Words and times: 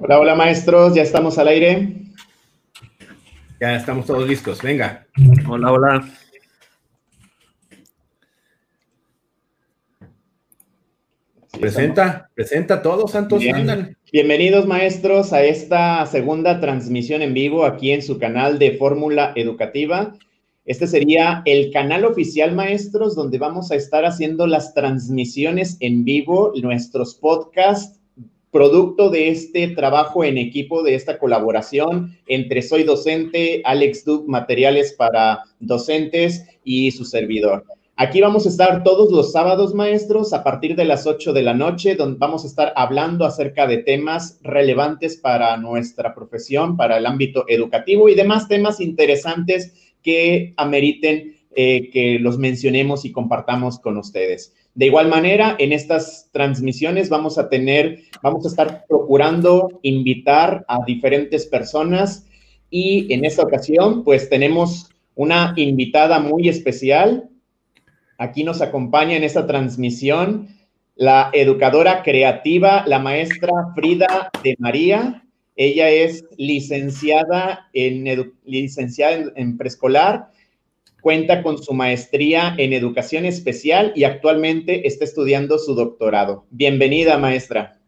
Hola, 0.00 0.20
hola 0.20 0.36
maestros, 0.36 0.94
ya 0.94 1.02
estamos 1.02 1.38
al 1.38 1.48
aire. 1.48 1.92
Ya 3.60 3.74
estamos 3.74 4.06
todos 4.06 4.28
listos, 4.28 4.62
venga. 4.62 5.08
Hola, 5.48 5.72
hola. 5.72 6.08
Presenta, 11.58 12.30
presenta 12.32 12.74
a 12.74 12.82
todos, 12.82 13.10
Santos. 13.10 13.42
Bienvenidos, 14.12 14.68
maestros, 14.68 15.32
a 15.32 15.42
esta 15.42 16.06
segunda 16.06 16.60
transmisión 16.60 17.20
en 17.20 17.34
vivo 17.34 17.64
aquí 17.64 17.90
en 17.90 18.02
su 18.02 18.20
canal 18.20 18.60
de 18.60 18.76
Fórmula 18.76 19.32
Educativa. 19.34 20.14
Este 20.64 20.86
sería 20.86 21.42
el 21.44 21.72
canal 21.72 22.04
oficial, 22.04 22.54
maestros, 22.54 23.16
donde 23.16 23.38
vamos 23.38 23.72
a 23.72 23.74
estar 23.74 24.04
haciendo 24.04 24.46
las 24.46 24.74
transmisiones 24.74 25.76
en 25.80 26.04
vivo, 26.04 26.52
nuestros 26.62 27.16
podcasts, 27.16 27.97
producto 28.50 29.10
de 29.10 29.28
este 29.28 29.68
trabajo 29.68 30.24
en 30.24 30.38
equipo, 30.38 30.82
de 30.82 30.94
esta 30.94 31.18
colaboración 31.18 32.16
entre 32.26 32.62
Soy 32.62 32.84
Docente, 32.84 33.62
Alex 33.64 34.04
Duke, 34.04 34.28
Materiales 34.28 34.94
para 34.94 35.44
Docentes 35.60 36.46
y 36.64 36.90
su 36.90 37.04
servidor. 37.04 37.64
Aquí 38.00 38.20
vamos 38.20 38.46
a 38.46 38.50
estar 38.50 38.84
todos 38.84 39.10
los 39.10 39.32
sábados, 39.32 39.74
maestros, 39.74 40.32
a 40.32 40.44
partir 40.44 40.76
de 40.76 40.84
las 40.84 41.04
8 41.04 41.32
de 41.32 41.42
la 41.42 41.52
noche, 41.52 41.96
donde 41.96 42.16
vamos 42.16 42.44
a 42.44 42.46
estar 42.46 42.72
hablando 42.76 43.24
acerca 43.24 43.66
de 43.66 43.78
temas 43.78 44.38
relevantes 44.44 45.16
para 45.16 45.56
nuestra 45.56 46.14
profesión, 46.14 46.76
para 46.76 46.98
el 46.98 47.06
ámbito 47.06 47.44
educativo 47.48 48.08
y 48.08 48.14
demás 48.14 48.46
temas 48.46 48.80
interesantes 48.80 49.74
que 50.00 50.54
ameriten 50.56 51.38
eh, 51.56 51.90
que 51.90 52.20
los 52.20 52.38
mencionemos 52.38 53.04
y 53.04 53.10
compartamos 53.10 53.80
con 53.80 53.96
ustedes. 53.96 54.54
De 54.78 54.86
igual 54.86 55.08
manera, 55.08 55.56
en 55.58 55.72
estas 55.72 56.28
transmisiones 56.30 57.08
vamos 57.08 57.36
a 57.36 57.48
tener, 57.48 58.04
vamos 58.22 58.44
a 58.44 58.48
estar 58.48 58.84
procurando 58.88 59.80
invitar 59.82 60.64
a 60.68 60.84
diferentes 60.86 61.46
personas 61.46 62.28
y 62.70 63.12
en 63.12 63.24
esta 63.24 63.42
ocasión, 63.42 64.04
pues 64.04 64.28
tenemos 64.28 64.88
una 65.16 65.52
invitada 65.56 66.20
muy 66.20 66.48
especial. 66.48 67.28
Aquí 68.18 68.44
nos 68.44 68.62
acompaña 68.62 69.16
en 69.16 69.24
esta 69.24 69.48
transmisión 69.48 70.46
la 70.94 71.30
educadora 71.32 72.04
creativa, 72.04 72.84
la 72.86 73.00
maestra 73.00 73.50
Frida 73.74 74.30
de 74.44 74.54
María. 74.60 75.24
Ella 75.56 75.90
es 75.90 76.24
licenciada 76.36 77.68
en, 77.72 78.32
licenciada 78.44 79.32
en, 79.34 79.58
preescolar, 79.58 80.30
cuenta 81.00 81.42
con 81.42 81.62
su 81.62 81.74
maestría 81.74 82.54
en 82.58 82.72
educación 82.72 83.24
especial 83.24 83.92
y 83.94 84.04
actualmente 84.04 84.86
está 84.86 85.04
estudiando 85.04 85.58
su 85.58 85.74
doctorado. 85.74 86.46
Bienvenida, 86.50 87.18
maestra. 87.18 87.78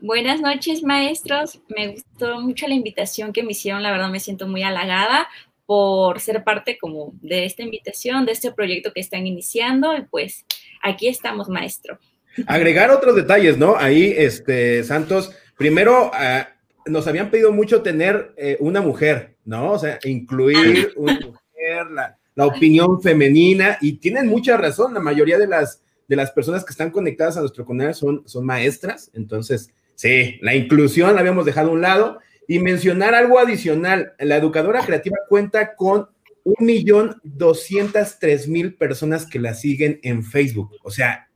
Buenas 0.00 0.40
noches, 0.40 0.82
maestros. 0.82 1.60
Me 1.68 1.88
gustó 1.88 2.40
mucho 2.40 2.66
la 2.66 2.74
invitación 2.74 3.32
que 3.32 3.42
me 3.42 3.52
hicieron. 3.52 3.82
La 3.82 3.90
verdad 3.90 4.10
me 4.10 4.20
siento 4.20 4.46
muy 4.46 4.62
halagada 4.62 5.28
por 5.66 6.20
ser 6.20 6.42
parte 6.42 6.78
como 6.78 7.12
de 7.20 7.44
esta 7.44 7.62
invitación, 7.62 8.26
de 8.26 8.32
este 8.32 8.52
proyecto 8.52 8.92
que 8.92 9.00
están 9.00 9.26
iniciando. 9.26 9.96
Y 9.96 10.02
pues 10.02 10.44
aquí 10.82 11.08
estamos, 11.08 11.48
maestro. 11.48 11.98
Agregar 12.46 12.90
otros 12.90 13.16
detalles, 13.16 13.58
¿no? 13.58 13.76
Ahí, 13.76 14.14
este, 14.16 14.84
Santos, 14.84 15.32
primero, 15.56 16.10
uh, 16.10 16.90
nos 16.90 17.06
habían 17.06 17.30
pedido 17.30 17.52
mucho 17.52 17.82
tener 17.82 18.32
eh, 18.36 18.56
una 18.60 18.80
mujer, 18.80 19.36
¿no? 19.44 19.72
O 19.72 19.78
sea, 19.78 19.98
incluir 20.04 20.92
una 20.96 21.14
mujer, 21.20 21.90
la, 21.90 22.18
la, 22.40 22.46
opinión 22.46 23.00
femenina, 23.00 23.78
y 23.80 23.94
tienen 23.94 24.26
mucha 24.26 24.56
razón, 24.56 24.94
la 24.94 25.00
mayoría 25.00 25.38
de 25.38 25.46
las, 25.46 25.82
de 26.08 26.16
las 26.16 26.30
personas 26.30 26.64
que 26.64 26.72
están 26.72 26.90
conectadas 26.90 27.36
a 27.36 27.40
nuestro 27.40 27.64
canal 27.66 27.94
son, 27.94 28.22
son 28.26 28.44
maestras, 28.44 29.10
entonces, 29.14 29.70
sí, 29.94 30.38
la 30.42 30.54
inclusión 30.54 31.14
la 31.14 31.20
habíamos 31.20 31.46
dejado 31.46 31.70
a 31.70 31.72
un 31.72 31.80
lado, 31.80 32.18
y 32.48 32.58
mencionar 32.58 33.14
algo 33.14 33.38
adicional, 33.38 34.14
la 34.18 34.36
educadora 34.36 34.84
creativa 34.84 35.16
cuenta 35.28 35.76
con 35.76 36.08
un 36.42 36.66
millón 36.66 37.20
doscientas 37.22 38.18
tres 38.18 38.48
mil 38.48 38.74
personas 38.74 39.26
que 39.26 39.38
la 39.38 39.54
siguen 39.54 40.00
en 40.02 40.24
Facebook, 40.24 40.70
o 40.82 40.90
sea, 40.90 41.28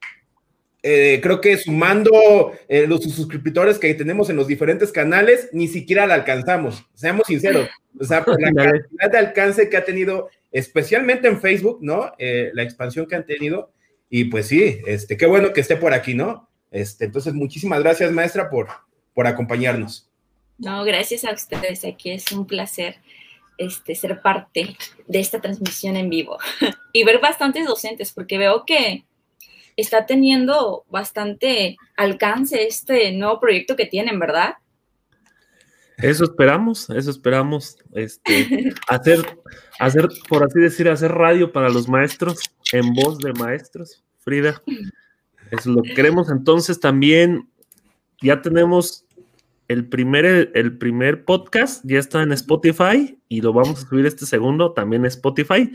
eh, 0.86 1.18
creo 1.22 1.40
que 1.40 1.56
sumando 1.56 2.52
eh, 2.68 2.86
los 2.86 3.02
suscriptores 3.04 3.78
que 3.78 3.94
tenemos 3.94 4.28
en 4.28 4.36
los 4.36 4.46
diferentes 4.46 4.92
canales, 4.92 5.48
ni 5.50 5.66
siquiera 5.66 6.06
la 6.06 6.12
alcanzamos, 6.12 6.84
seamos 6.92 7.26
sinceros. 7.26 7.70
O 7.98 8.04
sea, 8.04 8.22
por 8.24 8.38
la 8.38 8.52
cantidad 8.52 9.10
de 9.10 9.18
alcance 9.18 9.70
que 9.70 9.78
ha 9.78 9.84
tenido, 9.86 10.28
especialmente 10.54 11.26
en 11.26 11.40
Facebook, 11.40 11.80
¿no? 11.82 12.12
Eh, 12.16 12.50
la 12.54 12.62
expansión 12.62 13.06
que 13.06 13.16
han 13.16 13.26
tenido. 13.26 13.72
Y 14.08 14.26
pues 14.26 14.46
sí, 14.46 14.78
este, 14.86 15.16
qué 15.16 15.26
bueno 15.26 15.52
que 15.52 15.60
esté 15.60 15.76
por 15.76 15.92
aquí, 15.92 16.14
¿no? 16.14 16.48
Este, 16.70 17.06
entonces, 17.06 17.34
muchísimas 17.34 17.82
gracias, 17.82 18.12
maestra, 18.12 18.48
por, 18.48 18.68
por 19.12 19.26
acompañarnos. 19.26 20.08
No, 20.56 20.84
gracias 20.84 21.24
a 21.24 21.32
ustedes. 21.32 21.84
Aquí 21.84 22.12
es 22.12 22.30
un 22.30 22.46
placer 22.46 22.96
este, 23.58 23.96
ser 23.96 24.22
parte 24.22 24.76
de 25.08 25.18
esta 25.18 25.40
transmisión 25.40 25.96
en 25.96 26.08
vivo 26.08 26.38
y 26.92 27.02
ver 27.02 27.18
bastantes 27.18 27.66
docentes, 27.66 28.12
porque 28.12 28.38
veo 28.38 28.64
que 28.64 29.04
está 29.76 30.06
teniendo 30.06 30.84
bastante 30.88 31.76
alcance 31.96 32.64
este 32.64 33.10
nuevo 33.10 33.40
proyecto 33.40 33.74
que 33.74 33.86
tienen, 33.86 34.20
¿verdad? 34.20 34.54
Eso 35.98 36.24
esperamos, 36.24 36.90
eso 36.90 37.10
esperamos, 37.10 37.78
este, 37.92 38.74
hacer, 38.88 39.38
hacer, 39.78 40.08
por 40.28 40.42
así 40.42 40.60
decir, 40.60 40.88
hacer 40.88 41.12
radio 41.12 41.52
para 41.52 41.68
los 41.68 41.88
maestros 41.88 42.40
en 42.72 42.92
voz 42.94 43.18
de 43.18 43.32
maestros, 43.34 44.02
Frida. 44.18 44.60
Eso 45.50 45.70
lo 45.70 45.82
queremos. 45.82 46.30
Entonces 46.30 46.80
también 46.80 47.48
ya 48.20 48.42
tenemos 48.42 49.04
el 49.68 49.88
primer, 49.88 50.50
el 50.54 50.76
primer 50.76 51.24
podcast, 51.24 51.84
ya 51.84 51.98
está 51.98 52.22
en 52.22 52.32
Spotify 52.32 53.18
y 53.28 53.40
lo 53.40 53.52
vamos 53.52 53.84
a 53.84 53.88
subir 53.88 54.06
este 54.06 54.26
segundo 54.26 54.72
también 54.72 55.02
en 55.02 55.06
Spotify. 55.06 55.72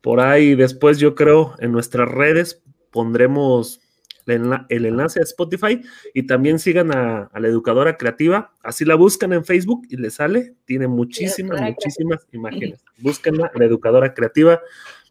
Por 0.00 0.20
ahí 0.20 0.54
después 0.54 0.98
yo 0.98 1.14
creo 1.14 1.54
en 1.58 1.72
nuestras 1.72 2.08
redes 2.08 2.62
pondremos 2.90 3.80
el 4.28 4.86
enlace 4.86 5.20
a 5.20 5.22
Spotify 5.22 5.80
y 6.14 6.26
también 6.26 6.58
sigan 6.58 6.96
a, 6.96 7.30
la 7.34 7.48
educadora 7.48 7.96
creativa. 7.96 8.52
Así 8.62 8.84
la 8.84 8.94
buscan 8.94 9.32
en 9.32 9.44
Facebook 9.44 9.86
y 9.88 9.96
le 9.96 10.10
sale. 10.10 10.54
Tiene 10.64 10.86
muchísimas, 10.86 11.60
muchísimas 11.60 12.26
imágenes. 12.32 12.84
Búsquenla, 12.98 13.50
la 13.54 13.64
educadora 13.64 14.14
creativa. 14.14 14.60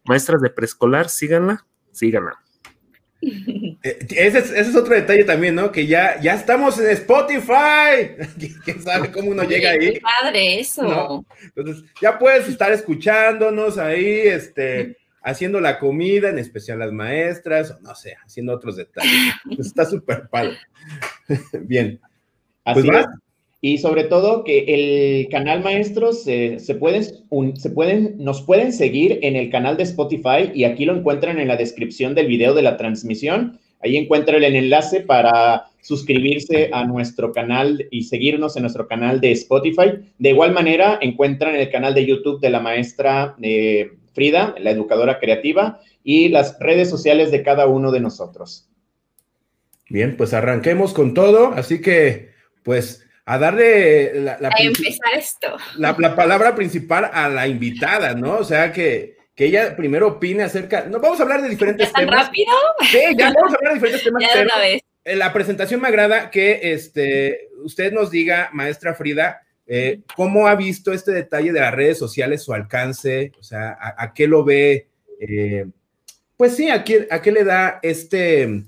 Maestras 0.04 0.40
de 0.40 0.50
preescolar, 0.50 1.08
síganla, 1.08 1.66
síganla. 1.92 2.38
Eh, 3.84 3.96
ese, 4.16 4.38
es, 4.38 4.74
otro 4.74 4.92
detalle 4.92 5.22
también, 5.22 5.54
¿no? 5.54 5.70
Que 5.70 5.86
ya, 5.86 6.20
ya 6.20 6.34
estamos 6.34 6.80
en 6.80 6.90
Spotify. 6.90 8.16
¿Quién 8.64 8.82
sabe 8.82 9.12
cómo 9.12 9.30
uno 9.30 9.44
llega 9.44 9.70
ahí? 9.70 9.92
Qué 9.92 10.00
padre 10.00 10.58
eso. 10.58 11.24
Entonces, 11.54 11.84
ya 12.02 12.18
puedes 12.18 12.48
estar 12.48 12.72
escuchándonos 12.72 13.78
ahí, 13.78 14.22
este 14.26 14.96
haciendo 15.28 15.60
la 15.60 15.78
comida, 15.78 16.30
en 16.30 16.38
especial 16.38 16.78
las 16.78 16.92
maestras, 16.92 17.70
o 17.70 17.80
no 17.80 17.94
sé, 17.94 18.16
haciendo 18.24 18.54
otros 18.54 18.76
detalles. 18.76 19.34
Está 19.58 19.84
súper 19.84 20.28
padre. 20.28 20.56
Bien. 21.66 22.00
Pues 22.64 22.88
Así 22.88 23.06
Y 23.60 23.78
sobre 23.78 24.04
todo 24.04 24.44
que 24.44 24.64
el 24.68 25.28
canal 25.28 25.62
maestros 25.62 26.24
se, 26.24 26.58
pueden, 26.78 27.04
se 27.56 27.70
pueden, 27.70 28.16
nos 28.18 28.42
pueden 28.42 28.72
seguir 28.72 29.18
en 29.22 29.36
el 29.36 29.50
canal 29.50 29.76
de 29.76 29.84
Spotify 29.84 30.50
y 30.54 30.64
aquí 30.64 30.84
lo 30.84 30.96
encuentran 30.96 31.38
en 31.38 31.48
la 31.48 31.56
descripción 31.56 32.14
del 32.14 32.26
video 32.26 32.54
de 32.54 32.62
la 32.62 32.76
transmisión. 32.76 33.58
Ahí 33.80 33.96
encuentran 33.96 34.42
el 34.42 34.56
enlace 34.56 35.00
para 35.00 35.66
suscribirse 35.80 36.70
a 36.72 36.84
nuestro 36.84 37.32
canal 37.32 37.86
y 37.90 38.04
seguirnos 38.04 38.56
en 38.56 38.62
nuestro 38.62 38.88
canal 38.88 39.20
de 39.20 39.32
Spotify. 39.32 39.92
De 40.18 40.30
igual 40.30 40.52
manera, 40.52 40.98
encuentran 41.00 41.54
el 41.54 41.70
canal 41.70 41.94
de 41.94 42.04
YouTube 42.04 42.40
de 42.40 42.50
la 42.50 42.60
maestra 42.60 43.36
eh, 43.40 43.92
Frida, 44.18 44.56
la 44.58 44.72
educadora 44.72 45.20
creativa, 45.20 45.80
y 46.02 46.28
las 46.28 46.58
redes 46.58 46.90
sociales 46.90 47.30
de 47.30 47.44
cada 47.44 47.66
uno 47.66 47.92
de 47.92 48.00
nosotros. 48.00 48.68
Bien, 49.88 50.16
pues 50.16 50.34
arranquemos 50.34 50.92
con 50.92 51.14
todo, 51.14 51.52
así 51.54 51.80
que 51.80 52.32
pues 52.64 53.06
a 53.24 53.38
darle 53.38 54.20
la, 54.20 54.38
empezar 54.58 55.14
esto. 55.16 55.56
La, 55.76 55.94
palabra 56.16 56.56
principal 56.56 57.08
a 57.12 57.28
la 57.28 57.46
invitada, 57.46 58.14
¿no? 58.14 58.38
O 58.38 58.44
sea, 58.44 58.72
que, 58.72 59.18
que 59.36 59.44
ella 59.44 59.76
primero 59.76 60.08
opine 60.08 60.42
acerca, 60.42 60.86
no 60.86 60.98
vamos 60.98 61.20
a 61.20 61.22
hablar 61.22 61.40
de 61.42 61.48
diferentes 61.48 61.92
¿Ya 61.92 62.00
temas. 62.00 62.26
rápido? 62.26 62.52
Sí, 62.90 62.98
ya 63.16 63.32
vamos 63.32 63.52
a 63.52 63.56
hablar 63.56 63.74
de 63.74 63.74
diferentes 63.74 64.02
temas. 64.02 64.24
ya 64.24 64.36
de 64.36 64.42
una 64.46 64.58
vez. 64.58 64.82
En 65.04 65.20
la 65.20 65.32
presentación 65.32 65.80
me 65.80 65.86
agrada 65.86 66.30
que 66.32 66.72
este, 66.72 67.50
usted 67.62 67.92
nos 67.92 68.10
diga, 68.10 68.50
maestra 68.52 68.94
Frida, 68.94 69.42
eh, 69.70 70.00
¿Cómo 70.16 70.48
ha 70.48 70.54
visto 70.54 70.94
este 70.94 71.12
detalle 71.12 71.52
de 71.52 71.60
las 71.60 71.74
redes 71.74 71.98
sociales, 71.98 72.42
su 72.42 72.54
alcance? 72.54 73.32
O 73.38 73.42
sea, 73.42 73.76
¿a, 73.78 74.14
qué 74.14 74.26
lo 74.26 74.42
ve? 74.42 74.88
Eh, 75.20 75.66
pues 76.38 76.56
sí, 76.56 76.70
¿a 76.70 76.82
qué, 76.84 77.06
¿a 77.10 77.20
qué, 77.20 77.30
le 77.30 77.44
da 77.44 77.78
este, 77.82 78.64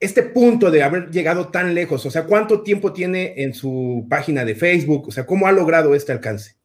este 0.00 0.22
punto 0.22 0.70
de 0.70 0.82
haber 0.82 1.10
llegado 1.10 1.48
tan 1.48 1.74
lejos? 1.74 2.06
O 2.06 2.10
sea, 2.10 2.24
¿cuánto 2.24 2.62
tiempo 2.62 2.94
tiene 2.94 3.34
en 3.42 3.52
su 3.52 4.06
página 4.08 4.46
de 4.46 4.54
Facebook? 4.54 5.08
O 5.08 5.10
sea, 5.10 5.26
¿cómo 5.26 5.46
ha 5.46 5.52
logrado 5.52 5.94
este 5.94 6.12
alcance? 6.12 6.56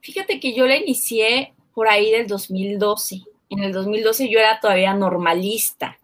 Fíjate 0.00 0.40
que 0.40 0.52
yo 0.52 0.66
la 0.66 0.76
inicié 0.76 1.52
por 1.72 1.86
ahí 1.86 2.10
del 2.10 2.26
2012. 2.26 3.20
En 3.48 3.60
el 3.60 3.72
2012 3.72 4.28
yo 4.28 4.40
era 4.40 4.58
todavía 4.58 4.92
normalista. 4.94 5.99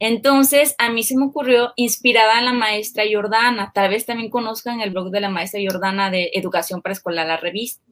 Entonces, 0.00 0.74
a 0.78 0.88
mí 0.88 1.02
se 1.02 1.16
me 1.16 1.26
ocurrió, 1.26 1.74
inspirada 1.76 2.38
en 2.38 2.46
la 2.46 2.54
maestra 2.54 3.04
Jordana, 3.10 3.70
tal 3.74 3.90
vez 3.90 4.06
también 4.06 4.30
conozcan 4.30 4.80
el 4.80 4.90
blog 4.90 5.10
de 5.10 5.20
la 5.20 5.28
maestra 5.28 5.60
Jordana 5.62 6.10
de 6.10 6.30
Educación 6.32 6.80
Preescolar, 6.80 7.26
la 7.26 7.36
revista. 7.36 7.82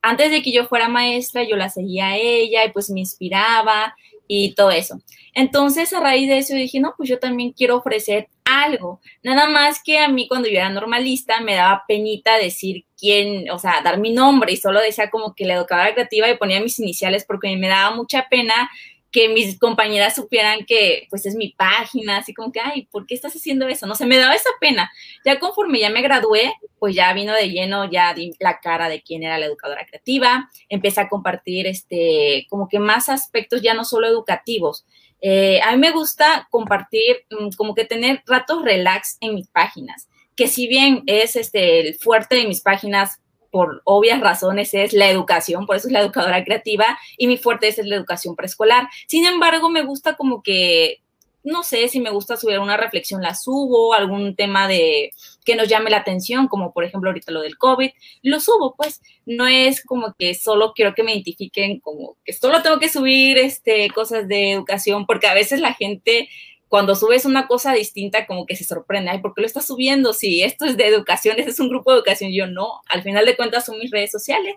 Antes 0.00 0.30
de 0.30 0.40
que 0.40 0.52
yo 0.52 0.66
fuera 0.66 0.88
maestra, 0.88 1.42
yo 1.42 1.56
la 1.56 1.68
seguía 1.68 2.08
a 2.08 2.16
ella 2.16 2.64
y 2.64 2.70
pues 2.70 2.90
me 2.90 3.00
inspiraba 3.00 3.94
y 4.28 4.54
todo 4.54 4.70
eso. 4.70 5.00
Entonces, 5.34 5.92
a 5.92 6.00
raíz 6.00 6.28
de 6.28 6.38
eso 6.38 6.54
dije, 6.54 6.78
no, 6.78 6.94
pues 6.96 7.08
yo 7.08 7.18
también 7.18 7.52
quiero 7.52 7.76
ofrecer 7.76 8.28
algo. 8.44 9.00
Nada 9.22 9.48
más 9.48 9.82
que 9.82 9.98
a 9.98 10.08
mí 10.08 10.28
cuando 10.28 10.48
yo 10.48 10.56
era 10.58 10.68
normalista 10.68 11.40
me 11.40 11.54
daba 11.54 11.84
penita 11.88 12.36
decir 12.36 12.84
quién, 12.98 13.50
o 13.50 13.58
sea, 13.58 13.80
dar 13.82 13.98
mi 13.98 14.12
nombre 14.12 14.52
y 14.52 14.56
solo 14.56 14.80
decía 14.80 15.10
como 15.10 15.34
que 15.34 15.44
la 15.44 15.54
educadora 15.54 15.92
creativa 15.92 16.28
y 16.30 16.36
ponía 16.36 16.60
mis 16.60 16.78
iniciales 16.78 17.24
porque 17.26 17.56
me 17.56 17.68
daba 17.68 17.96
mucha 17.96 18.28
pena 18.28 18.70
que 19.12 19.28
mis 19.28 19.58
compañeras 19.58 20.14
supieran 20.14 20.64
que 20.64 21.06
pues 21.10 21.26
es 21.26 21.36
mi 21.36 21.50
página, 21.50 22.16
así 22.16 22.32
como 22.32 22.50
que, 22.50 22.60
ay, 22.60 22.88
¿por 22.90 23.06
qué 23.06 23.14
estás 23.14 23.34
haciendo 23.36 23.68
eso? 23.68 23.86
No 23.86 23.94
sé, 23.94 24.06
me 24.06 24.16
daba 24.16 24.34
esa 24.34 24.48
pena. 24.58 24.90
Ya 25.24 25.38
conforme 25.38 25.80
ya 25.80 25.90
me 25.90 26.00
gradué, 26.00 26.54
pues 26.78 26.96
ya 26.96 27.12
vino 27.12 27.34
de 27.34 27.50
lleno 27.50 27.90
ya 27.90 28.14
di 28.14 28.32
la 28.40 28.58
cara 28.60 28.88
de 28.88 29.02
quién 29.02 29.22
era 29.22 29.38
la 29.38 29.46
educadora 29.46 29.86
creativa, 29.86 30.50
empecé 30.70 31.02
a 31.02 31.08
compartir 31.10 31.66
este, 31.66 32.46
como 32.48 32.68
que 32.68 32.78
más 32.78 33.10
aspectos 33.10 33.60
ya 33.60 33.74
no 33.74 33.84
solo 33.84 34.08
educativos. 34.08 34.86
Eh, 35.20 35.60
a 35.62 35.72
mí 35.72 35.78
me 35.78 35.92
gusta 35.92 36.48
compartir, 36.50 37.24
mm, 37.30 37.50
como 37.56 37.74
que 37.74 37.84
tener 37.84 38.22
ratos 38.26 38.64
relax 38.64 39.18
en 39.20 39.34
mis 39.34 39.46
páginas, 39.48 40.08
que 40.34 40.48
si 40.48 40.66
bien 40.66 41.04
es 41.06 41.36
este, 41.36 41.80
el 41.80 41.94
fuerte 41.96 42.36
de 42.36 42.46
mis 42.46 42.62
páginas 42.62 43.20
por 43.52 43.82
obvias 43.84 44.20
razones 44.20 44.72
es 44.72 44.94
la 44.94 45.08
educación, 45.10 45.66
por 45.66 45.76
eso 45.76 45.86
es 45.86 45.92
la 45.92 46.00
educadora 46.00 46.42
creativa 46.42 46.98
y 47.18 47.26
mi 47.28 47.36
fuerte 47.36 47.68
es 47.68 47.78
la 47.86 47.94
educación 47.94 48.34
preescolar. 48.34 48.88
Sin 49.06 49.26
embargo, 49.26 49.68
me 49.68 49.82
gusta 49.82 50.16
como 50.16 50.42
que, 50.42 51.02
no 51.44 51.62
sé, 51.62 51.86
si 51.88 52.00
me 52.00 52.10
gusta 52.10 52.38
subir 52.38 52.58
una 52.58 52.78
reflexión, 52.78 53.20
la 53.20 53.34
subo, 53.34 53.92
algún 53.92 54.36
tema 54.36 54.68
de 54.68 55.10
que 55.44 55.54
nos 55.54 55.68
llame 55.68 55.90
la 55.90 55.98
atención, 55.98 56.48
como 56.48 56.72
por 56.72 56.84
ejemplo 56.84 57.10
ahorita 57.10 57.30
lo 57.30 57.42
del 57.42 57.58
COVID, 57.58 57.90
lo 58.22 58.40
subo, 58.40 58.74
pues 58.74 59.02
no 59.26 59.46
es 59.46 59.84
como 59.84 60.14
que 60.18 60.34
solo 60.34 60.72
quiero 60.74 60.94
que 60.94 61.02
me 61.02 61.12
identifiquen 61.12 61.78
como 61.80 62.16
que 62.24 62.32
solo 62.32 62.62
tengo 62.62 62.78
que 62.78 62.88
subir 62.88 63.36
este, 63.36 63.90
cosas 63.90 64.28
de 64.28 64.52
educación, 64.52 65.04
porque 65.04 65.26
a 65.26 65.34
veces 65.34 65.60
la 65.60 65.74
gente 65.74 66.30
cuando 66.72 66.94
subes 66.94 67.26
una 67.26 67.48
cosa 67.48 67.74
distinta, 67.74 68.24
como 68.24 68.46
que 68.46 68.56
se 68.56 68.64
sorprende, 68.64 69.10
ay, 69.10 69.18
¿por 69.18 69.34
qué 69.34 69.42
lo 69.42 69.46
estás 69.46 69.66
subiendo? 69.66 70.14
Si 70.14 70.42
esto 70.42 70.64
es 70.64 70.78
de 70.78 70.86
educación, 70.86 71.38
este 71.38 71.50
es 71.50 71.60
un 71.60 71.68
grupo 71.68 71.90
de 71.90 71.98
educación, 71.98 72.32
yo 72.32 72.46
no, 72.46 72.80
al 72.88 73.02
final 73.02 73.26
de 73.26 73.36
cuentas 73.36 73.66
son 73.66 73.78
mis 73.78 73.90
redes 73.90 74.10
sociales 74.10 74.54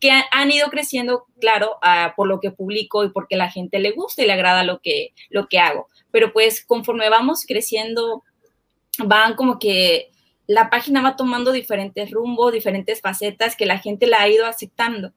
que 0.00 0.12
han 0.30 0.52
ido 0.52 0.68
creciendo, 0.70 1.24
claro, 1.40 1.72
uh, 1.82 2.14
por 2.14 2.28
lo 2.28 2.38
que 2.38 2.52
publico 2.52 3.02
y 3.02 3.08
porque 3.08 3.34
la 3.34 3.50
gente 3.50 3.80
le 3.80 3.90
gusta 3.90 4.22
y 4.22 4.26
le 4.28 4.34
agrada 4.34 4.62
lo 4.62 4.80
que, 4.80 5.12
lo 5.28 5.48
que 5.48 5.58
hago. 5.58 5.88
Pero 6.12 6.32
pues 6.32 6.64
conforme 6.64 7.08
vamos 7.08 7.44
creciendo, 7.44 8.22
van 9.04 9.34
como 9.34 9.58
que 9.58 10.12
la 10.46 10.70
página 10.70 11.02
va 11.02 11.16
tomando 11.16 11.50
diferentes 11.50 12.12
rumbos, 12.12 12.52
diferentes 12.52 13.00
facetas 13.00 13.56
que 13.56 13.66
la 13.66 13.80
gente 13.80 14.06
la 14.06 14.20
ha 14.20 14.28
ido 14.28 14.46
aceptando 14.46 15.14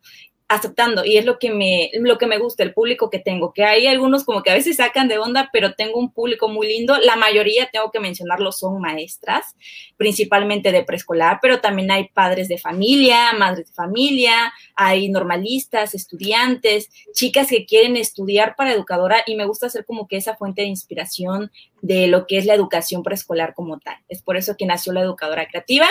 aceptando 0.49 1.05
y 1.05 1.17
es 1.17 1.25
lo 1.25 1.37
que 1.37 1.51
me 1.51 1.91
lo 1.93 2.17
que 2.17 2.25
me 2.25 2.39
gusta 2.39 2.63
el 2.63 2.73
público 2.73 3.09
que 3.09 3.19
tengo 3.19 3.53
que 3.53 3.63
hay 3.63 3.85
algunos 3.85 4.23
como 4.23 4.41
que 4.41 4.49
a 4.49 4.55
veces 4.55 4.77
sacan 4.77 5.07
de 5.07 5.19
onda 5.19 5.49
pero 5.53 5.75
tengo 5.75 5.99
un 5.99 6.11
público 6.11 6.49
muy 6.49 6.67
lindo 6.67 6.97
la 6.97 7.15
mayoría 7.15 7.69
tengo 7.71 7.91
que 7.91 7.99
mencionarlo 7.99 8.51
son 8.51 8.81
maestras 8.81 9.55
principalmente 9.95 10.71
de 10.71 10.83
preescolar 10.83 11.37
pero 11.39 11.61
también 11.61 11.91
hay 11.91 12.09
padres 12.09 12.47
de 12.47 12.57
familia 12.57 13.31
madres 13.33 13.67
de 13.67 13.73
familia 13.73 14.51
hay 14.75 15.07
normalistas 15.09 15.93
estudiantes 15.93 16.89
chicas 17.13 17.47
que 17.47 17.67
quieren 17.67 17.95
estudiar 17.95 18.55
para 18.55 18.73
educadora 18.73 19.23
y 19.27 19.35
me 19.35 19.45
gusta 19.45 19.69
ser 19.69 19.85
como 19.85 20.07
que 20.07 20.17
esa 20.17 20.35
fuente 20.35 20.63
de 20.63 20.67
inspiración 20.67 21.51
de 21.81 22.07
lo 22.07 22.27
que 22.27 22.37
es 22.37 22.45
la 22.45 22.53
educación 22.53 23.03
preescolar 23.03 23.53
como 23.53 23.79
tal. 23.79 23.95
Es 24.09 24.21
por 24.21 24.37
eso 24.37 24.55
que 24.57 24.65
nació 24.65 24.93
la 24.93 25.01
educadora 25.01 25.47
creativa 25.47 25.87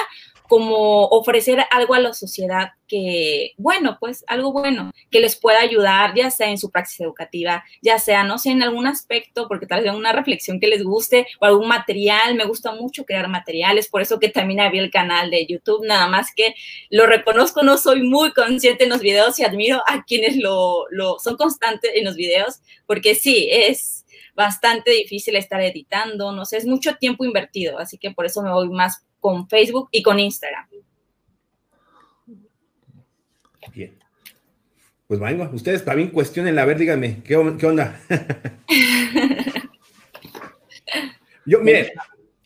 como 0.48 1.04
ofrecer 1.08 1.64
algo 1.70 1.94
a 1.94 2.00
la 2.00 2.14
sociedad 2.14 2.70
que, 2.88 3.52
bueno, 3.58 3.98
pues 4.00 4.24
algo 4.26 4.50
bueno, 4.50 4.90
que 5.10 5.20
les 5.20 5.36
pueda 5.36 5.60
ayudar, 5.60 6.14
ya 6.14 6.30
sea 6.30 6.48
en 6.48 6.56
su 6.56 6.70
praxis 6.70 7.00
educativa, 7.00 7.62
ya 7.82 7.98
sea, 7.98 8.24
no 8.24 8.38
sé, 8.38 8.50
en 8.50 8.62
algún 8.62 8.86
aspecto, 8.86 9.46
porque 9.46 9.66
tal 9.66 9.84
vez 9.84 9.92
una 9.92 10.12
reflexión 10.12 10.58
que 10.58 10.66
les 10.66 10.82
guste 10.82 11.26
o 11.38 11.44
algún 11.44 11.68
material, 11.68 12.34
me 12.34 12.46
gusta 12.46 12.72
mucho 12.72 13.04
crear 13.04 13.28
materiales, 13.28 13.88
por 13.88 14.00
eso 14.00 14.18
que 14.18 14.30
también 14.30 14.60
había 14.60 14.82
el 14.82 14.90
canal 14.90 15.30
de 15.30 15.46
YouTube, 15.46 15.86
nada 15.86 16.08
más 16.08 16.34
que 16.34 16.54
lo 16.88 17.06
reconozco, 17.06 17.62
no 17.62 17.76
soy 17.76 18.02
muy 18.02 18.32
consciente 18.32 18.84
en 18.84 18.90
los 18.90 19.00
videos 19.00 19.38
y 19.38 19.44
admiro 19.44 19.82
a 19.86 20.04
quienes 20.04 20.36
lo, 20.36 20.86
lo 20.90 21.18
son 21.18 21.36
constantes 21.36 21.92
en 21.94 22.06
los 22.06 22.16
videos, 22.16 22.60
porque 22.86 23.14
sí, 23.14 23.48
es 23.50 24.06
bastante 24.34 24.92
difícil 24.92 25.36
estar 25.36 25.60
editando, 25.60 26.32
no 26.32 26.46
sé, 26.46 26.56
es 26.56 26.64
mucho 26.64 26.94
tiempo 26.96 27.24
invertido, 27.24 27.78
así 27.78 27.98
que 27.98 28.12
por 28.12 28.24
eso 28.24 28.40
me 28.40 28.52
voy 28.52 28.70
más 28.70 29.04
con 29.20 29.48
Facebook 29.48 29.88
y 29.92 30.02
con 30.02 30.18
Instagram. 30.18 30.66
Bien. 33.74 33.98
Pues 35.06 35.20
venga, 35.20 35.50
ustedes 35.52 35.84
también 35.84 36.10
cuestionen, 36.10 36.58
a 36.58 36.64
ver, 36.64 36.78
díganme, 36.78 37.22
¿qué, 37.24 37.54
qué 37.58 37.66
onda? 37.66 38.00
Yo, 41.46 41.60
mire, 41.60 41.92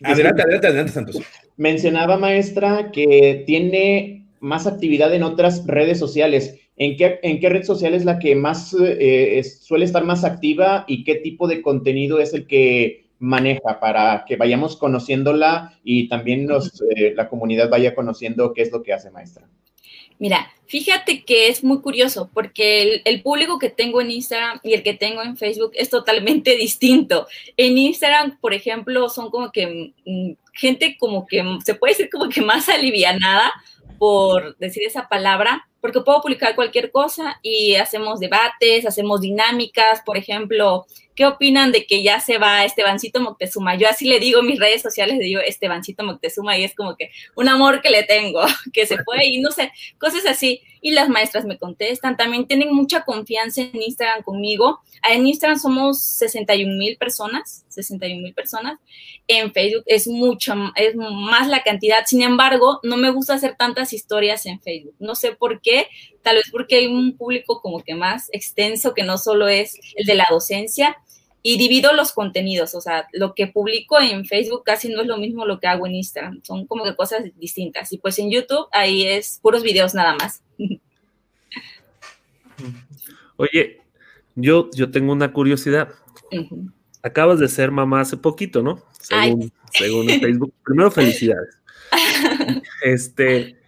adelante, 0.04 0.42
adelante, 0.42 0.66
adelante, 0.68 0.92
Santos. 0.92 1.20
Mencionaba, 1.56 2.16
maestra, 2.18 2.92
que 2.92 3.42
tiene 3.46 4.26
más 4.38 4.66
actividad 4.66 5.12
en 5.12 5.24
otras 5.24 5.66
redes 5.66 5.98
sociales. 5.98 6.56
¿En 6.76 6.96
qué, 6.96 7.18
en 7.22 7.40
qué 7.40 7.48
red 7.48 7.64
social 7.64 7.94
es 7.94 8.04
la 8.04 8.18
que 8.18 8.34
más 8.34 8.74
eh, 8.74 9.38
es, 9.38 9.64
suele 9.64 9.84
estar 9.84 10.04
más 10.04 10.24
activa 10.24 10.84
y 10.86 11.04
qué 11.04 11.16
tipo 11.16 11.48
de 11.48 11.62
contenido 11.62 12.20
es 12.20 12.32
el 12.32 12.46
que 12.46 13.01
maneja 13.22 13.78
para 13.78 14.24
que 14.26 14.36
vayamos 14.36 14.76
conociéndola 14.76 15.78
y 15.84 16.08
también 16.08 16.44
nos, 16.44 16.82
eh, 16.96 17.14
la 17.14 17.28
comunidad 17.28 17.70
vaya 17.70 17.94
conociendo 17.94 18.52
qué 18.52 18.62
es 18.62 18.72
lo 18.72 18.82
que 18.82 18.92
hace 18.92 19.12
maestra? 19.12 19.48
Mira, 20.18 20.50
fíjate 20.66 21.24
que 21.24 21.48
es 21.48 21.62
muy 21.62 21.80
curioso 21.80 22.30
porque 22.34 22.82
el, 22.82 23.02
el, 23.04 23.22
público 23.22 23.58
que 23.60 23.70
tengo 23.70 24.00
en 24.00 24.10
Instagram 24.10 24.58
y 24.64 24.74
el 24.74 24.82
que 24.82 24.94
tengo 24.94 25.22
en 25.22 25.36
Facebook 25.36 25.70
es 25.74 25.88
totalmente 25.88 26.56
distinto. 26.56 27.28
En 27.56 27.78
Instagram, 27.78 28.38
por 28.40 28.54
ejemplo, 28.54 29.08
son 29.08 29.30
como 29.30 29.52
que 29.52 29.92
mm, 30.04 30.32
gente 30.52 30.96
como 30.98 31.24
que 31.26 31.44
se 31.64 31.74
puede 31.74 31.92
decir 31.92 32.10
como 32.10 32.28
que 32.28 32.42
más 32.42 32.68
alivianada 32.68 33.52
por 33.98 34.56
decir 34.58 34.82
esa 34.84 35.08
palabra, 35.08 35.68
porque 35.82 36.00
puedo 36.00 36.22
publicar 36.22 36.54
cualquier 36.54 36.92
cosa 36.92 37.40
y 37.42 37.74
hacemos 37.74 38.20
debates, 38.20 38.86
hacemos 38.86 39.20
dinámicas, 39.20 40.00
por 40.06 40.16
ejemplo, 40.16 40.86
¿qué 41.16 41.26
opinan 41.26 41.72
de 41.72 41.86
que 41.86 42.04
ya 42.04 42.20
se 42.20 42.38
va 42.38 42.64
Estebancito 42.64 43.20
Moctezuma? 43.20 43.74
Yo 43.74 43.88
así 43.88 44.06
le 44.06 44.20
digo 44.20 44.40
en 44.40 44.46
mis 44.46 44.60
redes 44.60 44.80
sociales, 44.80 45.18
le 45.18 45.24
digo 45.24 45.40
Estebancito 45.44 46.04
Moctezuma 46.04 46.56
y 46.56 46.62
es 46.62 46.74
como 46.76 46.96
que 46.96 47.10
un 47.34 47.48
amor 47.48 47.82
que 47.82 47.90
le 47.90 48.04
tengo, 48.04 48.42
que 48.72 48.86
se 48.86 48.96
fue 49.02 49.26
y 49.26 49.40
no 49.40 49.50
sé, 49.50 49.72
cosas 49.98 50.24
así. 50.24 50.62
Y 50.84 50.90
las 50.90 51.08
maestras 51.08 51.44
me 51.44 51.58
contestan, 51.58 52.16
también 52.16 52.46
tienen 52.46 52.74
mucha 52.74 53.04
confianza 53.04 53.62
en 53.62 53.80
Instagram 53.80 54.22
conmigo. 54.22 54.80
En 55.08 55.26
Instagram 55.26 55.58
somos 55.58 56.02
61 56.02 56.76
mil 56.76 56.96
personas, 56.96 57.64
61 57.68 58.20
mil 58.20 58.34
personas. 58.34 58.78
En 59.28 59.52
Facebook 59.52 59.84
es 59.86 60.08
mucho, 60.08 60.54
es 60.74 60.96
más 60.96 61.46
la 61.48 61.62
cantidad. 61.62 62.04
Sin 62.04 62.20
embargo, 62.20 62.80
no 62.82 62.96
me 62.96 63.10
gusta 63.10 63.34
hacer 63.34 63.54
tantas 63.56 63.92
historias 63.92 64.44
en 64.44 64.60
Facebook. 64.60 64.96
No 64.98 65.14
sé 65.14 65.32
por 65.32 65.60
qué, 65.60 65.86
tal 66.22 66.36
vez 66.36 66.50
porque 66.50 66.76
hay 66.76 66.86
un 66.88 67.16
público 67.16 67.62
como 67.62 67.80
que 67.80 67.94
más 67.94 68.28
extenso 68.32 68.92
que 68.92 69.04
no 69.04 69.18
solo 69.18 69.46
es 69.46 69.78
el 69.94 70.04
de 70.04 70.16
la 70.16 70.26
docencia 70.28 70.98
y 71.42 71.58
divido 71.58 71.92
los 71.92 72.12
contenidos, 72.12 72.74
o 72.74 72.80
sea, 72.80 73.08
lo 73.12 73.34
que 73.34 73.48
publico 73.48 74.00
en 74.00 74.24
Facebook 74.24 74.62
casi 74.64 74.88
no 74.88 75.00
es 75.00 75.08
lo 75.08 75.18
mismo 75.18 75.44
lo 75.44 75.58
que 75.58 75.66
hago 75.66 75.86
en 75.86 75.96
Instagram, 75.96 76.40
son 76.44 76.66
como 76.66 76.84
que 76.84 76.94
cosas 76.94 77.24
distintas. 77.36 77.92
Y 77.92 77.98
pues 77.98 78.18
en 78.20 78.30
YouTube 78.30 78.66
ahí 78.70 79.06
es 79.06 79.40
puros 79.42 79.64
videos 79.64 79.92
nada 79.94 80.14
más. 80.14 80.42
Oye, 83.36 83.80
yo, 84.36 84.70
yo 84.72 84.90
tengo 84.90 85.12
una 85.12 85.32
curiosidad. 85.32 85.88
Uh 86.30 86.36
-huh. 86.36 86.72
Acabas 87.02 87.40
de 87.40 87.48
ser 87.48 87.72
mamá 87.72 88.00
hace 88.00 88.16
poquito, 88.16 88.62
¿no? 88.62 88.80
Según, 89.00 89.52
según 89.72 90.08
Facebook. 90.08 90.54
Primero, 90.64 90.90
felicidades. 90.90 91.58
Este, 92.84 93.58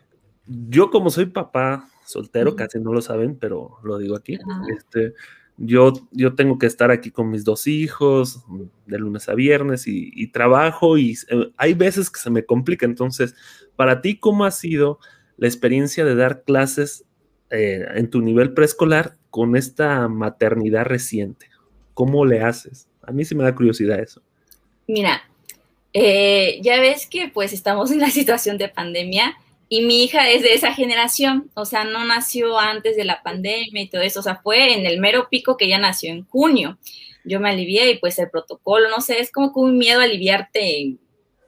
yo 0.46 0.90
como 0.90 1.10
soy 1.10 1.26
papá 1.26 1.88
soltero, 2.04 2.50
uh 2.50 2.54
-huh. 2.54 2.56
casi 2.56 2.78
no 2.78 2.92
lo 2.92 3.02
saben, 3.02 3.36
pero 3.36 3.78
lo 3.82 3.98
digo 3.98 4.16
aquí. 4.16 4.36
Uh 4.36 4.38
-huh. 4.38 4.76
Este, 4.76 5.14
yo, 5.56 5.92
yo 6.10 6.34
tengo 6.34 6.58
que 6.58 6.66
estar 6.66 6.90
aquí 6.90 7.10
con 7.10 7.30
mis 7.30 7.44
dos 7.44 7.66
hijos 7.66 8.44
de 8.86 8.98
lunes 8.98 9.28
a 9.28 9.34
viernes 9.34 9.84
y, 9.86 10.26
trabajo 10.28 10.98
y 10.98 11.16
eh, 11.28 11.50
hay 11.56 11.74
veces 11.74 12.10
que 12.10 12.20
se 12.20 12.30
me 12.30 12.44
complica. 12.44 12.86
Entonces, 12.86 13.34
para 13.76 14.00
ti, 14.00 14.16
¿cómo 14.16 14.44
ha 14.44 14.50
sido 14.50 14.98
la 15.36 15.46
experiencia 15.46 16.04
de 16.04 16.14
dar 16.16 16.42
clases 16.42 17.04
eh, 17.50 17.84
en 17.94 18.10
tu 18.10 18.20
nivel 18.20 18.52
preescolar 18.52 19.16
con 19.30 19.56
esta 19.56 20.08
maternidad 20.08 20.86
reciente? 20.86 21.48
¿Cómo 21.94 22.26
le 22.26 22.40
haces? 22.42 22.88
A 23.02 23.12
mí 23.12 23.24
sí 23.24 23.34
me 23.34 23.44
da 23.44 23.54
curiosidad 23.54 24.00
eso. 24.00 24.22
Mira, 24.88 25.22
eh, 25.92 26.58
ya 26.62 26.80
ves 26.80 27.06
que 27.06 27.30
pues 27.32 27.52
estamos 27.52 27.92
en 27.92 28.00
la 28.00 28.10
situación 28.10 28.58
de 28.58 28.68
pandemia 28.68 29.36
y 29.74 29.80
mi 29.80 30.04
hija 30.04 30.30
es 30.30 30.42
de 30.42 30.54
esa 30.54 30.72
generación, 30.72 31.50
o 31.54 31.64
sea, 31.64 31.82
no 31.82 32.04
nació 32.04 32.60
antes 32.60 32.94
de 32.94 33.04
la 33.04 33.24
pandemia 33.24 33.82
y 33.82 33.88
todo 33.88 34.02
eso, 34.02 34.20
o 34.20 34.22
sea, 34.22 34.36
fue 34.36 34.72
en 34.72 34.86
el 34.86 35.00
mero 35.00 35.26
pico 35.28 35.56
que 35.56 35.64
ella 35.64 35.78
nació 35.78 36.12
en 36.12 36.24
junio. 36.26 36.78
yo 37.24 37.40
me 37.40 37.50
alivié 37.50 37.90
y 37.90 37.98
pues 37.98 38.16
el 38.20 38.30
protocolo, 38.30 38.88
no 38.88 39.00
sé, 39.00 39.18
es 39.18 39.32
como 39.32 39.52
que 39.52 39.58
un 39.58 39.76
miedo 39.76 39.98
a 39.98 40.04
aliviarte 40.04 40.80
en, 40.80 41.00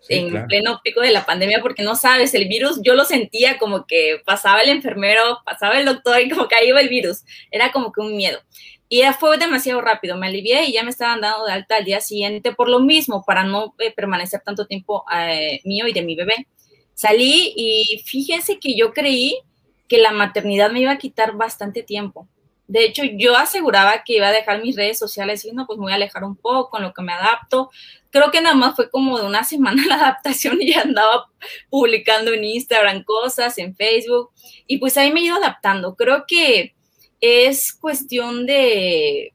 en 0.08 0.46
pleno 0.48 0.80
pico 0.82 1.02
de 1.02 1.12
la 1.12 1.24
pandemia 1.24 1.60
porque 1.62 1.84
no 1.84 1.94
sabes, 1.94 2.34
el 2.34 2.48
virus 2.48 2.80
yo 2.82 2.94
lo 2.96 3.04
sentía 3.04 3.58
como 3.58 3.86
que 3.86 4.20
pasaba 4.24 4.60
el 4.62 4.70
enfermero, 4.70 5.38
pasaba 5.44 5.78
el 5.78 5.84
doctor 5.84 6.20
y 6.20 6.28
como 6.28 6.48
que 6.48 6.56
ahí 6.56 6.70
iba 6.70 6.80
el 6.80 6.88
virus, 6.88 7.22
era 7.52 7.70
como 7.70 7.92
que 7.92 8.00
un 8.00 8.16
miedo. 8.16 8.40
Y 8.88 8.98
ya 9.02 9.12
fue 9.12 9.38
demasiado 9.38 9.80
rápido, 9.82 10.16
me 10.16 10.26
alivié 10.26 10.64
y 10.64 10.72
ya 10.72 10.82
me 10.82 10.90
estaban 10.90 11.20
dando 11.20 11.44
de 11.44 11.52
alta 11.52 11.76
al 11.76 11.84
día 11.84 12.00
siguiente 12.00 12.52
por 12.52 12.68
lo 12.68 12.80
mismo, 12.80 13.22
para 13.24 13.44
no 13.44 13.76
eh, 13.78 13.92
permanecer 13.94 14.40
tanto 14.44 14.66
tiempo 14.66 15.04
eh, 15.16 15.60
mío 15.62 15.86
y 15.86 15.92
de 15.92 16.02
mi 16.02 16.16
bebé. 16.16 16.48
Salí 16.96 17.52
y 17.54 18.02
fíjense 18.06 18.58
que 18.58 18.74
yo 18.74 18.94
creí 18.94 19.38
que 19.86 19.98
la 19.98 20.12
maternidad 20.12 20.70
me 20.70 20.80
iba 20.80 20.92
a 20.92 20.96
quitar 20.96 21.36
bastante 21.36 21.82
tiempo. 21.82 22.26
De 22.68 22.86
hecho, 22.86 23.02
yo 23.04 23.36
aseguraba 23.36 24.02
que 24.02 24.16
iba 24.16 24.28
a 24.28 24.32
dejar 24.32 24.62
mis 24.62 24.76
redes 24.76 24.98
sociales 24.98 25.44
y 25.44 25.52
no, 25.52 25.66
pues 25.66 25.78
me 25.78 25.84
voy 25.84 25.92
a 25.92 25.96
alejar 25.96 26.24
un 26.24 26.36
poco 26.36 26.78
en 26.78 26.84
lo 26.84 26.94
que 26.94 27.02
me 27.02 27.12
adapto. 27.12 27.70
Creo 28.10 28.30
que 28.30 28.40
nada 28.40 28.54
más 28.56 28.74
fue 28.74 28.88
como 28.90 29.18
de 29.18 29.26
una 29.26 29.44
semana 29.44 29.84
la 29.86 29.96
adaptación 29.96 30.56
y 30.62 30.72
ya 30.72 30.80
andaba 30.80 31.26
publicando 31.68 32.32
en 32.32 32.44
Instagram 32.44 33.04
cosas, 33.04 33.58
en 33.58 33.76
Facebook, 33.76 34.30
y 34.66 34.78
pues 34.78 34.96
ahí 34.96 35.12
me 35.12 35.20
he 35.20 35.24
ido 35.24 35.36
adaptando. 35.36 35.96
Creo 35.96 36.24
que 36.26 36.74
es 37.20 37.74
cuestión 37.74 38.46
de, 38.46 39.34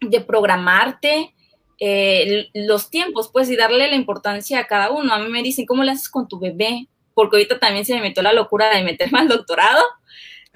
de 0.00 0.20
programarte 0.22 1.36
eh, 1.80 2.50
los 2.54 2.90
tiempos, 2.90 3.30
pues, 3.32 3.50
y 3.50 3.56
darle 3.56 3.88
la 3.88 3.96
importancia 3.96 4.60
a 4.60 4.66
cada 4.66 4.90
uno. 4.90 5.12
A 5.12 5.18
mí 5.18 5.28
me 5.28 5.42
dicen, 5.42 5.66
¿cómo 5.66 5.82
le 5.82 5.92
haces 5.92 6.08
con 6.08 6.28
tu 6.28 6.38
bebé? 6.38 6.88
Porque 7.14 7.36
ahorita 7.36 7.58
también 7.58 7.84
se 7.84 7.94
me 7.94 8.02
metió 8.02 8.22
la 8.22 8.32
locura 8.32 8.74
de 8.74 8.84
meterme 8.84 9.18
al 9.18 9.28
doctorado 9.28 9.82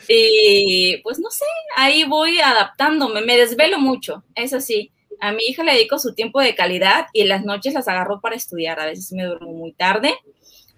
y 0.08 0.98
pues 0.98 1.18
no 1.18 1.30
sé, 1.30 1.44
ahí 1.76 2.04
voy 2.04 2.40
adaptándome, 2.40 3.20
me 3.22 3.36
desvelo 3.36 3.78
mucho, 3.78 4.24
eso 4.34 4.60
sí. 4.60 4.90
A 5.20 5.32
mi 5.32 5.44
hija 5.44 5.62
le 5.62 5.72
dedico 5.72 5.98
su 5.98 6.14
tiempo 6.14 6.40
de 6.40 6.54
calidad 6.54 7.06
y 7.12 7.24
las 7.24 7.44
noches 7.44 7.72
las 7.72 7.88
agarro 7.88 8.20
para 8.20 8.34
estudiar. 8.36 8.80
A 8.80 8.86
veces 8.86 9.12
me 9.12 9.24
duermo 9.24 9.52
muy 9.52 9.72
tarde. 9.72 10.14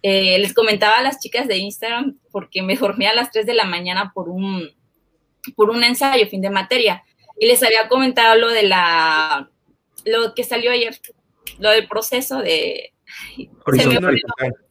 Eh, 0.03 0.39
les 0.39 0.53
comentaba 0.53 0.97
a 0.97 1.03
las 1.03 1.19
chicas 1.19 1.49
de 1.49 1.57
Instagram 1.57 2.19
porque 2.31 2.63
me 2.63 2.77
dormía 2.77 3.11
a 3.11 3.15
las 3.15 3.33
3 3.33 3.47
de 3.47 3.55
la 3.55 3.65
mañana 3.65 4.13
por 4.15 4.29
un, 4.29 4.71
por 5.57 5.71
un 5.71 5.83
ensayo, 5.83 6.29
fin 6.29 6.43
de 6.43 6.51
materia. 6.51 7.03
Y 7.41 7.47
les 7.47 7.63
había 7.63 7.89
comentado 7.89 8.37
lo 8.37 8.49
de 8.49 8.65
la, 8.65 9.51
lo 10.07 10.35
que 10.35 10.45
salió 10.45 10.71
ayer, 10.71 10.99
lo 11.59 11.71
del 11.71 11.87
proceso 11.87 12.39
de... 12.39 12.95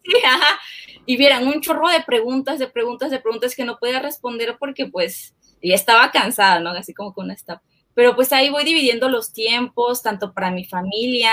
Sí, 0.03 0.13
ajá, 0.25 0.59
y 1.05 1.17
vieran 1.17 1.47
un 1.47 1.61
chorro 1.61 1.89
de 1.89 2.01
preguntas, 2.01 2.59
de 2.59 2.67
preguntas, 2.67 3.11
de 3.11 3.19
preguntas 3.19 3.55
que 3.55 3.65
no 3.65 3.77
podía 3.77 3.99
responder 3.99 4.57
porque 4.59 4.87
pues 4.87 5.35
ya 5.61 5.75
estaba 5.75 6.11
cansada, 6.11 6.59
¿no? 6.59 6.71
Así 6.71 6.93
como 6.93 7.13
con 7.13 7.31
esta. 7.31 7.61
Pero 7.93 8.15
pues 8.15 8.33
ahí 8.33 8.49
voy 8.49 8.63
dividiendo 8.63 9.07
los 9.07 9.31
tiempos, 9.31 10.01
tanto 10.01 10.33
para 10.33 10.51
mi 10.51 10.65
familia, 10.65 11.31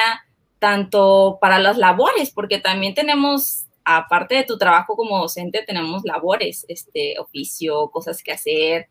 tanto 0.58 1.38
para 1.40 1.58
las 1.58 1.76
labores, 1.76 2.30
porque 2.30 2.58
también 2.58 2.94
tenemos, 2.94 3.66
aparte 3.84 4.36
de 4.36 4.44
tu 4.44 4.58
trabajo 4.58 4.94
como 4.94 5.18
docente, 5.18 5.64
tenemos 5.66 6.02
labores, 6.04 6.64
este, 6.68 7.18
oficio, 7.18 7.90
cosas 7.90 8.22
que 8.22 8.32
hacer. 8.32 8.88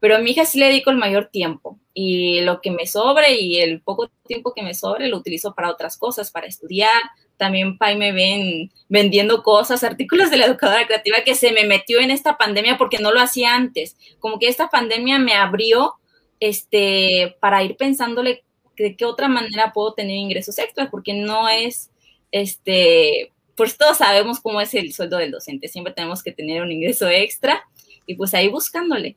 Pero 0.00 0.16
a 0.16 0.18
mi 0.18 0.30
hija 0.30 0.46
sí 0.46 0.58
le 0.58 0.66
dedico 0.66 0.90
el 0.90 0.96
mayor 0.96 1.26
tiempo 1.26 1.78
y 1.92 2.40
lo 2.40 2.60
que 2.60 2.70
me 2.70 2.86
sobre 2.86 3.38
y 3.38 3.58
el 3.58 3.82
poco 3.82 4.10
tiempo 4.26 4.54
que 4.54 4.62
me 4.62 4.74
sobre 4.74 5.08
lo 5.08 5.18
utilizo 5.18 5.54
para 5.54 5.70
otras 5.70 5.98
cosas, 5.98 6.30
para 6.30 6.46
estudiar, 6.46 7.00
también 7.36 7.78
Pai 7.78 7.96
me 7.96 8.12
ven 8.12 8.70
vendiendo 8.88 9.42
cosas, 9.42 9.84
artículos 9.84 10.30
de 10.30 10.38
la 10.38 10.46
educadora 10.46 10.86
creativa 10.86 11.18
que 11.24 11.34
se 11.34 11.52
me 11.52 11.64
metió 11.64 12.00
en 12.00 12.10
esta 12.10 12.36
pandemia 12.36 12.78
porque 12.78 12.98
no 12.98 13.12
lo 13.12 13.20
hacía 13.20 13.54
antes. 13.54 13.96
Como 14.18 14.38
que 14.38 14.48
esta 14.48 14.68
pandemia 14.68 15.18
me 15.18 15.34
abrió 15.34 15.94
este, 16.38 17.36
para 17.40 17.62
ir 17.62 17.76
pensándole 17.76 18.44
de 18.76 18.96
qué 18.96 19.04
otra 19.04 19.28
manera 19.28 19.72
puedo 19.72 19.92
tener 19.92 20.16
ingresos 20.16 20.58
extras, 20.58 20.88
porque 20.90 21.12
no 21.12 21.48
es, 21.48 21.90
este, 22.32 23.32
pues 23.54 23.76
todos 23.76 23.98
sabemos 23.98 24.40
cómo 24.40 24.60
es 24.60 24.72
el 24.74 24.92
sueldo 24.92 25.18
del 25.18 25.30
docente, 25.30 25.68
siempre 25.68 25.92
tenemos 25.92 26.22
que 26.22 26.32
tener 26.32 26.62
un 26.62 26.72
ingreso 26.72 27.08
extra 27.08 27.62
y 28.06 28.14
pues 28.14 28.32
ahí 28.32 28.48
buscándole 28.48 29.16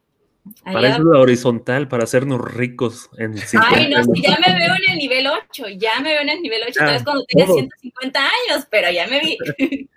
para 0.63 0.89
eso 0.89 1.03
la 1.03 1.19
horizontal, 1.19 1.87
para 1.87 2.03
hacernos 2.03 2.41
ricos 2.41 3.09
en 3.17 3.35
Ay, 3.61 3.89
no, 3.89 4.03
si 4.03 4.21
ya 4.21 4.37
me 4.45 4.53
veo 4.53 4.73
en 4.75 4.91
el 4.91 4.97
nivel 4.97 5.27
8, 5.27 5.69
ya 5.77 5.99
me 6.01 6.11
veo 6.13 6.21
en 6.21 6.29
el 6.29 6.41
nivel 6.41 6.61
8, 6.67 6.73
tal 6.79 6.91
vez 6.91 7.01
ah, 7.01 7.05
cuando 7.05 7.25
tenga 7.25 7.45
150 7.45 8.19
años, 8.19 8.67
pero 8.69 8.91
ya 8.91 9.07
me 9.07 9.19
vi. 9.21 9.37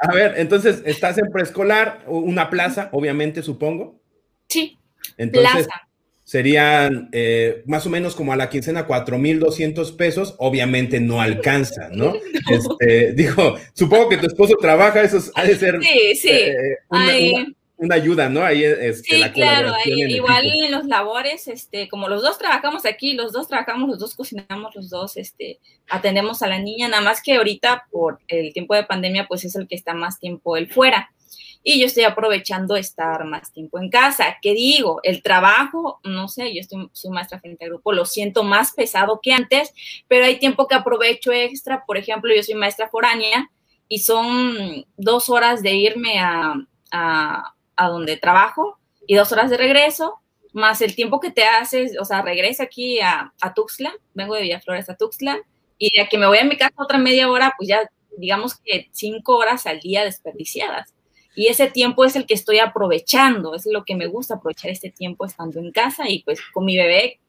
A 0.00 0.12
ver, 0.12 0.34
entonces, 0.36 0.82
estás 0.84 1.18
en 1.18 1.30
preescolar, 1.32 2.04
una 2.06 2.48
plaza, 2.48 2.90
obviamente, 2.92 3.42
supongo. 3.42 4.00
Sí, 4.48 4.78
entonces, 5.16 5.66
plaza. 5.66 5.88
Serían 6.24 7.08
eh, 7.12 7.62
más 7.66 7.86
o 7.86 7.90
menos 7.90 8.14
como 8.14 8.34
a 8.34 8.36
la 8.36 8.50
quincena 8.50 8.86
4,200 8.86 9.92
pesos, 9.92 10.34
obviamente 10.38 11.00
no 11.00 11.22
alcanza, 11.22 11.88
¿no? 11.92 12.14
Este, 12.50 13.12
digo, 13.14 13.56
supongo 13.72 14.10
que 14.10 14.18
tu 14.18 14.26
esposo 14.26 14.54
trabaja, 14.60 15.02
eso 15.02 15.18
ha 15.34 15.44
de 15.44 15.56
ser 15.56 15.82
sí, 15.82 16.14
sí. 16.16 16.28
Eh, 16.28 16.76
una 16.90 17.12
ayuda, 17.90 18.28
¿no? 18.28 18.42
Ahí 18.42 18.64
es 18.64 19.02
sí, 19.02 19.22
claro, 19.32 19.72
igual 19.84 20.46
en 20.46 20.72
los 20.72 20.86
labores, 20.86 21.46
este, 21.48 21.88
como 21.88 22.08
los 22.08 22.22
dos 22.22 22.38
trabajamos 22.38 22.84
aquí, 22.84 23.14
los 23.14 23.32
dos 23.32 23.48
trabajamos, 23.48 23.88
los 23.88 23.98
dos 23.98 24.14
cocinamos, 24.14 24.74
los 24.74 24.90
dos, 24.90 25.16
este, 25.16 25.60
atendemos 25.88 26.42
a 26.42 26.48
la 26.48 26.58
niña, 26.58 26.88
nada 26.88 27.02
más 27.02 27.22
que 27.22 27.36
ahorita 27.36 27.86
por 27.90 28.20
el 28.28 28.52
tiempo 28.52 28.74
de 28.74 28.84
pandemia, 28.84 29.26
pues 29.28 29.44
es 29.44 29.54
el 29.54 29.68
que 29.68 29.76
está 29.76 29.94
más 29.94 30.18
tiempo 30.18 30.56
él 30.56 30.70
fuera. 30.70 31.10
Y 31.62 31.80
yo 31.80 31.86
estoy 31.86 32.04
aprovechando 32.04 32.76
estar 32.76 33.24
más 33.24 33.52
tiempo 33.52 33.78
en 33.78 33.90
casa. 33.90 34.38
¿Qué 34.40 34.54
digo? 34.54 35.00
El 35.02 35.22
trabajo, 35.22 36.00
no 36.04 36.28
sé, 36.28 36.54
yo 36.54 36.60
estoy, 36.60 36.88
soy 36.92 37.10
maestra 37.10 37.40
frente 37.40 37.64
al 37.64 37.72
grupo, 37.72 37.92
lo 37.92 38.06
siento 38.06 38.42
más 38.42 38.72
pesado 38.72 39.20
que 39.22 39.32
antes, 39.32 39.74
pero 40.06 40.24
hay 40.24 40.38
tiempo 40.38 40.66
que 40.66 40.76
aprovecho 40.76 41.32
extra. 41.32 41.84
Por 41.84 41.98
ejemplo, 41.98 42.34
yo 42.34 42.42
soy 42.42 42.54
maestra 42.54 42.88
foránea 42.88 43.50
y 43.88 43.98
son 44.00 44.86
dos 44.96 45.28
horas 45.30 45.62
de 45.62 45.74
irme 45.74 46.18
a, 46.20 46.54
a 46.90 47.54
a 47.78 47.88
donde 47.88 48.18
trabajo 48.18 48.78
y 49.06 49.14
dos 49.14 49.32
horas 49.32 49.48
de 49.48 49.56
regreso, 49.56 50.20
más 50.52 50.82
el 50.82 50.94
tiempo 50.94 51.20
que 51.20 51.30
te 51.30 51.44
haces, 51.44 51.96
o 51.98 52.04
sea, 52.04 52.20
regreso 52.20 52.62
aquí 52.62 53.00
a, 53.00 53.32
a 53.40 53.54
Tuxtla, 53.54 53.92
vengo 54.12 54.34
de 54.34 54.42
Villaflores 54.42 54.90
a 54.90 54.96
Tuxtla, 54.96 55.38
y 55.78 55.96
ya 55.96 56.08
que 56.08 56.18
me 56.18 56.26
voy 56.26 56.38
a 56.38 56.44
mi 56.44 56.56
casa 56.56 56.74
otra 56.76 56.98
media 56.98 57.30
hora, 57.30 57.54
pues 57.56 57.68
ya 57.68 57.88
digamos 58.18 58.56
que 58.56 58.88
cinco 58.92 59.36
horas 59.36 59.66
al 59.66 59.80
día 59.80 60.04
desperdiciadas. 60.04 60.92
Y 61.36 61.46
ese 61.46 61.70
tiempo 61.70 62.04
es 62.04 62.16
el 62.16 62.26
que 62.26 62.34
estoy 62.34 62.58
aprovechando, 62.58 63.54
es 63.54 63.64
lo 63.66 63.84
que 63.84 63.94
me 63.94 64.08
gusta, 64.08 64.34
aprovechar 64.34 64.72
este 64.72 64.90
tiempo 64.90 65.24
estando 65.24 65.60
en 65.60 65.70
casa 65.70 66.08
y 66.08 66.24
pues 66.24 66.40
con 66.52 66.64
mi 66.64 66.76
bebé 66.76 67.20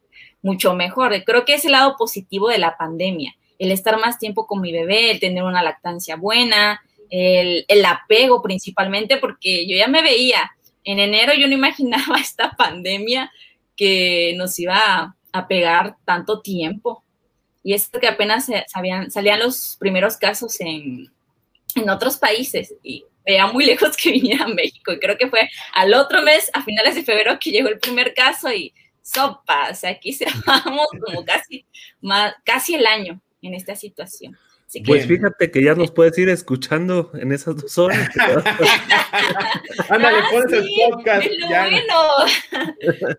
mucho 0.41 0.73
mejor. 0.73 1.23
Creo 1.23 1.45
que 1.45 1.53
es 1.53 1.65
el 1.65 1.73
lado 1.73 1.95
positivo 1.95 2.49
de 2.49 2.57
la 2.57 2.75
pandemia, 2.75 3.35
el 3.59 3.71
estar 3.71 3.99
más 3.99 4.17
tiempo 4.17 4.47
con 4.47 4.61
mi 4.61 4.71
bebé, 4.71 5.11
el 5.11 5.19
tener 5.19 5.43
una 5.43 5.61
lactancia 5.61 6.15
buena, 6.15 6.81
el, 7.09 7.85
apego 7.85 8.41
principalmente, 8.41 9.17
porque 9.17 9.67
yo 9.67 9.75
ya 9.75 9.87
me 9.87 10.01
veía, 10.01 10.51
en 10.83 10.99
enero 10.99 11.33
yo 11.33 11.47
no 11.47 11.53
imaginaba 11.53 12.17
esta 12.19 12.51
pandemia 12.51 13.31
que 13.75 14.33
nos 14.37 14.57
iba 14.59 15.15
a, 15.31 15.47
pegar 15.47 15.95
tanto 16.05 16.41
tiempo. 16.41 17.03
Y 17.63 17.73
es 17.73 17.89
que 17.89 18.07
apenas 18.07 18.49
sabían, 18.67 19.11
salían 19.11 19.39
los 19.39 19.77
primeros 19.79 20.17
casos 20.17 20.59
en, 20.59 21.11
en 21.75 21.89
otros 21.89 22.17
países 22.17 22.73
y 22.83 23.05
veía 23.25 23.47
muy 23.47 23.65
lejos 23.65 23.95
que 23.95 24.11
viniera 24.11 24.45
a 24.45 24.49
México. 24.49 24.91
Y 24.91 24.99
creo 24.99 25.17
que 25.17 25.29
fue 25.29 25.49
al 25.73 25.93
otro 25.93 26.21
mes, 26.21 26.49
a 26.53 26.63
finales 26.63 26.95
de 26.95 27.03
febrero, 27.03 27.37
que 27.39 27.51
llegó 27.51 27.69
el 27.69 27.79
primer 27.79 28.13
caso 28.13 28.51
y 28.51 28.73
sopas, 29.01 29.83
aquí 29.83 30.13
se 30.13 30.25
vamos 30.45 30.87
como 31.03 31.23
casi, 31.25 31.65
más, 32.01 32.35
casi 32.43 32.75
el 32.75 32.85
año 32.85 33.21
en 33.41 33.53
esta 33.53 33.75
situación 33.75 34.37
pues 34.85 35.07
fíjate 35.07 35.49
que 35.49 35.63
ya 35.63 35.73
nos 35.73 35.91
puedes 35.91 36.17
ir 36.17 36.29
escuchando 36.29 37.11
en 37.13 37.31
esas 37.31 37.57
dos 37.57 37.77
horas. 37.77 38.09
Ándale, 39.89 40.19
ah, 40.19 40.27
pones 40.31 40.53
el 40.53 40.69
podcast. 40.91 41.27
bueno. 41.47 41.87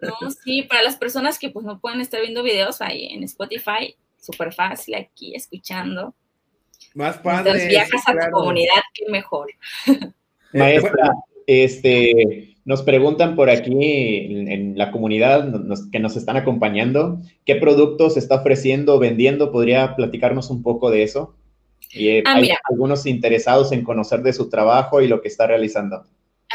no, 0.22 0.30
sí, 0.30 0.62
para 0.62 0.82
las 0.82 0.96
personas 0.96 1.38
que 1.38 1.50
pues 1.50 1.66
no 1.66 1.80
pueden 1.80 2.00
estar 2.00 2.20
viendo 2.20 2.42
videos 2.42 2.80
ahí 2.80 3.06
en 3.06 3.24
Spotify, 3.24 3.96
súper 4.20 4.52
fácil 4.52 4.94
aquí 4.94 5.34
escuchando. 5.34 6.14
Más 6.94 7.18
padre. 7.18 7.50
Entonces 7.50 7.68
viajas 7.68 8.02
a 8.06 8.12
tu 8.12 8.30
comunidad, 8.30 8.82
qué 8.94 9.10
mejor. 9.10 9.48
Maestra, 10.52 11.12
este, 11.46 12.56
nos 12.64 12.82
preguntan 12.82 13.34
por 13.34 13.50
aquí 13.50 13.72
en, 14.48 14.78
la 14.78 14.92
comunidad 14.92 15.52
que 15.90 15.98
nos 15.98 16.16
están 16.16 16.36
acompañando, 16.36 17.20
¿qué 17.44 17.56
productos 17.56 18.16
está 18.16 18.36
ofreciendo, 18.36 18.98
vendiendo? 18.98 19.50
¿Podría 19.50 19.96
platicarnos 19.96 20.50
un 20.50 20.62
poco 20.62 20.90
de 20.90 21.02
eso? 21.02 21.34
Y 21.92 22.18
ah, 22.18 22.34
hay 22.34 22.50
algunos 22.70 23.06
interesados 23.06 23.72
en 23.72 23.82
conocer 23.82 24.22
de 24.22 24.32
su 24.32 24.48
trabajo 24.48 25.00
y 25.00 25.08
lo 25.08 25.20
que 25.20 25.28
está 25.28 25.46
realizando. 25.46 26.04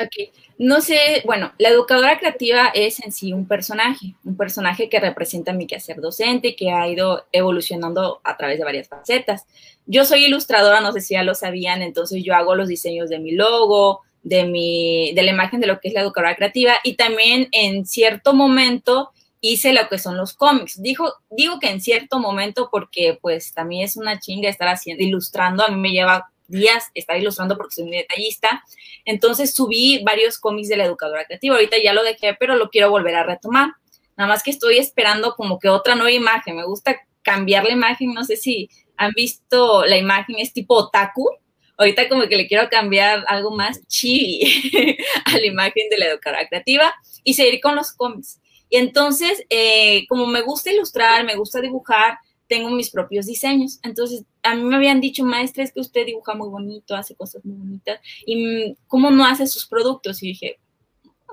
Ok, 0.01 0.29
no 0.57 0.81
sé, 0.81 1.23
bueno, 1.25 1.53
la 1.57 1.69
educadora 1.69 2.19
creativa 2.19 2.67
es 2.73 3.01
en 3.01 3.13
sí 3.13 3.31
un 3.31 3.47
personaje, 3.47 4.15
un 4.25 4.35
personaje 4.35 4.89
que 4.89 4.99
representa 4.99 5.53
mi 5.53 5.67
quehacer 5.67 6.01
docente 6.01 6.49
y 6.49 6.55
que 6.57 6.69
ha 6.69 6.85
ido 6.89 7.25
evolucionando 7.31 8.19
a 8.25 8.35
través 8.35 8.57
de 8.57 8.65
varias 8.65 8.89
facetas. 8.89 9.45
Yo 9.85 10.03
soy 10.03 10.25
ilustradora, 10.25 10.81
no 10.81 10.91
sé 10.91 10.99
si 10.99 11.13
ya 11.13 11.23
lo 11.23 11.33
sabían, 11.33 11.81
entonces 11.81 12.23
yo 12.25 12.35
hago 12.35 12.55
los 12.55 12.67
diseños 12.67 13.09
de 13.09 13.19
mi 13.19 13.31
logo, 13.31 14.01
de, 14.21 14.43
mi, 14.43 15.13
de 15.13 15.23
la 15.23 15.31
imagen 15.31 15.61
de 15.61 15.67
lo 15.67 15.79
que 15.79 15.87
es 15.87 15.93
la 15.93 16.01
educadora 16.01 16.35
creativa 16.35 16.73
y 16.83 16.95
también 16.95 17.47
en 17.51 17.85
cierto 17.85 18.33
momento 18.33 19.11
hice 19.41 19.73
lo 19.73 19.87
que 19.89 19.99
son 19.99 20.17
los 20.17 20.33
cómics. 20.33 20.81
Dijo, 20.81 21.13
digo 21.29 21.59
que 21.59 21.69
en 21.69 21.81
cierto 21.81 22.19
momento, 22.19 22.69
porque 22.71 23.17
pues 23.21 23.53
también 23.53 23.83
es 23.83 23.97
una 23.97 24.19
chinga 24.19 24.49
estar 24.49 24.67
haciendo, 24.67 25.03
ilustrando, 25.03 25.63
a 25.63 25.69
mí 25.69 25.79
me 25.79 25.91
lleva 25.91 26.29
días 26.47 26.85
estar 26.93 27.17
ilustrando 27.17 27.57
porque 27.57 27.75
soy 27.75 27.85
muy 27.85 27.97
detallista. 27.97 28.63
Entonces 29.03 29.53
subí 29.53 30.03
varios 30.03 30.39
cómics 30.39 30.69
de 30.69 30.77
la 30.77 30.85
educadora 30.85 31.25
creativa. 31.25 31.55
Ahorita 31.55 31.77
ya 31.83 31.93
lo 31.93 32.03
dejé, 32.03 32.35
pero 32.35 32.55
lo 32.55 32.69
quiero 32.69 32.89
volver 32.89 33.15
a 33.15 33.23
retomar. 33.23 33.71
Nada 34.17 34.29
más 34.29 34.43
que 34.43 34.51
estoy 34.51 34.77
esperando 34.77 35.35
como 35.35 35.59
que 35.59 35.69
otra 35.69 35.95
nueva 35.95 36.11
imagen. 36.11 36.55
Me 36.55 36.65
gusta 36.65 36.99
cambiar 37.21 37.65
la 37.65 37.71
imagen. 37.71 38.13
No 38.13 38.23
sé 38.23 38.37
si 38.37 38.69
han 38.97 39.11
visto 39.11 39.85
la 39.85 39.97
imagen, 39.97 40.37
es 40.39 40.53
tipo 40.53 40.75
otaku. 40.75 41.29
Ahorita 41.77 42.07
como 42.07 42.27
que 42.27 42.37
le 42.37 42.47
quiero 42.47 42.69
cambiar 42.69 43.25
algo 43.27 43.51
más 43.51 43.85
chibi 43.87 44.97
a 45.25 45.37
la 45.37 45.45
imagen 45.45 45.89
de 45.89 45.97
la 45.97 46.05
educadora 46.05 46.47
creativa 46.47 46.93
y 47.23 47.33
seguir 47.33 47.59
con 47.59 47.75
los 47.75 47.91
cómics. 47.91 48.39
Y 48.69 48.77
entonces, 48.77 49.43
eh, 49.49 50.05
como 50.07 50.25
me 50.27 50.41
gusta 50.41 50.71
ilustrar, 50.71 51.25
me 51.25 51.35
gusta 51.35 51.61
dibujar, 51.61 52.17
tengo 52.47 52.69
mis 52.69 52.91
propios 52.91 53.25
diseños. 53.25 53.79
Entonces, 53.83 54.23
a 54.43 54.55
mí 54.55 54.63
me 54.63 54.75
habían 54.75 55.01
dicho, 55.01 55.23
maestra, 55.23 55.63
es 55.63 55.71
que 55.71 55.79
usted 55.79 56.05
dibuja 56.05 56.33
muy 56.35 56.49
bonito, 56.49 56.95
hace 56.95 57.15
cosas 57.15 57.43
muy 57.45 57.57
bonitas, 57.57 57.99
y 58.25 58.75
cómo 58.87 59.11
no 59.11 59.25
hace 59.25 59.47
sus 59.47 59.65
productos. 59.65 60.21
Y 60.21 60.27
dije, 60.27 60.59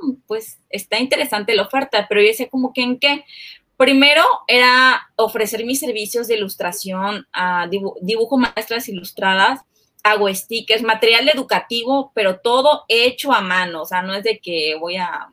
mm, 0.02 0.12
pues 0.26 0.58
está 0.70 0.98
interesante 0.98 1.54
la 1.54 1.62
oferta, 1.62 2.06
pero 2.08 2.20
yo 2.20 2.28
decía 2.28 2.48
como 2.48 2.72
que 2.72 2.82
en 2.82 2.98
qué. 2.98 3.24
Primero 3.76 4.22
era 4.46 5.10
ofrecer 5.16 5.64
mis 5.64 5.80
servicios 5.80 6.28
de 6.28 6.36
ilustración, 6.36 7.26
a 7.32 7.68
dibujo 8.00 8.38
maestras 8.38 8.88
ilustradas, 8.88 9.60
hago 10.04 10.32
stickers, 10.32 10.82
material 10.82 11.28
educativo, 11.28 12.12
pero 12.14 12.40
todo 12.40 12.84
hecho 12.88 13.32
a 13.32 13.40
mano, 13.40 13.82
o 13.82 13.86
sea, 13.86 14.02
no 14.02 14.14
es 14.14 14.24
de 14.24 14.38
que 14.38 14.76
voy 14.78 14.96
a, 14.96 15.32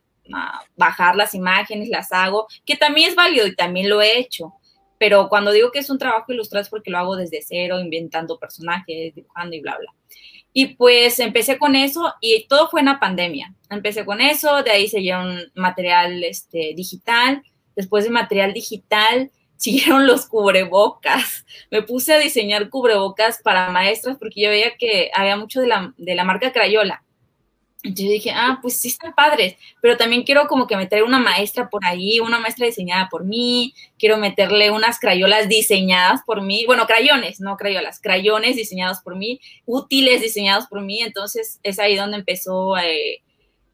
bajar 0.76 1.16
las 1.16 1.34
imágenes, 1.34 1.90
las 1.90 2.12
hago, 2.12 2.48
que 2.66 2.76
también 2.76 3.10
es 3.10 3.16
válido 3.16 3.48
y 3.48 3.56
también 3.56 3.90
lo 3.90 4.02
he 4.02 4.20
hecho 4.20 4.54
pero 5.00 5.30
cuando 5.30 5.52
digo 5.52 5.72
que 5.72 5.80
es 5.80 5.90
un 5.90 5.98
trabajo 5.98 6.32
ilustrado 6.32 6.62
es 6.62 6.70
porque 6.70 6.92
lo 6.92 6.98
hago 7.00 7.16
desde 7.16 7.42
cero, 7.42 7.80
inventando 7.80 8.38
personajes, 8.38 9.16
dibujando 9.16 9.56
y 9.56 9.62
bla, 9.62 9.78
bla. 9.80 9.94
Y 10.52 10.76
pues 10.76 11.20
empecé 11.20 11.58
con 11.58 11.76
eso 11.76 12.14
y 12.20 12.46
todo 12.48 12.70
fue 12.70 12.82
en 12.82 12.88
la 12.88 13.00
pandemia. 13.00 13.56
Empecé 13.70 14.04
con 14.04 14.20
eso, 14.20 14.62
de 14.62 14.72
ahí 14.72 14.92
un 15.14 15.50
material 15.56 16.24
este, 16.24 16.74
digital. 16.76 17.42
Después 17.76 18.04
de 18.04 18.10
material 18.10 18.54
digital, 18.54 19.32
siguieron 19.56 20.06
los 20.06 20.26
cubrebocas. 20.26 21.46
Me 21.72 21.82
puse 21.82 22.14
a 22.14 22.20
diseñar 22.20 22.70
cubrebocas 22.70 23.42
para 23.42 23.72
maestras 23.72 24.18
porque 24.20 24.42
yo 24.42 24.50
veía 24.50 24.76
que 24.78 25.12
había 25.16 25.38
mucho 25.38 25.62
de 25.62 25.68
la, 25.68 25.94
de 25.98 26.16
la 26.16 26.26
marca 26.26 26.52
Crayola. 26.52 27.04
Entonces 27.82 28.10
dije, 28.10 28.32
ah, 28.32 28.60
pues 28.62 28.76
sí 28.78 28.90
están 28.90 29.14
padres, 29.14 29.56
pero 29.82 29.96
también 29.96 30.24
quiero 30.24 30.48
como 30.48 30.68
que 30.68 30.76
meter 30.76 31.04
una 31.04 31.18
maestra 31.18 31.70
por 31.70 31.86
ahí, 31.86 32.20
una 32.20 32.38
maestra 32.38 32.66
diseñada 32.66 33.08
por 33.10 33.24
mí, 33.24 33.74
quiero 33.98 34.18
meterle 34.18 34.70
unas 34.70 35.00
crayolas 35.00 35.48
diseñadas 35.48 36.22
por 36.26 36.42
mí, 36.42 36.66
bueno, 36.66 36.86
crayones, 36.88 37.40
no 37.40 37.56
crayolas, 37.56 38.02
crayones 38.02 38.58
diseñados 38.58 39.00
por 39.00 39.16
mí, 39.16 39.40
útiles 39.66 40.22
diseñados 40.22 40.68
por 40.68 40.82
mí, 40.82 41.02
entonces 41.02 41.62
es 41.64 41.80
ahí 41.80 41.96
donde 41.96 42.18
empezó 42.18 42.78
eh, 42.78 43.22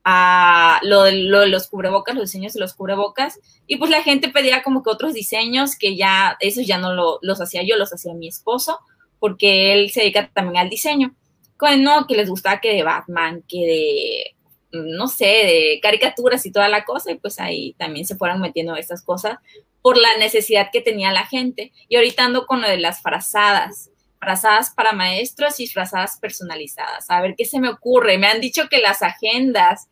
a 0.03 0.79
lo 0.83 1.01
de, 1.01 1.13
los 1.13 1.67
cubrebocas, 1.67 2.13
los 2.13 2.25
diseños 2.25 2.53
de 2.53 2.59
los 2.59 2.75
cubrebocas, 2.75 3.39
y 3.65 3.77
pues 3.77 3.89
la 3.89 4.03
gente 4.03 4.29
pedía 4.29 4.61
como 4.61 4.83
que 4.83 4.91
otros 4.91 5.15
diseños 5.15 5.75
que 5.75 5.95
ya, 5.95 6.37
esos 6.41 6.67
ya 6.67 6.77
no 6.77 6.93
los 6.93 7.41
hacía 7.41 7.63
yo, 7.63 7.75
los 7.75 7.91
hacía 7.91 8.13
mi 8.13 8.27
esposo, 8.27 8.79
porque 9.17 9.73
él 9.73 9.89
se 9.89 10.01
dedica 10.01 10.29
también 10.31 10.57
al 10.57 10.69
diseño 10.69 11.15
no, 11.77 12.07
que 12.07 12.15
les 12.15 12.29
gustaba 12.29 12.61
que 12.61 12.73
de 12.73 12.83
Batman, 12.83 13.43
que 13.47 14.35
de, 14.71 14.79
no 14.79 15.07
sé, 15.07 15.25
de 15.25 15.79
caricaturas 15.81 16.45
y 16.45 16.51
toda 16.51 16.69
la 16.69 16.85
cosa, 16.85 17.11
y 17.11 17.15
pues 17.15 17.39
ahí 17.39 17.73
también 17.77 18.05
se 18.05 18.15
fueron 18.15 18.41
metiendo 18.41 18.75
estas 18.75 19.03
cosas 19.03 19.37
por 19.81 19.97
la 19.97 20.17
necesidad 20.17 20.69
que 20.71 20.81
tenía 20.81 21.11
la 21.11 21.25
gente. 21.25 21.71
Y 21.87 21.95
ahorita 21.95 22.25
ando 22.25 22.45
con 22.45 22.61
lo 22.61 22.67
de 22.67 22.77
las 22.77 23.01
frazadas, 23.01 23.91
frazadas 24.19 24.71
para 24.71 24.93
maestros 24.93 25.59
y 25.59 25.67
frazadas 25.67 26.17
personalizadas. 26.19 27.09
A 27.09 27.21
ver 27.21 27.35
qué 27.37 27.45
se 27.45 27.59
me 27.59 27.69
ocurre. 27.69 28.17
Me 28.17 28.27
han 28.27 28.41
dicho 28.41 28.67
que 28.69 28.79
las 28.79 29.03
agendas, 29.03 29.87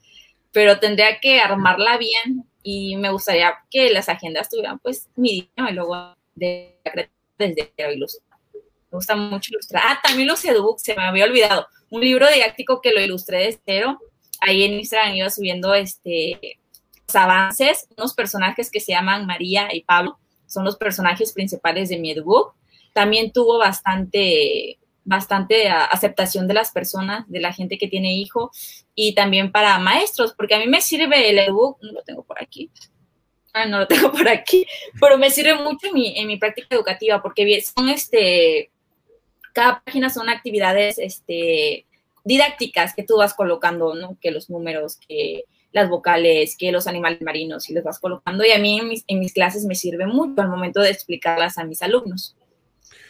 pero 0.52 0.80
tendría 0.80 1.20
que 1.20 1.40
armarla 1.40 1.98
bien 1.98 2.46
y 2.64 2.96
me 2.96 3.12
gustaría 3.12 3.54
que 3.70 3.90
las 3.92 4.10
agendas 4.10 4.50
tuvieran 4.50 4.80
pues 4.80 5.10
mi 5.16 5.30
diseño 5.42 5.70
y 5.70 5.74
luego 5.74 6.16
de 6.36 6.80
desde 7.38 7.72
ilustrar 7.94 8.23
me 8.94 8.98
gusta 8.98 9.16
mucho 9.16 9.52
ilustrar. 9.52 9.82
Ah, 9.88 10.00
también 10.04 10.28
los 10.28 10.46
edubooks, 10.46 10.84
se 10.84 10.96
me 10.96 11.02
había 11.02 11.26
olvidado. 11.26 11.66
Un 11.90 12.02
libro 12.02 12.28
didáctico 12.32 12.80
que 12.80 12.92
lo 12.92 13.02
ilustré 13.02 13.40
de 13.40 13.60
cero. 13.66 14.00
Ahí 14.40 14.64
en 14.64 14.74
Instagram 14.74 15.16
iba 15.16 15.30
subiendo 15.32 15.74
este, 15.74 16.60
los 17.08 17.16
avances, 17.16 17.88
unos 17.98 18.14
personajes 18.14 18.70
que 18.70 18.80
se 18.80 18.92
llaman 18.92 19.26
María 19.26 19.74
y 19.74 19.82
Pablo. 19.82 20.20
Son 20.46 20.64
los 20.64 20.78
personajes 20.78 21.34
principales 21.34 21.90
de 21.90 21.98
mi 21.98 22.12
ebook. 22.12 22.54
También 22.94 23.32
tuvo 23.32 23.58
bastante, 23.58 24.78
bastante 25.04 25.70
aceptación 25.70 26.48
de 26.48 26.54
las 26.54 26.70
personas, 26.70 27.28
de 27.28 27.40
la 27.40 27.52
gente 27.52 27.80
que 27.80 27.88
tiene 27.88 28.14
hijo 28.14 28.52
y 28.94 29.16
también 29.16 29.52
para 29.52 29.80
maestros, 29.80 30.36
porque 30.36 30.54
a 30.54 30.60
mí 30.60 30.68
me 30.68 30.82
sirve 30.82 31.32
el 31.32 31.40
ebook, 31.40 31.80
no 31.82 31.94
lo 31.94 32.04
tengo 32.04 32.24
por 32.24 32.40
aquí, 32.40 32.70
ah, 33.54 33.66
no 33.66 33.80
lo 33.80 33.88
tengo 33.88 34.12
por 34.12 34.28
aquí, 34.28 34.68
pero 35.02 35.18
me 35.18 35.32
sirve 35.32 35.56
mucho 35.56 35.88
en 35.88 35.94
mi, 35.96 36.16
en 36.16 36.28
mi 36.28 36.38
práctica 36.38 36.76
educativa 36.76 37.24
porque 37.24 37.60
son 37.62 37.90
este, 37.90 38.70
cada 39.54 39.82
página 39.86 40.10
son 40.10 40.30
actividades 40.30 40.98
este, 40.98 41.86
didácticas 42.24 42.94
que 42.96 43.04
tú 43.04 43.18
vas 43.18 43.34
colocando, 43.34 43.94
¿no? 43.96 44.18
Que 44.20 44.32
los 44.32 44.50
números, 44.50 44.98
que 45.08 45.46
las 45.72 45.90
vocales, 45.90 46.56
que 46.58 46.72
los 46.72 46.88
animales 46.88 47.22
marinos, 47.22 47.70
y 47.70 47.74
los 47.74 47.84
vas 47.84 48.00
colocando. 48.00 48.46
Y 48.46 48.52
a 48.52 48.60
mí 48.60 49.04
en 49.08 49.20
mis, 49.20 49.34
clases 49.34 49.66
me 49.66 49.76
sirve 49.76 50.06
mucho 50.06 50.42
al 50.42 50.50
momento 50.50 50.82
de 50.82 50.90
explicarlas 50.90 51.58
a 51.58 51.64
mis 51.64 51.82
alumnos. 51.82 52.36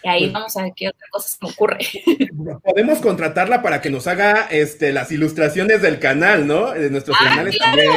Y 0.03 0.09
ahí 0.09 0.21
pues 0.23 0.33
vamos 0.33 0.57
a 0.57 0.63
ver 0.63 0.73
qué 0.75 0.89
otra 0.89 1.07
cosa 1.11 1.29
se 1.29 1.37
me 1.41 1.49
ocurre. 1.49 1.79
Podemos 2.63 2.99
contratarla 2.99 3.61
para 3.61 3.81
que 3.81 3.89
nos 3.89 4.07
haga 4.07 4.47
este, 4.51 4.91
las 4.91 5.11
ilustraciones 5.11 5.81
del 5.81 5.99
canal, 5.99 6.45
¿no? 6.45 6.71
De 6.71 6.89
nuestros 6.89 7.15
ah, 7.19 7.25
canales 7.25 7.57
también. 7.57 7.89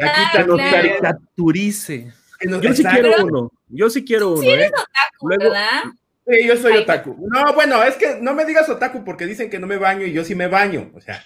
Aquí 0.00 0.20
que 0.32 0.44
nos 0.44 0.58
caricaturice. 0.58 2.12
yo 2.40 2.74
sí 2.74 2.84
quiero 2.84 3.24
uno. 3.24 3.52
Yo 3.68 3.88
sí 3.88 4.04
quiero 4.04 4.32
uno. 4.32 4.42
Sí 4.42 4.50
eres 4.50 4.70
¿eh? 4.70 4.74
otaku, 4.74 5.28
¿verdad? 5.28 5.82
Sí, 6.30 6.46
yo 6.46 6.56
soy 6.56 6.76
otaku. 6.76 7.16
No, 7.28 7.52
bueno, 7.54 7.82
es 7.82 7.96
que 7.96 8.18
no 8.20 8.34
me 8.34 8.44
digas 8.44 8.68
otaku 8.68 9.04
porque 9.04 9.26
dicen 9.26 9.50
que 9.50 9.58
no 9.58 9.66
me 9.66 9.76
baño 9.76 10.06
y 10.06 10.12
yo 10.12 10.24
sí 10.24 10.34
me 10.34 10.46
baño, 10.46 10.90
o 10.94 11.00
sea. 11.00 11.24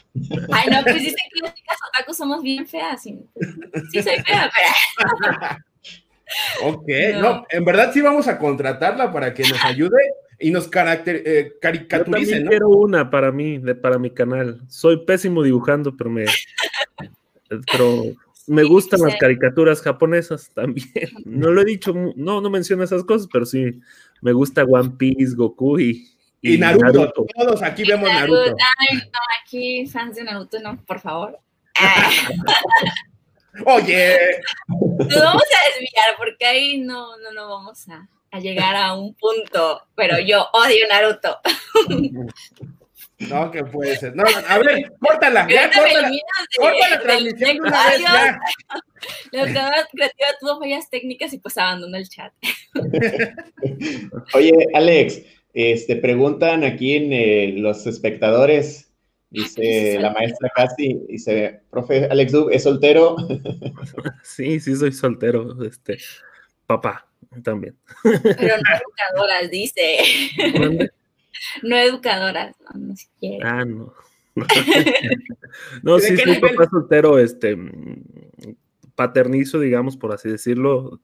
Ay, 0.52 0.70
no, 0.70 0.82
pues 0.82 0.96
dicen 0.96 1.16
que 1.32 1.40
las 1.42 1.54
chicas 1.54 1.76
otaku 1.88 2.14
somos 2.14 2.42
bien 2.42 2.66
feas. 2.66 3.02
Sí, 3.02 3.20
sí 3.92 4.02
soy 4.02 4.16
fea, 4.24 4.50
pero... 4.54 6.70
ok, 6.70 6.88
no. 7.20 7.44
en 7.50 7.64
verdad 7.64 7.92
sí 7.92 8.00
vamos 8.00 8.28
a 8.28 8.38
contratarla 8.38 9.12
para 9.12 9.34
que 9.34 9.42
nos 9.42 9.62
ayude 9.64 10.00
y 10.38 10.50
nos 10.50 10.68
caracter, 10.68 11.22
eh, 11.24 11.52
caricaturice, 11.60 12.42
yo 12.42 12.48
quiero 12.48 12.68
una 12.70 13.10
para 13.10 13.30
mí, 13.30 13.58
de, 13.58 13.74
para 13.74 13.98
mi 13.98 14.10
canal. 14.10 14.62
Soy 14.68 15.04
pésimo 15.04 15.42
dibujando, 15.42 15.96
pero 15.96 16.10
me... 16.10 16.24
Pero 17.70 18.14
me 18.46 18.64
gustan 18.64 19.00
las 19.00 19.16
caricaturas 19.16 19.80
japonesas 19.80 20.50
también. 20.54 20.88
No 21.24 21.50
lo 21.50 21.62
he 21.62 21.64
dicho, 21.64 21.94
no, 22.16 22.40
no 22.40 22.50
menciono 22.50 22.84
esas 22.84 23.04
cosas, 23.04 23.28
pero 23.32 23.46
sí, 23.46 23.80
me 24.20 24.32
gusta 24.32 24.64
One 24.64 24.90
Piece, 24.98 25.34
Goku 25.34 25.78
y, 25.78 26.10
y, 26.40 26.58
Naruto. 26.58 27.26
Todos 27.36 27.62
aquí 27.62 27.84
vemos 27.84 28.08
Naruto. 28.08 28.56
Ay, 28.78 28.98
no, 28.98 29.18
aquí 29.42 29.86
fans 29.86 30.16
de 30.16 30.24
Naruto, 30.24 30.58
no, 30.60 30.82
por 30.84 31.00
favor. 31.00 31.38
Oye. 33.66 34.16
Nos 34.68 35.22
vamos 35.22 35.42
a 35.42 35.68
desviar 35.70 36.16
porque 36.18 36.44
ahí 36.44 36.80
no, 36.80 37.16
no, 37.18 37.32
no 37.32 37.48
vamos 37.48 37.88
a, 37.88 38.08
a 38.30 38.40
llegar 38.40 38.74
a 38.76 38.94
un 38.94 39.14
punto, 39.14 39.82
pero 39.94 40.18
yo 40.18 40.46
odio 40.52 40.86
Naruto. 40.88 41.38
No, 43.28 43.50
que 43.50 43.64
puede 43.64 43.96
ser. 43.96 44.14
No, 44.14 44.24
a 44.48 44.58
ver, 44.58 44.92
córtala, 45.00 45.46
ya, 45.48 45.70
córtala. 45.70 46.10
corta 46.56 46.90
la 46.90 47.00
transmisión 47.00 47.56
de 47.56 47.60
una 47.60 47.88
vez, 47.88 48.00
ya. 48.00 48.40
La 49.32 49.86
creativa 49.92 50.28
tuvo 50.40 50.58
fallas 50.58 50.88
técnicas 50.90 51.32
y 51.32 51.38
pues 51.38 51.56
abandonó 51.58 51.96
el 51.96 52.08
chat. 52.08 52.32
Oye, 54.34 54.66
Alex, 54.74 55.22
este, 55.52 55.96
preguntan 55.96 56.64
aquí 56.64 56.96
en 56.96 57.12
eh, 57.12 57.54
los 57.56 57.86
espectadores, 57.86 58.92
dice 59.30 59.98
la 60.00 60.10
maestra 60.12 60.50
Casi, 60.54 61.00
dice, 61.08 61.62
profe, 61.70 62.06
Alex 62.06 62.32
Dub, 62.32 62.50
¿es 62.50 62.62
soltero? 62.62 63.16
Sí, 64.22 64.58
sí, 64.60 64.74
soy 64.74 64.92
soltero, 64.92 65.62
este, 65.64 65.98
papá, 66.66 67.06
también. 67.42 67.76
Pero 68.02 68.56
no 68.56 68.76
educadoras, 68.76 69.50
dice. 69.50 69.98
No 71.62 71.76
educadoras, 71.76 72.56
no, 72.60 72.80
no 72.80 72.96
siquiera. 72.96 73.60
Ah, 73.60 73.64
no. 73.64 73.92
no, 75.82 75.98
sí, 76.00 76.16
soy 76.16 76.40
papá 76.40 76.68
soltero, 76.68 77.18
este, 77.18 77.56
paternizo, 78.94 79.60
digamos, 79.60 79.96
por 79.96 80.12
así 80.12 80.28
decirlo, 80.28 81.00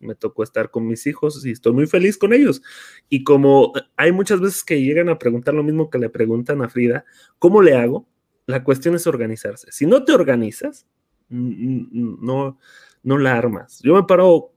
me 0.00 0.14
tocó 0.14 0.42
estar 0.42 0.70
con 0.70 0.86
mis 0.86 1.06
hijos 1.06 1.44
y 1.44 1.52
estoy 1.52 1.72
muy 1.72 1.86
feliz 1.86 2.18
con 2.18 2.32
ellos. 2.32 2.62
Y 3.08 3.24
como 3.24 3.72
hay 3.96 4.12
muchas 4.12 4.40
veces 4.40 4.64
que 4.64 4.80
llegan 4.80 5.08
a 5.08 5.18
preguntar 5.18 5.54
lo 5.54 5.62
mismo 5.62 5.90
que 5.90 5.98
le 5.98 6.10
preguntan 6.10 6.62
a 6.62 6.68
Frida, 6.68 7.04
¿cómo 7.38 7.62
le 7.62 7.74
hago? 7.74 8.06
La 8.46 8.64
cuestión 8.64 8.94
es 8.94 9.06
organizarse. 9.06 9.70
Si 9.72 9.86
no 9.86 10.04
te 10.04 10.12
organizas, 10.12 10.86
no, 11.28 12.58
no 13.02 13.18
la 13.18 13.36
armas. 13.36 13.80
Yo 13.82 13.94
me 13.94 14.04
paro 14.04 14.53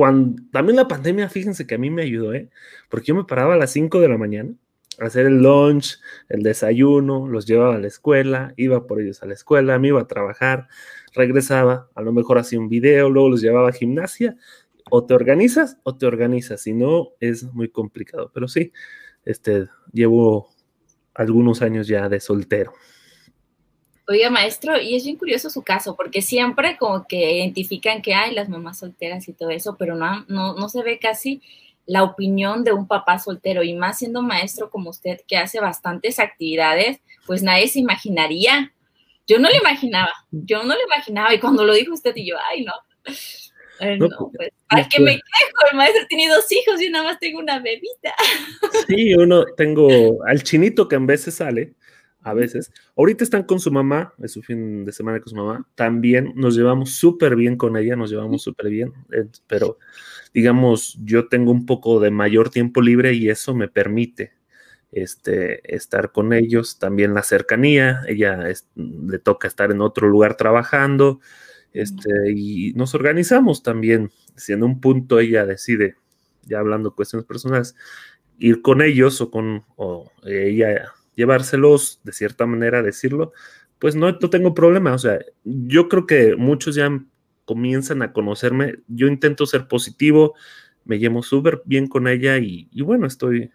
cuando, 0.00 0.42
también 0.50 0.76
la 0.76 0.88
pandemia, 0.88 1.28
fíjense 1.28 1.66
que 1.66 1.74
a 1.74 1.78
mí 1.78 1.90
me 1.90 2.00
ayudó, 2.00 2.32
¿eh? 2.32 2.48
Porque 2.88 3.08
yo 3.08 3.14
me 3.14 3.24
paraba 3.24 3.52
a 3.52 3.58
las 3.58 3.70
5 3.72 4.00
de 4.00 4.08
la 4.08 4.16
mañana 4.16 4.54
a 4.98 5.04
hacer 5.04 5.26
el 5.26 5.42
lunch, 5.42 6.00
el 6.30 6.42
desayuno, 6.42 7.28
los 7.28 7.44
llevaba 7.44 7.74
a 7.74 7.78
la 7.78 7.88
escuela, 7.88 8.54
iba 8.56 8.86
por 8.86 9.02
ellos 9.02 9.22
a 9.22 9.26
la 9.26 9.34
escuela, 9.34 9.78
me 9.78 9.88
iba 9.88 10.00
a 10.00 10.06
trabajar, 10.06 10.68
regresaba, 11.14 11.90
a 11.94 12.00
lo 12.00 12.14
mejor 12.14 12.38
hacía 12.38 12.58
un 12.58 12.70
video, 12.70 13.10
luego 13.10 13.28
los 13.28 13.42
llevaba 13.42 13.68
a 13.68 13.72
gimnasia. 13.72 14.38
O 14.90 15.04
te 15.04 15.12
organizas 15.12 15.76
o 15.82 15.98
te 15.98 16.06
organizas, 16.06 16.62
si 16.62 16.72
no 16.72 17.10
es 17.20 17.44
muy 17.52 17.68
complicado. 17.68 18.30
Pero 18.32 18.48
sí, 18.48 18.72
este, 19.26 19.68
llevo 19.92 20.48
algunos 21.12 21.60
años 21.60 21.88
ya 21.88 22.08
de 22.08 22.20
soltero. 22.20 22.72
Oiga, 24.10 24.28
maestro, 24.28 24.80
y 24.80 24.96
es 24.96 25.04
bien 25.04 25.16
curioso 25.16 25.50
su 25.50 25.62
caso, 25.62 25.94
porque 25.94 26.20
siempre 26.20 26.76
como 26.76 27.06
que 27.06 27.36
identifican 27.36 28.02
que 28.02 28.12
hay 28.12 28.34
las 28.34 28.48
mamás 28.48 28.80
solteras 28.80 29.28
y 29.28 29.32
todo 29.32 29.50
eso, 29.50 29.76
pero 29.78 29.94
no, 29.94 30.24
no, 30.26 30.54
no 30.54 30.68
se 30.68 30.82
ve 30.82 30.98
casi 30.98 31.40
la 31.86 32.02
opinión 32.02 32.64
de 32.64 32.72
un 32.72 32.88
papá 32.88 33.20
soltero, 33.20 33.62
y 33.62 33.72
más 33.72 33.98
siendo 33.98 34.20
maestro 34.20 34.68
como 34.68 34.90
usted, 34.90 35.20
que 35.28 35.36
hace 35.36 35.60
bastantes 35.60 36.18
actividades, 36.18 36.98
pues 37.24 37.44
nadie 37.44 37.68
se 37.68 37.78
imaginaría. 37.78 38.72
Yo 39.28 39.38
no 39.38 39.48
lo 39.48 39.56
imaginaba, 39.56 40.10
yo 40.32 40.64
no 40.64 40.74
lo 40.74 40.82
imaginaba, 40.82 41.32
y 41.32 41.38
cuando 41.38 41.64
lo 41.64 41.72
dijo 41.72 41.94
usted, 41.94 42.12
y 42.16 42.26
yo, 42.26 42.36
ay, 42.50 42.64
no. 42.64 42.72
Ay, 43.78 43.96
no, 43.96 44.08
pues, 44.36 44.50
ay, 44.70 44.88
que 44.90 45.00
me 45.00 45.12
quejo, 45.12 45.70
el 45.70 45.76
maestro 45.76 46.04
tiene 46.08 46.28
dos 46.28 46.50
hijos 46.50 46.82
y 46.82 46.90
nada 46.90 47.04
más 47.04 47.20
tengo 47.20 47.38
una 47.38 47.60
bebita. 47.60 48.12
Sí, 48.88 49.14
uno, 49.14 49.44
tengo 49.56 50.18
al 50.26 50.42
chinito 50.42 50.88
que 50.88 50.96
en 50.96 51.06
veces 51.06 51.36
sale, 51.36 51.74
a 52.22 52.34
veces. 52.34 52.72
Ahorita 52.96 53.24
están 53.24 53.44
con 53.44 53.60
su 53.60 53.70
mamá, 53.70 54.14
es 54.22 54.32
su 54.32 54.42
fin 54.42 54.84
de 54.84 54.92
semana 54.92 55.20
con 55.20 55.30
su 55.30 55.36
mamá. 55.36 55.66
También 55.74 56.32
nos 56.36 56.54
llevamos 56.54 56.92
súper 56.92 57.36
bien 57.36 57.56
con 57.56 57.76
ella, 57.76 57.96
nos 57.96 58.10
llevamos 58.10 58.42
súper 58.42 58.68
bien, 58.68 58.92
eh, 59.12 59.26
pero 59.46 59.78
digamos, 60.34 60.98
yo 61.02 61.28
tengo 61.28 61.50
un 61.50 61.66
poco 61.66 62.00
de 62.00 62.10
mayor 62.10 62.50
tiempo 62.50 62.80
libre 62.82 63.14
y 63.14 63.30
eso 63.30 63.54
me 63.54 63.68
permite 63.68 64.32
este, 64.92 65.74
estar 65.74 66.12
con 66.12 66.32
ellos. 66.32 66.78
También 66.78 67.14
la 67.14 67.22
cercanía, 67.22 68.02
ella 68.06 68.46
le 68.74 69.18
toca 69.18 69.48
estar 69.48 69.70
en 69.70 69.80
otro 69.80 70.08
lugar 70.08 70.36
trabajando. 70.36 71.20
Este, 71.72 72.10
y 72.34 72.72
nos 72.74 72.94
organizamos 72.94 73.62
también. 73.62 74.10
Si 74.36 74.52
en 74.52 74.62
un 74.62 74.80
punto 74.80 75.20
ella 75.20 75.46
decide, 75.46 75.96
ya 76.42 76.58
hablando 76.58 76.94
cuestiones 76.94 77.26
personales, 77.26 77.74
ir 78.38 78.62
con 78.62 78.82
ellos 78.82 79.20
o 79.20 79.30
con 79.30 79.64
ella 80.24 80.92
llevárselos, 81.14 82.00
de 82.04 82.12
cierta 82.12 82.46
manera 82.46 82.82
decirlo, 82.82 83.32
pues 83.78 83.96
no, 83.96 84.10
no 84.10 84.30
tengo 84.30 84.54
problema. 84.54 84.94
O 84.94 84.98
sea, 84.98 85.18
yo 85.44 85.88
creo 85.88 86.06
que 86.06 86.36
muchos 86.36 86.74
ya 86.74 86.90
comienzan 87.44 88.02
a 88.02 88.12
conocerme. 88.12 88.76
Yo 88.86 89.08
intento 89.08 89.46
ser 89.46 89.66
positivo, 89.66 90.34
me 90.84 90.98
llevo 90.98 91.22
súper 91.22 91.62
bien 91.64 91.88
con 91.88 92.06
ella 92.06 92.38
y, 92.38 92.68
bueno, 92.82 93.06
estoy 93.06 93.50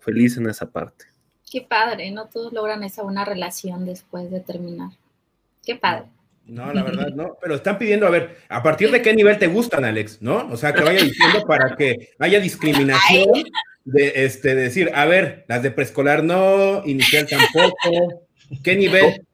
feliz 0.00 0.36
en 0.36 0.48
esa 0.48 0.70
parte. 0.70 1.06
Qué 1.50 1.62
padre, 1.62 2.10
no 2.12 2.28
todos 2.28 2.52
logran 2.52 2.84
esa 2.84 3.02
buena 3.02 3.24
relación 3.24 3.84
después 3.84 4.30
de 4.30 4.38
terminar. 4.38 4.90
Qué 5.64 5.74
padre. 5.74 6.06
No, 6.46 6.72
la 6.72 6.82
verdad, 6.82 7.08
no, 7.14 7.36
pero 7.40 7.56
están 7.56 7.78
pidiendo, 7.78 8.06
a 8.06 8.10
ver, 8.10 8.38
¿a 8.48 8.62
partir 8.62 8.90
de 8.90 9.02
qué 9.02 9.14
nivel 9.14 9.38
te 9.38 9.46
gustan, 9.46 9.84
Alex? 9.84 10.20
¿No? 10.20 10.48
O 10.48 10.56
sea, 10.56 10.72
que 10.72 10.82
vaya 10.82 11.02
diciendo 11.02 11.44
para 11.46 11.76
que 11.76 12.10
haya 12.18 12.40
discriminación 12.40 13.44
de 13.84 14.24
este, 14.24 14.54
decir, 14.54 14.90
a 14.94 15.06
ver, 15.06 15.44
las 15.48 15.62
de 15.62 15.70
preescolar 15.70 16.22
no, 16.22 16.82
inicial 16.86 17.26
tampoco, 17.26 18.26
¿qué 18.62 18.76
nivel? 18.76 19.26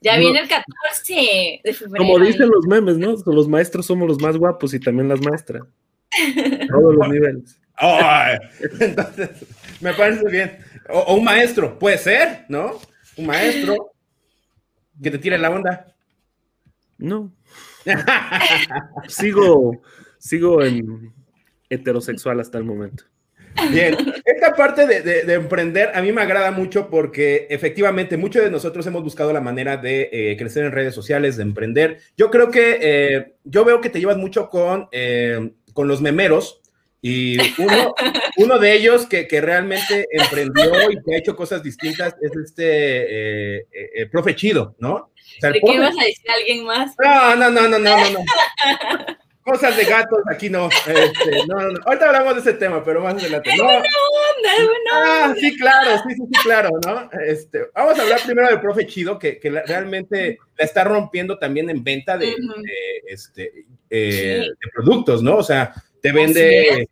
Ya 0.00 0.18
viene 0.18 0.40
el 0.40 0.48
14 0.48 1.60
de 1.64 1.74
febrero. 1.74 2.04
Como 2.04 2.24
dicen 2.24 2.48
los 2.48 2.66
memes, 2.66 2.96
¿no? 2.96 3.16
Los 3.26 3.48
maestros 3.48 3.86
somos 3.86 4.06
los 4.06 4.20
más 4.20 4.36
guapos 4.36 4.72
y 4.74 4.80
también 4.80 5.08
las 5.08 5.20
maestras. 5.20 5.64
Todos 6.70 6.94
los 6.94 7.08
niveles. 7.08 7.58
entonces, 8.80 9.30
me 9.80 9.92
parece 9.94 10.28
bien. 10.30 10.58
O, 10.88 11.16
un 11.16 11.24
maestro, 11.24 11.78
puede 11.78 11.98
ser, 11.98 12.44
¿no? 12.48 12.78
Un 13.16 13.26
maestro 13.26 13.92
que 15.02 15.10
te 15.10 15.18
tire 15.18 15.38
la 15.38 15.50
onda. 15.50 15.94
No. 16.98 17.32
sigo, 19.08 19.82
sigo 20.18 20.62
en 20.62 21.12
heterosexual 21.68 22.40
hasta 22.40 22.58
el 22.58 22.64
momento. 22.64 23.04
Bien, 23.70 23.96
esta 24.24 24.54
parte 24.54 24.86
de, 24.86 25.32
emprender 25.32 25.90
a 25.94 26.02
mí 26.02 26.12
me 26.12 26.22
agrada 26.22 26.50
mucho 26.50 26.88
porque 26.88 27.46
efectivamente 27.50 28.16
muchos 28.16 28.42
de 28.42 28.50
nosotros 28.50 28.86
hemos 28.86 29.02
buscado 29.02 29.32
la 29.32 29.40
manera 29.40 29.76
de 29.76 30.08
eh, 30.12 30.36
crecer 30.36 30.64
en 30.64 30.72
redes 30.72 30.94
sociales, 30.94 31.36
de 31.36 31.42
emprender. 31.42 32.00
Yo 32.16 32.30
creo 32.30 32.50
que 32.50 32.78
eh, 32.80 33.34
yo 33.44 33.64
veo 33.64 33.80
que 33.80 33.90
te 33.90 33.98
llevas 33.98 34.16
mucho 34.16 34.48
con, 34.48 34.88
eh, 34.92 35.52
con 35.72 35.88
los 35.88 36.00
memeros 36.00 36.60
y 37.00 37.38
uno, 37.60 37.94
uno 38.36 38.58
de 38.58 38.74
ellos 38.74 39.06
que, 39.06 39.26
que, 39.26 39.40
realmente 39.40 40.06
emprendió 40.10 40.90
y 40.90 41.02
que 41.02 41.14
ha 41.14 41.18
hecho 41.18 41.36
cosas 41.36 41.62
distintas 41.62 42.14
es 42.20 42.32
este 42.36 43.66
profe 44.10 44.34
Chido, 44.34 44.74
¿no? 44.78 45.10
¿De 45.40 45.52
qué 45.52 45.74
ibas 45.74 45.94
a 45.98 46.04
decir 46.04 46.30
a 46.30 46.34
alguien 46.34 46.64
más? 46.64 46.94
No, 47.02 47.36
no, 47.36 47.50
no, 47.50 47.68
no, 47.68 47.78
no, 47.78 48.10
no. 48.10 48.18
Cosas 49.46 49.76
de 49.76 49.84
gatos, 49.84 50.18
aquí 50.28 50.50
no. 50.50 50.68
Este, 50.68 51.46
no, 51.46 51.70
no, 51.70 51.78
Ahorita 51.84 52.06
hablamos 52.06 52.34
de 52.34 52.40
ese 52.40 52.54
tema, 52.54 52.82
pero 52.82 53.00
más 53.00 53.14
adelante. 53.14 53.48
No. 53.56 53.62
Buena 53.62 53.78
onda, 53.78 54.54
buena 54.56 54.90
Ah, 54.92 55.34
sí, 55.38 55.56
claro, 55.56 56.02
sí, 56.02 56.14
sí, 56.16 56.22
sí, 56.32 56.40
claro, 56.42 56.70
¿no? 56.84 57.08
Este, 57.24 57.60
vamos 57.72 57.96
a 57.96 58.02
hablar 58.02 58.20
primero 58.26 58.48
del 58.48 58.60
profe 58.60 58.88
Chido, 58.88 59.20
que, 59.20 59.38
que 59.38 59.50
realmente 59.50 60.38
la 60.58 60.64
está 60.64 60.82
rompiendo 60.82 61.38
también 61.38 61.70
en 61.70 61.84
venta 61.84 62.18
de, 62.18 62.34
este, 63.06 63.66
eh, 63.88 64.48
de 64.48 64.70
productos, 64.74 65.22
¿no? 65.22 65.36
O 65.36 65.44
sea, 65.44 65.72
te 66.02 66.10
vende. 66.10 66.88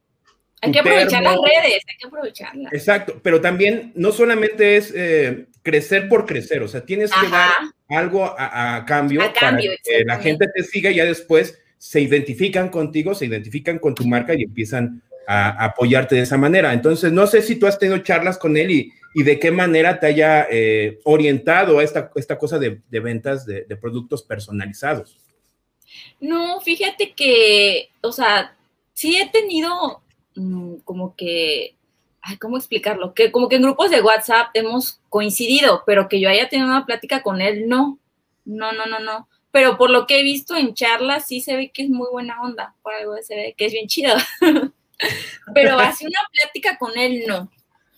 Hay 0.60 0.70
que 0.70 0.78
aprovechar 0.78 1.24
las 1.24 1.34
redes, 1.34 1.82
hay 1.88 1.96
que 1.98 2.06
aprovecharlas. 2.06 2.72
Exacto, 2.72 3.20
pero 3.20 3.40
también 3.40 3.90
no 3.96 4.12
solamente 4.12 4.76
es 4.76 4.92
eh, 4.94 5.46
crecer 5.64 6.08
por 6.08 6.24
crecer, 6.24 6.62
o 6.62 6.68
sea, 6.68 6.86
tienes 6.86 7.10
que 7.10 7.28
dar 7.28 7.50
algo 7.88 8.32
a, 8.38 8.84
cambio, 8.86 9.22
para 9.34 9.58
que 9.58 10.04
la 10.06 10.20
gente 10.20 10.46
te 10.54 10.62
siga 10.62 10.92
y 10.92 10.94
ya 10.94 11.04
después 11.04 11.58
se 11.84 12.00
identifican 12.00 12.70
contigo, 12.70 13.14
se 13.14 13.26
identifican 13.26 13.78
con 13.78 13.94
tu 13.94 14.06
marca 14.06 14.34
y 14.34 14.42
empiezan 14.42 15.02
a, 15.26 15.66
apoyarte 15.66 16.14
de 16.14 16.22
esa 16.22 16.38
manera. 16.38 16.72
Entonces, 16.72 17.12
no 17.12 17.26
sé 17.26 17.42
si 17.42 17.56
tú 17.56 17.66
has 17.66 17.78
tenido 17.78 17.98
charlas 17.98 18.38
con 18.38 18.56
él 18.56 18.70
y, 18.70 19.22
de 19.22 19.38
qué 19.38 19.50
manera 19.50 20.00
te 20.00 20.06
haya 20.06 20.46
eh, 20.50 20.98
orientado 21.04 21.78
a 21.78 21.84
esta, 21.84 22.10
esta 22.16 22.38
cosa 22.38 22.58
de, 22.58 22.80
ventas 22.88 23.44
de, 23.44 23.76
productos 23.76 24.22
personalizados. 24.22 25.18
No, 26.20 26.58
fíjate 26.62 27.12
que, 27.12 27.90
o 28.00 28.10
sea, 28.10 28.56
sí 28.94 29.18
he 29.18 29.28
tenido 29.28 30.00
mm, 30.36 30.76
como 30.84 31.14
que, 31.14 31.76
¿cómo 32.40 32.56
explicarlo? 32.56 33.12
Que 33.12 33.30
como 33.30 33.50
que 33.50 33.56
en 33.56 33.62
grupos 33.62 33.90
de 33.90 34.00
WhatsApp 34.00 34.48
hemos 34.54 35.00
coincidido, 35.10 35.82
pero 35.84 36.08
que 36.08 36.18
yo 36.18 36.30
haya 36.30 36.48
tenido 36.48 36.70
una 36.70 36.86
plática 36.86 37.22
con 37.22 37.42
él, 37.42 37.68
no, 37.68 37.98
no, 38.46 38.72
no, 38.72 38.86
no, 38.86 39.00
no 39.00 39.28
pero 39.54 39.78
por 39.78 39.88
lo 39.88 40.04
que 40.04 40.18
he 40.18 40.22
visto 40.24 40.56
en 40.56 40.74
charlas 40.74 41.28
sí 41.28 41.40
se 41.40 41.54
ve 41.54 41.70
que 41.70 41.84
es 41.84 41.88
muy 41.88 42.08
buena 42.10 42.42
onda, 42.42 42.74
por 42.82 42.92
algo 42.92 43.14
se 43.22 43.36
ve 43.36 43.54
que 43.56 43.66
es 43.66 43.72
bien 43.72 43.86
chido. 43.86 44.12
pero 45.54 45.78
hace 45.78 46.08
una 46.08 46.18
plática 46.32 46.76
con 46.76 46.98
él, 46.98 47.22
no. 47.28 47.48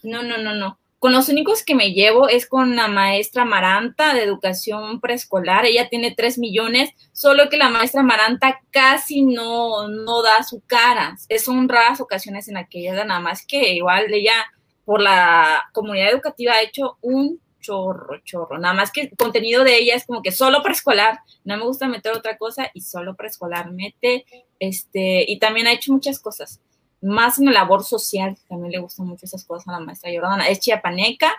No, 0.03 0.23
no, 0.23 0.37
no, 0.37 0.55
no. 0.55 0.79
Con 0.99 1.13
los 1.13 1.31
únicos 1.31 1.65
que 1.65 1.75
me 1.75 1.95
llevo 1.95 2.29
es 2.29 2.47
con 2.47 2.77
la 2.77 2.89
maestra 2.89 3.47
Maranta 3.47 4.13
de 4.13 4.25
educación 4.25 5.01
preescolar. 5.01 5.65
Ella 5.65 5.89
tiene 5.89 6.15
tres 6.15 6.37
millones, 6.37 6.91
solo 7.13 7.49
que 7.49 7.57
la 7.57 7.71
maestra 7.71 8.03
Maranta 8.03 8.61
casi 8.71 9.23
no, 9.23 9.89
no 9.89 10.23
da 10.23 10.43
su 10.43 10.61
cara. 10.67 11.17
Son 11.43 11.71
raras 11.71 12.03
ocasiones 12.03 12.49
en 12.49 12.55
las 12.55 12.69
que 12.69 12.81
ella 12.81 12.97
da 12.97 13.05
nada 13.07 13.21
más 13.21 13.47
que 13.47 13.73
igual 13.73 14.13
ella 14.13 14.45
por 14.85 15.01
la 15.01 15.71
comunidad 15.73 16.11
educativa 16.11 16.53
ha 16.53 16.61
hecho 16.61 16.99
un 17.01 17.41
chorro, 17.67 18.21
chorro. 18.25 18.59
Nada 18.59 18.75
más 18.75 18.93
que 18.93 19.03
el 19.03 19.17
contenido 19.17 19.65
de 19.65 19.79
ella 19.79 19.95
es 19.95 20.07
como 20.07 20.23
que 20.23 20.33
solo 20.33 20.63
preescolar. 20.63 21.19
No 21.45 21.57
me 21.57 21.65
gusta 21.65 21.89
meter 21.89 22.13
otra 22.13 22.37
cosa 22.37 22.71
y 22.75 22.81
solo 22.81 23.17
preescolar. 23.17 23.73
Mete, 23.73 24.25
este, 24.59 25.25
y 25.27 25.39
también 25.39 25.67
ha 25.67 25.73
hecho 25.73 25.93
muchas 25.93 26.21
cosas. 26.21 26.61
Más 27.03 27.39
en 27.39 27.47
la 27.47 27.53
labor 27.53 27.85
social, 27.85 28.37
también 28.49 28.73
le 28.73 28.79
gustan 28.79 29.07
mucho 29.07 29.27
esas 29.27 29.45
cosas 29.45 29.69
a 29.69 29.73
la 29.73 29.81
maestra 29.81 30.11
Jordana. 30.13 30.49
Es 30.49 30.61
chiapaneca, 30.61 31.33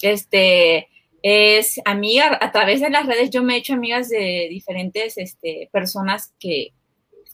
este, 0.00 0.88
es 1.22 1.80
amiga, 1.84 2.38
a 2.40 2.52
través 2.52 2.80
de 2.80 2.90
las 2.90 3.06
redes 3.06 3.30
yo 3.30 3.42
me 3.42 3.54
he 3.54 3.58
hecho 3.58 3.74
amigas 3.74 4.08
de 4.08 4.48
diferentes 4.50 5.16
este, 5.18 5.68
personas 5.72 6.34
que, 6.38 6.72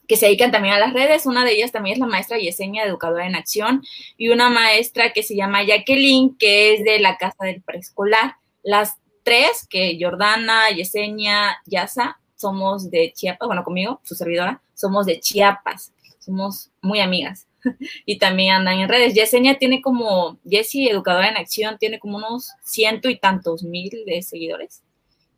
que 0.09 0.17
se 0.17 0.27
dedican 0.27 0.51
también 0.51 0.75
a 0.75 0.79
las 0.81 0.95
redes. 0.95 1.27
Una 1.27 1.45
de 1.45 1.53
ellas 1.53 1.71
también 1.71 1.95
es 1.95 2.01
la 2.01 2.07
maestra 2.07 2.39
Yesenia, 2.39 2.85
educadora 2.85 3.27
en 3.27 3.37
acción, 3.37 3.83
y 4.17 4.31
una 4.31 4.49
maestra 4.49 5.13
que 5.13 5.23
se 5.23 5.37
llama 5.37 5.63
Jacqueline, 5.63 6.37
que 6.39 6.75
es 6.75 6.85
de 6.85 6.99
la 6.99 7.17
casa 7.19 7.45
del 7.45 7.63
preescolar. 7.63 8.37
Las 8.63 8.97
tres, 9.23 9.67
que 9.69 9.99
Jordana, 10.01 10.71
Yesenia, 10.71 11.59
Yasa, 11.67 12.19
somos 12.35 12.91
de 12.91 13.13
Chiapas, 13.13 13.47
bueno, 13.47 13.63
conmigo, 13.65 14.01
su 14.03 14.15
servidora, 14.15 14.63
somos 14.75 15.07
de 15.07 15.21
Chiapas, 15.21 15.93
somos 16.19 16.71
muy 16.81 17.01
amigas. 17.01 17.47
y 18.07 18.19
también 18.19 18.55
andan 18.55 18.79
en 18.79 18.89
redes. 18.89 19.15
Yesenia 19.15 19.59
tiene 19.59 19.83
como, 19.83 20.39
Jessie, 20.49 20.91
educadora 20.91 21.29
en 21.29 21.37
acción, 21.37 21.77
tiene 21.79 21.99
como 21.99 22.17
unos 22.17 22.53
ciento 22.65 23.11
y 23.11 23.19
tantos 23.19 23.63
mil 23.63 23.91
de 24.07 24.23
seguidores. 24.23 24.83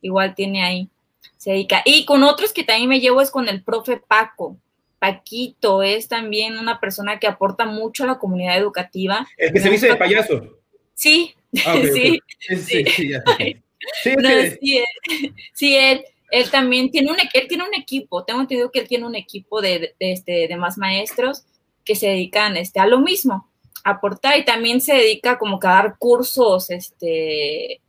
Igual 0.02 0.34
tiene 0.34 0.62
ahí 0.62 0.90
se 1.36 1.50
dedica. 1.52 1.82
Y 1.84 2.04
con 2.04 2.22
otros 2.22 2.52
que 2.52 2.64
también 2.64 2.88
me 2.88 3.00
llevo 3.00 3.20
es 3.20 3.30
con 3.30 3.48
el 3.48 3.62
profe 3.62 3.96
Paco. 3.98 4.56
Paquito 4.98 5.82
es 5.82 6.08
también 6.08 6.58
una 6.58 6.78
persona 6.78 7.18
que 7.18 7.26
aporta 7.26 7.64
mucho 7.64 8.04
a 8.04 8.08
la 8.08 8.18
comunidad 8.18 8.58
educativa. 8.58 9.26
El 9.38 9.52
que 9.52 9.60
se 9.60 9.70
dice 9.70 9.86
de 9.88 9.96
payaso. 9.96 10.58
Sí, 10.94 11.34
Ah, 11.66 11.74
sí, 11.94 12.20
Sí, 12.38 12.56
sí, 12.56 12.84
sí, 12.84 13.08
ya. 13.08 13.22
Ay. 13.38 13.60
Sí, 14.02 14.10
es 14.10 14.16
No, 14.18 14.28
que- 14.28 14.58
sí, 14.60 14.78
él, 14.78 15.34
sí, 15.54 15.74
él, 15.76 16.04
él 16.30 16.50
también 16.50 16.90
tiene 16.90 17.10
un, 17.10 17.16
él 17.32 17.48
tiene 17.48 17.64
un 17.64 17.74
equipo, 17.74 18.24
tengo 18.24 18.40
entendido 18.42 18.70
que 18.70 18.80
él 18.80 18.86
tiene 18.88 19.06
un 19.06 19.14
equipo 19.16 19.60
de, 19.62 19.94
de, 19.98 20.12
este, 20.12 20.46
de 20.48 20.56
más 20.56 20.76
maestros 20.78 21.44
que 21.84 21.96
se 21.96 22.08
dedican 22.08 22.56
este, 22.56 22.78
a 22.78 22.86
lo 22.86 23.00
mismo, 23.00 23.48
a 23.82 23.90
aportar 23.92 24.38
y 24.38 24.44
también 24.44 24.80
se 24.82 24.92
dedica 24.94 25.38
como 25.38 25.58
que 25.58 25.66
a 25.66 25.70
dar 25.70 25.96
cursos, 25.98 26.70
este, 26.70 27.80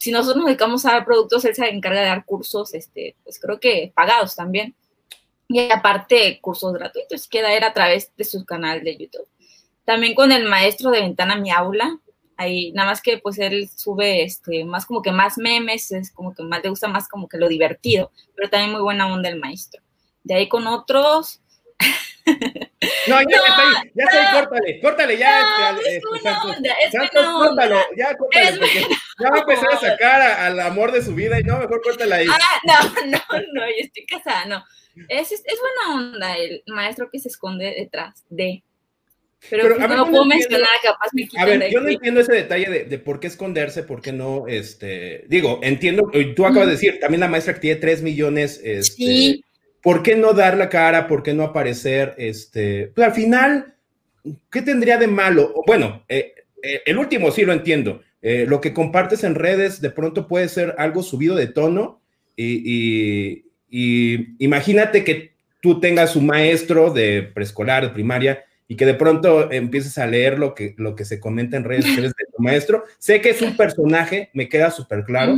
si 0.00 0.10
nosotros 0.12 0.38
nos 0.38 0.46
dedicamos 0.46 0.86
a 0.86 0.92
dar 0.92 1.04
productos, 1.04 1.44
él 1.44 1.54
se 1.54 1.68
encarga 1.68 2.00
de 2.00 2.06
dar 2.06 2.24
cursos, 2.24 2.72
este, 2.72 3.16
pues 3.22 3.38
creo 3.38 3.60
que 3.60 3.92
pagados 3.94 4.34
también. 4.34 4.74
Y 5.46 5.70
aparte, 5.70 6.40
cursos 6.40 6.72
gratuitos, 6.72 7.28
que 7.28 7.42
da 7.42 7.52
él 7.52 7.62
a 7.64 7.74
través 7.74 8.10
de 8.16 8.24
su 8.24 8.46
canal 8.46 8.82
de 8.82 8.96
YouTube. 8.96 9.28
También 9.84 10.14
con 10.14 10.32
el 10.32 10.48
maestro 10.48 10.90
de 10.90 11.00
Ventana 11.00 11.36
Mi 11.36 11.50
Aula, 11.50 11.98
ahí 12.38 12.72
nada 12.72 12.88
más 12.88 13.02
que 13.02 13.18
pues 13.18 13.38
él 13.38 13.68
sube 13.68 14.22
este 14.22 14.64
más 14.64 14.86
como 14.86 15.02
que 15.02 15.12
más 15.12 15.36
memes, 15.36 15.92
es 15.92 16.10
como 16.10 16.34
que 16.34 16.44
más 16.44 16.62
le 16.62 16.70
gusta 16.70 16.88
más 16.88 17.06
como 17.06 17.28
que 17.28 17.36
lo 17.36 17.48
divertido, 17.48 18.10
pero 18.34 18.48
también 18.48 18.72
muy 18.72 18.80
buena 18.80 19.12
onda 19.12 19.28
el 19.28 19.38
maestro. 19.38 19.82
De 20.22 20.34
ahí 20.34 20.48
con 20.48 20.66
otros, 20.66 21.42
No, 23.08 23.20
ya, 23.22 23.36
está 23.36 23.56
ahí, 23.58 23.90
ya 23.94 24.04
ahí, 24.10 24.40
córtale, 24.40 24.80
córtale 24.80 25.18
ya. 25.18 25.42
No, 25.42 25.78
este, 25.80 25.88
es 25.88 25.96
este, 25.96 26.08
buena 26.08 26.34
Santos. 26.34 26.56
onda, 26.56 26.72
es 26.72 26.92
Santos, 26.92 27.10
buena 27.12 27.38
onda. 27.38 27.48
córtalo, 27.48 27.80
ya 27.96 28.16
córtale, 28.16 28.48
Es 28.48 28.58
porque 28.58 28.86
ya 29.18 29.30
va 29.30 29.38
a 29.38 29.40
empezar 29.40 29.72
a 29.72 29.78
sacar 29.80 30.20
a- 30.22 30.46
al 30.46 30.60
amor 30.60 30.92
de 30.92 31.02
su 31.02 31.14
vida 31.14 31.40
y 31.40 31.42
no, 31.44 31.58
mejor 31.58 31.80
córtala 31.82 32.16
ahí. 32.16 32.26
ah, 32.30 32.60
no, 32.66 32.72
no, 33.06 33.18
no, 33.54 33.66
yo 33.66 33.74
estoy 33.78 34.06
casada, 34.06 34.44
no. 34.46 34.64
Es, 35.08 35.32
es, 35.32 35.42
es 35.46 35.58
buena 35.60 36.00
onda 36.04 36.36
el 36.36 36.62
maestro 36.66 37.08
que 37.10 37.18
se 37.18 37.28
esconde 37.28 37.74
detrás 37.76 38.24
de. 38.28 38.62
Pero, 39.48 39.62
Pero, 39.62 39.76
pues, 39.76 39.84
a 39.90 39.96
no 39.96 40.04
puedo 40.10 40.24
entiendo- 40.24 40.34
mencionar, 40.34 40.68
capaz 40.82 41.08
me 41.14 41.26
A 41.38 41.46
de 41.46 41.58
ver, 41.58 41.70
yo 41.72 41.80
no 41.80 41.88
entiendo 41.88 42.20
ese 42.20 42.34
detalle 42.34 42.68
de, 42.68 42.84
de 42.84 42.98
por 42.98 43.20
qué 43.20 43.26
esconderse, 43.28 43.82
por 43.84 44.02
qué 44.02 44.12
no, 44.12 44.46
este, 44.48 45.24
digo, 45.28 45.60
entiendo, 45.62 46.10
eh, 46.12 46.34
tú 46.36 46.44
acabas 46.44 46.66
de 46.66 46.72
decir, 46.72 47.00
también 47.00 47.20
la 47.20 47.28
maestra 47.28 47.54
que 47.54 47.60
tiene 47.60 47.80
3 47.80 48.02
millones, 48.02 48.60
este, 48.62 48.96
Sí. 48.96 49.44
¿por 49.82 50.02
qué 50.02 50.14
no 50.14 50.34
dar 50.34 50.58
la 50.58 50.68
cara? 50.68 51.06
¿Por 51.08 51.22
qué 51.22 51.32
no 51.32 51.44
aparecer? 51.44 52.14
Este, 52.18 52.88
pues 52.94 53.06
al 53.06 53.14
final, 53.14 53.74
¿qué 54.50 54.60
tendría 54.60 54.98
de 54.98 55.06
malo? 55.06 55.54
Bueno, 55.66 56.04
eh, 56.10 56.34
eh, 56.62 56.82
el 56.84 56.98
último 56.98 57.30
sí 57.30 57.42
lo 57.46 57.54
entiendo. 57.54 58.02
Eh, 58.22 58.44
lo 58.46 58.60
que 58.60 58.72
compartes 58.74 59.24
en 59.24 59.34
redes 59.34 59.80
de 59.80 59.90
pronto 59.90 60.28
puede 60.28 60.48
ser 60.48 60.74
algo 60.78 61.02
subido 61.02 61.34
de 61.36 61.46
tono 61.46 62.00
y, 62.36 62.62
y- 62.64 63.44
y 63.70 64.44
imagínate 64.44 65.04
que 65.04 65.32
tú 65.62 65.80
tengas 65.80 66.16
un 66.16 66.26
maestro 66.26 66.90
de 66.92 67.22
preescolar, 67.22 67.82
de 67.84 67.90
primaria, 67.90 68.44
y 68.66 68.76
que 68.76 68.86
de 68.86 68.94
pronto 68.94 69.50
empieces 69.50 69.96
a 69.98 70.06
leer 70.06 70.38
lo 70.38 70.54
que, 70.54 70.74
lo 70.78 70.94
que 70.94 71.04
se 71.04 71.18
comenta 71.20 71.56
en 71.56 71.64
redes 71.64 71.86
sociales 71.86 72.12
de 72.18 72.24
tu 72.34 72.42
maestro. 72.42 72.84
Sé 72.98 73.20
que 73.20 73.30
es 73.30 73.42
un 73.42 73.56
personaje, 73.56 74.30
me 74.32 74.48
queda 74.48 74.70
súper 74.70 75.04
claro. 75.04 75.36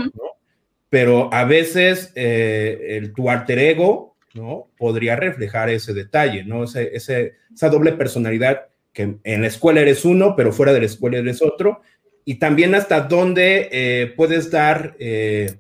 Pero 0.91 1.33
a 1.33 1.45
veces 1.45 2.13
eh, 2.15 2.99
el, 2.99 3.15
tu 3.15 3.31
alter 3.31 3.59
ego, 3.59 4.15
¿no? 4.35 4.69
Podría 4.77 5.17
reflejar 5.17 5.71
ese 5.71 5.95
detalle, 5.95 6.45
¿no? 6.45 6.65
Ese, 6.65 6.91
ese- 6.95 7.35
esa 7.55 7.69
doble 7.71 7.93
personalidad 7.93 8.67
que 8.93 9.17
en 9.25 9.41
la 9.41 9.47
escuela 9.47 9.81
eres 9.81 10.05
uno, 10.05 10.37
pero 10.37 10.53
fuera 10.53 10.73
de 10.75 10.81
la 10.81 10.87
escuela 10.87 11.19
eres 11.19 11.41
otro. 11.41 11.81
Y 12.25 12.37
también 12.37 12.75
hasta 12.75 13.01
dónde 13.01 13.69
eh, 13.73 14.13
puedes 14.17 14.51
dar, 14.51 14.97
eh, 14.99 15.57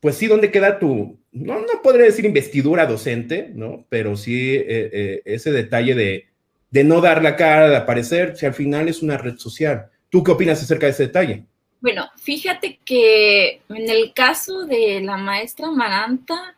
pues 0.00 0.16
sí, 0.16 0.26
dónde 0.26 0.50
queda 0.50 0.78
tu, 0.78 1.18
no, 1.32 1.60
no 1.60 1.82
podría 1.82 2.06
decir 2.06 2.24
investidura 2.24 2.86
docente, 2.86 3.50
¿no? 3.54 3.86
Pero 3.88 4.16
sí 4.16 4.54
eh, 4.54 5.22
ese 5.24 5.50
detalle 5.50 5.94
de, 5.94 6.26
de 6.70 6.84
no 6.84 7.00
dar 7.00 7.22
la 7.22 7.36
cara, 7.36 7.68
de 7.68 7.76
aparecer, 7.76 8.36
si 8.36 8.46
al 8.46 8.54
final 8.54 8.88
es 8.88 9.02
una 9.02 9.16
red 9.16 9.36
social. 9.36 9.90
¿Tú 10.10 10.22
qué 10.22 10.30
opinas 10.30 10.62
acerca 10.62 10.86
de 10.86 10.92
ese 10.92 11.06
detalle? 11.06 11.44
Bueno, 11.80 12.08
fíjate 12.16 12.80
que 12.84 13.60
en 13.68 13.90
el 13.90 14.12
caso 14.14 14.64
de 14.64 15.00
la 15.02 15.16
maestra 15.16 15.70
Maranta, 15.70 16.56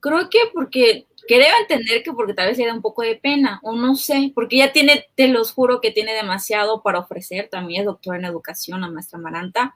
creo 0.00 0.30
que 0.30 0.38
porque 0.54 1.04
creo 1.26 1.54
entender 1.60 2.02
que 2.02 2.12
porque 2.12 2.34
tal 2.34 2.48
vez 2.48 2.58
le 2.58 2.66
da 2.66 2.74
un 2.74 2.82
poco 2.82 3.02
de 3.02 3.16
pena, 3.16 3.60
o 3.62 3.74
no 3.76 3.94
sé, 3.94 4.32
porque 4.34 4.56
ella 4.56 4.72
tiene, 4.72 5.06
te 5.14 5.28
los 5.28 5.52
juro 5.52 5.80
que 5.80 5.90
tiene 5.90 6.12
demasiado 6.14 6.82
para 6.82 7.00
ofrecer, 7.00 7.48
también 7.48 7.80
es 7.80 7.86
doctora 7.86 8.18
en 8.18 8.24
educación, 8.24 8.80
la 8.80 8.88
maestra 8.88 9.18
Maranta, 9.18 9.74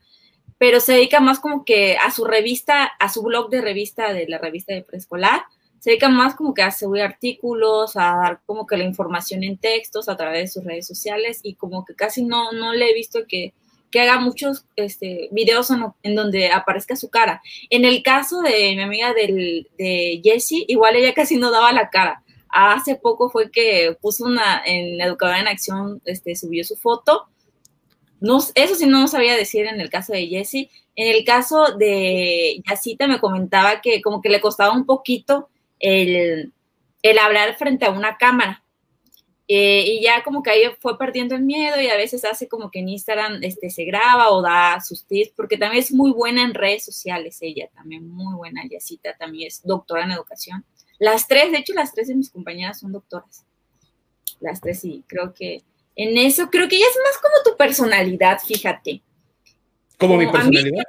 pero 0.59 0.81
se 0.81 0.93
dedica 0.93 1.21
más 1.21 1.41
como 1.41 1.65
que 1.65 1.97
a 1.97 2.11
su 2.11 2.25
revista, 2.25 2.85
a 2.85 3.09
su 3.09 3.23
blog 3.23 3.51
de 3.51 3.61
revista, 3.61 4.13
de 4.13 4.29
la 4.29 4.39
revista 4.39 4.75
de 4.75 4.83
preescolar, 4.83 5.43
se 5.79 5.91
dedica 5.91 6.11
más 6.11 6.35
como 6.35 6.53
que 6.53 6.63
a 6.63 6.71
subir 6.71 7.03
artículos, 7.03 7.97
a 7.97 8.15
dar 8.17 8.41
como 8.45 8.67
que 8.67 8.77
la 8.77 8.85
información 8.85 9.43
en 9.43 9.57
textos 9.57 10.11
a 10.11 10.17
través 10.17 10.43
de 10.43 10.49
sus 10.49 10.65
redes 10.65 10.87
sociales 10.87 11.41
y 11.43 11.55
como 11.55 11.87
que 11.87 11.95
casi 11.95 12.23
no, 12.23 12.53
no 12.53 12.75
le 12.75 12.91
he 12.91 12.95
visto 12.95 13.21
que, 13.27 13.55
que 13.91 14.01
haga 14.01 14.19
muchos 14.21 14.65
este, 14.77 15.29
videos 15.33 15.71
en, 15.71 16.15
donde 16.15 16.51
aparezca 16.51 16.97
su 16.97 17.11
cara. 17.11 17.43
En 17.71 17.85
el 17.85 18.03
caso 18.03 18.41
de 18.41 18.75
mi 18.77 18.83
amiga 18.83 19.13
del, 19.13 19.69
de 19.79 20.21
Jessie, 20.23 20.65
igual 20.69 20.97
ella 20.97 21.13
casi 21.15 21.37
no 21.37 21.51
daba 21.51 21.73
la 21.73 21.91
cara. 21.91 22.23
Hace 22.49 22.97
poco 22.97 23.31
fue 23.31 23.51
que 23.51 23.97
puso 24.01 24.25
una, 24.25 24.63
en 24.65 25.01
Educadora 25.01 25.41
en 25.41 25.49
Acción, 25.49 26.01
este, 26.05 26.35
subió 26.37 26.65
su 26.65 26.77
foto. 26.77 27.27
No, 28.21 28.39
eso 28.55 28.75
sí 28.75 28.87
no 28.87 29.09
sabía 29.09 29.37
decir 29.37 29.67
en 29.67 29.81
el 29.81 29.91
caso 29.91 30.13
de 30.13 30.27
Jessie. 30.27 30.71
En 30.95 31.17
el 31.17 31.25
caso 31.25 31.77
de 31.77 32.63
Yacita 32.69 33.07
me 33.07 33.21
comentaba 33.21 33.81
que 33.81 34.03
como 34.03 34.21
que 34.21 34.29
le 34.29 34.41
costaba 34.41 34.73
un 34.73 34.85
poquito 34.85 35.49
el, 35.79 36.53
el 37.03 37.19
hablar 37.19 37.57
frente 37.57 37.87
a 37.87 37.91
una 37.91 38.19
cámara. 38.19 38.63
Eh, 39.53 39.85
y 39.85 40.01
ya 40.01 40.23
como 40.23 40.45
que 40.45 40.51
ahí 40.51 40.63
fue 40.79 40.97
perdiendo 40.97 41.35
el 41.35 41.43
miedo 41.43 41.81
y 41.81 41.89
a 41.89 41.97
veces 41.97 42.25
hace 42.25 42.47
como 42.47 42.71
que 42.71 42.79
en 42.79 42.89
Instagram 42.89 43.43
este, 43.43 43.69
se 43.69 43.85
graba 43.85 44.31
o 44.31 44.43
da 44.43 44.81
sus 44.81 45.05
tips, 45.05 45.33
porque 45.35 45.59
también 45.59 45.83
es 45.83 45.93
muy 45.93 46.13
buena 46.13 46.45
en 46.45 46.55
redes 46.55 46.85
sociales 46.85 47.39
ella, 47.41 47.69
también 47.75 48.09
muy 48.09 48.33
buena, 48.37 48.63
Yacita 48.71 49.17
también 49.17 49.49
es 49.49 49.61
doctora 49.65 50.05
en 50.05 50.13
educación. 50.13 50.65
Las 51.01 51.27
tres, 51.27 51.51
de 51.51 51.59
hecho 51.59 51.73
las 51.75 51.93
tres 51.93 52.07
de 52.07 52.15
mis 52.15 52.31
compañeras 52.31 52.79
son 52.79 52.93
doctoras. 52.93 53.45
Las 54.39 54.61
tres 54.61 54.79
sí, 54.79 55.03
creo 55.09 55.35
que 55.35 55.65
en 55.97 56.17
eso, 56.17 56.49
creo 56.49 56.69
que 56.69 56.77
ella 56.77 56.87
es 56.89 56.99
más 57.05 57.19
como 57.21 57.35
tu 57.45 57.57
personalidad, 57.57 58.39
fíjate. 58.39 59.03
Como 59.99 60.17
mi 60.17 60.27
mí- 60.27 60.33
personalidad. 60.33 60.85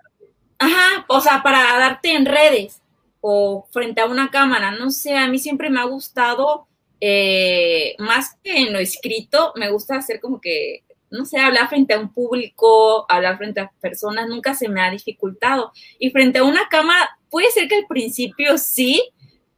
Ajá, 0.59 1.03
o 1.07 1.19
sea, 1.19 1.41
para 1.41 1.79
darte 1.79 2.13
en 2.13 2.27
redes 2.27 2.79
o 3.21 3.65
frente 3.71 4.01
a 4.01 4.05
una 4.05 4.29
cámara, 4.29 4.69
no 4.69 4.91
sé, 4.91 5.17
a 5.17 5.27
mí 5.27 5.39
siempre 5.39 5.71
me 5.71 5.79
ha 5.79 5.85
gustado, 5.85 6.67
eh, 7.01 7.95
más 7.99 8.35
que 8.43 8.55
en 8.57 8.71
lo 8.73 8.79
escrito, 8.79 9.51
me 9.55 9.69
gusta 9.69 9.95
hacer 9.97 10.19
como 10.21 10.39
que, 10.39 10.83
no 11.09 11.25
sé, 11.25 11.39
hablar 11.39 11.67
frente 11.67 11.93
a 11.93 11.99
un 11.99 12.13
público, 12.13 13.05
hablar 13.09 13.37
frente 13.37 13.59
a 13.59 13.71
personas, 13.81 14.29
nunca 14.29 14.53
se 14.53 14.69
me 14.69 14.81
ha 14.81 14.89
dificultado. 14.91 15.71
Y 15.99 16.11
frente 16.11 16.39
a 16.39 16.43
una 16.43 16.69
cámara, 16.69 17.09
puede 17.29 17.51
ser 17.51 17.67
que 17.67 17.75
al 17.75 17.87
principio 17.87 18.57
sí, 18.57 19.03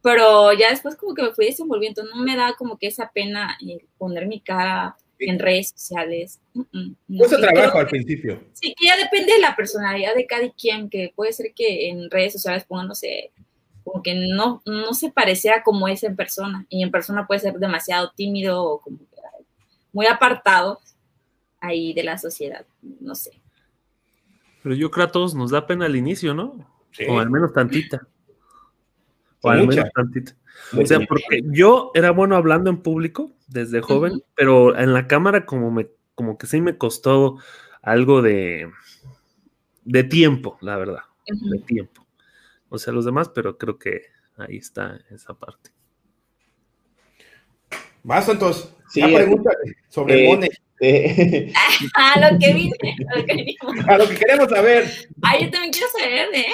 pero 0.02 0.52
ya 0.52 0.70
después 0.70 0.96
como 0.96 1.14
que 1.14 1.22
me 1.22 1.32
fui 1.32 1.46
desenvolviendo, 1.46 2.02
no 2.04 2.16
me 2.16 2.36
da 2.36 2.54
como 2.58 2.76
que 2.78 2.88
esa 2.88 3.10
pena 3.12 3.56
poner 3.98 4.26
mi 4.26 4.40
cara 4.40 4.96
en 5.18 5.38
redes 5.38 5.70
sociales. 5.76 6.40
Mm, 6.54 6.92
no. 7.08 7.24
Trabajo 7.28 7.78
al 7.78 7.86
que- 7.86 7.90
principio. 7.90 8.42
Sí, 8.52 8.74
que 8.76 8.86
ya 8.86 8.96
depende 8.96 9.32
de 9.34 9.38
la 9.38 9.54
personalidad 9.54 10.14
de 10.14 10.26
cada 10.26 10.50
quien, 10.50 10.90
que 10.90 11.12
puede 11.14 11.32
ser 11.32 11.52
que 11.54 11.88
en 11.88 12.10
redes 12.10 12.32
sociales 12.32 12.64
pongan, 12.64 12.88
no 12.88 12.94
sé, 12.94 13.30
como 13.84 14.02
que 14.02 14.14
no, 14.14 14.62
no 14.66 14.94
se 14.94 15.10
pareciera 15.12 15.62
como 15.62 15.86
es 15.88 16.02
en 16.02 16.16
persona, 16.16 16.66
y 16.68 16.82
en 16.82 16.90
persona 16.90 17.26
puede 17.26 17.40
ser 17.40 17.54
demasiado 17.58 18.10
tímido 18.16 18.64
o 18.64 18.80
como 18.80 18.98
que 18.98 19.04
muy 19.92 20.06
apartado 20.06 20.80
ahí 21.60 21.94
de 21.94 22.02
la 22.02 22.18
sociedad, 22.18 22.66
no 23.00 23.14
sé. 23.14 23.40
Pero 24.62 24.74
yo 24.74 24.90
creo 24.90 25.06
que 25.06 25.10
a 25.10 25.12
todos 25.12 25.34
nos 25.34 25.50
da 25.50 25.66
pena 25.66 25.86
al 25.86 25.94
inicio, 25.94 26.34
¿no? 26.34 26.66
Sí. 26.90 27.04
O 27.08 27.18
al 27.18 27.30
menos 27.30 27.52
tantita. 27.52 28.06
O 29.40 29.48
Sí, 29.52 29.58
al 29.58 29.64
mucha. 29.66 29.76
menos 29.82 29.92
tantita. 29.94 30.34
O 30.76 30.86
sea, 30.86 31.00
porque 31.00 31.42
yo 31.44 31.90
era 31.94 32.10
bueno 32.10 32.36
hablando 32.36 32.70
en 32.70 32.82
público 32.82 33.32
desde 33.46 33.82
joven, 33.82 34.22
pero 34.34 34.76
en 34.76 34.92
la 34.92 35.06
cámara 35.06 35.46
como 35.46 35.70
me, 35.70 35.88
como 36.14 36.38
que 36.38 36.46
sí 36.46 36.60
me 36.60 36.78
costó 36.78 37.38
algo 37.82 38.22
de, 38.22 38.70
de 39.84 40.04
tiempo, 40.04 40.58
la 40.60 40.76
verdad, 40.76 41.02
de 41.26 41.58
tiempo. 41.58 42.03
O 42.68 42.78
sea, 42.78 42.92
los 42.92 43.04
demás, 43.04 43.28
pero 43.34 43.56
creo 43.58 43.78
que 43.78 44.02
ahí 44.36 44.56
está 44.56 44.98
esa 45.10 45.34
parte. 45.34 45.70
Más, 48.02 48.26
Santos. 48.26 48.74
Sí, 48.90 49.00
Ya 49.00 49.08
eh, 49.08 49.14
pregúntale 49.14 49.76
sobre 49.88 50.24
eh, 50.24 50.28
Mone. 50.28 50.48
Eh, 50.80 51.52
Ah, 51.94 52.30
lo 52.30 52.38
que 52.38 52.52
vine, 52.52 52.76
a 53.14 53.18
lo 53.18 53.24
que 53.24 53.34
vinimos. 53.34 53.88
A 53.88 53.98
lo 53.98 54.08
que 54.08 54.14
queremos 54.16 54.48
saber. 54.50 54.90
Ah, 55.22 55.38
yo 55.40 55.50
también 55.50 55.72
quiero 55.72 55.88
saber, 55.88 56.28
¿eh? 56.34 56.52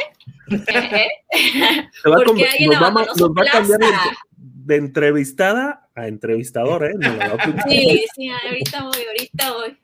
¿Eh? 1.33 1.89
Se 2.03 2.09
va 2.09 2.17
a 2.17 2.25
Porque 2.25 2.47
alguien 2.47 2.71
nos, 2.71 2.83
va, 2.83 2.87
a- 2.89 2.93
nos 2.93 3.31
va 3.31 3.43
a 3.43 3.51
cambiar 3.53 3.81
de, 4.37 4.77
entrevistada 4.77 5.89
a 5.95 6.07
entrevistadora, 6.07 6.89
¿eh? 6.89 6.95
Nos 6.97 7.19
va 7.19 7.25
a. 7.25 7.69
Sí, 7.69 8.05
sí, 8.15 8.29
ahorita 8.29 8.83
voy, 8.85 9.05
ahorita 9.09 9.53
voy. 9.53 9.79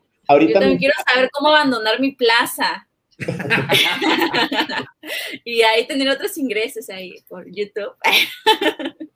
Yo 0.48 0.52
también 0.52 0.78
quiero 0.78 0.94
saber 1.08 1.30
cómo 1.32 1.50
abandonar 1.50 2.00
mi 2.00 2.12
plaza. 2.12 2.85
y 5.44 5.62
ahí 5.62 5.86
tener 5.86 6.08
otros 6.08 6.36
ingresos 6.38 6.88
ahí 6.90 7.14
por 7.28 7.50
YouTube. 7.50 7.92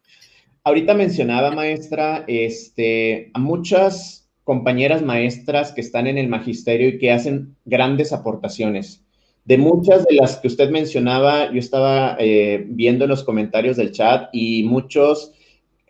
Ahorita 0.65 0.95
mencionaba, 0.95 1.51
maestra, 1.51 2.25
este, 2.27 3.31
a 3.35 3.39
muchas 3.39 4.29
compañeras 4.45 5.03
maestras 5.03 5.73
que 5.73 5.81
están 5.81 6.07
en 6.07 6.19
el 6.19 6.29
magisterio 6.29 6.89
y 6.89 6.99
que 6.99 7.13
hacen 7.13 7.57
grandes 7.65 8.13
aportaciones. 8.13 9.05
De 9.45 9.59
muchas 9.59 10.05
de 10.05 10.15
las 10.15 10.37
que 10.37 10.49
usted 10.49 10.71
mencionaba, 10.71 11.51
yo 11.51 11.59
estaba 11.59 12.17
eh, 12.19 12.65
viendo 12.67 13.05
en 13.05 13.11
los 13.11 13.25
comentarios 13.25 13.77
del 13.77 13.93
chat 13.93 14.29
y 14.33 14.65
muchos, 14.65 15.33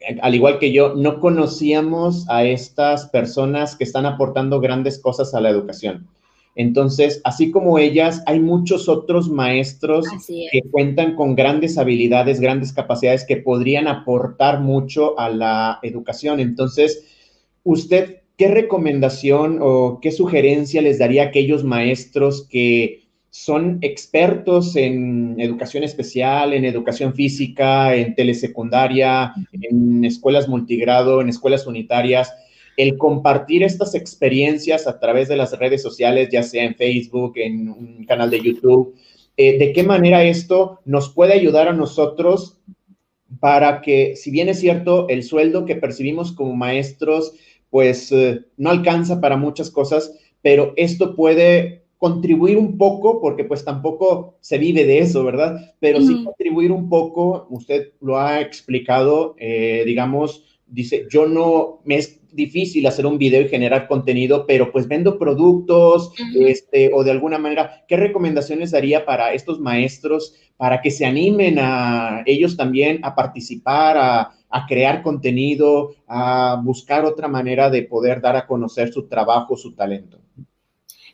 eh, 0.00 0.18
al 0.22 0.34
igual 0.34 0.58
que 0.58 0.72
yo, 0.72 0.94
no 0.94 1.20
conocíamos 1.20 2.28
a 2.28 2.44
estas 2.44 3.08
personas 3.08 3.76
que 3.76 3.84
están 3.84 4.06
aportando 4.06 4.60
grandes 4.60 5.00
cosas 5.00 5.34
a 5.34 5.40
la 5.40 5.50
educación. 5.50 6.08
Entonces, 6.56 7.20
así 7.24 7.50
como 7.50 7.78
ellas, 7.78 8.22
hay 8.26 8.40
muchos 8.40 8.88
otros 8.88 9.30
maestros 9.30 10.06
que 10.26 10.62
cuentan 10.70 11.14
con 11.14 11.36
grandes 11.36 11.78
habilidades, 11.78 12.40
grandes 12.40 12.72
capacidades 12.72 13.24
que 13.24 13.36
podrían 13.36 13.86
aportar 13.86 14.60
mucho 14.60 15.18
a 15.18 15.30
la 15.30 15.78
educación. 15.82 16.40
Entonces, 16.40 17.04
usted, 17.62 18.22
¿qué 18.36 18.48
recomendación 18.48 19.58
o 19.60 20.00
qué 20.02 20.10
sugerencia 20.10 20.82
les 20.82 20.98
daría 20.98 21.22
a 21.22 21.26
aquellos 21.26 21.62
maestros 21.62 22.46
que 22.48 23.04
son 23.30 23.78
expertos 23.80 24.74
en 24.74 25.36
educación 25.38 25.84
especial, 25.84 26.52
en 26.52 26.64
educación 26.64 27.14
física, 27.14 27.94
en 27.94 28.16
telesecundaria, 28.16 29.32
en 29.52 30.04
escuelas 30.04 30.48
multigrado, 30.48 31.20
en 31.20 31.28
escuelas 31.28 31.66
unitarias? 31.68 32.32
El 32.82 32.96
compartir 32.96 33.62
estas 33.62 33.94
experiencias 33.94 34.86
a 34.86 34.98
través 34.98 35.28
de 35.28 35.36
las 35.36 35.58
redes 35.58 35.82
sociales, 35.82 36.30
ya 36.32 36.42
sea 36.42 36.64
en 36.64 36.74
Facebook, 36.74 37.34
en 37.36 37.68
un 37.68 38.04
canal 38.06 38.30
de 38.30 38.40
YouTube, 38.40 38.94
eh, 39.36 39.58
de 39.58 39.72
qué 39.72 39.82
manera 39.82 40.24
esto 40.24 40.80
nos 40.84 41.10
puede 41.10 41.34
ayudar 41.34 41.68
a 41.68 41.74
nosotros 41.74 42.58
para 43.38 43.80
que, 43.80 44.16
si 44.16 44.30
bien 44.30 44.48
es 44.48 44.60
cierto, 44.60 45.08
el 45.08 45.22
sueldo 45.22 45.64
que 45.66 45.76
percibimos 45.76 46.32
como 46.32 46.56
maestros, 46.56 47.34
pues 47.70 48.10
eh, 48.12 48.40
no 48.56 48.70
alcanza 48.70 49.20
para 49.20 49.36
muchas 49.36 49.70
cosas, 49.70 50.12
pero 50.42 50.72
esto 50.76 51.14
puede 51.14 51.84
contribuir 51.98 52.56
un 52.56 52.78
poco, 52.78 53.20
porque 53.20 53.44
pues 53.44 53.62
tampoco 53.62 54.38
se 54.40 54.56
vive 54.56 54.86
de 54.86 55.00
eso, 55.00 55.22
¿verdad? 55.22 55.74
Pero 55.80 56.00
sí 56.00 56.24
contribuir 56.24 56.72
un 56.72 56.88
poco, 56.88 57.46
usted 57.50 57.92
lo 58.00 58.18
ha 58.18 58.40
explicado, 58.40 59.36
eh, 59.38 59.82
digamos, 59.84 60.44
dice, 60.66 61.06
yo 61.10 61.26
no, 61.26 61.80
me 61.84 62.00
difícil 62.32 62.86
hacer 62.86 63.06
un 63.06 63.18
video 63.18 63.42
y 63.42 63.48
generar 63.48 63.86
contenido, 63.86 64.46
pero 64.46 64.72
pues 64.72 64.88
vendo 64.88 65.18
productos, 65.18 66.12
este, 66.34 66.90
o 66.92 67.04
de 67.04 67.10
alguna 67.10 67.38
manera, 67.38 67.84
¿qué 67.88 67.96
recomendaciones 67.96 68.70
daría 68.70 69.04
para 69.04 69.32
estos 69.32 69.60
maestros 69.60 70.34
para 70.56 70.80
que 70.80 70.90
se 70.90 71.06
animen 71.06 71.58
a 71.58 72.22
ellos 72.26 72.56
también 72.56 73.00
a 73.02 73.14
participar, 73.14 73.96
a, 73.96 74.32
a 74.48 74.66
crear 74.66 75.02
contenido, 75.02 75.94
a 76.06 76.60
buscar 76.62 77.04
otra 77.04 77.28
manera 77.28 77.70
de 77.70 77.82
poder 77.82 78.20
dar 78.20 78.36
a 78.36 78.46
conocer 78.46 78.92
su 78.92 79.08
trabajo, 79.08 79.56
su 79.56 79.74
talento? 79.74 80.18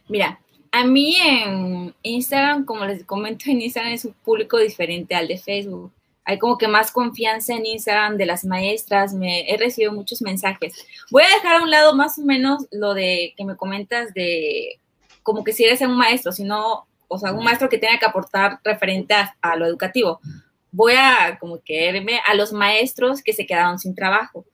Mira, 0.08 0.40
a 0.72 0.84
mí 0.84 1.16
en 1.16 1.94
Instagram, 2.02 2.64
como 2.64 2.84
les 2.84 3.04
comento, 3.04 3.50
en 3.50 3.62
Instagram 3.62 3.92
es 3.92 4.04
un 4.04 4.14
público 4.24 4.58
diferente 4.58 5.14
al 5.14 5.28
de 5.28 5.38
Facebook 5.38 5.92
hay 6.26 6.38
como 6.38 6.58
que 6.58 6.66
más 6.66 6.90
confianza 6.90 7.54
en 7.54 7.64
Instagram 7.64 8.16
de 8.16 8.26
las 8.26 8.44
maestras, 8.44 9.14
he 9.22 9.56
recibido 9.56 9.92
muchos 9.92 10.20
mensajes. 10.20 10.74
Voy 11.10 11.22
a 11.22 11.28
dejar 11.28 11.56
a 11.56 11.62
un 11.62 11.70
lado 11.70 11.94
más 11.94 12.18
o 12.18 12.22
menos 12.22 12.66
lo 12.72 12.94
de 12.94 13.32
que 13.36 13.44
me 13.44 13.56
comentas 13.56 14.12
de 14.12 14.80
como 15.22 15.44
que 15.44 15.52
si 15.52 15.64
eres 15.64 15.80
un 15.82 15.96
maestro, 15.96 16.32
sino, 16.32 16.86
o 17.06 17.18
sea, 17.18 17.32
un 17.32 17.44
maestro 17.44 17.68
que 17.68 17.78
tenga 17.78 17.98
que 18.00 18.06
aportar 18.06 18.58
referente 18.64 19.14
a, 19.14 19.56
lo 19.56 19.66
educativo. 19.66 20.20
Voy 20.72 20.94
a 20.96 21.38
como 21.38 21.60
que 21.62 21.88
irme 21.88 22.20
a 22.26 22.34
los 22.34 22.52
maestros 22.52 23.22
que 23.22 23.32
se 23.32 23.46
quedaron 23.46 23.78
sin 23.78 23.94
trabajo 23.94 24.44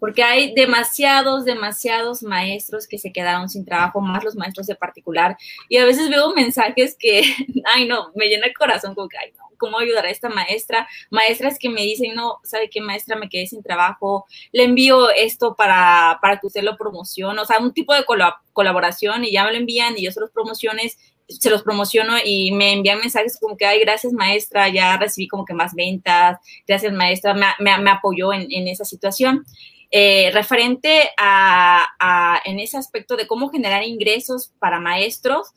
porque 0.00 0.24
hay 0.24 0.54
demasiados, 0.54 1.44
demasiados 1.44 2.22
maestros 2.22 2.88
que 2.88 2.98
se 2.98 3.12
quedaron 3.12 3.50
sin 3.50 3.66
trabajo, 3.66 4.00
más 4.00 4.24
los 4.24 4.34
maestros 4.34 4.66
de 4.66 4.74
particular, 4.74 5.36
y 5.68 5.76
a 5.76 5.84
veces 5.84 6.08
veo 6.08 6.34
mensajes 6.34 6.96
que, 6.98 7.22
ay 7.74 7.86
no, 7.86 8.10
me 8.14 8.26
llena 8.26 8.46
el 8.46 8.54
corazón 8.54 8.94
como 8.94 9.08
que, 9.08 9.18
ay 9.18 9.30
no, 9.36 9.49
¿cómo 9.60 9.78
ayudar 9.78 10.06
a 10.06 10.10
esta 10.10 10.28
maestra? 10.28 10.88
Maestras 11.10 11.58
que 11.60 11.68
me 11.68 11.82
dicen, 11.82 12.14
no, 12.16 12.38
¿sabe 12.42 12.68
qué 12.68 12.80
maestra? 12.80 13.14
Me 13.14 13.28
quedé 13.28 13.46
sin 13.46 13.62
trabajo, 13.62 14.24
le 14.50 14.64
envío 14.64 15.10
esto 15.10 15.54
para, 15.54 16.18
para 16.20 16.38
que 16.38 16.48
usted 16.48 16.62
lo 16.62 16.76
promocione, 16.76 17.40
o 17.40 17.44
sea, 17.44 17.60
un 17.60 17.72
tipo 17.72 17.94
de 17.94 18.04
colaboración 18.52 19.24
y 19.24 19.32
ya 19.32 19.44
me 19.44 19.52
lo 19.52 19.58
envían 19.58 19.96
y 19.96 20.04
yo 20.04 20.10
se 20.10 20.20
los 20.20 20.30
promociones 20.30 20.96
se 21.38 21.50
los 21.50 21.62
promociono 21.62 22.14
y 22.24 22.52
me 22.52 22.72
envían 22.72 22.98
mensajes 22.98 23.38
como 23.40 23.56
que, 23.56 23.66
ay, 23.66 23.80
gracias 23.80 24.12
maestra, 24.12 24.68
ya 24.68 24.96
recibí 24.96 25.28
como 25.28 25.44
que 25.44 25.54
más 25.54 25.74
ventas, 25.74 26.38
gracias 26.66 26.92
maestra, 26.92 27.34
me, 27.34 27.90
apoyó 27.90 28.32
en, 28.32 28.68
esa 28.68 28.84
situación. 28.84 29.44
Eh, 29.92 30.30
referente 30.32 31.10
a, 31.18 32.40
en 32.44 32.58
ese 32.60 32.76
aspecto 32.76 33.16
de 33.16 33.26
cómo 33.26 33.50
generar 33.50 33.82
ingresos 33.82 34.52
para 34.58 34.80
maestros, 34.80 35.52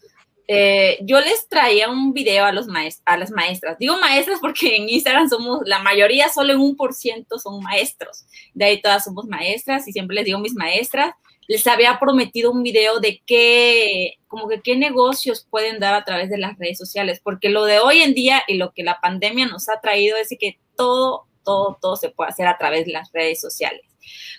eh, 0.48 1.00
yo 1.02 1.22
les 1.22 1.48
traía 1.48 1.90
un 1.90 2.14
video 2.14 2.46
a, 2.46 2.52
los 2.52 2.68
a 3.06 3.18
las 3.18 3.32
maestras. 3.32 3.78
Digo 3.78 3.98
maestras 3.98 4.40
porque 4.42 4.76
en 4.76 4.90
Instagram 4.90 5.30
somos, 5.30 5.62
la 5.66 5.80
mayoría, 5.80 6.30
solo 6.30 6.54
en 6.54 6.60
un 6.60 6.76
por 6.76 6.94
ciento 6.94 7.40
son 7.40 7.62
maestros. 7.64 8.26
De 8.54 8.66
ahí 8.66 8.82
todas 8.82 9.06
somos 9.06 9.26
maestras 9.26 9.88
y 9.88 9.94
siempre 9.94 10.16
les 10.16 10.26
digo 10.26 10.40
mis 10.40 10.56
maestras. 10.56 11.16
Les 11.48 11.66
había 11.68 12.00
prometido 12.00 12.52
un 12.52 12.64
video 12.64 13.00
de 13.00 13.22
qué, 13.26 14.16
como 14.28 14.48
que 14.48 14.62
qué 14.62 14.76
negocios 14.76 15.46
pueden 15.50 15.80
dar 15.80 15.94
a 15.94 16.06
través 16.06 16.30
de 16.30 16.38
las 16.38 16.58
redes 16.58 16.78
sociales, 16.78 17.20
porque 17.22 17.50
lo 17.50 17.66
de 17.66 17.80
hoy 17.80 18.02
en 18.02 18.14
día 18.14 18.44
y 18.48 18.56
lo 18.56 18.72
que 18.72 18.84
la 18.84 19.00
pandemia 19.02 19.48
nos 19.48 19.68
ha 19.68 19.82
traído 19.82 20.16
es 20.18 20.30
que 20.40 20.58
todo, 20.78 21.26
todo, 21.44 21.78
todo 21.82 21.98
se 21.98 22.10
puede 22.10 22.30
hacer 22.30 22.48
a 22.48 22.58
través 22.58 22.86
de 22.86 22.94
las 22.94 23.12
redes 23.12 23.42
sociales. 23.42 23.82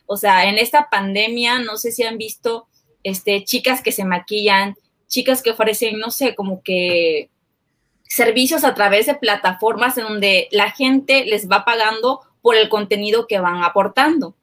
O 0.06 0.16
sea, 0.16 0.48
en 0.48 0.58
esta 0.58 0.88
pandemia, 0.90 1.58
no 1.58 1.76
sé 1.76 1.92
si 1.92 2.02
han 2.02 2.16
visto 2.16 2.68
este, 3.02 3.44
chicas 3.44 3.82
que 3.82 3.92
se 3.92 4.04
maquillan, 4.04 4.74
chicas 5.06 5.42
que 5.42 5.50
ofrecen, 5.50 5.98
no 5.98 6.10
sé, 6.10 6.34
como 6.34 6.62
que 6.62 7.30
servicios 8.08 8.64
a 8.64 8.74
través 8.74 9.06
de 9.06 9.14
plataformas 9.14 9.98
en 9.98 10.04
donde 10.04 10.48
la 10.52 10.70
gente 10.70 11.24
les 11.24 11.48
va 11.48 11.64
pagando 11.64 12.20
por 12.42 12.56
el 12.56 12.68
contenido 12.68 13.26
que 13.26 13.40
van 13.40 13.64
aportando. 13.64 14.36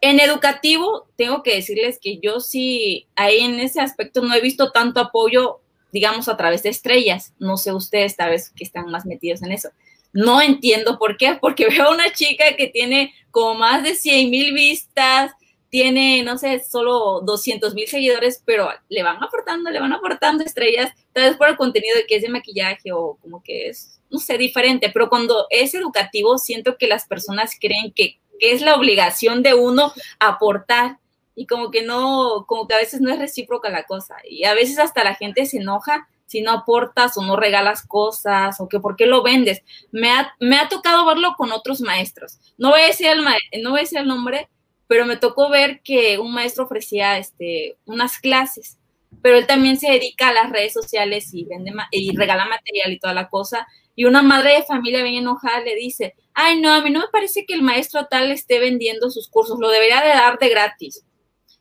En 0.00 0.20
educativo, 0.20 1.06
tengo 1.16 1.42
que 1.42 1.54
decirles 1.54 1.98
que 2.00 2.18
yo 2.18 2.40
sí, 2.40 3.06
ahí 3.16 3.38
en 3.38 3.60
ese 3.60 3.80
aspecto 3.80 4.22
no 4.22 4.34
he 4.34 4.40
visto 4.40 4.70
tanto 4.70 5.00
apoyo, 5.00 5.60
digamos, 5.92 6.28
a 6.28 6.36
través 6.36 6.62
de 6.62 6.70
estrellas. 6.70 7.32
No 7.38 7.56
sé 7.56 7.72
ustedes, 7.72 8.16
tal 8.16 8.30
vez 8.30 8.50
que 8.50 8.64
están 8.64 8.90
más 8.90 9.06
metidos 9.06 9.42
en 9.42 9.52
eso. 9.52 9.70
No 10.12 10.42
entiendo 10.42 10.98
por 10.98 11.16
qué, 11.16 11.38
porque 11.40 11.66
veo 11.70 11.84
a 11.84 11.94
una 11.94 12.12
chica 12.12 12.56
que 12.56 12.66
tiene 12.66 13.14
como 13.30 13.54
más 13.54 13.82
de 13.82 13.94
100 13.94 14.30
mil 14.30 14.52
vistas, 14.52 15.32
tiene, 15.74 16.22
no 16.22 16.38
sé, 16.38 16.62
solo 16.62 17.20
200 17.22 17.74
mil 17.74 17.88
seguidores, 17.88 18.40
pero 18.46 18.68
le 18.88 19.02
van 19.02 19.20
aportando, 19.20 19.72
le 19.72 19.80
van 19.80 19.92
aportando 19.92 20.44
estrellas, 20.44 20.92
tal 21.12 21.24
vez 21.24 21.36
por 21.36 21.48
el 21.48 21.56
contenido 21.56 21.96
de 21.96 22.06
que 22.06 22.14
es 22.14 22.22
de 22.22 22.28
maquillaje 22.28 22.92
o 22.92 23.18
como 23.20 23.42
que 23.42 23.70
es, 23.70 24.00
no 24.08 24.20
sé, 24.20 24.38
diferente, 24.38 24.90
pero 24.94 25.08
cuando 25.08 25.48
es 25.50 25.74
educativo, 25.74 26.38
siento 26.38 26.76
que 26.78 26.86
las 26.86 27.08
personas 27.08 27.56
creen 27.60 27.92
que, 27.92 28.20
es 28.38 28.62
la 28.62 28.76
obligación 28.76 29.42
de 29.42 29.54
uno 29.54 29.92
aportar 30.20 30.98
y 31.34 31.46
como 31.46 31.72
que 31.72 31.82
no, 31.82 32.44
como 32.46 32.68
que 32.68 32.74
a 32.74 32.78
veces 32.78 33.00
no 33.00 33.10
es 33.12 33.18
recíproca 33.18 33.68
la 33.68 33.82
cosa 33.82 34.14
y 34.28 34.44
a 34.44 34.54
veces 34.54 34.78
hasta 34.78 35.02
la 35.02 35.16
gente 35.16 35.44
se 35.46 35.56
enoja 35.58 36.08
si 36.26 36.40
no 36.40 36.52
aportas 36.52 37.16
o 37.16 37.22
no 37.22 37.36
regalas 37.36 37.84
cosas 37.84 38.60
o 38.60 38.68
que 38.68 38.78
por 38.78 38.94
qué 38.94 39.06
lo 39.06 39.22
vendes. 39.22 39.62
Me 39.90 40.10
ha, 40.10 40.34
me 40.38 40.56
ha 40.56 40.68
tocado 40.68 41.04
verlo 41.06 41.34
con 41.36 41.52
otros 41.52 41.80
maestros. 41.80 42.38
No 42.58 42.70
voy 42.70 42.82
a 42.82 42.86
decir 42.86 43.06
el, 43.06 43.24
no 43.62 43.70
voy 43.70 43.80
a 43.80 43.82
decir 43.82 43.98
el 43.98 44.08
nombre, 44.08 44.48
pero 44.86 45.06
me 45.06 45.16
tocó 45.16 45.48
ver 45.50 45.80
que 45.82 46.18
un 46.18 46.32
maestro 46.32 46.64
ofrecía 46.64 47.18
este, 47.18 47.76
unas 47.86 48.18
clases, 48.18 48.78
pero 49.22 49.38
él 49.38 49.46
también 49.46 49.78
se 49.78 49.90
dedica 49.90 50.28
a 50.28 50.34
las 50.34 50.50
redes 50.50 50.72
sociales 50.72 51.32
y, 51.32 51.44
vende 51.44 51.72
y 51.90 52.16
regala 52.16 52.46
material 52.46 52.92
y 52.92 52.98
toda 52.98 53.14
la 53.14 53.28
cosa. 53.28 53.66
Y 53.96 54.04
una 54.04 54.22
madre 54.22 54.54
de 54.54 54.64
familia 54.64 55.02
bien 55.02 55.14
enojada 55.14 55.60
le 55.60 55.76
dice, 55.76 56.14
ay, 56.34 56.60
no, 56.60 56.72
a 56.72 56.82
mí 56.82 56.90
no 56.90 57.00
me 57.00 57.08
parece 57.12 57.46
que 57.46 57.54
el 57.54 57.62
maestro 57.62 58.06
tal 58.10 58.30
esté 58.32 58.58
vendiendo 58.58 59.10
sus 59.10 59.28
cursos, 59.28 59.58
lo 59.58 59.70
debería 59.70 60.02
de 60.02 60.08
dar 60.08 60.38
de 60.38 60.48
gratis. 60.48 61.04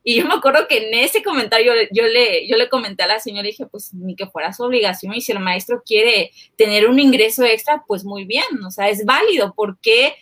Y 0.05 0.17
yo 0.17 0.25
me 0.27 0.33
acuerdo 0.33 0.67
que 0.67 0.87
en 0.87 0.93
ese 0.95 1.23
comentario 1.23 1.71
yo 1.91 2.03
le, 2.03 2.45
yo 2.47 2.57
le 2.57 2.67
comenté 2.67 3.03
a 3.03 3.07
la 3.07 3.19
señora, 3.19 3.47
dije, 3.47 3.65
pues 3.67 3.93
ni 3.93 4.15
que 4.15 4.27
fuera 4.27 4.51
su 4.51 4.63
obligación 4.63 5.13
y 5.13 5.21
si 5.21 5.31
el 5.31 5.39
maestro 5.39 5.81
quiere 5.85 6.31
tener 6.57 6.89
un 6.89 6.99
ingreso 6.99 7.45
extra, 7.45 7.85
pues 7.87 8.03
muy 8.03 8.25
bien, 8.25 8.43
o 8.67 8.71
sea, 8.71 8.89
es 8.89 9.05
válido. 9.05 9.53
¿Por 9.55 9.79
qué 9.79 10.15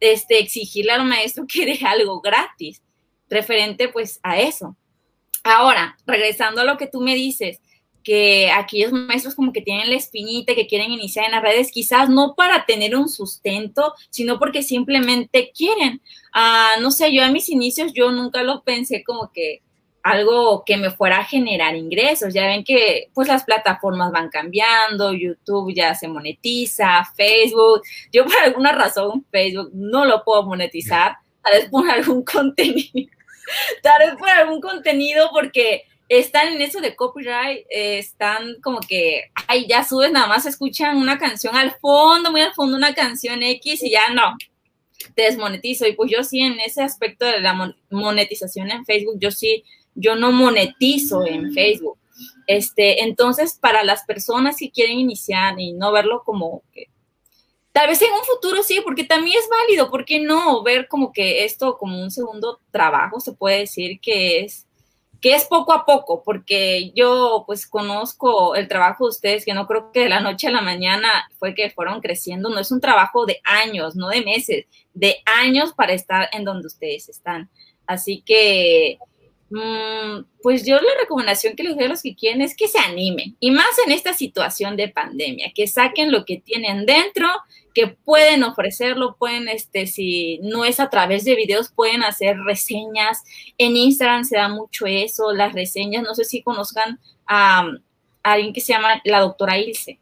este, 0.00 0.38
exigirle 0.38 0.92
al 0.92 1.04
maestro 1.04 1.46
que 1.46 1.66
dé 1.66 1.78
algo 1.86 2.20
gratis? 2.20 2.82
Referente 3.28 3.88
pues 3.88 4.20
a 4.22 4.38
eso. 4.38 4.76
Ahora, 5.42 5.96
regresando 6.06 6.60
a 6.60 6.64
lo 6.64 6.76
que 6.76 6.86
tú 6.86 7.00
me 7.00 7.14
dices, 7.14 7.60
que 8.06 8.52
aquellos 8.52 8.92
maestros 8.92 9.34
como 9.34 9.52
que 9.52 9.62
tienen 9.62 9.90
la 9.90 9.96
espinita, 9.96 10.54
que 10.54 10.68
quieren 10.68 10.92
iniciar 10.92 11.24
en 11.24 11.32
las 11.32 11.42
redes, 11.42 11.72
quizás 11.72 12.08
no 12.08 12.36
para 12.36 12.64
tener 12.64 12.94
un 12.94 13.08
sustento, 13.08 13.94
sino 14.10 14.38
porque 14.38 14.62
simplemente 14.62 15.50
quieren. 15.52 16.00
Ah, 16.32 16.76
no 16.80 16.92
sé, 16.92 17.12
yo 17.12 17.24
a 17.24 17.32
mis 17.32 17.48
inicios 17.48 17.92
yo 17.92 18.12
nunca 18.12 18.44
lo 18.44 18.62
pensé 18.62 19.02
como 19.02 19.32
que 19.32 19.60
algo 20.06 20.62
que 20.64 20.76
me 20.76 20.90
fuera 20.90 21.18
a 21.18 21.24
generar 21.24 21.74
ingresos. 21.74 22.32
Ya 22.32 22.46
ven 22.46 22.62
que 22.62 23.10
pues 23.12 23.26
las 23.26 23.42
plataformas 23.42 24.12
van 24.12 24.28
cambiando, 24.28 25.12
YouTube 25.12 25.74
ya 25.74 25.96
se 25.96 26.06
monetiza, 26.06 27.04
Facebook, 27.16 27.82
yo 28.12 28.24
por 28.24 28.36
alguna 28.36 28.70
razón 28.70 29.26
Facebook 29.32 29.70
no 29.74 30.04
lo 30.04 30.22
puedo 30.22 30.44
monetizar, 30.44 31.16
tal 31.42 31.54
vez 31.54 31.70
por 31.70 31.90
algún 31.90 32.24
contenido, 32.24 33.10
tal 33.82 34.06
vez 34.06 34.16
por 34.16 34.28
algún 34.30 34.60
contenido 34.60 35.28
porque 35.32 35.86
están 36.08 36.52
en 36.52 36.62
eso 36.62 36.80
de 36.80 36.94
copyright, 36.94 37.66
eh, 37.68 37.98
están 37.98 38.60
como 38.62 38.78
que, 38.78 39.32
ay, 39.48 39.66
ya 39.68 39.82
subes, 39.82 40.12
nada 40.12 40.28
más 40.28 40.46
escuchan 40.46 40.98
una 40.98 41.18
canción 41.18 41.56
al 41.56 41.72
fondo, 41.80 42.30
muy 42.30 42.42
al 42.42 42.54
fondo 42.54 42.76
una 42.76 42.94
canción 42.94 43.42
X 43.42 43.82
y 43.82 43.90
ya 43.90 44.10
no, 44.10 44.36
te 45.16 45.22
desmonetizo. 45.22 45.84
Y 45.84 45.94
pues 45.94 46.12
yo 46.12 46.22
sí, 46.22 46.38
en 46.42 46.60
ese 46.60 46.80
aspecto 46.80 47.24
de 47.24 47.40
la 47.40 47.74
monetización 47.90 48.70
en 48.70 48.84
Facebook, 48.84 49.16
yo 49.18 49.32
sí 49.32 49.64
yo 49.96 50.14
no 50.14 50.30
monetizo 50.30 51.26
en 51.26 51.52
Facebook. 51.52 51.98
Este, 52.46 53.02
entonces, 53.02 53.58
para 53.60 53.82
las 53.82 54.04
personas 54.04 54.56
que 54.56 54.70
quieren 54.70 55.00
iniciar 55.00 55.58
y 55.58 55.72
no 55.72 55.90
verlo 55.90 56.22
como 56.24 56.62
tal 57.72 57.88
vez 57.88 58.00
en 58.00 58.12
un 58.12 58.24
futuro 58.24 58.62
sí, 58.62 58.80
porque 58.82 59.04
también 59.04 59.36
es 59.38 59.48
válido, 59.50 59.90
¿por 59.90 60.06
qué 60.06 60.20
no 60.20 60.62
ver 60.62 60.88
como 60.88 61.12
que 61.12 61.44
esto 61.44 61.76
como 61.76 62.00
un 62.00 62.10
segundo 62.10 62.60
trabajo? 62.70 63.20
Se 63.20 63.32
puede 63.32 63.58
decir 63.58 64.00
que 64.00 64.40
es 64.40 64.66
que 65.20 65.34
es 65.34 65.44
poco 65.44 65.72
a 65.72 65.84
poco, 65.84 66.22
porque 66.22 66.92
yo 66.94 67.44
pues 67.46 67.66
conozco 67.66 68.54
el 68.54 68.68
trabajo 68.68 69.04
de 69.04 69.10
ustedes, 69.10 69.44
que 69.44 69.54
no 69.54 69.66
creo 69.66 69.90
que 69.92 70.00
de 70.00 70.08
la 70.08 70.20
noche 70.20 70.46
a 70.46 70.52
la 70.52 70.60
mañana 70.60 71.28
fue 71.38 71.54
que 71.54 71.70
fueron 71.70 72.00
creciendo, 72.00 72.48
no 72.48 72.60
es 72.60 72.70
un 72.70 72.80
trabajo 72.80 73.26
de 73.26 73.40
años, 73.44 73.96
no 73.96 74.08
de 74.08 74.22
meses, 74.22 74.66
de 74.94 75.16
años 75.24 75.72
para 75.74 75.94
estar 75.94 76.28
en 76.32 76.44
donde 76.44 76.66
ustedes 76.66 77.08
están. 77.08 77.50
Así 77.86 78.22
que 78.24 78.98
pues 80.42 80.66
yo 80.66 80.76
la 80.76 81.00
recomendación 81.00 81.54
que 81.54 81.62
les 81.62 81.76
doy 81.76 81.84
a 81.84 81.88
los 81.88 82.02
que 82.02 82.16
quieren 82.16 82.42
es 82.42 82.56
que 82.56 82.66
se 82.66 82.78
animen, 82.78 83.36
y 83.38 83.50
más 83.50 83.66
en 83.86 83.92
esta 83.92 84.12
situación 84.12 84.76
de 84.76 84.88
pandemia, 84.88 85.52
que 85.54 85.66
saquen 85.66 86.10
lo 86.10 86.24
que 86.24 86.38
tienen 86.38 86.84
dentro, 86.84 87.28
que 87.76 87.88
pueden 87.88 88.42
ofrecerlo, 88.42 89.16
pueden, 89.18 89.48
este, 89.48 89.86
si 89.86 90.38
no 90.42 90.64
es 90.64 90.80
a 90.80 90.88
través 90.88 91.24
de 91.24 91.36
videos, 91.36 91.70
pueden 91.70 92.02
hacer 92.02 92.38
reseñas. 92.38 93.22
En 93.58 93.76
Instagram 93.76 94.24
se 94.24 94.36
da 94.36 94.48
mucho 94.48 94.86
eso, 94.86 95.32
las 95.32 95.52
reseñas, 95.52 96.02
no 96.02 96.14
sé 96.14 96.24
si 96.24 96.42
conozcan 96.42 96.98
a, 97.26 97.68
alguien 98.22 98.52
que 98.52 98.60
se 98.60 98.72
llama 98.72 99.00
la 99.04 99.20
doctora 99.20 99.58
Ilse. 99.58 100.00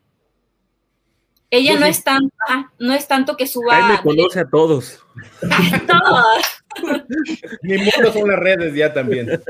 Ella 1.54 1.78
no, 1.78 1.86
es 1.86 2.02
tanto, 2.02 2.34
no 2.80 2.94
es 2.94 3.06
tanto 3.06 3.36
que 3.36 3.46
suba. 3.46 3.88
me 3.88 4.02
conoce 4.02 4.40
a 4.40 4.48
todos. 4.48 4.98
todos. 5.86 6.42
Mi 7.62 7.78
mundo 7.78 8.12
son 8.12 8.28
las 8.28 8.40
redes 8.40 8.74
ya 8.74 8.92
también. 8.92 9.40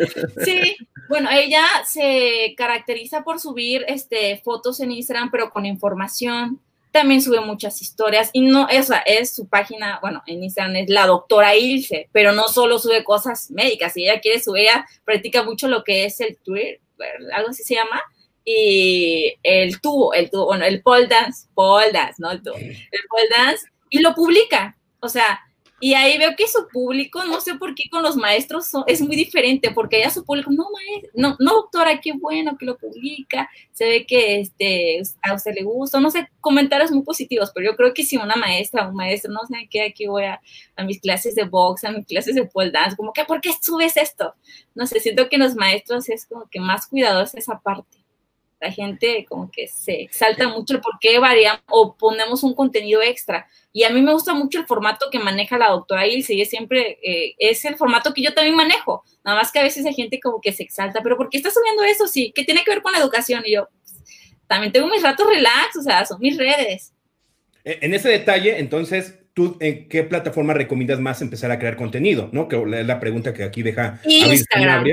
Sí, 0.44 0.76
bueno, 1.08 1.30
ella 1.32 1.64
se 1.86 2.54
caracteriza 2.58 3.24
por 3.24 3.40
subir 3.40 3.86
este, 3.88 4.38
fotos 4.44 4.80
en 4.80 4.92
Instagram, 4.92 5.30
pero 5.30 5.48
con 5.48 5.64
información. 5.64 6.60
También 6.90 7.22
sube 7.22 7.40
muchas 7.40 7.80
historias 7.80 8.28
y 8.34 8.42
no, 8.42 8.68
esa 8.68 8.98
es 8.98 9.34
su 9.34 9.48
página, 9.48 9.98
bueno, 10.02 10.22
en 10.26 10.44
Instagram 10.44 10.76
es 10.76 10.90
la 10.90 11.06
doctora 11.06 11.56
Ilse, 11.56 12.10
pero 12.12 12.32
no 12.32 12.48
solo 12.48 12.78
sube 12.78 13.02
cosas 13.02 13.50
médicas, 13.50 13.94
si 13.94 14.04
ella 14.04 14.20
quiere 14.20 14.40
subir, 14.40 14.64
ella 14.64 14.86
practica 15.04 15.42
mucho 15.42 15.66
lo 15.66 15.82
que 15.82 16.04
es 16.04 16.20
el 16.20 16.36
Twitter, 16.36 16.80
algo 17.32 17.48
así 17.48 17.64
se 17.64 17.74
llama, 17.74 18.00
y 18.44 19.34
el 19.42 19.80
tubo, 19.80 20.12
el 20.14 20.30
tubo, 20.30 20.46
bueno, 20.46 20.64
el 20.64 20.82
pole 20.82 21.06
dance, 21.06 21.48
pole 21.54 21.92
dance, 21.92 22.16
¿no? 22.18 22.30
El, 22.30 22.42
tubo, 22.42 22.56
el 22.56 22.76
pole 23.08 23.28
dance, 23.36 23.66
y 23.90 24.00
lo 24.00 24.14
publica. 24.14 24.76
O 25.00 25.08
sea, 25.08 25.40
y 25.80 25.92
ahí 25.92 26.16
veo 26.16 26.34
que 26.36 26.48
su 26.48 26.66
público, 26.68 27.24
no 27.24 27.40
sé 27.40 27.56
por 27.56 27.74
qué 27.74 27.90
con 27.90 28.02
los 28.02 28.16
maestros 28.16 28.70
es 28.86 29.00
muy 29.02 29.16
diferente, 29.16 29.70
porque 29.70 30.00
ya 30.00 30.08
su 30.08 30.24
público, 30.24 30.50
no, 30.50 30.64
maestro, 30.70 31.10
no, 31.14 31.36
no, 31.38 31.54
doctora, 31.56 32.00
qué 32.00 32.12
bueno 32.18 32.56
que 32.56 32.64
lo 32.64 32.78
publica, 32.78 33.50
se 33.72 33.84
ve 33.84 34.06
que 34.06 34.40
este, 34.40 35.02
a 35.22 35.34
usted 35.34 35.52
le 35.54 35.62
gusta, 35.64 36.00
no 36.00 36.10
sé, 36.10 36.28
comentarios 36.40 36.90
muy 36.90 37.02
positivos, 37.02 37.50
pero 37.54 37.72
yo 37.72 37.76
creo 37.76 37.92
que 37.92 38.04
si 38.04 38.16
una 38.16 38.36
maestra, 38.36 38.88
un 38.88 38.94
maestro, 38.94 39.32
no 39.32 39.40
sé 39.46 39.68
qué, 39.68 39.82
aquí 39.82 40.06
voy 40.06 40.24
a, 40.24 40.40
a 40.76 40.84
mis 40.84 41.00
clases 41.00 41.34
de 41.34 41.44
box, 41.44 41.84
a 41.84 41.90
mis 41.90 42.06
clases 42.06 42.34
de 42.34 42.46
pole 42.46 42.70
dance, 42.70 42.96
como 42.96 43.12
que, 43.12 43.24
¿por 43.24 43.40
qué 43.40 43.50
subes 43.60 43.96
esto? 43.96 44.34
No 44.74 44.86
sé, 44.86 45.00
siento 45.00 45.28
que 45.28 45.38
los 45.38 45.54
maestros 45.54 46.08
es 46.08 46.24
como 46.24 46.48
que 46.48 46.60
más 46.60 46.86
cuidadosos 46.86 47.34
esa 47.34 47.60
parte 47.60 48.03
la 48.64 48.72
gente 48.72 49.26
como 49.28 49.50
que 49.50 49.68
se 49.68 50.00
exalta 50.00 50.48
mucho 50.48 50.74
el 50.74 50.80
por 50.80 50.98
qué 50.98 51.18
variamos 51.18 51.62
o 51.68 51.94
ponemos 51.96 52.42
un 52.42 52.54
contenido 52.54 53.02
extra. 53.02 53.46
Y 53.72 53.84
a 53.84 53.90
mí 53.90 54.00
me 54.00 54.12
gusta 54.12 54.32
mucho 54.32 54.58
el 54.58 54.66
formato 54.66 55.06
que 55.12 55.18
maneja 55.18 55.58
la 55.58 55.68
doctora 55.68 56.06
Ilse 56.06 56.34
y 56.34 56.40
es 56.40 56.48
siempre, 56.48 56.98
eh, 57.02 57.34
es 57.38 57.64
el 57.66 57.76
formato 57.76 58.14
que 58.14 58.22
yo 58.22 58.32
también 58.32 58.56
manejo. 58.56 59.04
Nada 59.22 59.36
más 59.36 59.52
que 59.52 59.58
a 59.58 59.62
veces 59.62 59.84
hay 59.84 59.92
gente 59.92 60.18
como 60.18 60.40
que 60.40 60.52
se 60.52 60.62
exalta, 60.62 61.02
pero 61.02 61.16
¿por 61.18 61.28
qué 61.28 61.36
está 61.36 61.50
subiendo 61.50 61.82
eso? 61.84 62.08
Sí, 62.08 62.32
¿qué 62.34 62.44
tiene 62.44 62.64
que 62.64 62.70
ver 62.70 62.80
con 62.80 62.92
la 62.92 62.98
educación? 62.98 63.42
Y 63.44 63.52
yo, 63.52 63.68
también 64.46 64.72
tengo 64.72 64.88
mis 64.88 65.02
ratos 65.02 65.26
relax, 65.28 65.76
o 65.78 65.82
sea, 65.82 66.06
son 66.06 66.18
mis 66.20 66.38
redes. 66.38 66.94
E, 67.64 67.80
en 67.82 67.92
ese 67.92 68.08
detalle, 68.08 68.58
entonces, 68.60 69.18
¿tú 69.34 69.58
en 69.60 69.88
qué 69.88 70.04
plataforma 70.04 70.54
recomiendas 70.54 71.00
más 71.00 71.20
empezar 71.20 71.50
a 71.50 71.58
crear 71.58 71.76
contenido? 71.76 72.30
¿No? 72.32 72.48
Que 72.48 72.56
es 72.56 72.86
la 72.86 72.98
pregunta 72.98 73.34
que 73.34 73.44
aquí 73.44 73.62
deja 73.62 74.00
Instagram. 74.06 74.84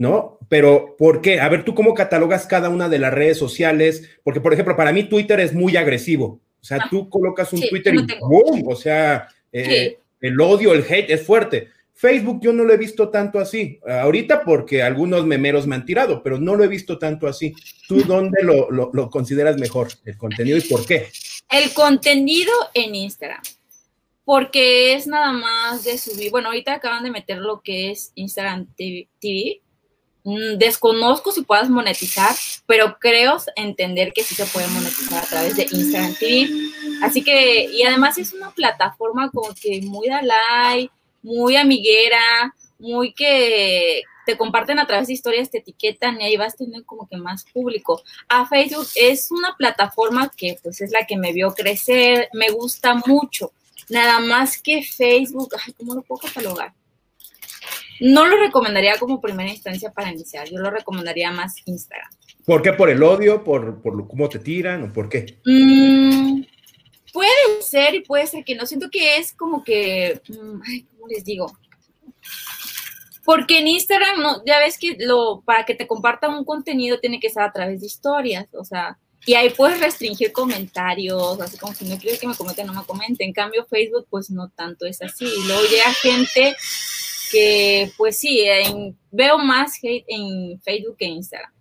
¿No? 0.00 0.38
Pero, 0.48 0.96
¿por 0.98 1.20
qué? 1.20 1.40
A 1.40 1.48
ver, 1.50 1.62
¿tú 1.62 1.74
cómo 1.74 1.92
catalogas 1.92 2.46
cada 2.46 2.70
una 2.70 2.88
de 2.88 2.98
las 2.98 3.12
redes 3.12 3.36
sociales? 3.36 4.08
Porque, 4.24 4.40
por 4.40 4.54
ejemplo, 4.54 4.74
para 4.74 4.92
mí 4.92 5.04
Twitter 5.04 5.38
es 5.40 5.52
muy 5.52 5.76
agresivo. 5.76 6.40
O 6.58 6.64
sea, 6.64 6.78
ah, 6.80 6.88
tú 6.90 7.10
colocas 7.10 7.52
un 7.52 7.60
Twitter 7.60 7.94
y 7.94 8.06
¡boom! 8.18 8.64
O 8.66 8.74
sea, 8.74 9.28
eh, 9.52 9.98
el 10.22 10.40
odio, 10.40 10.72
el 10.72 10.86
hate 10.88 11.10
es 11.10 11.22
fuerte. 11.22 11.68
Facebook 11.92 12.40
yo 12.40 12.50
no 12.54 12.64
lo 12.64 12.72
he 12.72 12.78
visto 12.78 13.10
tanto 13.10 13.38
así. 13.38 13.78
Ahorita 13.86 14.42
porque 14.42 14.82
algunos 14.82 15.26
memeros 15.26 15.66
me 15.66 15.74
han 15.74 15.84
tirado, 15.84 16.22
pero 16.22 16.38
no 16.38 16.54
lo 16.54 16.64
he 16.64 16.68
visto 16.68 16.98
tanto 16.98 17.26
así. 17.26 17.54
¿Tú 17.86 18.02
dónde 18.06 18.42
lo, 18.42 18.70
lo 18.70 19.10
consideras 19.10 19.58
mejor, 19.58 19.88
el 20.06 20.16
contenido 20.16 20.56
y 20.56 20.62
por 20.62 20.86
qué? 20.86 21.08
El 21.50 21.74
contenido 21.74 22.52
en 22.72 22.94
Instagram 22.94 23.42
porque 24.24 24.94
es 24.94 25.08
nada 25.08 25.32
más 25.32 25.82
de 25.82 25.98
subir. 25.98 26.30
Bueno, 26.30 26.48
ahorita 26.48 26.74
acaban 26.74 27.02
de 27.02 27.10
meter 27.10 27.38
lo 27.38 27.62
que 27.62 27.90
es 27.90 28.12
Instagram 28.14 28.68
TV, 28.76 29.60
desconozco 30.24 31.32
si 31.32 31.42
puedas 31.42 31.70
monetizar, 31.70 32.34
pero 32.66 32.98
creo 32.98 33.38
entender 33.56 34.12
que 34.12 34.22
sí 34.22 34.34
se 34.34 34.46
puede 34.46 34.68
monetizar 34.68 35.22
a 35.24 35.26
través 35.26 35.56
de 35.56 35.66
Instagram 35.70 36.14
TV. 36.14 36.50
Así 37.02 37.22
que, 37.22 37.64
y 37.64 37.82
además 37.82 38.18
es 38.18 38.32
una 38.32 38.50
plataforma 38.50 39.30
como 39.30 39.54
que 39.54 39.80
muy 39.82 40.08
Dalai, 40.08 40.90
muy 41.22 41.56
amiguera, 41.56 42.54
muy 42.78 43.12
que 43.12 44.02
te 44.26 44.36
comparten 44.36 44.78
a 44.78 44.86
través 44.86 45.08
de 45.08 45.14
historias, 45.14 45.50
te 45.50 45.58
etiquetan 45.58 46.20
y 46.20 46.24
ahí 46.24 46.36
vas 46.36 46.56
tener 46.56 46.84
como 46.84 47.08
que 47.08 47.16
más 47.16 47.44
público. 47.44 48.02
A 48.28 48.46
Facebook 48.46 48.86
es 48.94 49.30
una 49.30 49.56
plataforma 49.56 50.30
que 50.36 50.56
pues 50.62 50.80
es 50.80 50.92
la 50.92 51.06
que 51.06 51.16
me 51.16 51.32
vio 51.32 51.52
crecer, 51.52 52.28
me 52.32 52.50
gusta 52.50 52.94
mucho. 53.06 53.52
Nada 53.88 54.20
más 54.20 54.60
que 54.60 54.82
Facebook, 54.82 55.54
ay, 55.66 55.72
¿cómo 55.72 55.94
lo 55.94 56.02
puedo 56.02 56.20
catalogar? 56.20 56.72
No 58.00 58.26
lo 58.26 58.36
recomendaría 58.38 58.98
como 58.98 59.20
primera 59.20 59.50
instancia 59.50 59.92
para 59.92 60.10
iniciar, 60.10 60.48
yo 60.48 60.58
lo 60.58 60.70
recomendaría 60.70 61.30
más 61.30 61.54
Instagram. 61.66 62.10
¿Por 62.44 62.62
qué? 62.62 62.72
¿Por 62.72 62.90
el 62.90 63.02
odio? 63.02 63.44
¿Por, 63.44 63.82
por 63.82 64.08
cómo 64.08 64.28
te 64.28 64.38
tiran? 64.38 64.84
¿O 64.84 64.92
por 64.92 65.08
qué? 65.08 65.38
Mm, 65.44 66.42
puede 67.12 67.62
ser 67.62 67.94
y 67.94 68.00
puede 68.00 68.26
ser 68.26 68.44
que 68.44 68.54
no. 68.54 68.66
Siento 68.66 68.88
que 68.90 69.18
es 69.18 69.34
como 69.34 69.62
que, 69.62 70.20
mm, 70.28 70.60
ay, 70.66 70.86
¿cómo 70.90 71.08
les 71.08 71.24
digo? 71.24 71.52
Porque 73.24 73.58
en 73.58 73.68
Instagram, 73.68 74.20
no, 74.20 74.42
ya 74.44 74.58
ves 74.58 74.78
que 74.78 74.96
lo, 74.98 75.42
para 75.44 75.64
que 75.64 75.74
te 75.74 75.86
compartan 75.86 76.34
un 76.34 76.44
contenido 76.44 76.98
tiene 76.98 77.20
que 77.20 77.30
ser 77.30 77.42
a 77.42 77.52
través 77.52 77.80
de 77.80 77.86
historias, 77.86 78.48
o 78.54 78.64
sea, 78.64 78.98
y 79.26 79.34
ahí 79.34 79.50
puedes 79.50 79.78
restringir 79.78 80.32
comentarios, 80.32 81.38
así 81.40 81.58
como 81.58 81.74
si 81.74 81.84
no 81.84 81.98
quieres 81.98 82.18
que 82.18 82.26
me 82.26 82.34
comenten, 82.34 82.66
no 82.66 82.72
me 82.72 82.84
comenten. 82.84 83.28
En 83.28 83.34
cambio, 83.34 83.66
Facebook, 83.66 84.06
pues 84.08 84.30
no 84.30 84.48
tanto 84.48 84.86
es 84.86 85.02
así. 85.02 85.26
Y 85.26 85.46
luego 85.46 85.62
llega 85.70 85.92
gente 85.92 86.56
que 87.30 87.90
pues 87.96 88.18
sí, 88.18 88.44
veo 89.10 89.38
más 89.38 89.78
hate 89.82 90.04
en 90.08 90.60
Facebook 90.60 90.96
que 90.98 91.06
en 91.06 91.12
Instagram. 91.12 91.52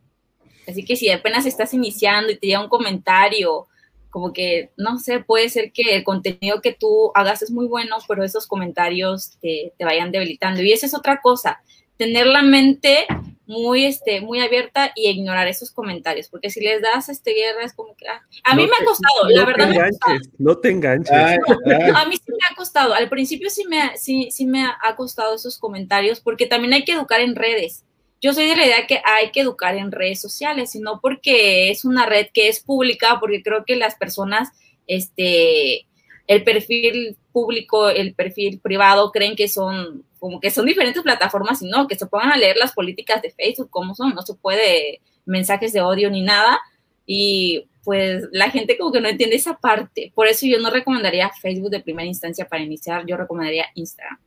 Así 0.68 0.86
que 0.86 0.96
si 0.96 1.10
apenas 1.10 1.46
estás 1.46 1.74
iniciando 1.74 2.32
y 2.32 2.38
te 2.38 2.48
llega 2.48 2.62
un 2.62 2.70
comentario, 2.70 3.68
como 4.12 4.34
que, 4.34 4.72
no 4.78 4.98
sé, 4.98 5.20
puede 5.20 5.50
ser 5.50 5.72
que 5.72 5.96
el 5.96 6.04
contenido 6.04 6.62
que 6.62 6.74
tú 6.74 7.12
hagas 7.14 7.42
es 7.42 7.52
muy 7.52 7.68
bueno, 7.68 7.98
pero 8.08 8.24
esos 8.24 8.48
comentarios 8.48 9.38
te 9.40 9.74
vayan 9.80 10.12
debilitando. 10.12 10.62
Y 10.62 10.72
esa 10.72 10.86
es 10.86 10.96
otra 10.96 11.22
cosa, 11.22 11.62
tener 12.00 12.28
la 12.28 12.42
mente 12.42 13.06
muy, 13.46 13.84
este, 13.84 14.22
muy 14.22 14.40
abierta 14.40 14.94
y 14.96 15.10
ignorar 15.10 15.50
esos 15.50 15.70
comentarios, 15.70 16.30
porque 16.30 16.50
si 16.50 16.62
les 16.62 16.82
das 16.82 17.10
este 17.10 17.34
guerra 17.34 17.66
es 17.66 17.74
como 17.74 17.94
que 17.96 18.08
ah, 18.08 18.22
a 18.46 18.56
mí 18.56 18.64
me 18.64 18.72
ha 18.80 18.86
costado, 18.86 19.28
la 19.28 19.44
verdad. 19.44 19.90
no 20.38 20.58
te 20.58 20.70
enganches. 20.70 21.12
a 21.14 22.06
mí 22.06 22.16
sí 22.16 22.32
me 22.32 22.48
ha 22.50 22.56
costado, 22.56 22.94
al 22.94 23.10
principio 23.10 23.50
sí 23.50 23.66
me, 23.68 23.98
sí, 23.98 24.30
sí 24.32 24.46
me 24.46 24.66
ha 24.66 24.96
costado 24.96 25.36
esos 25.36 25.60
comentarios, 25.60 26.22
porque 26.22 26.46
también 26.46 26.74
hay 26.74 26.86
que 26.86 26.94
educar 26.94 27.20
en 27.20 27.36
redes. 27.36 27.84
Yo 28.22 28.34
soy 28.34 28.48
de 28.48 28.56
la 28.56 28.66
idea 28.66 28.88
que 28.88 29.02
hay 29.04 29.32
que 29.32 29.42
educar 29.42 29.76
en 29.76 29.92
redes 29.92 30.22
sociales, 30.22 30.72
sino 30.72 31.02
porque 31.02 31.70
es 31.70 31.84
una 31.84 32.06
red 32.06 32.28
que 32.34 32.48
es 32.48 32.62
pública, 32.62 33.18
porque 33.20 33.44
creo 33.44 33.66
que 33.66 33.76
las 33.76 33.96
personas, 33.96 34.50
este, 34.88 35.86
el 36.28 36.44
perfil 36.46 37.18
público, 37.34 37.90
el 37.90 38.14
perfil 38.14 38.60
privado, 38.60 39.12
creen 39.12 39.36
que 39.36 39.50
son 39.50 40.06
como 40.20 40.40
que 40.40 40.52
son 40.52 40.66
diferentes 40.66 41.02
plataformas 41.02 41.62
y 41.62 41.70
no, 41.70 41.88
que 41.88 41.96
se 41.96 42.06
pongan 42.06 42.32
a 42.32 42.38
leer 42.38 42.58
las 42.58 42.74
políticas 42.74 43.22
de 43.22 43.32
Facebook, 43.32 43.70
cómo 43.70 43.96
son, 43.96 44.14
no 44.14 44.22
se 44.22 44.36
puede 44.36 45.02
mensajes 45.26 45.74
de 45.74 45.82
odio 45.82 46.10
ni 46.10 46.22
nada. 46.22 46.60
Y 47.06 47.66
pues 47.84 48.26
la 48.32 48.52
gente 48.52 48.78
como 48.78 48.92
que 48.92 49.02
no 49.02 49.08
entiende 49.08 49.36
esa 49.36 49.58
parte. 49.58 50.12
Por 50.14 50.28
eso 50.28 50.46
yo 50.46 50.60
no 50.60 50.70
recomendaría 50.70 51.32
Facebook 51.42 51.72
de 51.72 51.80
primera 51.80 52.08
instancia 52.08 52.48
para 52.48 52.64
iniciar, 52.64 53.06
yo 53.08 53.18
recomendaría 53.18 53.66
Instagram. 53.74 54.20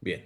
Bien. 0.00 0.24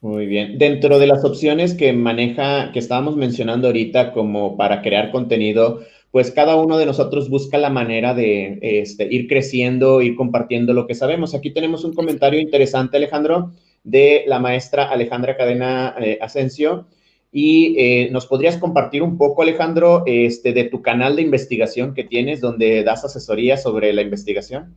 Muy 0.00 0.26
bien. 0.26 0.58
Dentro 0.58 0.98
de 0.98 1.06
las 1.06 1.24
opciones 1.24 1.74
que 1.74 1.92
maneja, 1.92 2.72
que 2.72 2.78
estábamos 2.78 3.16
mencionando 3.16 3.68
ahorita 3.68 4.12
como 4.12 4.56
para 4.56 4.82
crear 4.82 5.10
contenido, 5.10 5.84
pues 6.10 6.30
cada 6.30 6.56
uno 6.56 6.76
de 6.76 6.86
nosotros 6.86 7.30
busca 7.30 7.56
la 7.56 7.70
manera 7.70 8.12
de 8.12 8.58
este, 8.60 9.06
ir 9.10 9.28
creciendo, 9.28 10.02
ir 10.02 10.14
compartiendo 10.14 10.74
lo 10.74 10.86
que 10.86 10.94
sabemos. 10.94 11.34
Aquí 11.34 11.50
tenemos 11.50 11.84
un 11.84 11.94
comentario 11.94 12.38
interesante, 12.38 12.98
Alejandro, 12.98 13.52
de 13.84 14.24
la 14.26 14.38
maestra 14.38 14.90
Alejandra 14.90 15.36
Cadena 15.36 15.94
eh, 15.98 16.18
Asensio. 16.20 16.86
Y 17.30 17.74
eh, 17.78 18.10
nos 18.10 18.26
podrías 18.26 18.58
compartir 18.58 19.02
un 19.02 19.16
poco, 19.16 19.42
Alejandro, 19.42 20.02
este, 20.06 20.52
de 20.52 20.64
tu 20.64 20.82
canal 20.82 21.16
de 21.16 21.22
investigación 21.22 21.94
que 21.94 22.04
tienes, 22.04 22.40
donde 22.40 22.84
das 22.84 23.04
asesoría 23.04 23.56
sobre 23.56 23.92
la 23.92 24.02
investigación. 24.02 24.74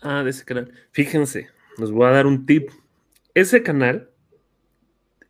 Ah, 0.00 0.22
de 0.22 0.30
ese 0.30 0.44
canal. 0.44 0.72
Fíjense, 0.92 1.48
nos 1.78 1.90
voy 1.90 2.06
a 2.06 2.10
dar 2.10 2.26
un 2.26 2.46
tip. 2.46 2.70
Ese 3.34 3.62
canal 3.62 4.10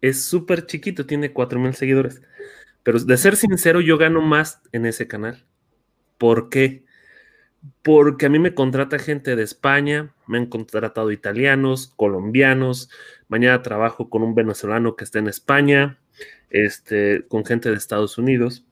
es 0.03 0.23
súper 0.23 0.67
chiquito, 0.67 1.07
tiene 1.07 1.33
4.000 1.33 1.73
seguidores. 1.73 2.23
Pero 2.83 2.99
de 2.99 3.17
ser 3.17 3.37
sincero, 3.37 3.81
yo 3.81 3.97
gano 3.97 4.21
más 4.21 4.61
en 4.73 4.87
ese 4.87 5.07
canal. 5.07 5.45
¿Por 6.19 6.49
qué? 6.51 6.85
Porque 7.83 8.27
a 8.27 8.29
mí 8.29 8.39
me 8.39 8.55
contrata 8.55 8.99
gente 8.99 9.37
de 9.37 9.45
España, 9.45 10.13
me 10.33 10.39
han 10.39 10.47
contratado 10.47 11.13
italianos, 11.13 11.93
colombianos. 11.95 12.89
Mañana 13.29 13.63
trabajo 13.63 14.09
con 14.09 14.23
un 14.23 14.35
venezolano 14.35 14.97
que 14.97 15.05
está 15.05 15.19
en 15.19 15.29
España, 15.29 16.01
este, 16.49 17.27
con 17.29 17.45
gente 17.45 17.69
de 17.69 17.77
Estados 17.77 18.17
Unidos. 18.17 18.65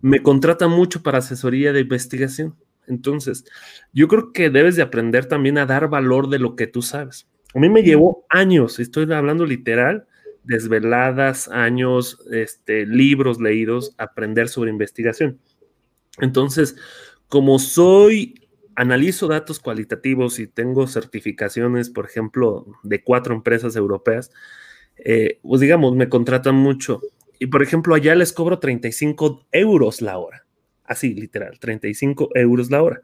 Me 0.00 0.22
contrata 0.22 0.68
mucho 0.68 1.02
para 1.02 1.18
asesoría 1.18 1.72
de 1.74 1.80
investigación. 1.80 2.56
Entonces, 2.88 3.44
yo 3.92 4.08
creo 4.08 4.32
que 4.32 4.48
debes 4.48 4.74
de 4.74 4.82
aprender 4.82 5.26
también 5.26 5.58
a 5.58 5.66
dar 5.66 5.88
valor 5.88 6.30
de 6.30 6.38
lo 6.38 6.56
que 6.56 6.66
tú 6.66 6.80
sabes. 6.80 7.28
A 7.54 7.60
mí 7.60 7.68
me 7.68 7.82
llevó 7.82 8.24
años, 8.30 8.80
estoy 8.80 9.12
hablando 9.12 9.44
literal, 9.44 10.06
desveladas, 10.44 11.48
años, 11.48 12.18
este, 12.32 12.86
libros 12.86 13.38
leídos, 13.38 13.94
aprender 13.98 14.48
sobre 14.48 14.70
investigación. 14.70 15.38
Entonces, 16.18 16.76
como 17.28 17.58
soy, 17.58 18.41
analizo 18.76 19.28
datos 19.28 19.60
cualitativos 19.60 20.38
y 20.38 20.46
tengo 20.46 20.86
certificaciones, 20.86 21.90
por 21.90 22.04
ejemplo, 22.04 22.66
de 22.82 23.02
cuatro 23.02 23.34
empresas 23.34 23.76
europeas, 23.76 24.30
eh, 24.96 25.38
pues 25.42 25.60
digamos, 25.60 25.94
me 25.96 26.08
contratan 26.08 26.54
mucho. 26.54 27.00
Y 27.38 27.46
por 27.46 27.62
ejemplo, 27.62 27.94
allá 27.94 28.14
les 28.14 28.32
cobro 28.32 28.58
35 28.58 29.46
euros 29.52 30.00
la 30.00 30.18
hora. 30.18 30.46
Así, 30.84 31.14
literal, 31.14 31.58
35 31.58 32.30
euros 32.34 32.70
la 32.70 32.82
hora. 32.82 33.02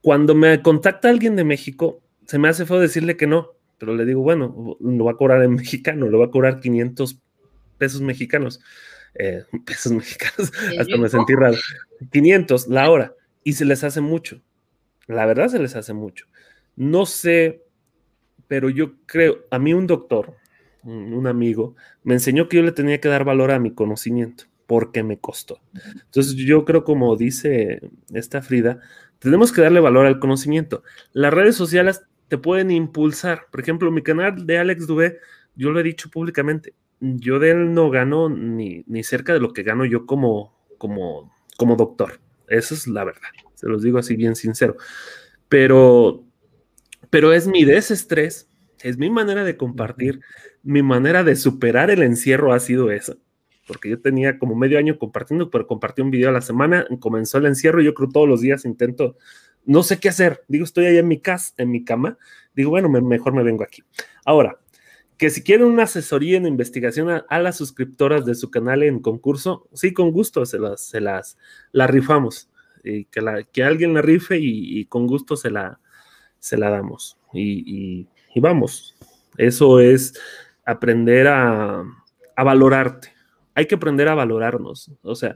Cuando 0.00 0.34
me 0.34 0.62
contacta 0.62 1.08
alguien 1.08 1.36
de 1.36 1.44
México, 1.44 2.00
se 2.26 2.38
me 2.38 2.48
hace 2.48 2.66
feo 2.66 2.78
decirle 2.78 3.16
que 3.16 3.26
no, 3.26 3.52
pero 3.78 3.94
le 3.94 4.04
digo, 4.04 4.22
bueno, 4.22 4.76
lo 4.80 5.04
va 5.04 5.12
a 5.12 5.16
cobrar 5.16 5.42
en 5.42 5.54
mexicano, 5.54 6.08
lo 6.08 6.18
va 6.18 6.26
a 6.26 6.30
cobrar 6.30 6.60
500 6.60 7.20
pesos 7.78 8.00
mexicanos. 8.00 8.60
Eh, 9.14 9.42
pesos 9.66 9.92
mexicanos, 9.92 10.52
hasta 10.78 10.96
me 10.96 11.08
sentí 11.08 11.34
raro. 11.34 11.56
500 12.10 12.68
la 12.68 12.90
hora. 12.90 13.14
Y 13.44 13.54
se 13.54 13.64
les 13.64 13.82
hace 13.82 14.00
mucho. 14.00 14.40
La 15.06 15.26
verdad 15.26 15.48
se 15.48 15.58
les 15.58 15.76
hace 15.76 15.92
mucho. 15.92 16.26
No 16.76 17.06
sé, 17.06 17.62
pero 18.48 18.70
yo 18.70 18.94
creo, 19.06 19.46
a 19.50 19.58
mí 19.58 19.74
un 19.74 19.86
doctor, 19.86 20.34
un 20.84 21.26
amigo, 21.26 21.76
me 22.02 22.14
enseñó 22.14 22.48
que 22.48 22.56
yo 22.56 22.62
le 22.62 22.72
tenía 22.72 23.00
que 23.00 23.08
dar 23.08 23.24
valor 23.24 23.50
a 23.50 23.58
mi 23.58 23.72
conocimiento 23.72 24.44
porque 24.66 25.02
me 25.02 25.18
costó. 25.18 25.60
Entonces 26.04 26.34
yo 26.34 26.64
creo, 26.64 26.84
como 26.84 27.14
dice 27.16 27.90
esta 28.12 28.42
Frida, 28.42 28.80
tenemos 29.18 29.52
que 29.52 29.60
darle 29.60 29.80
valor 29.80 30.06
al 30.06 30.18
conocimiento. 30.18 30.82
Las 31.12 31.34
redes 31.34 31.56
sociales 31.56 32.02
te 32.28 32.38
pueden 32.38 32.70
impulsar. 32.70 33.48
Por 33.50 33.60
ejemplo, 33.60 33.90
mi 33.90 34.02
canal 34.02 34.46
de 34.46 34.58
Alex 34.58 34.86
Dubé, 34.86 35.18
yo 35.54 35.70
lo 35.70 35.80
he 35.80 35.82
dicho 35.82 36.08
públicamente, 36.08 36.74
yo 37.00 37.38
de 37.38 37.50
él 37.50 37.74
no 37.74 37.90
gano 37.90 38.28
ni, 38.28 38.84
cerca 39.02 39.34
de 39.34 39.40
lo 39.40 39.52
que 39.52 39.62
gano 39.62 39.84
yo 39.84 40.06
como, 40.06 40.54
como, 40.78 41.30
como 41.58 41.76
doctor. 41.76 42.20
Esa 42.48 42.74
es 42.74 42.86
la 42.86 43.04
verdad. 43.04 43.28
Se 43.62 43.68
los 43.68 43.82
digo 43.82 43.98
así 43.98 44.16
bien 44.16 44.36
sincero. 44.36 44.76
Pero, 45.48 46.24
pero 47.08 47.32
es 47.32 47.46
mi 47.46 47.64
desestrés, 47.64 48.50
es 48.82 48.98
mi 48.98 49.08
manera 49.08 49.44
de 49.44 49.56
compartir, 49.56 50.20
mi 50.62 50.82
manera 50.82 51.24
de 51.24 51.36
superar 51.36 51.90
el 51.90 52.02
encierro 52.02 52.52
ha 52.52 52.60
sido 52.60 52.90
esa. 52.90 53.14
Porque 53.66 53.88
yo 53.88 54.00
tenía 54.00 54.38
como 54.38 54.56
medio 54.56 54.78
año 54.78 54.98
compartiendo, 54.98 55.48
pero 55.48 55.66
compartí 55.66 56.02
un 56.02 56.10
video 56.10 56.28
a 56.28 56.32
la 56.32 56.40
semana, 56.40 56.84
comenzó 57.00 57.38
el 57.38 57.46
encierro 57.46 57.80
y 57.80 57.84
yo 57.84 57.94
creo 57.94 58.08
todos 58.10 58.28
los 58.28 58.40
días 58.40 58.64
intento 58.64 59.16
no 59.64 59.82
sé 59.82 59.98
qué 59.98 60.08
hacer. 60.08 60.44
Digo, 60.48 60.64
estoy 60.64 60.86
ahí 60.86 60.98
en 60.98 61.08
mi 61.08 61.20
casa, 61.20 61.54
en 61.56 61.70
mi 61.70 61.84
cama. 61.84 62.18
Digo, 62.54 62.70
bueno, 62.70 62.88
mejor 62.88 63.32
me 63.32 63.42
vengo 63.42 63.62
aquí. 63.62 63.82
Ahora, 64.24 64.58
que 65.16 65.30
si 65.30 65.42
quieren 65.42 65.66
una 65.66 65.84
asesoría 65.84 66.36
en 66.36 66.46
investigación 66.46 67.08
a, 67.10 67.38
las 67.38 67.56
suscriptoras 67.56 68.26
de 68.26 68.34
su 68.34 68.50
canal 68.50 68.82
en 68.82 69.00
concurso, 69.00 69.68
sí, 69.72 69.92
con 69.92 70.10
gusto 70.10 70.44
se 70.46 70.58
las, 70.58 70.80
se 70.80 71.00
las, 71.00 71.38
la 71.70 71.86
rifamos. 71.86 72.50
Y 72.84 73.04
que, 73.04 73.62
alguien 73.62 73.94
la 73.94 74.02
rife 74.02 74.38
y, 74.40 74.84
con 74.86 75.06
gusto 75.06 75.36
se 75.36 75.50
la, 75.50 75.80
se 76.38 76.56
la 76.56 76.70
damos. 76.70 77.18
Y, 77.32 78.06
vamos, 78.36 78.96
eso 79.36 79.80
es 79.80 80.18
aprender 80.64 81.28
a, 81.28 81.84
a 82.36 82.44
valorarte. 82.44 83.12
Hay 83.54 83.66
que 83.66 83.74
aprender 83.74 84.08
a 84.08 84.14
valorarnos. 84.14 84.90
O 85.02 85.14
sea, 85.14 85.34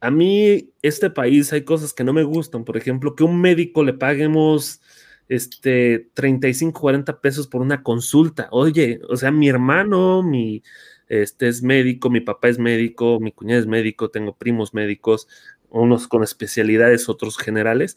a 0.00 0.10
mí 0.10 0.72
este 0.82 1.10
país 1.10 1.52
hay 1.52 1.62
cosas 1.62 1.92
que 1.92 2.04
no 2.04 2.12
me 2.12 2.24
gustan. 2.24 2.64
Por 2.64 2.76
ejemplo, 2.76 3.14
que 3.14 3.24
un 3.24 3.40
médico 3.40 3.84
le 3.84 3.92
paguemos 3.92 4.80
este 5.28 6.10
35, 6.14 6.80
40 6.80 7.20
pesos 7.20 7.46
por 7.46 7.60
una 7.60 7.82
consulta. 7.82 8.48
Oye, 8.50 9.00
o 9.08 9.16
sea, 9.16 9.30
mi 9.30 9.48
hermano, 9.48 10.22
mi 10.22 10.62
este 11.08 11.48
es 11.48 11.62
médico, 11.62 12.10
mi 12.10 12.20
papá 12.20 12.48
es 12.48 12.58
médico, 12.58 13.20
mi 13.20 13.32
cuñada 13.32 13.60
es 13.60 13.66
médico, 13.66 14.10
tengo 14.10 14.34
primos 14.36 14.72
médicos, 14.72 15.28
unos 15.72 16.08
con 16.08 16.22
especialidades, 16.22 17.08
otros 17.08 17.38
generales, 17.38 17.96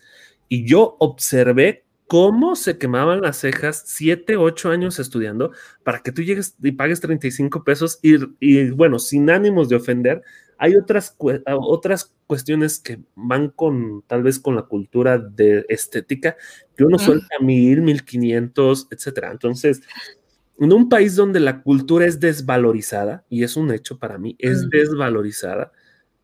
y 0.49 0.65
yo 0.65 0.97
observé 0.99 1.85
cómo 2.07 2.55
se 2.55 2.77
quemaban 2.77 3.21
las 3.21 3.37
cejas 3.37 3.83
siete, 3.85 4.37
ocho 4.37 4.69
años 4.69 4.99
estudiando 4.99 5.51
para 5.83 5.99
que 5.99 6.11
tú 6.11 6.21
llegues 6.21 6.55
y 6.61 6.71
pagues 6.71 7.01
35 7.01 7.63
pesos 7.63 7.99
y, 8.01 8.15
y 8.39 8.69
bueno, 8.69 8.99
sin 8.99 9.29
ánimos 9.29 9.69
de 9.69 9.77
ofender, 9.77 10.21
hay 10.57 10.75
otras, 10.75 11.15
otras 11.17 12.13
cuestiones 12.27 12.79
que 12.79 12.99
van 13.15 13.49
con, 13.49 14.03
tal 14.07 14.23
vez 14.23 14.39
con 14.39 14.55
la 14.55 14.63
cultura 14.63 15.17
de 15.17 15.65
estética, 15.69 16.37
que 16.75 16.83
uno 16.83 16.97
suelta 16.97 17.39
mil, 17.41 17.81
mil 17.81 18.03
quinientos, 18.03 18.87
etcétera. 18.89 19.31
Entonces, 19.31 19.81
en 20.59 20.71
un 20.71 20.87
país 20.87 21.15
donde 21.15 21.39
la 21.39 21.61
cultura 21.61 22.05
es 22.05 22.19
desvalorizada, 22.19 23.25
y 23.29 23.43
es 23.43 23.57
un 23.57 23.71
hecho 23.71 23.99
para 23.99 24.17
mí, 24.17 24.35
es 24.39 24.69
desvalorizada, 24.69 25.71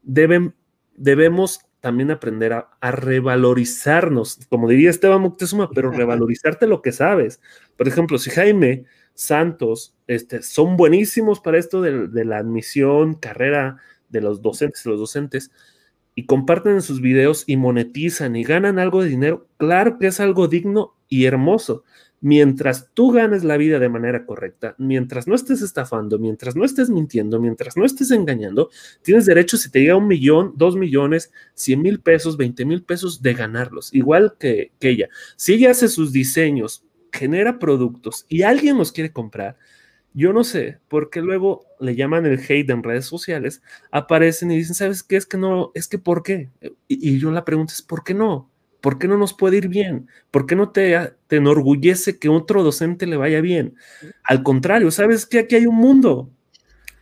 deben, 0.01 0.55
debemos 0.95 1.61
también 1.79 2.11
aprender 2.11 2.53
a, 2.53 2.91
revalorizarnos, 2.91 4.39
como 4.49 4.69
diría 4.69 4.89
Esteban 4.89 5.21
Moctezuma, 5.21 5.69
pero 5.71 5.91
revalorizarte 5.91 6.67
lo 6.67 6.81
que 6.81 6.91
sabes. 6.91 7.41
Por 7.75 7.87
ejemplo, 7.87 8.17
si 8.17 8.29
Jaime 8.29 8.85
Santos 9.13 9.95
este, 10.07 10.41
son 10.43 10.77
buenísimos 10.77 11.39
para 11.39 11.57
esto 11.57 11.81
de, 11.81 12.07
de 12.07 12.25
la 12.25 12.37
admisión, 12.37 13.15
carrera 13.15 13.77
de 14.09 14.21
los 14.21 14.41
docentes, 14.41 14.85
los 14.85 14.99
docentes, 14.99 15.51
y 16.13 16.25
comparten 16.25 16.73
en 16.73 16.81
sus 16.81 17.01
videos 17.01 17.45
y 17.47 17.57
monetizan 17.57 18.35
y 18.35 18.43
ganan 18.43 18.79
algo 18.79 19.01
de 19.01 19.09
dinero, 19.09 19.47
claro 19.57 19.97
que 19.97 20.07
es 20.07 20.19
algo 20.19 20.47
digno 20.47 20.95
y 21.07 21.25
hermoso. 21.25 21.83
Mientras 22.23 22.91
tú 22.93 23.09
ganes 23.11 23.43
la 23.43 23.57
vida 23.57 23.79
de 23.79 23.89
manera 23.89 24.27
correcta, 24.27 24.75
mientras 24.77 25.27
no 25.27 25.33
estés 25.33 25.63
estafando, 25.63 26.19
mientras 26.19 26.55
no 26.55 26.63
estés 26.63 26.91
mintiendo, 26.91 27.39
mientras 27.39 27.75
no 27.75 27.83
estés 27.83 28.11
engañando, 28.11 28.69
tienes 29.01 29.25
derecho 29.25 29.57
si 29.57 29.71
te 29.71 29.79
llega 29.79 29.95
un 29.95 30.07
millón, 30.07 30.53
dos 30.55 30.75
millones, 30.75 31.31
cien 31.55 31.81
mil 31.81 31.99
pesos, 31.99 32.37
veinte 32.37 32.63
mil 32.63 32.83
pesos 32.83 33.23
de 33.23 33.33
ganarlos, 33.33 33.91
igual 33.91 34.35
que, 34.39 34.71
ella. 34.81 35.09
Si 35.35 35.53
ella 35.53 35.71
hace 35.71 35.87
sus 35.87 36.11
diseños, 36.11 36.85
genera 37.11 37.57
productos 37.57 38.25
y 38.29 38.43
alguien 38.43 38.77
los 38.77 38.91
quiere 38.91 39.11
comprar, 39.11 39.57
yo 40.13 40.31
no 40.31 40.43
sé, 40.43 40.79
porque 40.89 41.21
luego 41.21 41.65
le 41.79 41.95
llaman 41.95 42.27
el 42.27 42.39
hate 42.39 42.69
en 42.69 42.83
redes 42.83 43.05
sociales, 43.05 43.63
aparecen 43.91 44.51
y 44.51 44.57
dicen, 44.57 44.75
¿sabes 44.75 45.01
qué? 45.01 45.15
Es 45.15 45.25
que 45.25 45.37
no, 45.37 45.71
es 45.73 45.87
que 45.87 45.97
¿por 45.97 46.21
qué? 46.21 46.49
Y, 46.87 47.17
yo 47.17 47.31
la 47.31 47.45
pregunta 47.45 47.73
es, 47.73 47.81
¿por 47.81 48.03
qué 48.03 48.13
no? 48.13 48.51
¿Por 48.81 48.97
qué 48.97 49.07
no 49.07 49.17
nos 49.17 49.33
puede 49.33 49.57
ir 49.57 49.67
bien? 49.67 50.09
¿Por 50.31 50.45
qué 50.45 50.55
no 50.55 50.71
te, 50.71 51.13
te 51.27 51.37
enorgullece 51.37 52.17
que 52.19 52.29
otro 52.29 52.63
docente 52.63 53.05
le 53.05 53.15
vaya 53.15 53.39
bien? 53.39 53.75
Al 54.23 54.43
contrario, 54.43 54.91
¿sabes 54.91 55.25
qué? 55.25 55.39
Aquí 55.39 55.55
hay 55.55 55.67
un 55.67 55.75
mundo. 55.75 56.29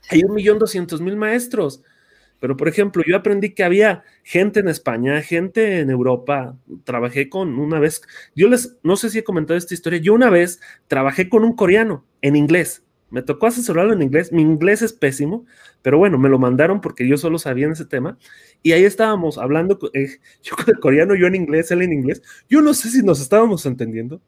Hay 0.10 0.24
un 0.24 0.34
millón 0.34 0.60
doscientos 0.60 1.02
mil 1.02 1.16
maestros. 1.16 1.82
Pero, 2.40 2.56
por 2.56 2.68
ejemplo, 2.68 3.04
yo 3.06 3.18
aprendí 3.18 3.54
que 3.54 3.64
había 3.64 4.04
gente 4.24 4.62
en 4.62 4.70
España, 4.70 5.22
gente 5.22 5.80
en 5.80 5.90
Europa. 5.90 6.58
Trabajé 6.84 7.30
con 7.30 7.60
una 7.60 7.80
vez, 7.80 8.02
yo 8.36 8.48
les, 8.50 8.78
no 8.84 8.96
sé 8.96 9.10
si 9.10 9.20
he 9.20 9.24
comentado 9.24 9.58
esta 9.58 9.74
historia, 9.74 10.00
yo 10.00 10.14
una 10.14 10.30
vez 10.30 10.62
trabajé 10.88 11.28
con 11.30 11.44
un 11.44 11.56
coreano 11.56 12.06
en 12.22 12.36
inglés. 12.36 12.84
Me 13.10 13.22
tocó 13.22 13.48
asesorarlo 13.48 13.94
en 13.94 14.02
inglés. 14.02 14.32
Mi 14.32 14.42
inglés 14.42 14.82
es 14.82 14.94
pésimo, 14.94 15.46
pero 15.82 15.98
bueno, 15.98 16.18
me 16.18 16.30
lo 16.30 16.40
mandaron 16.40 16.82
porque 16.82 17.08
yo 17.08 17.18
solo 17.18 17.40
sabía 17.40 17.66
en 17.66 17.72
ese 17.72 17.86
tema. 17.86 18.18
Y 18.62 18.74
ahí 18.74 18.84
estábamos 18.84 19.38
hablando, 19.38 19.80
eh, 19.94 20.18
yo 20.44 20.56
con 20.56 20.66
el 20.68 20.80
coreano, 20.80 21.16
yo 21.16 21.28
en 21.28 21.36
inglés, 21.36 21.72
él 21.72 21.82
en 21.82 21.94
inglés. 21.94 22.22
Yo 22.50 22.62
no 22.62 22.74
sé 22.74 22.90
si 22.90 23.02
nos 23.02 23.22
estábamos 23.22 23.66
entendiendo, 23.66 24.22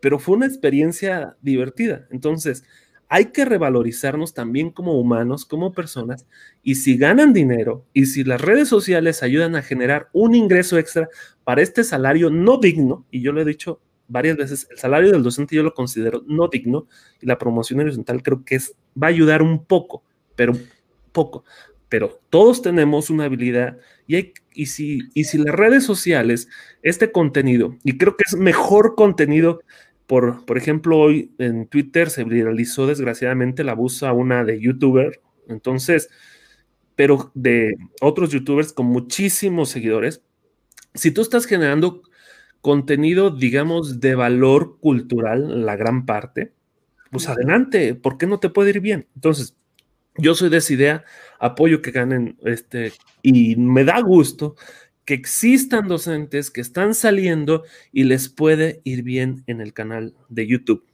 pero 0.00 0.18
fue 0.18 0.36
una 0.36 0.46
experiencia 0.46 1.36
divertida. 1.40 2.06
Entonces, 2.10 2.64
hay 3.08 3.26
que 3.26 3.44
revalorizarnos 3.44 4.34
también 4.34 4.70
como 4.70 5.00
humanos, 5.00 5.46
como 5.46 5.72
personas, 5.72 6.26
y 6.62 6.74
si 6.74 6.98
ganan 6.98 7.32
dinero 7.32 7.86
y 7.94 8.06
si 8.06 8.22
las 8.22 8.40
redes 8.40 8.68
sociales 8.68 9.22
ayudan 9.22 9.56
a 9.56 9.62
generar 9.62 10.08
un 10.12 10.34
ingreso 10.34 10.78
extra 10.78 11.08
para 11.44 11.62
este 11.62 11.84
salario 11.84 12.28
no 12.28 12.58
digno, 12.58 13.06
y 13.10 13.22
yo 13.22 13.32
lo 13.32 13.40
he 13.40 13.46
dicho 13.46 13.80
varias 14.08 14.36
veces, 14.36 14.66
el 14.70 14.78
salario 14.78 15.12
del 15.12 15.22
docente 15.22 15.54
yo 15.54 15.62
lo 15.62 15.74
considero 15.74 16.24
no 16.26 16.48
digno 16.48 16.86
y 17.20 17.26
la 17.26 17.38
promoción 17.38 17.80
horizontal 17.80 18.22
creo 18.22 18.44
que 18.44 18.56
es, 18.56 18.74
va 19.00 19.08
a 19.08 19.10
ayudar 19.10 19.42
un 19.42 19.64
poco, 19.64 20.02
pero 20.34 20.54
poco, 21.12 21.44
pero 21.88 22.18
todos 22.30 22.62
tenemos 22.62 23.10
una 23.10 23.24
habilidad 23.24 23.78
y, 24.06 24.32
y, 24.52 24.66
si, 24.66 25.00
y 25.14 25.24
si 25.24 25.38
las 25.38 25.54
redes 25.54 25.84
sociales, 25.84 26.48
este 26.82 27.12
contenido, 27.12 27.76
y 27.84 27.98
creo 27.98 28.16
que 28.16 28.24
es 28.26 28.36
mejor 28.36 28.94
contenido 28.94 29.60
por, 30.08 30.46
por 30.46 30.56
ejemplo, 30.56 30.98
hoy 30.98 31.32
en 31.36 31.66
Twitter 31.66 32.08
se 32.08 32.24
viralizó 32.24 32.86
desgraciadamente 32.86 33.62
la 33.62 33.72
abuso 33.72 34.06
a 34.06 34.14
una 34.14 34.42
de 34.42 34.58
youtuber, 34.58 35.20
entonces, 35.48 36.08
pero 36.96 37.30
de 37.34 37.74
otros 38.00 38.30
youtubers 38.30 38.72
con 38.72 38.86
muchísimos 38.86 39.68
seguidores. 39.68 40.22
Si 40.94 41.10
tú 41.10 41.20
estás 41.20 41.44
generando 41.44 42.02
contenido, 42.60 43.30
digamos, 43.30 44.00
de 44.00 44.14
valor 44.14 44.78
cultural, 44.80 45.64
la 45.64 45.76
gran 45.76 46.06
parte, 46.06 46.52
pues 47.10 47.28
adelante, 47.28 47.94
¿por 47.94 48.18
qué 48.18 48.26
no 48.26 48.38
te 48.40 48.50
puede 48.50 48.70
ir 48.70 48.80
bien? 48.80 49.06
Entonces, 49.14 49.56
yo 50.16 50.34
soy 50.34 50.50
de 50.50 50.58
esa 50.58 50.72
idea, 50.72 51.04
apoyo 51.38 51.80
que 51.80 51.90
ganen, 51.90 52.36
este, 52.44 52.92
y 53.22 53.56
me 53.56 53.84
da 53.84 54.00
gusto 54.00 54.56
que 55.04 55.14
existan 55.14 55.88
docentes 55.88 56.50
que 56.50 56.60
están 56.60 56.94
saliendo 56.94 57.64
y 57.92 58.04
les 58.04 58.28
puede 58.28 58.82
ir 58.84 59.02
bien 59.02 59.42
en 59.46 59.60
el 59.60 59.72
canal 59.72 60.14
de 60.28 60.46
YouTube. 60.46 60.84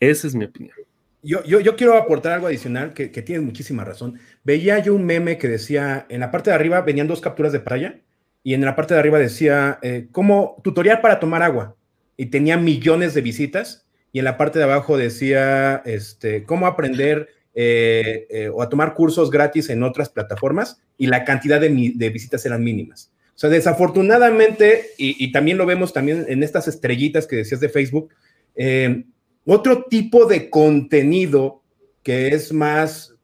Esa 0.00 0.26
es 0.26 0.34
mi 0.34 0.46
opinión. 0.46 0.74
Yo, 1.22 1.42
yo, 1.44 1.60
yo 1.60 1.76
quiero 1.76 1.98
aportar 1.98 2.32
algo 2.32 2.46
adicional 2.46 2.94
que, 2.94 3.10
que 3.10 3.20
tiene 3.20 3.42
muchísima 3.42 3.84
razón. 3.84 4.18
Veía 4.44 4.78
yo 4.78 4.94
un 4.94 5.04
meme 5.04 5.36
que 5.36 5.48
decía, 5.48 6.06
en 6.08 6.20
la 6.20 6.30
parte 6.30 6.50
de 6.50 6.56
arriba 6.56 6.80
venían 6.80 7.08
dos 7.08 7.20
capturas 7.20 7.52
de 7.52 7.60
pantalla 7.60 8.00
y 8.48 8.54
en 8.54 8.62
la 8.62 8.74
parte 8.74 8.94
de 8.94 9.00
arriba 9.00 9.18
decía, 9.18 9.78
eh, 9.82 10.08
como 10.10 10.56
tutorial 10.64 11.02
para 11.02 11.20
tomar 11.20 11.42
agua. 11.42 11.76
Y 12.16 12.30
tenía 12.30 12.56
millones 12.56 13.12
de 13.12 13.20
visitas. 13.20 13.86
Y 14.10 14.20
en 14.20 14.24
la 14.24 14.38
parte 14.38 14.58
de 14.58 14.64
abajo 14.64 14.96
decía, 14.96 15.82
este, 15.84 16.44
cómo 16.44 16.66
aprender 16.66 17.28
eh, 17.52 18.26
eh, 18.30 18.48
o 18.48 18.62
a 18.62 18.70
tomar 18.70 18.94
cursos 18.94 19.30
gratis 19.30 19.68
en 19.68 19.82
otras 19.82 20.08
plataformas. 20.08 20.80
Y 20.96 21.08
la 21.08 21.26
cantidad 21.26 21.60
de, 21.60 21.68
visitas 22.08 22.46
eran 22.46 22.64
mínimas. 22.64 23.12
O 23.34 23.38
sea, 23.38 23.50
desafortunadamente, 23.50 24.92
y, 24.96 25.30
también 25.30 25.58
lo 25.58 25.66
vemos 25.66 25.92
también 25.92 26.24
en 26.26 26.42
estas 26.42 26.68
estrellitas 26.68 27.26
que 27.26 27.36
decías 27.36 27.60
de 27.60 27.68
Facebook, 27.68 28.14
eh, 28.56 29.04
otro 29.44 29.84
tipo 29.90 30.24
de 30.24 30.48
contenido 30.48 31.62
que 32.02 32.28
es 32.28 32.50
más 32.54 33.14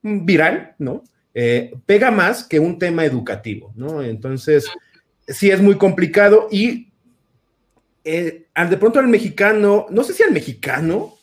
viral, 0.00 0.76
¿no? 0.78 1.02
Eh, 1.34 1.72
pega 1.86 2.10
más 2.10 2.44
que 2.44 2.58
un 2.58 2.78
tema 2.78 3.04
educativo, 3.04 3.72
¿no? 3.76 4.02
Entonces, 4.02 4.66
sí 5.26 5.50
es 5.50 5.60
muy 5.60 5.76
complicado 5.76 6.48
y 6.50 6.92
eh, 8.04 8.46
de 8.68 8.76
pronto 8.76 8.98
al 8.98 9.08
mexicano, 9.08 9.86
no 9.90 10.02
sé 10.02 10.12
si 10.12 10.22
al 10.22 10.32
mexicano, 10.32 11.14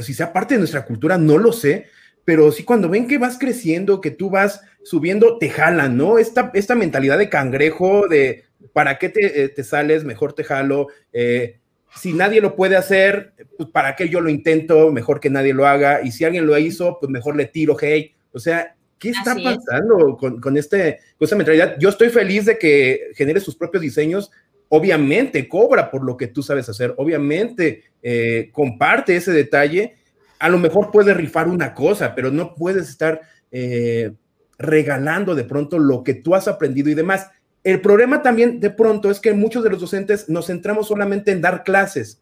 si 0.00 0.14
sea 0.14 0.32
parte 0.32 0.54
de 0.54 0.58
nuestra 0.58 0.84
cultura, 0.84 1.18
no 1.18 1.36
lo 1.36 1.52
sé, 1.52 1.86
pero 2.24 2.52
sí 2.52 2.64
cuando 2.64 2.88
ven 2.88 3.06
que 3.06 3.18
vas 3.18 3.38
creciendo, 3.38 4.00
que 4.00 4.10
tú 4.10 4.30
vas 4.30 4.62
subiendo, 4.82 5.38
te 5.38 5.50
jalan, 5.50 5.96
¿no? 5.96 6.18
Esta, 6.18 6.50
esta 6.54 6.74
mentalidad 6.74 7.18
de 7.18 7.28
cangrejo, 7.28 8.06
de 8.08 8.44
¿para 8.72 8.98
qué 8.98 9.08
te, 9.08 9.44
eh, 9.44 9.64
sales? 9.64 10.04
Mejor 10.04 10.32
te 10.32 10.44
jalo. 10.44 10.88
Eh, 11.12 11.58
si 11.96 12.12
nadie 12.12 12.40
lo 12.40 12.56
puede 12.56 12.76
hacer, 12.76 13.32
pues 13.56 13.68
¿para 13.70 13.94
qué 13.96 14.08
yo 14.08 14.20
lo 14.20 14.30
intento? 14.30 14.90
Mejor 14.90 15.20
que 15.20 15.30
nadie 15.30 15.54
lo 15.54 15.66
haga. 15.66 16.02
Y 16.02 16.12
si 16.12 16.24
alguien 16.24 16.46
lo 16.46 16.56
hizo, 16.58 16.98
pues 16.98 17.10
mejor 17.10 17.36
le 17.36 17.46
tiro 17.46 17.76
hey. 17.80 18.14
O 18.32 18.38
sea, 18.38 18.74
¿qué 19.04 19.10
está 19.10 19.34
pasando 19.34 20.16
con, 20.16 20.56
este, 20.56 20.98
con 21.18 21.24
esta 21.26 21.36
mentalidad? 21.36 21.76
Yo 21.78 21.90
estoy 21.90 22.08
feliz 22.08 22.46
de 22.46 22.58
que 22.58 23.12
genere 23.14 23.40
sus 23.40 23.56
propios 23.56 23.82
diseños. 23.82 24.30
Obviamente 24.68 25.46
cobra 25.48 25.90
por 25.90 26.04
lo 26.04 26.16
que 26.16 26.28
tú 26.28 26.42
sabes 26.42 26.68
hacer. 26.68 26.94
Obviamente 26.96 27.84
eh, 28.02 28.48
comparte 28.52 29.14
ese 29.14 29.32
detalle 29.32 29.96
a 30.44 30.48
lo 30.50 30.58
mejor 30.58 30.90
puedes 30.90 31.16
rifar 31.16 31.48
una 31.48 31.72
cosa, 31.72 32.14
pero 32.14 32.30
no 32.30 32.54
puedes 32.54 32.88
estar 32.90 33.22
eh, 33.50 34.12
regalando 34.58 35.34
de 35.34 35.44
pronto 35.44 35.78
lo 35.78 36.04
que 36.04 36.12
tú 36.12 36.34
has 36.34 36.48
aprendido 36.48 36.90
y 36.90 36.94
demás. 36.94 37.28
El 37.62 37.80
problema 37.80 38.20
también 38.20 38.60
de 38.60 38.68
pronto 38.68 39.10
es 39.10 39.20
que 39.20 39.32
muchos 39.32 39.64
de 39.64 39.70
los 39.70 39.80
docentes 39.80 40.28
nos 40.28 40.48
centramos 40.48 40.88
solamente 40.88 41.32
en 41.32 41.40
dar 41.40 41.64
clases, 41.64 42.20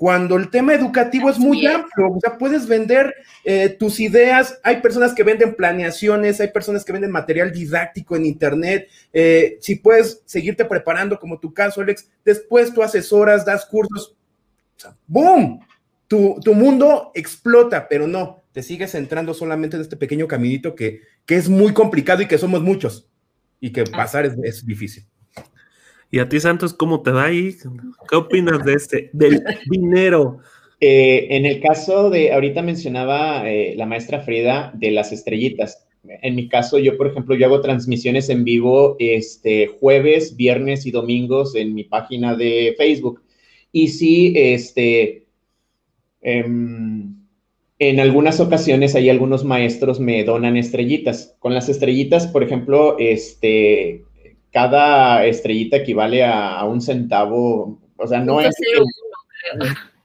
cuando 0.00 0.36
el 0.36 0.48
tema 0.48 0.72
educativo 0.72 1.28
es 1.28 1.38
muy 1.38 1.66
amplio, 1.66 2.12
o 2.12 2.20
sea, 2.20 2.38
puedes 2.38 2.66
vender 2.66 3.14
eh, 3.44 3.68
tus 3.68 4.00
ideas, 4.00 4.58
hay 4.62 4.80
personas 4.80 5.12
que 5.12 5.24
venden 5.24 5.54
planeaciones, 5.54 6.40
hay 6.40 6.48
personas 6.48 6.86
que 6.86 6.92
venden 6.94 7.10
material 7.10 7.52
didáctico 7.52 8.16
en 8.16 8.24
Internet, 8.24 8.88
eh, 9.12 9.58
si 9.60 9.74
puedes 9.74 10.22
seguirte 10.24 10.64
preparando 10.64 11.18
como 11.18 11.38
tu 11.38 11.52
caso, 11.52 11.82
Alex, 11.82 12.08
después 12.24 12.72
tú 12.72 12.82
asesoras, 12.82 13.44
das 13.44 13.66
cursos, 13.66 14.16
¡boom! 15.06 15.60
tu, 16.08 16.54
mundo 16.54 17.12
explota, 17.14 17.86
pero 17.86 18.06
no, 18.06 18.42
te 18.52 18.62
sigues 18.62 18.92
centrando 18.92 19.34
solamente 19.34 19.76
en 19.76 19.82
este 19.82 19.98
pequeño 19.98 20.26
caminito 20.26 20.74
que, 20.74 21.02
que 21.26 21.36
es 21.36 21.50
muy 21.50 21.74
complicado 21.74 22.22
y 22.22 22.26
que 22.26 22.38
somos 22.38 22.62
muchos 22.62 23.06
y 23.60 23.70
que 23.70 23.82
ah. 23.82 23.84
pasar 23.94 24.24
es, 24.24 24.64
difícil. 24.64 25.04
¿Y 26.10 26.18
a 26.18 26.28
ti, 26.28 26.40
Santos, 26.40 26.74
cómo 26.74 27.02
te 27.02 27.10
va 27.10 27.24
ahí? 27.24 27.54
¿Qué 28.08 28.16
opinas 28.16 28.64
de 28.64 28.74
este, 28.74 29.10
del 29.12 29.42
dinero? 29.70 30.38
Eh, 30.80 31.28
en 31.30 31.46
el 31.46 31.60
caso 31.60 32.10
de, 32.10 32.32
ahorita 32.32 32.62
mencionaba 32.62 33.48
eh, 33.48 33.74
la 33.76 33.86
maestra 33.86 34.20
Frida 34.20 34.72
de 34.74 34.90
las 34.90 35.12
estrellitas. 35.12 35.86
En 36.02 36.34
mi 36.34 36.48
caso, 36.48 36.78
yo, 36.78 36.96
por 36.96 37.06
ejemplo, 37.06 37.34
yo 37.34 37.46
hago 37.46 37.60
transmisiones 37.60 38.30
en 38.30 38.44
vivo 38.44 38.96
este, 38.98 39.66
jueves, 39.66 40.36
viernes 40.36 40.86
y 40.86 40.90
domingos 40.90 41.54
en 41.54 41.74
mi 41.74 41.84
página 41.84 42.34
de 42.34 42.74
Facebook. 42.76 43.22
Y 43.70 43.88
sí, 43.88 44.32
este, 44.34 45.20
Em, 46.20 47.14
en 47.78 48.00
algunas 48.00 48.40
ocasiones 48.40 48.94
hay 48.94 49.08
algunos 49.08 49.44
maestros 49.44 50.00
me 50.00 50.22
donan 50.24 50.56
estrellitas. 50.56 51.36
Con 51.38 51.54
las 51.54 51.68
estrellitas, 51.68 52.26
por 52.26 52.42
ejemplo, 52.42 52.96
este, 52.98 54.04
cada 54.52 55.24
estrellita 55.26 55.78
equivale 55.78 56.24
a, 56.24 56.64
un 56.64 56.80
centavo, 56.80 57.78
o 57.96 58.06
sea, 58.06 58.20
no 58.20 58.40
es... 58.40 58.54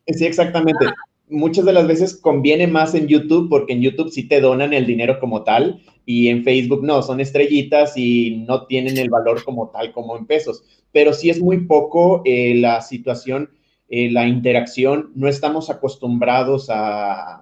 Sí, 0.07 0.23
exactamente. 0.23 0.85
Muchas 1.29 1.65
de 1.65 1.73
las 1.73 1.87
veces 1.87 2.15
conviene 2.15 2.67
más 2.67 2.93
en 2.93 3.07
YouTube 3.07 3.49
porque 3.49 3.73
en 3.73 3.81
YouTube 3.81 4.11
sí 4.11 4.27
te 4.27 4.39
donan 4.39 4.71
el 4.71 4.85
dinero 4.85 5.19
como 5.19 5.43
tal 5.43 5.81
y 6.05 6.27
en 6.27 6.43
Facebook 6.43 6.83
no, 6.83 7.01
son 7.01 7.19
estrellitas 7.19 7.97
y 7.97 8.43
no 8.47 8.67
tienen 8.67 8.99
el 8.99 9.09
valor 9.09 9.43
como 9.43 9.69
tal 9.69 9.91
como 9.91 10.15
en 10.15 10.27
pesos. 10.27 10.63
Pero 10.91 11.11
sí 11.11 11.31
es 11.31 11.41
muy 11.41 11.65
poco 11.65 12.21
eh, 12.23 12.53
la 12.53 12.81
situación 12.81 13.49
eh, 13.87 14.09
la 14.11 14.27
interacción, 14.27 15.11
no 15.15 15.27
estamos 15.27 15.69
acostumbrados 15.69 16.69
a, 16.69 17.41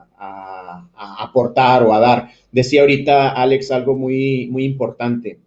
aportar 0.95 1.84
o 1.84 1.93
a 1.93 1.99
dar. 1.99 2.30
Decía 2.51 2.82
ahorita 2.82 3.32
Alex 3.32 3.72
algo 3.72 3.95
muy, 3.95 4.47
muy 4.51 4.64
importante. 4.64 5.39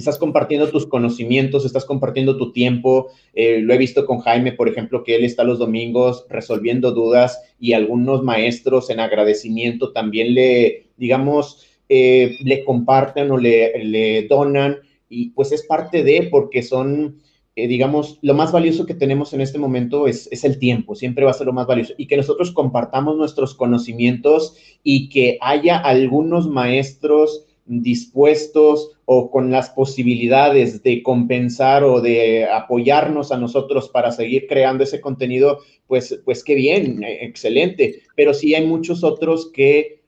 Estás 0.00 0.18
compartiendo 0.18 0.68
tus 0.70 0.86
conocimientos, 0.86 1.64
estás 1.64 1.84
compartiendo 1.84 2.36
tu 2.36 2.52
tiempo. 2.52 3.08
Eh, 3.34 3.60
lo 3.60 3.72
he 3.72 3.78
visto 3.78 4.06
con 4.06 4.18
Jaime, 4.20 4.52
por 4.52 4.68
ejemplo, 4.68 5.04
que 5.04 5.16
él 5.16 5.24
está 5.24 5.44
los 5.44 5.58
domingos 5.58 6.26
resolviendo 6.28 6.92
dudas 6.92 7.40
y 7.58 7.74
algunos 7.74 8.22
maestros 8.22 8.90
en 8.90 8.98
agradecimiento 8.98 9.92
también 9.92 10.34
le, 10.34 10.88
digamos, 10.96 11.66
eh, 11.88 12.36
le 12.42 12.64
comparten 12.64 13.30
o 13.30 13.36
le, 13.36 13.84
le 13.84 14.26
donan 14.26 14.78
y 15.08 15.30
pues 15.30 15.52
es 15.52 15.64
parte 15.66 16.02
de 16.02 16.28
porque 16.30 16.62
son 16.62 17.20
eh, 17.56 17.66
digamos, 17.66 18.18
lo 18.22 18.32
más 18.32 18.52
valioso 18.52 18.86
que 18.86 18.94
tenemos 18.94 19.34
en 19.34 19.42
este 19.42 19.58
momento 19.58 20.06
es, 20.06 20.28
el 20.44 20.58
tiempo, 20.58 20.94
siempre 20.94 21.24
va 21.24 21.32
a 21.32 21.34
ser 21.34 21.46
lo 21.46 21.52
más 21.52 21.66
valioso, 21.66 21.92
y 21.98 22.06
que 22.06 22.16
nosotros 22.16 22.52
compartamos 22.52 23.18
nuestros 23.18 23.54
conocimientos 23.54 24.56
y 24.82 25.10
que 25.10 25.36
haya 25.42 25.76
algunos 25.76 26.48
maestros 26.48 27.44
dispuestos 27.66 28.92
o 29.12 29.28
con 29.28 29.50
las 29.50 29.70
posibilidades 29.70 30.84
de 30.84 31.02
compensar 31.02 31.82
o 31.82 32.00
de 32.00 32.46
apoyarnos 32.46 33.32
a 33.32 33.36
nosotros 33.36 33.88
para 33.88 34.12
seguir 34.12 34.46
creando 34.46 34.84
ese 34.84 35.00
contenido, 35.00 35.58
pues, 35.88 36.20
pues 36.24 36.44
qué 36.44 36.54
bien, 36.54 37.02
excelente. 37.02 38.02
Pero 38.14 38.34
sí 38.34 38.54
hay 38.54 38.64
muchos 38.64 39.02
otros 39.02 39.50
que, 39.52 40.02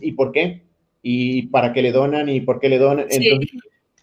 ¿y 0.00 0.12
por 0.12 0.32
qué? 0.32 0.62
y 1.08 1.42
para 1.48 1.72
qué 1.72 1.82
le 1.82 1.92
donan 1.92 2.28
y 2.28 2.40
por 2.40 2.58
qué 2.58 2.68
le 2.68 2.78
donan. 2.78 3.06
Entonces, 3.08 3.50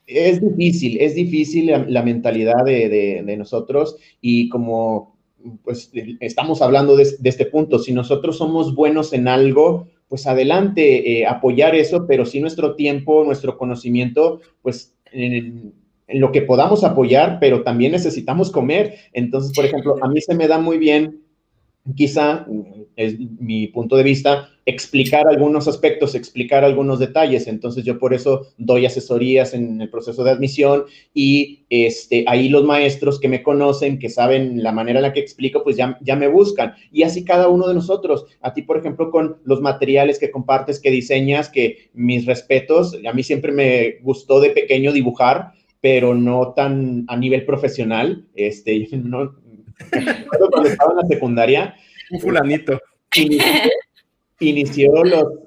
es 0.07 0.39
difícil, 0.39 1.01
es 1.01 1.15
difícil 1.15 1.73
la, 1.87 2.01
mentalidad 2.01 2.63
de, 2.63 3.35
nosotros 3.37 3.97
y 4.21 4.47
como 4.47 5.17
pues 5.65 5.91
estamos 6.21 6.61
hablando 6.61 6.95
de, 6.95 7.03
este 7.23 7.45
punto, 7.47 7.77
si 7.79 7.91
nosotros 7.91 8.37
somos 8.37 8.73
buenos 8.73 9.11
en 9.11 9.27
algo, 9.27 9.89
pues 10.13 10.27
adelante, 10.27 11.21
eh, 11.21 11.25
apoyar 11.25 11.73
eso, 11.73 12.05
pero 12.05 12.23
si 12.23 12.39
nuestro 12.39 12.75
tiempo, 12.75 13.23
nuestro 13.23 13.57
conocimiento, 13.57 14.41
pues 14.61 14.93
en, 15.11 15.73
lo 16.07 16.31
que 16.31 16.43
podamos 16.43 16.83
apoyar, 16.83 17.39
pero 17.41 17.63
también 17.63 17.93
necesitamos 17.93 18.51
comer. 18.51 18.93
Entonces, 19.11 19.53
por 19.55 19.65
ejemplo, 19.65 19.95
a 20.03 20.07
mí 20.07 20.21
se 20.21 20.35
me 20.35 20.47
da 20.47 20.59
muy 20.59 20.77
bien 20.77 21.23
quizá, 21.95 22.45
es 22.95 23.17
mi 23.17 23.65
punto 23.69 23.95
de 23.95 24.03
vista, 24.03 24.49
explicar 24.65 25.27
algunos 25.27 25.67
aspectos, 25.67 26.15
explicar 26.15 26.63
algunos 26.63 26.99
detalles. 26.99 27.47
Entonces 27.47 27.83
yo 27.83 27.99
por 27.99 28.13
eso 28.13 28.47
doy 28.57 28.85
asesorías 28.85 29.53
en 29.53 29.81
el 29.81 29.89
proceso 29.89 30.23
de 30.23 30.31
admisión 30.31 30.85
y 31.13 31.65
este, 31.69 32.25
ahí 32.27 32.49
los 32.49 32.63
maestros 32.63 33.19
que 33.19 33.27
me 33.27 33.43
conocen, 33.43 33.99
que 33.99 34.09
saben 34.09 34.63
la 34.63 34.71
manera 34.71 34.99
en 34.99 35.03
la 35.03 35.13
que 35.13 35.19
explico, 35.19 35.63
pues 35.63 35.75
ya, 35.75 35.97
ya 36.01 36.15
me 36.15 36.27
buscan. 36.27 36.73
Y 36.91 37.03
así 37.03 37.25
cada 37.25 37.47
uno 37.49 37.67
de 37.67 37.73
nosotros. 37.73 38.25
A 38.41 38.53
ti, 38.53 38.61
por 38.61 38.77
ejemplo, 38.77 39.11
con 39.11 39.37
los 39.43 39.61
materiales 39.61 40.19
que 40.19 40.31
compartes, 40.31 40.79
que 40.79 40.91
diseñas, 40.91 41.49
que 41.49 41.89
mis 41.93 42.25
respetos, 42.25 42.97
a 43.07 43.13
mí 43.13 43.23
siempre 43.23 43.51
me 43.51 43.97
gustó 44.01 44.39
de 44.39 44.51
pequeño 44.51 44.91
dibujar 44.91 45.53
pero 45.83 46.15
no 46.15 46.53
tan 46.53 47.03
a 47.09 47.17
nivel 47.17 47.45
profesional. 47.45 48.25
Este, 48.35 48.87
no, 48.93 49.35
cuando 50.49 50.69
estaba 50.69 50.91
en 50.93 50.97
la 50.97 51.07
secundaria. 51.07 51.75
Un 52.09 52.21
fulanito. 52.21 52.79
Inició, 54.49 54.91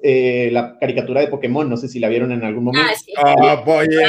eh, 0.03 0.49
la 0.51 0.77
caricatura 0.79 1.21
de 1.21 1.27
Pokémon, 1.27 1.69
no 1.69 1.77
sé 1.77 1.87
si 1.87 1.99
la 1.99 2.09
vieron 2.09 2.31
en 2.31 2.43
algún 2.43 2.65
momento. 2.65 2.89
Ah, 3.17 3.63
sí. 3.63 3.71
oye, 3.71 4.05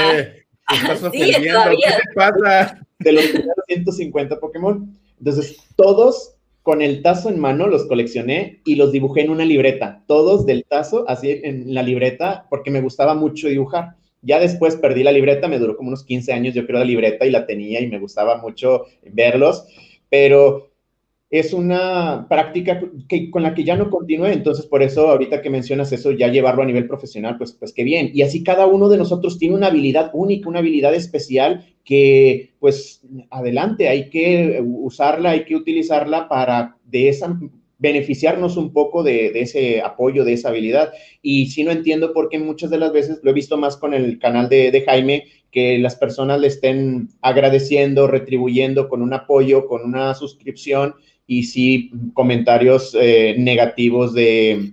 ah, 0.66 0.74
estás 0.74 1.02
ofendiendo, 1.02 1.60
¿qué 1.70 1.90
te 1.90 2.14
pasa? 2.14 2.80
De 2.98 3.12
los 3.12 3.26
primeros 3.26 3.64
150 3.66 4.40
Pokémon. 4.40 4.98
Entonces, 5.18 5.58
todos 5.76 6.34
con 6.62 6.82
el 6.82 7.02
tazo 7.02 7.30
en 7.30 7.38
mano 7.38 7.66
los 7.66 7.86
coleccioné 7.86 8.60
y 8.64 8.74
los 8.76 8.92
dibujé 8.92 9.22
en 9.22 9.30
una 9.30 9.44
libreta. 9.44 10.02
Todos 10.06 10.46
del 10.46 10.64
tazo, 10.64 11.08
así 11.08 11.40
en 11.42 11.72
la 11.72 11.82
libreta, 11.82 12.46
porque 12.50 12.70
me 12.70 12.80
gustaba 12.80 13.14
mucho 13.14 13.48
dibujar. 13.48 13.96
Ya 14.22 14.40
después 14.40 14.76
perdí 14.76 15.02
la 15.02 15.12
libreta, 15.12 15.48
me 15.48 15.58
duró 15.58 15.76
como 15.76 15.88
unos 15.88 16.04
15 16.04 16.32
años, 16.32 16.54
yo 16.54 16.66
creo, 16.66 16.78
la 16.78 16.84
libreta 16.84 17.24
y 17.24 17.30
la 17.30 17.46
tenía 17.46 17.80
y 17.80 17.86
me 17.86 17.98
gustaba 17.98 18.38
mucho 18.38 18.86
verlos 19.02 19.64
pero 20.10 20.67
es 21.30 21.52
una 21.52 22.26
práctica 22.28 22.80
que, 23.06 23.30
con 23.30 23.42
la 23.42 23.54
que 23.54 23.64
ya 23.64 23.76
no 23.76 23.90
continúe, 23.90 24.26
entonces 24.26 24.64
por 24.64 24.82
eso 24.82 25.08
ahorita 25.08 25.42
que 25.42 25.50
mencionas 25.50 25.92
eso, 25.92 26.10
ya 26.12 26.28
llevarlo 26.28 26.62
a 26.62 26.66
nivel 26.66 26.86
profesional, 26.86 27.36
pues, 27.36 27.52
pues 27.52 27.72
qué 27.72 27.84
bien. 27.84 28.10
Y 28.14 28.22
así 28.22 28.42
cada 28.42 28.66
uno 28.66 28.88
de 28.88 28.96
nosotros 28.96 29.38
tiene 29.38 29.54
una 29.54 29.66
habilidad 29.66 30.10
única, 30.14 30.48
una 30.48 30.60
habilidad 30.60 30.94
especial 30.94 31.66
que 31.84 32.54
pues 32.58 33.02
adelante, 33.30 33.88
hay 33.88 34.08
que 34.10 34.62
usarla, 34.64 35.30
hay 35.30 35.44
que 35.44 35.56
utilizarla 35.56 36.28
para 36.28 36.76
de 36.84 37.08
esa 37.08 37.38
beneficiarnos 37.78 38.56
un 38.56 38.72
poco 38.72 39.02
de, 39.04 39.28
ese 39.40 39.80
apoyo, 39.80 40.24
de 40.24 40.32
esa 40.32 40.48
habilidad. 40.48 40.92
Y 41.22 41.46
sí 41.46 41.62
no 41.62 41.70
entiendo 41.70 42.12
por 42.12 42.28
qué 42.28 42.38
muchas 42.38 42.70
de 42.70 42.78
las 42.78 42.92
veces, 42.92 43.20
lo 43.22 43.30
he 43.30 43.34
visto 43.34 43.56
más 43.56 43.76
con 43.76 43.94
el 43.94 44.18
canal 44.18 44.48
de, 44.48 44.70
de 44.70 44.82
Jaime, 44.82 45.24
que 45.50 45.78
las 45.78 45.96
personas 45.96 46.40
le 46.40 46.48
estén 46.48 47.08
agradeciendo, 47.22 48.06
retribuyendo 48.06 48.88
con 48.88 49.00
un 49.00 49.14
apoyo, 49.14 49.66
con 49.66 49.82
una 49.84 50.14
suscripción 50.14 50.94
y 51.28 51.44
sí 51.44 51.92
comentarios 52.14 52.96
eh, 53.00 53.36
negativos 53.38 54.12
de, 54.14 54.72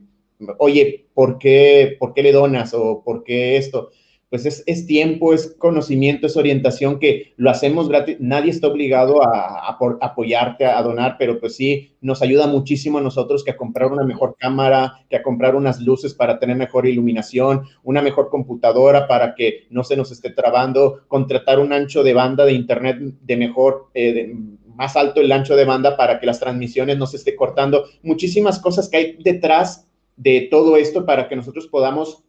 oye, 0.58 1.06
¿por 1.14 1.38
qué, 1.38 1.96
¿por 2.00 2.16
qué 2.16 2.24
le 2.24 2.32
donas 2.32 2.74
o 2.74 3.04
por 3.04 3.24
qué 3.24 3.58
esto? 3.58 3.92
pues 4.30 4.64
es, 4.66 4.88
tiempo, 4.88 5.34
es 5.34 5.56
conocimiento, 5.58 6.28
es 6.28 6.36
orientación 6.36 7.00
que 7.00 7.34
lo 7.38 7.50
hacemos 7.50 7.88
gratis. 7.88 8.18
Nadie 8.20 8.52
está 8.52 8.68
obligado 8.68 9.24
a, 9.24 9.78
apoyarte, 10.02 10.66
a 10.66 10.82
donar, 10.82 11.16
pero 11.18 11.40
pues 11.40 11.56
sí, 11.56 11.96
nos 12.02 12.22
ayuda 12.22 12.48
muchísimo 12.48 12.98
a 12.98 13.02
nosotros 13.02 13.44
que 13.44 13.52
a 13.52 13.58
comprar 13.58 13.92
una 13.92 14.04
mejor 14.04 14.36
cámara, 14.38 15.06
que 15.10 15.16
a 15.16 15.24
comprar 15.24 15.56
unas 15.56 15.80
luces 15.80 16.14
para 16.14 16.38
tener 16.40 16.58
mejor 16.58 16.88
iluminación, 16.88 17.64
una 17.84 18.02
mejor 18.02 18.30
computadora 18.30 19.08
para 19.08 19.36
que 19.36 19.68
no 19.70 19.84
se 19.84 19.96
nos 19.96 20.12
esté 20.12 20.32
trabando, 20.32 21.04
contratar 21.08 21.60
un 21.60 21.72
ancho 21.72 22.04
de 22.04 22.14
banda 22.14 22.46
de 22.46 22.54
internet 22.54 22.98
de 23.00 23.38
mejor, 23.38 23.90
eh, 23.94 24.36
más 24.76 24.96
alto 24.96 25.22
el 25.22 25.32
ancho 25.32 25.56
de 25.56 25.66
banda 25.66 25.98
para 25.98 26.20
que 26.20 26.26
las 26.26 26.40
transmisiones 26.40 26.98
no 26.98 27.08
se 27.08 27.18
esté 27.18 27.36
cortando. 27.36 27.86
Muchísimas 28.04 28.60
cosas 28.60 28.90
que 28.90 28.98
hay 28.98 29.18
detrás 29.24 29.88
de 30.18 30.48
todo 30.52 30.78
esto 30.78 31.06
para 31.06 31.28
que 31.28 31.36
nosotros 31.36 31.68
podamos 31.68 32.24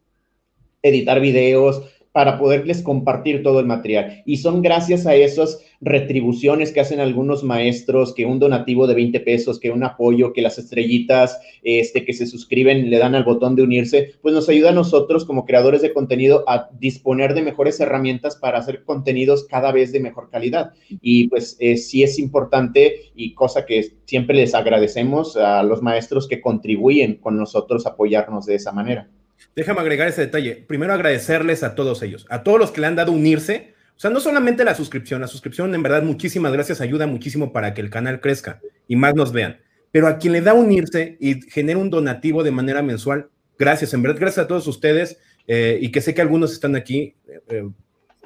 editar 0.83 1.21
videos, 1.21 1.83
para 2.13 2.39
poderles 2.39 2.83
compartir 2.83 3.43
todo 3.43 3.61
el 3.61 3.67
material. 3.67 4.23
Y 4.25 4.39
son 4.39 4.63
gracias 4.63 5.07
a 5.07 5.15
esas 5.15 5.61
retribuciones 5.81 6.73
que 6.73 6.81
hacen 6.81 7.01
algunos 7.01 7.45
maestros, 7.45 8.15
que 8.15 8.27
un 8.27 8.39
donativo 8.39 8.87
de 8.87 8.95
20 8.95 9.21
pesos, 9.21 9.61
que 9.61 9.71
un 9.71 9.85
apoyo, 9.85 10.33
que 10.33 10.43
las 10.43 10.59
estrellitas 10.59 11.39
este, 11.63 12.05
que 12.05 12.13
se 12.13 12.27
suscriben 12.27 12.91
le 12.91 12.99
dan 12.99 13.15
al 13.15 13.25
botón 13.25 13.57
de 13.57 13.63
unirse, 13.63 14.15
pues 14.23 14.35
nos 14.35 14.49
ayuda 14.49 14.71
a 14.71 14.75
nosotros 14.75 15.25
como 15.25 15.45
creadores 15.45 15.83
de 15.83 15.93
contenido 15.93 16.45
a 16.49 16.69
disponer 16.79 17.35
de 17.35 17.43
mejores 17.43 17.79
herramientas 17.81 18.37
para 18.37 18.59
hacer 18.59 18.85
contenidos 18.85 19.47
cada 19.49 19.73
vez 19.73 19.93
de 19.93 20.01
mejor 20.01 20.31
calidad. 20.31 20.73
Y 21.01 21.29
pues 21.29 21.57
eh, 21.61 21.77
sí 21.77 22.03
es 22.03 22.19
importante 22.19 23.11
y 23.15 23.35
cosa 23.35 23.67
que 23.67 23.93
siempre 24.05 24.37
les 24.37 24.55
agradecemos 24.55 25.37
a 25.37 25.63
los 25.63 25.83
maestros 25.83 26.29
que 26.29 26.41
contribuyen 26.41 27.17
con 27.17 27.37
nosotros 27.37 27.87
a 27.87 27.91
apoyarnos 27.91 28.47
de 28.47 28.55
esa 28.55 28.73
manera. 28.73 29.09
Déjame 29.55 29.81
agregar 29.81 30.09
ese 30.09 30.23
detalle. 30.23 30.65
Primero 30.67 30.93
agradecerles 30.93 31.63
a 31.63 31.75
todos 31.75 32.03
ellos, 32.03 32.27
a 32.29 32.43
todos 32.43 32.59
los 32.59 32.71
que 32.71 32.81
le 32.81 32.87
han 32.87 32.97
dado 32.97 33.13
unirse. 33.13 33.75
O 33.97 33.99
sea, 33.99 34.11
no 34.11 34.21
solamente 34.21 34.65
la 34.65 34.75
suscripción, 34.75 35.23
la 35.23 35.27
suscripción 35.27 35.75
en 35.75 35.83
verdad 35.83 36.03
muchísimas 36.03 36.53
gracias, 36.53 36.83
ayuda 36.83 37.07
muchísimo 37.07 37.53
para 37.53 37.73
que 37.73 37.81
el 37.81 37.89
canal 37.89 38.21
crezca 38.21 38.61
y 38.87 38.97
más 38.97 39.15
nos 39.15 39.33
vean. 39.33 39.59
Pero 39.91 40.07
a 40.07 40.19
quien 40.19 40.35
le 40.35 40.43
da 40.43 40.53
unirse 40.53 41.17
y 41.19 41.41
genera 41.51 41.79
un 41.79 41.89
donativo 41.89 42.43
de 42.43 42.51
manera 42.51 42.83
mensual, 42.83 43.31
gracias, 43.59 43.95
en 43.95 44.03
verdad, 44.03 44.21
gracias 44.21 44.45
a 44.45 44.49
todos 44.49 44.67
ustedes 44.67 45.19
eh, 45.47 45.79
y 45.81 45.91
que 45.91 46.03
sé 46.03 46.13
que 46.13 46.21
algunos 46.21 46.53
están 46.53 46.77
aquí. 46.77 47.15
Eh, 47.27 47.41
eh, 47.49 47.69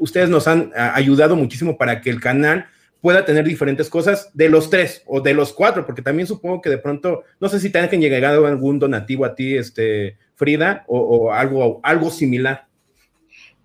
ustedes 0.01 0.29
nos 0.29 0.49
han 0.49 0.73
ayudado 0.75 1.37
muchísimo 1.37 1.79
para 1.79 2.01
que 2.01 2.11
el 2.11 2.21
canal 2.21 2.67
pueda 3.01 3.25
tener 3.25 3.45
diferentes 3.45 3.89
cosas 3.89 4.31
de 4.35 4.49
los 4.49 4.71
tres 4.71 5.03
o 5.07 5.21
de 5.21 5.35
los 5.35 5.53
cuatro, 5.53 5.87
porque 5.87 6.03
también 6.03 6.27
supongo 6.27 6.61
que 6.61 6.71
de 6.71 6.79
pronto, 6.79 7.23
no 7.39 7.49
sé 7.49 7.61
si 7.61 7.71
te 7.71 7.79
han 7.79 7.89
llegado 7.89 8.47
algún 8.47 8.79
donativo 8.79 9.25
a 9.25 9.35
ti, 9.35 9.57
este, 9.57 10.19
Frida, 10.35 10.85
o, 10.87 11.33
algo, 11.33 11.81
algo 11.83 12.11
similar. 12.11 12.67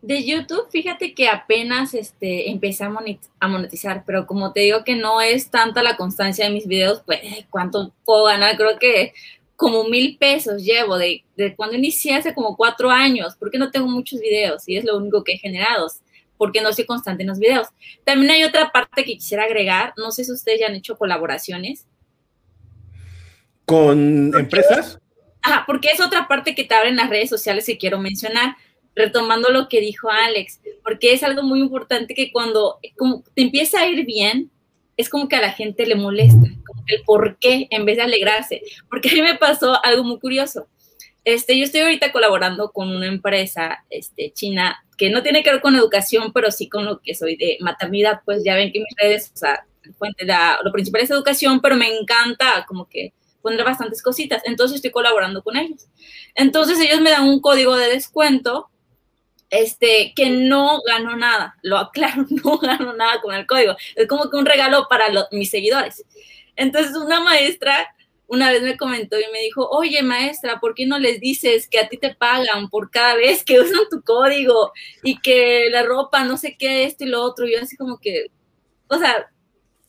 De 0.06 0.24
YouTube, 0.24 0.70
fíjate 0.70 1.16
que 1.16 1.28
apenas 1.28 1.96
este, 1.96 2.52
empecé 2.52 2.84
a 2.84 3.48
monetizar, 3.48 4.04
pero 4.06 4.28
como 4.28 4.54
te 4.54 4.60
digo 4.60 4.84
que 4.84 4.96
no 4.96 5.20
es 5.20 5.50
tanta 5.50 5.82
la 5.82 5.98
constancia 5.98 6.46
de 6.46 6.52
mis 6.52 6.68
videos, 6.68 7.02
pues 7.04 7.22
cuánto 7.50 7.92
puedo 8.06 8.26
ganar, 8.26 8.56
creo 8.56 8.78
que 8.78 9.14
como 9.56 9.86
mil 9.86 10.16
pesos 10.20 10.64
llevo 10.64 11.00
de, 11.00 11.24
de 11.36 11.56
cuando 11.56 11.76
inicié 11.76 12.14
hace 12.14 12.36
como 12.36 12.56
cuatro 12.56 12.92
años, 12.92 13.36
porque 13.40 13.58
no 13.58 13.72
tengo 13.72 13.88
muchos 13.88 14.20
videos 14.20 14.62
y 14.68 14.78
es 14.78 14.86
lo 14.86 14.96
único 14.96 15.24
que 15.24 15.34
he 15.34 15.38
generado 15.40 15.88
porque 16.38 16.62
no 16.62 16.72
soy 16.72 16.86
constante 16.86 17.24
en 17.24 17.30
los 17.30 17.40
videos. 17.40 17.70
También 18.04 18.30
hay 18.32 18.44
otra 18.44 18.72
parte 18.72 19.06
que 19.06 19.16
quisiera 19.16 19.46
agregar, 19.46 19.94
no 19.98 20.12
sé 20.12 20.24
si 20.24 20.32
ustedes 20.32 20.60
ya 20.60 20.68
han 20.68 20.76
hecho 20.76 21.00
colaboraciones. 21.00 21.88
¿Con 23.66 24.32
empresas? 24.38 25.00
Ajá, 25.42 25.64
porque 25.66 25.90
es 25.90 26.00
otra 26.00 26.28
parte 26.28 26.54
que 26.54 26.64
te 26.64 26.76
abren 26.76 26.96
las 26.96 27.10
redes 27.10 27.30
sociales 27.30 27.66
que 27.66 27.80
quiero 27.80 27.98
mencionar, 28.00 28.56
retomando 28.96 29.50
lo 29.50 29.68
que 29.68 29.82
dijo 29.82 30.10
Alex, 30.10 30.62
porque 30.84 31.14
es 31.14 31.24
algo 31.24 31.44
muy 31.44 31.60
importante 31.60 32.14
que 32.14 32.32
cuando 32.32 32.80
te 33.34 33.42
empieza 33.42 33.82
a 33.82 33.88
ir 33.88 34.06
bien, 34.06 34.52
es 34.98 35.10
como 35.10 35.28
que 35.28 35.36
a 35.36 35.42
la 35.42 35.52
gente 35.52 35.86
le 35.86 35.96
molesta, 35.96 36.48
como 36.66 36.86
que 36.86 36.96
el 36.96 37.04
por 37.04 37.38
qué 37.40 37.68
en 37.70 37.86
vez 37.86 37.98
de 37.98 38.04
alegrarse, 38.04 38.62
porque 38.90 39.10
a 39.10 39.14
mí 39.14 39.22
me 39.22 39.36
pasó 39.36 39.84
algo 39.84 40.04
muy 40.04 40.20
curioso. 40.20 40.68
Este, 41.26 41.58
yo 41.58 41.66
estoy 41.66 41.82
ahorita 41.82 42.12
colaborando 42.12 42.72
con 42.72 42.90
una 42.90 43.08
empresa 43.08 43.84
este, 43.90 44.32
china 44.32 44.84
que 44.96 45.10
no 45.10 45.24
tiene 45.24 45.44
que 45.44 45.52
ver 45.52 45.62
con 45.62 45.76
educación, 45.76 46.32
pero 46.32 46.52
sí 46.52 46.70
con 46.70 46.86
lo 46.86 47.02
que 47.02 47.16
soy 47.16 47.36
de 47.36 47.58
maternidad, 47.60 48.22
pues 48.24 48.44
ya 48.46 48.56
ven 48.56 48.72
que 48.72 48.80
mis 48.80 48.96
redes, 48.96 49.32
o 49.34 49.38
sea, 49.38 49.66
fuente 49.98 50.26
lo 50.64 50.72
principal 50.72 51.02
es 51.02 51.12
educación, 51.12 51.62
pero 51.62 51.76
me 51.76 51.88
encanta 51.98 52.66
como 52.68 52.88
que 52.88 53.14
poner 53.42 53.64
bastantes 53.64 54.02
cositas, 54.02 54.42
entonces 54.46 54.78
estoy 54.78 54.92
colaborando 54.92 55.44
con 55.44 55.58
ellos. 55.58 55.88
Entonces 56.34 56.80
ellos 56.80 57.02
me 57.02 57.12
dan 57.12 57.28
un 57.28 57.42
código 57.42 57.76
de 57.76 57.90
descuento, 57.90 58.70
este, 59.62 60.14
que 60.16 60.30
no 60.30 60.82
gano 60.86 61.16
nada, 61.16 61.56
lo 61.62 61.78
aclaro, 61.78 62.26
no 62.30 62.58
gano 62.58 62.94
nada 62.94 63.22
con 63.22 63.34
el 63.36 63.46
código, 63.46 63.76
es 63.96 64.08
como 64.08 64.30
que 64.30 64.38
un 64.38 64.46
regalo 64.46 64.88
para 64.90 65.06
mis 65.32 65.50
seguidores. 65.50 66.04
Entonces 66.56 66.96
una 66.96 67.20
maestra 67.20 67.96
una 68.28 68.52
vez 68.52 68.64
me 68.64 68.78
comentó 68.78 69.20
y 69.20 69.32
me 69.32 69.40
dijo, 69.42 69.68
oye 69.70 70.02
maestra, 70.02 70.60
¿por 70.60 70.74
qué 70.74 70.86
no 70.86 70.98
les 70.98 71.20
dices 71.20 71.68
que 71.70 71.80
a 71.80 71.88
ti 71.88 71.98
te 71.98 72.16
pagan 72.16 72.70
por 72.70 72.90
cada 72.90 73.16
vez 73.16 73.44
que 73.44 73.60
usan 73.62 73.88
tu 73.90 74.02
código 74.02 74.72
y 75.04 75.20
que 75.20 75.70
la 75.70 75.84
ropa, 75.84 76.24
no 76.24 76.38
sé 76.38 76.56
qué, 76.58 76.86
esto 76.86 77.04
y 77.04 77.08
lo 77.08 77.22
otro? 77.22 77.46
Y 77.46 77.54
yo 77.54 77.62
así 77.62 77.78
como 77.78 78.00
que, 78.00 78.28
o 78.88 78.98
sea, 78.98 79.30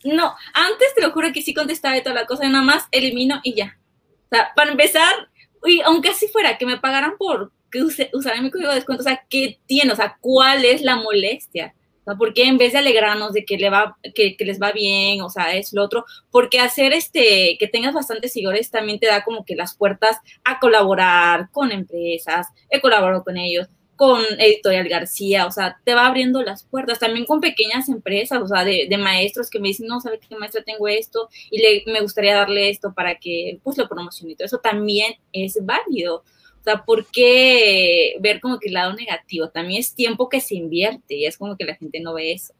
no, 0.04 0.34
antes 0.52 0.94
te 0.94 1.02
lo 1.02 1.12
juro 1.12 1.32
que 1.32 1.42
sí 1.42 1.54
contestaba 1.54 1.94
de 1.94 2.02
toda 2.02 2.14
la 2.14 2.26
cosa, 2.26 2.48
nada 2.48 2.64
más 2.64 2.86
elimino 2.90 3.40
y 3.42 3.54
ya. 3.54 3.78
O 4.26 4.28
sea, 4.30 4.52
para 4.54 4.70
empezar, 4.70 5.30
y 5.64 5.80
aunque 5.80 6.10
así 6.10 6.28
fuera, 6.28 6.58
que 6.58 6.66
me 6.66 6.78
pagaran 6.78 7.16
por 7.16 7.52
qué 7.96 8.10
usarán 8.12 8.44
mi 8.44 8.50
código 8.50 8.70
de 8.70 8.76
descuento? 8.76 9.02
O 9.02 9.04
sea, 9.04 9.24
¿qué 9.28 9.58
tiene? 9.66 9.92
O 9.92 9.96
sea, 9.96 10.18
¿cuál 10.20 10.64
es 10.64 10.82
la 10.82 10.96
molestia? 10.96 11.74
O 12.00 12.04
sea, 12.04 12.14
¿por 12.16 12.34
qué 12.34 12.44
en 12.44 12.58
vez 12.58 12.72
de 12.72 12.78
alegrarnos 12.78 13.32
de 13.32 13.44
que, 13.44 13.58
le 13.58 13.68
va, 13.68 13.96
que, 14.14 14.36
que, 14.36 14.44
les 14.44 14.60
va 14.60 14.72
bien, 14.72 15.22
o 15.22 15.30
sea, 15.30 15.54
es 15.54 15.72
lo 15.72 15.82
otro? 15.82 16.04
Porque 16.30 16.60
hacer 16.60 16.92
este, 16.92 17.56
que 17.58 17.66
tengas 17.66 17.94
bastantes 17.94 18.32
seguidores 18.32 18.70
también 18.70 19.00
te 19.00 19.06
da 19.06 19.24
como 19.24 19.44
que 19.44 19.56
las 19.56 19.76
puertas 19.76 20.18
a 20.44 20.60
colaborar 20.60 21.50
con 21.50 21.72
empresas, 21.72 22.46
he 22.70 22.80
colaborado 22.80 23.24
con 23.24 23.36
ellos, 23.36 23.68
con 23.96 24.22
Editorial 24.38 24.88
García, 24.88 25.46
o 25.46 25.50
sea, 25.50 25.80
te 25.84 25.94
va 25.94 26.06
abriendo 26.06 26.42
las 26.42 26.64
puertas, 26.64 26.98
también 26.98 27.24
con 27.24 27.40
pequeñas 27.40 27.88
empresas, 27.88 28.40
o 28.42 28.46
sea, 28.46 28.62
de, 28.62 28.86
de 28.88 28.98
maestros 28.98 29.50
que 29.50 29.58
me 29.58 29.68
dicen, 29.68 29.88
no, 29.88 30.00
¿sabes 30.00 30.20
qué 30.20 30.36
maestra 30.36 30.62
tengo 30.62 30.86
esto? 30.86 31.28
Y 31.50 31.58
le, 31.58 31.92
me 31.92 32.02
gustaría 32.02 32.36
darle 32.36 32.68
esto 32.68 32.92
para 32.94 33.16
que, 33.16 33.58
pues, 33.64 33.78
lo 33.78 33.88
promocione 33.88 34.36
todo 34.36 34.44
eso 34.44 34.58
también 34.58 35.14
es 35.32 35.58
válido. 35.64 36.24
O 36.66 36.70
sea, 36.70 36.84
¿por 36.84 37.06
qué 37.06 38.16
ver 38.18 38.40
como 38.40 38.58
que 38.58 38.66
el 38.68 38.74
lado 38.74 38.92
negativo? 38.94 39.48
También 39.50 39.78
es 39.78 39.94
tiempo 39.94 40.28
que 40.28 40.40
se 40.40 40.56
invierte 40.56 41.14
y 41.14 41.24
es 41.24 41.38
como 41.38 41.56
que 41.56 41.64
la 41.64 41.76
gente 41.76 42.00
no 42.00 42.12
ve 42.12 42.32
eso. 42.32 42.54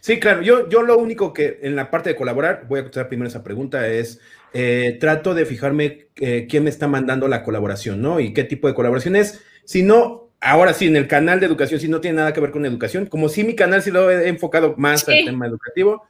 Sí, 0.00 0.18
claro, 0.18 0.40
yo, 0.40 0.66
yo 0.70 0.82
lo 0.82 0.96
único 0.96 1.34
que 1.34 1.58
en 1.60 1.76
la 1.76 1.90
parte 1.90 2.08
de 2.08 2.16
colaborar, 2.16 2.64
voy 2.68 2.78
a 2.78 2.82
contestar 2.84 3.08
primero 3.08 3.28
esa 3.28 3.44
pregunta, 3.44 3.86
es 3.86 4.18
eh, 4.54 4.96
trato 4.98 5.34
de 5.34 5.44
fijarme 5.44 6.06
eh, 6.16 6.46
quién 6.48 6.64
me 6.64 6.70
está 6.70 6.88
mandando 6.88 7.28
la 7.28 7.42
colaboración, 7.42 8.00
¿no? 8.00 8.18
Y 8.18 8.32
qué 8.32 8.44
tipo 8.44 8.66
de 8.66 8.72
colaboración 8.72 9.14
es. 9.14 9.42
Si 9.64 9.82
no, 9.82 10.30
ahora 10.40 10.72
sí, 10.72 10.86
en 10.86 10.96
el 10.96 11.06
canal 11.06 11.38
de 11.38 11.44
educación 11.46 11.80
sí 11.80 11.88
no 11.88 12.00
tiene 12.00 12.16
nada 12.16 12.32
que 12.32 12.40
ver 12.40 12.52
con 12.52 12.64
educación, 12.64 13.04
como 13.04 13.28
si 13.28 13.44
mi 13.44 13.54
canal 13.54 13.82
sí 13.82 13.90
lo 13.90 14.10
he 14.10 14.28
enfocado 14.28 14.74
más 14.78 15.06
al 15.06 15.24
tema 15.26 15.46
educativo, 15.46 16.06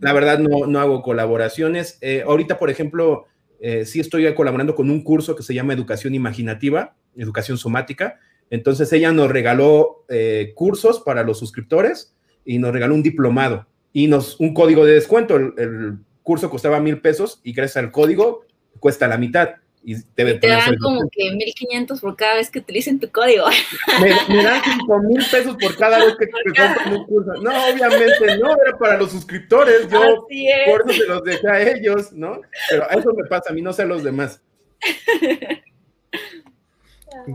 la 0.00 0.12
verdad 0.12 0.38
no, 0.38 0.68
no 0.68 0.78
hago 0.78 1.02
colaboraciones. 1.02 1.98
Eh, 2.02 2.22
ahorita, 2.24 2.56
por 2.56 2.70
ejemplo, 2.70 3.26
eh, 3.60 3.84
sí 3.84 4.00
estoy 4.00 4.32
colaborando 4.34 4.74
con 4.74 4.90
un 4.90 5.02
curso 5.02 5.34
que 5.34 5.42
se 5.42 5.54
llama 5.54 5.72
Educación 5.72 6.14
Imaginativa, 6.14 6.94
Educación 7.16 7.58
Somática. 7.58 8.18
Entonces 8.50 8.92
ella 8.92 9.12
nos 9.12 9.30
regaló 9.30 10.04
eh, 10.08 10.52
cursos 10.54 11.00
para 11.00 11.22
los 11.22 11.38
suscriptores 11.38 12.14
y 12.44 12.58
nos 12.58 12.72
regaló 12.72 12.94
un 12.94 13.02
diplomado 13.02 13.66
y 13.92 14.06
nos 14.06 14.38
un 14.40 14.54
código 14.54 14.84
de 14.84 14.94
descuento. 14.94 15.36
El, 15.36 15.54
el 15.58 15.98
curso 16.22 16.50
costaba 16.50 16.80
mil 16.80 17.00
pesos 17.00 17.40
y 17.42 17.52
gracias 17.52 17.82
al 17.82 17.90
código 17.90 18.44
cuesta 18.80 19.08
la 19.08 19.18
mitad 19.18 19.56
y 19.90 20.02
te 20.02 20.46
dan 20.46 20.76
como 20.76 21.08
que 21.10 21.30
1500 21.30 21.98
por 22.02 22.14
cada 22.14 22.34
vez 22.34 22.50
que 22.50 22.58
utilicen 22.58 23.00
tu 23.00 23.10
código. 23.10 23.46
Me, 24.28 24.42
dan 24.42 24.62
5000 24.62 25.26
pesos 25.30 25.56
por 25.58 25.74
cada 25.78 26.04
vez 26.04 26.14
que, 26.18 26.26
te 26.26 26.32
compran 26.32 26.94
un 26.94 27.06
curso. 27.06 27.32
No, 27.40 27.50
obviamente 27.72 28.36
no, 28.36 28.50
era 28.50 28.76
para 28.78 28.98
los 28.98 29.12
suscriptores. 29.12 29.88
Yo 29.88 30.26
por 30.66 30.90
eso 30.90 30.92
se 30.92 31.06
los 31.06 31.24
dejé 31.24 31.48
a 31.48 31.70
ellos, 31.70 32.12
¿no? 32.12 32.38
Pero 32.68 32.84
a 32.84 32.88
eso 32.96 33.14
me 33.14 33.24
pasa, 33.30 33.48
a 33.48 33.54
mí 33.54 33.62
no 33.62 33.72
sé 33.72 33.84
a 33.84 33.86
los 33.86 34.04
demás. 34.04 34.42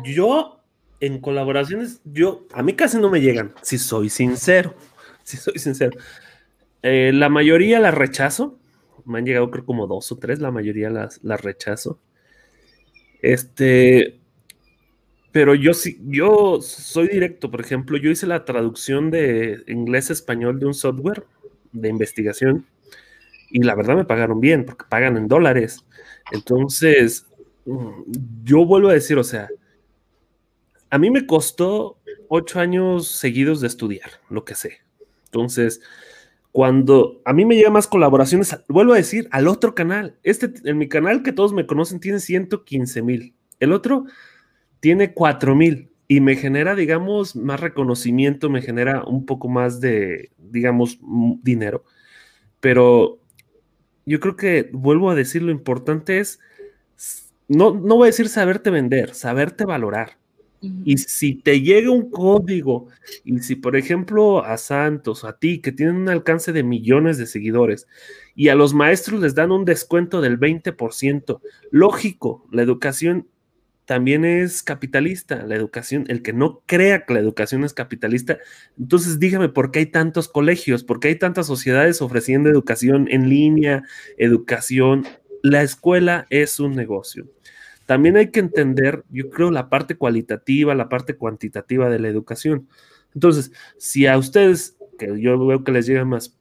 Yo, 0.03 0.59
en 0.99 1.19
colaboraciones, 1.19 2.01
yo, 2.05 2.45
a 2.53 2.61
mí 2.63 2.73
casi 2.73 2.97
no 2.97 3.09
me 3.09 3.19
llegan, 3.19 3.53
si 3.63 3.77
soy 3.77 4.09
sincero. 4.09 4.75
Si 5.23 5.37
soy 5.37 5.57
sincero. 5.57 5.97
Eh, 6.83 7.11
la 7.13 7.29
mayoría 7.29 7.79
las 7.79 7.93
rechazo. 7.93 8.59
Me 9.05 9.17
han 9.17 9.25
llegado 9.25 9.49
creo 9.49 9.65
como 9.65 9.87
dos 9.87 10.11
o 10.11 10.17
tres, 10.17 10.39
la 10.39 10.51
mayoría 10.51 10.89
las, 10.89 11.21
las 11.23 11.41
rechazo. 11.41 11.99
Este, 13.23 14.19
pero 15.31 15.55
yo 15.55 15.73
sí, 15.73 15.97
yo 16.05 16.61
soy 16.61 17.07
directo, 17.07 17.49
por 17.49 17.61
ejemplo, 17.61 17.97
yo 17.97 18.11
hice 18.11 18.27
la 18.27 18.43
traducción 18.43 19.11
de 19.11 19.63
inglés 19.67 20.09
a 20.09 20.13
español 20.13 20.59
de 20.59 20.65
un 20.65 20.73
software 20.73 21.25
de 21.71 21.87
investigación 21.87 22.67
y 23.49 23.63
la 23.63 23.75
verdad 23.75 23.95
me 23.95 24.03
pagaron 24.03 24.41
bien, 24.41 24.65
porque 24.65 24.85
pagan 24.89 25.15
en 25.15 25.29
dólares. 25.29 25.85
Entonces, 26.33 27.25
yo 28.43 28.65
vuelvo 28.65 28.89
a 28.89 28.93
decir, 28.93 29.17
o 29.17 29.23
sea, 29.23 29.47
a 30.89 30.97
mí 30.97 31.09
me 31.09 31.25
costó 31.25 31.97
ocho 32.27 32.59
años 32.59 33.07
seguidos 33.07 33.61
de 33.61 33.67
estudiar, 33.67 34.11
lo 34.29 34.43
que 34.43 34.55
sé. 34.55 34.79
Entonces, 35.25 35.81
cuando 36.53 37.19
a 37.25 37.33
mí 37.33 37.45
me 37.45 37.55
llegan 37.55 37.73
más 37.73 37.87
colaboraciones, 37.87 38.55
vuelvo 38.69 38.93
a 38.93 38.97
decir, 38.97 39.27
al 39.31 39.47
otro 39.47 39.73
canal. 39.73 40.19
Este, 40.21 40.53
en 40.65 40.77
mi 40.77 40.87
canal 40.87 41.23
que 41.23 41.33
todos 41.33 41.51
me 41.51 41.65
conocen, 41.65 41.99
tiene 41.99 42.19
115 42.19 43.01
mil. 43.01 43.33
El 43.59 43.73
otro 43.73 44.05
tiene 44.79 45.15
4 45.15 45.55
mil 45.55 45.89
y 46.07 46.21
me 46.21 46.35
genera, 46.35 46.75
digamos, 46.75 47.35
más 47.35 47.59
reconocimiento, 47.59 48.51
me 48.51 48.61
genera 48.61 49.03
un 49.03 49.25
poco 49.25 49.49
más 49.49 49.81
de, 49.81 50.29
digamos, 50.37 50.99
dinero. 51.41 51.85
Pero 52.59 53.19
yo 54.05 54.19
creo 54.19 54.35
que, 54.35 54.69
vuelvo 54.73 55.09
a 55.09 55.15
decir, 55.15 55.41
lo 55.41 55.51
importante 55.51 56.19
es, 56.19 56.39
no, 57.47 57.73
no 57.73 57.95
voy 57.95 58.05
a 58.05 58.11
decir 58.11 58.29
saberte 58.29 58.69
vender, 58.69 59.15
saberte 59.15 59.65
valorar. 59.65 60.19
Y 60.85 60.97
si 60.97 61.35
te 61.35 61.61
llega 61.61 61.91
un 61.91 62.09
código, 62.09 62.87
y 63.25 63.39
si 63.39 63.55
por 63.55 63.75
ejemplo 63.75 64.43
a 64.45 64.57
Santos, 64.57 65.25
a 65.25 65.37
ti, 65.37 65.59
que 65.59 65.73
tienen 65.73 65.95
un 65.97 66.09
alcance 66.09 66.53
de 66.53 66.63
millones 66.63 67.17
de 67.17 67.25
seguidores, 67.25 67.87
y 68.35 68.47
a 68.47 68.55
los 68.55 68.73
maestros 68.73 69.21
les 69.21 69.35
dan 69.35 69.51
un 69.51 69.65
descuento 69.65 70.21
del 70.21 70.39
20%, 70.39 71.41
lógico, 71.71 72.47
la 72.51 72.61
educación 72.61 73.27
también 73.85 74.23
es 74.23 74.63
capitalista, 74.63 75.45
la 75.45 75.55
educación, 75.55 76.05
el 76.07 76.21
que 76.21 76.31
no 76.31 76.61
crea 76.65 77.05
que 77.05 77.13
la 77.13 77.19
educación 77.19 77.65
es 77.65 77.73
capitalista, 77.73 78.37
entonces 78.79 79.19
dígame 79.19 79.49
por 79.49 79.71
qué 79.71 79.79
hay 79.79 79.87
tantos 79.87 80.29
colegios, 80.29 80.85
por 80.85 81.01
qué 81.01 81.09
hay 81.09 81.17
tantas 81.17 81.47
sociedades 81.47 82.01
ofreciendo 82.01 82.49
educación 82.49 83.07
en 83.11 83.27
línea, 83.27 83.83
educación, 84.17 85.05
la 85.41 85.61
escuela 85.61 86.25
es 86.29 86.61
un 86.61 86.73
negocio 86.73 87.27
también 87.85 88.17
hay 88.17 88.31
que 88.31 88.39
entender, 88.39 89.03
yo 89.09 89.29
creo, 89.29 89.51
la 89.51 89.69
parte 89.69 89.95
cualitativa, 89.95 90.75
la 90.75 90.89
parte 90.89 91.15
cuantitativa 91.15 91.89
de 91.89 91.99
la 91.99 92.07
educación. 92.07 92.67
Entonces, 93.13 93.51
si 93.77 94.07
a 94.07 94.17
ustedes, 94.17 94.77
que 94.97 95.19
yo 95.19 95.45
veo 95.45 95.63
que 95.63 95.71
les 95.71 95.85
llega 95.85 96.05
más, 96.05 96.37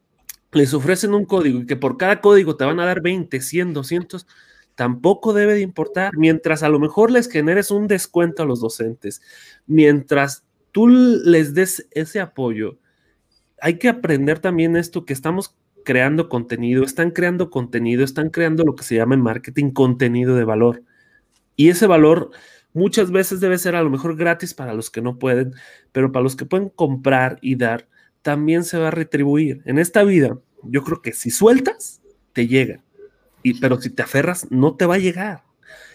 les 0.53 0.74
ofrecen 0.74 1.14
un 1.14 1.24
código 1.24 1.61
y 1.61 1.66
que 1.66 1.76
por 1.76 1.97
cada 1.97 2.20
código 2.20 2.57
te 2.57 2.64
van 2.64 2.80
a 2.80 2.86
dar 2.86 3.01
20, 3.01 3.40
100, 3.40 3.72
200, 3.72 4.26
tampoco 4.74 5.32
debe 5.32 5.55
de 5.55 5.61
importar, 5.61 6.16
mientras 6.16 6.62
a 6.62 6.68
lo 6.68 6.78
mejor 6.78 7.11
les 7.11 7.28
generes 7.28 7.70
un 7.70 7.88
descuento 7.88 8.43
a 8.43 8.47
los 8.47 8.61
docentes, 8.61 9.22
mientras 9.66 10.45
tú 10.70 10.88
les 10.88 11.55
des 11.55 11.88
ese 11.90 12.20
apoyo, 12.20 12.78
hay 13.61 13.78
que 13.78 13.88
aprender 13.88 14.38
también 14.40 14.76
esto 14.76 15.05
que 15.05 15.12
estamos 15.12 15.55
creando 15.84 16.28
contenido, 16.28 16.84
están 16.84 17.11
creando 17.11 17.51
contenido, 17.51 18.05
están 18.05 18.30
creando 18.30 18.64
lo 18.64 18.74
que 18.74 18.84
se 18.84 18.97
llama 18.97 19.14
en 19.14 19.20
marketing 19.20 19.70
contenido 19.70 20.34
de 20.36 20.45
valor. 20.45 20.82
Y 21.57 21.69
ese 21.69 21.87
valor 21.87 22.31
muchas 22.73 23.11
veces 23.11 23.41
debe 23.41 23.59
ser 23.59 23.77
a 23.77 23.83
lo 23.83 23.91
mejor 23.91 24.17
gratis 24.17 24.55
para 24.55 24.75
los 24.75 24.91
que 24.91 25.03
no 25.03 25.19
pueden, 25.19 25.55
pero 25.93 26.13
para 26.13 26.23
los 26.23 26.37
que 26.37 26.47
pueden 26.47 26.69
comprar 26.69 27.39
y 27.43 27.57
dar, 27.57 27.89
también 28.23 28.65
se 28.65 28.79
va 28.79 28.89
a 28.89 28.93
retribuir. 28.93 29.63
En 29.65 29.79
esta 29.79 30.05
vida, 30.05 30.39
yo 30.63 30.83
creo 30.85 31.03
que 31.03 31.13
si 31.13 31.31
sueltas, 31.31 32.03
te 32.33 32.47
llega. 32.47 32.83
Y, 33.43 33.61
pero 33.61 33.81
si 33.81 33.91
te 33.91 34.03
aferras, 34.03 34.47
no 34.51 34.77
te 34.77 34.87
va 34.87 34.95
a 34.95 34.99
llegar. 34.99 35.43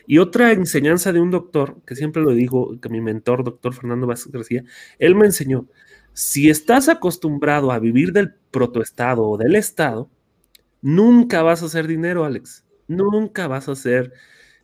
Y 0.05 0.19
otra 0.19 0.53
enseñanza 0.53 1.11
de 1.11 1.19
un 1.19 1.31
doctor, 1.31 1.81
que 1.85 1.95
siempre 1.95 2.21
lo 2.21 2.31
dijo, 2.31 2.79
que 2.79 2.89
mi 2.89 3.01
mentor, 3.01 3.43
doctor 3.43 3.73
Fernando 3.73 4.07
Vázquez 4.07 4.31
García, 4.31 4.63
él 4.99 5.15
me 5.15 5.25
enseñó, 5.25 5.67
si 6.13 6.49
estás 6.49 6.89
acostumbrado 6.89 7.71
a 7.71 7.79
vivir 7.79 8.13
del 8.13 8.33
protoestado 8.51 9.27
o 9.27 9.37
del 9.37 9.55
estado, 9.55 10.09
nunca 10.81 11.43
vas 11.43 11.61
a 11.61 11.67
hacer 11.67 11.87
dinero, 11.87 12.25
Alex. 12.25 12.65
Nunca 12.87 13.47
vas 13.47 13.67
a 13.67 13.73
hacer 13.73 14.13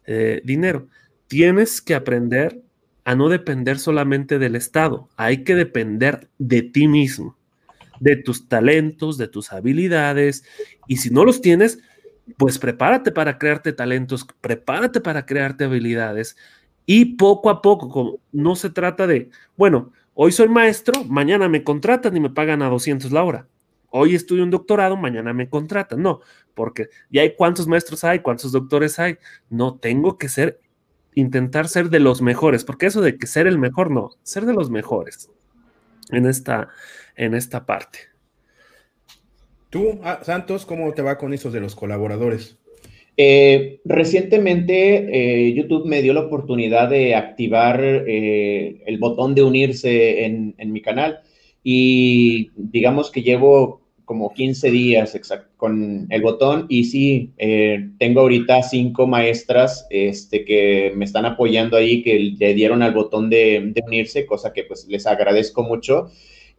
eh, 0.06 0.42
dinero. 0.44 0.88
Tienes 1.28 1.82
que 1.82 1.96
aprender 1.96 2.62
a 3.06 3.16
no 3.16 3.30
depender 3.30 3.80
solamente 3.80 4.40
del 4.40 4.56
Estado, 4.56 5.10
hay 5.18 5.44
que 5.44 5.56
depender 5.56 6.30
de 6.38 6.62
ti 6.62 6.88
mismo, 6.88 7.38
de 8.00 8.16
tus 8.16 8.48
talentos, 8.48 9.18
de 9.18 9.28
tus 9.28 9.52
habilidades, 9.52 10.46
y 10.88 10.98
si 10.98 11.10
no 11.10 11.26
los 11.26 11.42
tienes, 11.42 11.80
pues 12.38 12.58
prepárate 12.60 13.12
para 13.12 13.38
crearte 13.38 13.74
talentos, 13.74 14.26
prepárate 14.40 15.02
para 15.02 15.26
crearte 15.26 15.66
habilidades, 15.66 16.38
y 16.86 17.16
poco 17.16 17.50
a 17.50 17.62
poco, 17.62 18.20
no 18.32 18.56
se 18.56 18.70
trata 18.70 19.08
de, 19.08 19.30
bueno, 19.58 19.92
hoy 20.14 20.32
soy 20.32 20.48
maestro, 20.48 21.04
mañana 21.06 21.50
me 21.50 21.64
contratan 21.64 22.16
y 22.16 22.20
me 22.20 22.30
pagan 22.30 22.62
a 22.62 22.70
200 22.70 23.12
la 23.12 23.24
hora. 23.24 23.48
Hoy 23.96 24.16
estudio 24.16 24.44
un 24.44 24.50
doctorado, 24.50 24.98
mañana 24.98 25.34
me 25.34 25.48
contratan. 25.48 26.02
No, 26.02 26.22
porque 26.56 26.88
ya 27.12 27.22
hay 27.22 27.36
cuántos 27.36 27.68
maestros 27.68 28.04
hay, 28.04 28.22
cuántos 28.22 28.52
doctores 28.52 28.98
hay. 28.98 29.18
No 29.52 29.76
tengo 29.76 30.18
que 30.18 30.30
ser, 30.30 30.60
intentar 31.14 31.68
ser 31.68 31.92
de 31.92 32.00
los 32.00 32.20
mejores, 32.20 32.64
porque 32.64 32.88
eso 32.88 33.02
de 33.02 33.20
que 33.20 33.28
ser 33.28 33.46
el 33.46 33.60
mejor, 33.60 33.92
no, 33.92 34.10
ser 34.24 34.48
de 34.48 34.54
los 34.56 34.72
mejores 34.72 35.30
en 36.12 36.26
esta, 36.26 36.70
en 37.16 37.36
esta 37.36 37.68
parte. 37.68 38.00
Tú, 39.70 40.00
ah, 40.04 40.22
Santos, 40.24 40.66
¿cómo 40.66 40.92
te 40.96 41.04
va 41.04 41.20
con 41.20 41.32
esos 41.32 41.54
de 41.54 41.60
los 41.60 41.76
colaboradores? 41.76 42.58
Eh, 43.16 43.80
recientemente 43.86 45.46
eh, 45.48 45.54
YouTube 45.54 45.86
me 45.86 46.02
dio 46.02 46.16
la 46.16 46.22
oportunidad 46.22 46.90
de 46.90 47.14
activar 47.14 47.80
eh, 47.84 48.82
el 48.88 48.98
botón 48.98 49.36
de 49.36 49.44
unirse 49.44 50.26
en, 50.26 50.56
en, 50.58 50.72
mi 50.72 50.82
canal 50.82 51.20
y 51.64 52.50
digamos 52.56 53.12
que 53.12 53.22
llevo 53.22 53.83
como 54.06 54.34
15 54.34 54.72
días 54.72 55.18
con 55.58 56.08
el 56.10 56.22
botón 56.22 56.66
y 56.70 56.86
sí, 56.86 57.32
eh, 57.38 57.90
tengo 57.98 58.22
ahorita 58.22 58.64
cinco 58.64 59.08
maestras 59.08 59.88
este, 59.90 60.44
que 60.46 60.92
me 60.96 61.06
están 61.06 61.26
apoyando 61.26 61.78
ahí, 61.78 62.02
que 62.04 62.20
le 62.38 62.54
dieron 62.54 62.82
al 62.82 62.94
botón 62.94 63.30
de, 63.30 63.74
unirse, 63.86 64.26
cosa 64.26 64.54
que 64.54 64.64
pues 64.64 64.88
les 64.88 65.08
agradezco 65.08 65.64
mucho. 65.64 66.10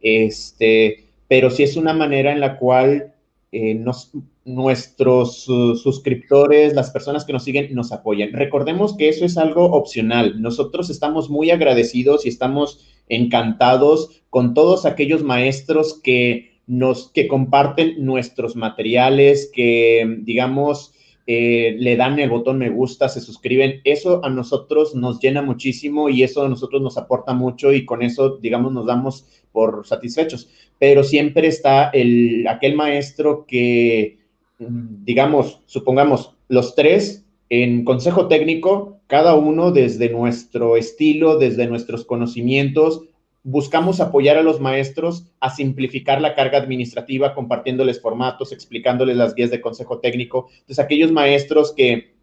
Este, 0.01 1.05
pero 1.27 1.49
sí 1.49 1.63
es 1.63 1.77
una 1.77 1.93
manera 1.93 2.31
en 2.31 2.39
la 2.39 2.57
cual 2.57 3.13
eh, 3.51 3.75
nos, 3.75 4.11
nuestros 4.45 5.43
suscriptores, 5.43 6.73
las 6.73 6.91
personas 6.91 7.25
que 7.25 7.33
nos 7.33 7.43
siguen, 7.43 7.73
nos 7.73 7.91
apoyan. 7.91 8.31
Recordemos 8.33 8.95
que 8.95 9.09
eso 9.09 9.25
es 9.25 9.37
algo 9.37 9.65
opcional. 9.65 10.41
Nosotros 10.41 10.89
estamos 10.89 11.29
muy 11.29 11.49
agradecidos 11.49 12.25
y 12.25 12.29
estamos 12.29 12.85
encantados 13.09 14.21
con 14.29 14.53
todos 14.53 14.85
aquellos 14.85 15.23
maestros 15.23 15.99
que 16.01 16.54
nos 16.67 17.11
que 17.11 17.27
comparten 17.27 18.03
nuestros 18.03 18.55
materiales, 18.55 19.51
que 19.53 20.19
digamos 20.21 20.93
eh, 21.27 21.75
le 21.79 21.95
dan 21.95 22.19
el 22.19 22.29
botón 22.29 22.59
me 22.59 22.69
gusta, 22.69 23.09
se 23.09 23.21
suscriben. 23.21 23.81
Eso 23.83 24.23
a 24.23 24.29
nosotros 24.29 24.95
nos 24.95 25.19
llena 25.19 25.41
muchísimo 25.41 26.09
y 26.09 26.23
eso 26.23 26.43
a 26.43 26.49
nosotros 26.49 26.81
nos 26.81 26.97
aporta 26.97 27.33
mucho 27.33 27.73
y 27.73 27.85
con 27.85 28.01
eso, 28.01 28.37
digamos, 28.37 28.73
nos 28.73 28.85
damos 28.85 29.25
por 29.51 29.85
satisfechos. 29.87 30.49
Pero 30.79 31.03
siempre 31.03 31.47
está 31.47 31.89
el, 31.89 32.47
aquel 32.47 32.75
maestro 32.75 33.45
que 33.47 34.19
digamos, 34.57 35.61
supongamos, 35.65 36.35
los 36.47 36.75
tres 36.75 37.25
en 37.49 37.83
consejo 37.85 38.27
técnico, 38.27 38.99
cada 39.07 39.35
uno 39.35 39.71
desde 39.71 40.09
nuestro 40.09 40.77
estilo, 40.77 41.37
desde 41.37 41.67
nuestros 41.67 42.05
conocimientos, 42.05 43.01
buscamos 43.45 44.01
apoyar 44.01 44.37
a 44.37 44.43
los 44.43 44.59
maestros 44.59 45.31
a 45.39 45.49
simplificar 45.49 46.19
la 46.19 46.35
carga 46.35 46.57
administrativa, 46.57 47.33
compartiéndoles 47.33 48.01
formatos, 48.01 48.51
explicándoles 48.51 49.15
las 49.15 49.35
guías 49.35 49.51
de 49.51 49.61
consejo 49.61 49.99
técnico. 49.99 50.47
Entonces, 50.51 50.79
aquellos 50.79 51.11
maestros 51.11 51.71
que 51.71 52.15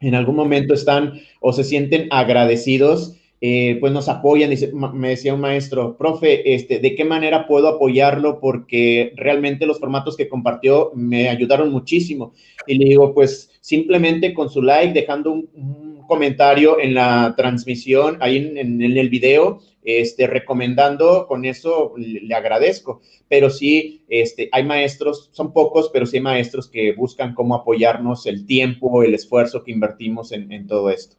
en 0.00 0.14
algún 0.14 0.36
momento 0.36 0.74
están 0.74 1.20
o 1.40 1.52
se 1.52 1.64
sienten 1.64 2.06
agradecidos 2.10 3.18
eh, 3.40 3.76
pues 3.80 3.92
nos 3.92 4.08
apoyan. 4.08 4.50
Me 4.94 5.10
decía 5.10 5.34
un 5.34 5.40
maestro, 5.40 5.96
profe, 5.96 6.54
este, 6.54 6.80
¿de 6.80 6.94
qué 6.94 7.04
manera 7.04 7.46
puedo 7.46 7.68
apoyarlo? 7.68 8.40
Porque 8.40 9.12
realmente 9.16 9.66
los 9.66 9.78
formatos 9.78 10.16
que 10.16 10.28
compartió 10.28 10.90
me 10.94 11.28
ayudaron 11.28 11.70
muchísimo. 11.70 12.32
Y 12.66 12.76
le 12.76 12.86
digo, 12.86 13.14
pues 13.14 13.50
simplemente 13.60 14.34
con 14.34 14.50
su 14.50 14.62
like, 14.62 14.92
dejando 14.92 15.32
un, 15.32 15.88
comentario 16.08 16.80
en 16.80 16.94
la 16.94 17.34
transmisión, 17.36 18.16
ahí 18.20 18.38
en, 18.38 18.80
el 18.80 19.10
video, 19.10 19.60
este, 20.00 20.26
recomendando, 20.26 21.26
con 21.26 21.44
eso 21.44 21.94
le, 21.96 22.34
agradezco. 22.34 23.00
Pero 23.28 23.50
sí, 23.50 24.04
este, 24.08 24.48
hay 24.52 24.64
maestros, 24.64 25.30
son 25.32 25.52
pocos, 25.52 25.90
pero 25.92 26.06
sí 26.06 26.18
hay 26.18 26.22
maestros 26.22 26.68
que 26.68 26.92
buscan 26.92 27.34
cómo 27.34 27.54
apoyarnos 27.54 28.26
el 28.26 28.46
tiempo, 28.46 29.02
el 29.02 29.14
esfuerzo 29.14 29.64
que 29.64 29.72
invertimos 29.72 30.32
en 30.32 30.66
todo 30.66 30.90
esto. 30.90 31.16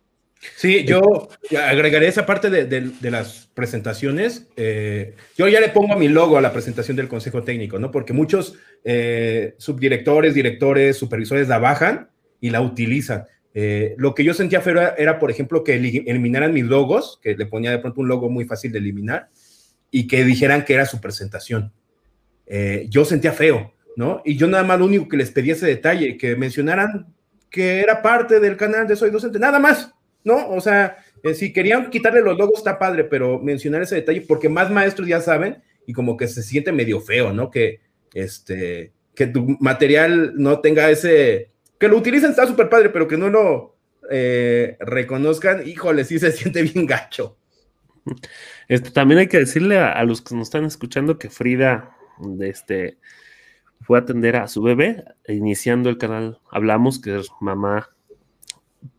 Sí, 0.56 0.86
yo 0.86 1.28
agregaré 1.58 2.08
esa 2.08 2.26
parte 2.26 2.50
de, 2.50 3.12
las 3.12 3.50
presentaciones. 3.54 4.48
Eh, 4.56 5.16
yo 5.38 5.48
ya 5.50 5.60
le 5.60 5.70
pongo 5.70 5.98
mi 5.98 6.08
logo 6.08 6.38
a 6.38 6.42
la 6.42 6.54
presentación 6.54 6.96
del 6.96 7.10
Consejo 7.10 7.44
Técnico, 7.44 7.78
¿no? 7.78 7.92
Porque 7.92 8.14
muchos 8.14 8.56
eh, 8.86 9.56
subdirectores, 9.58 10.34
directores, 10.34 10.98
supervisores 10.98 11.50
la 11.50 11.60
bajan 11.60 12.10
y 12.40 12.52
la 12.52 12.62
utilizan. 12.62 13.26
Eh, 13.54 13.96
lo 13.98 14.14
que 14.14 14.24
yo 14.24 14.34
sentía 14.34 14.62
feo 14.62 14.80
era, 14.98 15.20
por 15.20 15.32
ejemplo, 15.32 15.64
que 15.64 15.76
eliminaran 15.76 16.54
mis 16.54 16.66
logos, 16.66 17.20
que 17.22 17.36
le 17.36 17.46
ponía 17.46 17.72
de 17.72 17.80
pronto 17.80 18.02
un 18.02 18.08
logo 18.08 18.30
muy 18.30 18.46
fácil 18.46 18.72
de 18.72 18.80
eliminar, 18.80 19.30
y 19.92 20.08
que 20.08 20.24
dijeran 20.24 20.66
que 20.66 20.76
era 20.76 20.86
su 20.86 21.02
presentación. 21.02 21.72
yo 22.90 23.06
sentía 23.06 23.32
feo, 23.32 23.74
¿no? 23.96 24.22
Y 24.26 24.36
yo 24.36 24.48
nada 24.48 24.64
más 24.64 24.80
lo 24.80 24.86
único 24.86 25.08
que 25.08 25.18
les 25.18 25.32
pedía 25.32 25.54
ese 25.54 25.68
detalle, 25.68 26.18
que 26.18 26.36
mencionaran 26.36 27.08
que 27.50 27.82
era 27.82 28.02
parte 28.02 28.40
del 28.40 28.58
canal 28.58 28.88
de 28.88 28.96
Soy 28.96 29.10
Docente, 29.10 29.40
nada 29.40 29.60
más 29.60 29.94
¿no? 30.24 30.50
O 30.50 30.62
sea, 30.62 30.98
eh, 31.24 31.34
si 31.34 31.54
querían 31.54 31.90
quitarle 31.90 32.22
los 32.22 32.38
logos 32.38 32.60
está 32.60 32.78
padre, 32.78 33.04
pero 33.04 33.40
mencionar 33.40 33.82
ese 33.82 33.96
detalle 33.96 34.22
porque 34.22 34.50
más 34.50 34.70
maestros 34.70 35.08
ya 35.08 35.22
saben 35.22 35.62
y 35.86 35.94
como 35.94 36.18
que 36.18 36.28
se 36.28 36.44
siente 36.44 36.72
medio 36.72 37.02
feo, 37.02 37.34
¿no? 37.34 37.50
Que 37.50 37.80
este 38.14 38.94
que 39.16 39.28
tu 39.28 39.58
material 39.60 40.34
no 40.36 40.60
tenga 40.62 40.90
ese 40.90 41.50
que 41.80 41.88
lo 41.88 41.98
utilicen 41.98 42.32
está 42.32 42.46
súper 42.46 42.70
padre, 42.70 42.90
pero 42.90 43.08
que 43.08 43.18
no 43.18 43.30
lo 43.30 43.76
eh, 44.12 44.78
reconozcan, 44.80 45.68
híjole, 45.68 46.04
sí 46.04 46.20
se 46.20 46.32
siente 46.34 46.62
bien 46.62 46.86
gacho. 46.86 47.38
Este, 48.68 48.92
también 48.92 49.20
hay 49.20 49.28
que 49.28 49.40
decirle 49.40 49.80
a, 49.80 50.04
los 50.04 50.22
que 50.22 50.36
nos 50.36 50.48
están 50.48 50.66
escuchando 50.66 51.18
que 51.18 51.30
Frida 51.30 51.96
este, 52.40 52.98
fue 53.82 53.98
a 53.98 54.02
atender 54.02 54.36
a 54.36 54.48
su 54.48 54.62
bebé, 54.62 55.04
iniciando 55.28 55.90
el 55.90 55.98
canal 55.98 56.40
Hablamos, 56.52 57.00
que 57.00 57.18
es 57.18 57.30
mamá 57.40 57.90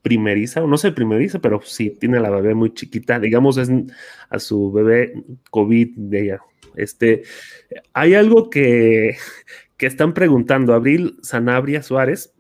primeriza, 0.03 0.63
o 0.63 0.67
no 0.67 0.77
sé 0.77 0.93
primeriza, 0.93 1.39
pero 1.39 1.61
sí 1.63 1.91
tiene 1.91 2.21
la 2.21 2.31
bebé 2.31 2.55
muy 2.55 2.73
chiquita, 2.73 3.19
digamos, 3.19 3.57
es 3.59 3.71
a 4.29 4.39
su 4.39 4.73
bebé 4.73 5.23
COVID 5.51 5.97
de 5.97 6.23
ella. 6.23 6.41
Este, 6.77 7.23
hay 7.93 8.15
algo 8.15 8.49
que, 8.49 9.17
que 9.77 9.87
están 9.87 10.15
preguntando, 10.15 10.75
Abril 10.75 11.19
Sanabria 11.23 11.83
Suárez, 11.83 12.35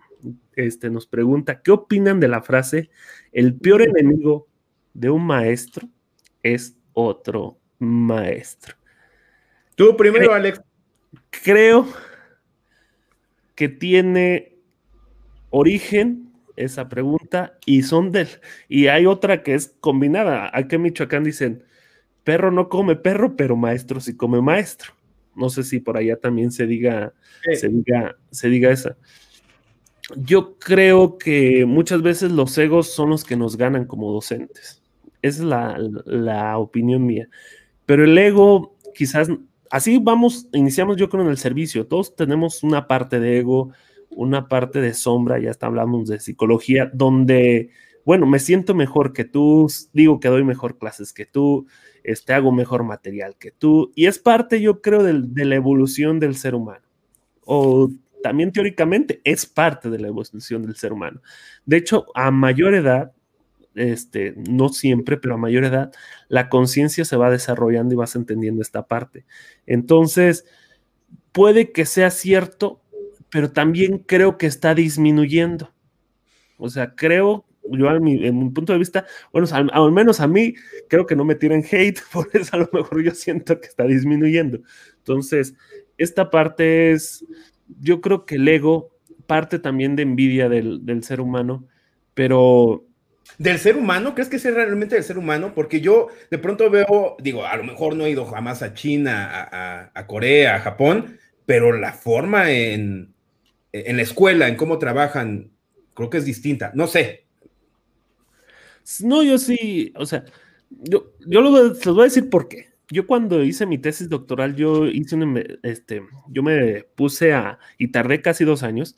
este, 0.66 0.90
nos 0.90 1.06
pregunta, 1.06 1.62
¿qué 1.62 1.70
opinan 1.70 2.20
de 2.20 2.28
la 2.28 2.42
frase, 2.42 2.90
el 3.32 3.54
peor 3.54 3.82
enemigo 3.82 4.48
de 4.94 5.10
un 5.10 5.24
maestro 5.24 5.88
es 6.42 6.76
otro 6.92 7.58
maestro? 7.78 8.76
Tú 9.74 9.96
primero, 9.96 10.32
Alex. 10.32 10.60
Creo 11.30 11.86
que 13.54 13.68
tiene 13.68 14.56
origen 15.50 16.30
esa 16.56 16.88
pregunta 16.88 17.58
y 17.66 17.82
son 17.82 18.12
del 18.12 18.28
y 18.68 18.88
hay 18.88 19.06
otra 19.06 19.42
que 19.42 19.54
es 19.54 19.74
combinada. 19.80 20.50
Aquí 20.52 20.76
en 20.76 20.82
Michoacán 20.82 21.24
dicen, 21.24 21.64
perro 22.24 22.50
no 22.50 22.68
come 22.68 22.96
perro, 22.96 23.36
pero 23.36 23.56
maestro 23.56 24.00
sí 24.00 24.16
come 24.16 24.40
maestro. 24.40 24.92
No 25.34 25.48
sé 25.48 25.62
si 25.62 25.80
por 25.80 25.96
allá 25.96 26.16
también 26.16 26.52
se 26.52 26.66
diga, 26.66 27.14
se 27.54 27.68
diga, 27.68 28.16
se 28.30 28.48
diga 28.48 28.70
esa. 28.70 28.96
Yo 30.16 30.58
creo 30.58 31.18
que 31.18 31.64
muchas 31.66 32.02
veces 32.02 32.32
los 32.32 32.56
egos 32.58 32.92
son 32.92 33.10
los 33.10 33.24
que 33.24 33.36
nos 33.36 33.56
ganan 33.56 33.84
como 33.84 34.12
docentes. 34.12 34.82
Esa 35.22 35.42
es 35.42 36.04
la, 36.06 36.58
opinión 36.58 37.04
mía. 37.04 37.28
Pero 37.86 38.04
el 38.04 38.16
ego, 38.16 38.76
quizás, 38.94 39.28
así 39.70 39.98
vamos, 39.98 40.48
iniciamos 40.52 40.96
yo 40.96 41.08
creo 41.08 41.24
en 41.24 41.30
el 41.30 41.38
servicio. 41.38 41.86
Todos 41.86 42.16
tenemos 42.16 42.62
una 42.62 42.86
parte 42.86 43.20
de 43.20 43.38
ego, 43.38 43.72
una 44.10 44.48
parte 44.48 44.80
de 44.80 44.94
sombra, 44.94 45.38
ya 45.38 45.50
está, 45.50 45.66
hablamos 45.66 46.08
de 46.08 46.20
psicología, 46.20 46.90
donde, 46.92 47.70
bueno, 48.04 48.26
me 48.26 48.38
siento 48.38 48.74
mejor 48.74 49.12
que 49.12 49.24
tú, 49.24 49.70
digo 49.92 50.20
que 50.20 50.28
doy 50.28 50.44
mejor 50.44 50.78
clases 50.78 51.12
que 51.12 51.26
tú, 51.26 51.66
este, 52.02 52.32
hago 52.32 52.50
mejor 52.52 52.82
material 52.82 53.36
que 53.38 53.50
tú, 53.50 53.92
y 53.94 54.06
es 54.06 54.18
parte, 54.18 54.60
yo 54.60 54.80
creo, 54.80 55.02
de 55.02 55.44
la 55.44 55.54
evolución 55.54 56.18
del 56.18 56.36
ser 56.36 56.54
humano. 56.54 56.84
O 57.44 57.90
también 58.22 58.52
teóricamente 58.52 59.20
es 59.24 59.46
parte 59.46 59.90
de 59.90 59.98
la 59.98 60.08
evolución 60.08 60.62
del 60.62 60.76
ser 60.76 60.92
humano. 60.92 61.20
De 61.64 61.76
hecho, 61.76 62.06
a 62.14 62.30
mayor 62.30 62.74
edad, 62.74 63.12
este, 63.74 64.34
no 64.36 64.68
siempre, 64.68 65.16
pero 65.16 65.34
a 65.34 65.38
mayor 65.38 65.64
edad, 65.64 65.92
la 66.28 66.48
conciencia 66.48 67.04
se 67.04 67.16
va 67.16 67.30
desarrollando 67.30 67.94
y 67.94 67.96
vas 67.96 68.16
entendiendo 68.16 68.62
esta 68.62 68.86
parte. 68.86 69.24
Entonces, 69.66 70.44
puede 71.32 71.72
que 71.72 71.86
sea 71.86 72.10
cierto 72.10 72.80
pero 73.30 73.52
también 73.52 73.98
creo 73.98 74.36
que 74.36 74.46
está 74.46 74.74
disminuyendo. 74.74 75.72
O 76.58 76.68
sea, 76.68 76.94
creo, 76.94 77.46
yo 77.70 77.88
en 77.90 78.02
mi, 78.02 78.50
punto 78.50 78.72
de 78.72 78.78
vista, 78.78 79.06
bueno, 79.32 79.48
al, 79.52 79.92
menos 79.92 80.20
a 80.20 80.26
mí, 80.26 80.54
creo 80.88 81.06
que 81.06 81.16
no 81.16 81.24
me 81.24 81.36
tiran 81.36 81.64
hate, 81.70 82.00
por 82.12 82.28
eso 82.32 82.56
a 82.56 82.58
lo 82.58 82.68
mejor 82.72 83.02
yo 83.02 83.12
siento 83.12 83.60
que 83.60 83.68
está 83.68 83.84
disminuyendo. 83.84 84.60
Entonces, 84.98 85.54
esta 85.96 86.30
parte 86.30 86.92
es, 86.92 87.24
yo 87.80 88.00
creo 88.00 88.26
que 88.26 88.36
el 88.36 88.48
ego 88.48 88.90
parte 89.26 89.58
también 89.58 89.96
de 89.96 90.02
envidia 90.02 90.48
del, 90.48 91.02
ser 91.02 91.20
humano, 91.20 91.66
pero 92.14 92.86
¿Del 93.38 93.58
ser 93.58 93.76
humano? 93.76 94.14
¿Crees 94.14 94.28
que 94.28 94.36
es 94.36 94.44
realmente 94.44 94.96
del 94.96 95.04
ser 95.04 95.16
humano? 95.16 95.52
Porque 95.54 95.80
yo 95.80 96.08
de 96.30 96.38
pronto 96.38 96.68
veo, 96.68 97.16
digo, 97.20 97.46
a 97.46 97.56
lo 97.56 97.64
mejor 97.64 97.94
no 97.94 98.04
he 98.04 98.10
ido 98.10 98.26
jamás 98.26 98.62
a 98.62 98.74
China, 98.74 99.88
a 99.94 100.06
Corea, 100.06 100.56
a 100.56 100.60
Japón, 100.60 101.18
pero 101.46 101.72
la 101.72 101.92
forma 101.92 102.50
en, 102.50 103.14
en 103.72 103.96
la 103.96 104.02
escuela, 104.02 104.48
en 104.48 104.56
cómo 104.56 104.78
trabajan, 104.78 105.50
creo 105.94 106.10
que 106.10 106.18
es 106.18 106.24
distinta. 106.24 106.72
No 106.74 106.86
sé. 106.86 107.26
No, 109.00 109.22
yo 109.22 109.38
sí, 109.38 109.92
o 109.96 110.06
sea, 110.06 110.24
yo, 110.70 111.12
yo 111.26 111.40
les 111.42 111.84
voy 111.84 112.00
a 112.00 112.04
decir 112.04 112.28
por 112.28 112.48
qué. 112.48 112.69
Yo 112.90 113.06
cuando 113.06 113.42
hice 113.44 113.66
mi 113.66 113.78
tesis 113.78 114.08
doctoral, 114.08 114.56
yo 114.56 114.86
hice 114.86 115.16
un, 115.16 115.42
este, 115.62 116.02
yo 116.28 116.42
me 116.42 116.84
puse 116.96 117.32
a, 117.32 117.58
y 117.78 117.88
tardé 117.88 118.22
casi 118.22 118.44
dos 118.44 118.62
años, 118.62 118.96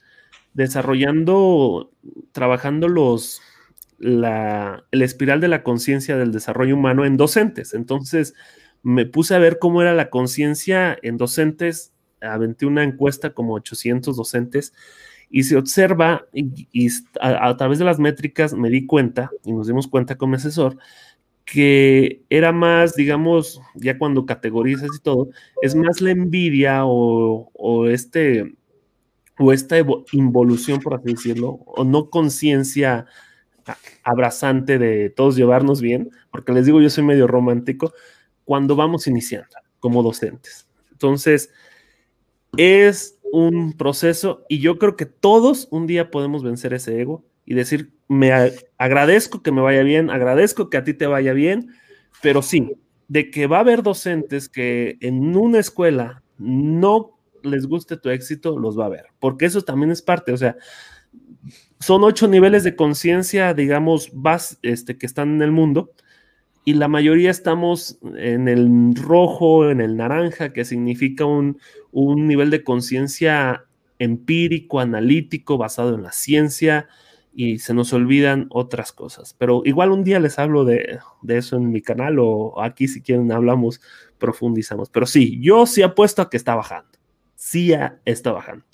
desarrollando, 0.55 1.93
trabajando 2.33 2.89
los, 2.89 3.41
la, 3.99 4.85
el 4.91 5.03
espiral 5.03 5.41
de 5.41 5.49
la 5.49 5.63
conciencia 5.63 6.17
del 6.17 6.33
desarrollo 6.33 6.75
humano 6.75 7.05
en 7.05 7.17
docentes. 7.17 7.75
Entonces, 7.75 8.35
me 8.83 9.07
puse 9.07 9.35
a 9.35 9.39
ver 9.39 9.59
cómo 9.59 9.83
era 9.83 9.95
la 9.95 10.11
conciencia 10.11 10.99
en 11.03 11.17
docentes 11.19 11.93
aventé 12.23 12.67
una 12.67 12.85
encuesta 12.85 13.35
como 13.35 13.55
800 13.55 14.17
docentes 14.17 14.73
y 15.31 15.45
se 15.45 15.57
observa 15.57 16.27
y, 16.33 16.89
a, 17.21 17.57
través 17.57 17.79
de 17.79 17.85
las 17.85 17.99
métricas 17.99 18.55
me 18.55 18.69
di 18.69 18.87
cuenta 18.87 19.31
y 19.45 19.53
nos 19.53 19.67
dimos 19.67 19.89
cuenta 19.89 20.17
con 20.17 20.31
mi 20.31 20.37
asesor 20.37 20.77
que 21.45 22.23
era 22.31 22.53
más, 22.53 22.95
digamos, 22.95 23.61
ya 23.75 23.99
cuando 23.99 24.27
categorizas 24.27 24.91
y 24.97 25.03
todo, 25.03 25.29
es 25.61 25.75
más 25.75 26.01
la 26.01 26.11
envidia 26.11 26.85
o, 26.85 27.51
o 27.55 27.87
este 27.87 28.55
o 29.39 29.53
esta 29.53 29.77
involución, 30.13 30.81
por 30.81 30.95
así 30.95 31.13
decirlo, 31.15 31.61
o 31.67 31.85
no 31.85 32.11
conciencia 32.11 33.07
abrazante 34.03 34.79
de 34.79 35.11
todos 35.11 35.37
llevarnos 35.37 35.81
bien, 35.81 36.11
porque 36.31 36.53
les 36.53 36.67
digo, 36.67 36.81
yo 36.81 36.91
soy 36.91 37.05
medio 37.05 37.27
romántico, 37.27 37.93
cuando 38.45 38.77
vamos 38.77 39.07
iniciando 39.07 39.57
como 39.81 40.03
docentes. 40.03 40.69
Entonces, 40.91 41.51
es 42.57 43.19
un 43.33 43.73
proceso 43.73 44.45
y 44.49 44.61
yo 44.61 44.79
creo 44.79 44.97
que 44.97 45.07
todos 45.07 45.69
un 45.71 45.87
día 45.87 46.11
podemos 46.11 46.43
vencer 46.43 46.75
ese 46.75 47.01
ego 47.01 47.25
y 47.47 47.55
decir, 47.55 47.93
me 48.13 48.31
agradezco 48.77 49.43
que 49.43 49.53
me 49.53 49.63
vaya 49.63 49.83
bien, 49.83 50.11
agradezco 50.11 50.69
que 50.69 50.77
a 50.77 50.85
ti 50.85 50.93
te 50.93 51.07
vaya 51.07 51.33
bien, 51.33 51.71
pero 52.21 52.43
sí, 52.43 52.71
de 53.09 53.31
que 53.31 53.47
va 53.47 53.57
a 53.57 53.61
haber 53.61 53.83
docentes 53.83 54.51
que 54.51 54.99
en 55.01 55.35
una 55.35 55.59
escuela 55.59 56.23
no 56.37 57.19
les 57.43 57.67
guste 57.67 57.97
tu 57.97 58.11
éxito, 58.11 58.59
los 58.59 58.79
va 58.79 58.87
a 58.87 58.91
ver, 58.91 59.07
porque 59.19 59.47
eso 59.47 59.63
también 59.63 59.91
es 59.91 60.03
parte, 60.03 60.33
o 60.33 60.37
sea, 60.37 60.57
son 61.81 62.05
ocho 62.05 62.29
niveles 62.29 62.65
de 62.65 62.77
conciencia, 62.77 63.55
digamos, 63.55 64.11
vas, 64.13 64.59
este, 64.61 64.99
que 64.99 65.07
están 65.07 65.37
en 65.37 65.43
el 65.43 65.51
mundo, 65.51 65.93
y 66.65 66.75
la 66.75 66.89
mayoría 66.89 67.31
estamos 67.31 67.99
en 68.17 68.47
el 68.47 68.95
rojo, 68.95 69.71
en 69.71 69.81
el 69.81 69.97
naranja, 69.97 70.53
que 70.53 70.67
significa 70.67 71.25
un, 71.25 71.59
un 71.93 72.29
nivel 72.29 72.51
de 72.51 72.63
conciencia 72.63 73.65
empírico, 73.99 74.81
analítico, 74.81 75.57
basado 75.57 75.95
en 75.95 76.03
la 76.03 76.13
ciencia, 76.13 76.89
y 77.35 77.59
se 77.59 77.75
nos 77.75 77.93
olvidan 77.93 78.47
otras 78.51 78.93
cosas. 78.93 79.35
Pero 79.39 79.63
igual 79.65 79.91
un 79.91 80.05
día 80.05 80.21
les 80.21 80.39
hablo 80.39 80.65
de, 80.65 80.99
de, 81.23 81.39
eso 81.39 81.57
en 81.57 81.71
mi 81.71 81.81
canal 81.81 82.19
o 82.19 82.61
aquí 82.61 82.89
si 82.89 83.03
quieren 83.03 83.33
hablamos, 83.33 83.81
profundizamos. 84.19 84.89
Pero 84.91 85.07
sí, 85.07 85.39
yo 85.41 85.67
sí 85.67 85.83
apuesto 85.83 86.23
a 86.23 86.31
que 86.31 86.37
está 86.37 86.55
bajando. 86.55 86.91
Sí 87.35 87.73
está 88.05 88.33
bajando. 88.33 88.65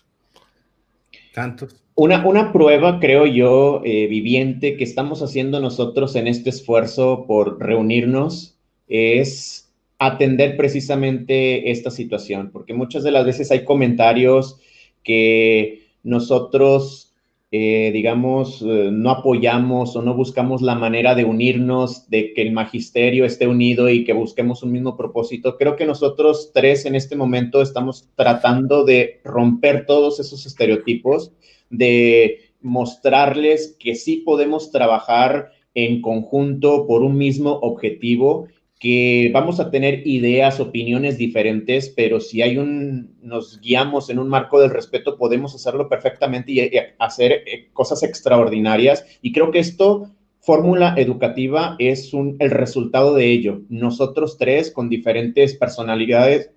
Tantos. 1.33 1.83
Una, 1.95 2.25
una 2.27 2.53
prueba, 2.53 3.01
creo 3.01 3.27
yo, 3.27 3.83
eh, 3.85 4.07
viviente 4.07 4.77
que 4.77 4.85
estamos 4.85 5.23
haciendo 5.23 5.59
nosotros 5.59 6.15
en 6.15 6.29
este 6.29 6.51
esfuerzo 6.51 7.25
por 7.27 7.59
reunirnos 7.61 8.57
es 8.87 9.73
atender 9.99 10.57
precisamente 10.57 11.71
esta 11.73 11.91
situación, 11.91 12.51
porque 12.53 12.73
muchas 12.73 13.03
de 13.03 13.11
las 13.11 13.27
veces 13.27 13.51
hay 13.51 13.65
comentarios 13.65 14.61
que 15.03 15.89
nosotros 16.05 17.08
eh, 17.51 17.91
digamos, 17.95 18.61
eh, 18.61 18.91
no 18.93 19.11
apoyamos 19.11 19.97
o 19.97 20.03
no 20.03 20.15
buscamos 20.15 20.61
la 20.61 20.75
manera 20.75 21.15
de 21.15 21.25
unirnos, 21.25 22.09
de 22.11 22.35
que 22.35 22.43
el 22.43 22.53
magisterio 22.53 23.25
esté 23.25 23.47
unido 23.47 23.89
y 23.89 24.05
que 24.05 24.13
busquemos 24.13 24.63
un 24.63 24.73
mismo 24.73 24.97
propósito. 24.99 25.57
Creo 25.57 25.75
que 25.75 25.87
nosotros 25.87 26.51
tres 26.53 26.85
en 26.85 26.95
este 26.95 27.17
momento 27.17 27.63
estamos 27.63 28.07
tratando 28.17 28.85
de 28.85 29.21
romper 29.25 29.87
todos 29.87 30.21
esos 30.21 30.45
estereotipos, 30.45 31.33
de 31.71 32.53
mostrarles 32.61 33.77
que 33.79 33.95
sí 33.95 34.19
podemos 34.19 34.71
trabajar 34.71 35.51
en 35.73 36.03
conjunto 36.03 36.87
por 36.87 37.03
un 37.03 37.17
mismo 37.17 37.53
objetivo 37.53 38.49
que 38.79 39.31
vamos 39.35 39.59
a 39.59 39.71
tener 39.71 40.07
ideas, 40.07 40.61
opiniones 40.61 41.19
diferentes, 41.19 41.89
pero 41.89 42.21
si 42.21 42.43
hay 42.43 42.59
un, 42.59 43.17
nos 43.23 43.61
guiamos 43.61 44.09
en 44.09 44.21
un 44.21 44.29
marco 44.29 44.61
del 44.61 44.71
respeto, 44.71 45.19
podemos 45.19 45.55
hacerlo 45.55 45.89
perfectamente 45.89 46.53
y, 46.53 46.71
hacer 46.99 47.33
eh, 47.33 47.69
cosas 47.73 48.05
extraordinarias. 48.05 49.05
Y 49.21 49.33
creo 49.33 49.51
que 49.51 49.59
esto, 49.59 50.13
fórmula 50.41 50.95
educativa, 50.97 51.75
es 51.81 52.15
un, 52.15 52.37
el 52.39 52.51
resultado 52.51 53.15
de 53.15 53.27
ello. 53.27 53.63
Nosotros 53.69 54.39
tres, 54.39 54.71
con 54.71 54.89
diferentes 54.89 55.57
personalidades, 55.57 56.53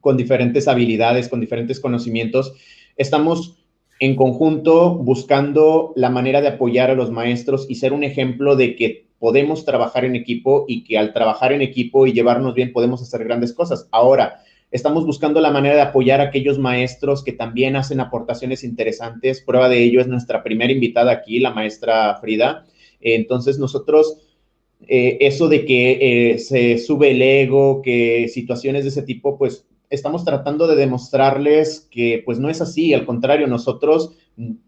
con 0.00 0.16
diferentes 0.16 0.68
habilidades, 0.68 1.28
con 1.28 1.40
diferentes 1.40 1.80
conocimientos, 1.80 2.54
estamos 2.96 3.61
en 4.02 4.16
conjunto 4.16 4.96
buscando 4.96 5.92
la 5.94 6.10
manera 6.10 6.40
de 6.40 6.48
apoyar 6.48 6.90
a 6.90 6.96
los 6.96 7.12
maestros 7.12 7.66
y 7.68 7.76
ser 7.76 7.92
un 7.92 8.02
ejemplo 8.02 8.56
de 8.56 8.74
que 8.74 9.06
podemos 9.20 9.64
trabajar 9.64 10.04
en 10.04 10.16
equipo 10.16 10.64
y 10.66 10.82
que 10.82 10.98
al 10.98 11.12
trabajar 11.12 11.52
en 11.52 11.62
equipo 11.62 12.04
y 12.08 12.12
llevarnos 12.12 12.56
bien 12.56 12.72
podemos 12.72 13.00
hacer 13.00 13.22
grandes 13.22 13.52
cosas. 13.52 13.86
Ahora, 13.92 14.42
estamos 14.72 15.06
buscando 15.06 15.40
la 15.40 15.52
manera 15.52 15.76
de 15.76 15.82
apoyar 15.82 16.20
a 16.20 16.24
aquellos 16.24 16.58
maestros 16.58 17.22
que 17.22 17.30
también 17.30 17.76
hacen 17.76 18.00
aportaciones 18.00 18.64
interesantes. 18.64 19.40
Prueba 19.40 19.68
de 19.68 19.84
ello 19.84 20.00
es 20.00 20.08
nuestra 20.08 20.42
primera 20.42 20.72
invitada 20.72 21.12
aquí, 21.12 21.38
la 21.38 21.52
maestra 21.52 22.18
Frida. 22.20 22.66
Entonces, 23.00 23.60
nosotros, 23.60 24.16
eh, 24.88 25.18
eso 25.20 25.46
de 25.46 25.64
que 25.64 26.32
eh, 26.32 26.38
se 26.40 26.78
sube 26.78 27.12
el 27.12 27.22
ego, 27.22 27.82
que 27.82 28.26
situaciones 28.26 28.82
de 28.82 28.88
ese 28.88 29.02
tipo, 29.02 29.38
pues 29.38 29.64
estamos 29.92 30.24
tratando 30.24 30.66
de 30.66 30.74
demostrarles 30.74 31.86
que 31.90 32.22
pues 32.24 32.38
no 32.38 32.48
es 32.48 32.62
así, 32.62 32.94
al 32.94 33.04
contrario, 33.04 33.46
nosotros 33.46 34.12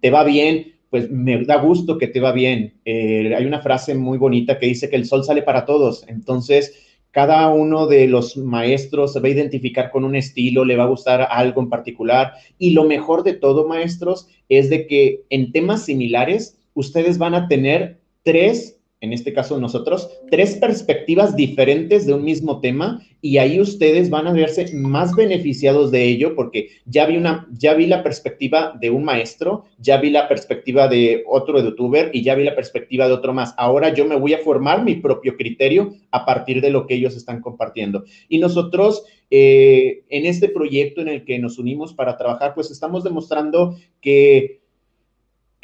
te 0.01 0.11
va 0.11 0.23
bien, 0.23 0.75
pues 0.91 1.11
me 1.11 1.43
da 1.45 1.57
gusto 1.57 1.97
que 1.97 2.09
te 2.09 2.21
va 2.21 2.31
bien. 2.33 2.75
Eh, 2.85 3.35
hay 3.35 3.47
una 3.47 3.63
frase 3.63 3.95
muy 3.95 4.19
bonita 4.19 4.59
que 4.59 4.67
dice 4.67 4.91
que 4.91 4.97
el 4.97 5.07
sol 5.07 5.25
sale 5.25 5.43
para 5.43 5.65
todos. 5.65 6.07
Entonces, 6.09 6.79
cada 7.11 7.49
uno 7.49 7.87
de 7.87 8.07
los 8.07 8.37
maestros 8.37 9.15
se 9.15 9.21
va 9.21 9.29
a 9.29 9.31
identificar 9.31 9.91
con 9.91 10.05
un 10.05 10.15
estilo, 10.15 10.65
le 10.65 10.77
va 10.77 10.85
a 10.85 10.89
gustar 10.89 11.27
algo 11.31 11.63
en 11.63 11.71
particular. 11.71 12.35
Y 12.59 12.71
lo 12.71 12.85
mejor 12.85 13.25
de 13.25 13.33
todo, 13.33 13.67
maestros, 13.67 14.29
es 14.51 14.69
de 14.69 14.87
que 14.87 15.25
en 15.31 15.53
temas 15.53 15.87
similares, 15.87 16.59
ustedes 16.75 17.17
van 17.17 17.35
a 17.35 17.49
tener 17.49 17.99
tres 18.25 18.74
en 19.05 19.13
este 19.13 19.33
caso 19.33 19.61
nosotros, 19.61 20.11
tres 20.31 20.57
perspectivas 20.57 21.37
diferentes 21.37 22.07
de 22.07 22.15
un 22.15 22.25
mismo 22.25 22.61
tema 22.61 23.03
y 23.21 23.39
ahí 23.39 23.61
ustedes 23.61 24.11
van 24.11 24.27
a 24.27 24.33
verse 24.33 24.75
más 24.75 25.15
beneficiados 25.15 25.91
de 25.91 26.05
ello 26.05 26.35
porque 26.35 26.69
ya 26.87 27.07
vi 27.07 27.17
una, 27.17 27.47
ya 27.53 27.75
vi 27.75 27.87
la 27.87 28.03
perspectiva 28.03 28.77
de 28.81 28.91
un 28.91 29.05
maestro, 29.05 29.65
ya 29.79 29.99
vi 29.99 30.11
la 30.11 30.27
perspectiva 30.27 30.89
de 30.89 31.23
otro 31.27 31.63
youtuber 31.63 32.11
y 32.13 32.23
ya 32.23 32.35
vi 32.35 32.45
la 32.45 32.57
perspectiva 32.57 33.07
de 33.07 33.15
otro 33.15 33.33
más. 33.33 33.55
Ahora 33.57 33.93
yo 33.93 34.07
me 34.07 34.17
voy 34.17 34.35
a 34.35 34.39
formar 34.39 34.85
mi 34.85 34.97
propio 34.97 35.37
criterio 35.37 35.95
a 36.11 36.25
partir 36.25 36.61
de 36.61 36.71
lo 36.71 36.87
que 36.87 36.95
ellos 36.95 37.17
están 37.17 37.41
compartiendo. 37.41 38.05
Y 38.29 38.39
nosotros 38.39 39.05
eh, 39.31 40.05
en 40.09 40.27
este 40.27 40.49
proyecto 40.49 41.01
en 41.01 41.09
el 41.09 41.25
que 41.25 41.39
nos 41.39 41.59
unimos 41.59 41.93
para 41.93 42.17
trabajar, 42.17 42.55
pues 42.55 42.71
estamos 42.71 43.05
demostrando 43.05 43.77
que 44.01 44.64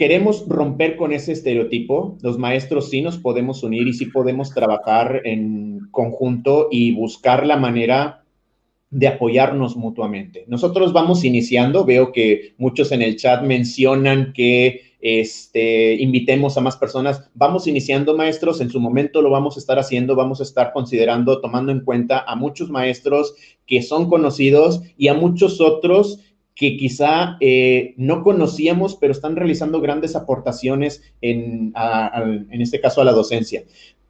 queremos 0.01 0.49
romper 0.49 0.97
con 0.97 1.13
ese 1.13 1.33
estereotipo. 1.33 2.17
Los 2.23 2.39
maestros 2.39 2.89
sí 2.89 3.03
nos 3.03 3.19
podemos 3.19 3.63
unir 3.63 3.87
y 3.87 3.93
sí 3.93 4.07
podemos 4.07 4.49
trabajar 4.49 5.21
en 5.27 5.91
conjunto 5.91 6.69
y 6.71 6.93
buscar 6.93 7.47
la 7.47 7.59
manera 7.59 8.25
de 8.89 9.09
apoyarnos 9.09 9.77
mutuamente. 9.77 10.47
Nosotros 10.49 10.95
vamos 10.95 11.23
iniciando, 11.23 11.85
veo 11.85 12.13
que 12.13 12.55
muchos 12.57 12.93
en 12.93 13.03
el 13.03 13.17
chat 13.17 13.43
mencionan 13.43 14.33
que 14.33 14.95
este, 15.03 15.97
invitemos 15.97 16.57
a 16.57 16.63
más 16.63 16.79
personas. 16.79 17.29
Vamos 17.35 17.67
iniciando 17.67 18.17
maestros, 18.17 18.63
en 18.63 18.71
su 18.71 18.81
momento 18.81 19.21
lo 19.21 19.29
vamos 19.29 19.59
a 19.59 19.61
estar 19.61 19.79
haciendo, 19.79 20.17
vamos 20.17 20.41
a 20.41 20.45
estar 20.45 20.73
considerando, 20.73 21.43
tomando 21.43 21.73
en 21.73 21.81
cuenta 21.81 22.25
a 22.27 22.37
muchos 22.37 22.71
maestros 22.71 23.35
que 23.67 23.83
son 23.83 24.09
conocidos 24.09 24.81
y 24.97 25.09
a 25.09 25.15
muchos 25.15 25.61
otros 25.61 26.21
que 26.61 26.77
quizá 26.77 27.39
eh, 27.41 27.95
no 27.97 28.23
conocíamos, 28.23 28.95
pero 28.95 29.13
están 29.13 29.35
realizando 29.35 29.81
grandes 29.81 30.15
aportaciones 30.15 31.03
en, 31.23 31.73
en 31.75 32.61
este 32.61 32.83
caso 32.83 33.01
a 33.01 33.05
la 33.07 33.13
docencia. 33.13 33.65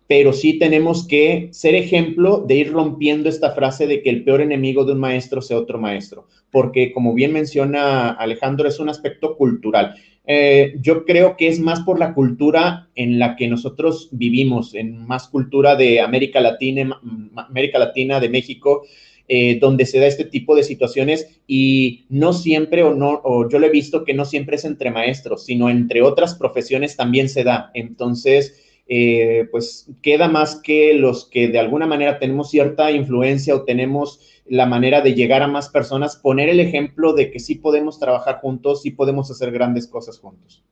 Pero 0.09 0.32
sí 0.32 0.59
tenemos 0.59 1.06
que 1.06 1.51
ser 1.52 1.77
ejemplo 1.77 2.44
de 2.44 2.56
ir 2.56 2.72
rompiendo 2.72 3.28
esta 3.28 3.52
frase 3.52 3.86
de 3.86 4.02
que 4.02 4.10
el 4.10 4.24
peor 4.24 4.40
enemigo 4.40 4.85
de 4.85 4.94
un 4.94 4.98
maestro 4.98 5.43
sea 5.43 5.59
otro 5.59 5.78
maestro, 5.78 6.27
porque 6.51 6.90
como 6.90 7.14
bien 7.14 7.32
menciona 7.32 8.10
Alejandro, 8.10 8.66
es 8.66 8.81
un 8.81 8.89
aspecto 8.89 9.36
cultural. 9.36 9.94
Eh, 10.27 10.74
yo 10.81 11.05
creo 11.05 11.36
que 11.36 11.47
es 11.47 11.60
más 11.60 11.78
por 11.82 12.01
la 12.01 12.14
cultura 12.14 12.89
en 12.97 13.20
la 13.20 13.36
que 13.36 13.47
nosotros 13.47 14.09
vivimos, 14.10 14.74
en 14.74 15.06
más 15.06 15.28
cultura 15.28 15.77
de 15.77 16.01
América 16.01 16.40
Latina, 16.40 17.01
América 17.36 17.78
Latina, 17.78 18.18
de 18.18 18.28
México, 18.28 18.82
eh, 19.32 19.61
donde 19.61 19.86
se 19.86 20.01
da 20.01 20.09
este 20.09 20.24
tipo 20.24 20.57
de 20.57 20.65
situaciones 20.65 21.40
y 21.47 22.05
no 22.09 22.32
siempre 22.32 22.82
o 22.82 22.94
no, 22.94 23.20
o 23.23 23.48
yo 23.48 23.61
lo 23.61 23.66
he 23.66 23.70
visto 23.70 24.02
que 24.02 24.12
no 24.12 24.24
siempre 24.24 24.57
es 24.57 24.65
entre 24.65 24.90
maestros, 24.90 25.44
sino 25.44 25.70
entre 25.70 26.02
otras 26.02 26.35
profesiones 26.35 26.97
también 26.97 27.28
se 27.28 27.44
da. 27.44 27.70
Entonces, 27.74 28.61
eh, 28.89 29.47
pues 29.52 29.89
queda 30.02 30.27
más 30.27 30.57
que 30.61 30.94
los 30.94 31.27
que 31.27 31.47
de 31.47 31.61
alguna 31.61 31.86
manera 31.86 32.19
tenemos 32.19 32.51
cierta 32.51 32.90
influencia 32.90 33.55
o 33.55 33.62
tenemos 33.62 34.19
la 34.47 34.66
manera 34.66 35.01
de 35.01 35.15
llegar 35.15 35.43
a 35.43 35.47
más 35.47 35.69
personas, 35.69 36.16
poner 36.16 36.48
el 36.48 36.59
ejemplo 36.59 37.12
de 37.12 37.31
que 37.31 37.39
sí 37.39 37.55
podemos 37.55 38.01
trabajar 38.01 38.40
juntos, 38.40 38.82
sí 38.82 38.90
podemos 38.90 39.31
hacer 39.31 39.52
grandes 39.52 39.86
cosas 39.86 40.19
juntos. 40.19 40.65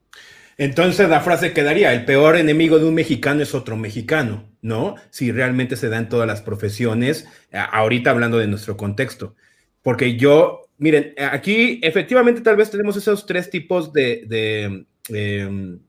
Entonces 0.59 1.09
la 1.09 1.21
frase 1.21 1.53
quedaría, 1.53 1.93
el 1.93 2.05
peor 2.05 2.37
enemigo 2.37 2.79
de 2.79 2.85
un 2.85 2.95
mexicano 2.95 3.43
es 3.43 3.55
otro 3.55 3.77
mexicano, 3.77 4.51
¿no? 4.61 4.97
Si 5.11 5.33
realmente 5.33 5.77
se 5.77 5.89
da 5.89 5.99
en 5.99 6.09
todas 6.09 6.27
las 6.27 6.43
profesiones, 6.43 7.27
ahorita 7.53 8.11
hablando 8.11 8.39
de 8.39 8.49
nuestro 8.49 8.77
contexto. 8.77 9.37
Porque 9.83 10.17
yo 10.17 10.69
miren, 10.79 11.15
aquí 11.31 11.81
efectivamente 11.83 12.41
tal 12.41 12.57
vez 12.57 12.71
tenemos 12.71 12.97
esos 12.97 13.27
tres 13.27 13.51
tipos 13.51 13.93
de, 13.93 14.25
de, 14.27 14.87
em, 15.11 15.81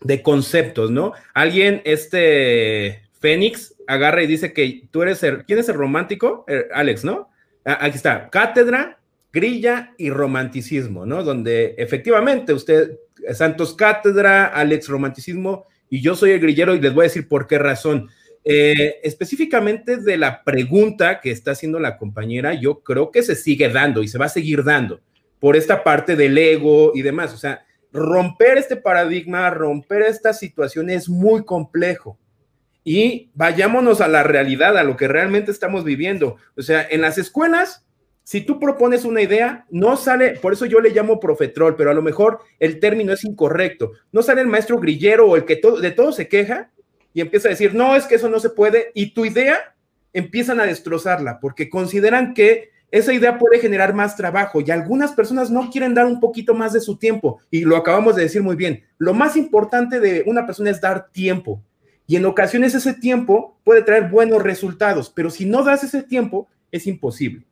de 0.00 0.22
conceptos, 0.22 0.90
¿no? 0.90 1.12
Alguien, 1.34 1.82
este 1.84 3.02
Fénix, 3.20 3.74
agarra 3.86 4.22
y 4.22 4.26
dice 4.26 4.52
que 4.52 4.88
tú 4.90 5.02
eres 5.02 5.22
el, 5.22 5.44
¿quién 5.44 5.58
es 5.58 5.68
el 5.68 5.76
romántico? 5.76 6.44
Eh, 6.48 6.66
Alex, 6.72 7.04
¿no? 7.04 7.30
Aquí 7.64 7.96
está, 7.96 8.28
cátedra, 8.30 8.98
grilla 9.32 9.94
y 9.96 10.10
romanticismo, 10.10 11.06
¿no? 11.06 11.24
Donde 11.24 11.74
efectivamente 11.78 12.52
usted, 12.52 12.98
Santos 13.32 13.74
Cátedra, 13.74 14.46
Alex 14.46 14.88
Romanticismo, 14.88 15.66
y 15.88 16.00
yo 16.00 16.14
soy 16.14 16.32
el 16.32 16.40
grillero 16.40 16.74
y 16.74 16.80
les 16.80 16.94
voy 16.94 17.02
a 17.02 17.08
decir 17.08 17.28
por 17.28 17.46
qué 17.46 17.58
razón. 17.58 18.08
Eh, 18.44 18.96
específicamente 19.04 19.98
de 19.98 20.16
la 20.16 20.42
pregunta 20.42 21.20
que 21.20 21.30
está 21.30 21.52
haciendo 21.52 21.78
la 21.78 21.96
compañera, 21.96 22.54
yo 22.54 22.80
creo 22.80 23.10
que 23.10 23.22
se 23.22 23.36
sigue 23.36 23.68
dando 23.68 24.02
y 24.02 24.08
se 24.08 24.18
va 24.18 24.26
a 24.26 24.30
seguir 24.30 24.64
dando 24.64 25.00
por 25.38 25.56
esta 25.56 25.84
parte 25.84 26.16
del 26.16 26.36
ego 26.36 26.92
y 26.94 27.02
demás. 27.02 27.32
O 27.32 27.36
sea, 27.36 27.64
romper 27.92 28.58
este 28.58 28.76
paradigma, 28.76 29.50
romper 29.50 30.02
esta 30.02 30.32
situación 30.32 30.90
es 30.90 31.08
muy 31.08 31.44
complejo. 31.44 32.18
Y 32.84 33.30
vayámonos 33.34 34.00
a 34.00 34.08
la 34.08 34.22
realidad, 34.24 34.76
a 34.76 34.82
lo 34.82 34.96
que 34.96 35.08
realmente 35.08 35.50
estamos 35.50 35.84
viviendo. 35.84 36.36
O 36.56 36.62
sea, 36.62 36.86
en 36.90 37.00
las 37.00 37.18
escuelas, 37.18 37.86
si 38.24 38.42
tú 38.42 38.60
propones 38.60 39.04
una 39.04 39.20
idea, 39.20 39.66
no 39.70 39.96
sale, 39.96 40.38
por 40.40 40.52
eso 40.52 40.64
yo 40.66 40.80
le 40.80 40.90
llamo 40.90 41.18
profetrol, 41.18 41.74
pero 41.76 41.90
a 41.90 41.94
lo 41.94 42.02
mejor 42.02 42.40
el 42.58 42.78
término 42.78 43.12
es 43.12 43.24
incorrecto. 43.24 43.92
No 44.12 44.22
sale 44.22 44.40
el 44.40 44.46
maestro 44.46 44.78
grillero 44.78 45.28
o 45.28 45.36
el 45.36 45.44
que 45.44 45.56
todo, 45.56 45.80
de 45.80 45.90
todo 45.90 46.12
se 46.12 46.28
queja 46.28 46.70
y 47.12 47.20
empieza 47.20 47.48
a 47.48 47.50
decir, 47.50 47.74
no, 47.74 47.96
es 47.96 48.06
que 48.06 48.14
eso 48.14 48.28
no 48.28 48.40
se 48.40 48.50
puede, 48.50 48.90
y 48.94 49.12
tu 49.12 49.24
idea 49.24 49.74
empiezan 50.12 50.60
a 50.60 50.66
destrozarla 50.66 51.40
porque 51.40 51.68
consideran 51.68 52.34
que 52.34 52.70
esa 52.90 53.14
idea 53.14 53.38
puede 53.38 53.58
generar 53.58 53.94
más 53.94 54.16
trabajo 54.16 54.60
y 54.60 54.70
algunas 54.70 55.12
personas 55.12 55.50
no 55.50 55.70
quieren 55.70 55.94
dar 55.94 56.04
un 56.04 56.20
poquito 56.20 56.54
más 56.54 56.74
de 56.74 56.80
su 56.80 56.98
tiempo 56.98 57.40
y 57.50 57.62
lo 57.62 57.76
acabamos 57.76 58.14
de 58.14 58.22
decir 58.22 58.42
muy 58.42 58.54
bien. 58.54 58.84
Lo 58.98 59.14
más 59.14 59.36
importante 59.36 59.98
de 59.98 60.22
una 60.26 60.44
persona 60.44 60.70
es 60.70 60.80
dar 60.80 61.10
tiempo 61.10 61.62
y 62.06 62.16
en 62.16 62.26
ocasiones 62.26 62.74
ese 62.74 62.92
tiempo 62.92 63.58
puede 63.64 63.82
traer 63.82 64.10
buenos 64.10 64.42
resultados, 64.42 65.10
pero 65.10 65.30
si 65.30 65.46
no 65.46 65.62
das 65.64 65.82
ese 65.84 66.02
tiempo 66.02 66.48
es 66.70 66.86
imposible. 66.86 67.46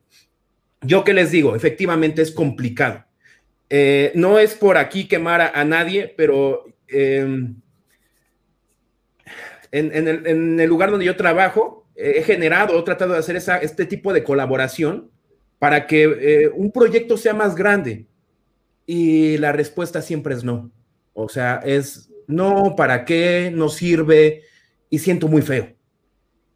Yo 0.81 1.03
que 1.03 1.13
les 1.13 1.31
digo, 1.31 1.55
efectivamente 1.55 2.21
es 2.21 2.31
complicado. 2.31 3.05
Eh, 3.69 4.11
no 4.15 4.39
es 4.39 4.55
por 4.55 4.77
aquí 4.77 5.07
quemar 5.07 5.41
a, 5.53 5.63
nadie, 5.63 6.13
pero 6.17 6.65
em, 6.87 7.55
en, 9.71 10.07
el, 10.59 10.67
lugar 10.67 10.91
donde 10.91 11.05
yo 11.05 11.15
trabajo, 11.15 11.87
he 11.95 12.23
generado, 12.23 12.77
he 12.77 12.83
tratado 12.83 13.13
de 13.13 13.19
hacer 13.19 13.35
este 13.35 13.85
tipo 13.85 14.11
de 14.11 14.23
colaboración 14.23 15.11
para 15.59 15.85
que 15.85 16.03
eh, 16.03 16.49
un 16.53 16.71
proyecto 16.71 17.15
sea 17.17 17.33
más 17.33 17.55
grande. 17.55 18.07
Y 18.85 19.37
la 19.37 19.51
respuesta 19.51 20.01
siempre 20.01 20.33
es 20.33 20.43
no. 20.43 20.71
O 21.13 21.29
sea, 21.29 21.61
es 21.63 22.09
no, 22.27 22.75
¿para 22.75 23.05
qué? 23.05 23.51
No 23.53 23.69
sirve 23.69 24.41
y 24.89 24.99
siento 24.99 25.27
muy 25.27 25.41
feo. 25.41 25.75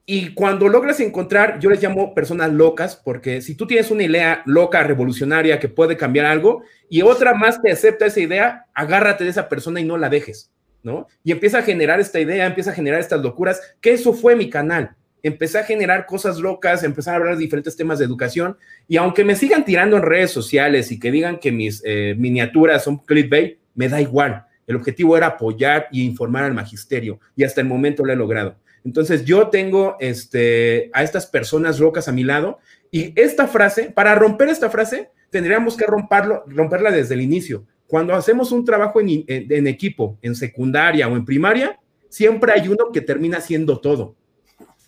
Y 0.08 0.36
cuando 0.36 0.68
logras 0.68 1.00
encontrar, 1.00 1.60
yo 1.60 1.70
les 1.72 1.82
llamo 1.82 2.14
personas 2.14 2.54
locas, 2.54 2.96
porque 2.96 3.42
si 3.42 3.56
tú 3.56 3.66
tienes 3.66 3.90
una 3.90 4.04
idea 4.04 4.44
loca, 4.46 4.84
revolucionaria, 4.84 5.60
que 5.60 5.68
puede 5.68 5.98
cambiar 5.98 6.28
algo, 6.28 6.62
y 6.90 7.02
otra 7.02 7.34
más 7.34 7.60
te 7.60 7.72
acepta 7.72 8.06
esa 8.06 8.20
idea, 8.20 8.66
agárrate 8.76 9.24
de 9.24 9.32
esa 9.32 9.50
persona 9.50 9.80
y 9.80 9.84
no 9.84 9.98
la 9.98 10.10
dejes. 10.10 10.52
¿no? 10.84 11.08
Y 11.24 11.32
empieza 11.32 11.58
a 11.58 11.64
generar 11.64 12.00
esta 12.00 12.20
idea, 12.20 12.46
empieza 12.46 12.70
a 12.70 12.76
generar 12.76 13.00
estas 13.00 13.22
locuras, 13.22 13.60
que 13.82 13.94
eso 13.94 14.14
fue 14.14 14.36
mi 14.36 14.52
canal. 14.52 14.96
Empecé 15.24 15.58
a 15.58 15.64
generar 15.64 16.06
cosas 16.06 16.38
locas, 16.38 16.84
empecé 16.84 17.10
a 17.10 17.16
hablar 17.16 17.34
de 17.34 17.42
diferentes 17.42 17.76
temas 17.76 17.98
de 17.98 18.06
educación, 18.06 18.56
y 18.88 18.98
aunque 18.98 19.24
me 19.24 19.36
sigan 19.36 19.66
tirando 19.66 19.98
en 19.98 20.04
redes 20.04 20.30
sociales 20.30 20.92
y 20.92 21.00
que 21.00 21.10
digan 21.10 21.40
que 21.40 21.52
mis 21.52 21.82
eh, 21.84 22.14
miniaturas 22.16 22.84
son 22.84 22.98
clickbait, 23.00 23.58
me 23.74 23.90
da 23.90 24.00
igual. 24.00 24.46
El 24.68 24.76
objetivo 24.76 25.18
era 25.18 25.28
apoyar 25.28 25.88
y 25.92 26.06
informar 26.06 26.44
al 26.44 26.54
magisterio, 26.54 27.20
y 27.36 27.44
hasta 27.44 27.62
el 27.62 27.68
momento 27.68 28.06
lo 28.06 28.14
he 28.14 28.16
logrado. 28.16 28.58
Entonces 28.86 29.26
yo 29.26 29.50
tengo 29.50 29.98
este, 30.00 30.90
a 30.94 31.04
estas 31.04 31.26
personas 31.26 31.80
locas 31.80 32.08
a 32.08 32.14
mi 32.14 32.24
lado, 32.24 32.60
y 32.92 33.20
esta 33.20 33.48
frase, 33.48 33.92
para 33.92 34.16
romper 34.16 34.48
esta 34.48 34.70
frase, 34.70 35.10
tendríamos 35.30 35.76
que 35.76 35.86
romperlo, 35.86 36.46
romperla 36.48 36.92
desde 36.92 37.16
el 37.16 37.22
inicio 37.22 37.66
cuando 37.88 38.14
hacemos 38.14 38.52
un 38.52 38.66
trabajo 38.66 39.00
en, 39.00 39.68
equipo, 39.68 40.18
en 40.22 40.36
secundaria 40.36 41.08
o 41.08 41.16
en 41.16 41.26
primaria, 41.26 41.80
siempre 42.10 42.52
hay 42.54 42.68
uno 42.68 42.92
que 42.92 43.02
termina 43.02 43.38
haciendo 43.38 43.80
todo, 43.80 44.16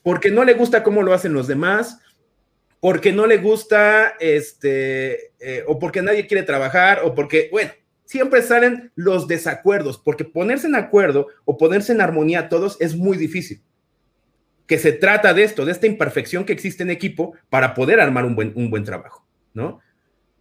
porque 0.03 0.32
no 0.32 0.44
le 0.44 0.53
gusta 0.53 0.84
cómo 0.84 1.03
lo 1.03 1.14
hacen 1.14 1.34
los 1.34 1.48
demás, 1.48 1.99
porque 2.80 3.11
no 3.11 3.28
le 3.28 3.38
gusta, 3.38 4.14
este, 4.19 5.32
eh, 5.40 5.64
o 5.68 5.78
porque 5.80 6.02
nadie 6.02 6.28
quiere 6.28 6.44
trabajar, 6.44 7.02
o 7.03 7.14
porque, 7.14 7.49
bueno, 7.52 7.72
siempre 8.06 8.41
salen 8.41 8.91
los 8.95 9.28
desacuerdos, 9.28 9.99
porque 9.99 10.26
ponerse 10.26 10.68
en 10.68 10.76
acuerdo 10.76 11.28
o 11.45 11.57
ponerse 11.57 11.91
en 11.91 12.02
armonía 12.02 12.49
todos 12.49 12.78
es 12.80 12.95
muy 12.95 13.18
difícil. 13.18 13.61
Que 14.68 14.77
se 14.77 14.91
trata 14.91 15.34
de 15.34 15.44
esto, 15.44 15.65
de 15.65 15.72
esta 15.72 15.88
imperfección 15.88 16.45
que 16.45 16.53
existe 16.53 16.84
en 16.84 16.91
equipo 16.91 17.34
para 17.49 17.73
poder 17.73 17.99
armar 17.99 18.26
un 18.26 18.35
buen, 18.35 18.52
un 18.56 18.69
buen 18.69 18.84
trabajo, 18.84 19.26
¿no? 19.53 19.80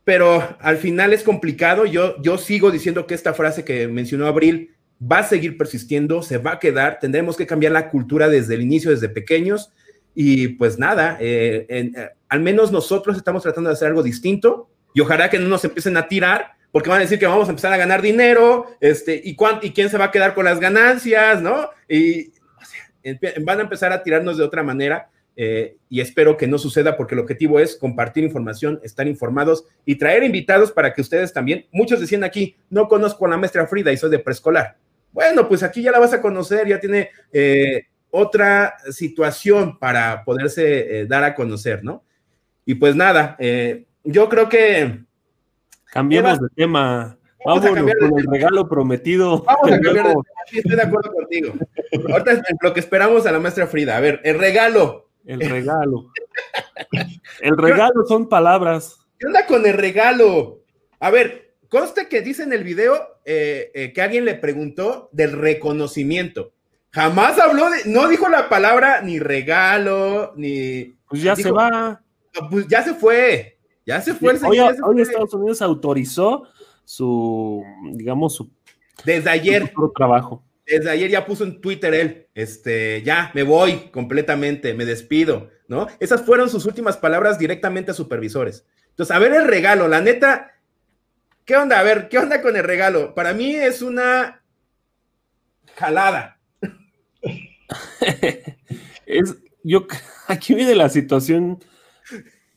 pero 0.06 0.56
al 0.60 0.76
final 0.76 1.12
es 1.12 1.24
complicado. 1.24 1.84
Yo, 1.84 2.14
yo 2.22 2.38
sigo 2.38 2.70
diciendo 2.70 3.08
que 3.08 3.14
esta 3.14 3.34
frase 3.34 3.64
que 3.64 3.88
mencionó 3.88 4.28
Abril 4.28 4.70
va 5.02 5.18
a 5.18 5.22
seguir 5.24 5.58
persistiendo, 5.58 6.22
se 6.22 6.38
va 6.38 6.52
a 6.52 6.58
quedar, 6.60 7.00
tendremos 7.00 7.36
que 7.36 7.44
cambiar 7.44 7.72
la 7.72 7.90
cultura 7.90 8.28
desde 8.28 8.54
el 8.54 8.62
inicio, 8.62 8.92
desde 8.92 9.08
pequeños. 9.08 9.72
Y 10.14 10.46
pues 10.46 10.78
nada, 10.78 11.18
eh, 11.20 11.66
eh, 11.68 11.92
al 12.28 12.38
menos 12.38 12.70
nosotros 12.70 13.16
estamos 13.16 13.42
tratando 13.42 13.68
de 13.68 13.74
hacer 13.74 13.88
algo 13.88 14.04
distinto 14.04 14.70
y 14.94 15.00
ojalá 15.00 15.28
que 15.28 15.40
no 15.40 15.48
nos 15.48 15.64
empiecen 15.64 15.96
a 15.96 16.06
tirar 16.06 16.52
porque 16.70 16.88
van 16.88 16.98
a 16.98 17.02
decir 17.02 17.18
que 17.18 17.26
vamos 17.26 17.48
a 17.48 17.50
empezar 17.50 17.72
a 17.72 17.76
ganar 17.76 18.00
dinero, 18.00 18.66
este, 18.80 19.20
y, 19.24 19.36
y 19.62 19.70
quién 19.72 19.90
se 19.90 19.98
va 19.98 20.04
a 20.04 20.10
quedar 20.12 20.34
con 20.34 20.44
las 20.44 20.60
ganancias, 20.60 21.42
¿no? 21.42 21.70
Y 21.88 22.30
van 23.42 23.58
a 23.60 23.62
empezar 23.62 23.92
a 23.92 24.02
tirarnos 24.02 24.36
de 24.36 24.44
otra 24.44 24.62
manera 24.62 25.10
eh, 25.38 25.76
y 25.90 26.00
espero 26.00 26.38
que 26.38 26.46
no 26.46 26.56
suceda 26.56 26.96
porque 26.96 27.14
el 27.14 27.20
objetivo 27.20 27.60
es 27.60 27.76
compartir 27.76 28.24
información, 28.24 28.80
estar 28.82 29.06
informados 29.06 29.66
y 29.84 29.96
traer 29.96 30.24
invitados 30.24 30.72
para 30.72 30.94
que 30.94 31.02
ustedes 31.02 31.32
también, 31.32 31.66
muchos 31.72 32.00
decían 32.00 32.24
aquí, 32.24 32.56
no 32.70 32.88
conozco 32.88 33.26
a 33.26 33.28
la 33.28 33.36
maestra 33.36 33.66
Frida 33.66 33.92
y 33.92 33.98
soy 33.98 34.10
de 34.10 34.18
preescolar. 34.18 34.76
Bueno, 35.12 35.46
pues 35.46 35.62
aquí 35.62 35.82
ya 35.82 35.92
la 35.92 35.98
vas 35.98 36.14
a 36.14 36.22
conocer, 36.22 36.66
ya 36.66 36.80
tiene 36.80 37.10
eh, 37.32 37.84
otra 38.10 38.76
situación 38.90 39.78
para 39.78 40.24
poderse 40.24 41.00
eh, 41.00 41.06
dar 41.06 41.22
a 41.22 41.34
conocer, 41.34 41.84
¿no? 41.84 42.02
Y 42.64 42.74
pues 42.74 42.96
nada, 42.96 43.36
yo 44.02 44.28
creo 44.28 44.48
que... 44.48 45.04
Cambiemos 45.92 46.40
de 46.40 46.48
tema. 46.56 47.16
Vamos 47.46 47.64
a 47.64 47.74
cambiar 47.74 47.98
con 47.98 48.18
el 48.18 48.26
regalo 48.26 48.68
prometido. 48.68 49.42
Vamos 49.42 49.70
a 49.70 49.80
cambiar 49.80 49.94
de 49.94 50.02
tema. 50.02 50.22
estoy 50.52 50.76
de 50.76 50.82
acuerdo 50.82 51.12
contigo. 51.12 51.52
Ahorita 52.10 52.42
lo 52.60 52.74
que 52.74 52.80
esperamos 52.80 53.24
a 53.24 53.32
la 53.32 53.38
maestra 53.38 53.68
Frida. 53.68 53.96
A 53.96 54.00
ver, 54.00 54.20
el 54.24 54.38
regalo. 54.38 55.10
El 55.24 55.40
regalo. 55.40 56.10
El 57.40 57.56
regalo 57.56 58.04
son 58.06 58.28
palabras. 58.28 58.98
¿Qué 59.18 59.26
onda 59.26 59.46
con 59.46 59.66
el 59.66 59.74
regalo? 59.74 60.62
A 61.00 61.10
ver, 61.10 61.54
conste 61.68 62.08
que 62.08 62.22
dice 62.22 62.42
en 62.42 62.52
el 62.52 62.64
video 62.64 62.94
eh, 63.24 63.70
eh, 63.74 63.92
que 63.92 64.02
alguien 64.02 64.24
le 64.24 64.34
preguntó 64.34 65.10
del 65.12 65.32
reconocimiento. 65.32 66.52
Jamás 66.90 67.38
habló 67.38 67.68
de, 67.70 67.84
no 67.86 68.08
dijo 68.08 68.28
la 68.28 68.48
palabra 68.48 69.02
ni 69.02 69.18
regalo, 69.18 70.32
ni. 70.36 70.96
Pues 71.08 71.22
ya 71.22 71.36
se 71.36 71.50
va. 71.50 72.00
Pues 72.50 72.68
ya 72.68 72.82
se 72.82 72.94
fue. 72.94 73.58
Ya 73.84 74.00
se 74.00 74.14
fue 74.14 74.32
el 74.32 74.38
señor. 74.38 74.76
Hoy, 74.82 75.00
Estados 75.00 75.32
Unidos 75.34 75.62
autorizó 75.62 76.44
su, 76.86 77.62
digamos, 77.92 78.36
su. 78.36 78.50
Desde 79.04 79.28
ayer. 79.28 79.70
Su 79.74 79.92
trabajo 79.94 80.42
desde 80.66 80.90
ayer 80.90 81.10
ya 81.10 81.24
puso 81.24 81.44
en 81.44 81.60
Twitter 81.60 81.94
él, 81.94 82.26
este, 82.34 83.02
ya 83.02 83.30
me 83.34 83.44
voy 83.44 83.88
completamente, 83.92 84.74
me 84.74 84.84
despido, 84.84 85.50
¿no? 85.68 85.86
Esas 86.00 86.22
fueron 86.22 86.50
sus 86.50 86.66
últimas 86.66 86.96
palabras 86.96 87.38
directamente 87.38 87.92
a 87.92 87.94
supervisores. 87.94 88.66
Entonces, 88.90 89.14
a 89.14 89.18
ver 89.20 89.32
el 89.32 89.46
regalo, 89.46 89.86
la 89.86 90.00
neta, 90.00 90.58
¿qué 91.44 91.56
onda? 91.56 91.78
A 91.78 91.84
ver, 91.84 92.08
¿qué 92.08 92.18
onda 92.18 92.42
con 92.42 92.56
el 92.56 92.64
regalo? 92.64 93.14
Para 93.14 93.32
mí 93.32 93.54
es 93.54 93.80
una 93.80 94.42
jalada. 95.76 96.40
es, 99.06 99.36
yo, 99.62 99.86
aquí 100.26 100.54
viene 100.54 100.74
la 100.74 100.88
situación 100.88 101.62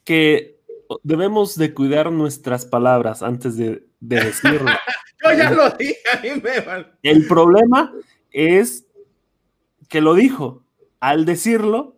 que 0.04 0.59
debemos 1.04 1.56
de 1.56 1.74
cuidar 1.74 2.12
nuestras 2.12 2.66
palabras 2.66 3.24
antes 3.24 3.58
de, 3.58 3.86
de 4.00 4.24
decirlo. 4.24 4.72
Yo 5.24 5.34
ya 5.34 5.52
lo 5.52 5.70
dije, 5.72 5.98
a 6.14 6.22
mí 6.22 6.30
me 6.42 6.86
El 7.04 7.28
problema 7.28 7.94
es 8.32 8.86
que 9.90 10.02
lo 10.02 10.14
dijo. 10.14 10.64
Al 11.02 11.26
decirlo, 11.26 11.98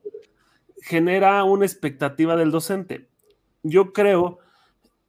genera 0.81 1.43
una 1.43 1.65
expectativa 1.65 2.35
del 2.35 2.51
docente. 2.51 3.09
Yo 3.63 3.93
creo 3.93 4.39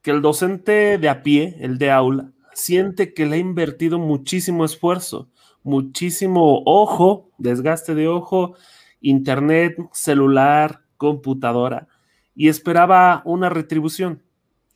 que 0.03 0.11
el 0.11 0.21
docente 0.21 0.99
de 0.99 1.09
a 1.09 1.23
pie, 1.23 1.57
el 1.61 1.79
de 1.79 1.91
aula, 1.91 2.33
siente 2.55 3.15
que 3.15 3.27
le 3.27 3.37
ha 3.37 3.39
invertido 3.39 3.99
muchísimo 3.99 4.65
esfuerzo, 4.65 5.31
muchísimo 5.63 6.63
ojo, 6.67 7.31
desgaste 7.39 7.95
de 7.95 8.09
ojo, 8.09 8.57
internet, 9.01 9.77
celular, 9.93 10.83
computadora, 10.97 11.89
y 12.35 12.49
esperaba 12.49 13.23
una 13.25 13.49
retribución. 13.49 14.23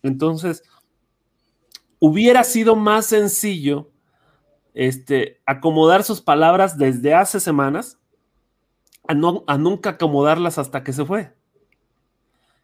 Entonces, 0.02 0.62
hubiera 1.98 2.44
sido 2.44 2.76
más 2.76 3.06
sencillo 3.06 3.90
este, 4.74 5.40
acomodar 5.46 6.04
sus 6.04 6.20
palabras 6.20 6.76
desde 6.78 7.14
hace 7.14 7.40
semanas 7.40 7.98
a, 9.08 9.14
no, 9.14 9.44
a 9.46 9.56
nunca 9.56 9.90
acomodarlas 9.90 10.58
hasta 10.58 10.84
que 10.84 10.92
se 10.92 11.04
fue. 11.04 11.32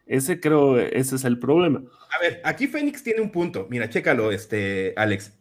Ese 0.06 0.40
creo, 0.40 0.78
ese 0.78 1.16
es 1.16 1.24
el 1.24 1.38
problema. 1.38 1.82
A 2.14 2.20
ver, 2.20 2.42
aquí 2.44 2.66
Fénix 2.66 3.02
tiene 3.02 3.22
un 3.22 3.30
punto. 3.30 3.66
Mira, 3.70 3.88
chécalo, 3.88 4.30
este, 4.30 4.92
Alex. 4.96 5.32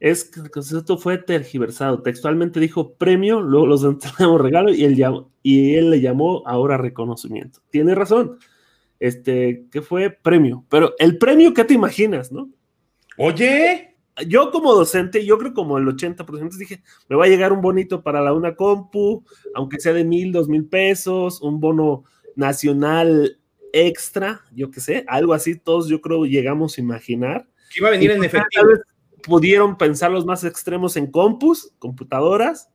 Es 0.00 0.24
que 0.24 0.48
concepto 0.48 0.96
fue 0.96 1.18
tergiversado. 1.18 2.02
Textualmente 2.02 2.60
dijo 2.60 2.94
premio, 2.94 3.40
luego 3.40 3.66
los 3.66 3.84
entregamos 3.84 4.40
regalo 4.40 4.72
y 4.72 4.84
él, 4.84 5.00
y 5.42 5.74
él 5.76 5.90
le 5.90 6.00
llamó 6.00 6.42
ahora 6.46 6.76
reconocimiento. 6.76 7.60
Tiene 7.70 7.94
razón. 7.94 8.38
Este, 9.00 9.66
¿qué 9.70 9.82
fue? 9.82 10.10
Premio. 10.10 10.64
Pero 10.68 10.94
el 10.98 11.18
premio, 11.18 11.54
¿qué 11.54 11.64
te 11.64 11.74
imaginas, 11.74 12.32
no? 12.32 12.50
Oye. 13.16 13.84
Yo 14.26 14.50
como 14.50 14.74
docente, 14.74 15.24
yo 15.24 15.38
creo 15.38 15.54
como 15.54 15.78
el 15.78 15.86
80% 15.86 16.56
dije, 16.56 16.82
me 17.08 17.14
va 17.14 17.26
a 17.26 17.28
llegar 17.28 17.52
un 17.52 17.60
bonito 17.60 18.02
para 18.02 18.20
la 18.20 18.32
una 18.32 18.56
compu, 18.56 19.24
aunque 19.54 19.78
sea 19.78 19.92
de 19.92 20.02
mil, 20.02 20.32
dos 20.32 20.48
mil 20.48 20.66
pesos, 20.66 21.40
un 21.40 21.60
bono 21.60 22.02
nacional 22.34 23.38
extra, 23.72 24.42
yo 24.52 24.70
qué 24.70 24.80
sé, 24.80 25.04
algo 25.08 25.34
así, 25.34 25.56
todos 25.56 25.88
yo 25.88 26.00
creo 26.00 26.24
llegamos 26.24 26.76
a 26.76 26.80
imaginar. 26.80 27.48
Que 27.72 27.80
iba 27.80 27.88
a 27.88 27.92
venir 27.92 28.10
en 28.10 28.18
pues, 28.18 28.34
efectivo. 28.34 28.66
Pudieron 29.22 29.76
pensar 29.76 30.10
los 30.10 30.24
más 30.24 30.44
extremos 30.44 30.96
en 30.96 31.10
compus, 31.10 31.72
computadoras, 31.78 32.70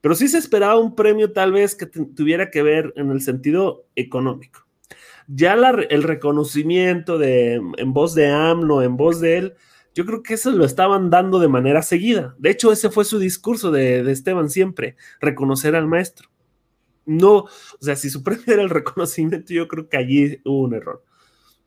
pero 0.00 0.14
sí 0.14 0.28
se 0.28 0.38
esperaba 0.38 0.78
un 0.78 0.94
premio 0.94 1.32
tal 1.32 1.52
vez 1.52 1.74
que 1.74 1.86
tuviera 1.86 2.50
que 2.50 2.62
ver 2.62 2.92
en 2.96 3.10
el 3.10 3.20
sentido 3.20 3.86
económico. 3.94 4.63
Ya 5.26 5.54
el 5.54 6.02
reconocimiento 6.02 7.18
de, 7.18 7.54
en 7.54 7.92
voz 7.92 8.14
de 8.14 8.28
AMLO, 8.28 8.82
en 8.82 8.96
voz 8.96 9.20
de 9.20 9.38
él, 9.38 9.54
yo 9.94 10.04
creo 10.04 10.22
que 10.22 10.34
eso 10.34 10.50
lo 10.50 10.64
estaban 10.64 11.10
dando 11.10 11.38
de 11.38 11.48
manera 11.48 11.82
seguida. 11.82 12.34
De 12.38 12.50
hecho, 12.50 12.72
ese 12.72 12.90
fue 12.90 13.04
su 13.04 13.18
discurso 13.18 13.70
de, 13.70 14.02
de 14.02 14.12
Esteban 14.12 14.50
siempre, 14.50 14.96
reconocer 15.20 15.76
al 15.76 15.86
maestro 15.86 16.28
no, 17.06 17.36
o 17.36 17.48
sea, 17.80 17.96
si 17.96 18.10
su 18.10 18.22
premio 18.22 18.44
era 18.46 18.62
el 18.62 18.70
reconocimiento, 18.70 19.52
yo 19.52 19.68
creo 19.68 19.88
que 19.88 19.96
allí 19.96 20.40
hubo 20.44 20.62
un 20.62 20.74
error. 20.74 21.02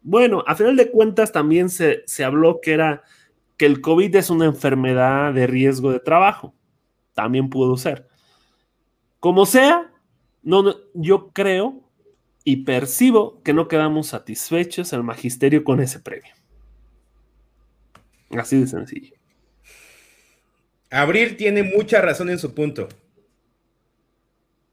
Bueno, 0.01 0.43
a 0.47 0.55
final 0.55 0.75
de 0.75 0.89
cuentas 0.89 1.31
también 1.31 1.69
se, 1.69 2.03
habló 2.23 2.59
que 2.61 2.73
era 2.73 3.03
que 3.57 3.65
el 3.65 3.81
COVID 3.81 4.15
es 4.15 4.29
una 4.29 4.45
enfermedad 4.45 5.33
de 5.33 5.47
riesgo 5.47 5.91
de 5.91 5.99
trabajo. 5.99 6.53
También 7.13 7.49
pudo 7.49 7.75
ser. 7.77 8.07
Como 9.19 9.45
sea, 9.45 9.91
no, 10.43 10.75
yo 10.93 11.29
creo 11.33 11.86
y 12.47 12.63
percibo 12.63 13.41
que 13.43 13.51
no 13.51 13.67
quedamos 13.67 14.07
satisfechos 14.07 14.93
el 14.93 15.03
magisterio 15.03 15.65
con 15.65 15.81
ese 15.81 15.99
premio. 15.99 16.33
Así 18.29 18.61
de 18.61 18.67
sencillo. 18.67 19.15
Abril 20.89 21.35
tiene 21.35 21.63
mucha 21.63 21.99
razón 21.99 22.29
en 22.29 22.39
su 22.39 22.53
punto. 22.53 22.87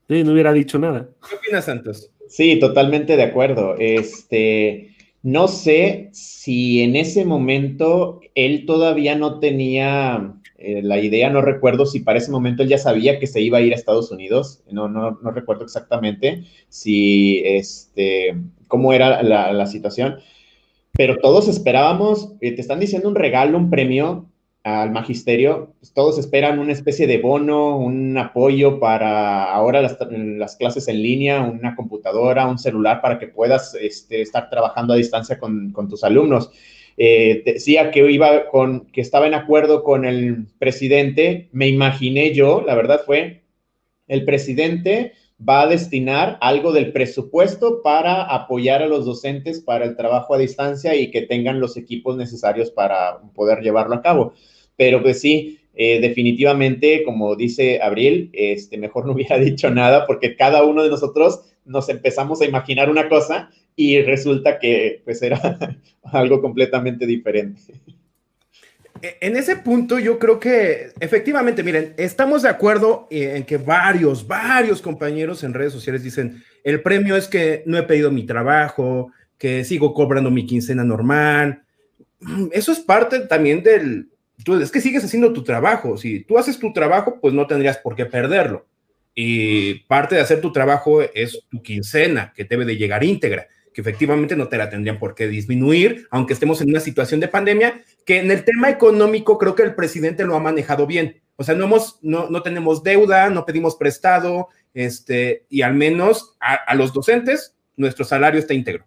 Sí, 0.06 0.22
no 0.22 0.34
hubiera 0.34 0.52
dicho 0.52 0.78
nada. 0.78 1.08
¿Qué 1.28 1.34
opinas, 1.34 1.64
Santos? 1.64 2.12
Sí, 2.28 2.60
totalmente 2.60 3.16
de 3.16 3.24
acuerdo. 3.24 3.74
Este, 3.76 4.94
no 5.24 5.48
sé 5.48 6.10
si 6.12 6.80
en 6.80 6.94
ese 6.94 7.24
momento 7.24 8.20
él 8.36 8.66
todavía 8.66 9.16
no 9.16 9.40
tenía 9.40 10.32
eh, 10.56 10.82
la 10.82 10.98
idea, 10.98 11.30
no 11.30 11.42
recuerdo 11.42 11.86
si 11.86 12.00
para 12.00 12.18
ese 12.18 12.30
momento 12.30 12.62
él 12.62 12.68
ya 12.68 12.78
sabía 12.78 13.18
que 13.18 13.26
se 13.26 13.40
iba 13.40 13.58
a 13.58 13.60
ir 13.60 13.72
a 13.72 13.76
Estados 13.76 14.10
Unidos, 14.10 14.62
no, 14.70 14.88
no, 14.88 15.18
no 15.22 15.30
recuerdo 15.30 15.64
exactamente 15.64 16.44
si, 16.68 17.42
este, 17.44 18.36
cómo 18.68 18.92
era 18.92 19.22
la, 19.22 19.66
situación, 19.66 20.16
pero 20.92 21.18
todos 21.18 21.48
esperábamos, 21.48 22.34
eh, 22.40 22.52
te 22.52 22.60
están 22.60 22.80
diciendo 22.80 23.08
un 23.08 23.14
regalo, 23.14 23.58
un 23.58 23.70
premio, 23.70 24.28
al 24.64 24.92
magisterio, 24.92 25.74
pues, 25.78 25.92
todos 25.92 26.18
esperan 26.18 26.58
una 26.58 26.72
especie 26.72 27.06
de 27.06 27.18
bono, 27.18 27.76
un 27.76 28.16
apoyo 28.16 28.80
para 28.80 29.52
ahora 29.52 29.82
las, 29.82 30.56
clases 30.56 30.88
en 30.88 31.02
línea, 31.02 31.42
una 31.42 31.76
computadora, 31.76 32.46
un 32.46 32.58
celular 32.58 33.02
para 33.02 33.18
que 33.18 33.28
puedas 33.28 33.74
este, 33.74 34.22
estar 34.22 34.48
trabajando 34.48 34.94
a 34.94 34.96
distancia 34.96 35.38
con, 35.38 35.72
tus 35.88 36.02
alumnos. 36.02 36.50
Eh, 36.96 37.42
decía 37.44 37.90
que 37.90 38.10
iba 38.10 38.48
con, 38.48 38.86
que 38.92 39.00
estaba 39.00 39.26
en 39.26 39.34
acuerdo 39.34 39.82
con 39.82 40.04
el 40.04 40.46
presidente, 40.58 41.48
me 41.52 41.68
imaginé 41.68 42.32
yo, 42.32 42.62
la 42.64 42.74
verdad 42.74 43.02
fue, 43.04 43.42
el 44.06 44.24
presidente 44.24 45.12
va 45.46 45.62
a 45.62 45.66
destinar 45.66 46.38
algo 46.40 46.72
del 46.72 46.92
presupuesto 46.92 47.82
para 47.82 48.22
apoyar 48.22 48.82
a 48.82 48.86
los 48.86 49.04
docentes 49.04 49.60
para 49.60 49.84
el 49.84 49.96
trabajo 49.96 50.34
a 50.34 50.38
distancia 50.38 50.94
y 50.94 51.10
que 51.10 51.22
tengan 51.22 51.60
los 51.60 51.76
equipos 51.76 52.16
necesarios 52.16 52.70
para 52.70 53.18
poder 53.34 53.60
llevarlo 53.60 53.96
a 53.96 54.02
cabo. 54.02 54.34
Pero 54.76 55.02
pues 55.02 55.20
sí, 55.20 55.58
eh, 55.74 56.00
definitivamente, 56.00 57.02
como 57.02 57.34
dice 57.34 57.80
Abril, 57.82 58.30
este, 58.32 58.78
mejor 58.78 59.06
no 59.06 59.12
hubiera 59.12 59.38
dicho 59.40 59.70
nada 59.70 60.06
porque 60.06 60.36
cada 60.36 60.64
uno 60.64 60.82
de 60.82 60.90
nosotros 60.90 61.40
nos 61.64 61.88
empezamos 61.88 62.40
a 62.40 62.46
imaginar 62.46 62.90
una 62.90 63.08
cosa 63.08 63.50
y 63.76 64.00
resulta 64.02 64.58
que 64.58 65.02
pues 65.04 65.22
era 65.22 65.58
algo 66.04 66.40
completamente 66.40 67.06
diferente. 67.06 67.60
E, 69.02 69.16
en 69.20 69.36
ese 69.36 69.56
punto 69.56 69.98
yo 69.98 70.18
creo 70.18 70.38
que 70.38 70.92
efectivamente, 71.00 71.62
miren, 71.62 71.94
estamos 71.96 72.42
de 72.42 72.48
acuerdo 72.48 73.06
en 73.10 73.44
que 73.44 73.56
varios, 73.56 74.26
varios 74.26 74.80
compañeros 74.80 75.42
en 75.44 75.54
redes 75.54 75.72
sociales 75.72 76.02
dicen, 76.02 76.42
el 76.62 76.80
premio 76.82 77.16
es 77.16 77.28
que 77.28 77.62
no 77.66 77.76
he 77.76 77.82
pedido 77.82 78.10
mi 78.10 78.24
trabajo, 78.24 79.12
que 79.38 79.64
sigo 79.64 79.92
cobrando 79.92 80.30
mi 80.30 80.46
quincena 80.46 80.84
normal. 80.84 81.64
Eso 82.52 82.72
es 82.72 82.80
parte 82.80 83.20
también 83.20 83.62
del, 83.62 84.08
tú, 84.42 84.60
es 84.60 84.70
que 84.70 84.80
sigues 84.80 85.04
haciendo 85.04 85.32
tu 85.32 85.44
trabajo. 85.44 85.96
Si 85.96 86.20
tú 86.20 86.38
haces 86.38 86.58
tu 86.58 86.72
trabajo, 86.72 87.18
pues 87.20 87.34
no 87.34 87.46
tendrías 87.46 87.78
por 87.78 87.94
qué 87.94 88.06
perderlo. 88.06 88.66
Y 89.14 89.74
parte 89.84 90.16
de 90.16 90.22
hacer 90.22 90.40
tu 90.40 90.50
trabajo 90.50 91.00
es 91.02 91.40
tu 91.48 91.62
quincena, 91.62 92.32
que 92.34 92.44
debe 92.44 92.64
de 92.64 92.76
llegar 92.76 93.04
íntegra, 93.04 93.46
que 93.74 93.80
efectivamente 93.80 94.36
no 94.36 94.48
te 94.48 94.56
la 94.56 94.70
tendrían 94.70 94.98
por 94.98 95.14
qué 95.14 95.28
disminuir, 95.28 96.06
aunque 96.10 96.32
estemos 96.32 96.60
en 96.62 96.70
una 96.70 96.80
situación 96.80 97.20
de 97.20 97.28
pandemia, 97.28 97.82
que 98.06 98.20
en 98.20 98.30
el 98.30 98.44
tema 98.44 98.70
económico 98.70 99.36
creo 99.36 99.54
que 99.54 99.64
el 99.64 99.74
presidente 99.74 100.24
lo 100.24 100.36
ha 100.36 100.40
manejado 100.40 100.86
bien. 100.86 101.20
O 101.36 101.44
sea, 101.44 101.54
no, 101.54 101.64
hemos, 101.64 101.98
no, 102.00 102.30
no 102.30 102.42
tenemos 102.42 102.82
deuda, 102.82 103.28
no 103.28 103.44
pedimos 103.44 103.76
prestado, 103.76 104.48
este, 104.72 105.44
y 105.50 105.62
al 105.62 105.74
menos 105.74 106.36
a 106.40 106.74
los 106.74 106.92
docentes 106.92 107.54
nuestro 107.76 108.04
salario 108.04 108.38
está 108.38 108.54
íntegro. 108.54 108.86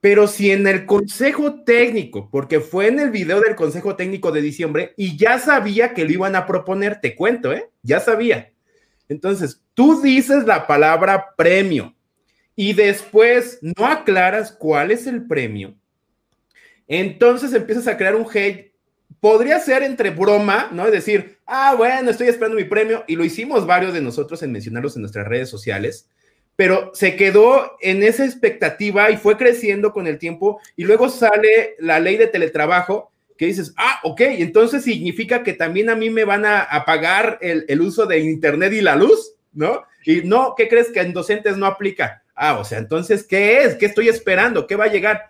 Pero 0.00 0.28
si 0.28 0.52
en 0.52 0.66
el 0.66 0.86
consejo 0.86 1.64
técnico, 1.64 2.30
porque 2.30 2.60
fue 2.60 2.86
en 2.86 3.00
el 3.00 3.10
video 3.10 3.40
del 3.40 3.56
consejo 3.56 3.96
técnico 3.96 4.30
de 4.30 4.42
diciembre 4.42 4.94
y 4.96 5.16
ya 5.16 5.38
sabía 5.38 5.92
que 5.92 6.04
lo 6.04 6.12
iban 6.12 6.36
a 6.36 6.46
proponer, 6.46 7.00
te 7.00 7.16
cuento, 7.16 7.52
¿eh? 7.52 7.68
Ya 7.82 7.98
sabía. 7.98 8.52
Entonces, 9.08 9.60
tú 9.74 10.00
dices 10.00 10.44
la 10.44 10.66
palabra 10.66 11.34
premio 11.36 11.94
y 12.60 12.72
después 12.72 13.60
no 13.62 13.86
aclaras 13.86 14.50
cuál 14.50 14.90
es 14.90 15.06
el 15.06 15.28
premio. 15.28 15.76
Entonces 16.88 17.52
empiezas 17.52 17.86
a 17.86 17.96
crear 17.96 18.16
un 18.16 18.26
hate. 18.28 18.72
Podría 19.20 19.60
ser 19.60 19.84
entre 19.84 20.10
broma, 20.10 20.68
¿no? 20.72 20.84
Es 20.84 20.90
decir, 20.90 21.38
ah, 21.46 21.76
bueno, 21.76 22.10
estoy 22.10 22.26
esperando 22.26 22.56
mi 22.56 22.64
premio 22.64 23.04
y 23.06 23.14
lo 23.14 23.24
hicimos 23.24 23.64
varios 23.64 23.94
de 23.94 24.00
nosotros 24.00 24.42
en 24.42 24.50
mencionarlos 24.50 24.96
en 24.96 25.02
nuestras 25.02 25.28
redes 25.28 25.48
sociales 25.48 26.08
pero 26.56 26.90
se 26.92 27.14
quedó 27.14 27.76
en 27.80 28.02
esa 28.02 28.24
expectativa 28.24 29.12
y 29.12 29.16
fue 29.16 29.36
creciendo 29.36 29.92
con 29.92 30.08
el 30.08 30.18
tiempo 30.18 30.60
y 30.74 30.82
luego 30.82 31.08
sale 31.08 31.76
la 31.78 32.00
ley 32.00 32.16
de 32.16 32.26
teletrabajo 32.26 33.12
que 33.36 33.46
dices, 33.46 33.72
ah, 33.76 34.00
ok, 34.02 34.20
entonces 34.22 34.82
significa 34.82 35.44
que 35.44 35.52
también 35.52 35.88
a 35.88 35.94
mí 35.94 36.10
me 36.10 36.24
van 36.24 36.44
a, 36.44 36.66
pagar 36.84 37.38
el, 37.40 37.64
el, 37.68 37.80
uso 37.80 38.06
de 38.06 38.18
Internet 38.18 38.72
y 38.72 38.80
la 38.80 38.96
luz, 38.96 39.34
¿no? 39.52 39.84
Y 40.04 40.22
no, 40.22 40.54
¿qué 40.56 40.66
crees 40.66 40.90
que 40.90 40.98
en 40.98 41.12
docentes 41.12 41.56
no 41.56 41.64
aplica? 41.64 42.24
Ah, 42.40 42.58
o 42.60 42.64
sea, 42.64 42.78
entonces, 42.78 43.24
¿qué 43.24 43.64
es? 43.64 43.74
¿Qué 43.74 43.86
estoy 43.86 44.08
esperando? 44.08 44.68
¿Qué 44.68 44.76
va 44.76 44.84
a 44.84 44.92
llegar? 44.92 45.24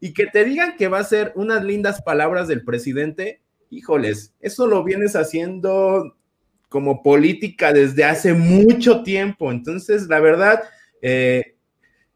Y 0.00 0.14
que 0.14 0.26
te 0.26 0.44
digan 0.44 0.76
que 0.78 0.88
va 0.88 0.98
a 0.98 1.04
ser 1.04 1.32
unas 1.34 1.62
lindas 1.62 2.00
palabras 2.00 2.48
del 2.48 2.64
presidente, 2.64 3.42
híjoles, 3.68 4.34
eso 4.40 4.66
lo 4.66 4.82
vienes 4.82 5.14
haciendo 5.14 6.16
como 6.70 7.02
política 7.02 7.74
desde 7.74 8.04
hace 8.04 8.32
mucho 8.32 9.02
tiempo. 9.02 9.52
Entonces, 9.52 10.08
la 10.08 10.20
verdad, 10.20 10.62
eh, 11.02 11.54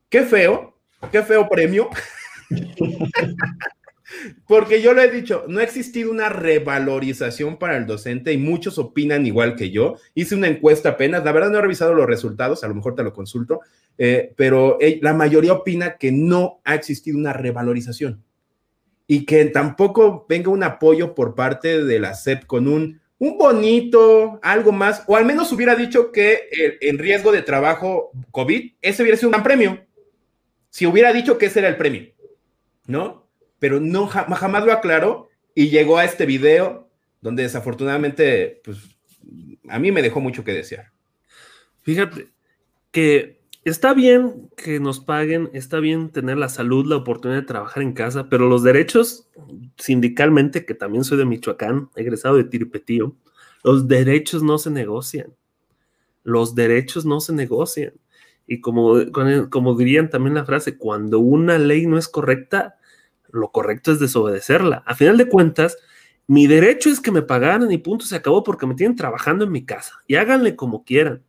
qué 0.08 0.22
feo, 0.22 0.74
qué 1.12 1.22
feo 1.22 1.46
premio. 1.48 1.90
Porque 4.46 4.80
yo 4.80 4.94
lo 4.94 5.02
he 5.02 5.10
dicho, 5.10 5.44
no 5.48 5.60
ha 5.60 5.62
existido 5.62 6.10
una 6.10 6.28
revalorización 6.28 7.58
para 7.58 7.76
el 7.76 7.86
docente 7.86 8.32
y 8.32 8.38
muchos 8.38 8.78
opinan 8.78 9.26
igual 9.26 9.54
que 9.54 9.70
yo. 9.70 9.96
Hice 10.14 10.34
una 10.34 10.48
encuesta 10.48 10.90
apenas, 10.90 11.24
la 11.24 11.32
verdad 11.32 11.50
no 11.50 11.58
he 11.58 11.62
revisado 11.62 11.94
los 11.94 12.06
resultados, 12.06 12.64
a 12.64 12.68
lo 12.68 12.74
mejor 12.74 12.94
te 12.94 13.02
lo 13.02 13.12
consulto, 13.12 13.60
eh, 13.98 14.32
pero 14.36 14.78
eh, 14.80 14.98
la 15.02 15.14
mayoría 15.14 15.52
opina 15.52 15.96
que 15.96 16.12
no 16.12 16.60
ha 16.64 16.74
existido 16.74 17.18
una 17.18 17.32
revalorización 17.32 18.22
y 19.06 19.24
que 19.24 19.44
tampoco 19.46 20.26
venga 20.28 20.50
un 20.50 20.62
apoyo 20.62 21.14
por 21.14 21.34
parte 21.34 21.84
de 21.84 21.98
la 21.98 22.14
SEP 22.14 22.46
con 22.46 22.68
un 22.68 23.00
un 23.18 23.36
bonito, 23.36 24.38
algo 24.42 24.72
más, 24.72 25.02
o 25.06 25.16
al 25.16 25.24
menos 25.24 25.50
hubiera 25.52 25.74
dicho 25.74 26.12
que 26.12 26.48
en 26.80 26.98
riesgo 26.98 27.32
de 27.32 27.42
trabajo 27.42 28.12
COVID, 28.30 28.74
ese 28.80 29.02
hubiera 29.02 29.18
sido 29.18 29.28
un 29.28 29.32
gran 29.32 29.42
premio. 29.42 29.86
Si 30.70 30.86
hubiera 30.86 31.12
dicho 31.12 31.36
que 31.36 31.46
ese 31.46 31.58
era 31.58 31.68
el 31.68 31.76
premio, 31.76 32.12
¿no? 32.86 33.27
Pero 33.58 33.80
no 33.80 34.06
jamás 34.06 34.64
lo 34.64 34.72
aclaró 34.72 35.28
y 35.54 35.68
llegó 35.68 35.98
a 35.98 36.04
este 36.04 36.26
video 36.26 36.88
donde 37.20 37.42
desafortunadamente, 37.42 38.60
pues, 38.64 38.78
a 39.68 39.78
mí 39.78 39.92
me 39.92 40.02
dejó 40.02 40.20
mucho 40.20 40.44
que 40.44 40.52
desear. 40.52 40.92
Fíjate 41.82 42.28
que 42.90 43.40
está 43.64 43.92
bien 43.92 44.48
que 44.56 44.80
nos 44.80 45.00
paguen, 45.00 45.50
está 45.52 45.80
bien 45.80 46.10
tener 46.10 46.38
la 46.38 46.48
salud, 46.48 46.86
la 46.86 46.96
oportunidad 46.96 47.40
de 47.40 47.46
trabajar 47.46 47.82
en 47.82 47.92
casa, 47.92 48.28
pero 48.28 48.48
los 48.48 48.62
derechos 48.62 49.28
sindicalmente, 49.76 50.64
que 50.64 50.74
también 50.74 51.04
soy 51.04 51.18
de 51.18 51.24
Michoacán, 51.24 51.90
egresado 51.96 52.36
de 52.36 52.44
Tiripetío, 52.44 53.14
los 53.64 53.88
derechos 53.88 54.42
no 54.42 54.58
se 54.58 54.70
negocian. 54.70 55.34
Los 56.22 56.54
derechos 56.54 57.04
no 57.04 57.20
se 57.20 57.32
negocian. 57.32 57.92
Y 58.46 58.60
como, 58.60 58.94
como 59.50 59.74
dirían 59.74 60.08
también 60.08 60.34
la 60.34 60.44
frase, 60.44 60.78
cuando 60.78 61.18
una 61.18 61.58
ley 61.58 61.86
no 61.86 61.98
es 61.98 62.08
correcta, 62.08 62.77
lo 63.30 63.50
correcto 63.50 63.92
es 63.92 63.98
desobedecerla. 63.98 64.82
A 64.86 64.94
final 64.94 65.16
de 65.16 65.28
cuentas, 65.28 65.78
mi 66.26 66.46
derecho 66.46 66.90
es 66.90 67.00
que 67.00 67.10
me 67.10 67.22
pagaran 67.22 67.70
y 67.72 67.78
punto, 67.78 68.04
se 68.04 68.16
acabó 68.16 68.44
porque 68.44 68.66
me 68.66 68.74
tienen 68.74 68.96
trabajando 68.96 69.44
en 69.44 69.52
mi 69.52 69.64
casa. 69.64 70.02
Y 70.06 70.16
háganle 70.16 70.56
como 70.56 70.84
quieran. 70.84 71.22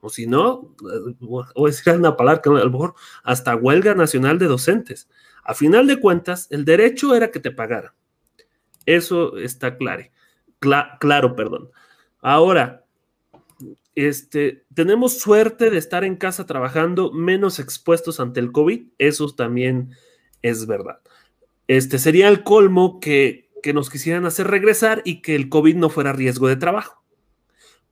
O 0.00 0.08
si 0.08 0.26
no, 0.26 0.74
voy 1.20 1.44
a 1.44 1.66
decir 1.66 1.92
una 1.92 2.16
palabra 2.16 2.42
que 2.42 2.48
a 2.48 2.52
lo 2.52 2.70
mejor 2.70 2.94
hasta 3.22 3.54
huelga 3.54 3.94
nacional 3.94 4.38
de 4.38 4.46
docentes. 4.46 5.08
A 5.44 5.54
final 5.54 5.86
de 5.86 6.00
cuentas, 6.00 6.48
el 6.50 6.64
derecho 6.64 7.14
era 7.14 7.30
que 7.30 7.40
te 7.40 7.50
pagaran. 7.50 7.92
Eso 8.86 9.36
está 9.36 9.76
claro. 9.76 10.04
claro, 10.98 11.36
perdón. 11.36 11.70
Ahora, 12.20 12.84
este, 13.94 14.64
tenemos 14.74 15.18
suerte 15.18 15.70
de 15.70 15.78
estar 15.78 16.04
en 16.04 16.16
casa 16.16 16.46
trabajando 16.46 17.12
menos 17.12 17.58
expuestos 17.58 18.18
ante 18.18 18.40
el 18.40 18.50
COVID. 18.50 18.88
Eso 18.98 19.34
también 19.34 19.90
es 20.40 20.66
verdad. 20.66 21.00
Este 21.68 21.98
sería 21.98 22.28
el 22.28 22.42
colmo 22.42 23.00
que, 23.00 23.50
nos 23.72 23.90
quisieran 23.90 24.26
hacer 24.26 24.48
regresar 24.48 25.02
y 25.04 25.22
que 25.22 25.36
el 25.36 25.48
COVID 25.48 25.76
no 25.76 25.88
fuera 25.88 26.12
riesgo 26.12 26.48
de 26.48 26.56
trabajo. 26.56 27.02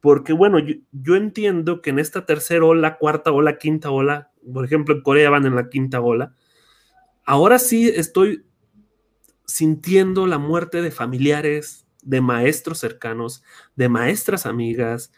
Porque 0.01 0.33
bueno, 0.33 0.59
yo, 0.59 1.15
entiendo 1.15 1.81
que 1.81 1.91
en 1.91 1.99
esta 1.99 2.27
tercera 2.27 2.65
ola, 2.65 2.99
cuarta 2.99 3.31
ola, 3.31 3.59
quinta 3.59 3.91
ola, 3.91 4.33
por 4.53 4.65
ejemplo, 4.65 4.95
en 4.95 5.03
Corea 5.03 5.31
van 5.31 5.47
en 5.47 5.55
la 5.55 5.69
quinta 5.69 6.01
ola, 6.01 6.35
ahora 7.25 7.59
sí 7.59 7.89
estoy 7.89 8.45
sintiendo 9.47 10.27
la 10.27 10.39
muerte 10.39 10.83
de 10.83 10.91
familiares, 10.91 11.87
de 12.03 12.21
maestros 12.21 12.79
cercanos, 12.79 13.45
de 13.77 13.89
maestras 13.89 14.47
amigas. 14.47 15.13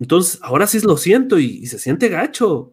Entonces, 0.00 0.40
ahora 0.42 0.66
sí 0.66 0.80
lo 0.80 0.96
siento 0.96 1.38
y, 1.38 1.44
y 1.44 1.66
se 1.66 1.78
siente 1.78 2.08
gacho. 2.08 2.72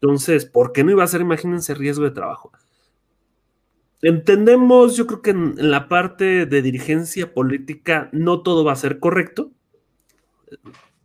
Entonces, 0.00 0.46
¿por 0.46 0.72
qué 0.72 0.82
no 0.82 0.90
iba 0.90 1.04
a 1.04 1.08
ser, 1.08 1.20
imagínense, 1.20 1.74
riesgo 1.74 2.04
de 2.04 2.10
trabajo? 2.10 2.52
Entendemos, 4.02 4.96
yo 4.96 5.06
creo 5.06 5.22
que 5.22 5.30
en, 5.30 5.54
la 5.56 5.88
parte 5.88 6.46
de 6.46 6.62
dirigencia 6.62 7.32
política 7.32 8.10
no 8.12 8.42
todo 8.42 8.64
va 8.64 8.72
a 8.72 8.76
ser 8.76 8.98
correcto. 8.98 9.52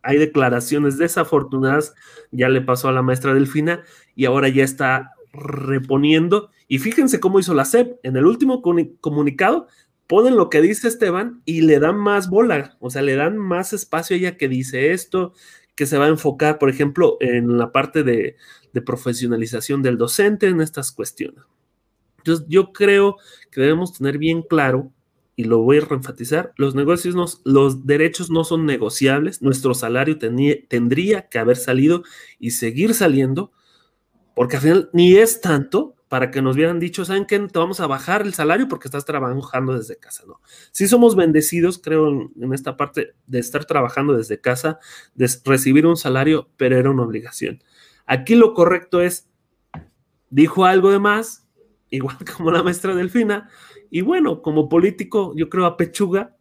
Hay 0.02 0.18
declaraciones 0.18 0.98
desafortunadas, 0.98 1.94
ya 2.32 2.48
le 2.48 2.60
pasó 2.60 2.88
a 2.88 2.92
la 2.92 3.02
maestra 3.02 3.34
Delfina 3.34 3.82
y 4.14 4.26
ahora 4.26 4.48
ya 4.48 4.64
está 4.64 5.12
reponiendo. 5.32 6.50
Y 6.68 6.78
fíjense 6.80 7.20
cómo 7.20 7.38
hizo 7.38 7.54
la 7.54 7.64
SEP. 7.64 7.98
En 8.02 8.16
el 8.16 8.26
último 8.26 8.62
comunicado 9.00 9.68
ponen 10.06 10.36
lo 10.36 10.50
que 10.50 10.60
dice 10.60 10.88
Esteban 10.88 11.40
y 11.46 11.62
le 11.62 11.78
dan 11.78 11.96
más 11.96 12.28
bola, 12.28 12.76
o 12.80 12.90
sea, 12.90 13.00
le 13.00 13.16
dan 13.16 13.38
más 13.38 13.72
espacio 13.72 14.14
a 14.14 14.18
ella 14.18 14.36
que 14.36 14.48
dice 14.48 14.92
esto, 14.92 15.32
que 15.74 15.86
se 15.86 15.96
va 15.96 16.04
a 16.06 16.08
enfocar, 16.08 16.58
por 16.58 16.68
ejemplo, 16.68 17.16
en 17.20 17.56
la 17.56 17.72
parte 17.72 18.02
de 18.02 18.36
profesionalización 18.84 19.82
del 19.82 19.96
docente 19.96 20.48
en 20.48 20.60
estas 20.60 20.92
cuestiones. 20.92 21.42
Yo 22.24 22.72
creo 22.72 23.16
que 23.50 23.60
debemos 23.60 23.92
tener 23.92 24.18
bien 24.18 24.42
claro, 24.42 24.92
y 25.34 25.44
lo 25.44 25.60
voy 25.60 25.78
a 25.78 25.80
reenfatizar, 25.80 26.52
los 26.56 26.74
negocios, 26.74 27.40
los 27.44 27.86
derechos 27.86 28.30
no 28.30 28.44
son 28.44 28.66
negociables, 28.66 29.40
nuestro 29.40 29.74
salario 29.74 30.18
tendría 30.18 31.28
que 31.28 31.38
haber 31.38 31.56
salido 31.56 32.02
y 32.38 32.50
seguir 32.50 32.94
saliendo, 32.94 33.50
porque 34.34 34.56
al 34.56 34.62
final 34.62 34.90
ni 34.92 35.14
es 35.14 35.40
tanto 35.40 35.96
para 36.08 36.30
que 36.30 36.42
nos 36.42 36.56
hubieran 36.56 36.78
dicho, 36.78 37.06
¿saben 37.06 37.24
qué? 37.24 37.38
Te 37.38 37.58
vamos 37.58 37.80
a 37.80 37.86
bajar 37.86 38.20
el 38.20 38.34
salario 38.34 38.68
porque 38.68 38.86
estás 38.86 39.06
trabajando 39.06 39.74
desde 39.74 39.96
casa, 39.96 40.24
¿no? 40.26 40.42
Sí 40.70 40.86
somos 40.86 41.16
bendecidos, 41.16 41.78
creo, 41.78 42.30
en 42.38 42.52
esta 42.52 42.76
parte 42.76 43.14
de 43.26 43.38
estar 43.38 43.64
trabajando 43.64 44.12
desde 44.12 44.38
casa, 44.38 44.78
de 45.14 45.30
recibir 45.46 45.86
un 45.86 45.96
salario, 45.96 46.50
pero 46.58 46.76
era 46.76 46.90
una 46.90 47.04
obligación. 47.04 47.62
Aquí 48.04 48.34
lo 48.34 48.52
correcto 48.52 49.00
es, 49.00 49.30
dijo 50.28 50.66
algo 50.66 50.90
de 50.90 50.98
más, 50.98 51.41
igual 51.92 52.16
como 52.36 52.50
la 52.50 52.62
maestra 52.62 52.94
Delfina. 52.94 53.48
Y 53.90 54.00
bueno, 54.00 54.42
como 54.42 54.68
político, 54.68 55.32
yo 55.36 55.48
creo 55.48 55.66
a 55.66 55.76
pechuga. 55.76 56.36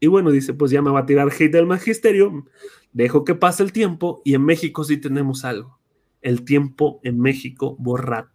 Y 0.00 0.06
bueno, 0.06 0.30
dice, 0.30 0.54
pues 0.54 0.70
ya 0.70 0.80
me 0.80 0.90
va 0.90 1.00
a 1.00 1.06
tirar 1.06 1.28
hate 1.28 1.52
del 1.52 1.66
magisterio. 1.66 2.46
Dejo 2.92 3.24
que 3.24 3.34
pase 3.34 3.62
el 3.62 3.72
tiempo 3.72 4.22
y 4.24 4.34
en 4.34 4.44
México 4.44 4.84
sí 4.84 4.96
tenemos 4.96 5.44
algo. 5.44 5.78
El 6.22 6.44
tiempo 6.44 7.00
en 7.02 7.20
México 7.20 7.76
borra 7.78 8.32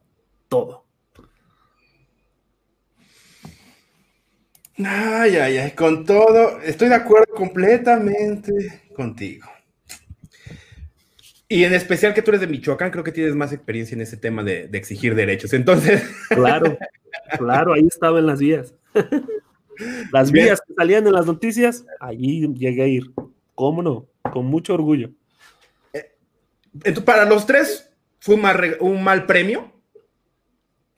todo. 0.48 0.86
Ay, 4.78 5.36
ay, 5.36 5.58
ay, 5.58 5.72
con 5.72 6.06
todo, 6.06 6.62
estoy 6.62 6.88
de 6.88 6.96
acuerdo 6.96 7.34
completamente 7.36 8.84
contigo. 8.96 9.46
Y 11.52 11.64
en 11.64 11.74
especial 11.74 12.14
que 12.14 12.22
tú 12.22 12.30
eres 12.30 12.42
de 12.42 12.48
Michoacán, 12.48 12.92
creo 12.92 13.04
que 13.04 13.12
tienes 13.12 13.36
más 13.36 13.52
experiencia 13.52 13.96
en 13.96 14.02
ese 14.02 14.18
tema 14.18 14.44
de, 14.44 14.70
exigir 14.74 15.16
derechos. 15.16 15.52
Entonces. 15.54 16.04
Claro, 16.30 16.78
claro, 17.40 17.74
ahí 17.74 17.88
estaba 17.88 18.20
en 18.20 18.28
las 18.28 18.40
vías. 18.40 18.76
Las 20.12 20.32
vías 20.32 20.62
que 20.62 20.74
salían 20.74 21.08
en 21.08 21.14
las 21.14 21.26
noticias, 21.26 21.86
allí 22.02 22.46
llegué 22.54 22.84
a 22.84 22.88
ir. 22.88 23.12
¿Cómo 23.56 23.82
no? 23.82 24.08
Con 24.34 24.46
mucho 24.46 24.74
orgullo. 24.74 25.12
Eh, 25.94 26.18
entonces, 26.74 27.04
para 27.04 27.24
los 27.24 27.46
tres, 27.46 27.90
fue 28.20 28.36
un 28.36 28.42
mal, 28.42 28.78
un 28.82 29.02
mal 29.02 29.26
premio. 29.26 29.72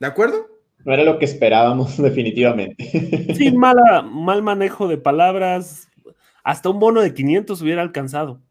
¿De 0.00 0.06
acuerdo? 0.08 0.48
No 0.84 0.92
era 0.92 1.04
lo 1.04 1.16
que 1.20 1.26
esperábamos, 1.26 1.96
definitivamente. 2.02 3.34
Sí, 3.36 3.52
mala, 3.52 4.02
mal 4.02 4.42
manejo 4.42 4.88
de 4.88 4.98
palabras. 4.98 5.88
Hasta 6.42 6.68
un 6.68 6.80
bono 6.80 7.00
de 7.00 7.14
500 7.14 7.62
hubiera 7.62 7.82
alcanzado 7.82 8.42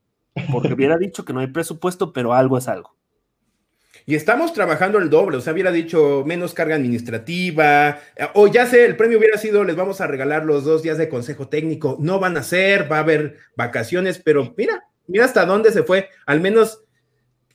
porque 0.52 0.74
hubiera 0.74 0.98
dicho 0.98 1.26
que 1.26 1.34
no 1.34 1.40
hay 1.40 1.48
presupuesto, 1.48 2.14
pero 2.14 2.34
algo 2.34 2.58
es 2.58 2.68
algo. 2.68 2.96
Y 4.06 4.16
estamos 4.16 4.54
trabajando 4.54 4.98
el 4.98 5.10
doble, 5.10 5.38
o 5.38 5.42
sea, 5.42 5.54
hubiera 5.54 5.72
dicho 5.72 6.24
menos 6.26 6.54
carga 6.54 6.76
administrativa, 6.76 8.00
o 8.34 8.48
ya 8.48 8.66
sé, 8.66 8.86
el 8.86 8.98
premio 8.98 9.20
hubiera 9.20 9.38
sido, 9.38 9.64
les 9.64 9.76
vamos 9.76 10.02
a 10.02 10.08
regalar 10.08 10.44
los 10.44 10.64
dos 10.64 10.82
días 10.82 10.98
de 10.98 11.08
consejo 11.08 11.50
técnico, 11.50 11.98
no 12.00 12.20
van 12.20 12.36
a 12.38 12.44
ser, 12.44 12.92
va 12.92 12.98
a 12.98 13.02
haber 13.02 13.38
vacaciones, 13.56 14.18
pero 14.18 14.54
mira, 14.58 14.86
mira 15.08 15.26
hasta 15.26 15.46
dónde 15.46 15.72
se 15.72 15.84
fue, 15.84 16.10
al 16.26 16.42
menos 16.42 16.84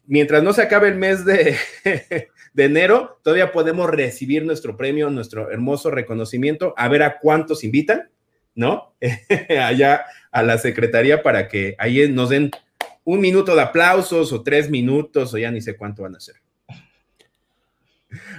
mientras 0.07 0.43
no 0.43 0.53
se 0.53 0.63
acabe 0.63 0.89
el 0.89 0.97
mes 0.97 1.25
de, 1.25 1.57
de 2.55 2.65
enero, 2.65 3.19
todavía 3.25 3.51
podemos 3.51 3.91
recibir 3.91 4.45
nuestro 4.45 4.77
premio, 4.77 5.11
nuestro 5.11 5.51
hermoso 5.51 5.91
reconocimiento, 5.91 6.75
a 6.77 6.89
ver 6.89 7.03
a 7.03 7.19
cuántos 7.19 7.65
invitan, 7.65 8.09
¿no? 8.55 8.95
Allá 9.61 10.07
a 10.31 10.43
la 10.43 10.59
secretaría 10.59 11.23
para 11.23 11.49
que 11.49 11.75
ahí 11.79 12.09
nos 12.11 12.31
den 12.31 12.51
un 13.07 13.21
minuto 13.21 13.55
de 13.55 13.63
aplausos 13.63 14.33
o 14.33 14.43
tres 14.43 14.69
minutos 14.69 15.33
o 15.33 15.39
ya 15.39 15.51
ni 15.51 15.63
sé 15.63 15.77
cuánto 15.77 16.03
van 16.03 16.17
a 16.17 16.21
ser. 16.21 16.37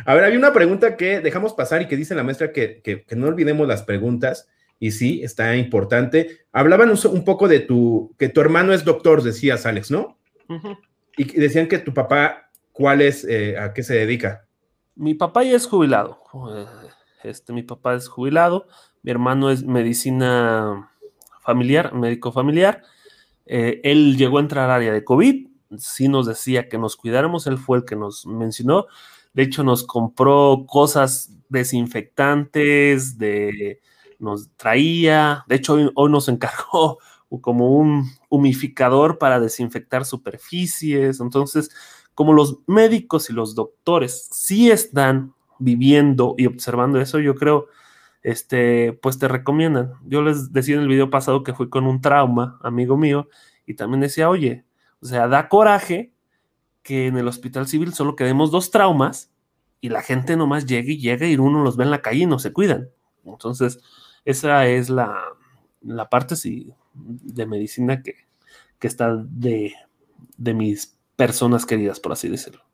A 0.05 0.13
ver, 0.13 0.25
había 0.25 0.37
una 0.37 0.51
pregunta 0.51 0.97
que 0.97 1.21
dejamos 1.21 1.53
pasar 1.53 1.81
y 1.81 1.87
que 1.87 1.95
dice 1.95 2.15
la 2.15 2.23
maestra 2.23 2.51
que, 2.51 3.05
no 3.15 3.27
olvidemos 3.27 3.67
las 3.67 3.83
preguntas. 3.83 4.49
Y 4.79 4.91
sí, 4.91 5.23
está 5.23 5.55
importante. 5.55 6.41
Hablaban 6.51 6.91
un, 6.91 7.23
poco 7.23 7.47
de 7.47 7.61
tu, 7.61 8.13
que 8.19 8.27
tu 8.27 8.41
hermano 8.41 8.73
es 8.73 8.83
doctor, 8.83 9.23
decías, 9.23 9.65
Alex, 9.65 9.89
¿no? 9.89 10.17
Y 11.15 11.23
decían 11.39 11.67
que 11.67 11.79
tu 11.79 11.93
papá, 11.93 12.51
¿cuál 12.73 13.01
es, 13.01 13.23
eh, 13.23 13.57
a 13.57 13.73
qué 13.73 13.83
se 13.83 13.95
dedica? 13.95 14.45
Mi 14.95 15.13
papá 15.13 15.43
ya 15.43 15.55
es 15.55 15.65
jubilado. 15.65 16.21
Este, 17.23 17.53
mi 17.53 17.63
papá 17.63 17.95
es 17.95 18.09
jubilado. 18.09 18.67
Mi 19.01 19.11
hermano 19.11 19.49
es 19.49 19.63
medicina 19.63 20.91
familiar, 21.41 21.93
médico 21.93 22.33
familiar 22.33 22.83
eh, 23.47 23.81
él 23.83 24.17
llegó 24.17 24.37
a 24.37 24.41
entrar 24.41 24.65
al 24.65 24.77
área 24.77 24.93
de 24.93 25.03
COVID, 25.03 25.47
sí 25.77 26.07
nos 26.07 26.25
decía 26.25 26.69
que 26.69 26.77
nos 26.77 26.95
cuidáramos, 26.95 27.47
él 27.47 27.57
fue 27.57 27.79
el 27.79 27.85
que 27.85 27.95
nos 27.95 28.25
mencionó. 28.25 28.87
De 29.33 29.43
hecho, 29.43 29.63
nos 29.63 29.83
compró 29.83 30.65
cosas 30.67 31.31
desinfectantes, 31.49 33.17
de, 33.17 33.81
nos 34.19 34.49
traía, 34.55 35.45
de 35.47 35.55
hecho, 35.55 35.77
hoy, 35.95 36.11
nos 36.11 36.27
encargó 36.27 36.97
como 37.41 37.77
un 37.77 38.09
humificador 38.29 39.17
para 39.17 39.39
desinfectar 39.39 40.05
superficies. 40.05 41.19
Entonces, 41.19 41.69
como 42.13 42.33
los 42.33 42.59
médicos 42.67 43.29
y 43.29 43.33
los 43.33 43.55
doctores 43.55 44.27
sí 44.31 44.71
están 44.71 45.33
viviendo 45.59 46.35
y 46.37 46.47
observando 46.47 46.99
eso, 46.99 47.19
yo 47.19 47.35
creo 47.35 47.67
este, 48.23 48.93
pues 48.93 49.19
te 49.19 49.27
recomiendan. 49.27 49.93
Yo 50.05 50.21
les 50.21 50.51
decía 50.51 50.75
en 50.75 50.81
el 50.81 50.87
video 50.87 51.09
pasado 51.09 51.43
que 51.43 51.53
fui 51.53 51.69
con 51.69 51.85
un 51.85 52.01
trauma, 52.01 52.59
amigo 52.61 52.97
mío, 52.97 53.29
y 53.65 53.75
también 53.75 54.01
decía, 54.01 54.29
oye, 54.29 54.65
o 55.01 55.05
sea, 55.05 55.27
da 55.27 55.49
coraje 55.49 56.13
que 56.83 57.07
en 57.07 57.17
el 57.17 57.27
hospital 57.27 57.67
civil 57.67 57.93
solo 57.93 58.15
quedemos 58.15 58.51
dos 58.51 58.71
traumas 58.71 59.31
y 59.81 59.89
la 59.89 60.01
gente 60.01 60.37
nomás 60.37 60.65
llega 60.65 60.91
y 60.91 60.99
llega 60.99 61.27
y 61.27 61.35
uno 61.37 61.63
los 61.63 61.77
ve 61.77 61.83
en 61.83 61.91
la 61.91 62.01
calle 62.01 62.23
y 62.23 62.25
no 62.25 62.39
se 62.39 62.53
cuidan. 62.53 62.89
Entonces, 63.25 63.79
esa 64.25 64.65
es 64.67 64.89
la, 64.89 65.21
la 65.81 66.09
parte 66.09 66.35
sí, 66.35 66.73
de 66.93 67.45
medicina 67.45 68.01
que, 68.01 68.15
que 68.79 68.87
está 68.87 69.15
de, 69.15 69.73
de 70.37 70.53
mis 70.53 70.97
personas 71.15 71.65
queridas, 71.65 71.99
por 71.99 72.13
así 72.13 72.29
decirlo. 72.29 72.66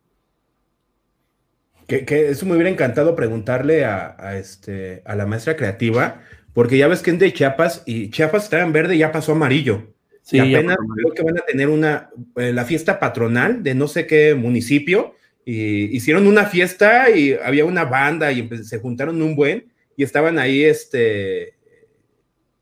Que, 1.87 2.05
que, 2.05 2.29
eso 2.29 2.45
me 2.45 2.53
hubiera 2.53 2.69
encantado 2.69 3.15
preguntarle 3.15 3.85
a, 3.85 4.15
a, 4.17 4.37
este, 4.37 5.01
a 5.05 5.15
la 5.15 5.25
maestra 5.25 5.55
creativa, 5.55 6.21
porque 6.53 6.77
ya 6.77 6.87
ves 6.87 7.01
que 7.01 7.11
es 7.11 7.19
de 7.19 7.33
Chiapas 7.33 7.83
y 7.85 8.09
Chiapas 8.09 8.45
estaba 8.45 8.63
en 8.63 8.73
verde 8.73 8.95
y 8.95 8.99
ya 8.99 9.11
pasó 9.11 9.33
amarillo. 9.33 9.93
Sí, 10.21 10.37
y 10.37 10.39
apenas 10.39 10.77
creo 10.95 11.13
que 11.13 11.23
van 11.23 11.37
a 11.37 11.41
tener 11.41 11.67
una, 11.67 12.09
eh, 12.37 12.53
la 12.53 12.63
fiesta 12.63 12.99
patronal 12.99 13.61
de 13.61 13.75
no 13.75 13.87
sé 13.89 14.07
qué 14.07 14.35
municipio, 14.35 15.15
y 15.45 15.95
hicieron 15.95 16.27
una 16.27 16.45
fiesta 16.45 17.09
y 17.09 17.33
había 17.33 17.65
una 17.65 17.83
banda 17.85 18.31
y 18.31 18.47
se 18.63 18.79
juntaron 18.79 19.21
un 19.21 19.35
buen 19.35 19.71
y 19.97 20.03
estaban 20.03 20.39
ahí, 20.39 20.63
este, 20.63 21.55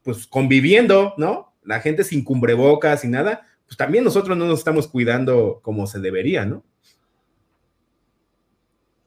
pues 0.03 0.25
conviviendo, 0.27 1.13
¿no? 1.17 1.53
La 1.63 1.79
gente 1.79 2.03
sin 2.03 2.23
cubrebocas 2.23 3.05
y 3.05 3.07
nada, 3.07 3.47
pues 3.67 3.77
también 3.77 4.03
nosotros 4.03 4.35
no 4.37 4.45
nos 4.45 4.59
estamos 4.59 4.87
cuidando 4.87 5.59
como 5.61 5.85
se 5.85 5.99
debería, 5.99 6.45
¿no? 6.45 6.63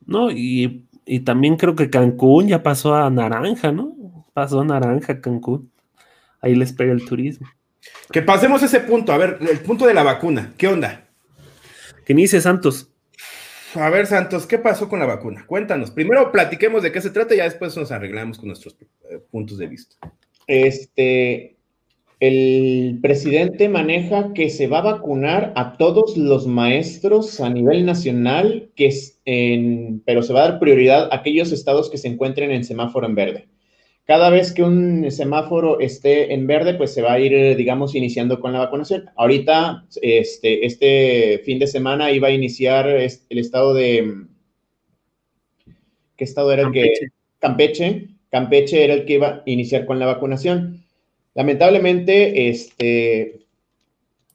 No, 0.06 0.30
y, 0.30 0.86
y 1.06 1.20
también 1.20 1.56
creo 1.56 1.74
que 1.74 1.90
Cancún 1.90 2.48
ya 2.48 2.62
pasó 2.62 2.94
a 2.94 3.10
naranja, 3.10 3.72
¿no? 3.72 4.24
Pasó 4.32 4.60
a 4.60 4.64
naranja 4.64 5.20
Cancún. 5.20 5.70
Ahí 6.40 6.54
les 6.54 6.72
pega 6.72 6.92
el 6.92 7.04
turismo. 7.04 7.48
Que 8.10 8.22
pasemos 8.22 8.62
ese 8.62 8.80
punto, 8.80 9.12
a 9.12 9.18
ver, 9.18 9.38
el 9.40 9.60
punto 9.60 9.86
de 9.86 9.94
la 9.94 10.02
vacuna, 10.02 10.52
¿qué 10.56 10.68
onda? 10.68 11.06
Que 12.04 12.12
inicie 12.12 12.40
Santos. 12.40 12.90
A 13.74 13.90
ver, 13.90 14.06
Santos, 14.06 14.46
¿qué 14.46 14.58
pasó 14.58 14.88
con 14.88 15.00
la 15.00 15.06
vacuna? 15.06 15.44
Cuéntanos. 15.46 15.90
Primero 15.90 16.30
platiquemos 16.30 16.82
de 16.82 16.92
qué 16.92 17.00
se 17.00 17.10
trata 17.10 17.34
y 17.34 17.38
ya 17.38 17.44
después 17.44 17.76
nos 17.76 17.90
arreglamos 17.90 18.38
con 18.38 18.48
nuestros 18.48 18.76
eh, 19.10 19.18
puntos 19.30 19.58
de 19.58 19.66
vista. 19.66 19.96
Este, 20.46 21.56
el 22.20 23.00
presidente 23.02 23.68
maneja 23.68 24.32
que 24.32 24.48
se 24.48 24.68
va 24.68 24.78
a 24.78 24.92
vacunar 24.92 25.52
a 25.56 25.76
todos 25.76 26.16
los 26.16 26.46
maestros 26.46 27.40
a 27.40 27.50
nivel 27.50 27.84
nacional, 27.84 28.70
que 28.76 28.86
es 28.86 29.13
en, 29.24 30.02
pero 30.04 30.22
se 30.22 30.32
va 30.32 30.44
a 30.44 30.48
dar 30.50 30.58
prioridad 30.58 31.08
a 31.10 31.16
aquellos 31.16 31.52
estados 31.52 31.90
que 31.90 31.98
se 31.98 32.08
encuentren 32.08 32.50
en 32.50 32.64
semáforo 32.64 33.06
en 33.06 33.14
verde. 33.14 33.48
Cada 34.06 34.28
vez 34.28 34.52
que 34.52 34.62
un 34.62 35.10
semáforo 35.10 35.80
esté 35.80 36.34
en 36.34 36.46
verde, 36.46 36.74
pues 36.74 36.92
se 36.92 37.00
va 37.00 37.14
a 37.14 37.20
ir, 37.20 37.56
digamos, 37.56 37.94
iniciando 37.94 38.38
con 38.38 38.52
la 38.52 38.58
vacunación. 38.58 39.10
Ahorita, 39.16 39.86
este, 40.02 40.66
este 40.66 41.40
fin 41.44 41.58
de 41.58 41.66
semana 41.66 42.12
iba 42.12 42.28
a 42.28 42.32
iniciar 42.32 42.86
el 42.86 43.38
estado 43.38 43.72
de... 43.72 44.26
¿Qué 46.16 46.24
estado 46.24 46.52
era 46.52 46.62
el 46.62 46.72
que? 46.72 46.92
Campeche. 47.38 48.08
Campeche 48.30 48.84
era 48.84 48.94
el 48.94 49.06
que 49.06 49.14
iba 49.14 49.28
a 49.28 49.42
iniciar 49.46 49.86
con 49.86 49.98
la 49.98 50.06
vacunación. 50.06 50.84
Lamentablemente, 51.34 52.50
este, 52.50 53.40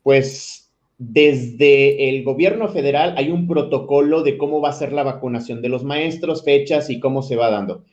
pues 0.01 0.58
desde 0.99 2.09
el 2.09 2.25
gobierno 2.25 2.67
federal 2.67 3.15
hay 3.17 3.31
un 3.31 3.47
protocolo 3.47 4.21
de 4.21 4.37
cómo 4.37 4.59
va 4.59 4.69
a 4.69 4.73
ser 4.73 4.91
la 4.91 5.03
vacunación 5.03 5.61
de 5.61 5.69
los 5.69 5.85
maestros, 5.85 6.43
fechas 6.43 6.89
y 6.89 6.99
cómo 6.99 7.23
se 7.23 7.37
va 7.37 7.49
dando. 7.49 7.85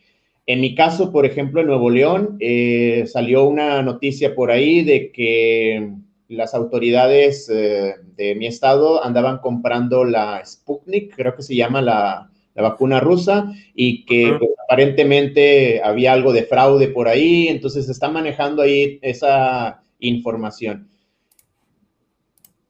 En 0.44 0.60
mi 0.60 0.74
caso, 0.74 1.12
por 1.12 1.24
ejemplo, 1.24 1.60
en 1.60 1.68
Nuevo 1.68 1.88
León, 1.88 2.36
eh, 2.40 3.04
salió 3.06 3.44
una 3.44 3.80
noticia 3.82 4.34
por 4.34 4.50
ahí 4.50 4.82
de 4.82 5.12
que 5.12 5.92
las 6.28 6.54
autoridades 6.54 7.48
eh, 7.48 7.94
de 8.16 8.34
mi 8.34 8.46
estado 8.46 9.04
andaban 9.04 9.38
comprando 9.38 10.04
la 10.04 10.44
Sputnik, 10.44 11.14
creo 11.14 11.36
que 11.36 11.42
se 11.42 11.54
llama 11.54 11.80
la, 11.80 12.28
la 12.56 12.62
vacuna 12.62 12.98
rusa, 12.98 13.52
y 13.74 14.04
que 14.04 14.34
pues, 14.36 14.50
aparentemente 14.64 15.80
había 15.80 16.12
algo 16.12 16.32
de 16.32 16.42
fraude 16.42 16.88
por 16.88 17.06
ahí, 17.06 17.46
entonces 17.46 17.86
se 17.86 17.92
está 17.92 18.08
manejando 18.08 18.62
ahí 18.62 18.98
esa 19.00 19.80
información. 20.00 20.88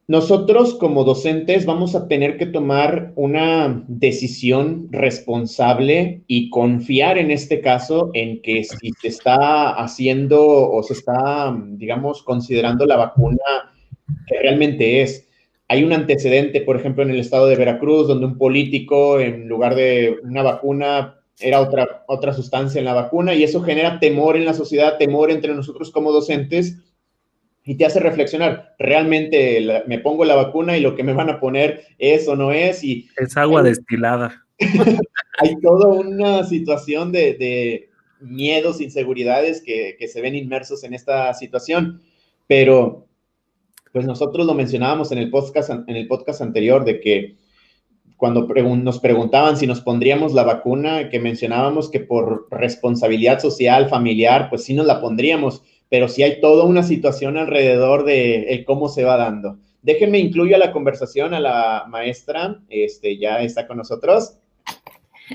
Nosotros 0.08 0.74
como 0.74 1.02
docentes 1.02 1.66
vamos 1.66 1.96
a 1.96 2.06
tener 2.06 2.38
que 2.38 2.46
tomar 2.46 3.12
una 3.16 3.82
decisión 3.88 4.86
responsable 4.92 6.22
y 6.28 6.48
confiar 6.48 7.18
en 7.18 7.32
este 7.32 7.60
caso 7.60 8.12
en 8.14 8.40
que 8.40 8.62
si 8.62 8.92
se 9.02 9.08
está 9.08 9.70
haciendo 9.70 10.46
o 10.46 10.80
se 10.84 10.92
está, 10.92 11.52
digamos, 11.70 12.22
considerando 12.22 12.86
la 12.86 12.96
vacuna 12.96 13.74
que 14.28 14.38
realmente 14.38 15.02
es. 15.02 15.28
Hay 15.66 15.82
un 15.82 15.92
antecedente, 15.92 16.60
por 16.60 16.76
ejemplo, 16.76 17.02
en 17.02 17.10
el 17.10 17.18
estado 17.18 17.48
de 17.48 17.56
Veracruz, 17.56 18.06
donde 18.06 18.26
un 18.26 18.38
político, 18.38 19.18
en 19.18 19.48
lugar 19.48 19.74
de 19.74 20.18
una 20.22 20.44
vacuna, 20.44 21.16
era 21.40 21.60
otra, 21.60 22.04
otra 22.06 22.32
sustancia 22.32 22.78
en 22.78 22.84
la 22.84 22.94
vacuna 22.94 23.34
y 23.34 23.42
eso 23.42 23.60
genera 23.60 23.98
temor 23.98 24.36
en 24.36 24.44
la 24.44 24.54
sociedad, 24.54 24.98
temor 24.98 25.32
entre 25.32 25.52
nosotros 25.52 25.90
como 25.90 26.12
docentes 26.12 26.78
y 27.66 27.74
te 27.74 27.84
hace 27.84 27.98
reflexionar, 27.98 28.76
realmente 28.78 29.82
me 29.88 29.98
pongo 29.98 30.24
la 30.24 30.36
vacuna 30.36 30.76
y 30.76 30.80
lo 30.80 30.94
que 30.94 31.02
me 31.02 31.12
van 31.12 31.28
a 31.28 31.40
poner 31.40 31.82
es 31.98 32.28
o 32.28 32.36
no 32.36 32.52
es. 32.52 32.84
Y 32.84 33.09
es 33.16 33.36
agua 33.36 33.64
destilada. 33.64 34.47
hay 35.38 35.56
toda 35.60 35.88
una 35.88 36.44
situación 36.44 37.10
de, 37.10 37.90
miedos, 38.20 38.80
inseguridades 38.80 39.62
que, 39.62 39.97
que, 39.98 40.09
se 40.09 40.22
ven 40.22 40.36
inmersos 40.36 40.84
en 40.84 40.94
esta 40.94 41.34
situación, 41.34 42.01
pero 42.47 43.06
pues 43.93 44.06
nosotros 44.06 44.47
lo 44.47 44.55
mencionábamos 44.55 45.10
en 45.10 45.18
el 45.18 45.30
podcast, 45.30 45.70
en 45.70 45.97
el 45.97 46.06
podcast 46.06 46.40
anterior 46.40 46.84
de 46.84 47.01
que 47.01 47.36
cuando 48.16 48.47
nos 48.47 49.01
preguntaban 49.01 49.56
si 49.56 49.66
nos 49.66 49.80
pondríamos 49.80 50.32
la 50.32 50.44
vacuna, 50.44 51.10
que 51.10 51.20
mencionábamos 51.20 51.90
que 51.90 52.01
por 52.01 52.47
responsabilidad 52.51 53.40
social, 53.40 53.88
familiar, 53.88 54.48
pues 54.48 54.64
sí 54.64 54.72
nos 54.72 54.86
la 54.86 55.01
pondríamos 55.01 55.62
pero 55.88 56.08
sí 56.08 56.22
hay 56.22 56.40
toda 56.40 56.64
una 56.64 56.82
situación 56.82 57.36
alrededor 57.36 58.04
de 58.04 58.64
cómo 58.66 58.88
se 58.88 59.04
va 59.04 59.16
dando. 59.16 59.58
Déjenme 59.82 60.18
incluyo 60.18 60.56
a 60.56 60.58
la 60.58 60.72
conversación 60.72 61.32
a 61.32 61.38
la 61.38 61.84
maestra, 61.88 62.60
este, 62.68 63.18
ya 63.18 63.40
está 63.42 63.68
con 63.68 63.76
nosotros. 63.76 64.36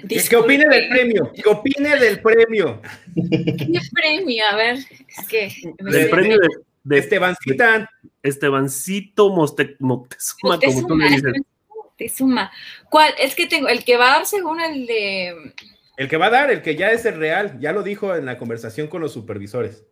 ¿Qué 0.08 0.36
opine 0.36 0.66
del 0.70 0.90
premio? 0.90 1.32
¿Qué 1.34 1.50
opine 1.50 1.98
del 1.98 2.22
premio? 2.22 2.82
¿Qué 3.16 3.80
premio? 3.94 4.44
A 4.52 4.56
ver, 4.56 4.76
es 4.76 5.28
que... 5.30 5.52
El 5.78 6.10
premio 6.10 6.38
de, 6.38 6.48
de 6.84 6.98
Estebancita. 6.98 7.90
Estebancito 8.24 9.30
Moctezuma, 9.30 10.60
como 10.60 10.88
tú 10.88 10.98
le 10.98 11.10
dices. 11.10 11.34
Moctezuma. 11.74 12.52
¿Cuál? 12.90 13.14
Es 13.20 13.36
que 13.36 13.48
tengo, 13.48 13.68
el 13.68 13.84
que 13.84 13.98
va 13.98 14.12
a 14.12 14.18
dar 14.18 14.26
según 14.26 14.60
el 14.62 14.86
de... 14.86 15.54
El 15.98 16.08
que 16.08 16.18
va 16.18 16.28
a 16.28 16.32
dar, 16.32 16.52
el 16.52 16.62
que 16.62 16.76
ya 16.76 16.92
es 16.92 17.06
el 17.06 17.16
real, 17.16 17.58
ya 17.60 17.72
lo 17.72 17.84
dijo 17.84 18.16
en 18.16 18.26
la 18.26 18.38
conversación 18.38 18.88
con 18.88 19.02
los 19.02 19.14
supervisores. 19.14 19.86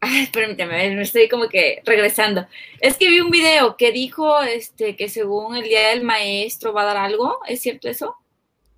Ay, 0.00 0.26
permíteme, 0.32 0.94
me 0.94 1.02
estoy 1.02 1.28
como 1.28 1.48
que 1.48 1.82
regresando. 1.84 2.46
Es 2.80 2.96
que 2.96 3.08
vi 3.08 3.20
un 3.20 3.30
video 3.30 3.76
que 3.76 3.92
dijo 3.92 4.42
este, 4.42 4.94
que 4.94 5.08
según 5.08 5.56
el 5.56 5.64
día 5.64 5.88
del 5.88 6.04
maestro 6.04 6.72
va 6.72 6.82
a 6.82 6.86
dar 6.86 6.96
algo. 6.98 7.40
¿Es 7.48 7.60
cierto 7.60 7.88
eso? 7.88 8.16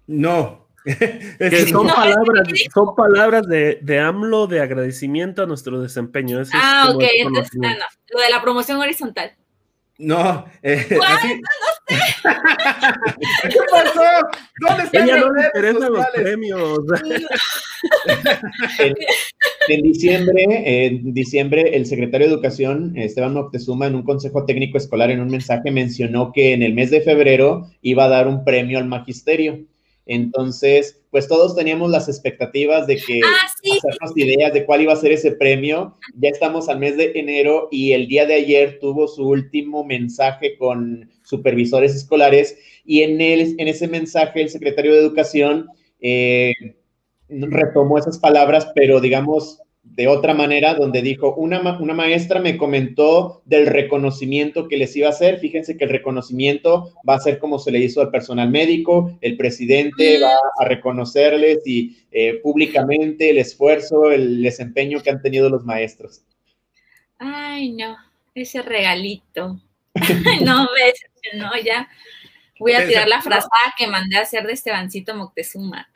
No. 0.06 0.66
son, 1.70 1.86
palabras, 1.86 2.48
son 2.72 2.94
palabras 2.94 3.46
de, 3.46 3.78
de, 3.82 3.98
AMLO 3.98 4.46
de 4.46 4.60
agradecimiento 4.60 5.42
a 5.42 5.46
nuestro 5.46 5.80
desempeño. 5.80 6.40
ah, 6.54 6.92
ok, 6.94 7.04
entonces 7.14 7.52
no, 7.56 7.68
no, 7.68 7.84
lo 8.10 8.20
de 8.20 8.30
la 8.30 8.40
promoción 8.40 8.78
horizontal. 8.78 9.34
No, 9.98 10.46
eh, 10.62 10.98
así... 11.06 11.34
no. 11.34 11.42
¿Qué 11.88 13.58
pasó? 13.70 14.02
¿Dónde 14.60 14.84
están 14.84 15.04
Ella 15.04 15.20
no 15.20 15.32
le 15.32 15.42
interesan 15.46 15.92
los 15.92 16.06
premios. 16.14 16.78
en, 19.68 19.82
diciembre, 19.82 20.44
en 20.86 21.14
diciembre, 21.14 21.76
el 21.76 21.86
secretario 21.86 22.26
de 22.26 22.34
Educación, 22.34 22.96
Esteban 22.96 23.34
Moctezuma, 23.34 23.86
en 23.86 23.94
un 23.94 24.02
consejo 24.02 24.44
técnico 24.44 24.76
escolar, 24.78 25.10
en 25.10 25.20
un 25.20 25.28
mensaje, 25.28 25.70
mencionó 25.70 26.32
que 26.32 26.52
en 26.52 26.62
el 26.62 26.74
mes 26.74 26.90
de 26.90 27.00
febrero 27.00 27.70
iba 27.80 28.04
a 28.04 28.08
dar 28.08 28.28
un 28.28 28.44
premio 28.44 28.78
al 28.78 28.86
magisterio. 28.86 29.64
Entonces, 30.04 31.02
pues 31.10 31.28
todos 31.28 31.54
teníamos 31.54 31.90
las 31.90 32.08
expectativas 32.08 32.86
de 32.86 32.96
que 32.96 33.20
ah, 33.22 33.46
hacernos 33.46 34.16
ideas 34.16 34.54
de 34.54 34.64
cuál 34.64 34.80
iba 34.80 34.92
a 34.94 34.96
ser 34.96 35.12
ese 35.12 35.32
premio. 35.32 35.96
Ya 36.18 36.30
estamos 36.30 36.70
al 36.70 36.78
mes 36.78 36.96
de 36.96 37.12
enero 37.14 37.68
y 37.70 37.92
el 37.92 38.08
día 38.08 38.24
de 38.24 38.34
ayer 38.34 38.78
tuvo 38.80 39.06
su 39.06 39.28
último 39.28 39.84
mensaje 39.84 40.56
con 40.56 41.10
supervisores 41.28 41.94
escolares 41.94 42.58
y 42.84 43.02
en, 43.02 43.20
el, 43.20 43.54
en 43.58 43.68
ese 43.68 43.86
mensaje 43.88 44.40
el 44.40 44.48
secretario 44.48 44.92
de 44.92 45.00
Educación 45.00 45.68
eh, 46.00 46.52
retomó 47.28 47.98
esas 47.98 48.18
palabras, 48.18 48.68
pero 48.74 49.00
digamos 49.00 49.60
de 49.82 50.06
otra 50.06 50.34
manera, 50.34 50.74
donde 50.74 51.02
dijo, 51.02 51.34
una, 51.34 51.78
una 51.78 51.94
maestra 51.94 52.40
me 52.40 52.56
comentó 52.56 53.42
del 53.46 53.66
reconocimiento 53.66 54.68
que 54.68 54.76
les 54.76 54.94
iba 54.96 55.08
a 55.08 55.10
hacer. 55.10 55.38
Fíjense 55.38 55.76
que 55.76 55.84
el 55.84 55.90
reconocimiento 55.90 56.92
va 57.08 57.14
a 57.14 57.20
ser 57.20 57.38
como 57.38 57.58
se 57.58 57.70
le 57.70 57.80
hizo 57.80 58.00
al 58.00 58.10
personal 58.10 58.50
médico, 58.50 59.18
el 59.20 59.36
presidente 59.36 60.20
va 60.20 60.34
a 60.58 60.64
reconocerles 60.64 61.66
y 61.66 61.96
eh, 62.12 62.34
públicamente 62.42 63.30
el 63.30 63.38
esfuerzo, 63.38 64.10
el 64.10 64.42
desempeño 64.42 65.02
que 65.02 65.10
han 65.10 65.22
tenido 65.22 65.48
los 65.48 65.64
maestros. 65.64 66.22
Ay, 67.18 67.72
no, 67.72 67.96
ese 68.34 68.62
regalito. 68.62 69.60
no, 70.44 70.68
ves, 70.74 71.00
no, 71.34 71.50
ya. 71.60 71.88
Voy 72.58 72.72
a 72.72 72.86
tirar 72.86 73.08
la 73.08 73.22
frazada 73.22 73.74
que 73.76 73.86
mandé 73.86 74.16
a 74.16 74.22
hacer 74.22 74.44
de 74.46 74.52
Estebancito 74.52 75.14
Moctezuma. 75.14 75.88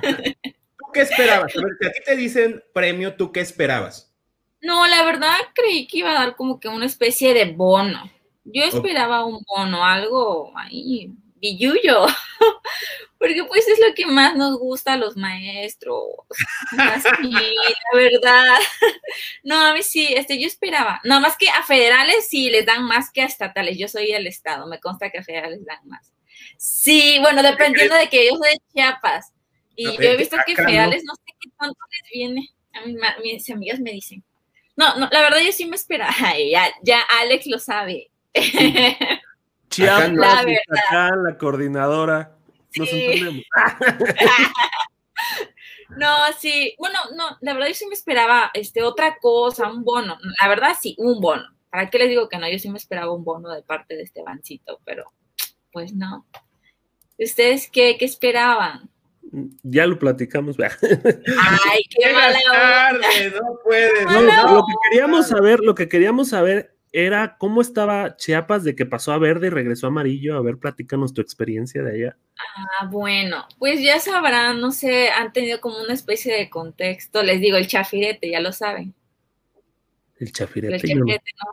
¿Tú 0.00 0.86
qué 0.92 1.02
esperabas? 1.02 1.54
A 1.54 1.60
ver, 1.60 1.76
si 1.78 1.86
a 1.86 1.92
ti 1.92 1.98
te 2.04 2.16
dicen 2.16 2.64
premio, 2.72 3.14
¿tú 3.14 3.30
qué 3.30 3.40
esperabas? 3.40 4.10
No, 4.62 4.86
la 4.86 5.04
verdad 5.04 5.34
creí 5.54 5.86
que 5.86 5.98
iba 5.98 6.10
a 6.10 6.14
dar 6.14 6.36
como 6.36 6.60
que 6.60 6.68
una 6.68 6.86
especie 6.86 7.34
de 7.34 7.52
bono. 7.52 8.10
Yo 8.44 8.64
esperaba 8.64 9.24
un 9.24 9.44
bono, 9.44 9.84
algo 9.84 10.52
ahí, 10.56 11.12
billuyo, 11.42 12.06
porque 13.18 13.44
pues 13.44 13.66
es 13.66 13.80
lo 13.80 13.94
que 13.94 14.06
más 14.06 14.36
nos 14.36 14.58
gusta 14.58 14.94
a 14.94 14.96
los 14.96 15.16
maestros. 15.16 16.04
Así, 16.78 17.08
la 17.92 17.98
verdad. 17.98 18.58
No, 19.44 19.60
a 19.60 19.74
mí 19.74 19.82
sí, 19.82 20.14
este, 20.14 20.40
yo 20.40 20.46
esperaba. 20.46 21.00
Nada 21.04 21.20
más 21.20 21.36
que 21.36 21.48
a 21.50 21.62
federales 21.64 22.28
sí 22.28 22.48
les 22.48 22.64
dan 22.64 22.84
más 22.84 23.10
que 23.10 23.22
a 23.22 23.26
estatales. 23.26 23.76
Yo 23.76 23.88
soy 23.88 24.12
del 24.12 24.26
estado, 24.26 24.66
me 24.66 24.80
consta 24.80 25.10
que 25.10 25.18
a 25.18 25.24
federales 25.24 25.64
dan 25.66 25.86
más. 25.86 26.12
Sí, 26.56 27.18
bueno, 27.20 27.42
dependiendo 27.42 27.94
de 27.96 28.08
que 28.08 28.26
yo 28.26 28.36
soy 28.36 28.52
de 28.52 28.62
Chiapas. 28.72 29.32
Y 29.74 29.84
yo 29.84 30.02
he 30.02 30.16
visto 30.16 30.36
que 30.46 30.54
federales 30.54 31.02
no. 31.04 31.14
sé 31.14 31.34
qué 31.40 31.50
tanto 31.58 31.78
les 31.90 32.10
viene. 32.12 32.48
A 32.72 32.86
mí, 32.86 32.96
mis 33.22 33.50
amigas 33.50 33.80
me 33.80 33.90
dicen. 33.90 34.22
No, 34.76 34.96
no, 34.96 35.08
la 35.10 35.20
verdad 35.20 35.40
yo 35.40 35.52
sí 35.52 35.66
me 35.66 35.76
esperaba. 35.76 36.14
ya, 36.38 36.72
ya 36.82 37.02
Alex 37.20 37.46
lo 37.46 37.58
sabe. 37.58 38.10
Chiapas, 39.72 40.12
la, 40.12 40.40
acá, 40.40 41.16
la 41.16 41.38
coordinadora. 41.38 42.36
no, 45.96 46.16
sí, 46.38 46.74
bueno, 46.78 46.98
no, 47.16 47.38
la 47.40 47.54
verdad 47.54 47.68
yo 47.68 47.74
sí 47.74 47.86
me 47.86 47.94
esperaba 47.94 48.50
este, 48.54 48.82
otra 48.82 49.16
cosa, 49.18 49.70
un 49.70 49.82
bono. 49.82 50.18
La 50.40 50.48
verdad 50.48 50.76
sí, 50.80 50.94
un 50.98 51.20
bono. 51.20 51.44
¿Para 51.70 51.88
qué 51.88 51.98
les 51.98 52.10
digo 52.10 52.28
que 52.28 52.36
no? 52.36 52.50
Yo 52.50 52.58
sí 52.58 52.68
me 52.68 52.76
esperaba 52.76 53.14
un 53.14 53.24
bono 53.24 53.48
de 53.50 53.62
parte 53.62 53.96
de 53.96 54.02
este 54.02 54.22
bancito, 54.22 54.80
pero 54.84 55.10
pues 55.72 55.94
no. 55.94 56.26
¿Ustedes 57.18 57.70
qué, 57.70 57.96
qué 57.98 58.04
esperaban? 58.04 58.90
Ya 59.62 59.86
lo 59.86 59.98
platicamos. 59.98 60.56
Ay, 60.60 61.80
qué 61.88 62.12
mala 62.12 62.38
tarde, 62.46 63.30
no 63.30 63.58
puedes. 63.64 64.04
lo 64.04 64.66
que 64.66 64.74
queríamos 64.90 65.28
saber, 65.28 65.60
lo 65.60 65.74
que 65.74 65.88
queríamos 65.88 66.28
saber 66.28 66.71
era 66.92 67.36
cómo 67.38 67.62
estaba 67.62 68.16
Chiapas 68.16 68.64
de 68.64 68.76
que 68.76 68.84
pasó 68.84 69.12
a 69.12 69.18
verde 69.18 69.46
y 69.46 69.50
regresó 69.50 69.86
a 69.86 69.88
amarillo. 69.88 70.36
A 70.36 70.42
ver, 70.42 70.58
platícanos 70.58 71.14
tu 71.14 71.22
experiencia 71.22 71.82
de 71.82 71.92
allá. 71.92 72.18
Ah, 72.36 72.86
bueno, 72.86 73.46
pues 73.58 73.82
ya 73.82 73.98
sabrán, 73.98 74.60
no 74.60 74.72
sé, 74.72 75.08
han 75.08 75.32
tenido 75.32 75.60
como 75.60 75.80
una 75.80 75.94
especie 75.94 76.34
de 76.34 76.50
contexto. 76.50 77.22
Les 77.22 77.40
digo, 77.40 77.56
el 77.56 77.66
chafirete, 77.66 78.30
ya 78.30 78.40
lo 78.40 78.52
saben. 78.52 78.94
El 80.18 80.32
chafirete. 80.32 80.74
El 80.74 80.80
chafirete 80.82 81.30
no. 81.40 81.52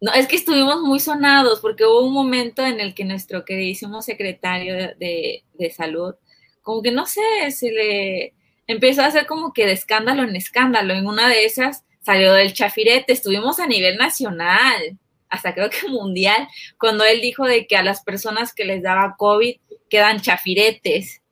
no. 0.00 0.12
es 0.12 0.26
que 0.26 0.36
estuvimos 0.36 0.80
muy 0.80 0.98
sonados 0.98 1.60
porque 1.60 1.86
hubo 1.86 2.04
un 2.04 2.12
momento 2.12 2.66
en 2.66 2.80
el 2.80 2.94
que 2.94 3.04
nuestro 3.04 3.44
queridísimo 3.44 4.02
secretario 4.02 4.74
de, 4.74 5.44
de 5.54 5.70
salud, 5.70 6.14
como 6.62 6.82
que 6.82 6.90
no 6.90 7.06
sé, 7.06 7.20
se 7.50 7.70
le 7.70 8.34
empezó 8.66 9.02
a 9.02 9.06
hacer 9.06 9.26
como 9.26 9.52
que 9.52 9.66
de 9.66 9.72
escándalo 9.72 10.24
en 10.24 10.34
escándalo. 10.34 10.94
En 10.94 11.06
una 11.06 11.28
de 11.28 11.44
esas 11.44 11.84
salió 12.02 12.32
del 12.34 12.52
chafirete, 12.52 13.12
estuvimos 13.12 13.60
a 13.60 13.66
nivel 13.66 13.96
nacional, 13.96 14.98
hasta 15.28 15.54
creo 15.54 15.70
que 15.70 15.88
mundial, 15.88 16.46
cuando 16.78 17.04
él 17.04 17.20
dijo 17.20 17.46
de 17.46 17.66
que 17.66 17.76
a 17.76 17.82
las 17.82 18.02
personas 18.02 18.52
que 18.52 18.64
les 18.64 18.82
daba 18.82 19.16
COVID 19.16 19.56
quedan 19.88 20.20
chafiretes. 20.20 21.22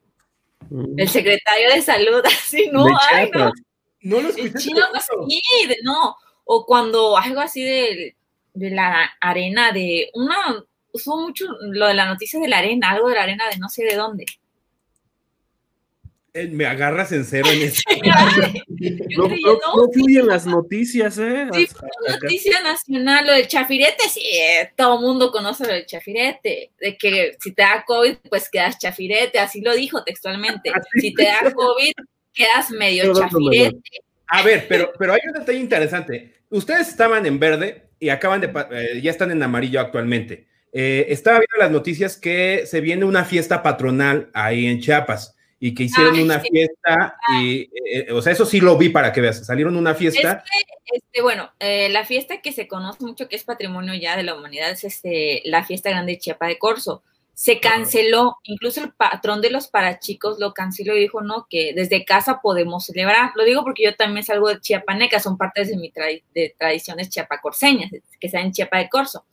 Mm. 0.71 0.99
El 0.99 1.09
secretario 1.09 1.71
de 1.71 1.83
salud, 1.83 2.23
así, 2.27 2.71
no, 2.73 2.87
ay, 3.11 3.31
no. 3.35 3.53
No 4.03 4.21
lo 4.21 4.31
escuché. 4.31 4.71
no. 5.83 6.17
O 6.45 6.65
cuando 6.65 7.17
algo 7.17 7.41
así 7.41 7.63
de, 7.63 8.17
de 8.55 8.71
la 8.71 9.11
arena, 9.21 9.73
de 9.73 10.11
una, 10.15 10.65
usó 10.93 11.17
mucho 11.17 11.47
lo 11.61 11.87
de 11.87 11.95
la 11.95 12.07
noticia 12.07 12.41
de 12.41 12.49
la 12.49 12.59
arena, 12.59 12.91
algo 12.91 13.09
de 13.09 13.15
la 13.17 13.23
arena 13.23 13.49
de 13.49 13.59
no 13.59 13.69
sé 13.69 13.85
de 13.85 13.97
dónde. 13.97 14.25
Eh, 16.33 16.47
me 16.47 16.65
agarras 16.65 17.11
en 17.13 17.25
cero 17.25 17.49
en 17.53 17.63
eso. 17.63 17.83
no, 19.17 19.89
fluyen 19.93 20.27
las 20.27 20.47
noticias, 20.47 21.19
¿eh? 21.19 21.49
Sí, 21.53 21.69
noticia 22.09 22.63
nacional, 22.63 23.27
lo 23.27 23.33
del 23.33 23.49
chafirete, 23.49 24.09
sí, 24.09 24.23
todo 24.77 24.99
el 24.99 25.01
mundo 25.01 25.33
conoce 25.33 25.67
lo 25.67 25.73
del 25.73 25.87
chafirete, 25.87 26.71
de 26.79 26.97
que 26.97 27.37
si 27.41 27.53
te 27.53 27.63
da 27.63 27.85
COVID, 27.85 28.17
pues 28.29 28.49
quedas 28.49 28.79
chafirete, 28.79 29.39
así 29.39 29.61
lo 29.61 29.75
dijo 29.75 30.05
textualmente. 30.05 30.71
Si 31.01 31.15
te 31.15 31.25
da 31.25 31.51
COVID, 31.53 31.93
quedas 32.33 32.71
medio 32.71 33.13
chafirete. 33.15 33.79
A 34.29 34.43
ver, 34.43 34.67
pero, 34.69 34.93
pero 34.99 35.13
hay 35.13 35.21
un 35.27 35.33
detalle 35.33 35.59
interesante. 35.59 36.35
Ustedes 36.51 36.89
estaban 36.89 37.27
en 37.27 37.39
verde 37.39 37.89
y 37.99 38.09
acaban 38.11 38.41
de, 38.41 38.53
eh, 38.73 39.01
ya 39.03 39.11
están 39.11 39.31
en 39.31 39.43
amarillo 39.43 39.81
actualmente. 39.81 40.47
Eh, 40.73 41.07
estaba 41.09 41.39
viendo 41.39 41.57
las 41.59 41.71
noticias 41.71 42.17
que 42.17 42.65
se 42.67 42.81
viene 42.81 43.05
una 43.05 43.25
fiesta 43.25 43.63
patronal 43.63 44.31
ahí 44.33 44.67
en 44.67 44.81
Chiapas 44.81 45.37
y 45.63 45.75
que 45.75 45.85
hicieron 45.85 46.19
una 46.19 46.41
fiesta, 46.41 47.19
y, 47.39 47.69
eh, 47.85 48.11
o 48.13 48.23
sea, 48.23 48.33
eso 48.33 48.47
sí 48.47 48.61
lo 48.61 48.79
vi 48.79 48.89
para 48.89 49.13
que 49.13 49.21
veas, 49.21 49.45
salieron 49.45 49.77
una 49.77 49.95
fiesta. 49.95 50.43
este, 50.91 51.21
bueno, 51.21 51.51
eh, 51.61 51.91
la 51.91 52.07
fiesta 52.07 52.41
que 52.41 52.53
se 52.53 52.67
conoce 52.67 53.05
mucho, 53.05 53.29
que 53.29 53.37
es 53.37 53.45
patrimonio 53.45 53.93
ya 53.95 54.17
de 54.17 54.23
la 54.23 54.35
humanidad, 54.35 54.71
es 54.71 54.85
este, 54.85 55.43
la 55.45 55.63
fiesta 55.65 55.91
grande 55.91 56.13
de 56.13 56.19
Chiapa 56.19 56.47
de 56.47 56.59
Corzo. 56.59 57.03
Se 57.41 57.59
canceló, 57.59 58.37
incluso 58.43 58.85
el 58.85 58.93
patrón 58.93 59.41
de 59.41 59.49
los 59.49 59.69
parachicos 59.69 60.39
lo 60.39 60.53
canceló 60.53 60.95
y 60.95 61.01
dijo, 61.01 61.23
no, 61.23 61.47
que 61.49 61.73
desde 61.75 62.05
casa 62.05 62.43
podemos 62.43 62.85
celebrar. 62.85 63.33
Lo 63.35 63.45
digo 63.45 63.63
porque 63.63 63.85
yo 63.85 63.97
también 63.97 64.27
salgo 64.27 64.51
de 64.51 64.61
Chiapaneca, 64.61 65.21
son 65.21 65.39
partes 65.39 65.71
de 65.71 65.79
mi 65.79 65.91
de 65.91 66.55
tradiciones 66.59 67.09
chiapacorseñas, 67.09 67.93
que 68.21 68.29
sean 68.29 68.45
en 68.45 68.53
Chiapa 68.53 68.77
de 68.77 68.91
Corzo. 68.91 69.25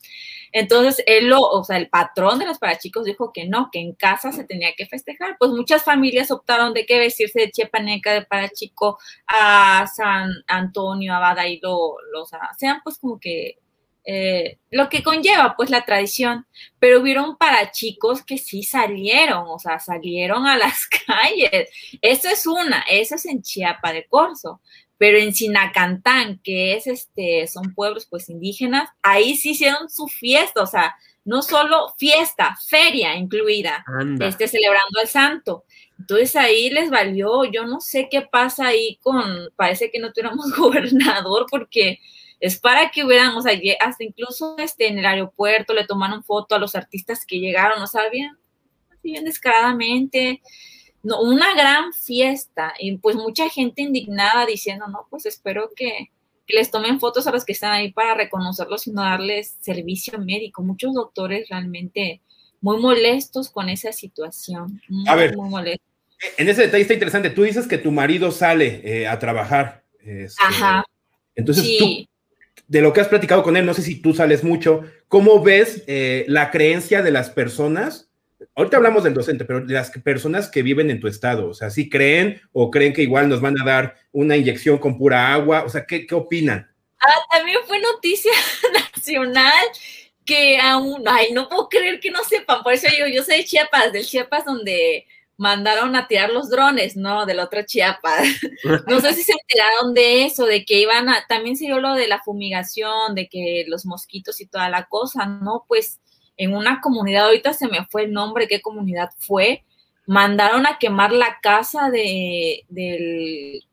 Entonces, 0.54 1.04
él 1.06 1.28
lo, 1.28 1.42
o 1.42 1.66
sea, 1.66 1.76
el 1.76 1.90
patrón 1.90 2.40
de 2.40 2.46
los 2.46 2.60
parachicos 2.60 3.04
dijo 3.04 3.34
que 3.34 3.46
no, 3.46 3.68
que 3.74 3.80
en 3.80 3.92
casa 3.92 4.32
se 4.32 4.46
tenía 4.46 4.70
que 4.78 4.86
festejar. 4.86 5.36
Pues 5.38 5.52
muchas 5.52 5.84
familias 5.84 6.32
optaron 6.32 6.74
de 6.74 6.86
que 6.86 7.00
vestirse 7.00 7.42
de 7.42 7.52
chepaneca, 7.52 8.14
de 8.14 8.22
parachico, 8.22 9.00
a 9.28 9.86
San 9.94 10.32
Antonio, 10.48 11.14
a 11.14 11.20
Bada 11.20 11.46
y 11.46 11.60
lo, 11.60 11.98
los, 12.14 12.30
sean 12.58 12.80
pues 12.86 13.00
como 13.00 13.20
que 13.20 13.58
eh, 14.10 14.58
lo 14.72 14.88
que 14.88 15.04
conlleva 15.04 15.56
pues 15.58 15.70
la 15.70 15.84
tradición, 15.84 16.48
pero 16.80 17.02
hubieron 17.02 17.36
parachicos 17.36 18.24
que 18.24 18.38
sí 18.38 18.64
salieron, 18.64 19.44
o 19.48 19.60
sea, 19.60 19.80
salieron 19.80 20.48
a 20.48 20.58
las 20.58 20.88
calles. 21.06 21.70
Eso 22.02 22.30
es 22.30 22.48
una, 22.48 22.86
eso 22.90 23.16
es 23.16 23.26
en 23.26 23.42
Chiapa 23.42 23.92
de 23.92 24.06
Corzo 24.06 24.62
pero 25.00 25.20
en 25.20 25.34
Sinacantán, 25.34 26.40
que 26.44 26.74
es 26.74 26.88
este, 26.88 27.48
son 27.48 27.76
pueblos 27.76 28.08
pues 28.10 28.30
indígenas, 28.30 28.90
ahí 29.04 29.36
sí 29.36 29.52
hicieron 29.52 29.90
su 29.90 30.08
fiesta, 30.08 30.64
o 30.64 30.66
sea, 30.66 30.96
no 31.24 31.42
solo 31.42 31.94
fiesta, 31.98 32.58
feria 32.68 33.16
incluida, 33.16 33.86
este, 34.22 34.48
celebrando 34.48 35.00
al 35.00 35.08
santo. 35.08 35.66
Entonces 36.00 36.36
ahí 36.36 36.70
les 36.70 36.90
valió, 36.90 37.44
yo 37.46 37.66
no 37.66 37.80
sé 37.80 38.08
qué 38.10 38.22
pasa 38.22 38.68
ahí 38.68 38.98
con, 39.04 39.50
parece 39.56 39.92
que 39.92 40.00
no 40.00 40.12
tuviéramos 40.12 40.52
gobernador 40.58 41.46
porque 41.50 42.00
es 42.40 42.60
para 42.60 42.92
que 42.92 43.04
hubieran, 43.04 43.36
o 43.36 43.42
sea, 43.42 43.54
hasta 43.80 44.04
incluso 44.04 44.56
este, 44.60 44.88
en 44.88 45.00
el 45.00 45.06
aeropuerto 45.06 45.74
le 45.74 45.86
tomaron 45.86 46.24
foto 46.24 46.56
a 46.56 46.60
los 46.60 46.76
artistas 46.76 47.26
que 47.26 47.40
llegaron, 47.40 47.82
o 47.82 47.88
sea, 47.88 48.10
bien, 48.10 48.38
bien 49.02 49.26
descaradamente 49.26 50.42
no, 51.04 51.22
una 51.22 51.54
gran 51.56 51.94
fiesta 51.94 52.74
y 52.80 52.98
pues 52.98 53.16
mucha 53.16 53.50
gente 53.50 53.82
indignada 53.82 54.46
diciendo, 54.46 54.88
no, 54.88 55.08
pues 55.10 55.26
espero 55.26 55.72
que, 55.76 56.12
les 56.50 56.72
tomen 56.72 57.02
fotos 57.02 57.28
a 57.28 57.32
los 57.32 57.44
que 57.44 57.52
están 57.52 57.74
ahí 57.74 57.92
para 57.92 58.16
reconocerlos 58.16 58.88
y 58.88 58.92
no 58.92 59.02
darles 59.02 59.58
servicio 59.60 60.18
médico. 60.18 60.64
Muchos 60.64 60.94
doctores 60.94 61.50
realmente 61.50 62.22
muy 62.62 62.80
molestos 62.80 63.50
con 63.50 63.68
esa 63.68 63.92
situación. 63.92 64.82
a 65.08 65.16
ver, 65.16 65.36
en 66.38 66.48
ese 66.48 66.62
detalle 66.62 66.84
está 66.84 66.94
interesante. 66.94 67.32
Tú 67.32 67.44
dices 67.44 67.68
que 67.68 67.78
tu 67.78 67.92
marido 67.92 68.32
sale 68.32 68.80
eh, 68.86 69.10
a 69.10 69.20
trabajar. 69.20 69.84
Este, 70.00 70.42
Ajá. 70.42 70.86
Entonces, 71.36 71.66
de 72.68 72.82
lo 72.82 72.94
que 72.94 73.02
has 73.02 73.08
platicado 73.08 73.44
con 73.44 73.58
él, 73.58 73.66
no 73.66 73.74
sé 73.74 73.82
si 73.82 74.02
tú 74.02 74.14
sales 74.14 74.44
mucho, 74.44 74.82
¿cómo 75.08 75.42
ves 75.42 75.84
eh, 75.88 76.26
la 76.28 76.52
creencia 76.52 77.02
de 77.02 77.12
las 77.12 77.30
personas 77.30 78.08
ahorita 78.56 78.78
hablamos 78.78 79.04
del 79.04 79.14
docente, 79.14 79.46
pero 79.46 79.62
de 79.62 79.74
las 79.74 79.92
personas 79.92 80.50
que 80.50 80.62
viven 80.62 80.90
en 80.90 81.00
tu 81.00 81.08
estado, 81.08 81.50
o 81.50 81.54
sea, 81.54 81.70
si 81.70 81.90
creen 81.90 82.42
o 82.52 82.70
creen 82.70 82.94
que 82.94 83.02
igual 83.02 83.30
nos 83.30 83.42
van 83.42 83.60
a 83.60 83.66
dar 83.66 83.96
una 84.12 84.38
inyección 84.38 84.78
con 84.78 84.98
pura 84.98 85.34
agua, 85.34 85.64
o 85.64 85.70
sea, 85.70 85.86
¿qué, 85.86 86.06
qué 86.06 86.16
opinan? 86.16 86.70
Ah, 87.00 87.26
también 87.32 87.60
fue 87.68 87.80
noticia 87.80 88.32
nacional 88.96 89.66
que 90.26 90.60
aún, 90.60 91.04
ay, 91.08 91.32
no 91.32 91.48
puedo 91.48 91.70
creer 91.70 92.00
que 92.00 92.12
no 92.12 92.24
sepan, 92.24 92.64
por 92.64 92.74
eso 92.74 92.88
yo, 92.98 93.08
yo 93.08 93.24
soy 93.24 93.38
de 93.38 93.46
Chiapas, 93.46 93.94
del 93.94 94.06
Chiapas 94.06 94.46
donde 94.46 95.08
mandaron 95.38 95.96
a 95.96 96.08
tirar 96.08 96.32
los 96.32 96.50
drones, 96.50 96.98
¿no? 96.98 97.26
Del 97.26 97.40
otro 97.40 97.62
Chiapas. 97.62 98.28
No 98.88 99.00
sé 99.00 99.14
si 99.14 99.24
se 99.24 99.34
enteraron 99.34 99.94
de 99.94 100.26
eso, 100.26 100.46
de 100.46 100.66
que 100.66 100.82
iban 100.82 101.10
a, 101.10 101.26
también 101.28 101.56
se 101.56 101.66
dio 101.66 101.80
lo 101.80 101.94
de 101.94 102.08
la 102.08 102.22
fumigación, 102.22 103.16
de 103.16 103.30
que 103.30 103.66
los 103.68 103.86
mosquitos 103.86 104.42
y 104.42 104.48
toda 104.48 104.70
la 104.70 104.86
cosa, 104.86 105.26
¿no? 105.26 105.66
Pues 105.68 106.02
en 106.38 106.56
una 106.56 106.82
comunidad, 106.82 107.26
ahorita 107.26 107.54
se 107.54 107.68
me 107.68 107.86
fue 107.90 108.06
el 108.06 108.14
nombre, 108.14 108.48
qué 108.48 108.62
comunidad 108.62 109.10
fue, 109.20 109.64
mandaron 110.08 110.66
a 110.66 110.80
quemar 110.80 111.12
la 111.12 111.38
casa 111.42 111.90
de, 111.92 112.66
del, 112.70 113.64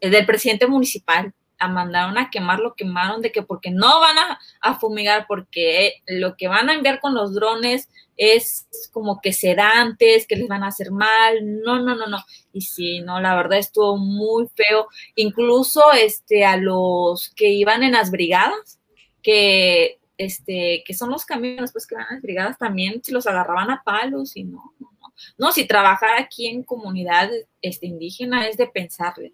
del 0.00 0.26
presidente 0.26 0.66
municipal. 0.66 1.34
A 1.62 1.68
mandaron 1.68 2.18
a 2.18 2.28
quemar, 2.28 2.58
lo 2.58 2.74
quemaron 2.74 3.22
de 3.22 3.30
que 3.30 3.42
porque 3.42 3.70
no 3.70 4.00
van 4.00 4.16
a, 4.60 4.74
fumigar, 4.74 5.26
porque 5.28 6.02
lo 6.06 6.36
que 6.36 6.48
van 6.48 6.68
a 6.68 6.74
enviar 6.74 7.00
con 7.00 7.14
los 7.14 7.34
drones 7.34 7.88
es 8.16 8.66
como 8.92 9.20
que 9.20 9.32
sedantes, 9.32 10.26
que 10.26 10.36
les 10.36 10.48
van 10.48 10.64
a 10.64 10.68
hacer 10.68 10.90
mal, 10.90 11.62
no, 11.62 11.78
no, 11.78 11.94
no, 11.94 12.06
no. 12.06 12.18
Y 12.52 12.62
sí, 12.62 13.00
no, 13.00 13.20
la 13.20 13.36
verdad 13.36 13.58
estuvo 13.58 13.96
muy 13.96 14.48
feo. 14.56 14.88
Incluso 15.14 15.92
este, 15.92 16.44
a 16.44 16.56
los 16.56 17.30
que 17.30 17.50
iban 17.50 17.84
en 17.84 17.92
las 17.92 18.10
brigadas, 18.10 18.80
que, 19.22 20.00
este, 20.18 20.82
que 20.84 20.94
son 20.94 21.10
los 21.10 21.24
camiones 21.24 21.72
pues, 21.72 21.86
que 21.86 21.94
van 21.94 22.06
a 22.06 22.14
las 22.14 22.22
brigadas, 22.22 22.58
también 22.58 23.02
se 23.04 23.12
los 23.12 23.26
agarraban 23.26 23.70
a 23.70 23.82
palos 23.84 24.36
y 24.36 24.44
no, 24.44 24.72
no, 24.80 24.90
no. 25.00 25.12
No, 25.38 25.52
si 25.52 25.66
trabajar 25.66 26.18
aquí 26.18 26.48
en 26.48 26.64
comunidad 26.64 27.30
este, 27.60 27.86
indígena 27.86 28.48
es 28.48 28.56
de 28.56 28.66
pensarle 28.66 29.32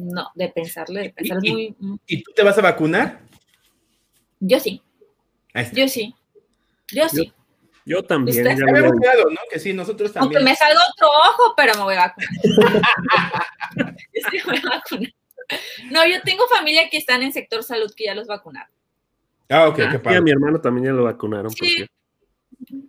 no, 0.00 0.30
de 0.34 0.48
pensarle, 0.48 1.02
de 1.02 1.10
pensar 1.10 1.38
¿Y, 1.42 1.74
muy... 1.78 2.00
¿Y 2.06 2.22
tú 2.22 2.32
te 2.34 2.42
vas 2.42 2.58
a 2.58 2.62
vacunar? 2.62 3.20
Yo 4.40 4.58
sí. 4.58 4.82
Yo 5.72 5.88
sí. 5.88 6.14
Yo 6.92 7.08
sí. 7.08 7.32
Yo, 7.84 8.02
también. 8.02 8.44
Ya 8.44 8.54
ya 8.54 8.64
habíamos 8.68 9.00
quedado, 9.00 9.30
¿no? 9.30 9.38
Que 9.50 9.58
sí, 9.58 9.72
nosotros 9.72 10.12
también. 10.12 10.36
Aunque 10.36 10.50
me 10.50 10.56
salga 10.56 10.80
otro 10.94 11.08
ojo, 11.08 11.54
pero 11.56 11.74
me 11.74 11.82
voy 11.82 11.94
a 11.94 12.08
vacunar. 12.08 12.30
sí, 14.30 14.38
me 14.46 14.52
voy 14.52 14.62
a 14.64 14.76
vacunar. 14.76 15.12
No, 15.90 16.06
yo 16.06 16.22
tengo 16.22 16.46
familia 16.46 16.88
que 16.90 16.96
están 16.96 17.22
en 17.22 17.32
sector 17.32 17.62
salud 17.64 17.92
que 17.96 18.04
ya 18.04 18.14
los 18.14 18.26
vacunaron. 18.26 18.72
Ah, 19.48 19.66
ok, 19.68 19.80
ah, 19.80 19.88
qué 19.90 19.98
padre. 19.98 20.18
a 20.18 20.22
mi 20.22 20.30
hermano 20.30 20.60
también 20.60 20.86
ya 20.86 20.92
lo 20.92 21.04
vacunaron, 21.04 21.50
Sí. 21.50 21.86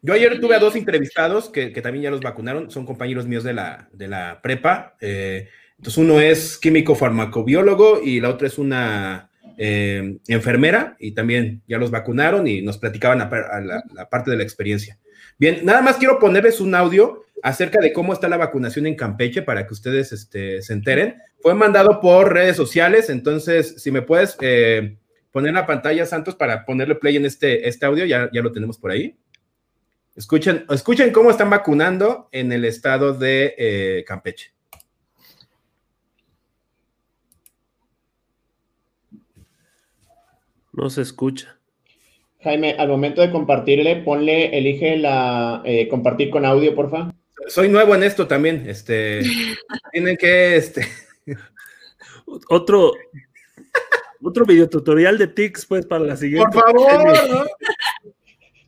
Yo 0.02 0.14
ayer 0.14 0.40
tuve 0.40 0.56
a 0.56 0.60
dos 0.60 0.76
entrevistados 0.76 1.50
que, 1.50 1.72
que 1.72 1.82
también 1.82 2.04
ya 2.04 2.12
los 2.12 2.20
vacunaron, 2.20 2.70
son 2.70 2.86
compañeros 2.86 3.26
míos 3.26 3.44
de 3.44 3.54
la, 3.54 3.88
de 3.94 4.08
la 4.08 4.42
prepa. 4.42 4.96
eh, 5.00 5.50
entonces 5.82 5.98
uno 5.98 6.20
es 6.22 6.60
químico 6.60 6.94
farmacobiólogo 6.94 8.02
y 8.04 8.20
la 8.20 8.30
otra 8.30 8.46
es 8.46 8.60
una 8.60 9.32
eh, 9.58 10.20
enfermera 10.28 10.96
y 11.00 11.14
también 11.14 11.64
ya 11.68 11.80
los 11.80 11.90
vacunaron 11.90 12.46
y 12.46 12.62
nos 12.62 12.78
platicaban 12.78 13.18
la, 13.18 13.84
la- 13.92 14.08
parte 14.08 14.30
de 14.30 14.38
la 14.38 14.44
experiencia. 14.44 15.00
Bien, 15.40 15.62
nada 15.66 15.82
más 15.82 15.98
quiero 15.98 16.20
ponerles 16.20 16.62
un 16.62 16.76
audio 16.76 17.24
acerca 17.42 17.82
de 17.82 17.94
cómo 17.94 18.14
está 18.14 18.30
la 18.30 18.38
vacunación 18.38 18.86
en 18.86 18.94
Campeche 18.96 19.42
para 19.42 19.66
que 19.66 19.74
ustedes 19.74 20.12
este, 20.12 20.62
se 20.62 20.74
enteren. 20.74 21.16
Fue 21.40 21.56
mandado 21.56 22.00
por 22.00 22.32
redes 22.32 22.56
sociales, 22.58 23.10
entonces 23.10 23.82
si 23.82 23.90
me 23.90 24.04
puedes 24.04 24.38
eh, 24.42 24.98
poner 25.32 25.56
la 25.56 25.66
pantalla, 25.66 26.06
Santos, 26.06 26.36
para 26.36 26.64
ponerle 26.64 26.94
play 26.94 27.16
en 27.18 27.26
este, 27.26 27.68
este 27.68 27.88
audio, 27.88 28.06
ya, 28.06 28.30
ya 28.32 28.44
lo 28.44 28.52
tenemos 28.52 28.78
por 28.78 28.92
ahí. 28.92 29.18
Escuchen, 30.16 30.64
escuchen 30.70 31.12
cómo 31.12 31.32
están 31.32 31.50
vacunando 31.50 32.30
en 32.32 32.52
el 32.52 32.66
estado 32.66 33.16
de 33.16 33.56
eh, 33.58 34.04
Campeche. 34.06 34.54
No 40.74 40.90
se 40.90 41.02
escucha. 41.02 41.58
Jaime, 42.44 42.76
al 42.78 42.88
momento 42.88 43.22
de 43.22 43.32
compartirle, 43.32 43.98
ponle, 43.98 44.58
elige 44.58 44.98
la 44.98 45.62
eh, 45.66 45.88
compartir 45.88 46.30
con 46.30 46.46
audio, 46.46 46.74
porfa. 46.74 47.12
Soy 47.48 47.70
nuevo 47.70 47.94
en 47.96 48.04
esto 48.04 48.28
también. 48.28 48.64
Este, 48.68 49.22
tienen 49.92 50.18
que, 50.18 50.56
este, 50.56 50.88
Otro, 52.50 52.94
otro 54.22 54.46
videotutorial 54.46 55.18
de 55.18 55.28
TICS, 55.28 55.66
pues, 55.66 55.86
para 55.86 56.04
la 56.04 56.16
siguiente. 56.16 56.50
por 56.52 56.64
favor, 56.64 57.30
¿no? 57.30 57.44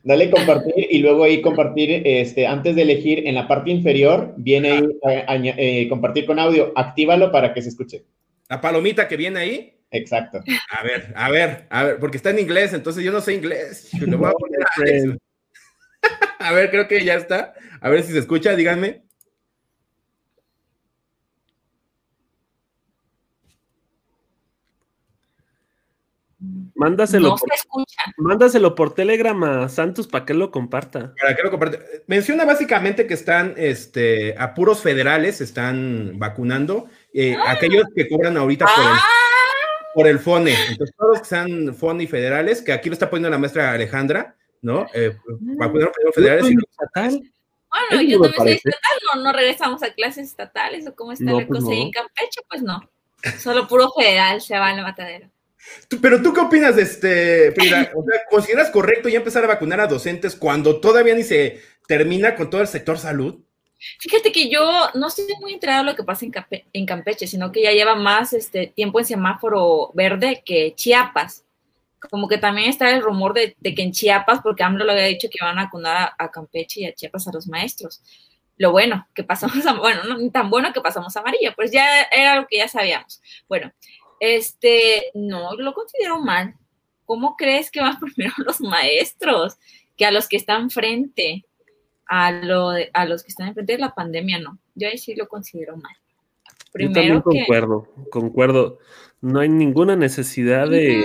Dale 0.02 0.30
compartir 0.30 0.86
y 0.90 0.98
luego 0.98 1.24
ahí 1.24 1.40
compartir, 1.40 2.02
este, 2.04 2.46
antes 2.46 2.76
de 2.76 2.82
elegir 2.82 3.26
en 3.26 3.34
la 3.34 3.48
parte 3.48 3.70
inferior, 3.70 4.34
viene 4.36 4.86
ahí 5.02 5.48
eh, 5.48 5.54
eh, 5.56 5.88
compartir 5.88 6.26
con 6.26 6.38
audio. 6.38 6.72
Actívalo 6.76 7.32
para 7.32 7.54
que 7.54 7.62
se 7.62 7.70
escuche. 7.70 8.04
La 8.50 8.60
palomita 8.60 9.08
que 9.08 9.16
viene 9.16 9.40
ahí. 9.40 9.74
Exacto. 9.90 10.42
A 10.70 10.82
ver, 10.82 11.12
a 11.16 11.30
ver, 11.30 11.66
a 11.70 11.84
ver, 11.84 11.98
porque 12.00 12.16
está 12.16 12.30
en 12.30 12.40
inglés, 12.40 12.72
entonces 12.72 13.04
yo 13.04 13.12
no 13.12 13.20
sé 13.20 13.34
inglés. 13.34 13.90
Le 14.00 14.16
voy 14.16 14.28
a 14.28 14.32
poner 14.32 14.60
a 14.62 14.66
Alex. 14.80 15.18
A 16.40 16.52
ver, 16.52 16.70
creo 16.70 16.86
que 16.86 17.02
ya 17.02 17.14
está. 17.14 17.54
A 17.80 17.88
ver 17.88 18.02
si 18.02 18.12
se 18.12 18.18
escucha, 18.18 18.54
díganme. 18.54 19.02
Mándaselo, 26.74 27.28
No 27.30 27.36
por, 27.36 27.48
se 27.48 27.54
escucha. 27.54 28.02
mándaselo 28.18 28.74
por 28.74 28.94
Telegram 28.94 29.42
a 29.44 29.68
Santos 29.68 30.06
para 30.08 30.24
que 30.26 30.34
lo 30.34 30.50
comparta. 30.50 31.14
Para 31.20 31.34
que 31.36 31.42
lo 31.42 31.50
comparte. 31.50 31.78
Menciona 32.08 32.44
básicamente 32.44 33.06
que 33.06 33.14
están 33.14 33.54
este, 33.56 34.34
a 34.36 34.52
puros 34.54 34.82
federales, 34.82 35.40
están 35.40 36.18
vacunando. 36.18 36.88
eh, 37.14 37.36
Aquellos 37.46 37.84
que 37.94 38.08
cobran 38.08 38.36
ahorita 38.36 38.66
por 38.66 38.84
el, 38.84 38.90
Ah, 38.90 39.00
por 39.94 40.06
el 40.06 40.18
FONE. 40.18 40.54
Entonces, 40.70 40.94
todos 40.96 41.10
los 41.12 41.20
que 41.20 41.24
sean 41.28 41.74
FONE 41.74 42.04
y 42.04 42.06
federales, 42.06 42.60
que 42.62 42.72
aquí 42.72 42.88
lo 42.88 42.94
está 42.94 43.08
poniendo 43.08 43.30
la 43.30 43.38
maestra 43.38 43.72
Alejandra, 43.72 44.36
¿no? 44.62 44.86
Eh, 44.94 45.16
vacunaron 45.58 45.92
primero 45.92 46.12
federales 46.12 46.50
y 46.50 46.54
Estatal. 46.70 47.10
bueno, 47.10 47.86
Eso 47.90 48.02
yo 48.02 48.18
me 48.20 48.28
también 48.30 48.58
soy 48.58 48.70
estatal, 48.70 48.98
no, 49.14 49.22
no 49.22 49.32
regresamos 49.32 49.82
a 49.82 49.92
clases 49.94 50.28
estatales 50.28 50.86
o 50.86 50.94
cómo 50.94 51.12
está 51.12 51.24
No, 51.24 51.40
la 51.40 51.46
pues 51.46 51.60
cosa 51.60 51.72
ahí 51.72 51.80
no. 51.80 51.86
en 51.86 51.90
Campeche, 51.92 52.40
pues 52.48 52.62
no. 52.62 52.90
Solo 53.38 53.66
puro 53.68 53.90
federal 53.92 54.40
se 54.40 54.58
va 54.58 54.68
al 54.68 54.82
matadero. 54.82 55.30
Tú- 55.88 55.98
Pero 56.00 56.20
tú 56.20 56.32
qué 56.34 56.40
opinas 56.40 56.76
de 56.76 56.82
este, 56.82 57.52
Frida? 57.52 57.90
O 57.94 58.04
sea, 58.04 58.20
¿consideras 58.30 58.70
correcto 58.70 59.08
ya 59.08 59.18
empezar 59.18 59.44
a 59.44 59.48
vacunar 59.48 59.80
a 59.80 59.86
docentes 59.86 60.34
cuando 60.36 60.78
todavía 60.80 61.14
ni 61.14 61.22
se 61.22 61.62
termina 61.86 62.34
con 62.34 62.50
todo 62.50 62.60
el 62.60 62.66
sector 62.68 62.98
salud? 62.98 63.40
Fíjate 63.98 64.32
que 64.32 64.48
yo 64.48 64.88
no 64.94 65.08
estoy 65.08 65.26
muy 65.40 65.52
enterada 65.54 65.80
de 65.80 65.90
lo 65.90 65.96
que 65.96 66.04
pasa 66.04 66.24
en, 66.24 66.32
Campe- 66.32 66.64
en 66.72 66.86
Campeche, 66.86 67.26
sino 67.26 67.52
que 67.52 67.62
ya 67.62 67.72
lleva 67.72 67.94
más 67.94 68.32
este, 68.32 68.68
tiempo 68.68 68.98
en 68.98 69.06
semáforo 69.06 69.90
verde 69.94 70.42
que 70.44 70.74
Chiapas. 70.74 71.44
Como 72.10 72.28
que 72.28 72.38
también 72.38 72.68
está 72.68 72.90
el 72.90 73.02
rumor 73.02 73.32
de, 73.32 73.54
que 73.54 73.82
en 73.82 73.92
Chiapas, 73.92 74.40
porque 74.42 74.62
AMLO 74.62 74.84
lo 74.84 74.92
había 74.92 75.04
dicho 75.04 75.28
que 75.30 75.38
iban 75.40 75.58
a 75.58 75.64
vacunar 75.64 76.12
a, 76.18 76.30
Campeche 76.30 76.80
y 76.80 76.86
a 76.86 76.94
Chiapas 76.94 77.28
a 77.28 77.32
los 77.32 77.46
maestros. 77.46 78.02
Lo 78.56 78.72
bueno, 78.72 79.06
que 79.14 79.24
pasamos 79.24 79.64
a, 79.66 79.72
bueno, 79.80 80.04
no 80.04 80.30
tan 80.30 80.50
bueno 80.50 80.72
que 80.72 80.80
pasamos 80.80 81.16
a 81.16 81.20
amarillo, 81.20 81.52
pues 81.56 81.70
ya 81.72 82.02
era 82.02 82.36
lo 82.36 82.46
que 82.46 82.58
ya 82.58 82.68
sabíamos. 82.68 83.22
Bueno, 83.48 83.72
este, 84.20 85.10
no, 85.14 85.54
lo 85.54 85.72
considero 85.72 86.20
mal. 86.20 86.54
¿Cómo 87.04 87.36
crees 87.36 87.70
que 87.70 87.80
van 87.80 87.98
primero 88.14 88.34
los 88.38 88.60
maestros 88.60 89.56
que 89.96 90.06
a 90.06 90.10
los 90.10 90.28
que 90.28 90.36
están 90.36 90.70
frente? 90.70 91.44
A, 92.06 92.32
lo 92.32 92.70
de- 92.70 92.90
a 92.92 93.06
los 93.06 93.22
que 93.22 93.28
están 93.28 93.48
enfrente 93.48 93.74
de 93.74 93.78
la 93.78 93.94
pandemia, 93.94 94.38
no. 94.38 94.58
Yo 94.74 94.88
ahí 94.88 94.98
sí 94.98 95.14
lo 95.14 95.28
considero 95.28 95.76
mal. 95.76 95.94
Yo 96.74 96.86
también 96.86 96.92
Primero 96.92 97.24
que... 97.24 97.38
concuerdo, 97.38 97.88
concuerdo. 98.10 98.78
No 99.20 99.40
hay 99.40 99.48
ninguna 99.48 99.96
necesidad 99.96 100.68
de, 100.68 101.04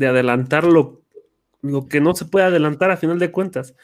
adelantar 0.00 0.64
lo, 0.64 1.02
lo 1.60 1.88
que 1.88 2.00
no 2.00 2.14
se 2.14 2.24
puede 2.24 2.46
adelantar 2.46 2.90
a 2.90 2.96
final 2.96 3.18
de 3.18 3.30
cuentas. 3.30 3.74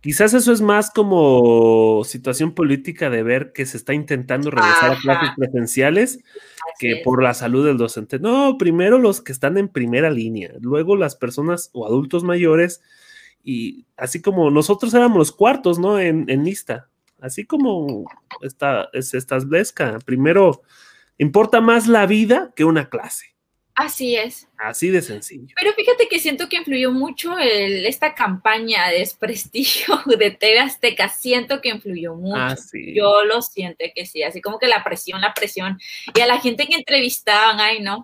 Quizás 0.00 0.34
eso 0.34 0.52
es 0.52 0.60
más 0.60 0.90
como 0.90 2.02
situación 2.04 2.52
política 2.52 3.10
de 3.10 3.22
ver 3.24 3.52
que 3.52 3.66
se 3.66 3.76
está 3.76 3.92
intentando 3.92 4.50
regresar 4.50 4.92
a 4.92 4.96
clases 4.96 5.30
presenciales 5.36 6.18
así 6.74 6.74
que 6.78 6.92
es. 6.92 7.02
por 7.02 7.22
la 7.22 7.34
salud 7.34 7.66
del 7.66 7.76
docente. 7.76 8.20
No, 8.20 8.56
primero 8.56 8.98
los 8.98 9.20
que 9.20 9.32
están 9.32 9.58
en 9.58 9.68
primera 9.68 10.10
línea, 10.10 10.52
luego 10.60 10.96
las 10.96 11.16
personas 11.16 11.70
o 11.72 11.86
adultos 11.86 12.22
mayores 12.22 12.82
y 13.48 13.86
así 13.96 14.20
como 14.20 14.50
nosotros 14.50 14.92
éramos 14.92 15.18
los 15.18 15.30
cuartos, 15.32 15.78
¿no? 15.78 16.00
En, 16.00 16.28
en 16.28 16.44
lista, 16.44 16.88
así 17.20 17.46
como 17.46 18.04
esta, 18.42 18.88
es 18.92 19.14
esta 19.14 19.38
Blesca. 19.38 19.98
Primero, 20.04 20.62
importa 21.16 21.60
más 21.60 21.86
la 21.86 22.06
vida 22.06 22.52
que 22.56 22.64
una 22.64 22.88
clase, 22.90 23.34
Así 23.78 24.16
es. 24.16 24.48
así 24.58 24.88
de 24.88 25.00
sencillo. 25.02 25.54
Pero 25.54 25.72
fíjate 25.74 26.08
que 26.08 26.18
siento 26.18 26.48
que 26.48 26.56
influyó 26.56 26.90
mucho 26.92 27.38
el- 27.38 27.84
esta 27.86 28.14
campaña 28.14 28.88
de 28.88 28.98
desprestigio 29.00 30.00
de 30.18 30.30
TV 30.30 30.58
Azteca. 30.58 31.08
Siento 31.10 31.60
que 31.60 31.68
influyó 31.68 32.14
mucho. 32.14 32.36
Ah, 32.40 32.56
sí. 32.56 32.94
Yo 32.94 33.24
lo 33.24 33.42
siento 33.42 33.84
que 33.94 34.06
sí, 34.06 34.22
así 34.22 34.40
como 34.40 34.58
que 34.58 34.66
la 34.66 34.82
presión, 34.82 35.20
la 35.20 35.34
presión. 35.34 35.78
Y 36.14 36.20
a 36.20 36.26
la 36.26 36.40
gente 36.40 36.66
que 36.66 36.74
entrevistaban, 36.74 37.60
ay, 37.60 37.80
no. 37.80 37.98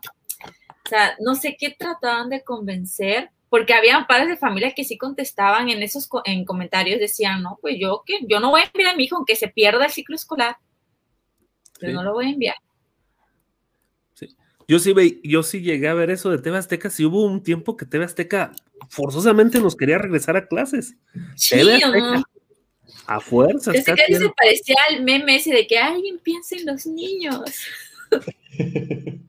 O 0.84 0.88
sea, 0.88 1.16
no 1.20 1.34
sé 1.34 1.56
qué 1.58 1.70
trataban 1.76 2.28
de 2.28 2.42
convencer, 2.44 3.30
porque 3.52 3.74
había 3.74 4.06
padres 4.08 4.28
de 4.30 4.38
familia 4.38 4.72
que 4.74 4.82
sí 4.82 4.96
contestaban 4.96 5.68
en 5.68 5.82
esos 5.82 6.06
co- 6.08 6.22
en 6.24 6.46
comentarios, 6.46 6.98
decían, 6.98 7.42
no, 7.42 7.58
pues 7.60 7.76
yo 7.78 8.02
que 8.06 8.14
yo 8.26 8.40
no 8.40 8.48
voy 8.48 8.62
a 8.62 8.64
enviar 8.64 8.94
a 8.94 8.96
mi 8.96 9.04
hijo 9.04 9.16
aunque 9.16 9.36
se 9.36 9.48
pierda 9.48 9.84
el 9.84 9.90
ciclo 9.92 10.16
escolar. 10.16 10.56
Yo 11.78 11.88
Sí. 11.88 11.92
no 11.92 12.02
lo 12.02 12.14
voy 12.14 12.26
a 12.26 12.30
enviar. 12.30 12.56
Yo 14.66 14.78
sí, 14.78 14.94
ve- 14.94 15.20
yo 15.22 15.42
sí 15.42 15.60
llegué 15.60 15.88
a 15.88 15.92
ver 15.92 16.08
eso 16.10 16.30
de 16.30 16.38
TV 16.38 16.56
Azteca. 16.56 16.88
Sí 16.88 17.04
hubo 17.04 17.26
un 17.26 17.42
tiempo 17.42 17.76
que 17.76 17.84
TV 17.84 18.06
Azteca 18.06 18.52
forzosamente 18.88 19.60
nos 19.60 19.76
quería 19.76 19.98
regresar 19.98 20.34
a 20.38 20.46
clases. 20.48 20.94
Sí, 21.36 21.56
TV 21.56 21.84
¿o 21.84 21.88
no? 21.90 22.14
Azteca. 22.14 22.22
A 23.06 23.20
casi 23.20 23.84
casi 23.84 24.12
era- 24.14 24.18
se 24.18 24.30
parecía 24.30 24.76
al 24.88 25.02
meme 25.02 25.36
ese 25.36 25.52
de 25.52 25.66
que 25.66 25.76
alguien 25.78 26.18
piensa 26.20 26.56
en 26.56 26.64
los 26.64 26.86
niños. 26.86 27.42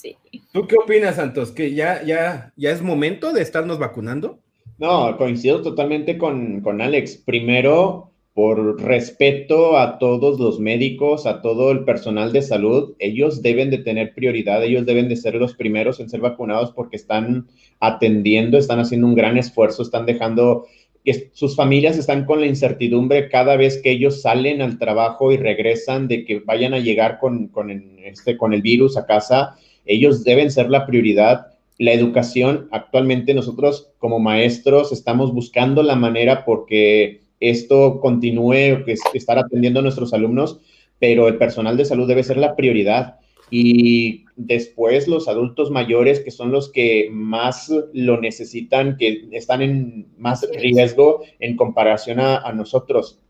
Sí. 0.00 0.16
¿Tú 0.52 0.68
qué 0.68 0.76
opinas, 0.76 1.16
Santos? 1.16 1.50
¿Que 1.50 1.74
ya, 1.74 2.04
ya, 2.04 2.52
ya 2.56 2.70
es 2.70 2.82
momento 2.82 3.32
de 3.32 3.42
estarnos 3.42 3.80
vacunando? 3.80 4.38
No, 4.78 5.16
coincido 5.16 5.60
totalmente 5.60 6.16
con, 6.16 6.60
con 6.60 6.80
Alex. 6.80 7.16
Primero, 7.16 8.12
por 8.32 8.80
respeto 8.80 9.76
a 9.76 9.98
todos 9.98 10.38
los 10.38 10.60
médicos, 10.60 11.26
a 11.26 11.42
todo 11.42 11.72
el 11.72 11.82
personal 11.82 12.32
de 12.32 12.42
salud, 12.42 12.94
ellos 13.00 13.42
deben 13.42 13.70
de 13.70 13.78
tener 13.78 14.14
prioridad, 14.14 14.62
ellos 14.62 14.86
deben 14.86 15.08
de 15.08 15.16
ser 15.16 15.34
los 15.34 15.54
primeros 15.54 15.98
en 15.98 16.08
ser 16.08 16.20
vacunados 16.20 16.70
porque 16.70 16.94
están 16.94 17.48
atendiendo, 17.80 18.56
están 18.56 18.78
haciendo 18.78 19.08
un 19.08 19.16
gran 19.16 19.36
esfuerzo, 19.36 19.82
están 19.82 20.06
dejando 20.06 20.66
que 21.04 21.30
sus 21.32 21.56
familias 21.56 21.98
están 21.98 22.24
con 22.24 22.38
la 22.38 22.46
incertidumbre 22.46 23.28
cada 23.28 23.56
vez 23.56 23.82
que 23.82 23.90
ellos 23.90 24.22
salen 24.22 24.62
al 24.62 24.78
trabajo 24.78 25.32
y 25.32 25.38
regresan 25.38 26.06
de 26.06 26.24
que 26.24 26.38
vayan 26.38 26.72
a 26.72 26.78
llegar 26.78 27.18
con, 27.18 27.48
con, 27.48 27.72
este, 28.04 28.36
con 28.36 28.54
el 28.54 28.62
virus 28.62 28.96
a 28.96 29.06
casa, 29.06 29.56
ellos 29.88 30.22
deben 30.22 30.52
ser 30.52 30.70
la 30.70 30.86
prioridad. 30.86 31.46
La 31.78 31.92
educación, 31.92 32.68
actualmente 32.70 33.34
nosotros 33.34 33.90
como 33.98 34.20
maestros 34.20 34.92
estamos 34.92 35.32
buscando 35.32 35.82
la 35.82 35.96
manera 35.96 36.44
porque 36.44 37.22
esto 37.40 38.00
continúe, 38.00 38.84
que 38.84 38.94
estar 39.14 39.38
atendiendo 39.38 39.80
a 39.80 39.82
nuestros 39.82 40.12
alumnos, 40.12 40.60
pero 40.98 41.26
el 41.26 41.38
personal 41.38 41.76
de 41.76 41.84
salud 41.84 42.06
debe 42.06 42.22
ser 42.22 42.36
la 42.36 42.54
prioridad. 42.54 43.16
Y 43.50 44.26
después 44.36 45.08
los 45.08 45.26
adultos 45.26 45.70
mayores, 45.70 46.20
que 46.20 46.30
son 46.30 46.52
los 46.52 46.70
que 46.70 47.08
más 47.10 47.72
lo 47.94 48.20
necesitan, 48.20 48.96
que 48.98 49.28
están 49.32 49.62
en 49.62 50.08
más 50.18 50.46
riesgo 50.60 51.22
en 51.38 51.56
comparación 51.56 52.20
a, 52.20 52.38
a 52.38 52.52
nosotros. 52.52 53.20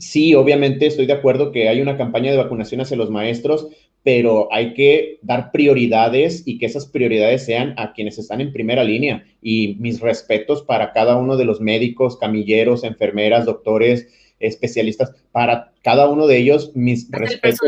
Sí, 0.00 0.34
obviamente 0.34 0.86
estoy 0.86 1.06
de 1.06 1.14
acuerdo 1.14 1.52
que 1.52 1.68
hay 1.68 1.80
una 1.80 1.96
campaña 1.96 2.30
de 2.30 2.36
vacunación 2.36 2.80
hacia 2.80 2.96
los 2.96 3.10
maestros, 3.10 3.68
pero 4.08 4.48
hay 4.50 4.72
que 4.72 5.18
dar 5.20 5.52
prioridades 5.52 6.42
y 6.46 6.56
que 6.56 6.64
esas 6.64 6.86
prioridades 6.86 7.44
sean 7.44 7.74
a 7.76 7.92
quienes 7.92 8.18
están 8.18 8.40
en 8.40 8.54
primera 8.54 8.82
línea. 8.82 9.22
Y 9.42 9.76
mis 9.80 10.00
respetos 10.00 10.62
para 10.62 10.94
cada 10.94 11.18
uno 11.18 11.36
de 11.36 11.44
los 11.44 11.60
médicos, 11.60 12.16
camilleros, 12.16 12.84
enfermeras, 12.84 13.44
doctores, 13.44 14.08
especialistas, 14.40 15.12
para 15.30 15.74
cada 15.82 16.08
uno 16.08 16.26
de 16.26 16.38
ellos, 16.38 16.72
mis 16.74 17.10
respetos. 17.10 17.60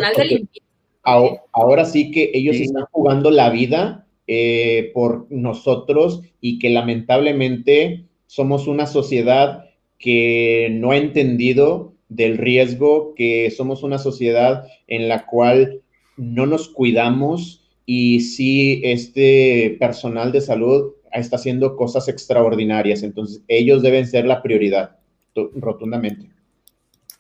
ahora, 1.03 1.85
sí 1.85 2.11
que 2.11 2.31
ellos 2.33 2.57
están 2.57 2.85
jugando 2.91 3.31
la 3.31 3.51
vida 3.51 4.07
eh, 4.27 4.93
por 4.95 5.27
nosotros 5.29 6.23
y 6.41 6.59
que 6.59 6.71
lamentablemente 6.71 8.07
somos 8.29 8.67
una 8.67 8.87
sociedad 8.87 9.67
que 9.99 10.69
no 10.73 10.93
ha 10.93 10.97
entendido 10.97 11.93
del 12.09 12.39
riesgo, 12.39 13.15
que 13.15 13.51
somos 13.51 13.83
una 13.83 13.99
sociedad 13.99 14.65
en 14.87 15.07
la 15.07 15.27
cual 15.27 15.83
no 16.17 16.47
nos 16.47 16.69
cuidamos 16.69 17.69
y 17.87 18.21
si 18.21 18.81
este 18.85 19.77
personal 19.81 20.33
de 20.33 20.41
salud 20.41 20.93
está 21.13 21.37
haciendo 21.37 21.77
cosas 21.77 22.09
extraordinarias. 22.09 23.03
Entonces, 23.03 23.43
ellos 23.49 23.83
deben 23.83 24.07
ser 24.07 24.27
la 24.27 24.43
prioridad, 24.43 24.99
rotundamente. 25.35 26.31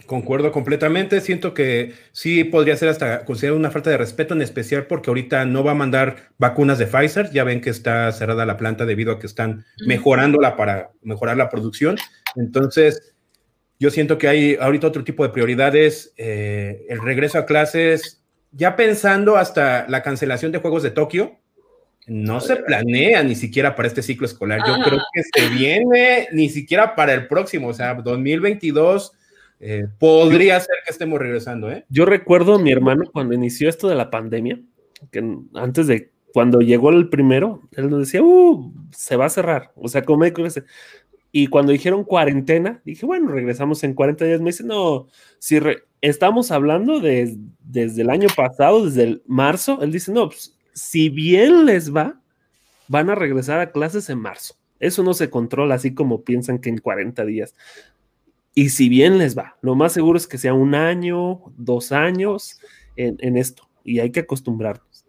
Concuerdo 0.06 0.50
completamente. 0.50 1.20
Siento 1.20 1.54
que 1.54 1.92
sí 2.12 2.44
podría 2.44 2.76
ser 2.76 2.88
hasta 2.88 3.24
considerado 3.24 3.58
una 3.58 3.70
falta 3.70 3.90
de 3.90 3.96
respeto, 3.96 4.34
en 4.34 4.42
especial 4.42 4.86
porque 4.86 5.10
ahorita 5.10 5.44
no 5.44 5.62
va 5.62 5.72
a 5.72 5.76
mandar 5.76 6.30
vacunas 6.38 6.78
de 6.78 6.86
Pfizer. 6.86 7.30
Ya 7.30 7.44
ven 7.44 7.60
que 7.60 7.70
está 7.70 8.10
cerrada 8.12 8.46
la 8.46 8.56
planta 8.56 8.86
debido 8.86 9.12
a 9.12 9.18
que 9.18 9.26
están 9.26 9.64
mejorándola 9.86 10.56
para 10.56 10.90
mejorar 11.02 11.36
la 11.36 11.48
producción. 11.48 11.96
Entonces, 12.34 13.14
yo 13.78 13.90
siento 13.90 14.18
que 14.18 14.28
hay 14.28 14.56
ahorita 14.60 14.88
otro 14.88 15.04
tipo 15.04 15.22
de 15.22 15.30
prioridades. 15.30 16.12
Eh, 16.16 16.86
el 16.88 17.00
regreso 17.02 17.38
a 17.38 17.46
clases 17.46 18.19
ya 18.52 18.76
pensando 18.76 19.36
hasta 19.36 19.86
la 19.88 20.02
cancelación 20.02 20.52
de 20.52 20.58
Juegos 20.58 20.82
de 20.82 20.90
Tokio, 20.90 21.36
no 22.06 22.40
se 22.40 22.56
planea 22.56 23.22
ni 23.22 23.36
siquiera 23.36 23.76
para 23.76 23.86
este 23.86 24.02
ciclo 24.02 24.26
escolar. 24.26 24.60
Yo 24.66 24.74
creo 24.82 24.98
que 25.12 25.22
se 25.22 25.48
viene 25.50 26.28
ni 26.32 26.48
siquiera 26.48 26.96
para 26.96 27.14
el 27.14 27.28
próximo, 27.28 27.68
o 27.68 27.74
sea, 27.74 27.94
2022 27.94 29.12
eh, 29.60 29.86
podría 29.98 30.58
ser 30.58 30.76
que 30.84 30.90
estemos 30.90 31.18
regresando. 31.18 31.70
¿eh? 31.70 31.84
Yo 31.88 32.06
recuerdo 32.06 32.54
a 32.54 32.58
mi 32.58 32.72
hermano 32.72 33.04
cuando 33.12 33.34
inició 33.34 33.68
esto 33.68 33.88
de 33.88 33.94
la 33.94 34.10
pandemia, 34.10 34.58
que 35.12 35.36
antes 35.54 35.86
de 35.86 36.10
cuando 36.32 36.60
llegó 36.60 36.90
el 36.90 37.08
primero, 37.08 37.62
él 37.72 37.90
nos 37.90 38.00
decía, 38.00 38.22
uh, 38.22 38.72
se 38.90 39.16
va 39.16 39.26
a 39.26 39.30
cerrar. 39.30 39.72
O 39.76 39.88
sea, 39.88 40.02
como 40.02 40.20
médico, 40.20 40.42
y 41.32 41.46
cuando 41.46 41.72
dijeron 41.72 42.04
cuarentena, 42.04 42.80
dije, 42.84 43.06
bueno, 43.06 43.28
regresamos 43.30 43.84
en 43.84 43.94
40 43.94 44.24
días. 44.24 44.40
Me 44.40 44.50
dice, 44.50 44.64
no, 44.64 45.06
si 45.38 45.60
estamos 46.00 46.50
hablando 46.50 46.98
de, 46.98 47.36
desde 47.60 48.02
el 48.02 48.10
año 48.10 48.28
pasado, 48.34 48.84
desde 48.84 49.04
el 49.04 49.22
marzo. 49.26 49.80
Él 49.82 49.92
dice, 49.92 50.12
no, 50.12 50.28
pues, 50.28 50.56
si 50.72 51.08
bien 51.08 51.66
les 51.66 51.94
va, 51.94 52.20
van 52.88 53.10
a 53.10 53.14
regresar 53.14 53.60
a 53.60 53.70
clases 53.70 54.10
en 54.10 54.18
marzo. 54.18 54.56
Eso 54.80 55.02
no 55.04 55.14
se 55.14 55.30
controla 55.30 55.76
así 55.76 55.94
como 55.94 56.22
piensan 56.22 56.58
que 56.58 56.68
en 56.68 56.78
40 56.78 57.24
días. 57.24 57.54
Y 58.54 58.70
si 58.70 58.88
bien 58.88 59.18
les 59.18 59.38
va, 59.38 59.56
lo 59.60 59.76
más 59.76 59.92
seguro 59.92 60.16
es 60.16 60.26
que 60.26 60.38
sea 60.38 60.54
un 60.54 60.74
año, 60.74 61.42
dos 61.56 61.92
años 61.92 62.60
en, 62.96 63.36
esto. 63.36 63.68
Y 63.84 64.00
hay 64.00 64.10
que 64.10 64.20
acostumbrarnos. 64.20 65.04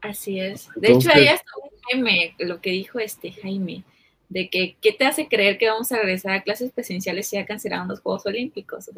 Así 0.00 0.40
es. 0.40 0.68
De 0.74 0.92
hecho, 0.92 1.10
ahí 1.12 1.28
hasta 1.28 1.46
un 1.62 2.02
meme, 2.02 2.34
lo 2.40 2.60
que 2.60 2.70
dijo 2.70 2.98
este 2.98 3.30
Jaime 3.30 3.84
de 4.32 4.48
que, 4.48 4.76
¿qué 4.80 4.92
te 4.92 5.04
hace 5.04 5.28
creer 5.28 5.58
que 5.58 5.68
vamos 5.68 5.92
a 5.92 5.98
regresar 5.98 6.32
a 6.32 6.42
clases 6.42 6.72
presenciales 6.72 7.26
si 7.28 7.36
ya 7.36 7.44
cancelaron 7.44 7.86
los 7.86 8.00
Juegos 8.00 8.24
Olímpicos? 8.24 8.88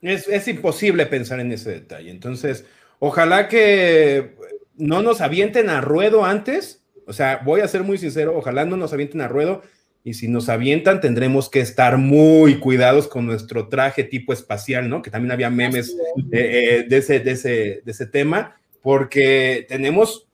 es, 0.00 0.48
imposible 0.48 1.06
pensar 1.06 1.38
en 1.40 1.52
ese 1.52 1.70
detalle. 1.70 2.10
Entonces, 2.10 2.64
ojalá 2.98 3.48
que 3.48 4.34
no 4.76 5.02
nos 5.02 5.20
avienten 5.20 5.68
a 5.68 5.82
ruedo 5.82 6.24
antes. 6.24 6.82
O 7.06 7.12
sea, 7.12 7.42
voy 7.44 7.60
a 7.60 7.68
ser 7.68 7.82
muy 7.82 7.98
sincero, 7.98 8.34
ojalá 8.36 8.64
no 8.64 8.76
nos 8.78 8.94
avienten 8.94 9.20
a 9.20 9.28
ruedo. 9.28 9.62
Y 10.04 10.14
si 10.14 10.26
nos 10.26 10.48
avientan, 10.48 11.00
tendremos 11.00 11.50
que 11.50 11.60
estar 11.60 11.98
muy 11.98 12.58
cuidados 12.58 13.06
con 13.06 13.26
nuestro 13.26 13.68
traje 13.68 14.04
tipo 14.04 14.32
espacial, 14.32 14.88
¿no? 14.88 15.02
Que 15.02 15.10
también 15.10 15.32
había 15.32 15.50
memes 15.50 15.94
eh, 16.32 16.86
de, 16.88 16.96
ese, 16.96 17.20
de, 17.20 17.30
ese, 17.30 17.82
de 17.84 17.92
ese 17.92 18.06
tema, 18.06 18.56
porque 18.80 19.64
tenemos 19.68 20.26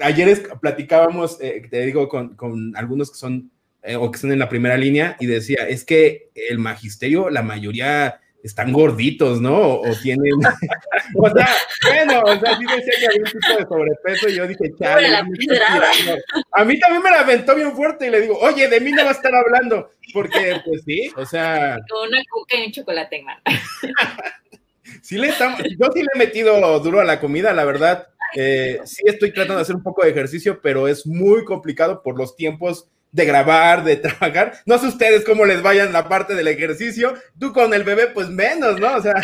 ayer 0.00 0.42
platicábamos, 0.60 1.38
eh, 1.40 1.66
te 1.70 1.86
digo, 1.86 2.08
con, 2.08 2.72
algunos 2.76 3.10
que 3.10 3.18
son 3.18 3.50
eh, 3.82 3.96
o 3.96 4.10
que 4.10 4.16
están 4.16 4.32
en 4.32 4.38
la 4.38 4.48
primera 4.48 4.76
línea 4.76 5.16
y 5.18 5.26
decía, 5.26 5.66
es 5.68 5.84
que 5.84 6.30
el 6.34 6.58
magisterio, 6.58 7.30
la 7.30 7.42
mayoría 7.42 8.20
están 8.42 8.72
gorditos, 8.72 9.40
¿no? 9.40 9.74
O, 9.74 9.94
tienen, 10.02 10.32
o 11.16 11.30
sea, 11.30 11.48
bueno, 11.84 12.20
o 12.24 12.40
sea, 12.40 12.58
sí 12.58 12.64
decía 12.64 12.92
que 12.98 13.06
había 13.06 13.20
un 13.20 13.40
tipo 13.40 13.56
de 13.56 13.66
sobrepeso 13.66 14.28
y 14.28 14.34
yo 14.34 14.46
dije, 14.46 14.72
chale, 14.78 15.14
a 15.16 16.64
mí 16.64 16.78
también 16.78 17.02
me 17.02 17.10
la 17.10 17.20
aventó 17.20 17.54
bien 17.54 17.72
fuerte 17.72 18.06
y 18.06 18.10
le 18.10 18.20
digo, 18.20 18.38
oye, 18.38 18.68
de 18.68 18.80
mí 18.80 18.90
no 18.90 19.04
va 19.04 19.10
a 19.10 19.14
estar 19.14 19.32
hablando, 19.34 19.92
porque 20.12 20.60
pues 20.64 20.82
sí, 20.84 21.10
o 21.16 21.24
sea. 21.24 21.78
Con 21.88 22.08
una 22.08 22.22
coca 22.28 22.56
y 22.56 22.66
un 22.66 22.72
chocolate, 22.72 23.22
man. 23.22 23.38
sí 25.02 25.18
le 25.18 25.28
estamos, 25.28 25.60
yo 25.62 25.88
sí 25.94 26.02
le 26.02 26.08
he 26.14 26.18
metido 26.18 26.78
duro 26.80 27.00
a 27.00 27.04
la 27.04 27.20
comida, 27.20 27.52
la 27.52 27.64
verdad. 27.64 28.08
Eh, 28.34 28.80
sí 28.84 29.02
estoy 29.06 29.32
tratando 29.32 29.56
de 29.56 29.62
hacer 29.62 29.76
un 29.76 29.82
poco 29.82 30.02
de 30.02 30.10
ejercicio, 30.10 30.60
pero 30.62 30.88
es 30.88 31.06
muy 31.06 31.44
complicado 31.44 32.02
por 32.02 32.16
los 32.16 32.36
tiempos 32.36 32.88
de 33.10 33.24
grabar, 33.24 33.84
de 33.84 33.96
trabajar. 33.96 34.54
No 34.66 34.78
sé 34.78 34.88
ustedes 34.88 35.24
cómo 35.24 35.44
les 35.44 35.62
vayan 35.62 35.92
la 35.92 36.08
parte 36.08 36.34
del 36.34 36.48
ejercicio. 36.48 37.14
Tú 37.38 37.52
con 37.52 37.72
el 37.74 37.84
bebé, 37.84 38.08
pues 38.08 38.28
menos, 38.28 38.80
¿no? 38.80 38.96
O 38.96 39.02
sea, 39.02 39.14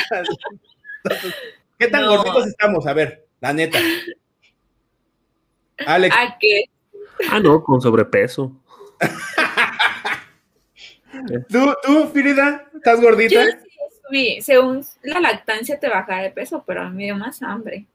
¿qué 1.79 1.89
tan 1.89 2.07
gorditos 2.07 2.47
estamos? 2.47 2.87
A 2.87 2.93
ver, 2.93 3.27
la 3.41 3.53
neta. 3.53 3.79
Alex. 5.87 6.15
¿A 6.17 6.37
qué? 6.39 6.65
Ah, 7.31 7.41
no, 7.41 7.63
con 7.63 7.81
sobrepeso. 7.81 8.53
¿Tú, 11.49 11.75
tú, 11.83 12.09
Firida, 12.13 12.69
estás 12.75 13.01
gordita? 13.01 13.45
Yo 13.45 13.51
sí, 14.11 14.39
según 14.41 14.85
la 15.03 15.21
lactancia 15.21 15.79
te 15.79 15.89
baja 15.89 16.21
de 16.21 16.31
peso, 16.31 16.65
pero 16.67 16.83
a 16.83 16.91
mí 16.91 16.97
me 16.97 17.05
dio 17.05 17.17
más 17.17 17.43
hambre. 17.43 17.87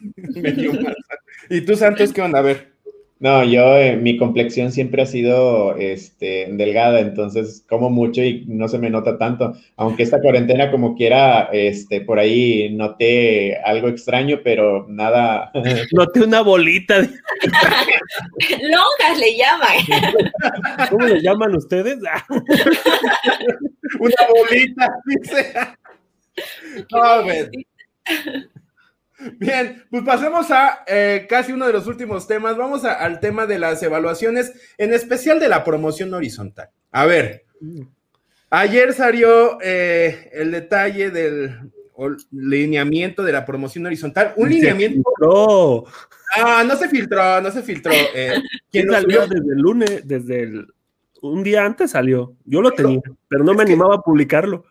¿Y 1.50 1.60
tú, 1.62 1.76
Santos, 1.76 2.12
qué 2.12 2.22
onda? 2.22 2.38
A 2.38 2.42
ver. 2.42 2.78
No, 3.20 3.42
yo, 3.42 3.76
eh, 3.76 3.96
mi 3.96 4.16
complexión 4.16 4.70
siempre 4.70 5.02
ha 5.02 5.06
sido 5.06 5.74
este, 5.76 6.46
delgada, 6.52 7.00
entonces 7.00 7.64
como 7.68 7.90
mucho 7.90 8.22
y 8.22 8.44
no 8.46 8.68
se 8.68 8.78
me 8.78 8.90
nota 8.90 9.18
tanto. 9.18 9.56
Aunque 9.76 10.04
esta 10.04 10.20
cuarentena, 10.20 10.70
como 10.70 10.94
quiera, 10.94 11.48
este, 11.52 12.00
por 12.00 12.20
ahí 12.20 12.72
noté 12.76 13.56
algo 13.56 13.88
extraño, 13.88 14.38
pero 14.44 14.86
nada. 14.88 15.50
Noté 15.92 16.20
una 16.20 16.42
bolita. 16.42 17.00
Longas 18.60 19.18
le 19.18 19.36
llaman. 19.36 20.88
¿Cómo 20.88 21.06
le 21.06 21.20
llaman 21.20 21.56
ustedes? 21.56 21.98
una 23.98 24.14
bolita, 24.30 24.94
dice. 25.06 25.52
No, 26.92 27.24
ver. 27.24 27.50
Bien, 29.38 29.84
pues 29.90 30.04
pasemos 30.04 30.50
a 30.50 30.84
eh, 30.86 31.26
casi 31.28 31.52
uno 31.52 31.66
de 31.66 31.72
los 31.72 31.86
últimos 31.86 32.26
temas. 32.26 32.56
Vamos 32.56 32.84
al 32.84 33.20
tema 33.20 33.46
de 33.46 33.58
las 33.58 33.82
evaluaciones, 33.82 34.52
en 34.78 34.92
especial 34.92 35.40
de 35.40 35.48
la 35.48 35.64
promoción 35.64 36.14
horizontal. 36.14 36.70
A 36.92 37.06
ver, 37.06 37.44
ayer 38.50 38.92
salió 38.92 39.58
eh, 39.60 40.30
el 40.32 40.52
detalle 40.52 41.10
del 41.10 41.58
lineamiento 42.30 43.24
de 43.24 43.32
la 43.32 43.44
promoción 43.44 43.86
horizontal. 43.86 44.34
Un 44.36 44.50
lineamiento. 44.50 45.02
No. 45.20 45.84
Ah, 46.36 46.62
no 46.64 46.76
se 46.76 46.88
filtró, 46.88 47.40
no 47.40 47.50
se 47.50 47.62
filtró. 47.62 47.92
Eh, 47.92 48.34
¿Quién 48.70 48.90
salió 48.90 49.26
desde 49.26 49.52
el 49.52 49.58
lunes, 49.58 50.06
desde 50.06 50.42
el 50.42 50.68
un 51.22 51.42
día 51.42 51.64
antes 51.64 51.92
salió. 51.92 52.34
Yo 52.44 52.62
lo 52.62 52.72
tenía, 52.72 53.00
pero 53.28 53.44
no 53.44 53.54
me 53.54 53.62
animaba 53.62 53.96
a 53.96 54.02
publicarlo. 54.02 54.64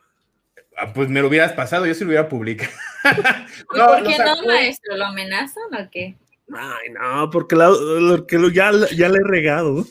Ah, 0.78 0.94
pues 0.94 1.10
me 1.10 1.22
lo 1.22 1.28
hubieras 1.28 1.54
pasado, 1.54 1.88
yo 1.88 1.94
sí 1.96 2.02
lo 2.02 2.10
hubiera 2.10 2.30
publicado. 2.30 2.72
no, 3.76 3.88
¿Por 3.88 4.04
qué 4.04 4.18
no, 4.20 4.46
maestro? 4.46 4.96
¿Lo 4.96 5.06
amenazan 5.06 5.64
o 5.74 5.90
qué? 5.90 6.16
Ay, 6.54 6.92
no, 6.92 7.30
porque, 7.32 7.56
la, 7.56 7.72
ya, 8.54 8.72
ya 8.96 9.10
le 9.10 9.18
he 9.18 9.24
regado. 9.24 9.86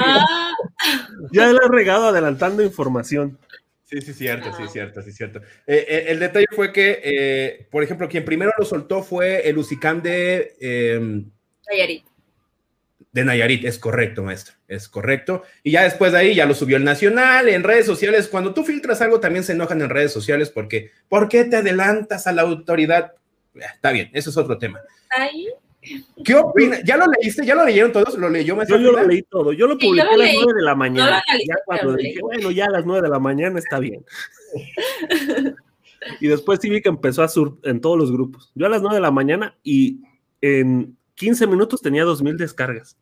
Ah. 0.00 0.52
ya 1.32 1.46
le 1.46 1.58
he 1.64 1.68
regado 1.68 2.08
adelantando 2.08 2.62
información. 2.62 3.38
Sí, 3.84 4.02
sí, 4.02 4.12
cierto, 4.12 4.52
sí, 4.52 4.64
cierto, 4.70 5.00
sí, 5.00 5.12
cierto. 5.12 5.38
Eh, 5.66 5.86
eh, 5.88 6.04
el 6.08 6.18
detalle 6.18 6.46
fue 6.54 6.72
que, 6.72 7.00
eh, 7.02 7.68
por 7.70 7.82
ejemplo, 7.82 8.08
quien 8.08 8.24
primero 8.24 8.52
lo 8.58 8.64
soltó 8.66 9.02
fue 9.02 9.48
el 9.48 9.56
Usicam 9.56 10.02
de 10.02 10.56
em, 10.60 11.30
Nayarit. 11.70 12.04
De 13.18 13.24
Nayarit, 13.24 13.64
es 13.64 13.80
correcto, 13.80 14.22
maestro, 14.22 14.54
es 14.68 14.88
correcto. 14.88 15.42
Y 15.64 15.72
ya 15.72 15.82
después 15.82 16.12
de 16.12 16.18
ahí 16.18 16.36
ya 16.36 16.46
lo 16.46 16.54
subió 16.54 16.76
el 16.76 16.84
Nacional, 16.84 17.48
en 17.48 17.64
redes 17.64 17.84
sociales. 17.84 18.28
Cuando 18.28 18.54
tú 18.54 18.62
filtras 18.62 19.00
algo 19.02 19.18
también 19.18 19.42
se 19.42 19.54
enojan 19.54 19.82
en 19.82 19.90
redes 19.90 20.12
sociales 20.12 20.50
porque, 20.50 20.92
¿por 21.08 21.28
qué 21.28 21.44
te 21.44 21.56
adelantas 21.56 22.28
a 22.28 22.32
la 22.32 22.42
autoridad? 22.42 23.14
Está 23.56 23.90
bien, 23.90 24.08
eso 24.12 24.30
es 24.30 24.36
otro 24.36 24.56
tema. 24.56 24.80
Ahí 25.10 25.48
¿Qué 26.24 26.36
opinas? 26.36 26.80
¿Ya 26.84 26.96
lo 26.96 27.06
leíste? 27.06 27.44
¿Ya 27.44 27.56
lo 27.56 27.64
leyeron 27.64 27.90
todos? 27.90 28.16
¿Lo 28.16 28.30
leyó 28.30 28.56
Yo, 28.68 28.78
yo 28.78 28.92
lo 28.92 29.04
leí 29.04 29.22
todo. 29.22 29.52
Yo 29.52 29.66
lo 29.66 29.76
publiqué 29.76 30.02
a 30.02 30.16
las 30.16 30.30
nueve 30.34 30.52
de 30.54 30.62
la 30.62 30.76
mañana. 30.76 31.20
ya 31.44 31.56
cuando 31.66 31.94
dije, 31.94 32.20
bueno, 32.20 32.52
ya 32.52 32.66
a 32.66 32.70
las 32.70 32.86
nueve 32.86 33.02
de 33.02 33.08
la 33.08 33.18
mañana 33.18 33.58
está 33.58 33.80
bien. 33.80 34.04
y 36.20 36.28
después 36.28 36.60
sí 36.62 36.70
vi 36.70 36.80
que 36.82 36.88
empezó 36.88 37.24
a 37.24 37.28
sur 37.28 37.58
en 37.64 37.80
todos 37.80 37.98
los 37.98 38.12
grupos. 38.12 38.52
Yo 38.54 38.66
a 38.66 38.68
las 38.68 38.80
nueve 38.80 38.94
de 38.94 39.02
la 39.02 39.10
mañana 39.10 39.56
y 39.64 40.02
en 40.40 40.96
15 41.16 41.48
minutos 41.48 41.82
tenía 41.82 42.04
dos 42.04 42.22
mil 42.22 42.36
descargas. 42.36 42.96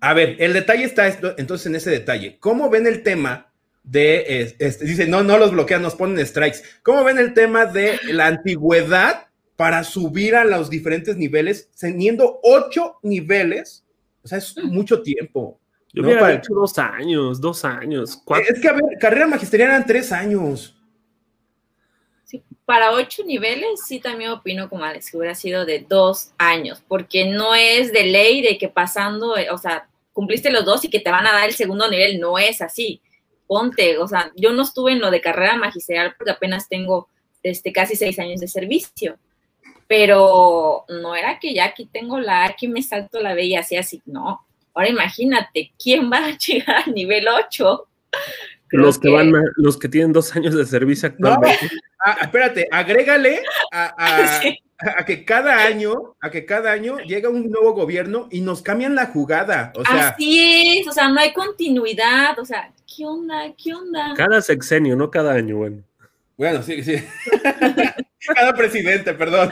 A 0.00 0.14
ver, 0.14 0.36
el 0.38 0.52
detalle 0.52 0.84
está 0.84 1.08
entonces 1.36 1.66
en 1.66 1.74
ese 1.74 1.90
detalle. 1.90 2.38
¿Cómo 2.38 2.70
ven 2.70 2.86
el 2.86 3.02
tema 3.02 3.48
de, 3.82 4.54
este, 4.58 4.84
dice, 4.84 5.06
no, 5.06 5.22
no 5.22 5.38
los 5.38 5.50
bloquean, 5.50 5.82
nos 5.82 5.94
ponen 5.94 6.24
strikes. 6.26 6.58
¿Cómo 6.82 7.04
ven 7.04 7.18
el 7.18 7.32
tema 7.32 7.64
de 7.64 7.98
la 8.12 8.26
antigüedad 8.26 9.28
para 9.56 9.82
subir 9.82 10.36
a 10.36 10.44
los 10.44 10.70
diferentes 10.70 11.16
niveles, 11.16 11.68
teniendo 11.78 12.38
ocho 12.42 12.98
niveles, 13.02 13.84
o 14.22 14.28
sea, 14.28 14.38
es 14.38 14.56
mucho 14.62 15.02
tiempo. 15.02 15.58
Yo 15.92 16.02
¿no? 16.02 16.08
hubiera 16.08 16.34
hecho 16.34 16.54
dos 16.54 16.78
años, 16.78 17.40
dos 17.40 17.64
años. 17.64 18.20
Cuatro. 18.24 18.54
Es 18.54 18.60
que, 18.60 18.68
a 18.68 18.74
ver, 18.74 18.84
carrera 19.00 19.26
magisterial 19.26 19.70
eran 19.70 19.86
tres 19.86 20.12
años. 20.12 20.77
Para 22.68 22.92
ocho 22.92 23.24
niveles, 23.24 23.80
sí 23.86 23.98
también 23.98 24.30
opino 24.30 24.68
como 24.68 24.84
Alex, 24.84 25.10
que 25.10 25.16
hubiera 25.16 25.34
sido 25.34 25.64
de 25.64 25.78
dos 25.78 26.32
años, 26.36 26.82
porque 26.86 27.24
no 27.24 27.54
es 27.54 27.94
de 27.94 28.04
ley 28.04 28.42
de 28.42 28.58
que 28.58 28.68
pasando, 28.68 29.36
o 29.50 29.56
sea, 29.56 29.88
cumpliste 30.12 30.50
los 30.50 30.66
dos 30.66 30.84
y 30.84 30.90
que 30.90 31.00
te 31.00 31.10
van 31.10 31.26
a 31.26 31.32
dar 31.32 31.48
el 31.48 31.54
segundo 31.54 31.88
nivel, 31.88 32.20
no 32.20 32.38
es 32.38 32.60
así. 32.60 33.00
Ponte, 33.46 33.96
o 33.96 34.06
sea, 34.06 34.32
yo 34.36 34.52
no 34.52 34.64
estuve 34.64 34.92
en 34.92 35.00
lo 35.00 35.10
de 35.10 35.22
carrera 35.22 35.56
magisterial 35.56 36.14
porque 36.18 36.32
apenas 36.32 36.68
tengo 36.68 37.08
este, 37.42 37.72
casi 37.72 37.96
seis 37.96 38.18
años 38.18 38.38
de 38.38 38.48
servicio 38.48 39.18
pero 39.88 40.84
no 40.88 41.16
era 41.16 41.40
que 41.40 41.54
ya 41.54 41.64
aquí 41.64 41.86
tengo 41.86 42.20
la 42.20 42.42
A, 42.42 42.48
aquí 42.48 42.68
me 42.68 42.82
salto 42.82 43.20
la 43.20 43.32
B 43.34 43.46
y 43.46 43.56
así, 43.56 43.74
así, 43.74 44.02
no. 44.04 44.44
Ahora 44.74 44.90
imagínate, 44.90 45.72
¿quién 45.82 46.12
va 46.12 46.26
a 46.26 46.38
llegar 46.46 46.84
al 46.86 46.94
nivel 46.94 47.26
8? 47.26 47.87
Los 48.70 48.98
que, 48.98 49.10
van, 49.10 49.32
los 49.56 49.78
que 49.78 49.88
tienen 49.88 50.12
dos 50.12 50.34
años 50.36 50.54
de 50.54 50.64
servicio 50.66 51.08
actualmente. 51.08 51.70
Ah, 52.00 52.16
espérate, 52.22 52.68
agrégale 52.70 53.42
a, 53.72 54.40
que 55.04 55.24
cada 55.24 55.64
año, 55.64 56.14
a 56.20 56.30
que 56.30 56.46
cada 56.46 56.70
año 56.70 56.98
llega 56.98 57.28
un 57.28 57.50
nuevo 57.50 57.72
gobierno 57.72 58.28
y 58.30 58.40
nos 58.40 58.62
cambian 58.62 58.94
la 58.94 59.06
jugada. 59.06 59.72
O 59.74 59.84
sea, 59.84 60.10
Así 60.10 60.78
es, 60.78 60.86
o 60.86 60.92
sea, 60.92 61.08
no 61.08 61.18
hay 61.18 61.32
continuidad, 61.32 62.38
o 62.38 62.44
sea, 62.44 62.72
¿qué 62.86 63.04
onda? 63.04 63.52
¿Qué 63.60 63.74
onda? 63.74 64.14
Cada 64.16 64.40
sexenio, 64.40 64.94
no 64.94 65.10
cada 65.10 65.32
año, 65.32 65.56
bueno. 65.56 65.82
Bueno, 66.36 66.62
sí, 66.62 66.84
sí. 66.84 66.94
cada 68.34 68.54
presidente, 68.54 69.12
perdón. 69.12 69.50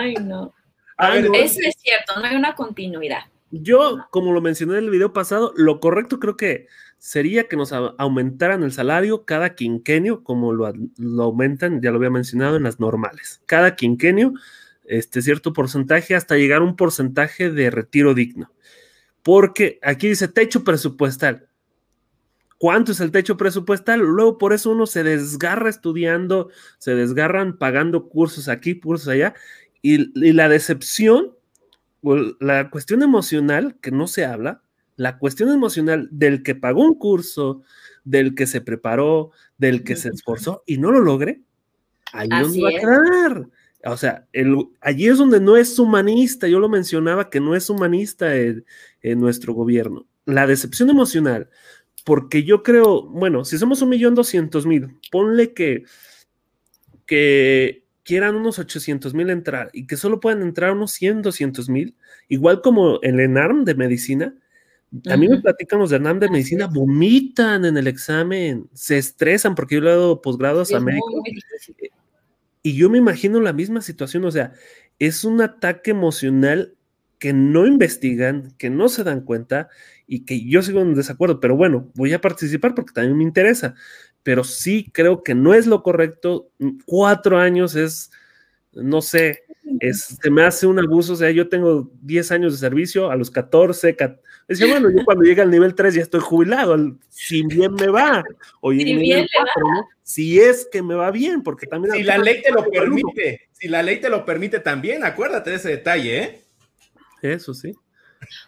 Ay, 0.00 0.14
no. 0.14 0.52
Eso 0.98 1.60
es 1.62 1.76
cierto, 1.78 2.18
no 2.18 2.26
hay 2.26 2.34
una 2.34 2.56
continuidad. 2.56 3.20
Yo, 3.52 4.06
como 4.10 4.32
lo 4.32 4.40
mencioné 4.40 4.78
en 4.78 4.84
el 4.84 4.90
video 4.90 5.12
pasado, 5.12 5.52
lo 5.56 5.80
correcto 5.80 6.20
creo 6.20 6.36
que 6.36 6.66
sería 7.00 7.48
que 7.48 7.56
nos 7.56 7.72
aumentaran 7.72 8.62
el 8.62 8.72
salario 8.72 9.24
cada 9.24 9.54
quinquenio, 9.54 10.22
como 10.22 10.52
lo, 10.52 10.70
aumentan, 11.22 11.80
ya 11.80 11.90
lo 11.90 11.96
había 11.96 12.10
mencionado, 12.10 12.56
en 12.56 12.62
las 12.62 12.78
normales. 12.78 13.42
Cada 13.46 13.74
quinquenio, 13.74 14.34
este 14.84 15.22
cierto 15.22 15.54
porcentaje, 15.54 16.14
hasta 16.14 16.36
llegar 16.36 16.60
a 16.60 16.64
un 16.64 16.76
porcentaje 16.76 17.50
de 17.50 17.70
retiro 17.70 18.12
digno. 18.12 18.52
Porque 19.22 19.78
aquí 19.82 20.08
dice 20.08 20.28
techo 20.28 20.62
presupuestal. 20.62 21.48
¿Cuánto 22.58 22.92
es 22.92 23.00
el 23.00 23.10
techo 23.10 23.38
presupuestal? 23.38 24.00
Luego 24.00 24.36
por 24.36 24.52
eso 24.52 24.70
uno 24.70 24.84
se 24.84 25.02
desgarra 25.02 25.70
estudiando, 25.70 26.50
se 26.76 26.94
desgarran 26.94 27.56
pagando 27.56 28.10
cursos 28.10 28.46
aquí, 28.48 28.78
cursos 28.78 29.08
allá, 29.08 29.34
y, 29.80 30.12
la 30.34 30.50
decepción, 30.50 31.34
la 32.40 32.68
cuestión 32.68 33.02
emocional 33.02 33.78
que 33.80 33.90
no 33.90 34.06
se 34.06 34.26
habla, 34.26 34.62
la 35.00 35.16
cuestión 35.16 35.48
emocional 35.48 36.10
del 36.12 36.42
que 36.42 36.54
pagó 36.54 36.82
un 36.84 36.94
curso, 36.94 37.62
del 38.04 38.34
que 38.34 38.46
se 38.46 38.60
preparó, 38.60 39.30
del 39.56 39.82
que 39.82 39.96
se 39.96 40.10
esforzó 40.10 40.62
y 40.66 40.76
no 40.76 40.92
lo 40.92 41.00
logre, 41.00 41.40
ahí 42.12 42.28
no 42.28 42.36
va 42.62 42.68
a 42.68 42.78
quedar. 42.78 43.46
O 43.86 43.96
sea, 43.96 44.26
allí 44.82 45.08
es 45.08 45.16
donde 45.16 45.40
no 45.40 45.56
es 45.56 45.78
humanista. 45.78 46.48
Yo 46.48 46.60
lo 46.60 46.68
mencionaba 46.68 47.30
que 47.30 47.40
no 47.40 47.56
es 47.56 47.70
humanista 47.70 48.36
en, 48.36 48.66
nuestro 49.02 49.54
gobierno. 49.54 50.06
La 50.26 50.46
decepción 50.46 50.90
emocional, 50.90 51.48
porque 52.04 52.42
yo 52.42 52.62
creo, 52.62 53.04
bueno, 53.04 53.46
si 53.46 53.56
somos 53.56 53.80
un 53.80 53.88
millón 53.88 54.14
doscientos 54.14 54.66
mil, 54.66 54.98
ponle 55.10 55.54
que, 55.54 55.84
que 57.06 57.86
quieran 58.04 58.34
unos 58.34 58.58
800 58.58 59.14
mil 59.14 59.30
entrar 59.30 59.70
y 59.72 59.86
que 59.86 59.96
solo 59.96 60.20
puedan 60.20 60.42
entrar 60.42 60.72
unos 60.72 60.90
100, 60.90 61.22
200 61.22 61.70
mil, 61.70 61.96
igual 62.28 62.60
como 62.60 63.00
el 63.00 63.18
ENARM 63.18 63.64
de 63.64 63.74
medicina, 63.74 64.34
a 65.08 65.16
mí 65.16 65.28
me 65.28 65.40
platican 65.40 65.78
los 65.78 65.90
de 65.90 65.96
ENARM 65.96 66.20
de 66.20 66.30
medicina, 66.30 66.66
vomitan 66.66 67.64
en 67.64 67.76
el 67.76 67.86
examen, 67.86 68.68
se 68.72 68.98
estresan 68.98 69.54
porque 69.54 69.76
yo 69.76 69.80
le 69.80 69.90
he 69.90 69.94
dado 69.94 70.20
posgrados 70.20 70.72
a 70.72 70.80
médicos. 70.80 71.22
Y 72.62 72.76
yo 72.76 72.90
me 72.90 72.98
imagino 72.98 73.40
la 73.40 73.52
misma 73.52 73.80
situación, 73.80 74.24
o 74.24 74.30
sea, 74.30 74.52
es 74.98 75.24
un 75.24 75.40
ataque 75.40 75.92
emocional 75.92 76.74
que 77.18 77.32
no 77.32 77.66
investigan, 77.66 78.54
que 78.58 78.70
no 78.70 78.88
se 78.88 79.04
dan 79.04 79.22
cuenta 79.22 79.68
y 80.06 80.24
que 80.24 80.44
yo 80.44 80.62
sigo 80.62 80.80
en 80.80 80.94
desacuerdo, 80.94 81.40
pero 81.40 81.56
bueno, 81.56 81.90
voy 81.94 82.12
a 82.12 82.20
participar 82.20 82.74
porque 82.74 82.92
también 82.92 83.16
me 83.16 83.24
interesa 83.24 83.74
pero 84.22 84.44
sí 84.44 84.90
creo 84.92 85.22
que 85.22 85.34
no 85.34 85.54
es 85.54 85.66
lo 85.66 85.82
correcto. 85.82 86.50
Cuatro 86.84 87.38
años 87.38 87.74
es, 87.74 88.10
no 88.72 89.00
sé, 89.02 89.44
es, 89.80 90.18
se 90.20 90.30
me 90.30 90.42
hace 90.42 90.66
un 90.66 90.78
abuso. 90.78 91.14
O 91.14 91.16
sea, 91.16 91.30
yo 91.30 91.48
tengo 91.48 91.90
10 92.02 92.32
años 92.32 92.52
de 92.52 92.58
servicio, 92.58 93.10
a 93.10 93.16
los 93.16 93.30
14, 93.30 93.96
decía, 94.50 94.66
bueno, 94.66 94.90
yo 94.90 95.04
cuando 95.04 95.24
llega 95.24 95.42
al 95.42 95.50
nivel 95.50 95.74
3 95.74 95.94
ya 95.94 96.02
estoy 96.02 96.20
jubilado, 96.20 96.76
si 97.08 97.42
bien 97.46 97.74
me 97.74 97.88
va, 97.88 98.22
o 98.60 98.72
si, 98.72 98.84
nivel 98.84 99.28
4, 99.34 99.68
¿no? 99.68 99.88
si 100.02 100.40
es 100.40 100.68
que 100.70 100.82
me 100.82 100.94
va 100.94 101.10
bien, 101.10 101.42
porque 101.42 101.66
también... 101.66 101.94
Si 101.94 102.02
la 102.02 102.18
ley 102.18 102.42
te 102.42 102.50
lo 102.50 102.64
permite, 102.64 103.48
si 103.52 103.68
la 103.68 103.82
ley 103.82 104.00
te 104.00 104.10
lo 104.10 104.24
permite 104.24 104.60
también, 104.60 105.04
acuérdate 105.04 105.50
de 105.50 105.56
ese 105.56 105.68
detalle, 105.70 106.18
¿eh? 106.18 106.44
Eso 107.22 107.54
sí. 107.54 107.76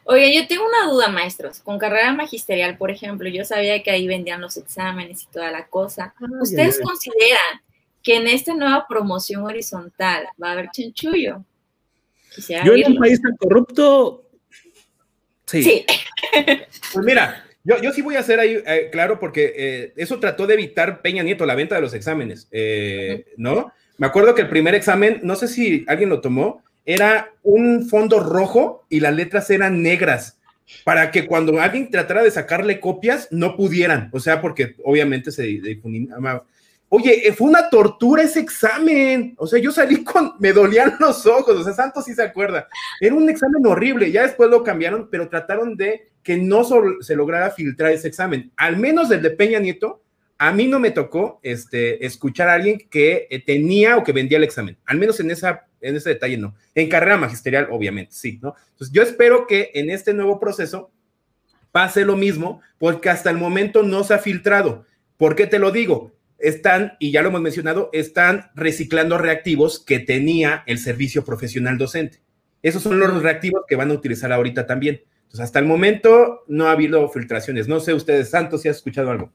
Oye, 0.04 0.34
yo 0.34 0.46
tengo 0.46 0.64
una 0.66 0.90
duda, 0.90 1.08
maestros. 1.08 1.60
Con 1.60 1.78
carrera 1.78 2.12
magisterial, 2.12 2.76
por 2.76 2.90
ejemplo, 2.90 3.28
yo 3.28 3.44
sabía 3.44 3.82
que 3.82 3.90
ahí 3.90 4.06
vendían 4.06 4.40
los 4.40 4.56
exámenes 4.56 5.22
y 5.22 5.26
toda 5.26 5.50
la 5.50 5.66
cosa. 5.66 6.14
¿Ustedes 6.40 6.80
consideran 6.80 7.62
que 8.02 8.16
en 8.16 8.26
esta 8.26 8.54
nueva 8.54 8.86
promoción 8.88 9.44
horizontal 9.44 10.28
va 10.42 10.48
a 10.48 10.52
haber 10.52 10.70
chanchullo? 10.70 11.44
yo 12.64 12.74
en 12.74 12.92
un 12.92 12.98
país 12.98 13.20
tan 13.20 13.36
corrupto, 13.36 14.21
sí. 15.60 15.84
pues 16.92 17.04
mira, 17.04 17.44
yo, 17.64 17.80
yo, 17.80 17.92
sí 17.92 18.02
voy 18.02 18.16
a 18.16 18.20
hacer 18.20 18.40
ahí, 18.40 18.62
eh, 18.66 18.88
claro, 18.90 19.20
porque 19.20 19.52
eh, 19.56 19.92
eso 19.96 20.18
trató 20.18 20.46
de 20.46 20.54
evitar 20.54 21.02
Peña 21.02 21.22
Nieto, 21.22 21.46
la 21.46 21.54
venta 21.54 21.74
de 21.74 21.80
los 21.80 21.94
exámenes, 21.94 22.48
eh, 22.50 23.26
¿no? 23.36 23.72
Me 23.98 24.06
acuerdo 24.06 24.34
que 24.34 24.42
el 24.42 24.48
primer 24.48 24.74
examen, 24.74 25.20
no 25.22 25.36
sé 25.36 25.48
si 25.48 25.84
alguien 25.86 26.08
lo 26.08 26.20
tomó, 26.20 26.62
era 26.84 27.30
un 27.42 27.88
fondo 27.88 28.18
rojo 28.18 28.84
y 28.88 29.00
las 29.00 29.14
letras 29.14 29.48
eran 29.50 29.82
negras 29.82 30.38
para 30.84 31.10
que 31.10 31.26
cuando 31.26 31.60
alguien 31.60 31.90
tratara 31.90 32.22
de 32.22 32.30
sacarle 32.30 32.80
copias 32.80 33.28
no 33.30 33.56
pudieran, 33.56 34.08
o 34.12 34.20
sea, 34.20 34.40
porque 34.40 34.74
obviamente 34.84 35.30
se 35.30 35.42
difundía. 35.42 36.16
Oye, 36.94 37.26
eh, 37.26 37.32
fue 37.32 37.48
una 37.48 37.70
tortura 37.70 38.22
ese 38.22 38.40
examen, 38.40 39.34
o 39.38 39.46
sea, 39.46 39.58
yo 39.58 39.72
salí 39.72 40.04
con, 40.04 40.34
me 40.38 40.52
dolían 40.52 40.96
los 41.00 41.24
ojos, 41.24 41.56
o 41.56 41.64
sea, 41.64 41.72
Santos 41.72 42.04
sí 42.04 42.12
se 42.14 42.22
acuerda, 42.22 42.68
era 43.00 43.14
un 43.14 43.30
examen 43.30 43.64
horrible, 43.64 44.12
ya 44.12 44.24
después 44.24 44.50
lo 44.50 44.62
cambiaron, 44.62 45.08
pero 45.10 45.30
trataron 45.30 45.74
de 45.74 46.10
que 46.22 46.36
no 46.36 46.62
se 47.00 47.16
lograra 47.16 47.50
filtrar 47.50 47.92
ese 47.92 48.08
examen, 48.08 48.52
al 48.58 48.76
menos 48.76 49.10
el 49.10 49.22
de 49.22 49.30
Peña 49.30 49.58
Nieto, 49.58 50.02
a 50.36 50.52
mí 50.52 50.66
no 50.66 50.78
me 50.80 50.90
tocó 50.90 51.40
este, 51.42 52.04
escuchar 52.04 52.50
a 52.50 52.54
alguien 52.54 52.86
que 52.90 53.26
eh, 53.30 53.42
tenía 53.42 53.96
o 53.96 54.04
que 54.04 54.12
vendía 54.12 54.36
el 54.36 54.44
examen, 54.44 54.76
al 54.84 54.98
menos 54.98 55.18
en, 55.18 55.30
esa, 55.30 55.64
en 55.80 55.96
ese 55.96 56.10
detalle 56.10 56.36
no. 56.36 56.54
En 56.74 56.90
carrera 56.90 57.16
magisterial, 57.16 57.68
obviamente, 57.70 58.12
sí, 58.12 58.38
¿no? 58.42 58.54
Entonces, 58.72 58.92
yo 58.92 59.02
espero 59.02 59.46
que 59.46 59.70
en 59.72 59.88
este 59.88 60.12
nuevo 60.12 60.38
proceso 60.38 60.90
pase 61.70 62.04
lo 62.04 62.18
mismo, 62.18 62.60
porque 62.76 63.08
hasta 63.08 63.30
el 63.30 63.38
momento 63.38 63.82
no 63.82 64.04
se 64.04 64.12
ha 64.12 64.18
filtrado. 64.18 64.84
¿Por 65.16 65.36
qué 65.36 65.46
te 65.46 65.58
lo 65.58 65.70
digo? 65.70 66.12
Están, 66.42 66.92
y 66.98 67.12
ya 67.12 67.22
lo 67.22 67.28
hemos 67.28 67.40
mencionado, 67.40 67.88
están 67.92 68.50
reciclando 68.54 69.16
reactivos 69.16 69.82
que 69.82 70.00
tenía 70.00 70.62
el 70.66 70.78
servicio 70.78 71.24
profesional 71.24 71.78
docente. 71.78 72.18
Esos 72.62 72.82
son 72.82 72.98
los 72.98 73.22
reactivos 73.22 73.62
que 73.66 73.76
van 73.76 73.90
a 73.90 73.94
utilizar 73.94 74.32
ahorita 74.32 74.66
también. 74.66 75.02
Entonces, 75.22 75.40
hasta 75.40 75.60
el 75.60 75.64
momento 75.64 76.40
no 76.48 76.66
ha 76.66 76.72
habido 76.72 77.08
filtraciones. 77.08 77.68
No 77.68 77.80
sé 77.80 77.94
ustedes, 77.94 78.30
Santos, 78.30 78.62
si 78.62 78.68
has 78.68 78.76
escuchado 78.76 79.10
algo. 79.10 79.32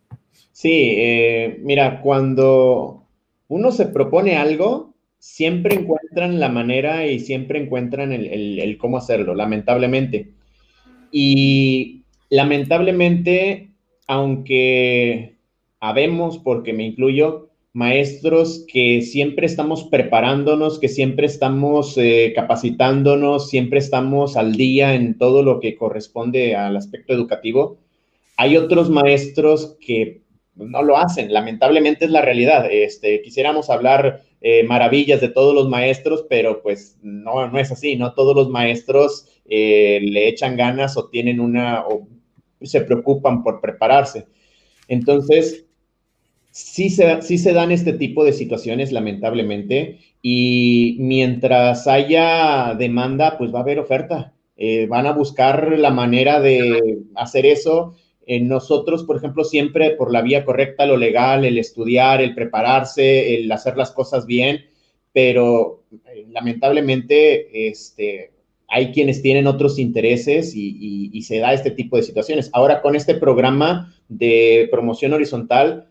Sí, 0.51 0.95
eh, 0.97 1.59
mira, 1.61 2.01
cuando 2.01 3.07
uno 3.47 3.71
se 3.71 3.87
propone 3.87 4.37
algo, 4.37 4.93
siempre 5.17 5.75
encuentran 5.75 6.39
la 6.39 6.49
manera 6.49 7.07
y 7.07 7.19
siempre 7.19 7.59
encuentran 7.59 8.11
el, 8.11 8.77
cómo 8.79 8.97
hacerlo, 8.97 9.33
lamentablemente. 9.33 10.31
Y 11.11 12.03
lamentablemente, 12.29 13.71
aunque 14.07 15.36
habemos, 15.79 16.39
porque 16.39 16.73
me 16.73 16.85
incluyo, 16.85 17.49
maestros 17.73 18.65
que 18.67 19.03
siempre 19.03 19.45
estamos 19.45 19.83
preparándonos, 19.83 20.79
que 20.79 20.89
siempre 20.89 21.27
estamos 21.27 21.95
eh, 21.97 22.33
capacitándonos, 22.35 23.49
siempre 23.49 23.77
estamos 23.77 24.35
al 24.35 24.55
día 24.55 24.95
en 24.95 25.17
todo 25.17 25.43
lo 25.43 25.59
que 25.59 25.75
corresponde 25.75 26.55
al 26.55 26.75
aspecto 26.75 27.13
educativo. 27.13 27.77
Hay 28.35 28.57
otros 28.57 28.89
maestros 28.89 29.77
que 29.79 30.21
no 30.55 30.81
lo 30.81 30.97
hacen, 30.97 31.31
lamentablemente 31.31 32.05
es 32.05 32.11
la 32.11 32.21
realidad. 32.21 32.67
Este, 32.71 33.21
quisiéramos 33.21 33.69
hablar 33.69 34.21
eh, 34.41 34.63
maravillas 34.63 35.21
de 35.21 35.29
todos 35.29 35.53
los 35.53 35.69
maestros, 35.69 36.25
pero 36.27 36.63
pues 36.63 36.97
no, 37.03 37.47
no 37.47 37.59
es 37.59 37.71
así, 37.71 37.95
no 37.95 38.15
todos 38.15 38.35
los 38.35 38.49
maestros 38.49 39.27
eh, 39.45 39.99
le 40.01 40.27
echan 40.27 40.57
ganas 40.57 40.97
o 40.97 41.09
tienen 41.09 41.39
una, 41.39 41.85
o 41.87 42.07
se 42.63 42.81
preocupan 42.81 43.43
por 43.43 43.61
prepararse. 43.61 44.25
Entonces, 44.87 45.66
sí 46.57 46.89
se, 46.89 47.21
sí 47.21 47.37
se 47.37 47.53
dan 47.53 47.71
este 47.71 47.93
tipo 47.93 48.25
de 48.25 48.33
situaciones, 48.33 48.91
lamentablemente, 48.91 49.99
y 50.23 50.97
mientras 50.99 51.87
haya 51.87 52.73
demanda, 52.73 53.37
pues 53.37 53.53
va 53.53 53.59
a 53.59 53.61
haber 53.61 53.77
oferta. 53.77 54.33
Eh, 54.57 54.87
van 54.87 55.05
a 55.05 55.11
buscar 55.11 55.77
la 55.77 55.91
manera 55.91 56.39
de 56.39 56.99
hacer 57.15 57.45
eso. 57.45 57.95
nosotros, 58.27 59.03
por 59.03 59.17
ejemplo, 59.17 59.43
siempre 59.43 59.91
por 59.91 60.11
la 60.11 60.23
vía 60.23 60.43
correcta, 60.45 60.87
lo 60.87 60.97
legal, 60.97 61.45
el 61.45 61.59
estudiar, 61.59 62.21
el 62.21 62.33
prepararse, 62.33 63.35
el 63.35 63.51
hacer 63.51 63.77
las 63.77 63.91
cosas 63.91 64.25
bien, 64.25 64.65
pero 65.13 65.83
eh, 65.91 66.25
lamentablemente 66.31 67.69
este, 67.69 68.31
hay 68.67 68.91
quienes 68.91 69.21
tienen 69.21 69.45
otros 69.45 69.77
intereses 69.77 70.53
y 70.55 71.21
se 71.21 71.37
da 71.37 71.53
este 71.53 71.69
tipo 71.69 71.97
de 71.97 72.03
situaciones. 72.03 72.49
Ahora, 72.51 72.81
con 72.81 72.95
este 72.95 73.13
programa 73.13 73.93
de 74.09 74.67
promoción 74.71 75.13
horizontal, 75.13 75.87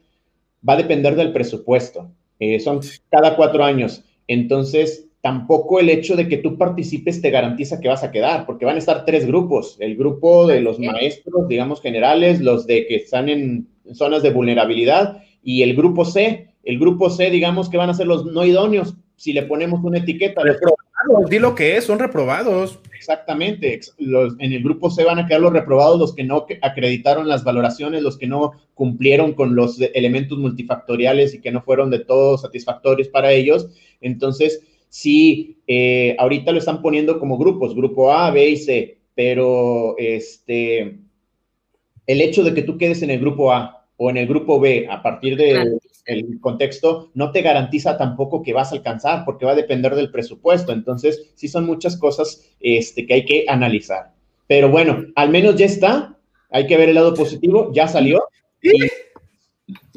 va 0.66 0.74
a 0.74 0.78
depender 0.78 1.16
del 1.16 1.32
presupuesto. 1.32 2.10
Eh, 2.38 2.60
son 2.60 2.80
cada 3.10 3.36
cuatro 3.36 3.64
años. 3.64 4.04
Entonces, 4.28 5.06
tampoco 5.20 5.80
el 5.80 5.88
hecho 5.88 6.14
de 6.14 6.28
que 6.28 6.36
tú 6.36 6.56
participes 6.56 7.20
te 7.20 7.30
garantiza 7.30 7.80
que 7.80 7.88
vas 7.88 8.04
a 8.04 8.10
quedar, 8.10 8.46
porque 8.46 8.64
van 8.64 8.76
a 8.76 8.78
estar 8.78 9.04
tres 9.04 9.26
grupos. 9.26 9.76
El 9.80 9.96
grupo 9.96 10.46
de 10.46 10.60
los 10.60 10.78
maestros, 10.78 11.48
digamos, 11.48 11.80
generales, 11.80 12.40
los 12.40 12.66
de 12.66 12.86
que 12.86 12.96
están 12.96 13.28
en 13.28 13.68
zonas 13.92 14.22
de 14.22 14.30
vulnerabilidad, 14.30 15.22
y 15.42 15.62
el 15.62 15.74
grupo 15.74 16.04
C. 16.04 16.48
El 16.64 16.78
grupo 16.78 17.10
C, 17.10 17.30
digamos, 17.30 17.68
que 17.68 17.76
van 17.76 17.90
a 17.90 17.94
ser 17.94 18.06
los 18.06 18.24
no 18.26 18.44
idóneos, 18.44 18.94
si 19.16 19.32
le 19.32 19.42
ponemos 19.42 19.82
una 19.82 19.98
etiqueta. 19.98 20.42
Reprobados, 20.42 21.30
di 21.30 21.38
lo 21.38 21.54
que 21.54 21.76
es, 21.76 21.84
son 21.84 21.98
reprobados. 21.98 22.78
Exactamente. 22.96 23.80
en 23.98 24.52
el 24.52 24.62
grupo 24.62 24.90
C 24.90 25.04
van 25.04 25.18
a 25.18 25.26
quedar 25.26 25.40
los 25.40 25.52
reprobados, 25.52 25.98
los 25.98 26.14
que 26.14 26.24
no 26.24 26.46
acreditaron 26.62 27.28
las 27.28 27.44
valoraciones, 27.44 28.02
los 28.02 28.16
que 28.16 28.26
no 28.26 28.52
cumplieron 28.74 29.34
con 29.34 29.54
los 29.54 29.80
elementos 29.80 30.38
multifactoriales 30.38 31.34
y 31.34 31.40
que 31.40 31.52
no 31.52 31.62
fueron 31.62 31.90
de 31.90 32.00
todo 32.00 32.38
satisfactorios 32.38 33.08
para 33.08 33.32
ellos. 33.32 33.68
Entonces, 34.00 34.62
sí, 34.88 35.58
eh, 35.66 36.16
ahorita 36.18 36.52
lo 36.52 36.58
están 36.58 36.82
poniendo 36.82 37.18
como 37.18 37.38
grupos, 37.38 37.74
grupo 37.74 38.12
A, 38.12 38.30
B 38.30 38.50
y 38.50 38.56
C, 38.56 38.98
pero 39.14 39.96
este, 39.98 40.98
el 42.06 42.20
hecho 42.20 42.44
de 42.44 42.54
que 42.54 42.62
tú 42.62 42.78
quedes 42.78 43.02
en 43.02 43.10
el 43.10 43.20
grupo 43.20 43.52
A 43.52 43.86
o 43.96 44.10
en 44.10 44.16
el 44.16 44.26
grupo 44.26 44.58
B 44.58 44.86
a 44.90 45.02
partir 45.02 45.36
de, 45.36 45.78
el 46.06 46.40
contexto 46.40 47.10
no 47.14 47.32
te 47.32 47.42
garantiza 47.42 47.98
tampoco 47.98 48.42
que 48.42 48.52
vas 48.52 48.72
a 48.72 48.76
alcanzar, 48.76 49.24
porque 49.24 49.44
va 49.44 49.52
a 49.52 49.56
depender 49.56 49.94
del 49.94 50.10
presupuesto. 50.10 50.72
Entonces, 50.72 51.32
sí 51.34 51.48
son 51.48 51.66
muchas 51.66 51.96
cosas 51.96 52.48
este, 52.60 53.06
que 53.06 53.14
hay 53.14 53.24
que 53.24 53.44
analizar. 53.48 54.12
Pero 54.46 54.70
bueno, 54.70 55.04
al 55.16 55.30
menos 55.30 55.56
ya 55.56 55.66
está. 55.66 56.16
Hay 56.50 56.66
que 56.66 56.76
ver 56.76 56.88
el 56.88 56.94
lado 56.94 57.12
positivo. 57.12 57.70
Ya 57.74 57.88
salió. 57.88 58.24
Y 58.62 58.70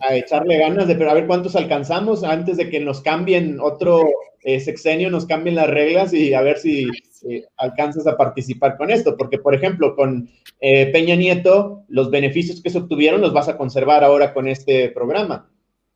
a 0.02 0.16
echarle 0.16 0.58
ganas 0.58 0.88
de 0.88 0.96
pero 0.96 1.12
a 1.12 1.14
ver 1.14 1.28
cuántos 1.28 1.56
alcanzamos 1.56 2.24
antes 2.24 2.58
de 2.58 2.70
que 2.70 2.80
nos 2.80 3.02
cambien 3.02 3.60
otro 3.62 4.08
eh, 4.42 4.60
sexenio, 4.60 5.12
nos 5.12 5.28
cambien 5.28 5.56
las 5.56 5.70
reglas 5.70 6.14
y 6.14 6.34
a 6.34 6.42
ver 6.42 6.58
si 6.58 6.88
eh, 7.30 7.44
alcanzas 7.58 8.08
a 8.08 8.18
participar 8.18 8.78
con 8.78 8.90
esto. 8.90 9.16
Porque, 9.16 9.38
por 9.38 9.54
ejemplo, 9.54 9.96
con 9.96 10.28
eh, 10.60 10.88
Peña 10.88 11.16
Nieto, 11.16 11.84
los 11.88 12.10
beneficios 12.10 12.64
que 12.64 12.72
se 12.72 12.80
obtuvieron 12.80 13.22
los 13.22 13.34
vas 13.34 13.48
a 13.48 13.58
conservar 13.58 14.04
ahora 14.04 14.34
con 14.34 14.48
este 14.48 14.90
programa 14.90 15.48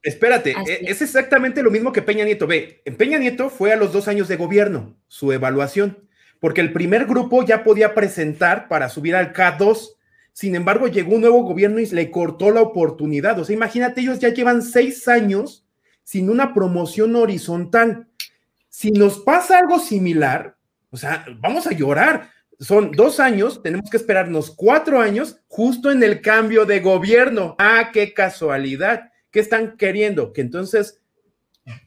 Espérate, 0.03 0.53
e, 0.67 0.91
es 0.91 1.01
exactamente 1.01 1.63
lo 1.63 1.71
mismo 1.71 1.93
que 1.93 2.01
Peña 2.01 2.25
Nieto. 2.25 2.45
Ve, 2.45 2.81
en 2.84 2.97
Peña 2.97 3.17
Nieto 3.17 3.49
fue 3.49 3.71
a 3.71 3.77
los 3.77 3.93
dos 3.93 4.09
años 4.09 4.27
de 4.27 4.35
gobierno 4.35 4.97
su 5.07 5.31
evaluación, 5.31 6.07
porque 6.41 6.59
el 6.59 6.73
primer 6.73 7.05
grupo 7.05 7.43
ya 7.43 7.63
podía 7.63 7.95
presentar 7.95 8.67
para 8.67 8.89
subir 8.89 9.15
al 9.15 9.31
K2. 9.31 9.95
Sin 10.34 10.55
embargo, 10.55 10.88
llegó 10.88 11.15
un 11.15 11.21
nuevo 11.21 11.43
gobierno 11.43 11.80
y 11.80 11.85
le 11.85 12.11
cortó 12.11 12.51
la 12.51 12.61
oportunidad. 12.61 13.39
O 13.39 13.45
sea, 13.45 13.55
imagínate, 13.55 14.01
ellos 14.01 14.19
ya 14.19 14.30
llevan 14.30 14.61
seis 14.61 15.07
años 15.07 15.65
sin 16.03 16.30
una 16.30 16.53
promoción 16.53 17.15
horizontal. 17.15 18.07
Si 18.67 18.91
nos 18.91 19.19
pasa 19.19 19.59
algo 19.59 19.80
similar, 19.80 20.57
o 20.89 20.97
sea, 20.97 21.25
vamos 21.39 21.65
a 21.65 21.71
llorar. 21.71 22.30
Son 22.59 22.91
dos 22.91 23.21
años, 23.21 23.63
tenemos 23.63 23.89
que 23.89 23.97
esperarnos 23.97 24.51
cuatro 24.51 24.99
años 24.99 25.38
justo 25.47 25.91
en 25.91 26.03
el 26.03 26.21
cambio 26.21 26.65
de 26.65 26.81
gobierno. 26.81 27.55
Ah, 27.57 27.91
qué 27.93 28.13
casualidad. 28.13 29.12
¿Qué 29.34 29.39
están 29.39 29.77
queriendo? 29.77 30.31
Que 30.31 30.41
entonces, 30.41 31.01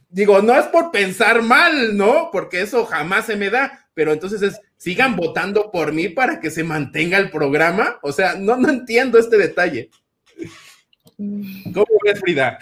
digo, 0.08 0.42
no 0.42 0.58
es 0.58 0.66
por 0.66 0.90
pensar 0.90 1.42
mal, 1.42 1.96
¿no? 1.96 2.30
Porque 2.32 2.60
eso 2.60 2.84
jamás 2.84 3.26
se 3.26 3.36
me 3.36 3.50
da, 3.50 3.88
pero 3.94 4.12
entonces 4.12 4.42
es, 4.42 4.60
sigan 4.76 5.14
votando 5.14 5.70
por 5.70 5.92
mí 5.92 6.08
para 6.08 6.40
que 6.40 6.50
se 6.50 6.64
mantenga 6.64 7.18
el 7.18 7.30
programa. 7.30 8.00
O 8.02 8.10
sea, 8.10 8.34
no, 8.34 8.56
no 8.56 8.68
entiendo 8.68 9.16
este 9.16 9.38
detalle. 9.38 9.90
¿Cómo 11.16 11.86
ves, 12.04 12.18
Frida? 12.18 12.58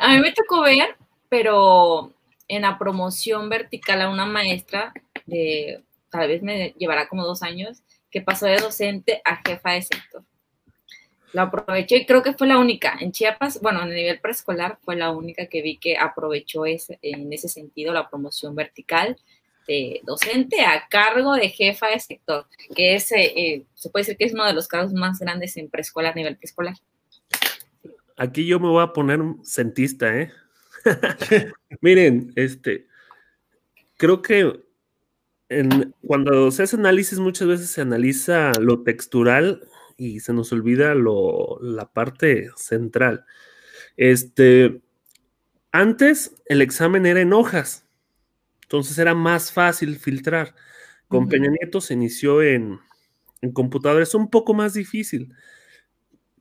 A 0.00 0.14
mí 0.14 0.20
me 0.20 0.32
tocó 0.32 0.62
ver, 0.62 0.96
pero 1.28 2.12
en 2.48 2.62
la 2.62 2.76
promoción 2.76 3.48
vertical 3.48 4.02
a 4.02 4.10
una 4.10 4.26
maestra 4.26 4.92
de, 5.26 5.84
tal 6.10 6.26
vez 6.26 6.42
me 6.42 6.74
llevará 6.76 7.08
como 7.08 7.24
dos 7.24 7.44
años, 7.44 7.84
que 8.10 8.20
pasó 8.20 8.46
de 8.46 8.56
docente 8.56 9.22
a 9.24 9.36
jefa 9.46 9.74
de 9.74 9.82
sector 9.82 10.24
lo 11.32 11.42
aprovechó 11.42 11.96
y 11.96 12.06
creo 12.06 12.22
que 12.22 12.32
fue 12.32 12.46
la 12.46 12.58
única. 12.58 12.96
En 13.00 13.12
Chiapas, 13.12 13.60
bueno, 13.60 13.82
en 13.82 13.88
el 13.88 13.94
nivel 13.94 14.20
preescolar 14.20 14.78
fue 14.82 14.96
la 14.96 15.10
única 15.10 15.46
que 15.46 15.62
vi 15.62 15.78
que 15.78 15.96
aprovechó 15.96 16.66
ese, 16.66 16.98
en 17.02 17.32
ese 17.32 17.48
sentido 17.48 17.92
la 17.92 18.08
promoción 18.08 18.54
vertical 18.54 19.16
de 19.68 20.00
docente 20.04 20.62
a 20.62 20.88
cargo 20.88 21.34
de 21.34 21.48
jefa 21.48 21.88
de 21.88 22.00
sector, 22.00 22.46
que 22.74 22.96
es, 22.96 23.12
eh, 23.12 23.32
eh, 23.36 23.64
se 23.74 23.90
puede 23.90 24.02
decir 24.02 24.16
que 24.16 24.24
es 24.24 24.32
uno 24.32 24.46
de 24.46 24.54
los 24.54 24.66
casos 24.66 24.92
más 24.92 25.20
grandes 25.20 25.56
en 25.56 25.68
preescolar, 25.68 26.12
a 26.12 26.16
nivel 26.16 26.36
preescolar. 26.36 26.74
Aquí 28.16 28.46
yo 28.46 28.58
me 28.58 28.68
voy 28.68 28.82
a 28.82 28.92
poner 28.92 29.20
centista, 29.44 30.14
¿eh? 30.18 30.32
Miren, 31.80 32.32
este, 32.36 32.86
creo 33.96 34.22
que 34.22 34.60
cuando 36.06 36.50
se 36.52 36.62
hace 36.62 36.76
análisis 36.76 37.18
muchas 37.18 37.48
veces 37.48 37.70
se 37.70 37.80
analiza 37.80 38.52
lo 38.60 38.82
textural 38.82 39.62
y 40.00 40.20
se 40.20 40.32
nos 40.32 40.50
olvida 40.50 40.94
lo, 40.94 41.58
la 41.60 41.92
parte 41.92 42.50
central. 42.56 43.26
Este, 43.98 44.80
antes 45.72 46.42
el 46.46 46.62
examen 46.62 47.04
era 47.04 47.20
en 47.20 47.34
hojas, 47.34 47.86
entonces 48.62 48.96
era 48.98 49.14
más 49.14 49.52
fácil 49.52 49.96
filtrar. 49.98 50.54
Con 51.06 51.28
Peña 51.28 51.50
Nieto 51.50 51.82
se 51.82 51.94
inició 51.94 52.40
en, 52.40 52.78
en 53.42 53.52
computadores, 53.52 54.14
un 54.14 54.30
poco 54.30 54.54
más 54.54 54.72
difícil, 54.72 55.34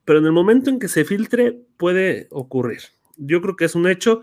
pero 0.05 0.19
en 0.19 0.25
el 0.25 0.31
momento 0.31 0.69
en 0.69 0.79
que 0.79 0.87
se 0.87 1.03
filtre 1.03 1.59
puede 1.75 2.27
ocurrir. 2.31 2.79
Yo 3.17 3.41
creo 3.41 3.57
que 3.57 3.65
es 3.65 3.75
un 3.75 3.89
hecho. 3.89 4.21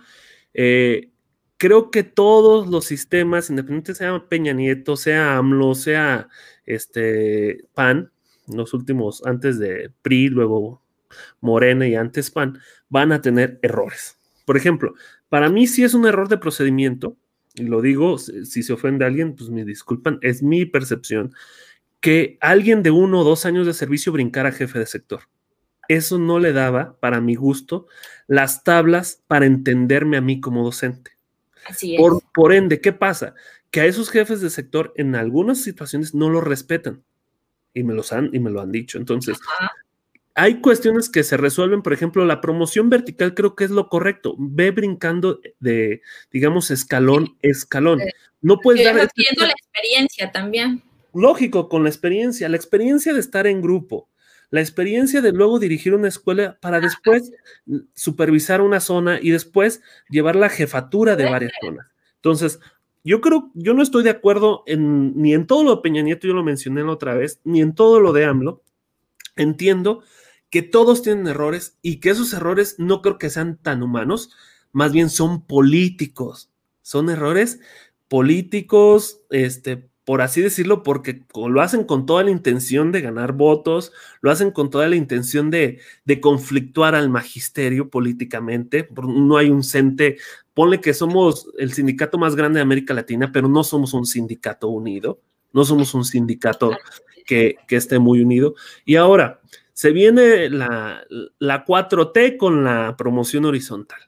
Eh, 0.55 1.11
creo 1.59 1.91
que 1.91 2.05
todos 2.05 2.69
los 2.69 2.87
sistemas, 2.87 3.51
independientemente 3.51 3.99
sea 3.99 4.29
Peña 4.31 4.55
Nieto, 4.55 4.97
sea 4.97 5.37
AMLO, 5.37 5.75
sea 5.75 6.29
este 6.65 7.65
PAN, 7.75 8.13
los 8.49 8.75
últimos, 8.75 9.23
antes 9.27 9.59
de 9.59 9.91
PRI, 10.03 10.29
luego 10.29 10.83
Morena 11.41 11.87
y 11.87 11.95
antes 11.95 12.31
PAN, 12.31 12.59
van 12.89 13.13
a 13.13 13.21
tener 13.21 13.59
errores. 13.63 14.19
Por 14.45 14.57
ejemplo, 14.57 14.95
para 15.29 15.49
mí 15.49 15.67
si 15.67 15.85
es 15.85 15.95
un 15.95 16.07
error 16.07 16.29
de 16.29 16.39
procedimiento, 16.39 17.17
y 17.55 17.65
lo 17.65 17.81
digo, 17.81 18.19
si 18.19 18.63
se 18.63 18.73
ofende 18.73 19.05
a 19.05 19.09
alguien, 19.09 19.35
pues 19.35 19.51
me 19.51 19.65
disculpan, 19.65 20.19
es 20.23 20.43
mi 20.43 20.67
percepción, 20.67 21.33
que 22.01 22.37
alguien 22.41 22.83
de 22.83 22.91
uno 22.91 23.21
o 23.21 23.25
dos 23.25 23.47
años 23.47 23.67
de 23.67 23.73
servicio 23.73 24.13
brincara 24.13 24.53
jefe 24.53 24.79
de 24.79 24.87
sector. 24.87 25.23
Eso 25.89 26.19
no 26.19 26.39
le 26.39 26.53
daba, 26.53 26.97
para 27.01 27.21
mi 27.21 27.35
gusto, 27.35 27.87
las 28.27 28.65
tablas 28.65 29.23
para 29.27 29.47
entenderme 29.47 30.17
a 30.17 30.21
mí 30.21 30.41
como 30.41 30.65
docente. 30.65 31.13
Así 31.67 31.95
es. 31.95 32.01
Por, 32.01 32.23
por 32.35 32.53
ende, 32.53 32.81
¿qué 32.81 32.93
pasa? 32.93 33.35
Que 33.71 33.81
a 33.81 33.87
esos 33.87 34.11
jefes 34.11 34.41
de 34.41 34.51
sector 34.51 34.93
en 34.97 35.15
algunas 35.15 35.63
situaciones 35.63 36.15
no 36.15 36.29
los 36.29 36.45
respetan 36.45 37.03
y 37.77 37.85
me, 37.85 37.95
los 37.95 38.13
han, 38.13 38.31
y 38.33 38.41
me 38.41 38.51
lo 38.51 38.61
han 38.61 38.73
dicho. 38.73 38.99
Entonces, 38.99 39.39
Ajá. 39.59 39.71
hay 40.35 40.61
cuestiones 40.61 41.09
que 41.09 41.23
se 41.23 41.37
resuelven, 41.37 41.83
por 41.83 41.93
ejemplo, 41.93 42.25
la 42.25 42.41
promoción 42.41 42.91
vertical 42.91 43.35
creo 43.35 43.55
que 43.55 43.65
es 43.65 43.71
lo 43.71 43.89
correcto. 43.89 44.35
Ve 44.39 44.71
brincando 44.71 45.41
de, 45.61 46.03
digamos, 46.33 46.71
escalón, 46.71 47.37
escalón. 47.43 48.01
No 48.41 48.61
puedes 48.61 48.81
Y 48.83 48.85
dar... 48.85 48.99
este- 48.99 49.23
la 49.39 49.53
experiencia 49.53 50.33
también. 50.33 50.83
lógico, 51.13 51.69
con 51.69 51.83
la 51.85 51.89
experiencia, 51.89 52.49
la 52.49 52.57
experiencia 52.57 53.13
de 53.15 53.21
estar 53.21 53.47
en 53.47 53.63
grupo, 53.63 54.09
la 54.51 54.61
experiencia 54.61 55.21
de 55.23 55.33
luego 55.33 55.59
dirigir 55.59 55.95
una 55.95 56.09
escuela 56.09 56.59
para 56.61 56.79
después 56.81 57.33
mm, 57.65 57.79
supervisar 57.95 58.61
una 58.61 58.81
zona 58.81 59.19
y 59.21 59.31
después 59.31 59.81
llevar 60.09 60.37
la 60.37 60.49
jefatura 60.49 61.17
de 61.17 61.25
varias 61.31 61.53
zonas. 61.61 61.87
Entonces, 62.17 62.61
yo 63.07 63.21
creo, 63.21 63.53
yo 63.55 63.73
no 63.73 63.83
estoy 63.83 64.03
de 64.03 64.11
acuerdo 64.11 64.65
en, 64.67 65.17
ni 65.17 65.33
en 65.33 65.47
todo 65.47 65.63
lo 65.63 65.77
de 65.77 65.83
Peña 65.83 66.03
Nieto, 66.03 66.27
yo 66.27 66.35
lo 66.35 66.43
mencioné 66.43 66.83
la 66.83 66.91
otra 66.91 67.15
vez, 67.15 67.41
ni 67.45 67.61
en 67.61 67.73
todo 67.75 68.01
lo 68.01 68.13
de 68.13 68.25
AMLO. 68.25 68.65
Entiendo 69.37 70.03
que 70.51 70.63
todos 70.63 71.03
tienen 71.03 71.29
errores 71.29 71.79
y 71.83 72.01
que 72.01 72.11
esos 72.11 72.33
errores 72.33 72.75
no 72.79 73.03
creo 73.03 73.17
que 73.17 73.31
sean 73.31 73.59
tan 73.59 73.85
humanos, 73.85 74.31
más 74.73 74.93
bien 74.93 75.09
son 75.09 75.47
políticos, 75.47 76.51
son 76.83 77.09
errores 77.09 77.61
políticos, 78.09 79.21
este, 79.31 79.89
por 80.05 80.21
así 80.21 80.41
decirlo, 80.41 80.83
porque 80.83 81.25
lo 81.35 81.61
hacen 81.61 81.85
con 81.85 82.07
toda 82.07 82.25
la 82.25 82.31
intención 82.31 82.93
de 82.93 83.03
ganar 83.03 83.33
votos, 83.33 83.93
lo 84.21 84.31
hacen 84.33 84.51
con 84.51 84.71
toda 84.71 84.89
la 84.89 84.97
intención 84.97 85.51
de, 85.51 85.81
de 86.05 86.21
conflictuar 86.21 86.95
al 86.95 87.09
magisterio 87.09 87.89
políticamente. 87.89 88.89
No 88.97 89.37
hay 89.37 89.51
un 89.51 89.63
CENTE, 89.63 90.19
ponle 90.57 90.81
que 90.81 90.95
somos 90.95 91.51
el 91.59 91.75
sindicato 91.75 92.17
más 92.17 92.35
grande 92.35 92.61
de 92.61 92.63
América 92.63 92.95
Latina, 92.95 93.31
pero 93.31 93.47
no 93.47 93.63
somos 93.63 93.93
un 93.93 94.07
sindicato 94.07 94.69
unido, 94.69 95.21
no 95.53 95.67
somos 95.67 95.93
un 95.93 96.03
sindicato 96.03 96.71
que, 97.27 97.57
que 97.69 97.77
esté 97.77 97.99
muy 97.99 98.23
unido. 98.23 98.55
Y 98.87 98.97
ahora, 98.97 99.43
se 99.75 99.93
viene 99.93 100.49
la, 100.49 101.05
la 101.39 101.67
4T 101.67 102.39
con 102.39 102.65
la 102.65 102.97
promoción 102.97 103.45
horizontal. 103.45 104.01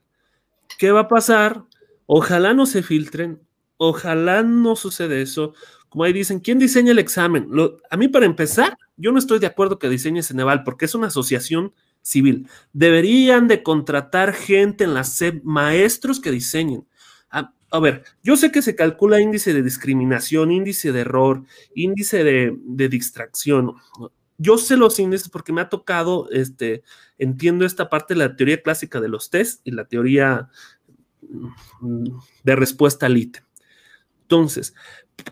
¿Qué 0.78 0.90
va 0.90 1.00
a 1.00 1.08
pasar? 1.08 1.64
Ojalá 2.06 2.54
no 2.54 2.64
se 2.64 2.82
filtren, 2.82 3.42
ojalá 3.76 4.42
no 4.42 4.74
suceda 4.74 5.16
eso. 5.16 5.52
Como 5.90 6.04
ahí 6.04 6.14
dicen, 6.14 6.40
¿quién 6.40 6.58
diseña 6.58 6.92
el 6.92 6.98
examen? 6.98 7.50
A 7.90 7.96
mí, 7.98 8.08
para 8.08 8.24
empezar, 8.24 8.78
yo 8.96 9.12
no 9.12 9.18
estoy 9.18 9.38
de 9.38 9.48
acuerdo 9.48 9.78
que 9.78 9.90
diseñe 9.90 10.22
Ceneval 10.22 10.64
porque 10.64 10.86
es 10.86 10.94
una 10.94 11.08
asociación 11.08 11.74
civil. 12.02 12.48
Deberían 12.72 13.48
de 13.48 13.62
contratar 13.62 14.32
gente 14.32 14.84
en 14.84 14.94
la 14.94 15.04
SEP, 15.04 15.42
maestros 15.44 16.20
que 16.20 16.30
diseñen. 16.30 16.86
A, 17.30 17.52
a 17.70 17.80
ver, 17.80 18.04
yo 18.22 18.36
sé 18.36 18.50
que 18.50 18.62
se 18.62 18.74
calcula 18.74 19.20
índice 19.20 19.52
de 19.52 19.62
discriminación, 19.62 20.50
índice 20.50 20.92
de 20.92 21.00
error, 21.00 21.44
índice 21.74 22.24
de, 22.24 22.56
de 22.56 22.88
distracción. 22.88 23.74
Yo 24.38 24.56
sé 24.56 24.76
los 24.76 24.98
índices 24.98 25.28
porque 25.28 25.52
me 25.52 25.60
ha 25.60 25.68
tocado, 25.68 26.30
este, 26.30 26.82
entiendo 27.18 27.66
esta 27.66 27.90
parte 27.90 28.14
de 28.14 28.20
la 28.20 28.36
teoría 28.36 28.62
clásica 28.62 29.00
de 29.00 29.08
los 29.08 29.30
test 29.30 29.60
y 29.64 29.72
la 29.72 29.84
teoría 29.84 30.48
mm, 31.80 32.18
de 32.44 32.56
respuesta 32.56 33.06
al 33.06 33.16
ítem. 33.16 33.42
Entonces, 34.22 34.74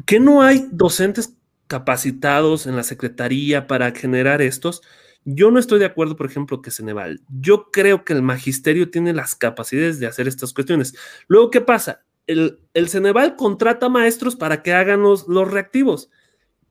¿qué 0.07 0.21
no 0.21 0.43
hay 0.43 0.69
docentes 0.73 1.37
capacitados 1.67 2.67
en 2.67 2.77
la 2.77 2.83
secretaría 2.83 3.67
para 3.67 3.93
generar 3.93 4.43
estos? 4.43 4.83
Yo 5.29 5.51
no 5.51 5.59
estoy 5.59 5.81
de 5.81 5.87
acuerdo, 5.87 6.15
por 6.15 6.27
ejemplo, 6.27 6.63
que 6.63 6.71
Ceneval. 6.71 7.21
Yo 7.29 7.73
creo 7.73 8.05
que 8.05 8.13
el 8.13 8.23
magisterio 8.23 8.91
tiene 8.93 9.13
las 9.13 9.35
capacidades 9.35 9.99
de 9.99 10.07
hacer 10.07 10.29
estas 10.29 10.53
cuestiones. 10.53 10.95
Luego, 11.27 11.51
¿qué 11.51 11.61
pasa? 11.61 12.05
El, 12.29 12.61
Ceneval 12.87 13.35
contrata 13.35 13.89
maestros 13.89 14.37
para 14.37 14.63
que 14.63 14.73
hagan 14.73 15.03
los, 15.03 15.27
reactivos. 15.27 16.11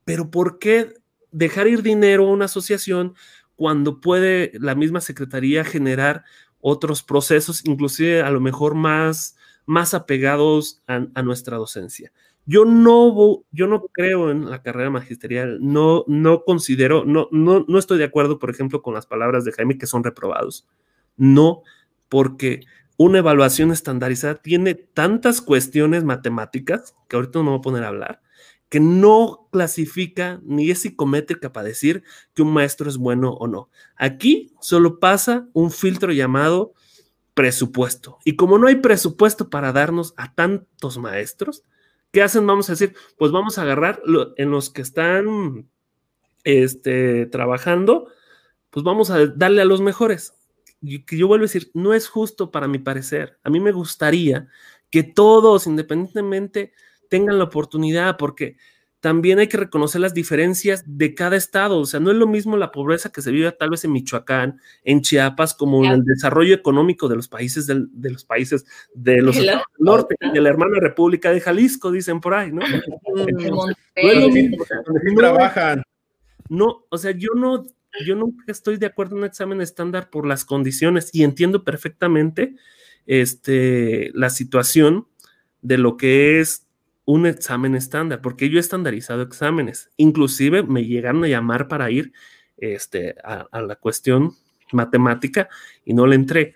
Pero 0.04 0.30
¿por 0.30 0.58
qué 0.58 0.94
dejar 1.32 1.66
ir 1.66 1.82
dinero 1.82 2.26
a 2.26 2.32
una 2.32 2.46
asociación 2.46 3.14
cuando 3.56 4.00
puede 4.00 4.52
la 4.54 4.74
misma 4.74 5.02
secretaría 5.02 5.62
generar 5.62 6.24
otros 6.58 7.02
procesos, 7.02 7.62
inclusive 7.66 8.22
a 8.22 8.30
lo 8.30 8.40
mejor 8.40 8.74
más, 8.74 9.36
más 9.66 9.92
apegados 9.92 10.82
a 10.86 11.22
nuestra 11.22 11.58
docencia? 11.58 12.10
Yo 12.46 12.64
no, 12.64 13.44
yo 13.50 13.66
no 13.66 13.88
creo 13.92 14.30
en 14.30 14.48
la 14.48 14.62
carrera 14.62 14.88
magisterial, 14.88 15.58
no, 15.60 16.04
no 16.06 16.44
considero, 16.44 17.04
no, 17.04 17.28
no, 17.32 17.64
no 17.66 17.78
estoy 17.78 17.98
de 17.98 18.04
acuerdo, 18.04 18.38
por 18.38 18.50
ejemplo, 18.50 18.82
con 18.82 18.94
las 18.94 19.06
palabras 19.06 19.44
de 19.44 19.52
Jaime 19.52 19.78
que 19.78 19.88
son 19.88 20.04
reprobados. 20.04 20.68
No, 21.16 21.62
porque 22.08 22.60
una 22.96 23.18
evaluación 23.18 23.72
estandarizada 23.72 24.36
tiene 24.36 24.74
tantas 24.74 25.40
cuestiones 25.40 26.04
matemáticas, 26.04 26.94
que 27.08 27.16
ahorita 27.16 27.40
no 27.40 27.50
voy 27.50 27.58
a 27.58 27.62
poner 27.62 27.82
a 27.82 27.88
hablar, 27.88 28.22
que 28.68 28.78
no 28.78 29.48
clasifica 29.50 30.40
ni 30.44 30.70
es 30.70 30.82
psicométrica 30.82 31.52
para 31.52 31.66
decir 31.66 32.04
que 32.32 32.42
un 32.42 32.52
maestro 32.52 32.88
es 32.88 32.96
bueno 32.96 33.32
o 33.32 33.48
no. 33.48 33.70
Aquí 33.96 34.52
solo 34.60 35.00
pasa 35.00 35.48
un 35.52 35.72
filtro 35.72 36.12
llamado 36.12 36.74
presupuesto. 37.34 38.18
Y 38.24 38.36
como 38.36 38.56
no 38.58 38.66
hay 38.66 38.76
presupuesto 38.76 39.50
para 39.50 39.72
darnos 39.72 40.14
a 40.16 40.32
tantos 40.34 40.96
maestros, 40.96 41.64
¿qué 42.12 42.22
hacen? 42.22 42.46
Vamos 42.46 42.68
a 42.68 42.72
decir, 42.72 42.94
pues 43.18 43.32
vamos 43.32 43.58
a 43.58 43.62
agarrar 43.62 44.00
lo- 44.04 44.34
en 44.36 44.50
los 44.50 44.70
que 44.70 44.82
están 44.82 45.68
este, 46.44 47.26
trabajando, 47.26 48.08
pues 48.70 48.84
vamos 48.84 49.10
a 49.10 49.26
darle 49.26 49.62
a 49.62 49.66
los 49.66 49.80
mejores. 49.80 50.34
Que 51.06 51.16
yo 51.16 51.26
vuelvo 51.26 51.42
a 51.44 51.48
decir, 51.48 51.70
no 51.74 51.94
es 51.94 52.08
justo 52.08 52.50
para 52.50 52.68
mi 52.68 52.78
parecer. 52.78 53.38
A 53.42 53.50
mí 53.50 53.60
me 53.60 53.72
gustaría 53.72 54.48
que 54.90 55.02
todos, 55.02 55.66
independientemente, 55.66 56.72
tengan 57.08 57.38
la 57.38 57.44
oportunidad, 57.44 58.16
porque 58.16 58.56
también 59.00 59.38
hay 59.38 59.46
que 59.48 59.56
reconocer 59.58 60.00
las 60.00 60.14
diferencias 60.14 60.82
de 60.86 61.14
cada 61.14 61.36
estado. 61.36 61.78
O 61.78 61.84
sea, 61.86 62.00
no 62.00 62.10
es 62.10 62.16
lo 62.16 62.26
mismo 62.26 62.56
la 62.56 62.72
pobreza 62.72 63.10
que 63.12 63.22
se 63.22 63.30
vive 63.30 63.52
tal 63.52 63.70
vez 63.70 63.84
en 63.84 63.92
Michoacán, 63.92 64.60
en 64.82 65.02
Chiapas, 65.02 65.54
como 65.54 65.84
en 65.84 65.92
el 65.92 66.04
desarrollo 66.04 66.54
económico 66.54 67.06
de 67.08 67.16
los 67.16 67.28
países 67.28 67.66
del- 67.66 67.88
de 67.92 68.10
los 68.10 68.24
países 68.24 68.64
de 68.94 69.22
los 69.22 69.36
del 69.36 69.50
norte, 69.78 70.16
de 70.32 70.40
la 70.40 70.48
hermana 70.48 70.78
República 70.80 71.30
de 71.30 71.40
Jalisco, 71.40 71.92
dicen 71.92 72.20
por 72.20 72.34
ahí, 72.34 72.50
¿no? 72.52 72.60
Monterrey. 73.14 73.50
no 73.50 74.10
es 74.10 74.16
lo 74.22 74.28
mismo. 74.30 74.64
No, 75.04 75.14
trabajan. 75.18 75.82
no, 76.48 76.84
o 76.88 76.98
sea, 76.98 77.12
yo 77.12 77.30
no, 77.36 77.64
yo 78.04 78.16
nunca 78.16 78.44
estoy 78.48 78.76
de 78.78 78.86
acuerdo 78.86 79.14
en 79.14 79.20
un 79.20 79.26
examen 79.26 79.60
estándar 79.60 80.10
por 80.10 80.26
las 80.26 80.44
condiciones 80.44 81.10
y 81.12 81.22
entiendo 81.22 81.64
perfectamente 81.64 82.56
este, 83.06 84.10
la 84.14 84.30
situación 84.30 85.06
de 85.62 85.78
lo 85.78 85.96
que 85.96 86.40
es 86.40 86.65
un 87.06 87.24
examen 87.24 87.74
estándar, 87.74 88.20
porque 88.20 88.50
yo 88.50 88.58
he 88.58 88.60
estandarizado 88.60 89.22
exámenes, 89.22 89.90
inclusive 89.96 90.62
me 90.62 90.84
llegaron 90.84 91.24
a 91.24 91.28
llamar 91.28 91.68
para 91.68 91.90
ir 91.90 92.12
este, 92.58 93.14
a, 93.24 93.46
a 93.50 93.62
la 93.62 93.76
cuestión 93.76 94.34
matemática 94.72 95.48
y 95.84 95.94
no 95.94 96.06
le 96.06 96.16
entré. 96.16 96.54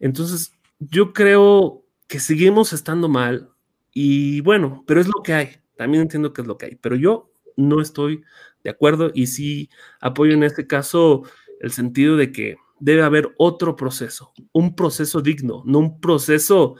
Entonces, 0.00 0.52
yo 0.78 1.12
creo 1.12 1.84
que 2.06 2.20
seguimos 2.20 2.72
estando 2.72 3.08
mal 3.08 3.50
y 3.92 4.40
bueno, 4.40 4.84
pero 4.86 5.00
es 5.00 5.08
lo 5.08 5.22
que 5.22 5.34
hay, 5.34 5.56
también 5.76 6.02
entiendo 6.02 6.32
que 6.32 6.42
es 6.42 6.46
lo 6.46 6.56
que 6.56 6.66
hay, 6.66 6.74
pero 6.76 6.96
yo 6.96 7.30
no 7.56 7.80
estoy 7.80 8.22
de 8.62 8.70
acuerdo 8.70 9.10
y 9.12 9.26
sí 9.26 9.68
apoyo 10.00 10.32
en 10.32 10.44
este 10.44 10.66
caso 10.66 11.24
el 11.60 11.72
sentido 11.72 12.16
de 12.16 12.30
que 12.30 12.56
debe 12.78 13.02
haber 13.02 13.34
otro 13.36 13.74
proceso, 13.74 14.32
un 14.52 14.76
proceso 14.76 15.20
digno, 15.20 15.62
no 15.66 15.80
un 15.80 16.00
proceso 16.00 16.76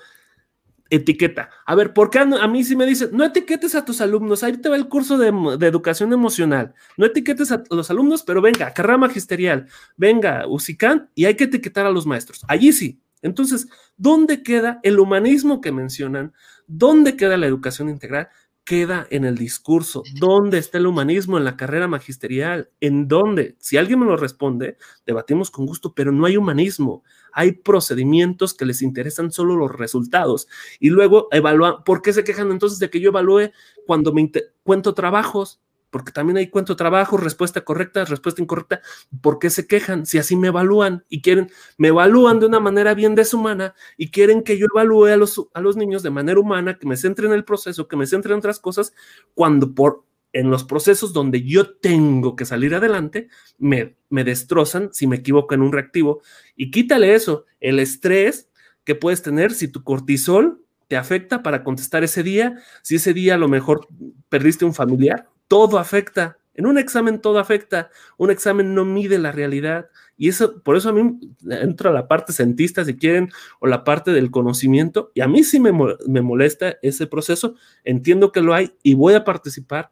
etiqueta. 0.90 1.50
A 1.66 1.74
ver, 1.74 1.92
¿por 1.92 2.10
qué 2.10 2.18
a 2.18 2.48
mí 2.48 2.64
sí 2.64 2.76
me 2.76 2.86
dicen, 2.86 3.10
no 3.12 3.24
etiquetes 3.24 3.74
a 3.74 3.84
tus 3.84 4.00
alumnos? 4.00 4.42
Ahí 4.42 4.56
te 4.56 4.68
va 4.68 4.76
el 4.76 4.88
curso 4.88 5.18
de 5.18 5.66
educación 5.66 6.12
emocional. 6.12 6.74
No 6.96 7.06
etiquetes 7.06 7.52
a 7.52 7.62
los 7.70 7.90
alumnos, 7.90 8.22
pero 8.22 8.40
venga, 8.40 8.72
carrera 8.72 8.98
magisterial, 8.98 9.66
venga, 9.96 10.46
UCICAN, 10.46 11.10
y 11.14 11.26
hay 11.26 11.34
que 11.34 11.44
etiquetar 11.44 11.86
a 11.86 11.90
los 11.90 12.06
maestros. 12.06 12.44
Allí 12.48 12.72
sí. 12.72 13.00
Entonces, 13.20 13.66
¿dónde 13.96 14.42
queda 14.44 14.78
el 14.84 15.00
humanismo 15.00 15.60
que 15.60 15.72
mencionan? 15.72 16.32
¿Dónde 16.68 17.16
queda 17.16 17.36
la 17.36 17.46
educación 17.46 17.88
integral? 17.88 18.28
Queda 18.68 19.06
en 19.08 19.24
el 19.24 19.38
discurso. 19.38 20.02
¿Dónde 20.20 20.58
está 20.58 20.76
el 20.76 20.86
humanismo 20.86 21.38
en 21.38 21.44
la 21.46 21.56
carrera 21.56 21.88
magisterial? 21.88 22.68
¿En 22.82 23.08
dónde? 23.08 23.56
Si 23.60 23.78
alguien 23.78 23.98
me 23.98 24.04
lo 24.04 24.18
responde, 24.18 24.76
debatimos 25.06 25.50
con 25.50 25.64
gusto, 25.64 25.94
pero 25.94 26.12
no 26.12 26.26
hay 26.26 26.36
humanismo. 26.36 27.02
Hay 27.32 27.52
procedimientos 27.52 28.52
que 28.52 28.66
les 28.66 28.82
interesan 28.82 29.32
solo 29.32 29.56
los 29.56 29.74
resultados. 29.74 30.48
Y 30.80 30.90
luego 30.90 31.28
evalúan, 31.30 31.82
¿por 31.82 32.02
qué 32.02 32.12
se 32.12 32.24
quejan 32.24 32.50
entonces 32.50 32.78
de 32.78 32.90
que 32.90 33.00
yo 33.00 33.08
evalúe 33.08 33.52
cuando 33.86 34.12
me 34.12 34.30
cuento 34.62 34.92
trabajos? 34.92 35.62
Porque 35.90 36.12
también 36.12 36.36
hay 36.36 36.48
cuento 36.48 36.76
trabajos, 36.76 37.22
respuesta 37.22 37.62
correcta, 37.62 38.04
respuesta 38.04 38.42
incorrecta. 38.42 38.82
¿Por 39.20 39.38
qué 39.38 39.50
se 39.50 39.66
quejan? 39.66 40.06
Si 40.06 40.18
así 40.18 40.36
me 40.36 40.48
evalúan 40.48 41.04
y 41.08 41.22
quieren, 41.22 41.50
me 41.76 41.88
evalúan 41.88 42.40
de 42.40 42.46
una 42.46 42.60
manera 42.60 42.94
bien 42.94 43.14
deshumana 43.14 43.74
y 43.96 44.10
quieren 44.10 44.42
que 44.42 44.58
yo 44.58 44.66
evalúe 44.72 45.06
a 45.06 45.16
los, 45.16 45.48
a 45.54 45.60
los 45.60 45.76
niños 45.76 46.02
de 46.02 46.10
manera 46.10 46.40
humana, 46.40 46.78
que 46.78 46.86
me 46.86 46.96
centre 46.96 47.26
en 47.26 47.32
el 47.32 47.44
proceso, 47.44 47.88
que 47.88 47.96
me 47.96 48.06
centre 48.06 48.32
en 48.32 48.38
otras 48.38 48.60
cosas, 48.60 48.92
cuando 49.34 49.74
por 49.74 50.04
en 50.32 50.50
los 50.50 50.64
procesos 50.64 51.12
donde 51.12 51.42
yo 51.42 51.76
tengo 51.78 52.36
que 52.36 52.44
salir 52.44 52.74
adelante, 52.74 53.28
me, 53.56 53.96
me 54.10 54.24
destrozan 54.24 54.90
si 54.92 55.06
me 55.06 55.16
equivoco 55.16 55.54
en 55.54 55.62
un 55.62 55.72
reactivo. 55.72 56.20
Y 56.54 56.70
quítale 56.70 57.14
eso, 57.14 57.46
el 57.60 57.78
estrés 57.78 58.50
que 58.84 58.94
puedes 58.94 59.22
tener 59.22 59.52
si 59.52 59.68
tu 59.68 59.82
cortisol 59.82 60.62
te 60.86 60.96
afecta 60.96 61.42
para 61.42 61.62
contestar 61.62 62.04
ese 62.04 62.22
día, 62.22 62.56
si 62.82 62.96
ese 62.96 63.12
día 63.12 63.34
a 63.34 63.38
lo 63.38 63.48
mejor 63.48 63.86
perdiste 64.28 64.64
un 64.64 64.74
familiar, 64.74 65.28
todo 65.48 65.78
afecta. 65.78 66.38
En 66.54 66.66
un 66.66 66.78
examen 66.78 67.20
todo 67.20 67.38
afecta. 67.38 67.90
Un 68.16 68.30
examen 68.30 68.74
no 68.74 68.84
mide 68.84 69.18
la 69.18 69.32
realidad. 69.32 69.88
Y 70.16 70.28
eso, 70.28 70.60
por 70.62 70.76
eso 70.76 70.88
a 70.88 70.92
mí 70.92 71.18
entra 71.48 71.92
la 71.92 72.08
parte 72.08 72.32
cientista, 72.32 72.84
si 72.84 72.96
quieren, 72.96 73.30
o 73.60 73.66
la 73.66 73.84
parte 73.84 74.12
del 74.12 74.30
conocimiento. 74.30 75.10
Y 75.14 75.20
a 75.20 75.28
mí 75.28 75.44
sí 75.44 75.60
me, 75.60 75.72
me 76.06 76.22
molesta 76.22 76.76
ese 76.82 77.06
proceso. 77.06 77.54
Entiendo 77.84 78.32
que 78.32 78.40
lo 78.40 78.54
hay 78.54 78.74
y 78.82 78.94
voy 78.94 79.14
a 79.14 79.24
participar, 79.24 79.90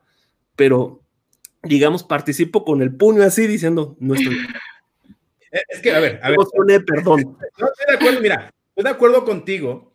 pero 0.57 1.03
digamos, 1.63 2.05
participo 2.05 2.65
con 2.65 2.83
el 2.83 2.95
puño 2.95 3.23
así 3.23 3.47
diciendo, 3.47 3.97
no 3.99 4.15
estoy. 4.15 4.37
Es 5.71 5.81
que, 5.81 5.91
a 5.91 6.01
ver, 6.01 6.21
a 6.23 6.29
ver. 6.29 6.39
perdón. 6.85 7.39
No 7.57 7.69
estoy 7.69 7.87
de 7.89 7.95
acuerdo, 7.95 8.21
mira, 8.21 8.53
estoy 8.69 8.85
de 8.85 8.91
acuerdo 8.91 9.25
contigo 9.25 9.86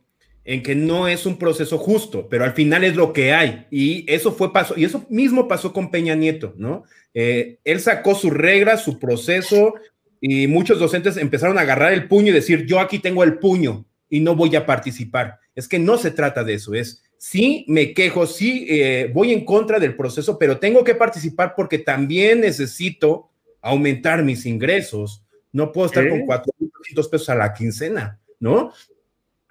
en 0.44 0.64
que 0.64 0.76
no 0.76 1.08
es 1.08 1.26
un 1.26 1.38
proceso 1.38 1.78
justo, 1.78 2.28
pero 2.30 2.44
al 2.44 2.54
final 2.54 2.84
es 2.84 2.96
lo 2.96 3.14
que 3.14 3.34
hay. 3.34 3.68
Y 3.70 4.12
eso 4.12 4.32
fue 4.32 4.52
paso, 4.52 4.74
y 4.78 4.86
eso 4.86 5.06
mismo 5.10 5.48
pasó 5.48 5.72
con 5.72 5.92
Peña 5.92 6.16
Nieto, 6.16 6.54
¿no? 6.58 6.84
Eh, 7.14 7.60
él 7.64 7.80
sacó 7.80 8.16
su 8.16 8.30
regla, 8.30 8.78
su 8.78 8.98
proceso, 9.00 9.76
y 10.20 10.48
muchos 10.48 10.80
docentes 10.80 11.18
empezaron 11.18 11.58
a 11.58 11.62
agarrar 11.62 11.94
el 11.94 12.08
puño 12.08 12.30
y 12.30 12.36
decir, 12.36 12.66
yo 12.66 12.80
aquí 12.80 13.00
tengo 13.00 13.24
el 13.24 13.40
puño 13.40 13.86
y 14.10 14.20
no 14.20 14.36
voy 14.36 14.56
a 14.56 14.66
participar. 14.66 15.40
Es 15.56 15.68
que 15.68 15.80
no 15.80 15.98
se 15.98 16.12
trata 16.12 16.44
de 16.44 16.54
eso, 16.54 16.74
es, 16.74 17.04
sí 17.18 17.66
me 17.68 17.94
quejo, 17.94 18.26
sí 18.26 18.66
eh, 18.70 19.12
voy 19.14 19.32
en 19.32 19.46
contra 19.46 19.80
del 19.80 19.96
proceso, 19.96 20.38
pero 20.38 20.60
tengo 20.60 20.84
que 20.84 20.96
participar 20.96 21.54
porque 21.56 21.80
también 21.80 22.42
necesito 22.42 23.30
aumentar 23.62 24.24
mis 24.24 24.46
ingresos. 24.46 25.24
No 25.52 25.72
puedo 25.72 25.88
estar 25.88 26.08
con 26.08 26.26
400 26.26 27.08
pesos 27.10 27.30
a 27.30 27.36
la 27.36 27.54
quincena, 27.54 28.20
¿no? 28.40 28.74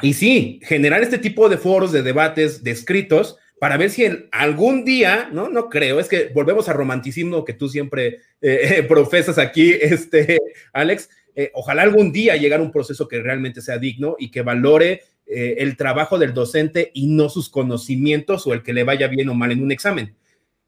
Y 0.03 0.15
sí, 0.15 0.61
generar 0.63 1.03
este 1.03 1.19
tipo 1.19 1.49
de 1.49 1.59
foros, 1.59 1.93
de 1.93 2.03
debates, 2.03 2.63
de 2.63 2.71
escritos, 2.71 3.39
para 3.61 3.77
ver 3.77 3.91
si 3.91 4.05
en 4.07 4.27
algún 4.33 4.85
día, 4.85 5.29
no, 5.33 5.51
no 5.51 5.69
creo, 5.69 6.01
es 6.01 6.09
que 6.09 6.31
volvemos 6.35 6.69
al 6.69 6.77
romanticismo 6.77 7.45
que 7.45 7.53
tú 7.53 7.69
siempre 7.69 8.21
eh, 8.41 8.83
profesas 8.89 9.37
aquí, 9.37 9.73
este, 9.79 10.39
Alex, 10.73 11.11
eh, 11.35 11.51
ojalá 11.55 11.83
algún 11.83 12.11
día 12.11 12.37
llegar 12.37 12.61
a 12.61 12.63
un 12.63 12.73
proceso 12.73 13.07
que 13.07 13.21
realmente 13.21 13.61
sea 13.61 13.79
digno 13.79 14.17
y 14.19 14.31
que 14.31 14.43
valore 14.43 15.03
eh, 15.27 15.57
el 15.59 15.77
trabajo 15.77 16.19
del 16.19 16.33
docente 16.33 16.91
y 16.95 17.07
no 17.09 17.29
sus 17.29 17.51
conocimientos 17.51 18.47
o 18.47 18.55
el 18.55 18.63
que 18.63 18.73
le 18.73 18.85
vaya 18.85 19.09
bien 19.09 19.29
o 19.29 19.35
mal 19.35 19.53
en 19.53 19.63
un 19.63 19.73
examen. 19.73 20.15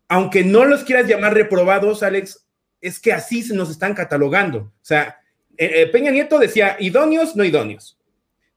Aunque 0.09 0.45
no 0.45 0.67
los 0.67 0.85
quieras 0.85 1.09
llamar 1.09 1.33
reprobados, 1.33 2.03
Alex, 2.03 2.47
es 2.83 3.01
que 3.01 3.13
así 3.13 3.43
se 3.43 3.55
nos 3.55 3.71
están 3.71 3.95
catalogando. 3.95 4.59
O 4.59 4.85
sea, 4.85 5.19
Peña 5.57 6.11
Nieto 6.11 6.39
decía 6.39 6.77
idóneos, 6.79 7.37
no 7.37 7.45
idóneos 7.45 7.97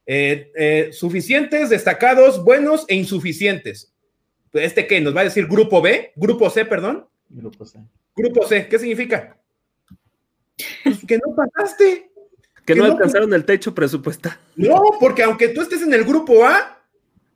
eh, 0.05 0.51
eh, 0.55 0.89
suficientes, 0.93 1.69
destacados, 1.69 2.43
buenos 2.43 2.85
e 2.87 2.95
insuficientes. 2.95 3.93
¿Este 4.53 4.87
qué? 4.87 5.01
¿Nos 5.01 5.15
va 5.15 5.21
a 5.21 5.25
decir 5.25 5.47
grupo 5.47 5.81
B? 5.81 6.13
Grupo 6.15 6.49
C, 6.49 6.65
perdón. 6.65 7.07
Grupo 7.29 7.65
C. 7.65 7.79
Grupo 8.15 8.45
C, 8.47 8.67
¿qué 8.67 8.79
significa? 8.79 9.37
Pues 10.83 10.99
que 11.05 11.17
no 11.17 11.35
pasaste. 11.35 12.09
Que, 12.65 12.75
no, 12.75 12.85
alcanzaron 12.85 13.33
el 13.33 13.45
techo 13.45 13.75
presupuestal. 13.75 14.37
No, 14.55 14.81
porque 14.99 15.23
aunque 15.23 15.49
tú 15.49 15.61
estés 15.61 15.81
en 15.81 15.93
el 15.93 16.03
grupo 16.03 16.45
A, 16.45 16.81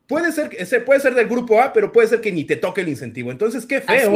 puede 0.08 0.32
ser, 0.32 0.50
puede 0.86 1.00
ser 1.00 1.14
del 1.14 1.28
grupo 1.28 1.62
A, 1.62 1.74
pero 1.74 1.92
puede 1.92 2.08
ser 2.08 2.22
que 2.22 2.32
ni 2.32 2.46
te 2.46 2.56
toque 2.56 2.82
el 2.82 2.90
incentivo. 2.90 3.30
Entonces, 3.30 3.66
qué 3.66 3.82
feo. 3.82 4.14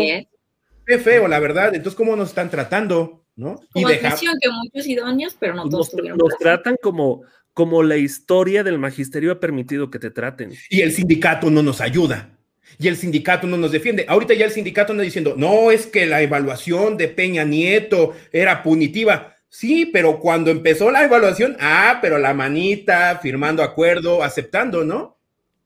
Qué 0.85 0.97
feo, 0.97 1.27
la 1.27 1.39
verdad. 1.39 1.75
Entonces, 1.75 1.95
¿cómo 1.95 2.15
nos 2.15 2.30
están 2.30 2.49
tratando? 2.49 3.23
¿no? 3.35 3.59
Como 3.71 3.89
y 3.89 3.97
que 3.97 4.49
muchos 4.63 4.88
idóneos, 4.88 5.35
pero 5.39 5.55
no 5.55 5.67
todos 5.69 5.93
nos, 5.93 6.17
nos 6.17 6.38
tratan 6.38 6.75
como, 6.81 7.23
como 7.53 7.84
la 7.84 7.97
historia 7.97 8.63
del 8.63 8.80
magisterio 8.80 9.31
ha 9.31 9.39
permitido 9.39 9.91
que 9.91 9.99
te 9.99 10.11
traten. 10.11 10.53
Y 10.69 10.81
el 10.81 10.91
sindicato 10.91 11.49
no 11.51 11.61
nos 11.61 11.81
ayuda. 11.81 12.38
Y 12.80 12.88
el 12.88 12.97
sindicato 12.97 13.45
no 13.45 13.57
nos 13.57 13.71
defiende. 13.71 14.05
Ahorita 14.07 14.34
ya 14.34 14.45
el 14.45 14.51
sindicato 14.51 14.91
anda 14.91 15.03
diciendo, 15.03 15.35
no, 15.38 15.69
es 15.69 15.85
que 15.85 16.05
la 16.05 16.21
evaluación 16.21 16.97
de 16.97 17.07
Peña 17.07 17.43
Nieto 17.43 18.15
era 18.31 18.63
punitiva. 18.63 19.35
Sí, 19.49 19.85
pero 19.85 20.19
cuando 20.19 20.49
empezó 20.49 20.89
la 20.89 21.03
evaluación, 21.03 21.55
ah, 21.59 21.99
pero 22.01 22.17
la 22.17 22.34
manita, 22.34 23.19
firmando 23.21 23.61
acuerdo, 23.61 24.23
aceptando, 24.23 24.84
¿no? 24.84 25.19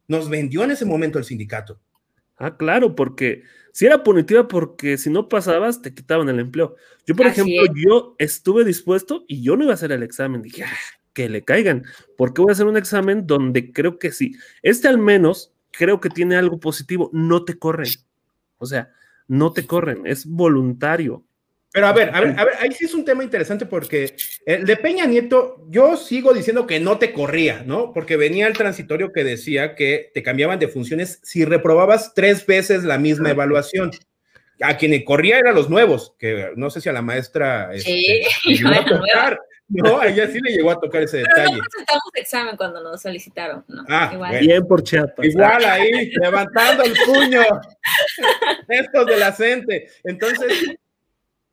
Nos 0.09 0.29
vendió 0.29 0.63
en 0.65 0.71
ese 0.71 0.83
momento 0.83 1.17
el 1.17 1.25
sindicato. 1.25 1.79
Ah, 2.37 2.57
claro, 2.57 2.95
porque 2.95 3.43
si 3.71 3.85
era 3.85 4.03
punitiva 4.03 4.47
porque 4.47 4.97
si 4.97 5.09
no 5.09 5.29
pasabas 5.29 5.81
te 5.81 5.93
quitaban 5.93 6.27
el 6.29 6.39
empleo. 6.39 6.75
Yo, 7.05 7.15
por 7.15 7.27
ejemplo, 7.27 7.63
yo 7.75 8.15
estuve 8.19 8.65
dispuesto 8.65 9.23
y 9.27 9.41
yo 9.41 9.55
no 9.55 9.63
iba 9.63 9.71
a 9.71 9.75
hacer 9.75 9.91
el 9.91 10.03
examen. 10.03 10.41
Dije, 10.41 10.63
ah, 10.63 10.96
que 11.17 11.29
le 11.29 11.43
caigan, 11.43 11.83
porque 12.15 12.43
voy 12.43 12.51
a 12.51 12.53
hacer 12.53 12.67
un 12.67 12.77
examen 12.77 13.25
donde 13.25 13.71
creo 13.73 13.97
que 13.97 14.11
sí. 14.11 14.35
Este 14.61 14.87
al 14.87 14.99
menos 14.99 15.51
creo 15.71 15.99
que 15.99 16.11
tiene 16.11 16.35
algo 16.35 16.59
positivo, 16.59 17.09
no 17.11 17.43
te 17.43 17.57
corren. 17.57 17.89
O 18.59 18.67
sea, 18.67 18.91
no 19.27 19.51
te 19.51 19.65
corren, 19.65 20.05
es 20.05 20.27
voluntario. 20.27 21.23
Pero 21.73 21.87
a 21.87 21.93
ver, 21.93 22.11
a 22.13 22.21
ver, 22.21 22.39
a 22.39 22.45
ver, 22.45 22.53
ahí 22.59 22.71
sí 22.71 22.85
es 22.85 22.93
un 22.93 23.03
tema 23.03 23.23
interesante 23.23 23.65
porque 23.65 24.15
el 24.45 24.63
de 24.63 24.77
Peña 24.77 25.07
Nieto, 25.07 25.65
yo 25.69 25.97
sigo 25.97 26.35
diciendo 26.35 26.67
que 26.67 26.79
no 26.79 26.99
te 26.99 27.11
corría, 27.11 27.63
¿no? 27.65 27.93
Porque 27.93 28.15
venía 28.15 28.45
el 28.45 28.53
transitorio 28.53 29.11
que 29.11 29.23
decía 29.23 29.73
que 29.73 30.11
te 30.13 30.21
cambiaban 30.21 30.59
de 30.59 30.67
funciones 30.67 31.19
si 31.23 31.45
reprobabas 31.45 32.13
tres 32.13 32.45
veces 32.45 32.83
la 32.83 32.99
misma 32.99 33.31
evaluación. 33.31 33.89
A 34.61 34.77
quien 34.77 35.03
corría 35.03 35.39
eran 35.39 35.55
los 35.55 35.67
nuevos, 35.67 36.13
que 36.19 36.51
no 36.55 36.69
sé 36.69 36.79
si 36.79 36.89
a 36.89 36.93
la 36.93 37.01
maestra 37.01 37.71
sí, 37.75 38.21
este, 38.45 38.63
no, 38.63 38.69
a 38.69 39.37
ella 39.69 40.27
sí 40.27 40.39
le 40.39 40.51
llegó 40.51 40.71
a 40.71 40.79
tocar 40.79 41.03
ese 41.03 41.23
Pero 41.23 41.29
detalle. 41.29 41.57
No 41.57 41.63
presentamos 41.63 42.11
examen 42.15 42.57
cuando 42.57 42.81
nos 42.81 43.01
solicitaron, 43.01 43.65
¿no? 43.67 43.83
Ah, 43.89 44.11
igual. 44.13 44.39
Bien 44.39 44.67
por 44.67 44.83
Chiapas. 44.83 45.25
Igual 45.25 45.65
ahí, 45.65 46.11
levantando 46.21 46.83
el 46.83 46.93
puño. 47.05 47.41
Estos 48.67 49.05
de 49.05 49.17
la 49.17 49.33
gente. 49.33 49.87
Entonces, 50.03 50.75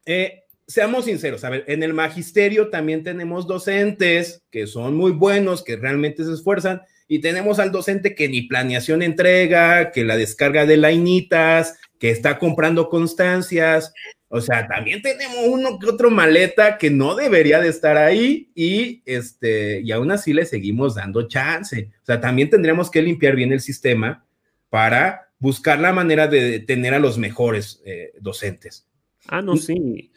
eh, 0.07 0.45
seamos 0.67 1.05
sinceros, 1.05 1.45
a 1.45 1.51
ver, 1.51 1.65
en 1.67 1.83
el 1.83 1.93
magisterio 1.93 2.71
también 2.71 3.03
tenemos 3.03 3.47
docentes 3.47 4.43
que 4.51 4.67
son 4.67 4.95
muy 4.95 5.13
buenos, 5.13 5.63
que 5.63 5.77
realmente 5.77 6.25
se 6.25 6.33
esfuerzan, 6.33 6.83
y 7.07 7.21
tenemos 7.21 7.59
al 7.59 7.71
docente 7.71 8.15
que 8.15 8.29
ni 8.29 8.43
planeación 8.43 9.03
entrega, 9.03 9.93
que 9.93 10.05
la 10.05 10.17
descarga 10.17 10.65
de 10.65 10.79
lainitas, 10.79 11.79
que 11.99 12.11
está 12.11 12.39
comprando 12.39 12.89
constancias, 12.89 13.93
o 14.37 14.41
sea, 14.41 14.67
también 14.67 15.01
tenemos 15.01 15.47
uno 15.47 15.79
que 15.79 15.87
otro 15.87 16.11
maleta 16.11 16.77
que 16.77 16.91
no 16.91 17.15
debería 17.15 17.61
de 17.61 17.69
estar 17.69 17.97
ahí 17.97 18.51
y 18.57 19.01
este 19.07 19.81
y 19.81 19.93
aún 19.93 20.11
así 20.11 20.33
le 20.33 20.45
seguimos 20.45 20.97
dando 20.97 21.29
chance. 21.29 21.93
O 22.03 22.05
sea, 22.05 22.21
también 22.21 22.51
tendríamos 22.51 22.91
que 22.91 23.01
limpiar 23.01 23.37
bien 23.37 23.53
el 23.53 23.61
sistema 23.61 24.27
para 24.71 25.31
buscar 25.39 25.79
la 25.79 25.93
manera 25.93 26.27
de 26.27 26.59
tener 26.59 26.95
a 26.95 26.99
los 26.99 27.17
mejores 27.17 27.81
eh, 27.87 28.11
docentes. 28.21 28.89
Ah, 29.29 29.41
no, 29.41 29.57
sí 29.57 30.11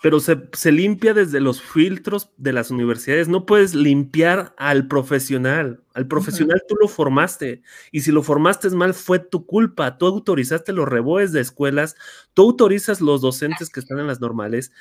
pero 0.00 0.18
se, 0.18 0.72
limpia 0.72 1.12
desde 1.12 1.40
los 1.40 1.60
filtros 1.60 2.30
de 2.38 2.54
las 2.54 2.70
universidades. 2.70 3.28
No 3.28 3.44
puedes 3.44 3.74
limpiar 3.74 4.54
al 4.56 4.88
profesional. 4.88 5.82
Al 5.92 6.06
profesional 6.06 6.62
tú 6.66 6.74
lo 6.80 6.88
formaste. 6.88 7.62
Y 7.92 8.00
si 8.00 8.10
lo 8.10 8.22
formaste 8.22 8.70
mal, 8.70 8.94
fue 8.94 9.18
tu 9.18 9.44
culpa. 9.44 9.98
Tú 9.98 10.06
autorizaste 10.06 10.72
los 10.72 10.88
reboes 10.88 11.32
de 11.32 11.42
escuelas, 11.42 11.96
tú 12.32 12.42
autorizas 12.42 13.02
los 13.02 13.20
docentes 13.20 13.68
que 13.68 13.80
están 13.80 13.98
en 13.98 14.06
las 14.06 14.22
normales. 14.22 14.72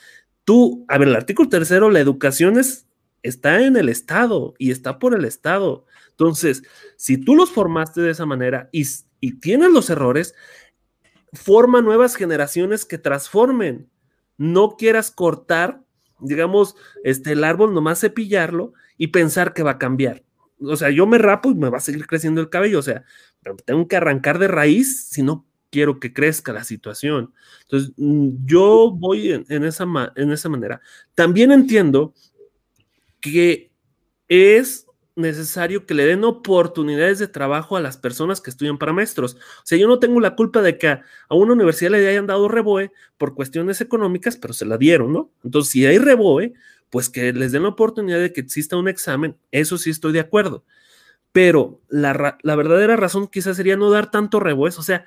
Tú, 0.45 0.85
a 0.87 0.97
ver, 0.97 1.09
el 1.09 1.15
artículo 1.15 1.49
tercero, 1.49 1.89
la 1.89 1.99
educación 1.99 2.57
es, 2.57 2.87
está 3.21 3.61
en 3.61 3.75
el 3.75 3.89
Estado 3.89 4.53
y 4.57 4.71
está 4.71 4.99
por 4.99 5.13
el 5.13 5.25
Estado. 5.25 5.85
Entonces, 6.11 6.63
si 6.95 7.17
tú 7.17 7.35
los 7.35 7.51
formaste 7.51 7.99
de 7.99 8.11
esa 8.11 8.25
manera 8.25 8.69
y, 8.71 8.87
y 9.19 9.33
tienes 9.41 9.69
los 9.71 9.89
errores, 9.89 10.33
forma 11.33 11.81
nuevas 11.81 12.15
generaciones 12.15 12.85
que 12.85 12.97
transformen 12.97 13.89
no 14.39 14.77
quieras 14.77 15.11
cortar, 15.11 15.83
digamos, 16.19 16.75
este, 17.03 17.33
el 17.33 17.43
árbol, 17.43 17.73
nomás 17.73 17.99
cepillarlo 17.99 18.73
y 18.97 19.07
pensar 19.07 19.53
que 19.53 19.63
va 19.63 19.71
a 19.71 19.77
cambiar. 19.77 20.23
O 20.61 20.75
sea, 20.75 20.89
yo 20.89 21.05
me 21.05 21.17
rapo 21.17 21.51
y 21.51 21.55
me 21.55 21.69
va 21.69 21.77
a 21.77 21.81
seguir 21.81 22.07
creciendo 22.07 22.41
el 22.41 22.49
cabello, 22.49 22.79
o 22.79 22.81
sea, 22.83 23.03
tengo 23.65 23.87
que 23.87 23.97
arrancar 23.97 24.39
de 24.39 24.47
raíz 24.47 25.09
si 25.09 25.21
no 25.21 25.45
quiero 25.69 25.99
que 25.99 26.13
crezca 26.13 26.53
la 26.53 26.63
situación. 26.63 27.33
Entonces, 27.61 27.93
mm, 27.97 28.45
yo 28.45 28.91
voy 28.91 29.31
en, 29.31 29.63
esa, 29.63 29.85
en 30.15 30.31
esa 30.31 30.49
manera. 30.49 30.81
También 31.13 31.51
entiendo 31.51 32.13
que 33.21 33.71
es 34.27 34.85
necesario 35.19 35.85
que 35.85 35.93
le 35.93 36.05
den 36.05 36.23
oportunidades 36.23 37.19
de 37.19 37.27
trabajo 37.27 37.77
a 37.77 37.81
las 37.81 37.97
personas 37.97 38.41
que 38.41 38.49
estudian 38.49 38.77
para 38.77 38.93
maestros. 38.93 39.35
O 39.35 39.65
sea, 39.65 39.77
yo 39.77 39.87
no 39.87 39.99
tengo 39.99 40.19
la 40.19 40.35
culpa 40.35 40.61
de 40.61 40.77
que 40.77 40.87
a, 40.87 41.03
una 41.29 41.53
universidad 41.53 41.91
le 41.91 42.07
hayan 42.07 42.27
dado 42.27 42.47
reboe 42.47 42.91
por 43.17 43.35
cuestiones 43.35 43.81
económicas, 43.81 44.37
pero 44.37 44.53
se 44.53 44.65
la 44.65 44.77
dieron, 44.77 45.13
¿no? 45.13 45.31
Entonces, 45.43 45.71
si 45.71 45.85
hay 45.85 45.99
reboe, 45.99 46.53
pues 46.89 47.09
que 47.09 47.33
les 47.33 47.51
den 47.51 47.63
la 47.63 47.69
oportunidad 47.69 48.19
de 48.19 48.33
que 48.33 48.41
exista 48.41 48.77
un 48.77 48.87
examen, 48.87 49.37
eso 49.51 49.77
sí 49.77 49.89
estoy 49.89 50.13
de 50.13 50.21
acuerdo. 50.21 50.63
Pero 51.31 51.81
la, 51.89 52.37
la 52.41 52.55
verdadera 52.55 52.95
razón 52.95 53.27
quizás 53.27 53.57
sería 53.57 53.77
no 53.77 53.91
dar 53.91 54.09
tanto 54.09 54.39
reboe, 54.39 54.69
o 54.69 54.81
sea, 54.81 55.05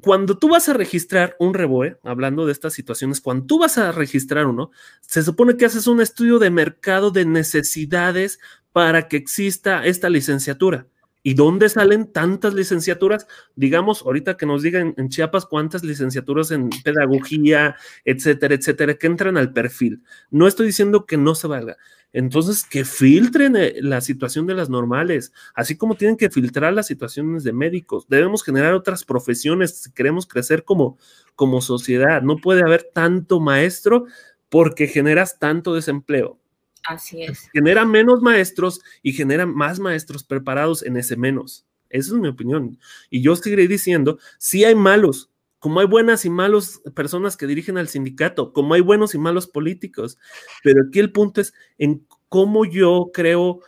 cuando 0.00 0.38
tú 0.38 0.48
vas 0.48 0.68
a 0.68 0.72
registrar 0.72 1.36
un 1.38 1.54
reboe, 1.54 1.98
hablando 2.02 2.46
de 2.46 2.52
estas 2.52 2.72
situaciones, 2.72 3.20
cuando 3.20 3.46
tú 3.46 3.58
vas 3.58 3.78
a 3.78 3.92
registrar 3.92 4.46
uno, 4.46 4.70
se 5.00 5.22
supone 5.22 5.56
que 5.56 5.66
haces 5.66 5.86
un 5.86 6.00
estudio 6.00 6.38
de 6.38 6.50
mercado 6.50 7.10
de 7.10 7.24
necesidades 7.24 8.40
para 8.72 9.08
que 9.08 9.16
exista 9.16 9.84
esta 9.84 10.08
licenciatura. 10.08 10.86
¿Y 11.24 11.34
dónde 11.34 11.68
salen 11.68 12.10
tantas 12.10 12.52
licenciaturas? 12.52 13.28
Digamos, 13.54 14.02
ahorita 14.02 14.36
que 14.36 14.44
nos 14.44 14.62
digan 14.62 14.94
en 14.96 15.08
Chiapas 15.08 15.46
cuántas 15.46 15.84
licenciaturas 15.84 16.50
en 16.50 16.68
pedagogía, 16.82 17.76
etcétera, 18.04 18.54
etcétera, 18.54 18.94
que 18.94 19.06
entran 19.06 19.36
al 19.36 19.52
perfil. 19.52 20.02
No 20.30 20.48
estoy 20.48 20.66
diciendo 20.66 21.06
que 21.06 21.16
no 21.16 21.36
se 21.36 21.46
valga. 21.46 21.76
Entonces, 22.12 22.64
que 22.64 22.84
filtren 22.84 23.56
eh, 23.56 23.76
la 23.80 24.00
situación 24.00 24.46
de 24.46 24.54
las 24.54 24.68
normales, 24.68 25.32
así 25.54 25.76
como 25.76 25.94
tienen 25.94 26.16
que 26.16 26.28
filtrar 26.28 26.72
las 26.72 26.88
situaciones 26.88 27.44
de 27.44 27.52
médicos. 27.52 28.06
Debemos 28.08 28.42
generar 28.42 28.74
otras 28.74 29.04
profesiones 29.04 29.82
si 29.82 29.92
queremos 29.92 30.26
crecer 30.26 30.64
como, 30.64 30.98
como 31.36 31.60
sociedad. 31.60 32.20
No 32.20 32.36
puede 32.36 32.62
haber 32.62 32.90
tanto 32.92 33.38
maestro 33.38 34.06
porque 34.50 34.88
generas 34.88 35.38
tanto 35.38 35.74
desempleo. 35.74 36.41
Así 36.86 37.22
es. 37.22 37.48
Genera 37.52 37.84
menos 37.84 38.22
maestros 38.22 38.80
y 39.02 39.12
genera 39.12 39.46
más 39.46 39.78
maestros 39.78 40.24
preparados 40.24 40.82
en 40.82 40.96
ese 40.96 41.16
menos. 41.16 41.66
Esa 41.90 42.14
es 42.14 42.20
mi 42.20 42.28
opinión. 42.28 42.78
Y 43.10 43.22
yo 43.22 43.36
seguiré 43.36 43.68
diciendo, 43.68 44.18
si 44.38 44.64
hay 44.64 44.74
malos, 44.74 45.30
como 45.58 45.80
hay 45.80 45.86
buenas 45.86 46.24
y 46.24 46.30
malos 46.30 46.80
personas 46.94 47.36
que 47.36 47.46
dirigen 47.46 47.78
al 47.78 47.88
sindicato, 47.88 48.52
como 48.52 48.74
hay 48.74 48.80
buenos 48.80 49.14
y 49.14 49.18
malos 49.18 49.46
políticos. 49.46 50.18
Pero 50.64 50.82
aquí 50.88 50.98
el 50.98 51.12
punto 51.12 51.40
es 51.40 51.54
en 51.78 52.06
cómo 52.28 52.64
yo 52.64 53.10
creo 53.12 53.60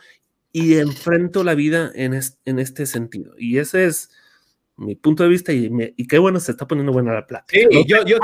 y 0.51 0.75
enfrento 0.75 1.43
la 1.43 1.55
vida 1.55 1.91
en, 1.95 2.19
en 2.45 2.59
este 2.59 2.85
sentido. 2.85 3.33
Y 3.37 3.59
ese 3.59 3.85
es 3.85 4.09
mi 4.77 4.95
punto 4.95 5.23
de 5.23 5.29
vista 5.29 5.53
y, 5.53 5.69
y 5.95 6.07
qué 6.07 6.17
bueno 6.17 6.39
se 6.39 6.51
está 6.51 6.67
poniendo 6.67 6.91
buena 6.91 7.13
la 7.13 7.25
plata. 7.25 7.45
Sí, 7.47 7.65
yo, 7.85 8.05
yo, 8.05 8.17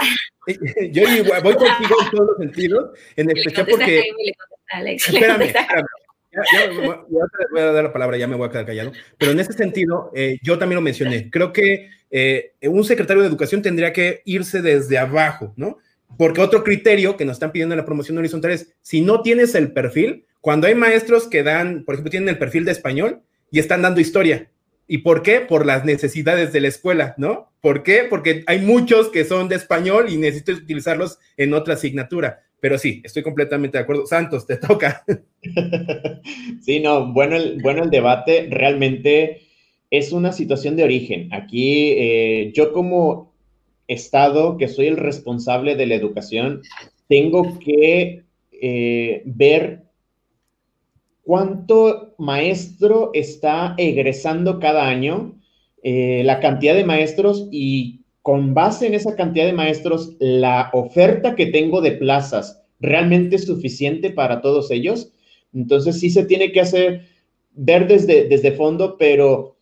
yo, 0.91 1.03
voy 1.43 1.53
contigo 1.55 1.95
en 2.03 2.11
todos 2.11 2.27
los 2.27 2.37
sentidos, 2.37 2.89
en 3.15 3.29
especial 3.37 3.67
porque... 3.69 4.03
Espérame, 4.67 5.43
espérame. 5.43 5.85
Ya, 6.31 6.69
voy 7.51 7.61
a 7.61 7.71
dar 7.71 7.83
la 7.83 7.91
palabra, 7.91 8.17
ya 8.17 8.27
me 8.27 8.35
voy 8.35 8.47
a 8.47 8.51
quedar 8.51 8.65
callado. 8.65 8.93
Pero 9.17 9.33
en 9.33 9.39
ese 9.41 9.51
sentido, 9.51 10.11
eh, 10.15 10.37
yo 10.41 10.57
también 10.57 10.77
lo 10.77 10.81
mencioné. 10.81 11.29
Creo 11.29 11.51
que 11.51 11.89
eh, 12.09 12.53
un 12.63 12.85
secretario 12.85 13.21
de 13.21 13.27
educación 13.27 13.61
tendría 13.61 13.91
que 13.91 14.21
irse 14.23 14.61
desde 14.61 14.97
abajo, 14.97 15.53
¿no? 15.57 15.79
Porque 16.17 16.41
otro 16.41 16.63
criterio 16.63 17.17
que 17.17 17.25
nos 17.25 17.33
están 17.33 17.51
pidiendo 17.51 17.73
en 17.73 17.79
la 17.79 17.85
promoción 17.85 18.17
horizontal 18.17 18.51
es, 18.51 18.73
si 18.81 19.01
no 19.01 19.21
tienes 19.21 19.55
el 19.55 19.73
perfil, 19.73 20.25
cuando 20.39 20.67
hay 20.67 20.75
maestros 20.75 21.27
que 21.27 21.43
dan, 21.43 21.83
por 21.83 21.95
ejemplo, 21.95 22.11
tienen 22.11 22.29
el 22.29 22.37
perfil 22.37 22.63
de 22.63 22.71
español 22.71 23.21
y 23.51 23.59
están 23.59 23.81
dando 23.81 23.99
historia. 23.99 24.49
¿Y 24.91 24.97
por 24.97 25.23
qué? 25.23 25.39
Por 25.39 25.65
las 25.65 25.85
necesidades 25.85 26.51
de 26.51 26.59
la 26.59 26.67
escuela, 26.67 27.15
¿no? 27.17 27.49
¿Por 27.61 27.81
qué? 27.81 28.07
Porque 28.09 28.43
hay 28.45 28.59
muchos 28.59 29.07
que 29.07 29.23
son 29.23 29.47
de 29.47 29.55
español 29.55 30.07
y 30.09 30.17
necesito 30.17 30.51
utilizarlos 30.51 31.17
en 31.37 31.53
otra 31.53 31.75
asignatura. 31.75 32.41
Pero 32.59 32.77
sí, 32.77 33.01
estoy 33.05 33.23
completamente 33.23 33.77
de 33.77 33.85
acuerdo. 33.85 34.05
Santos, 34.05 34.45
te 34.45 34.57
toca. 34.57 35.05
Sí, 36.61 36.81
no, 36.81 37.13
bueno 37.13 37.37
el, 37.37 37.61
bueno 37.63 37.83
el 37.83 37.89
debate. 37.89 38.47
Realmente 38.51 39.43
es 39.89 40.11
una 40.11 40.33
situación 40.33 40.75
de 40.75 40.83
origen. 40.83 41.33
Aquí 41.33 41.93
eh, 41.93 42.51
yo 42.53 42.73
como 42.73 43.33
Estado, 43.87 44.57
que 44.57 44.67
soy 44.67 44.87
el 44.87 44.97
responsable 44.97 45.77
de 45.77 45.85
la 45.85 45.95
educación, 45.95 46.63
tengo 47.07 47.59
que 47.59 48.25
eh, 48.51 49.21
ver 49.23 49.83
cuánto 51.31 52.13
maestro 52.17 53.11
está 53.13 53.73
egresando 53.77 54.59
cada 54.59 54.89
año, 54.89 55.39
eh, 55.81 56.23
la 56.25 56.41
cantidad 56.41 56.75
de 56.75 56.83
maestros 56.83 57.47
y 57.53 58.01
con 58.21 58.53
base 58.53 58.85
en 58.87 58.95
esa 58.95 59.15
cantidad 59.15 59.45
de 59.45 59.53
maestros, 59.53 60.17
la 60.19 60.69
oferta 60.73 61.35
que 61.35 61.45
tengo 61.45 61.79
de 61.79 61.93
plazas 61.93 62.61
realmente 62.81 63.37
es 63.37 63.45
suficiente 63.45 64.09
para 64.09 64.41
todos 64.41 64.71
ellos. 64.71 65.13
Entonces 65.53 66.01
sí 66.01 66.09
se 66.09 66.25
tiene 66.25 66.51
que 66.51 66.59
hacer, 66.59 67.07
ver 67.53 67.87
desde, 67.87 68.27
desde 68.27 68.51
fondo, 68.51 68.97
pero 68.99 69.55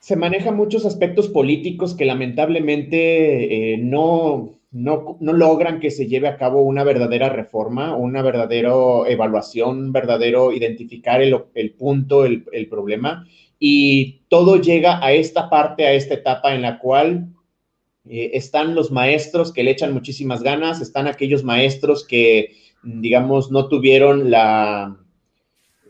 se 0.00 0.16
manejan 0.16 0.56
muchos 0.56 0.84
aspectos 0.84 1.28
políticos 1.28 1.94
que 1.94 2.04
lamentablemente 2.04 3.74
eh, 3.74 3.78
no, 3.78 4.57
no, 4.70 5.16
logran 5.20 5.80
que 5.80 5.90
se 5.90 6.06
lleve 6.06 6.28
a 6.28 6.36
cabo 6.36 6.62
una 6.62 6.84
verdadera 6.84 7.28
reforma, 7.28 7.96
una 7.96 8.22
verdadera 8.22 8.72
evaluación, 9.06 9.92
verdadero 9.92 10.52
identificar 10.52 11.22
el, 11.22 11.72
punto, 11.72 12.24
el, 12.24 12.44
el, 12.52 12.68
problema. 12.68 13.26
Y 13.58 14.20
todo 14.28 14.60
llega 14.60 15.04
a 15.04 15.12
esta 15.12 15.48
parte, 15.48 15.86
a 15.86 15.92
esta 15.92 16.14
etapa 16.14 16.54
en 16.54 16.62
la 16.62 16.78
cual 16.78 17.28
eh, 18.08 18.30
están 18.34 18.74
los 18.74 18.90
maestros 18.90 19.52
que 19.52 19.62
le 19.62 19.70
echan 19.70 19.92
muchísimas 19.92 20.42
ganas, 20.42 20.80
están 20.80 21.06
aquellos 21.06 21.44
maestros 21.44 22.06
que, 22.06 22.52
digamos, 22.82 23.50
no 23.50 23.68
tuvieron 23.68 24.30
la, 24.30 24.96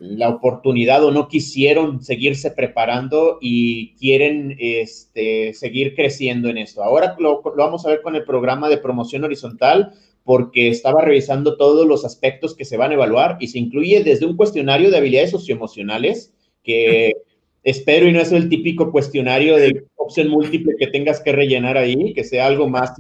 la 0.01 0.29
oportunidad 0.29 1.05
o 1.05 1.11
no 1.11 1.29
quisieron 1.29 2.03
seguirse 2.03 2.51
preparando 2.51 3.39
y 3.41 3.95
quieren 3.97 4.57
este, 4.59 5.53
seguir 5.55 5.95
creciendo 5.95 6.49
en 6.49 6.59
esto. 6.59 6.83
Ahora 6.83 7.17
lo, 7.19 7.43
lo, 7.45 7.57
vamos 7.57 7.85
a 7.85 7.91
ver 7.91 8.03
con 8.03 8.15
el 8.15 8.25
programa 8.25 8.69
de 8.69 8.79
promoción 8.79 9.25
horizontal 9.25 9.93
porque 10.25 10.69
estaba 10.69 11.01
revisando 11.01 11.57
todos 11.57 11.87
los 11.87 12.05
aspectos 12.05 12.55
que 12.55 12.65
se 12.65 12.77
van 12.77 12.91
a 12.91 12.95
evaluar 12.95 13.39
y 13.41 13.49
se 13.49 13.59
incluye 13.59 14.05
desde 14.05 14.27
un 14.27 14.37
cuestionario 14.37 14.91
de 14.91 14.99
habilidades 14.99 15.31
socioemocionales 15.31 16.33
que 16.63 17.15
espero 17.63 18.07
y 18.07 18.13
no 18.13 18.21
es 18.21 18.31
el 18.33 18.49
típico 18.49 18.93
cuestionario 18.93 19.57
de 19.57 19.85
opción 19.97 20.29
múltiple 20.29 20.75
que 20.79 20.89
tengas 20.89 21.21
que 21.21 21.33
rellenar 21.33 21.77
ahí, 21.77 22.13
que 22.15 22.25
sea 22.25 22.47
algo 22.47 22.69
más 22.69 22.93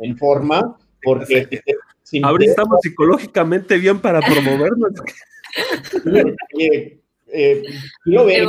en 0.00 0.16
forma, 0.16 0.78
porque... 1.02 1.48
Ahora 2.22 2.44
estamos 2.46 2.78
psicológicamente 2.80 3.76
bien 3.76 4.00
para 4.00 4.20
promovernos. 4.20 4.92
Eh, 6.58 6.98
eh, 7.32 7.62
quiero 8.04 8.24
ver 8.24 8.46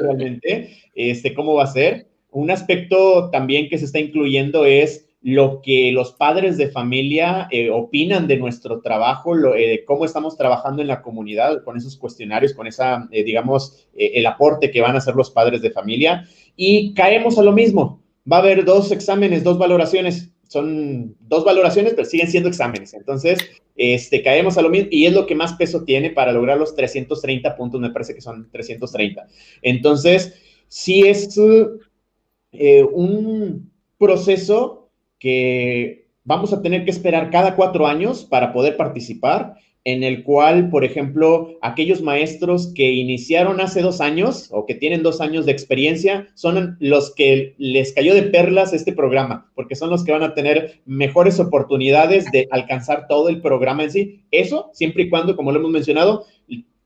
realmente 0.00 0.76
este, 0.94 1.34
cómo 1.34 1.54
va 1.54 1.64
a 1.64 1.68
ser. 1.68 2.06
Un 2.30 2.50
aspecto 2.50 3.30
también 3.30 3.68
que 3.68 3.78
se 3.78 3.86
está 3.86 3.98
incluyendo 3.98 4.64
es 4.64 5.08
lo 5.20 5.60
que 5.62 5.90
los 5.92 6.12
padres 6.12 6.56
de 6.56 6.68
familia 6.68 7.48
eh, 7.50 7.70
opinan 7.70 8.28
de 8.28 8.36
nuestro 8.36 8.80
trabajo, 8.80 9.34
lo, 9.34 9.56
eh, 9.56 9.84
cómo 9.86 10.04
estamos 10.04 10.36
trabajando 10.36 10.80
en 10.80 10.88
la 10.88 11.02
comunidad 11.02 11.64
con 11.64 11.76
esos 11.76 11.96
cuestionarios, 11.96 12.54
con 12.54 12.66
esa, 12.66 13.08
eh, 13.10 13.24
digamos, 13.24 13.88
el 13.96 14.24
aporte 14.26 14.70
que 14.70 14.80
van 14.80 14.94
a 14.94 14.98
hacer 14.98 15.16
los 15.16 15.30
padres 15.30 15.60
de 15.60 15.70
familia. 15.70 16.24
Y 16.56 16.94
caemos 16.94 17.38
a 17.38 17.42
lo 17.42 17.52
mismo. 17.52 18.02
Va 18.30 18.36
a 18.36 18.40
haber 18.40 18.64
dos 18.64 18.92
exámenes, 18.92 19.42
dos 19.42 19.58
valoraciones. 19.58 20.32
Son 20.48 21.14
dos 21.20 21.44
valoraciones, 21.44 21.94
pero 21.94 22.08
siguen 22.08 22.30
siendo 22.30 22.48
exámenes. 22.48 22.94
Entonces, 22.94 23.38
este, 23.76 24.22
caemos 24.22 24.58
a 24.58 24.62
lo 24.62 24.70
mismo 24.70 24.88
y 24.90 25.06
es 25.06 25.12
lo 25.12 25.26
que 25.26 25.36
más 25.36 25.52
peso 25.52 25.84
tiene 25.84 26.10
para 26.10 26.32
lograr 26.32 26.58
los 26.58 26.74
330 26.74 27.56
puntos, 27.56 27.80
me 27.80 27.90
parece 27.90 28.14
que 28.14 28.20
son 28.20 28.50
330. 28.50 29.26
Entonces, 29.62 30.34
sí 30.66 31.06
es 31.06 31.38
un 31.38 33.70
proceso 33.98 34.90
que 35.18 36.08
vamos 36.24 36.52
a 36.52 36.60
tener 36.60 36.84
que 36.84 36.90
esperar 36.90 37.30
cada 37.30 37.56
cuatro 37.56 37.86
años 37.86 38.24
para 38.24 38.52
poder 38.52 38.76
participar, 38.76 39.54
en 39.88 40.04
el 40.04 40.22
cual, 40.22 40.68
por 40.68 40.84
ejemplo, 40.84 41.56
aquellos 41.62 42.02
maestros 42.02 42.74
que 42.74 42.92
iniciaron 42.92 43.58
hace 43.58 43.80
dos 43.80 44.02
años 44.02 44.48
o 44.50 44.66
que 44.66 44.74
tienen 44.74 45.02
dos 45.02 45.22
años 45.22 45.46
de 45.46 45.52
experiencia 45.52 46.28
son 46.34 46.76
los 46.78 47.14
que 47.14 47.54
les 47.56 47.94
cayó 47.94 48.14
de 48.14 48.24
perlas 48.24 48.74
este 48.74 48.92
programa, 48.92 49.50
porque 49.54 49.76
son 49.76 49.88
los 49.88 50.04
que 50.04 50.12
van 50.12 50.22
a 50.22 50.34
tener 50.34 50.82
mejores 50.84 51.40
oportunidades 51.40 52.30
de 52.32 52.46
alcanzar 52.50 53.06
todo 53.08 53.30
el 53.30 53.40
programa 53.40 53.84
en 53.84 53.90
sí. 53.90 54.24
Eso, 54.30 54.68
siempre 54.74 55.04
y 55.04 55.08
cuando, 55.08 55.36
como 55.36 55.52
lo 55.52 55.58
hemos 55.58 55.70
mencionado, 55.70 56.26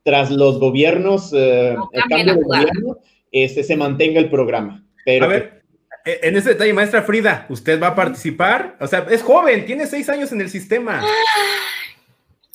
tras 0.05 0.31
los 0.31 0.61
gobiernos, 0.61 1.33
eh, 1.33 1.75
el 1.93 2.03
cambio 2.09 2.37
de 2.37 2.41
gobierno, 2.41 2.99
este, 3.33 3.65
se 3.65 3.77
mantenga 3.77 4.21
el 4.21 4.31
programa. 4.31 4.87
Pero 5.05 5.33
eh, 5.33 5.51
en 6.05 6.37
ese 6.37 6.51
detalle, 6.51 6.73
maestra 6.73 7.03
Frida, 7.03 7.47
¿usted 7.49 7.83
va 7.83 7.89
a 7.89 7.95
participar? 7.97 8.77
O 8.79 8.87
sea, 8.87 9.09
es 9.11 9.25
joven, 9.25 9.67
tiene 9.67 9.89
seis 9.89 10.09
años 10.09 10.31
en 10.31 10.41
el 10.41 10.51
sistema. 10.51 11.03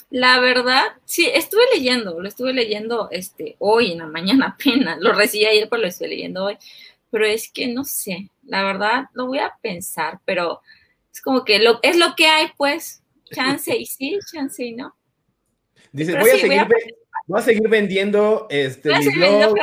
La 0.10 0.40
verdad, 0.40 0.84
sí, 1.06 1.30
estuve 1.34 1.64
leyendo, 1.74 2.20
lo 2.20 2.28
estuve 2.28 2.54
leyendo 2.54 3.10
este, 3.12 3.58
hoy 3.60 3.92
en 3.92 4.00
la 4.00 4.08
mañana 4.08 4.48
apenas, 4.60 5.00
lo 5.00 5.14
recibí 5.14 5.46
ayer, 5.46 5.68
pero 5.70 5.82
lo 5.82 5.88
estoy 5.88 6.10
leyendo 6.10 6.46
hoy. 6.46 6.58
Pero 7.10 7.26
es 7.26 7.52
que 7.52 7.68
no 7.68 7.84
sé, 7.84 8.30
la 8.44 8.64
verdad, 8.64 9.06
lo 9.14 9.28
voy 9.28 9.40
a 9.40 9.54
pensar, 9.62 10.20
pero 10.26 10.62
es 11.12 11.22
como 11.22 11.46
que 11.46 11.60
lo, 11.60 11.80
es 11.82 11.98
lo 11.98 12.16
que 12.16 12.28
hay, 12.28 12.48
pues, 12.58 13.02
chance 13.32 13.76
y 13.76 13.86
sí, 13.86 14.18
chance 14.32 14.64
y 14.64 14.74
no. 14.74 14.96
Dice, 15.92 16.18
voy 16.20 16.30
a 16.30 16.38
seguir, 16.38 16.68
Voy 17.28 17.42
a 17.42 17.44
seguir 17.44 17.68
vendiendo 17.68 18.48
este, 18.50 18.90
voy 18.90 18.98
a 18.98 19.10
mi 19.10 19.18
blog. 19.18 19.56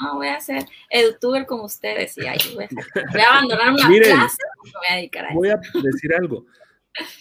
¿no? 0.00 0.14
Voy 0.16 0.28
a 0.28 0.38
ser 0.38 0.64
youtuber 0.92 1.46
como 1.46 1.64
ustedes 1.64 2.16
y 2.16 2.26
ahí 2.26 2.38
voy, 2.54 2.64
a, 2.64 3.28
abandonar 3.28 3.72
una 3.72 3.88
clase 4.02 4.36
me 4.62 4.70
voy 4.70 4.86
a 4.88 4.94
dedicar 4.96 5.24
a 5.24 5.28
eso. 5.28 5.36
Voy 5.36 5.48
a 5.48 5.60
decir 5.82 6.14
algo. 6.14 6.46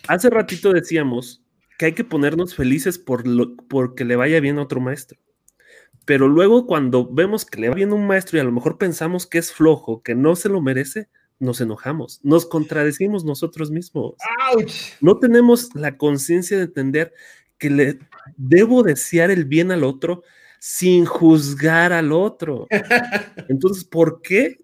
Hace 0.07 0.29
ratito 0.29 0.71
decíamos 0.71 1.40
que 1.81 1.87
hay 1.87 1.93
que 1.93 2.03
ponernos 2.03 2.53
felices 2.53 2.99
por 2.99 3.27
lo, 3.27 3.55
porque 3.55 4.05
le 4.05 4.15
vaya 4.15 4.39
bien 4.39 4.59
a 4.59 4.61
otro 4.61 4.79
maestro. 4.79 5.17
Pero 6.05 6.27
luego 6.27 6.67
cuando 6.67 7.11
vemos 7.11 7.43
que 7.43 7.59
le 7.59 7.69
va 7.69 7.73
bien 7.73 7.89
a 7.89 7.95
un 7.95 8.05
maestro 8.05 8.37
y 8.37 8.39
a 8.39 8.43
lo 8.43 8.51
mejor 8.51 8.77
pensamos 8.77 9.25
que 9.25 9.39
es 9.39 9.51
flojo, 9.51 10.03
que 10.03 10.13
no 10.13 10.35
se 10.35 10.47
lo 10.47 10.61
merece, 10.61 11.09
nos 11.39 11.59
enojamos, 11.59 12.19
nos 12.21 12.45
contradecimos 12.45 13.25
nosotros 13.25 13.71
mismos. 13.71 14.13
No 14.99 15.17
tenemos 15.17 15.73
la 15.73 15.97
conciencia 15.97 16.55
de 16.57 16.65
entender 16.65 17.13
que 17.57 17.71
le 17.71 17.97
debo 18.37 18.83
desear 18.83 19.31
el 19.31 19.45
bien 19.45 19.71
al 19.71 19.83
otro 19.83 20.21
sin 20.59 21.05
juzgar 21.05 21.93
al 21.93 22.11
otro. 22.11 22.67
Entonces, 23.49 23.85
¿por 23.85 24.21
qué 24.21 24.57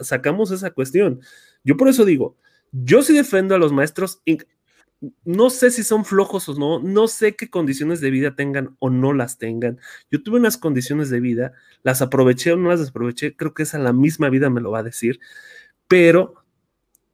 sacamos 0.00 0.52
esa 0.52 0.70
cuestión? 0.70 1.20
Yo 1.64 1.76
por 1.76 1.88
eso 1.88 2.06
digo, 2.06 2.38
yo 2.72 3.02
sí 3.02 3.12
defiendo 3.12 3.54
a 3.54 3.58
los 3.58 3.74
maestros, 3.74 4.22
no 5.24 5.50
sé 5.50 5.70
si 5.70 5.82
son 5.82 6.04
flojos 6.04 6.48
o 6.48 6.54
no, 6.54 6.80
no 6.80 7.08
sé 7.08 7.36
qué 7.36 7.50
condiciones 7.50 8.00
de 8.00 8.10
vida 8.10 8.34
tengan 8.34 8.76
o 8.78 8.90
no 8.90 9.12
las 9.12 9.38
tengan. 9.38 9.78
Yo 10.10 10.22
tuve 10.22 10.38
unas 10.38 10.56
condiciones 10.56 11.10
de 11.10 11.20
vida, 11.20 11.52
las 11.82 12.02
aproveché 12.02 12.52
o 12.52 12.56
no 12.56 12.70
las 12.70 12.80
desaproveché, 12.80 13.36
creo 13.36 13.54
que 13.54 13.64
esa 13.64 13.78
la 13.78 13.92
misma 13.92 14.30
vida 14.30 14.50
me 14.50 14.60
lo 14.60 14.70
va 14.70 14.80
a 14.80 14.82
decir, 14.82 15.20
pero 15.88 16.34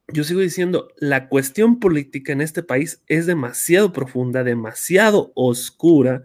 yo 0.09 0.23
sigo 0.23 0.41
diciendo, 0.41 0.89
la 0.97 1.29
cuestión 1.29 1.79
política 1.79 2.33
en 2.33 2.41
este 2.41 2.63
país 2.63 3.01
es 3.07 3.25
demasiado 3.25 3.93
profunda, 3.93 4.43
demasiado 4.43 5.31
oscura 5.35 6.23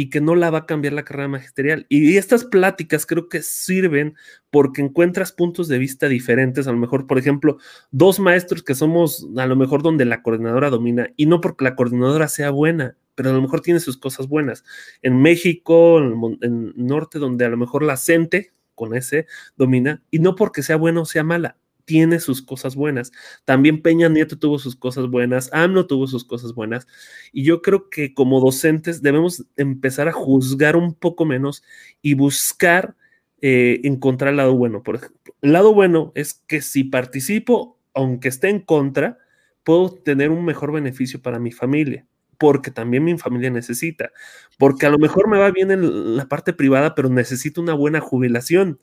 y 0.00 0.08
que 0.08 0.22
no 0.22 0.34
la 0.34 0.48
va 0.48 0.60
a 0.60 0.66
cambiar 0.66 0.94
la 0.94 1.04
carrera 1.04 1.28
magisterial. 1.28 1.84
Y 1.90 2.16
estas 2.16 2.46
pláticas 2.46 3.04
creo 3.04 3.28
que 3.28 3.42
sirven 3.42 4.14
porque 4.48 4.80
encuentras 4.80 5.30
puntos 5.30 5.68
de 5.68 5.76
vista 5.76 6.08
diferentes, 6.08 6.66
a 6.66 6.72
lo 6.72 6.78
mejor, 6.78 7.06
por 7.06 7.18
ejemplo, 7.18 7.58
dos 7.90 8.18
maestros 8.18 8.62
que 8.62 8.74
somos 8.74 9.28
a 9.36 9.44
lo 9.44 9.56
mejor 9.56 9.82
donde 9.82 10.06
la 10.06 10.22
coordinadora 10.22 10.70
domina, 10.70 11.10
y 11.18 11.26
no 11.26 11.42
porque 11.42 11.64
la 11.64 11.76
coordinadora 11.76 12.28
sea 12.28 12.48
buena, 12.48 12.96
pero 13.14 13.28
a 13.28 13.34
lo 13.34 13.42
mejor 13.42 13.60
tiene 13.60 13.78
sus 13.78 13.98
cosas 13.98 14.26
buenas. 14.26 14.64
En 15.02 15.20
México, 15.20 15.98
en 15.98 16.38
el 16.40 16.72
norte, 16.76 17.18
donde 17.18 17.44
a 17.44 17.50
lo 17.50 17.58
mejor 17.58 17.82
la 17.82 17.98
CENTE, 17.98 18.52
con 18.74 18.94
ese, 18.94 19.26
domina, 19.54 20.02
y 20.10 20.20
no 20.20 20.34
porque 20.34 20.62
sea 20.62 20.76
buena 20.76 21.02
o 21.02 21.04
sea 21.04 21.24
mala, 21.24 21.58
tiene 21.84 22.20
sus 22.20 22.42
cosas 22.42 22.76
buenas. 22.76 23.12
También 23.44 23.82
Peña 23.82 24.08
Nieto 24.08 24.38
tuvo 24.38 24.58
sus 24.58 24.76
cosas 24.76 25.08
buenas, 25.08 25.50
AMLO 25.52 25.86
tuvo 25.86 26.06
sus 26.06 26.24
cosas 26.24 26.54
buenas. 26.54 26.86
Y 27.32 27.44
yo 27.44 27.62
creo 27.62 27.90
que 27.90 28.14
como 28.14 28.40
docentes 28.40 29.02
debemos 29.02 29.46
empezar 29.56 30.08
a 30.08 30.12
juzgar 30.12 30.76
un 30.76 30.94
poco 30.94 31.24
menos 31.24 31.62
y 32.02 32.14
buscar 32.14 32.96
eh, 33.40 33.80
encontrar 33.84 34.30
el 34.30 34.36
lado 34.36 34.54
bueno. 34.54 34.82
Por 34.82 34.96
ejemplo, 34.96 35.34
el 35.42 35.52
lado 35.52 35.74
bueno 35.74 36.12
es 36.14 36.34
que 36.34 36.62
si 36.62 36.84
participo, 36.84 37.78
aunque 37.94 38.28
esté 38.28 38.48
en 38.48 38.60
contra, 38.60 39.18
puedo 39.64 39.90
tener 39.94 40.30
un 40.30 40.44
mejor 40.44 40.72
beneficio 40.72 41.20
para 41.22 41.38
mi 41.38 41.52
familia 41.52 42.06
porque 42.40 42.70
también 42.70 43.04
mi 43.04 43.18
familia 43.18 43.50
necesita, 43.50 44.12
porque 44.58 44.86
a 44.86 44.90
lo 44.90 44.98
mejor 44.98 45.28
me 45.28 45.36
va 45.36 45.50
bien 45.50 45.70
en 45.70 46.16
la 46.16 46.26
parte 46.26 46.54
privada, 46.54 46.94
pero 46.94 47.10
necesito 47.10 47.60
una 47.60 47.74
buena 47.74 48.00
jubilación 48.00 48.80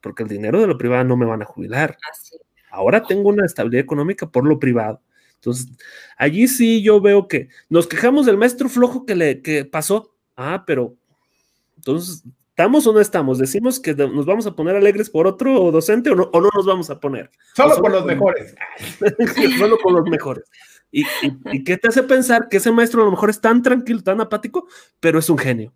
porque 0.00 0.22
el 0.22 0.28
dinero 0.28 0.60
de 0.60 0.66
lo 0.66 0.78
privado 0.78 1.04
no 1.04 1.16
me 1.16 1.26
van 1.26 1.42
a 1.42 1.46
jubilar. 1.46 1.96
Ahora 2.70 3.02
tengo 3.02 3.28
una 3.28 3.44
estabilidad 3.44 3.84
económica 3.84 4.28
por 4.28 4.46
lo 4.46 4.58
privado. 4.58 5.00
Entonces, 5.34 5.68
allí 6.16 6.48
sí 6.48 6.82
yo 6.82 7.00
veo 7.00 7.26
que 7.26 7.48
nos 7.68 7.86
quejamos 7.86 8.26
del 8.26 8.36
maestro 8.36 8.68
flojo 8.68 9.06
que 9.06 9.14
le 9.14 9.40
que 9.40 9.64
pasó. 9.64 10.14
Ah, 10.36 10.64
pero 10.66 10.96
entonces, 11.76 12.22
¿estamos 12.50 12.86
o 12.86 12.92
no 12.92 13.00
estamos? 13.00 13.38
¿Decimos 13.38 13.80
que 13.80 13.94
nos 13.94 14.26
vamos 14.26 14.46
a 14.46 14.54
poner 14.54 14.76
alegres 14.76 15.08
por 15.08 15.26
otro 15.26 15.70
docente 15.72 16.10
o 16.10 16.14
no, 16.14 16.30
o 16.32 16.40
no 16.40 16.50
nos 16.54 16.66
vamos 16.66 16.90
a 16.90 17.00
poner? 17.00 17.30
Solo 17.56 17.76
con 17.76 17.92
los 17.92 18.04
mejores. 18.04 18.54
solo 19.58 19.78
con 19.78 19.94
los 19.94 20.04
mejores. 20.04 20.44
¿Y, 20.92 21.04
y, 21.52 21.64
qué 21.64 21.78
te 21.78 21.88
hace 21.88 22.02
pensar 22.02 22.48
que 22.48 22.58
ese 22.58 22.72
maestro 22.72 23.00
a 23.00 23.04
lo 23.04 23.12
mejor 23.12 23.30
es 23.30 23.40
tan 23.40 23.62
tranquilo, 23.62 24.02
tan 24.02 24.20
apático, 24.20 24.66
pero 24.98 25.20
es 25.20 25.30
un 25.30 25.38
genio? 25.38 25.72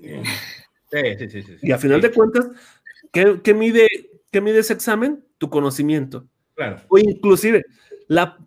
Sí, 0.00 1.00
sí, 1.18 1.30
sí. 1.30 1.42
sí 1.42 1.56
y 1.62 1.72
a 1.72 1.78
final 1.78 2.00
de 2.00 2.12
cuentas, 2.12 2.48
¿Qué, 3.12 3.54
mide, 3.54 3.88
¿Qué 4.30 4.40
mide 4.40 4.58
ese 4.58 4.72
examen? 4.72 5.24
Tu 5.38 5.50
conocimiento. 5.50 6.26
Claro. 6.54 6.82
O 6.88 6.98
inclusive, 6.98 7.64
la, 8.08 8.38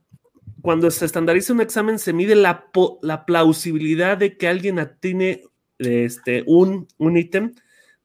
cuando 0.62 0.90
se 0.92 1.06
estandariza 1.06 1.54
un 1.54 1.62
examen, 1.62 2.00
se 2.00 2.14
mide 2.14 2.36
la, 2.36 2.70
la 3.02 3.26
plausibilidad 3.26 4.18
de 4.18 4.38
que 4.38 4.48
alguien 4.48 4.80
atine 4.80 5.44
este, 5.78 6.44
un, 6.46 6.88
un 6.98 7.18
ítem 7.18 7.54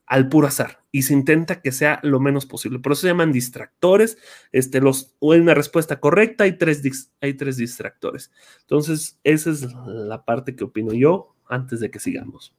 al 0.06 0.28
puro 0.28 0.46
azar 0.46 0.84
y 0.92 1.02
se 1.02 1.14
intenta 1.14 1.60
que 1.60 1.72
sea 1.72 1.98
lo 2.02 2.20
menos 2.20 2.46
posible. 2.46 2.78
Por 2.78 2.92
eso 2.92 3.02
se 3.02 3.08
llaman 3.08 3.32
distractores. 3.32 4.18
Este, 4.52 4.80
los, 4.80 5.16
hay 5.20 5.40
una 5.40 5.54
respuesta 5.54 5.98
correcta, 5.98 6.44
hay 6.44 6.56
tres, 6.56 7.10
hay 7.20 7.34
tres 7.34 7.56
distractores. 7.56 8.30
Entonces, 8.60 9.18
esa 9.24 9.50
es 9.50 9.66
la 9.86 10.24
parte 10.24 10.54
que 10.54 10.64
opino 10.64 10.92
yo 10.92 11.34
antes 11.48 11.80
de 11.80 11.90
que 11.90 11.98
sigamos. 11.98 12.54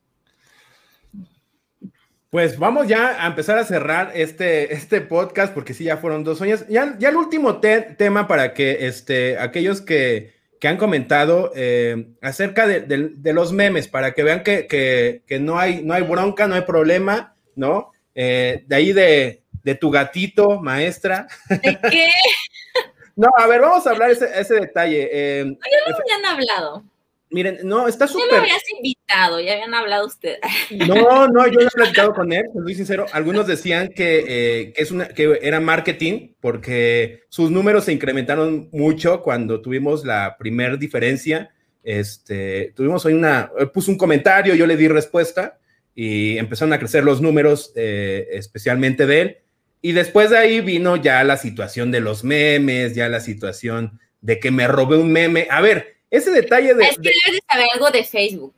Pues 2.35 2.59
vamos 2.59 2.89
ya 2.89 3.23
a 3.23 3.27
empezar 3.27 3.57
a 3.57 3.63
cerrar 3.63 4.11
este, 4.13 4.73
este 4.73 4.99
podcast, 4.99 5.53
porque 5.53 5.73
sí, 5.73 5.85
ya 5.85 5.95
fueron 5.95 6.25
dos 6.25 6.41
años. 6.41 6.65
Ya, 6.67 6.93
ya 6.99 7.07
el 7.07 7.15
último 7.15 7.61
tema 7.61 8.27
para 8.27 8.53
que 8.53 8.87
este, 8.87 9.39
aquellos 9.39 9.79
que, 9.79 10.33
que 10.59 10.67
han 10.67 10.75
comentado 10.75 11.53
eh, 11.55 12.09
acerca 12.21 12.67
de, 12.67 13.33
los 13.33 13.53
memes, 13.53 13.87
para 13.87 14.11
que 14.11 14.23
vean 14.23 14.43
que, 14.43 14.67
que, 14.67 15.39
no, 15.39 15.57
hay, 15.57 15.81
no 15.81 15.93
hay 15.93 16.01
bronca, 16.01 16.45
no 16.45 16.55
hay 16.55 16.63
problema, 16.63 17.37
¿no? 17.55 17.93
Eh, 18.15 18.65
de 18.67 18.75
ahí 18.75 18.91
de, 18.91 19.43
de, 19.63 19.75
tu 19.75 19.89
gatito, 19.89 20.59
maestra. 20.59 21.27
¿De 21.49 21.79
qué? 21.89 22.09
no, 23.15 23.29
a 23.37 23.47
ver, 23.47 23.61
vamos 23.61 23.87
a 23.87 23.91
hablar 23.91 24.11
ese, 24.11 24.27
ese 24.37 24.55
detalle. 24.55 25.07
Eh, 25.09 25.45
no, 25.45 25.53
ya 25.53 25.89
lo 25.89 25.97
habían 25.97 26.25
hablado. 26.25 26.83
Miren, 27.35 27.59
no, 27.63 27.85
está 27.85 28.07
súper. 28.07 28.29
Ya 28.29 28.35
lo 28.37 28.41
habías 28.43 28.63
invitado, 28.77 29.41
ya 29.41 29.51
habían 29.51 29.73
hablado 29.73 30.07
ustedes. 30.07 30.39
No, 30.87 31.27
no, 31.27 31.45
yo 31.47 31.59
no 31.59 31.67
he 31.67 31.71
platicado 31.71 32.13
con 32.13 32.31
él, 32.31 32.45
soy 32.53 32.75
sincero. 32.75 33.07
Algunos 33.11 33.45
decían 33.45 33.89
que, 33.89 34.23
eh, 34.25 34.73
es 34.77 34.89
una, 34.89 35.09
que 35.09 35.37
era 35.41 35.59
marketing 35.59 36.29
porque 36.39 37.23
sus 37.27 37.51
números 37.51 37.83
se 37.83 37.91
incrementaron 37.91 38.69
mucho 38.71 39.21
cuando 39.21 39.61
tuvimos 39.61 40.05
la 40.05 40.37
primer 40.39 40.79
diferencia. 40.79 41.51
Este, 41.83 42.71
tuvimos 42.73 43.05
hoy 43.05 43.15
una, 43.15 43.51
puso 43.73 43.91
un 43.91 43.97
comentario, 43.97 44.55
yo 44.55 44.65
le 44.65 44.77
di 44.77 44.87
respuesta 44.87 45.59
y 45.93 46.37
empezaron 46.37 46.71
a 46.71 46.79
crecer 46.79 47.03
los 47.03 47.21
números, 47.21 47.73
eh, 47.75 48.29
especialmente 48.31 49.05
de 49.05 49.21
él. 49.21 49.37
Y 49.81 49.91
después 49.91 50.29
de 50.29 50.37
ahí 50.37 50.61
vino 50.61 50.95
ya 50.95 51.21
la 51.25 51.35
situación 51.35 51.91
de 51.91 51.99
los 51.99 52.23
memes, 52.23 52.95
ya 52.95 53.09
la 53.09 53.19
situación 53.19 53.99
de 54.21 54.39
que 54.39 54.51
me 54.51 54.67
robé 54.67 54.95
un 54.95 55.11
meme. 55.11 55.49
A 55.51 55.59
ver, 55.59 55.94
ese 56.15 56.31
detalle 56.31 56.73
de. 56.73 56.83
Es 56.85 56.97
que 56.97 57.11
debes 57.25 57.41
saber 57.49 57.67
algo 57.73 57.89
de 57.91 58.03
Facebook. 58.03 58.53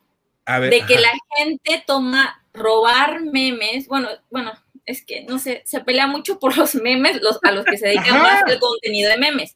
de 0.45 0.83
que 0.87 0.99
la 0.99 1.11
gente 1.37 1.83
toma 1.85 2.43
robar 2.53 3.21
memes. 3.21 3.87
Bueno, 3.87 4.09
bueno, 4.29 4.53
es 4.85 5.05
que 5.05 5.23
no 5.23 5.37
sé, 5.37 5.61
se 5.65 5.81
pelea 5.81 6.07
mucho 6.07 6.39
por 6.39 6.57
los 6.57 6.75
memes, 6.75 7.21
los, 7.21 7.39
a 7.43 7.51
los 7.51 7.65
que 7.65 7.77
se 7.77 7.87
dedican 7.87 8.19
más 8.21 8.43
el 8.47 8.59
contenido 8.59 9.09
de 9.09 9.17
memes. 9.17 9.55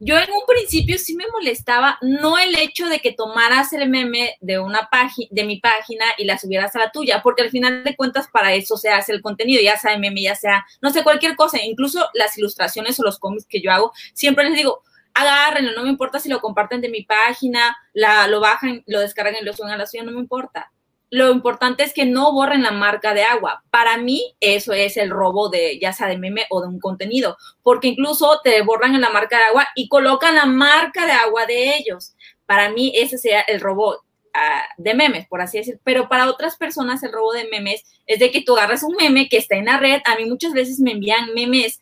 Yo 0.00 0.18
en 0.18 0.30
un 0.30 0.42
principio 0.46 0.98
sí 0.98 1.14
me 1.14 1.24
molestaba, 1.28 1.98
no 2.02 2.36
el 2.36 2.58
hecho 2.58 2.88
de 2.88 2.98
que 2.98 3.12
tomaras 3.12 3.72
el 3.72 3.88
meme 3.88 4.36
de 4.40 4.58
una 4.58 4.88
página, 4.90 5.28
de 5.30 5.44
mi 5.44 5.60
página 5.60 6.04
y 6.18 6.24
la 6.24 6.36
subieras 6.36 6.74
a 6.74 6.80
la 6.80 6.90
tuya, 6.90 7.22
porque 7.22 7.42
al 7.42 7.50
final 7.50 7.84
de 7.84 7.94
cuentas 7.94 8.28
para 8.30 8.52
eso 8.54 8.76
se 8.76 8.90
hace 8.90 9.12
el 9.12 9.22
contenido, 9.22 9.62
ya 9.62 9.78
sea 9.78 9.96
meme, 9.96 10.20
ya 10.20 10.34
sea, 10.34 10.66
no 10.82 10.90
sé, 10.90 11.04
cualquier 11.04 11.36
cosa, 11.36 11.62
incluso 11.62 12.06
las 12.12 12.36
ilustraciones 12.36 12.98
o 12.98 13.04
los 13.04 13.18
cómics 13.18 13.46
que 13.48 13.62
yo 13.62 13.70
hago, 13.70 13.92
siempre 14.12 14.44
les 14.44 14.58
digo, 14.58 14.82
agárrenlo, 15.14 15.72
no 15.72 15.84
me 15.84 15.88
importa 15.88 16.20
si 16.20 16.28
lo 16.28 16.40
comparten 16.40 16.80
de 16.80 16.88
mi 16.88 17.02
página, 17.04 17.76
la, 17.92 18.26
lo 18.26 18.40
bajan, 18.40 18.82
lo 18.86 19.00
descargan 19.00 19.36
y 19.40 19.44
lo 19.44 19.52
suben 19.52 19.72
a 19.72 19.76
la 19.76 19.86
suya, 19.86 20.02
no 20.02 20.12
me 20.12 20.20
importa. 20.20 20.72
Lo 21.10 21.30
importante 21.30 21.84
es 21.84 21.94
que 21.94 22.06
no 22.06 22.32
borren 22.32 22.62
la 22.62 22.72
marca 22.72 23.14
de 23.14 23.22
agua. 23.22 23.62
Para 23.70 23.96
mí, 23.98 24.34
eso 24.40 24.72
es 24.72 24.96
el 24.96 25.10
robo 25.10 25.48
de, 25.48 25.78
ya 25.78 25.92
sea 25.92 26.08
de 26.08 26.18
meme 26.18 26.46
o 26.50 26.60
de 26.60 26.66
un 26.66 26.80
contenido, 26.80 27.36
porque 27.62 27.88
incluso 27.88 28.40
te 28.42 28.60
borran 28.62 28.96
en 28.96 29.00
la 29.00 29.10
marca 29.10 29.38
de 29.38 29.44
agua 29.44 29.68
y 29.76 29.88
colocan 29.88 30.34
la 30.34 30.46
marca 30.46 31.06
de 31.06 31.12
agua 31.12 31.46
de 31.46 31.76
ellos. 31.76 32.16
Para 32.46 32.70
mí, 32.70 32.92
ese 32.96 33.16
sería 33.18 33.42
el 33.42 33.60
robo 33.60 34.04
de 34.76 34.94
memes, 34.94 35.26
por 35.28 35.40
así 35.40 35.58
decir. 35.58 35.78
Pero 35.84 36.08
para 36.08 36.28
otras 36.28 36.56
personas 36.56 37.02
el 37.02 37.12
robo 37.12 37.32
de 37.32 37.48
memes 37.48 37.84
es 38.06 38.18
de 38.18 38.30
que 38.30 38.42
tú 38.42 38.56
agarras 38.56 38.82
un 38.82 38.96
meme 38.96 39.28
que 39.28 39.36
está 39.36 39.56
en 39.56 39.66
la 39.66 39.78
red. 39.78 40.00
A 40.04 40.16
mí 40.16 40.24
muchas 40.26 40.52
veces 40.52 40.80
me 40.80 40.92
envían 40.92 41.32
memes 41.34 41.80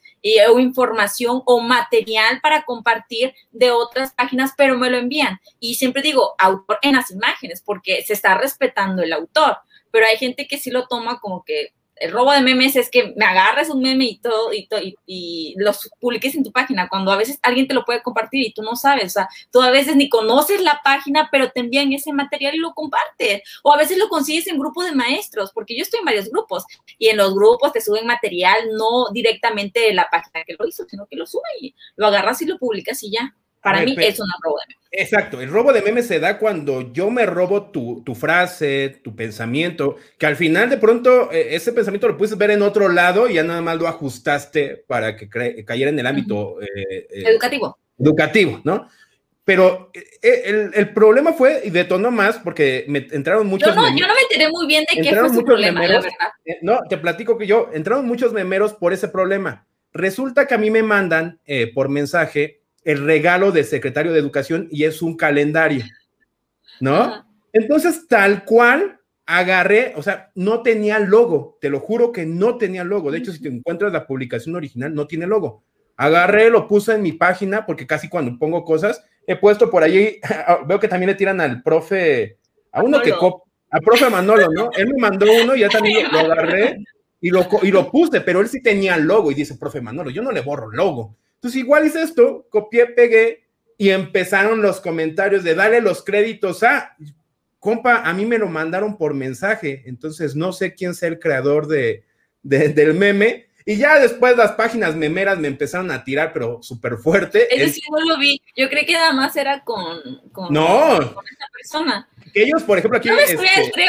o 0.50 0.58
información 0.58 1.42
o 1.46 1.60
material 1.60 2.40
para 2.40 2.62
compartir 2.62 3.34
de 3.50 3.70
otras 3.70 4.12
páginas, 4.12 4.52
pero 4.56 4.78
me 4.78 4.90
lo 4.90 4.98
envían. 4.98 5.40
Y 5.58 5.74
siempre 5.74 6.02
digo, 6.02 6.34
autor 6.38 6.78
en 6.82 6.94
las 6.94 7.10
imágenes, 7.10 7.62
porque 7.64 8.02
se 8.02 8.12
está 8.12 8.36
respetando 8.38 9.02
el 9.02 9.12
autor. 9.12 9.58
Pero 9.90 10.06
hay 10.06 10.16
gente 10.16 10.46
que 10.46 10.58
sí 10.58 10.70
lo 10.70 10.86
toma 10.86 11.20
como 11.20 11.44
que 11.44 11.74
el 12.02 12.10
robo 12.10 12.32
de 12.32 12.40
memes 12.40 12.74
es 12.74 12.90
que 12.90 13.14
me 13.16 13.24
agarres 13.24 13.70
un 13.70 13.80
meme 13.80 14.04
y 14.06 14.18
todo 14.18 14.50
y, 14.52 15.54
los 15.56 15.88
publiques 16.00 16.34
en 16.34 16.42
tu 16.42 16.50
página, 16.50 16.88
cuando 16.88 17.12
a 17.12 17.16
veces 17.16 17.38
alguien 17.42 17.68
te 17.68 17.74
lo 17.74 17.84
puede 17.84 18.02
compartir 18.02 18.44
y 18.44 18.52
tú 18.52 18.62
no 18.62 18.74
sabes, 18.74 19.06
o 19.06 19.10
sea, 19.10 19.28
tú 19.50 19.62
a 19.62 19.70
veces 19.70 19.94
ni 19.96 20.08
conoces 20.08 20.60
la 20.60 20.80
página, 20.82 21.28
pero 21.30 21.50
te 21.50 21.60
envían 21.60 21.92
ese 21.92 22.12
material 22.12 22.54
y 22.54 22.58
lo 22.58 22.74
compartes, 22.74 23.42
o 23.62 23.72
a 23.72 23.76
veces 23.76 23.98
lo 23.98 24.08
consigues 24.08 24.46
en 24.48 24.58
grupo 24.58 24.82
de 24.82 24.92
maestros, 24.92 25.52
porque 25.52 25.76
yo 25.76 25.82
estoy 25.82 26.00
en 26.00 26.06
varios 26.06 26.28
grupos 26.30 26.64
y 26.98 27.08
en 27.08 27.18
los 27.18 27.34
grupos 27.34 27.72
te 27.72 27.80
suben 27.80 28.06
material 28.06 28.70
no 28.76 29.10
directamente 29.12 29.80
de 29.80 29.94
la 29.94 30.08
página 30.10 30.44
que 30.44 30.56
lo 30.58 30.66
hizo, 30.66 30.84
sino 30.88 31.06
que 31.06 31.16
lo 31.16 31.26
suben 31.26 31.52
y 31.60 31.74
lo 31.96 32.06
agarras 32.08 32.42
y 32.42 32.46
lo 32.46 32.58
publicas 32.58 33.02
y 33.02 33.12
ya. 33.12 33.34
Para 33.62 33.82
mí 33.82 33.94
es 33.98 34.18
un 34.18 34.26
robo 34.42 34.58
de 34.58 34.74
memes. 34.74 34.82
Exacto, 34.90 35.40
el 35.40 35.48
robo 35.48 35.72
de 35.72 35.82
memes 35.82 36.06
se 36.06 36.18
da 36.18 36.36
cuando 36.36 36.92
yo 36.92 37.10
me 37.10 37.24
robo 37.26 37.70
tu, 37.70 38.14
frase, 38.14 39.00
tu 39.02 39.14
pensamiento, 39.14 39.96
que 40.18 40.26
al 40.26 40.36
final 40.36 40.68
de 40.68 40.78
pronto 40.78 41.30
eh, 41.32 41.54
ese 41.54 41.72
pensamiento 41.72 42.08
lo 42.08 42.18
puedes 42.18 42.36
ver 42.36 42.50
en 42.50 42.60
otro 42.60 42.88
lado 42.88 43.28
y 43.28 43.34
ya 43.34 43.44
nada 43.44 43.62
más 43.62 43.78
lo 43.78 43.86
ajustaste 43.86 44.84
para 44.86 45.16
que 45.16 45.28
cayera 45.64 45.90
en 45.90 45.98
el 45.98 46.06
ámbito 46.06 46.60
eh, 46.60 47.06
educativo. 47.10 47.78
Educativo, 47.98 48.60
¿no? 48.64 48.88
Pero 49.44 49.90
el, 50.22 50.92
problema 50.92 51.32
fue, 51.32 51.62
y 51.64 51.70
detonó 51.70 52.10
más, 52.10 52.38
porque 52.38 52.84
me 52.86 53.08
entraron 53.10 53.46
muchos. 53.46 53.74
Yo 53.74 53.74
no, 53.74 53.88
yo 53.96 54.06
no 54.06 54.14
me 54.14 54.20
enteré 54.20 54.48
muy 54.50 54.66
bien 54.66 54.84
de 54.88 55.02
qué 55.02 55.16
fue 55.16 55.30
su 55.30 55.44
problema, 55.44 55.80
la 55.86 56.00
verdad. 56.00 56.10
no, 56.62 56.80
te 56.88 56.96
platico 56.96 57.38
que 57.38 57.46
yo, 57.46 57.68
entraron 57.72 58.06
muchos 58.06 58.32
memeros 58.32 58.72
por 58.72 58.92
ese 58.92 59.08
problema. 59.08 59.66
Resulta 59.92 60.46
que 60.46 60.54
a 60.54 60.58
mí 60.58 60.70
me 60.70 60.82
mandan 60.82 61.40
por 61.74 61.88
mensaje 61.88 62.61
el 62.84 63.04
regalo 63.04 63.52
del 63.52 63.64
secretario 63.64 64.12
de 64.12 64.18
Educación 64.18 64.68
y 64.70 64.84
es 64.84 65.02
un 65.02 65.16
calendario, 65.16 65.84
¿no? 66.80 67.24
Entonces, 67.52 68.06
tal 68.08 68.44
cual, 68.44 69.00
agarré, 69.26 69.92
o 69.96 70.02
sea, 70.02 70.30
no 70.34 70.62
tenía 70.62 70.98
logo, 70.98 71.58
te 71.60 71.70
lo 71.70 71.80
juro 71.80 72.12
que 72.12 72.26
no 72.26 72.58
tenía 72.58 72.84
logo. 72.84 73.10
De 73.10 73.18
hecho, 73.18 73.32
si 73.32 73.40
te 73.40 73.48
encuentras 73.48 73.92
la 73.92 74.06
publicación 74.06 74.56
original, 74.56 74.94
no 74.94 75.06
tiene 75.06 75.26
logo. 75.26 75.62
Agarré, 75.96 76.50
lo 76.50 76.66
puse 76.66 76.94
en 76.94 77.02
mi 77.02 77.12
página, 77.12 77.64
porque 77.66 77.86
casi 77.86 78.08
cuando 78.08 78.36
pongo 78.38 78.64
cosas, 78.64 79.04
he 79.26 79.36
puesto 79.36 79.70
por 79.70 79.82
allí, 79.82 80.18
veo 80.66 80.80
que 80.80 80.88
también 80.88 81.10
le 81.10 81.14
tiran 81.14 81.40
al 81.40 81.62
profe, 81.62 82.38
a 82.72 82.82
uno 82.82 83.00
que, 83.00 83.12
al 83.12 83.80
profe 83.80 84.10
Manolo, 84.10 84.48
¿no? 84.50 84.70
Él 84.76 84.88
me 84.88 85.00
mandó 85.00 85.26
uno 85.42 85.54
y 85.54 85.60
ya 85.60 85.68
también 85.68 86.06
lo, 86.10 86.18
agarré 86.18 86.82
y 87.20 87.30
lo, 87.30 87.46
y 87.62 87.70
lo 87.70 87.90
puse, 87.90 88.20
pero 88.20 88.40
él 88.40 88.48
sí 88.48 88.62
tenía 88.62 88.96
logo 88.96 89.30
y 89.30 89.34
dice, 89.34 89.56
profe 89.56 89.80
Manolo, 89.80 90.10
yo 90.10 90.22
no 90.22 90.32
le 90.32 90.40
borro 90.40 90.70
logo. 90.70 91.16
Entonces, 91.42 91.60
igual 91.60 91.84
hice 91.84 92.02
esto, 92.02 92.46
copié, 92.50 92.86
pegué 92.86 93.42
y 93.76 93.90
empezaron 93.90 94.62
los 94.62 94.80
comentarios 94.80 95.42
de 95.42 95.56
darle 95.56 95.80
los 95.80 96.04
créditos 96.04 96.62
a, 96.62 96.96
compa, 97.58 98.08
a 98.08 98.12
mí 98.12 98.24
me 98.24 98.38
lo 98.38 98.46
mandaron 98.46 98.96
por 98.96 99.12
mensaje, 99.12 99.82
entonces 99.86 100.36
no 100.36 100.52
sé 100.52 100.72
quién 100.72 100.94
sea 100.94 101.08
el 101.08 101.18
creador 101.18 101.66
de, 101.66 102.04
del 102.44 102.94
meme. 102.94 103.48
Y 103.66 103.76
ya 103.76 103.98
después 103.98 104.36
las 104.36 104.52
páginas 104.52 104.94
memeras 104.94 105.36
me 105.40 105.48
empezaron 105.48 105.90
a 105.90 106.04
tirar, 106.04 106.32
pero 106.32 106.62
súper 106.62 106.96
fuerte. 106.96 107.48
Eso 107.50 107.74
sí 107.74 107.82
no 107.90 108.04
lo 108.04 108.18
vi. 108.20 108.40
Yo 108.56 108.68
creí 108.68 108.86
que 108.86 108.92
nada 108.92 109.12
más 109.12 109.34
era 109.34 109.64
con, 109.64 110.00
con, 110.30 110.54
no. 110.54 110.98
con 111.12 111.24
esa 111.26 111.46
persona. 111.52 112.08
Que 112.32 112.44
ellos, 112.44 112.62
por 112.62 112.78
ejemplo, 112.78 112.98
aquí. 112.98 113.08
No 113.08 113.16
me 113.16 113.22
este, 113.24 113.40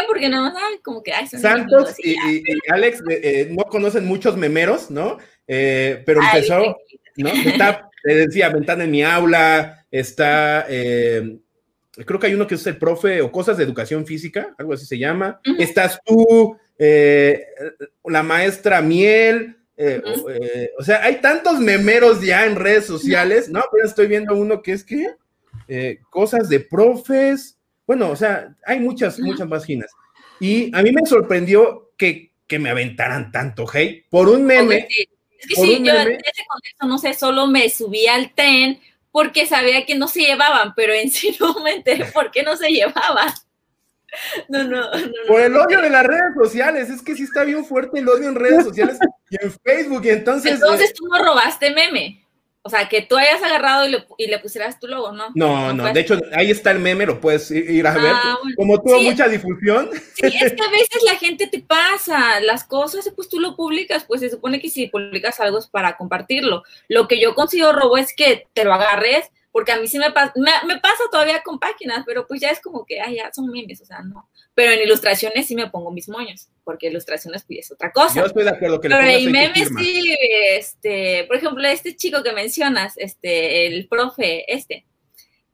porque 0.08 0.28
nada 0.28 0.52
más, 0.52 0.64
como 0.84 1.04
que. 1.04 1.12
Santos 1.28 1.96
y, 2.00 2.16
Alex 2.72 3.00
eh, 3.10 3.22
eh, 3.24 3.48
no 3.52 3.64
conocen 3.66 4.06
muchos 4.06 4.38
memeros, 4.38 4.90
¿no? 4.90 5.20
Eh, 5.48 6.02
pero 6.04 6.20
empezó. 6.22 6.78
¿No? 7.18 7.30
Está, 7.30 7.90
le 8.04 8.16
decía, 8.16 8.50
ventana 8.50 8.84
en 8.84 8.92
mi 8.92 9.04
aula, 9.04 9.86
está, 9.92 10.66
eh, 10.68 11.38
creo 12.06 12.20
que 12.20 12.28
hay 12.28 12.34
uno 12.34 12.48
que 12.48 12.56
es 12.56 12.68
el 12.68 12.78
profe 12.78 13.22
o 13.22 13.32
cosas 13.32 13.58
de 13.58 13.64
educación 13.64 14.06
física, 14.06 14.54
algo 14.58 14.74
así 14.74 14.86
se 14.86 14.98
llama. 14.98 15.40
Estás 15.58 16.00
tú, 16.06 16.58
eh, 16.78 17.46
la 18.06 18.24
maestra 18.24 18.82
Miel. 18.82 19.58
Eh, 19.76 20.02
o, 20.78 20.84
sea, 20.84 21.04
hay 21.04 21.20
tantos 21.20 21.60
memeros 21.60 22.22
ya 22.22 22.46
en 22.46 22.56
redes 22.56 22.86
sociales, 22.86 23.50
¿no? 23.50 23.64
Pero 23.72 23.88
estoy 23.88 24.08
viendo 24.08 24.36
uno 24.36 24.62
que 24.62 24.74
es 24.74 24.84
que 24.84 25.16
cosas 26.10 26.50
de 26.50 26.60
profes. 26.60 27.58
Bueno, 27.86 28.12
o 28.12 28.16
sea, 28.16 28.56
hay 28.66 28.80
muchas, 28.80 29.20
muchas 29.20 29.48
páginas. 29.48 29.92
Y 30.40 30.76
a 30.76 30.82
mí 30.82 30.92
me 30.92 31.06
sorprendió 31.06 31.92
que, 31.98 32.32
que 32.48 32.60
me 32.60 32.70
aventaran 32.70 33.32
tanto 33.32 33.66
hate 33.72 34.06
por 34.10 34.30
un 34.30 34.46
meme. 34.46 34.88
Es 35.44 35.48
que 35.48 35.62
sí, 35.62 35.84
yo 35.84 35.94
en 35.94 36.12
ese 36.14 36.46
contexto, 36.48 36.88
no 36.88 36.98
sé, 36.98 37.14
solo 37.14 37.48
me 37.48 37.70
subí 37.70 38.08
al 38.08 38.34
tren 38.34 38.80
porque 39.12 39.46
sabía 39.46 39.86
que 39.86 39.96
no 39.96 40.08
se 40.08 40.22
llevaban, 40.22 40.74
pero 40.74 40.94
en 40.94 41.12
sí 41.12 41.36
no 41.40 41.54
me 41.56 41.74
enteré 41.74 42.06
por 42.06 42.32
qué 42.32 42.44
no 42.44 42.56
se 42.56 42.70
llevaban. 42.70 43.34
No, 44.48 44.64
no, 44.64 44.92
no. 44.92 45.08
Por 45.28 45.42
el 45.42 45.58
odio 45.58 45.82
de 45.82 45.90
las 45.90 46.06
redes 46.06 46.36
sociales, 46.40 46.88
es 46.88 47.02
que 47.02 47.16
sí 47.16 47.24
está 47.24 47.46
bien 47.46 47.66
fuerte 47.66 47.98
el 47.98 48.08
odio 48.08 48.30
en 48.30 48.36
redes 48.36 48.64
sociales 48.64 49.00
y 49.28 49.44
en 49.44 49.52
Facebook, 49.52 50.06
y 50.06 50.10
entonces. 50.10 50.52
Entonces 50.52 50.92
eh, 50.92 50.94
tú 50.96 51.08
no 51.08 51.18
robaste 51.18 51.72
meme. 51.72 52.23
O 52.66 52.70
sea, 52.70 52.88
que 52.88 53.02
tú 53.02 53.18
hayas 53.18 53.44
agarrado 53.44 53.86
y 54.18 54.28
le, 54.28 54.40
pusieras 54.40 54.80
tu 54.80 54.88
logo, 54.88 55.12
¿no? 55.12 55.32
No, 55.36 55.74
no, 55.74 55.92
de 55.92 56.00
hecho, 56.00 56.18
ahí 56.32 56.50
está 56.50 56.72
el 56.72 56.80
meme, 56.80 57.06
lo 57.06 57.20
puedes 57.20 57.52
ir 57.52 57.86
a 57.86 57.94
ver. 57.94 58.14
Ah, 58.16 58.38
Como 58.56 58.82
tuvo 58.82 59.02
mucha 59.02 59.28
difusión. 59.28 59.90
Sí, 60.14 60.28
es 60.28 60.54
que 60.54 60.64
a 60.64 60.72
veces 60.72 61.04
la 61.04 61.18
gente 61.18 61.48
te 61.48 61.60
pasa 61.60 62.40
las 62.40 62.64
cosas, 62.64 63.12
pues 63.14 63.28
tú 63.28 63.42
lo 63.42 63.58
publicas, 63.58 64.06
pues 64.06 64.22
se 64.22 64.30
supone 64.30 64.62
que 64.62 64.70
si 64.70 64.88
publicas 64.88 65.42
algo 65.42 65.60
es 65.60 65.68
para 65.68 65.98
compartirlo. 65.98 66.64
Lo 66.88 67.10
que 67.10 67.20
yo 67.20 67.36
consigo 67.36 67.74
robo 67.74 67.98
es 67.98 68.16
que 68.16 68.48
te 68.54 68.64
lo 68.64 68.74
agarres, 68.74 69.30
porque 69.54 69.72
a 69.72 69.80
mí 69.80 69.88
sí 69.88 70.00
me 70.00 70.12
pasa, 70.12 70.34
me, 70.36 70.80
pasa 70.80 71.04
todavía 71.12 71.44
con 71.44 71.60
páginas, 71.60 72.04
pero 72.08 72.26
pues 72.26 72.42
ya 72.42 72.50
es 72.50 72.60
como 72.60 72.86
que, 72.86 73.00
ay, 73.00 73.18
ya 73.18 73.32
son 73.32 73.48
memes, 73.52 73.80
o 73.82 73.86
sea, 73.86 74.02
no. 74.02 74.28
Pero 74.56 74.72
en 74.72 74.82
ilustraciones 74.82 75.46
sí 75.46 75.56
me 75.56 75.70
pongo 75.70 75.92
mis 75.92 76.10
moños, 76.10 76.50
porque 76.64 76.88
ilustraciones 76.88 77.44
pues 77.44 77.60
es 77.60 77.72
otra 77.72 77.92
cosa. 77.92 78.20
Yo 78.20 78.26
estoy 78.26 78.46
de 78.46 78.50
acuerdo 78.50 78.82
que 78.82 78.90
Pero 78.90 79.04
en 79.04 79.32
memes 79.32 79.70
sí, 79.78 80.18
este, 80.50 81.26
por 81.26 81.38
ejemplo, 81.38 81.68
este 81.68 81.96
chico 81.96 82.24
que 82.24 82.34
mencionas, 82.34 82.96
este, 82.98 83.68
el 83.68 83.88
profe, 83.88 84.52
este, 84.52 84.86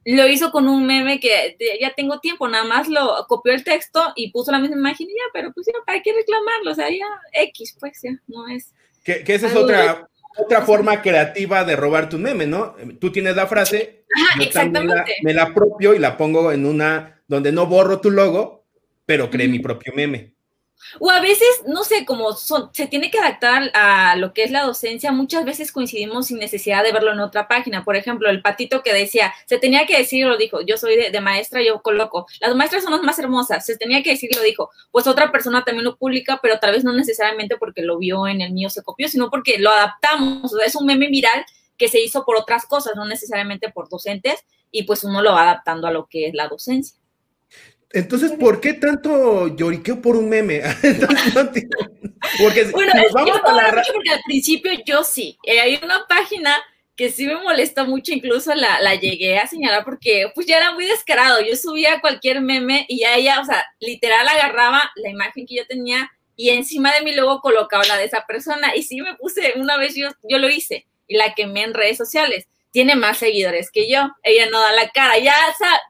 lo 0.05 0.25
hizo 0.29 0.49
con 0.51 0.69
un 0.69 0.87
meme 0.87 1.19
que 1.19 1.57
ya 1.81 1.93
tengo 1.93 2.21
tiempo, 2.21 2.47
nada 2.47 2.63
más 2.63 2.87
lo 2.87 3.25
copió 3.27 3.51
el 3.51 3.65
texto 3.65 4.01
y 4.15 4.31
puso 4.31 4.53
la 4.53 4.59
misma 4.59 4.77
imagen 4.77 5.09
y 5.09 5.13
ya, 5.13 5.25
pero 5.33 5.51
pues 5.51 5.67
ya, 5.67 5.73
¿para 5.85 6.01
qué 6.01 6.13
reclamarlo? 6.13 6.71
O 6.71 6.75
sea, 6.75 6.89
ya 6.89 7.05
X, 7.33 7.75
pues 7.77 7.99
ya, 8.01 8.11
no 8.27 8.47
es. 8.47 8.73
Que, 9.03 9.23
esa 9.27 9.47
es 9.47 9.55
otra, 9.57 10.07
otra 10.37 10.61
forma 10.61 11.01
creativa 11.01 11.63
de 11.63 11.75
robar 11.75 12.09
tu 12.09 12.17
meme, 12.17 12.45
¿no? 12.45 12.75
Tú 12.99 13.11
tienes 13.11 13.35
la 13.35 13.47
frase, 13.47 14.05
exactamente. 14.39 15.15
me 15.23 15.33
la 15.33 15.43
apropio 15.43 15.93
y 15.93 15.99
la 15.99 16.17
pongo 16.17 16.51
en 16.51 16.65
una 16.65 17.21
donde 17.27 17.51
no 17.51 17.65
borro 17.67 17.99
tu 17.99 18.11
logo, 18.11 18.65
pero 19.05 19.29
creé 19.29 19.47
mi 19.47 19.59
propio 19.59 19.93
meme. 19.95 20.33
O 20.99 21.09
a 21.09 21.19
veces, 21.21 21.47
no 21.67 21.83
sé, 21.83 22.05
como 22.05 22.33
son, 22.33 22.69
se 22.73 22.87
tiene 22.87 23.11
que 23.11 23.19
adaptar 23.19 23.71
a 23.73 24.15
lo 24.15 24.33
que 24.33 24.43
es 24.43 24.51
la 24.51 24.63
docencia, 24.63 25.11
muchas 25.11 25.45
veces 25.45 25.71
coincidimos 25.71 26.27
sin 26.27 26.39
necesidad 26.39 26.83
de 26.83 26.91
verlo 26.91 27.11
en 27.11 27.19
otra 27.19 27.47
página. 27.47 27.83
Por 27.83 27.95
ejemplo, 27.95 28.29
el 28.29 28.41
patito 28.41 28.81
que 28.81 28.93
decía, 28.93 29.33
se 29.45 29.57
tenía 29.57 29.85
que 29.85 29.97
decir, 29.97 30.25
lo 30.25 30.37
dijo, 30.37 30.61
yo 30.61 30.77
soy 30.77 30.95
de, 30.95 31.21
maestra, 31.21 31.61
yo 31.61 31.81
coloco, 31.81 32.27
las 32.39 32.55
maestras 32.55 32.83
son 32.83 32.93
las 32.93 33.03
más 33.03 33.19
hermosas, 33.19 33.65
se 33.65 33.77
tenía 33.77 34.01
que 34.03 34.11
decir, 34.11 34.29
lo 34.35 34.41
dijo, 34.41 34.69
pues 34.91 35.07
otra 35.07 35.31
persona 35.31 35.63
también 35.63 35.85
lo 35.85 35.97
publica, 35.97 36.39
pero 36.41 36.59
tal 36.59 36.71
vez 36.71 36.83
no 36.83 36.93
necesariamente 36.93 37.57
porque 37.57 37.81
lo 37.81 37.97
vio 37.97 38.27
en 38.27 38.41
el 38.41 38.53
mío, 38.53 38.69
se 38.69 38.83
copió, 38.83 39.07
sino 39.07 39.29
porque 39.29 39.57
lo 39.59 39.69
adaptamos, 39.69 40.51
es 40.65 40.75
un 40.75 40.85
meme 40.85 41.07
viral 41.07 41.45
que 41.77 41.87
se 41.87 42.01
hizo 42.01 42.25
por 42.25 42.35
otras 42.35 42.65
cosas, 42.65 42.93
no 42.95 43.05
necesariamente 43.05 43.69
por 43.69 43.89
docentes, 43.89 44.45
y 44.71 44.83
pues 44.83 45.03
uno 45.03 45.21
lo 45.21 45.33
va 45.33 45.43
adaptando 45.43 45.87
a 45.87 45.91
lo 45.91 46.07
que 46.07 46.27
es 46.27 46.33
la 46.33 46.47
docencia. 46.47 46.98
Entonces, 47.91 48.33
¿por 48.33 48.61
qué 48.61 48.73
tanto 48.73 49.47
lloriqueo 49.55 50.01
por 50.01 50.15
un 50.15 50.29
meme? 50.29 50.61
porque 52.39 52.65
bueno, 52.71 52.93
vamos 53.13 53.41
a 53.43 53.53
la... 53.53 53.83
porque 53.93 54.11
al 54.11 54.21
principio 54.25 54.71
yo 54.85 55.03
sí. 55.03 55.37
Eh, 55.43 55.59
hay 55.59 55.79
una 55.83 56.05
página 56.07 56.55
que 56.95 57.09
sí 57.09 57.25
me 57.25 57.41
molesta 57.41 57.85
mucho, 57.85 58.11
incluso 58.11 58.53
la, 58.53 58.81
la, 58.81 58.93
llegué 58.95 59.39
a 59.39 59.47
señalar 59.47 59.85
porque 59.85 60.31
pues 60.35 60.45
ya 60.45 60.57
era 60.57 60.73
muy 60.73 60.85
descarado. 60.85 61.41
Yo 61.41 61.55
subía 61.55 62.01
cualquier 62.01 62.41
meme 62.41 62.85
y 62.89 62.99
ya 62.99 63.15
ella, 63.15 63.39
o 63.39 63.45
sea, 63.45 63.65
literal 63.79 64.27
agarraba 64.27 64.91
la 64.95 65.09
imagen 65.09 65.47
que 65.47 65.55
yo 65.55 65.65
tenía 65.65 66.11
y 66.35 66.51
encima 66.51 66.93
de 66.93 67.01
mí 67.01 67.13
luego 67.13 67.41
colocaba 67.41 67.83
la 67.85 67.97
de 67.97 68.05
esa 68.05 68.25
persona. 68.25 68.73
Y 68.73 68.83
sí 68.83 69.01
me 69.01 69.15
puse, 69.15 69.53
una 69.57 69.77
vez 69.77 69.95
yo, 69.95 70.09
yo 70.23 70.37
lo 70.37 70.49
hice 70.49 70.85
y 71.07 71.17
la 71.17 71.33
quemé 71.33 71.63
en 71.63 71.73
redes 71.73 71.97
sociales. 71.97 72.47
Tiene 72.71 72.95
más 72.95 73.17
seguidores 73.17 73.71
que 73.71 73.89
yo. 73.89 74.09
Ella 74.23 74.49
no 74.49 74.59
da 74.61 74.71
la 74.71 74.89
cara. 74.89 75.17
Ya, 75.17 75.35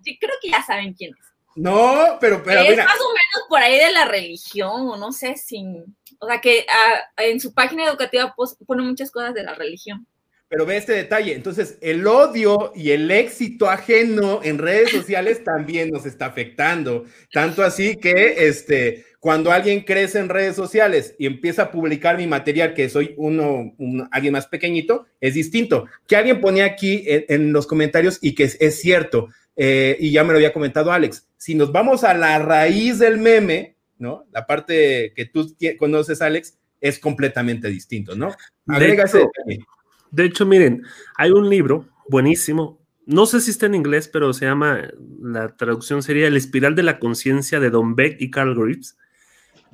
yo 0.03 0.13
creo 0.19 0.35
que 0.41 0.49
ya 0.49 0.63
saben 0.63 0.93
quién 0.93 1.11
es. 1.11 1.28
No, 1.55 2.17
pero, 2.21 2.41
pero 2.43 2.61
es 2.61 2.77
más 2.77 2.99
o 2.99 3.09
menos 3.09 3.47
por 3.49 3.59
ahí 3.59 3.77
de 3.77 3.91
la 3.91 4.05
religión, 4.05 4.89
o 4.89 4.97
no 4.97 5.11
sé, 5.11 5.35
sin, 5.35 5.95
o 6.19 6.27
sea 6.27 6.39
que 6.39 6.65
ah, 6.69 7.01
en 7.17 7.39
su 7.39 7.53
página 7.53 7.85
educativa 7.85 8.33
pone 8.65 8.83
muchas 8.83 9.11
cosas 9.11 9.33
de 9.33 9.43
la 9.43 9.55
religión. 9.55 10.07
Pero 10.47 10.65
ve 10.65 10.77
este 10.77 10.93
detalle, 10.93 11.35
entonces 11.35 11.77
el 11.81 12.07
odio 12.07 12.71
y 12.73 12.89
el 12.91 13.11
éxito 13.11 13.69
ajeno 13.69 14.39
en 14.43 14.57
redes 14.57 14.89
sociales 14.89 15.43
también 15.45 15.89
nos 15.89 16.05
está 16.05 16.25
afectando, 16.25 17.05
tanto 17.31 17.63
así 17.63 17.97
que 17.97 18.47
este, 18.47 19.05
cuando 19.19 19.51
alguien 19.51 19.81
crece 19.81 20.17
en 20.17 20.29
redes 20.29 20.55
sociales 20.55 21.13
y 21.19 21.25
empieza 21.25 21.63
a 21.63 21.71
publicar 21.71 22.17
mi 22.17 22.25
material, 22.25 22.73
que 22.73 22.89
soy 22.89 23.13
uno, 23.17 23.75
alguien 24.11 24.31
más 24.31 24.47
pequeñito, 24.47 25.07
es 25.19 25.33
distinto. 25.33 25.87
Que 26.07 26.15
alguien 26.15 26.39
ponía 26.39 26.65
aquí 26.65 27.03
en, 27.05 27.51
los 27.51 27.67
comentarios 27.67 28.17
y 28.21 28.33
que 28.33 28.45
es 28.45 28.81
cierto, 28.81 29.27
eh, 29.61 29.97
y 29.99 30.11
ya 30.11 30.23
me 30.23 30.31
lo 30.31 30.37
había 30.37 30.53
comentado 30.53 30.89
Alex, 30.89 31.27
si 31.35 31.53
nos 31.53 31.73
vamos 31.73 32.05
a 32.05 32.13
la 32.13 32.39
raíz 32.39 32.97
del 32.97 33.17
meme, 33.17 33.75
¿no? 33.97 34.25
La 34.31 34.47
parte 34.47 35.11
que 35.13 35.25
tú 35.25 35.53
conoces, 35.77 36.21
Alex, 36.21 36.57
es 36.79 36.97
completamente 36.97 37.67
distinto, 37.67 38.15
¿no? 38.15 38.31
De 38.65 38.93
hecho, 38.93 39.29
De 40.11 40.23
hecho, 40.23 40.45
miren, 40.45 40.83
hay 41.17 41.31
un 41.31 41.49
libro 41.49 41.89
buenísimo, 42.07 42.79
no 43.05 43.25
sé 43.25 43.41
si 43.41 43.51
está 43.51 43.65
en 43.65 43.75
inglés, 43.75 44.07
pero 44.07 44.31
se 44.31 44.45
llama, 44.45 44.91
la 45.21 45.57
traducción 45.57 46.03
sería 46.03 46.27
El 46.27 46.37
espiral 46.37 46.73
de 46.75 46.83
la 46.83 46.97
conciencia 46.97 47.59
de 47.59 47.69
Don 47.69 47.97
Beck 47.97 48.15
y 48.21 48.31
Carl 48.31 48.55
Grips. 48.55 48.97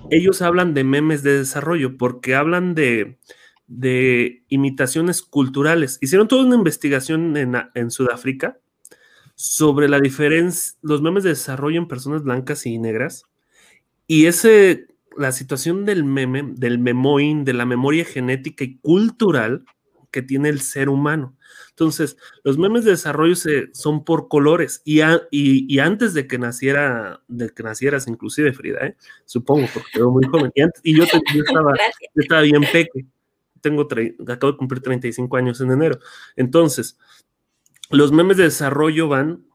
Ellos 0.10 0.42
hablan 0.42 0.74
de 0.74 0.84
memes 0.84 1.22
de 1.22 1.38
desarrollo 1.38 1.96
porque 1.96 2.34
hablan 2.34 2.74
de 2.74 3.20
de 3.68 4.44
imitaciones 4.48 5.24
culturales. 5.24 5.98
Hicieron 6.02 6.28
toda 6.28 6.46
una 6.46 6.56
investigación 6.56 7.36
en, 7.36 7.56
en 7.74 7.90
Sudáfrica 7.90 8.60
sobre 9.36 9.90
la 9.90 10.00
diferencia, 10.00 10.74
los 10.82 11.02
memes 11.02 11.24
de 11.24 11.30
desarrollo 11.30 11.80
en 11.80 11.88
personas 11.88 12.24
blancas 12.24 12.66
y 12.66 12.80
negras. 12.80 13.26
Y 14.08 14.26
ese, 14.26 14.88
la 15.18 15.32
situación 15.32 15.86
del 15.86 16.04
meme, 16.04 16.54
del 16.56 16.80
memoin, 16.80 17.44
de 17.44 17.54
la 17.54 17.66
memoria 17.66 18.06
genética 18.06 18.64
y 18.64 18.78
cultural 18.78 19.66
que 20.12 20.22
tiene 20.22 20.48
el 20.48 20.62
ser 20.62 20.88
humano. 20.88 21.36
Entonces, 21.72 22.16
los 22.46 22.58
memes 22.58 22.86
de 22.86 22.92
desarrollo 22.92 23.36
se, 23.36 23.68
son 23.74 24.06
por 24.06 24.30
colores 24.30 24.82
y, 24.86 25.02
y, 25.30 25.80
antes 25.80 26.14
de 26.14 26.26
que 26.26 26.38
naciera, 26.38 27.22
de 27.28 27.50
que 27.50 27.64
nacieras 27.64 28.08
inclusive 28.08 28.54
Frida, 28.54 28.88
¿eh? 28.88 28.96
supongo, 29.26 29.68
porque 29.74 29.90
era 29.96 30.08
muy 30.08 30.24
joven. 30.26 30.54
Y, 30.84 30.98
yo, 30.98 31.04
estaba, 31.04 31.74
estaba, 32.16 32.42
bien 32.42 32.62
peque. 32.72 33.06
Tengo, 33.60 33.90
acabo 34.26 34.54
de 34.54 34.58
cumplir 34.58 34.82
35 34.82 35.36
años 35.36 35.60
en 35.60 35.72
enero. 35.72 36.00
Entonces, 36.38 36.98
los 37.90 38.12
memes 38.12 38.38
de 38.38 38.44
desarrollo 38.44 39.08
van 39.08 39.46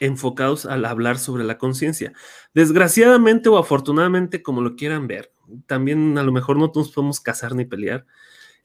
enfocados 0.00 0.66
al 0.66 0.84
hablar 0.84 1.18
sobre 1.18 1.44
la 1.44 1.58
conciencia. 1.58 2.12
Desgraciadamente 2.52 3.48
o 3.48 3.58
afortunadamente, 3.58 4.42
como 4.42 4.60
lo 4.60 4.76
quieran 4.76 5.06
ver, 5.06 5.32
también 5.66 6.18
a 6.18 6.22
lo 6.22 6.32
mejor 6.32 6.58
no 6.58 6.72
nos 6.74 6.92
podemos 6.92 7.20
casar 7.20 7.54
ni 7.54 7.64
pelear. 7.64 8.06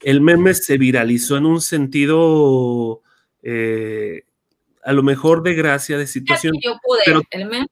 El 0.00 0.20
meme 0.20 0.54
se 0.54 0.78
viralizó 0.78 1.36
en 1.36 1.46
un 1.46 1.60
sentido 1.60 3.02
eh, 3.42 4.24
a 4.82 4.92
lo 4.92 5.02
mejor 5.02 5.42
de 5.42 5.54
gracia, 5.54 5.98
de 5.98 6.06
situación. 6.06 6.54
pero, 7.04 7.22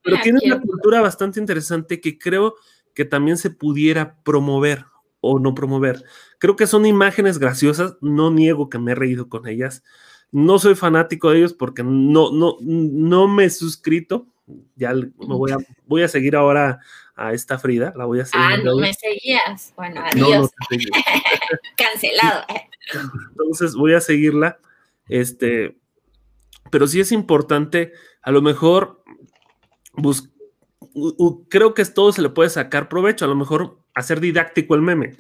pero 0.02 0.16
tiene 0.22 0.40
una 0.44 0.60
cultura 0.60 1.00
bastante 1.00 1.40
interesante 1.40 2.00
que 2.00 2.18
creo 2.18 2.56
que 2.94 3.04
también 3.04 3.38
se 3.38 3.50
pudiera 3.50 4.20
promover 4.22 4.84
o 5.20 5.38
no 5.38 5.54
promover. 5.54 6.02
Creo 6.38 6.56
que 6.56 6.66
son 6.66 6.86
imágenes 6.86 7.38
graciosas, 7.38 7.96
no 8.00 8.30
niego 8.30 8.68
que 8.68 8.78
me 8.78 8.92
he 8.92 8.94
reído 8.94 9.28
con 9.28 9.48
ellas, 9.48 9.82
no 10.30 10.58
soy 10.58 10.74
fanático 10.74 11.30
de 11.30 11.38
ellos 11.38 11.54
porque 11.54 11.82
no, 11.82 12.32
no, 12.32 12.56
no 12.60 13.28
me 13.28 13.44
he 13.44 13.50
suscrito. 13.50 14.26
Ya 14.76 14.92
me 14.94 15.10
voy 15.18 15.52
a, 15.52 15.58
voy 15.86 16.02
a 16.02 16.08
seguir 16.08 16.36
ahora 16.36 16.80
a 17.14 17.32
esta 17.32 17.58
Frida, 17.58 17.92
la 17.96 18.04
voy 18.04 18.20
a 18.20 18.24
seguir. 18.24 18.46
Ah, 18.48 18.56
no 18.62 18.76
me 18.76 18.94
seguías. 18.94 19.74
Bueno, 19.76 20.02
adiós. 20.04 20.50
Cancelado. 21.76 22.44
Entonces 23.30 23.74
voy 23.74 23.94
a 23.94 24.00
seguirla. 24.00 24.58
Este, 25.08 25.76
pero 26.70 26.86
sí 26.86 27.00
es 27.00 27.12
importante, 27.12 27.92
a 28.22 28.30
lo 28.30 28.42
mejor, 28.42 29.02
creo 31.48 31.74
que 31.74 31.84
todo 31.86 32.12
se 32.12 32.22
le 32.22 32.28
puede 32.30 32.50
sacar 32.50 32.88
provecho, 32.88 33.24
a 33.24 33.28
lo 33.28 33.34
mejor 33.34 33.78
hacer 33.94 34.20
didáctico 34.20 34.74
el 34.74 34.82
meme. 34.82 35.16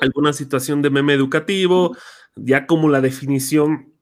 Alguna 0.00 0.32
situación 0.32 0.82
de 0.82 0.90
meme 0.90 1.14
educativo, 1.14 1.96
ya 2.36 2.66
como 2.66 2.88
la 2.88 3.00
definición 3.00 3.92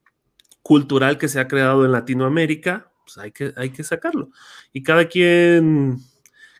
cultural 0.66 1.16
que 1.16 1.28
se 1.28 1.38
ha 1.38 1.46
creado 1.46 1.84
en 1.84 1.92
Latinoamérica, 1.92 2.90
pues 3.04 3.18
hay 3.18 3.30
que, 3.30 3.52
hay 3.54 3.70
que 3.70 3.84
sacarlo. 3.84 4.30
Y 4.72 4.82
cada 4.82 5.06
quien 5.06 5.98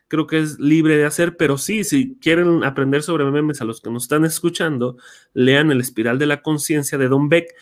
creo 0.07 0.27
que 0.27 0.39
es 0.39 0.59
libre 0.59 0.95
de 0.95 1.03
hacer, 1.03 1.35
pero 1.35 1.57
sí, 1.57 1.83
si 1.83 2.17
quieren 2.21 2.63
aprender 2.63 3.03
sobre 3.03 3.25
memes 3.25 3.59
a 3.59 3.65
los 3.65 3.81
que 3.81 3.89
nos 3.89 4.03
están 4.03 4.23
escuchando, 4.23 4.95
lean 5.33 5.71
El 5.71 5.81
Espiral 5.81 6.19
de 6.19 6.25
la 6.25 6.41
Conciencia 6.41 6.97
de 6.97 7.09
Don 7.09 7.27
Beck. 7.27 7.53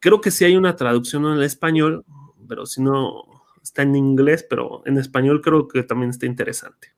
Creo 0.00 0.20
que 0.20 0.32
sí 0.32 0.44
hay 0.44 0.56
una 0.56 0.74
traducción 0.74 1.26
en 1.26 1.34
el 1.34 1.44
español, 1.44 2.04
pero 2.48 2.66
si 2.66 2.82
no, 2.82 3.22
está 3.62 3.82
en 3.82 3.94
inglés, 3.94 4.44
pero 4.50 4.82
en 4.86 4.98
español 4.98 5.42
creo 5.42 5.68
que 5.68 5.84
también 5.84 6.10
está 6.10 6.26
interesante. 6.26 6.93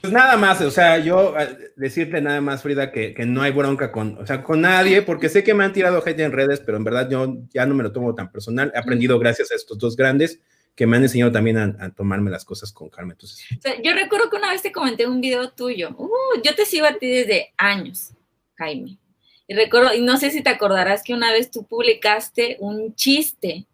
Pues 0.00 0.12
nada 0.12 0.36
más, 0.36 0.60
o 0.60 0.70
sea, 0.70 0.98
yo 0.98 1.36
eh, 1.38 1.72
decirte 1.76 2.20
nada 2.20 2.40
más, 2.40 2.62
Frida, 2.62 2.92
que, 2.92 3.14
no 3.26 3.42
hay 3.42 3.50
bronca 3.50 3.90
con, 3.90 4.16
o 4.18 4.26
sea, 4.26 4.44
con 4.44 4.60
nadie, 4.60 5.02
porque 5.02 5.28
sé 5.28 5.42
que 5.42 5.54
me 5.54 5.64
han 5.64 5.72
tirado 5.72 6.00
gente 6.02 6.22
en 6.22 6.30
redes, 6.30 6.60
pero 6.60 6.76
en 6.76 6.84
verdad 6.84 7.10
yo 7.10 7.38
ya 7.52 7.66
no 7.66 7.74
me 7.74 7.82
lo 7.82 7.90
tomo 7.90 8.14
tan 8.14 8.30
personal. 8.30 8.70
He 8.74 8.78
aprendido 8.78 9.18
gracias 9.18 9.50
a 9.50 9.56
estos 9.56 9.76
dos 9.76 9.96
grandes 9.96 10.40
que 10.76 10.86
me 10.86 10.96
han 10.96 11.02
enseñado 11.02 11.32
también 11.32 11.58
a, 11.58 11.90
tomarme 11.90 12.30
las 12.30 12.44
cosas 12.44 12.72
con 12.72 12.88
calma. 12.88 13.14
Entonces, 13.14 13.44
yo 13.82 13.92
recuerdo 13.94 14.30
que 14.30 14.36
una 14.36 14.52
vez 14.52 14.62
te 14.62 14.70
comenté 14.70 15.08
un 15.08 15.20
video 15.20 15.50
tuyo. 15.50 15.90
Uh, 15.98 16.40
yo 16.44 16.54
te 16.54 16.64
sigo 16.64 16.86
a 16.86 16.96
ti 16.96 17.08
desde 17.10 17.52
años, 17.56 18.12
Jaime. 18.54 18.98
Y 19.48 19.54
recuerdo, 19.54 19.92
y 19.94 20.02
no 20.02 20.18
sé 20.18 20.30
si 20.30 20.42
te 20.42 20.50
acordarás 20.50 21.02
que 21.02 21.14
una 21.14 21.32
vez 21.32 21.50
tú 21.50 21.66
publicaste 21.66 22.58
un 22.60 22.94
chiste 22.94 23.66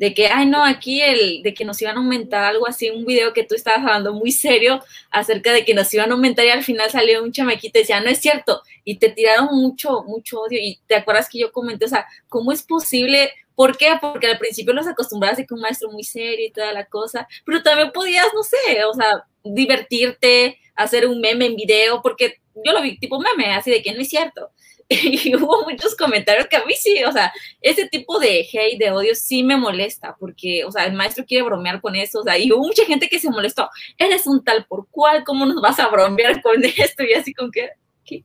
de 0.00 0.14
que, 0.14 0.28
ay, 0.28 0.46
no, 0.46 0.64
aquí 0.64 1.02
el, 1.02 1.42
de 1.42 1.52
que 1.52 1.66
nos 1.66 1.82
iban 1.82 1.98
a 1.98 2.00
aumentar 2.00 2.42
algo 2.42 2.66
así, 2.66 2.88
un 2.88 3.04
video 3.04 3.34
que 3.34 3.44
tú 3.44 3.54
estabas 3.54 3.80
hablando 3.80 4.14
muy 4.14 4.32
serio 4.32 4.82
acerca 5.10 5.52
de 5.52 5.62
que 5.62 5.74
nos 5.74 5.92
iban 5.92 6.10
a 6.10 6.14
aumentar 6.14 6.46
y 6.46 6.48
al 6.48 6.64
final 6.64 6.90
salió 6.90 7.22
un 7.22 7.32
chamaquito 7.32 7.78
y 7.78 7.82
decía, 7.82 8.00
no 8.00 8.08
es 8.08 8.18
cierto, 8.18 8.62
y 8.82 8.96
te 8.96 9.10
tiraron 9.10 9.48
mucho, 9.52 10.02
mucho 10.04 10.40
odio, 10.40 10.58
y 10.58 10.80
te 10.86 10.94
acuerdas 10.94 11.28
que 11.28 11.38
yo 11.38 11.52
comenté, 11.52 11.84
o 11.84 11.88
sea, 11.88 12.06
¿cómo 12.30 12.50
es 12.50 12.62
posible? 12.62 13.30
¿Por 13.54 13.76
qué? 13.76 13.92
Porque 14.00 14.26
al 14.26 14.38
principio 14.38 14.72
nos 14.72 14.86
acostumbrabas 14.86 15.38
a 15.38 15.44
que 15.44 15.52
un 15.52 15.60
maestro 15.60 15.90
muy 15.90 16.02
serio 16.02 16.46
y 16.46 16.50
toda 16.50 16.72
la 16.72 16.86
cosa, 16.86 17.28
pero 17.44 17.62
también 17.62 17.92
podías, 17.92 18.28
no 18.34 18.42
sé, 18.42 18.82
o 18.86 18.94
sea, 18.94 19.26
divertirte, 19.44 20.58
hacer 20.76 21.06
un 21.06 21.20
meme 21.20 21.44
en 21.44 21.56
video, 21.56 22.00
porque 22.00 22.40
yo 22.64 22.72
lo 22.72 22.80
vi 22.80 22.98
tipo 22.98 23.20
meme, 23.20 23.52
así 23.52 23.70
de 23.70 23.82
que 23.82 23.92
no 23.92 24.00
es 24.00 24.08
cierto. 24.08 24.50
y 25.02 25.36
hubo 25.36 25.62
muchos 25.70 25.94
comentarios 25.94 26.48
que 26.48 26.56
a 26.56 26.64
mí 26.64 26.74
sí, 26.74 27.02
o 27.04 27.12
sea, 27.12 27.32
ese 27.60 27.88
tipo 27.88 28.18
de 28.18 28.40
hate, 28.52 28.76
de 28.76 28.90
odio 28.90 29.14
sí 29.14 29.44
me 29.44 29.56
molesta, 29.56 30.16
porque, 30.18 30.64
o 30.64 30.72
sea, 30.72 30.84
el 30.84 30.94
maestro 30.94 31.24
quiere 31.24 31.44
bromear 31.44 31.80
con 31.80 31.94
eso, 31.94 32.18
o 32.20 32.22
sea, 32.24 32.36
y 32.36 32.50
hubo 32.50 32.66
mucha 32.66 32.84
gente 32.84 33.08
que 33.08 33.20
se 33.20 33.30
molestó, 33.30 33.70
eres 33.96 34.26
un 34.26 34.42
tal 34.42 34.66
por 34.66 34.88
cual, 34.90 35.22
¿cómo 35.22 35.46
nos 35.46 35.62
vas 35.62 35.78
a 35.78 35.88
bromear 35.88 36.42
con 36.42 36.64
esto? 36.64 37.04
Y 37.04 37.12
así 37.12 37.32
con 37.32 37.52
que, 37.52 37.70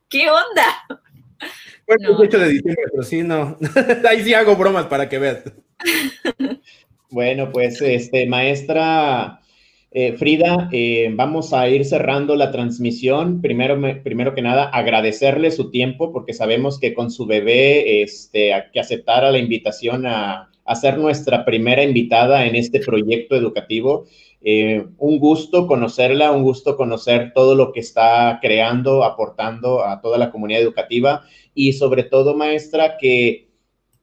¿qué, 0.09 0.29
onda? 0.31 0.65
Bueno, 1.85 2.17
no. 2.17 2.17
de 2.17 2.49
diciembre, 2.49 2.83
pero 2.91 3.03
sí, 3.03 3.21
no, 3.21 3.57
ahí 4.09 4.23
sí 4.23 4.33
hago 4.33 4.55
bromas 4.55 4.87
para 4.87 5.07
que 5.07 5.19
veas. 5.19 5.43
bueno, 7.11 7.51
pues, 7.51 7.79
este, 7.79 8.25
maestra 8.25 9.39
eh, 9.97 10.11
Frida, 10.17 10.67
eh, 10.73 11.09
vamos 11.13 11.53
a 11.53 11.69
ir 11.69 11.85
cerrando 11.85 12.35
la 12.35 12.51
transmisión. 12.51 13.39
Primero, 13.39 13.79
primero 14.03 14.35
que 14.35 14.41
nada, 14.41 14.65
agradecerle 14.65 15.51
su 15.51 15.71
tiempo 15.71 16.11
porque 16.11 16.33
sabemos 16.33 16.81
que 16.81 16.93
con 16.93 17.09
su 17.09 17.25
bebé, 17.25 18.01
este, 18.01 18.51
que 18.73 18.81
aceptara 18.81 19.31
la 19.31 19.37
invitación 19.37 20.05
a, 20.05 20.51
a, 20.65 20.75
ser 20.75 20.97
nuestra 20.97 21.45
primera 21.45 21.81
invitada 21.81 22.45
en 22.45 22.57
este 22.57 22.81
proyecto 22.81 23.37
educativo. 23.37 24.05
Eh, 24.41 24.85
un 24.97 25.17
gusto 25.17 25.65
conocerla, 25.65 26.33
un 26.33 26.43
gusto 26.43 26.75
conocer 26.75 27.31
todo 27.33 27.55
lo 27.55 27.71
que 27.71 27.79
está 27.79 28.39
creando, 28.41 29.05
aportando 29.05 29.85
a 29.85 30.01
toda 30.01 30.17
la 30.17 30.29
comunidad 30.29 30.61
educativa 30.61 31.23
y 31.53 31.71
sobre 31.71 32.03
todo, 32.03 32.35
maestra, 32.35 32.97
que 32.97 33.47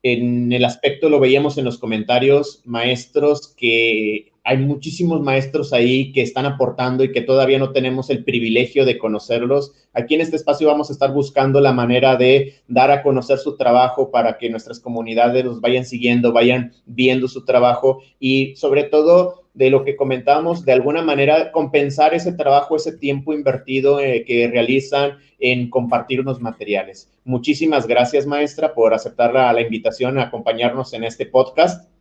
en 0.02 0.54
el 0.54 0.64
aspecto 0.64 1.10
lo 1.10 1.20
veíamos 1.20 1.58
en 1.58 1.66
los 1.66 1.76
comentarios, 1.76 2.62
maestros 2.64 3.54
que 3.54 4.31
hay 4.44 4.58
muchísimos 4.58 5.20
maestros 5.20 5.72
ahí 5.72 6.12
que 6.12 6.22
están 6.22 6.46
aportando 6.46 7.04
y 7.04 7.12
que 7.12 7.20
todavía 7.20 7.58
no 7.58 7.70
tenemos 7.70 8.10
el 8.10 8.24
privilegio 8.24 8.84
de 8.84 8.98
conocerlos. 8.98 9.72
Aquí 9.92 10.14
en 10.14 10.20
este 10.20 10.36
espacio 10.36 10.66
vamos 10.66 10.90
a 10.90 10.92
estar 10.92 11.12
buscando 11.12 11.60
la 11.60 11.72
manera 11.72 12.16
de 12.16 12.54
dar 12.66 12.90
a 12.90 13.02
conocer 13.02 13.38
su 13.38 13.56
trabajo 13.56 14.10
para 14.10 14.38
que 14.38 14.50
nuestras 14.50 14.80
comunidades 14.80 15.44
los 15.44 15.60
vayan 15.60 15.84
siguiendo, 15.84 16.32
vayan 16.32 16.72
viendo 16.86 17.28
su 17.28 17.44
trabajo 17.44 18.00
y 18.18 18.56
sobre 18.56 18.84
todo 18.84 19.42
de 19.54 19.70
lo 19.70 19.84
que 19.84 19.96
comentamos, 19.96 20.64
de 20.64 20.72
alguna 20.72 21.02
manera 21.02 21.52
compensar 21.52 22.14
ese 22.14 22.32
trabajo, 22.32 22.74
ese 22.74 22.96
tiempo 22.96 23.34
invertido 23.34 24.00
eh, 24.00 24.24
que 24.26 24.48
realizan 24.48 25.18
en 25.38 25.68
compartir 25.68 26.20
unos 26.20 26.40
materiales. 26.40 27.12
Muchísimas 27.24 27.86
gracias, 27.86 28.26
maestra, 28.26 28.72
por 28.74 28.94
aceptar 28.94 29.34
la 29.34 29.60
invitación 29.60 30.18
a 30.18 30.24
acompañarnos 30.24 30.94
en 30.94 31.04
este 31.04 31.26
podcast. 31.26 31.91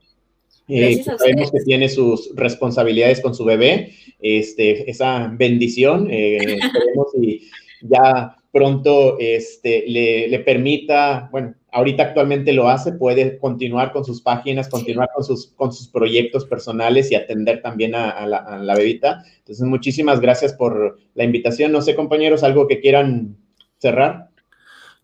Eh, 0.74 1.03
sabemos 1.03 1.51
que 1.51 1.59
tiene 1.61 1.90
sus 1.90 2.33
responsabilidades 2.33 3.19
con 3.19 3.35
su 3.35 3.43
bebé, 3.43 3.91
este, 4.22 4.90
esa 4.90 5.27
bendición, 5.27 6.08
eh, 6.09 6.38
esperemos 6.61 7.08
y 7.22 7.50
ya 7.82 8.38
pronto 8.53 9.17
este, 9.19 9.83
le, 9.88 10.40
permita, 10.40 11.27
bueno, 11.32 11.56
ahorita 11.72 12.03
actualmente 12.03 12.53
lo 12.53 12.69
hace, 12.69 12.93
puede 12.93 13.38
continuar 13.38 13.91
con 13.91 14.06
sus 14.06 14.22
páginas, 14.22 14.69
continuar 14.69 15.09
con, 15.14 15.25
sus, 15.25 15.48
con 15.48 15.74
sus 15.74 15.90
proyectos 15.90 16.45
personales 16.45 17.11
y 17.11 17.16
atender 17.16 17.61
también 17.61 17.93
a, 17.95 18.25
la, 18.25 18.38
a 18.38 18.58
la 18.59 18.75
bebita. 18.75 19.24
Entonces, 19.40 19.66
muchísimas 19.66 20.22
gracias 20.22 20.53
por 20.53 21.00
la 21.16 21.24
invitación. 21.24 21.72
No 21.72 21.82
sé, 21.82 21.95
compañeros, 21.95 22.43
algo 22.43 22.67
que 22.67 22.80
quieran 22.80 23.38
cerrar. 23.77 24.31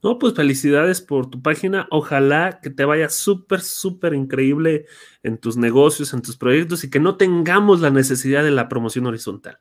No, 0.04 0.20
pues 0.20 0.36
felicidades 0.36 1.02
por 1.02 1.30
tu 1.30 1.42
página. 1.42 1.88
Ojalá 1.90 2.60
que 2.62 2.70
te 2.70 2.86
vaya 2.86 3.10
súper, 3.10 3.62
súper 3.62 4.14
increíble 4.14 4.86
en 5.24 5.38
tus 5.38 5.58
negocios, 5.58 6.14
en 6.14 6.22
tus 6.22 6.38
proyectos 6.38 6.84
y 6.84 6.90
que 6.90 7.00
no 7.00 7.18
tengamos 7.18 7.82
la 7.82 7.90
necesidad 7.90 8.44
de 8.44 8.52
la 8.52 8.70
promoción 8.70 9.08
horizontal. 9.08 9.58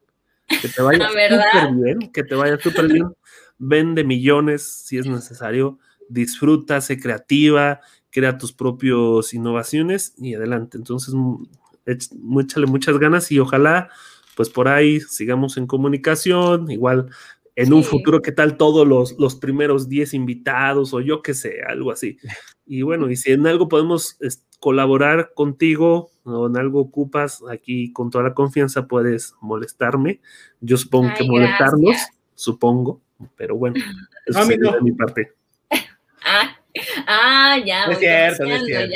Que 0.47 0.69
te 0.69 0.83
vaya 0.83 1.09
súper 1.09 1.75
bien, 1.75 2.13
que 2.13 2.23
te 2.23 2.35
vaya 2.35 2.59
súper 2.59 2.89
bien. 2.89 3.09
Vende 3.59 4.05
millones 4.05 4.63
si 4.85 4.99
es 4.99 5.07
necesario. 5.07 5.79
Disfruta, 6.09 6.81
sé 6.81 7.01
creativa, 7.01 7.81
crea 8.11 8.37
tus 8.37 8.53
propias 8.53 9.33
innovaciones 9.33 10.15
y 10.19 10.35
adelante. 10.35 10.77
Entonces, 10.77 11.15
échale 11.87 12.67
muchas 12.67 12.99
ganas 12.99 13.33
y 13.33 13.39
ojalá, 13.39 13.89
pues 14.37 14.51
por 14.51 14.69
ahí 14.69 15.01
sigamos 15.01 15.57
en 15.57 15.67
comunicación. 15.67 16.71
Igual 16.71 17.09
en 17.57 17.73
un 17.73 17.83
futuro, 17.83 18.21
¿qué 18.21 18.33
tal 18.33 18.59
todos 18.59 18.87
los, 18.87 19.19
los 19.19 19.35
primeros 19.35 19.89
10 19.89 20.13
invitados 20.13 20.93
o 20.93 21.01
yo 21.01 21.23
qué 21.23 21.33
sé, 21.33 21.63
algo 21.67 21.91
así? 21.91 22.19
Y 22.67 22.83
bueno, 22.83 23.11
y 23.11 23.17
si 23.17 23.33
en 23.33 23.47
algo 23.47 23.67
podemos 23.67 24.19
colaborar 24.61 25.33
contigo 25.35 26.11
o 26.25 26.49
en 26.49 26.59
algo 26.59 26.81
ocupas, 26.81 27.43
aquí 27.51 27.93
con 27.95 28.11
toda 28.11 28.25
la 28.25 28.35
confianza 28.35 28.87
puedes 28.87 29.35
molestarme. 29.41 30.21
Yo 30.61 30.77
supongo 30.77 31.15
que 31.17 31.25
molestarnos, 31.25 31.97
supongo, 32.35 33.01
pero 33.37 33.57
bueno, 33.57 33.77
eso 34.27 34.41
es 34.43 34.49
de 34.49 34.81
mi 34.83 34.93
parte. 34.93 35.33
Ah, 36.29 36.59
ah 37.07 37.59
ya. 37.65 37.87
No 37.87 37.93
es 37.93 37.99
cierto, 38.01 38.45
no 38.45 38.57
es 38.57 38.65
cierto. 38.65 38.95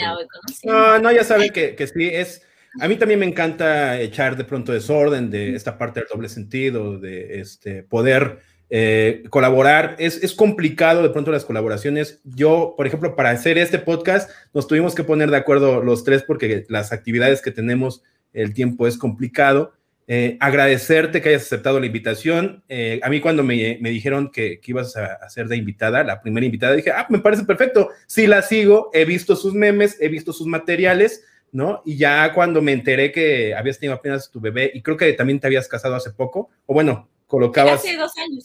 no, 0.65 0.99
no, 0.99 1.13
ya 1.13 1.23
saben 1.23 1.53
que, 1.53 1.77
que 1.77 1.87
sí, 1.87 2.09
es 2.09 2.43
a 2.79 2.89
mí 2.89 2.97
también 2.97 3.21
me 3.21 3.27
encanta 3.27 4.01
echar 4.01 4.37
de 4.37 4.45
pronto 4.45 4.73
desorden 4.73 5.31
de 5.31 5.55
esta 5.55 5.79
parte 5.79 6.01
del 6.01 6.09
doble 6.09 6.29
sentido, 6.29 6.99
de 6.99 7.41
este, 7.41 7.83
poder 7.83 8.41
eh, 8.71 9.25
colaborar. 9.31 9.97
Es, 9.99 10.23
es, 10.23 10.33
complicado 10.33 11.03
de 11.03 11.11
pronto 11.11 11.33
las 11.33 11.45
colaboraciones. 11.45 12.21
Yo, 12.25 12.75
por 12.77 12.87
ejemplo, 12.87 13.17
para 13.17 13.31
hacer 13.31 13.59
este 13.59 13.79
podcast, 13.79 14.31
nos 14.55 14.67
tuvimos 14.67 14.95
que 14.95 15.05
poner 15.05 15.31
de 15.31 15.37
acuerdo 15.37 15.83
los 15.83 16.05
tres 16.05 16.23
porque 16.23 16.65
las 16.69 16.93
actividades 16.93 17.43
que 17.43 17.51
tenemos, 17.51 18.03
el 18.33 18.55
tiempo 18.55 18.87
es 18.87 18.97
complicado. 18.97 19.73
Eh, 20.07 20.37
agradecerte 20.41 21.23
que 21.23 21.29
hayas 21.29 21.43
aceptado 21.43 21.79
la 21.79 21.87
invitación. 21.87 22.65
Eh, 22.69 22.99
a 23.03 23.09
mí 23.11 23.21
cuando 23.21 23.45
me, 23.45 23.79
me 23.81 23.91
dijeron 23.91 24.31
que, 24.31 24.61
que, 24.61 24.71
ibas 24.73 24.97
a 24.97 25.15
hacer 25.15 25.47
de 25.47 25.57
invitada, 25.57 26.03
la 26.03 26.21
primera 26.21 26.45
invitada, 26.45 26.75
dije, 26.75 26.91
ah, 26.91 27.07
me 27.11 27.21
parece 27.21 27.45
perfecto. 27.45 27.91
Sí 28.07 28.27
la 28.27 28.43
sigo, 28.43 28.91
he 28.93 29.05
visto 29.05 29.37
sus 29.37 29.55
memes, 29.55 29.97
he 30.01 30.09
visto 30.09 30.33
sus 30.33 30.47
materiales 30.47 31.23
¿no? 31.53 31.83
Y 31.85 31.97
ya 31.97 32.33
cuando 32.33 32.63
me 32.63 32.73
enteré 32.73 33.11
que 33.13 33.55
habías 33.55 33.79
tenido 33.79 33.95
apenas 33.95 34.31
tu 34.31 34.41
bebé 34.41 34.71
y 34.73 34.83
creo 34.83 34.97
que 34.97 35.13
también 35.13 35.41
te 35.41 35.47
habías 35.47 35.69
casado 35.69 35.97
hace 35.97 36.11
poco, 36.11 36.51
o 36.67 36.75
bueno, 36.75 37.09
colocabas... 37.31 37.77
Hace 37.77 37.97
dos 37.97 38.13
años. 38.19 38.45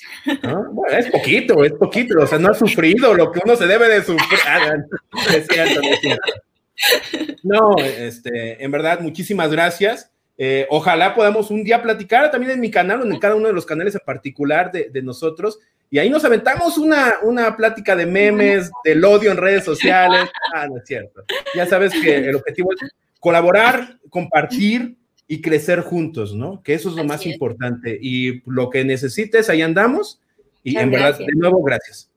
Bueno, 0.72 0.98
es 0.98 1.10
poquito, 1.10 1.64
es 1.66 1.74
poquito, 1.74 2.20
o 2.22 2.28
sea, 2.28 2.38
no 2.38 2.52
has 2.52 2.60
sufrido 2.60 3.14
lo 3.14 3.32
que 3.32 3.42
uno 3.44 3.56
se 3.56 3.66
debe 3.66 3.90
de 3.90 4.04
sufrir. 4.04 4.40
Ah, 4.48 4.76
no, 7.44 7.76
este, 7.78 8.64
en 8.64 8.72
verdad, 8.72 9.00
muchísimas 9.00 9.52
gracias. 9.52 10.12
Eh, 10.38 10.68
ojalá 10.70 11.16
podamos 11.16 11.50
un 11.50 11.64
día 11.64 11.82
platicar 11.82 12.30
también 12.30 12.52
en 12.52 12.60
mi 12.60 12.70
canal 12.70 13.02
o 13.02 13.06
en 13.06 13.20
cada 13.20 13.36
uno 13.36 13.48
de 13.48 13.54
los 13.54 13.66
canales 13.66 13.96
en 13.96 14.02
particular 14.06 14.72
de, 14.72 14.90
de 14.90 15.02
nosotros 15.02 15.60
y 15.90 16.00
ahí 16.00 16.10
nos 16.10 16.26
aventamos 16.26 16.78
una, 16.78 17.16
una 17.22 17.56
plática 17.56 17.96
de 17.96 18.06
memes, 18.06 18.72
del 18.84 19.04
odio 19.06 19.32
en 19.32 19.38
redes 19.38 19.64
sociales. 19.64 20.30
Ah, 20.54 20.68
no 20.68 20.78
es 20.78 20.84
cierto. 20.86 21.24
Ya 21.54 21.66
sabes 21.66 21.94
que 21.94 22.18
el 22.18 22.36
objetivo 22.36 22.72
es 22.74 22.92
colaborar, 23.20 23.98
compartir 24.10 24.98
y 25.28 25.42
crecer 25.42 25.82
juntos, 25.82 26.36
¿no? 26.36 26.62
Que 26.62 26.74
eso 26.74 26.90
es 26.90 26.96
lo 26.96 27.04
más 27.04 27.26
importante. 27.26 27.98
Y 28.00 28.42
lo 28.46 28.70
que 28.70 28.86
necesites, 28.86 29.50
ahí 29.50 29.62
andamos. 29.62 30.20
Y 30.64 30.78
en 30.78 30.92
verdad, 30.92 31.18
de 31.18 31.34
nuevo, 31.36 31.62
gracias. 31.64 32.10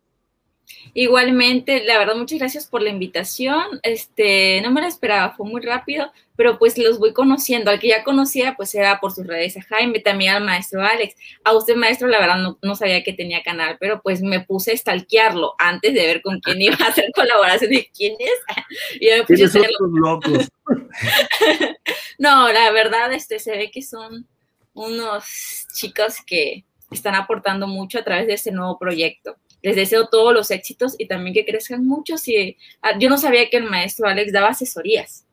Igualmente, 0.95 1.85
la 1.85 1.99
verdad, 1.99 2.17
muchas 2.17 2.39
gracias 2.39 2.67
por 2.67 2.83
la 2.83 2.91
invitación. 2.91 3.81
Este, 3.83 4.61
no 4.63 4.71
me 4.71 4.81
la 4.81 4.89
esperaba, 4.89 5.35
fue 5.35 5.47
muy 5.47 5.61
rápido, 5.61 6.11
pero 6.37 6.59
pues 6.59 6.79
los 6.79 6.99
voy 6.99 7.13
conociendo. 7.13 7.71
Al 7.71 7.79
que 7.79 7.89
ya 7.89 8.05
conocía, 8.05 8.55
pues 8.57 8.75
era 8.75 8.99
por 9.01 9.13
sus 9.13 9.27
redes 9.27 9.57
a 9.57 9.63
Jaime, 9.63 10.01
también 10.01 10.35
al 10.35 10.45
maestro 10.45 10.83
Alex. 10.83 11.15
A 11.45 11.55
usted, 11.55 11.77
maestro, 11.77 12.09
la 12.09 12.19
verdad 12.19 12.57
no, 12.63 12.75
sabía 12.75 13.03
que 13.03 13.13
tenía 13.13 13.43
canal, 13.43 13.77
pero 13.79 14.01
pues 14.03 14.23
me 14.23 14.41
puse 14.41 14.73
a 14.73 14.77
stalkearlo 14.77 15.55
antes 15.59 15.95
de 15.95 16.07
ver 16.07 16.23
con 16.23 16.41
quién 16.41 16.61
iba 16.61 16.77
a 16.81 16.89
hacer 16.89 17.11
colaboración 17.15 17.73
y 17.73 17.85
quién 17.87 18.17
es. 18.19 19.01
Y 19.01 19.07
me 19.07 19.25
puse 19.25 19.59
a 19.59 19.69
locos? 19.79 20.49
no, 22.19 22.53
la 22.53 22.71
verdad, 22.73 23.13
este, 23.13 23.39
se 23.39 23.53
ve 23.53 23.71
que 23.71 23.83
son 23.83 24.27
unos 24.75 25.67
chicos 25.75 26.17
que 26.27 26.65
están 26.91 27.15
aportando 27.15 27.67
mucho 27.67 27.99
a 27.99 28.05
través 28.05 28.27
de 28.27 28.35
este 28.35 28.51
nuevo 28.51 28.79
proyecto 28.79 29.37
les 29.63 29.77
deseo 29.77 30.09
todos 30.09 30.33
los 30.33 30.51
éxitos 30.51 30.95
y 30.99 31.07
también 31.07 31.35
que 31.35 31.45
crezcan 31.45 31.85
mucho. 31.85 32.17
Si, 32.17 32.57
ah, 32.83 32.99
yo 32.99 33.09
no 33.09 33.19
sabía 33.19 33.49
que 33.51 33.57
el 33.57 33.65
maestro 33.65 34.09
Alex 34.09 34.33
daba 34.33 34.49
asesorías. 34.49 35.25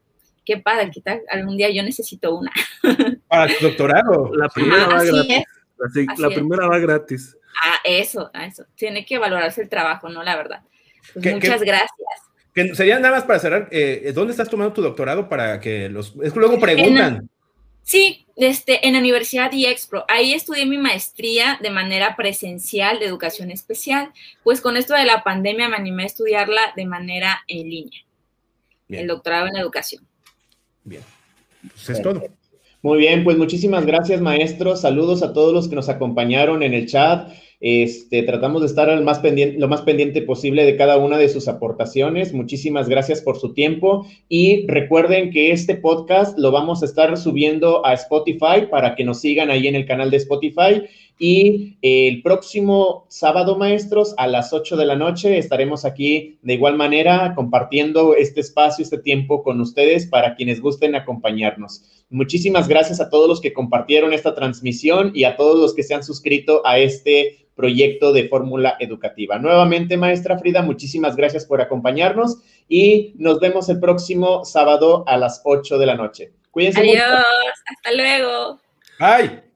Qué 0.44 0.58
padre, 0.58 0.92
¿qué 0.94 1.02
tal? 1.02 1.22
Algún 1.30 1.58
día 1.58 1.70
yo 1.70 1.84
necesito 1.84 2.36
una. 2.36 2.52
Para 3.28 3.56
tu 3.58 3.66
doctorado. 3.66 4.32
La 4.36 4.48
primera 4.50 4.88
va 4.88 5.04
gratis. 5.04 6.20
la 6.20 6.30
primera 6.30 6.68
va 6.68 6.80
gratis. 6.80 7.38
Ah, 7.64 7.78
eso, 7.84 8.32
eso. 8.34 8.66
Tiene 8.76 9.06
que 9.06 9.18
valorarse 9.18 9.62
el 9.62 9.70
trabajo, 9.70 10.10
¿no? 10.10 10.24
La 10.24 10.36
verdad. 10.36 10.62
Pues 11.14 11.34
muchas 11.34 11.62
gracias. 11.62 11.90
Que 12.54 12.74
sería 12.74 13.00
nada 13.00 13.16
más 13.16 13.26
para 13.26 13.40
cerrar, 13.40 13.68
eh, 13.72 14.12
¿dónde 14.16 14.32
estás 14.32 14.50
tomando 14.50 14.74
tu 14.74 14.82
doctorado 14.82 15.28
para 15.28 15.60
que 15.60 15.90
los... 15.90 16.16
Es 16.24 16.32
que 16.32 16.40
luego 16.40 16.60
preguntan. 16.60 17.30
Sí, 17.85 18.25
este, 18.35 18.88
en 18.88 18.93
la 18.93 18.99
Universidad 18.99 19.51
IEXPRO. 19.51 20.05
Ahí 20.07 20.33
estudié 20.33 20.65
mi 20.65 20.80
maestría 20.80 21.59
de 21.61 21.69
manera 21.69 22.15
presencial 22.15 22.97
de 22.97 23.05
educación 23.05 23.51
especial. 23.51 24.11
Pues 24.43 24.59
con 24.59 24.75
esto 24.75 24.95
de 24.95 25.05
la 25.05 25.23
pandemia 25.23 25.69
me 25.69 25.75
animé 25.75 26.01
a 26.01 26.07
estudiarla 26.07 26.61
de 26.75 26.85
manera 26.85 27.43
en 27.47 27.69
línea. 27.69 28.01
El 28.89 29.05
doctorado 29.05 29.45
en 29.47 29.57
educación. 29.57 30.03
Bien. 30.83 31.03
Pues 31.61 31.89
es 31.91 32.01
todo. 32.01 32.23
Muy 32.81 32.97
bien, 32.97 33.23
pues 33.23 33.38
muchísimas 33.38 33.85
gracias, 33.85 34.19
maestro. 34.19 34.75
Saludos 34.75 35.22
a 35.22 35.31
todos 35.31 35.53
los 35.53 35.67
que 35.67 35.75
nos 35.75 35.88
acompañaron 35.88 36.64
en 36.64 36.73
el 36.73 36.88
chat. 36.88 37.31
Este, 37.61 38.24
tratamos 38.24 38.61
de 38.61 38.67
estar 38.67 38.90
pendiente, 39.19 39.58
lo 39.58 39.67
más 39.67 39.82
pendiente 39.82 40.22
posible 40.22 40.66
de 40.66 40.75
cada 40.75 40.98
una 40.98 41.17
de 41.17 41.30
sus 41.30 41.48
aportaciones. 41.48 42.34
Muchísimas 42.34 42.90
gracias 42.90 43.22
por 43.22 43.38
su 43.38 43.53
tiempo 43.53 44.06
y 44.30 44.67
recuerden 44.67 45.32
que 45.32 45.51
este 45.51 45.75
podcast 45.75 46.38
lo 46.38 46.51
vamos 46.51 46.82
a 46.82 46.85
estar 46.85 47.16
subiendo 47.17 47.85
a 47.85 47.93
Spotify 47.93 48.67
para 48.69 48.95
que 48.95 49.03
nos 49.03 49.22
sigan 49.22 49.50
ahí 49.50 49.67
en 49.67 49.75
el 49.75 49.85
canal 49.85 50.11
de 50.11 50.17
Spotify. 50.17 50.84
Y 51.18 51.77
el 51.82 52.22
próximo 52.22 53.06
sábado, 53.08 53.58
maestros, 53.58 54.14
a 54.18 54.27
las 54.27 54.52
8 54.52 54.76
de 54.76 54.85
la 54.85 54.95
noche 54.95 55.38
estaremos 55.38 55.85
aquí 55.85 56.38
de 56.42 56.56
igual 56.56 56.76
manera 56.76 57.34
compartiendo 57.35 58.16
este 58.16 58.42
espacio, 58.42 58.84
este 58.84 58.98
tiempo 58.98 59.42
con 59.42 59.61
ustedes 59.61 60.08
para 60.08 60.35
quienes 60.35 60.60
gusten 60.60 60.94
acompañarnos. 60.94 62.06
Muchísimas 62.10 62.68
gracias 62.68 63.00
a 63.00 63.10
todos 63.10 63.30
los 63.30 63.40
que 63.40 63.53
compartieron 63.53 64.11
esta 64.11 64.35
transmisión 64.35 65.11
y 65.16 65.24
a 65.24 65.38
todos 65.38 65.58
los 65.58 65.74
que 65.74 65.84
se 65.84 65.94
han 65.94 66.03
suscrito 66.03 66.61
a 66.66 66.80
este 66.80 67.48
proyecto 67.56 68.11
de 68.11 68.27
fórmula 68.27 68.76
educativa. 68.80 69.40
Nuevamente, 69.40 69.95
maestra 69.95 70.38
Frida, 70.38 70.61
muchísimas 70.61 71.16
gracias 71.16 71.45
por 71.45 71.61
acompañarnos 71.61 72.40
y 72.68 73.14
nos 73.18 73.40
vemos 73.40 73.69
el 73.69 73.80
próximo 73.80 74.44
sábado 74.44 75.06
a 75.08 75.16
las 75.18 75.42
8 75.45 75.77
de 75.77 75.85
la 75.85 75.95
noche. 75.95 76.34
Cuídense. 76.52 76.82
Adiós, 76.82 77.24
hasta 77.69 77.92
luego. 77.94 78.60
Bye. 79.00 79.55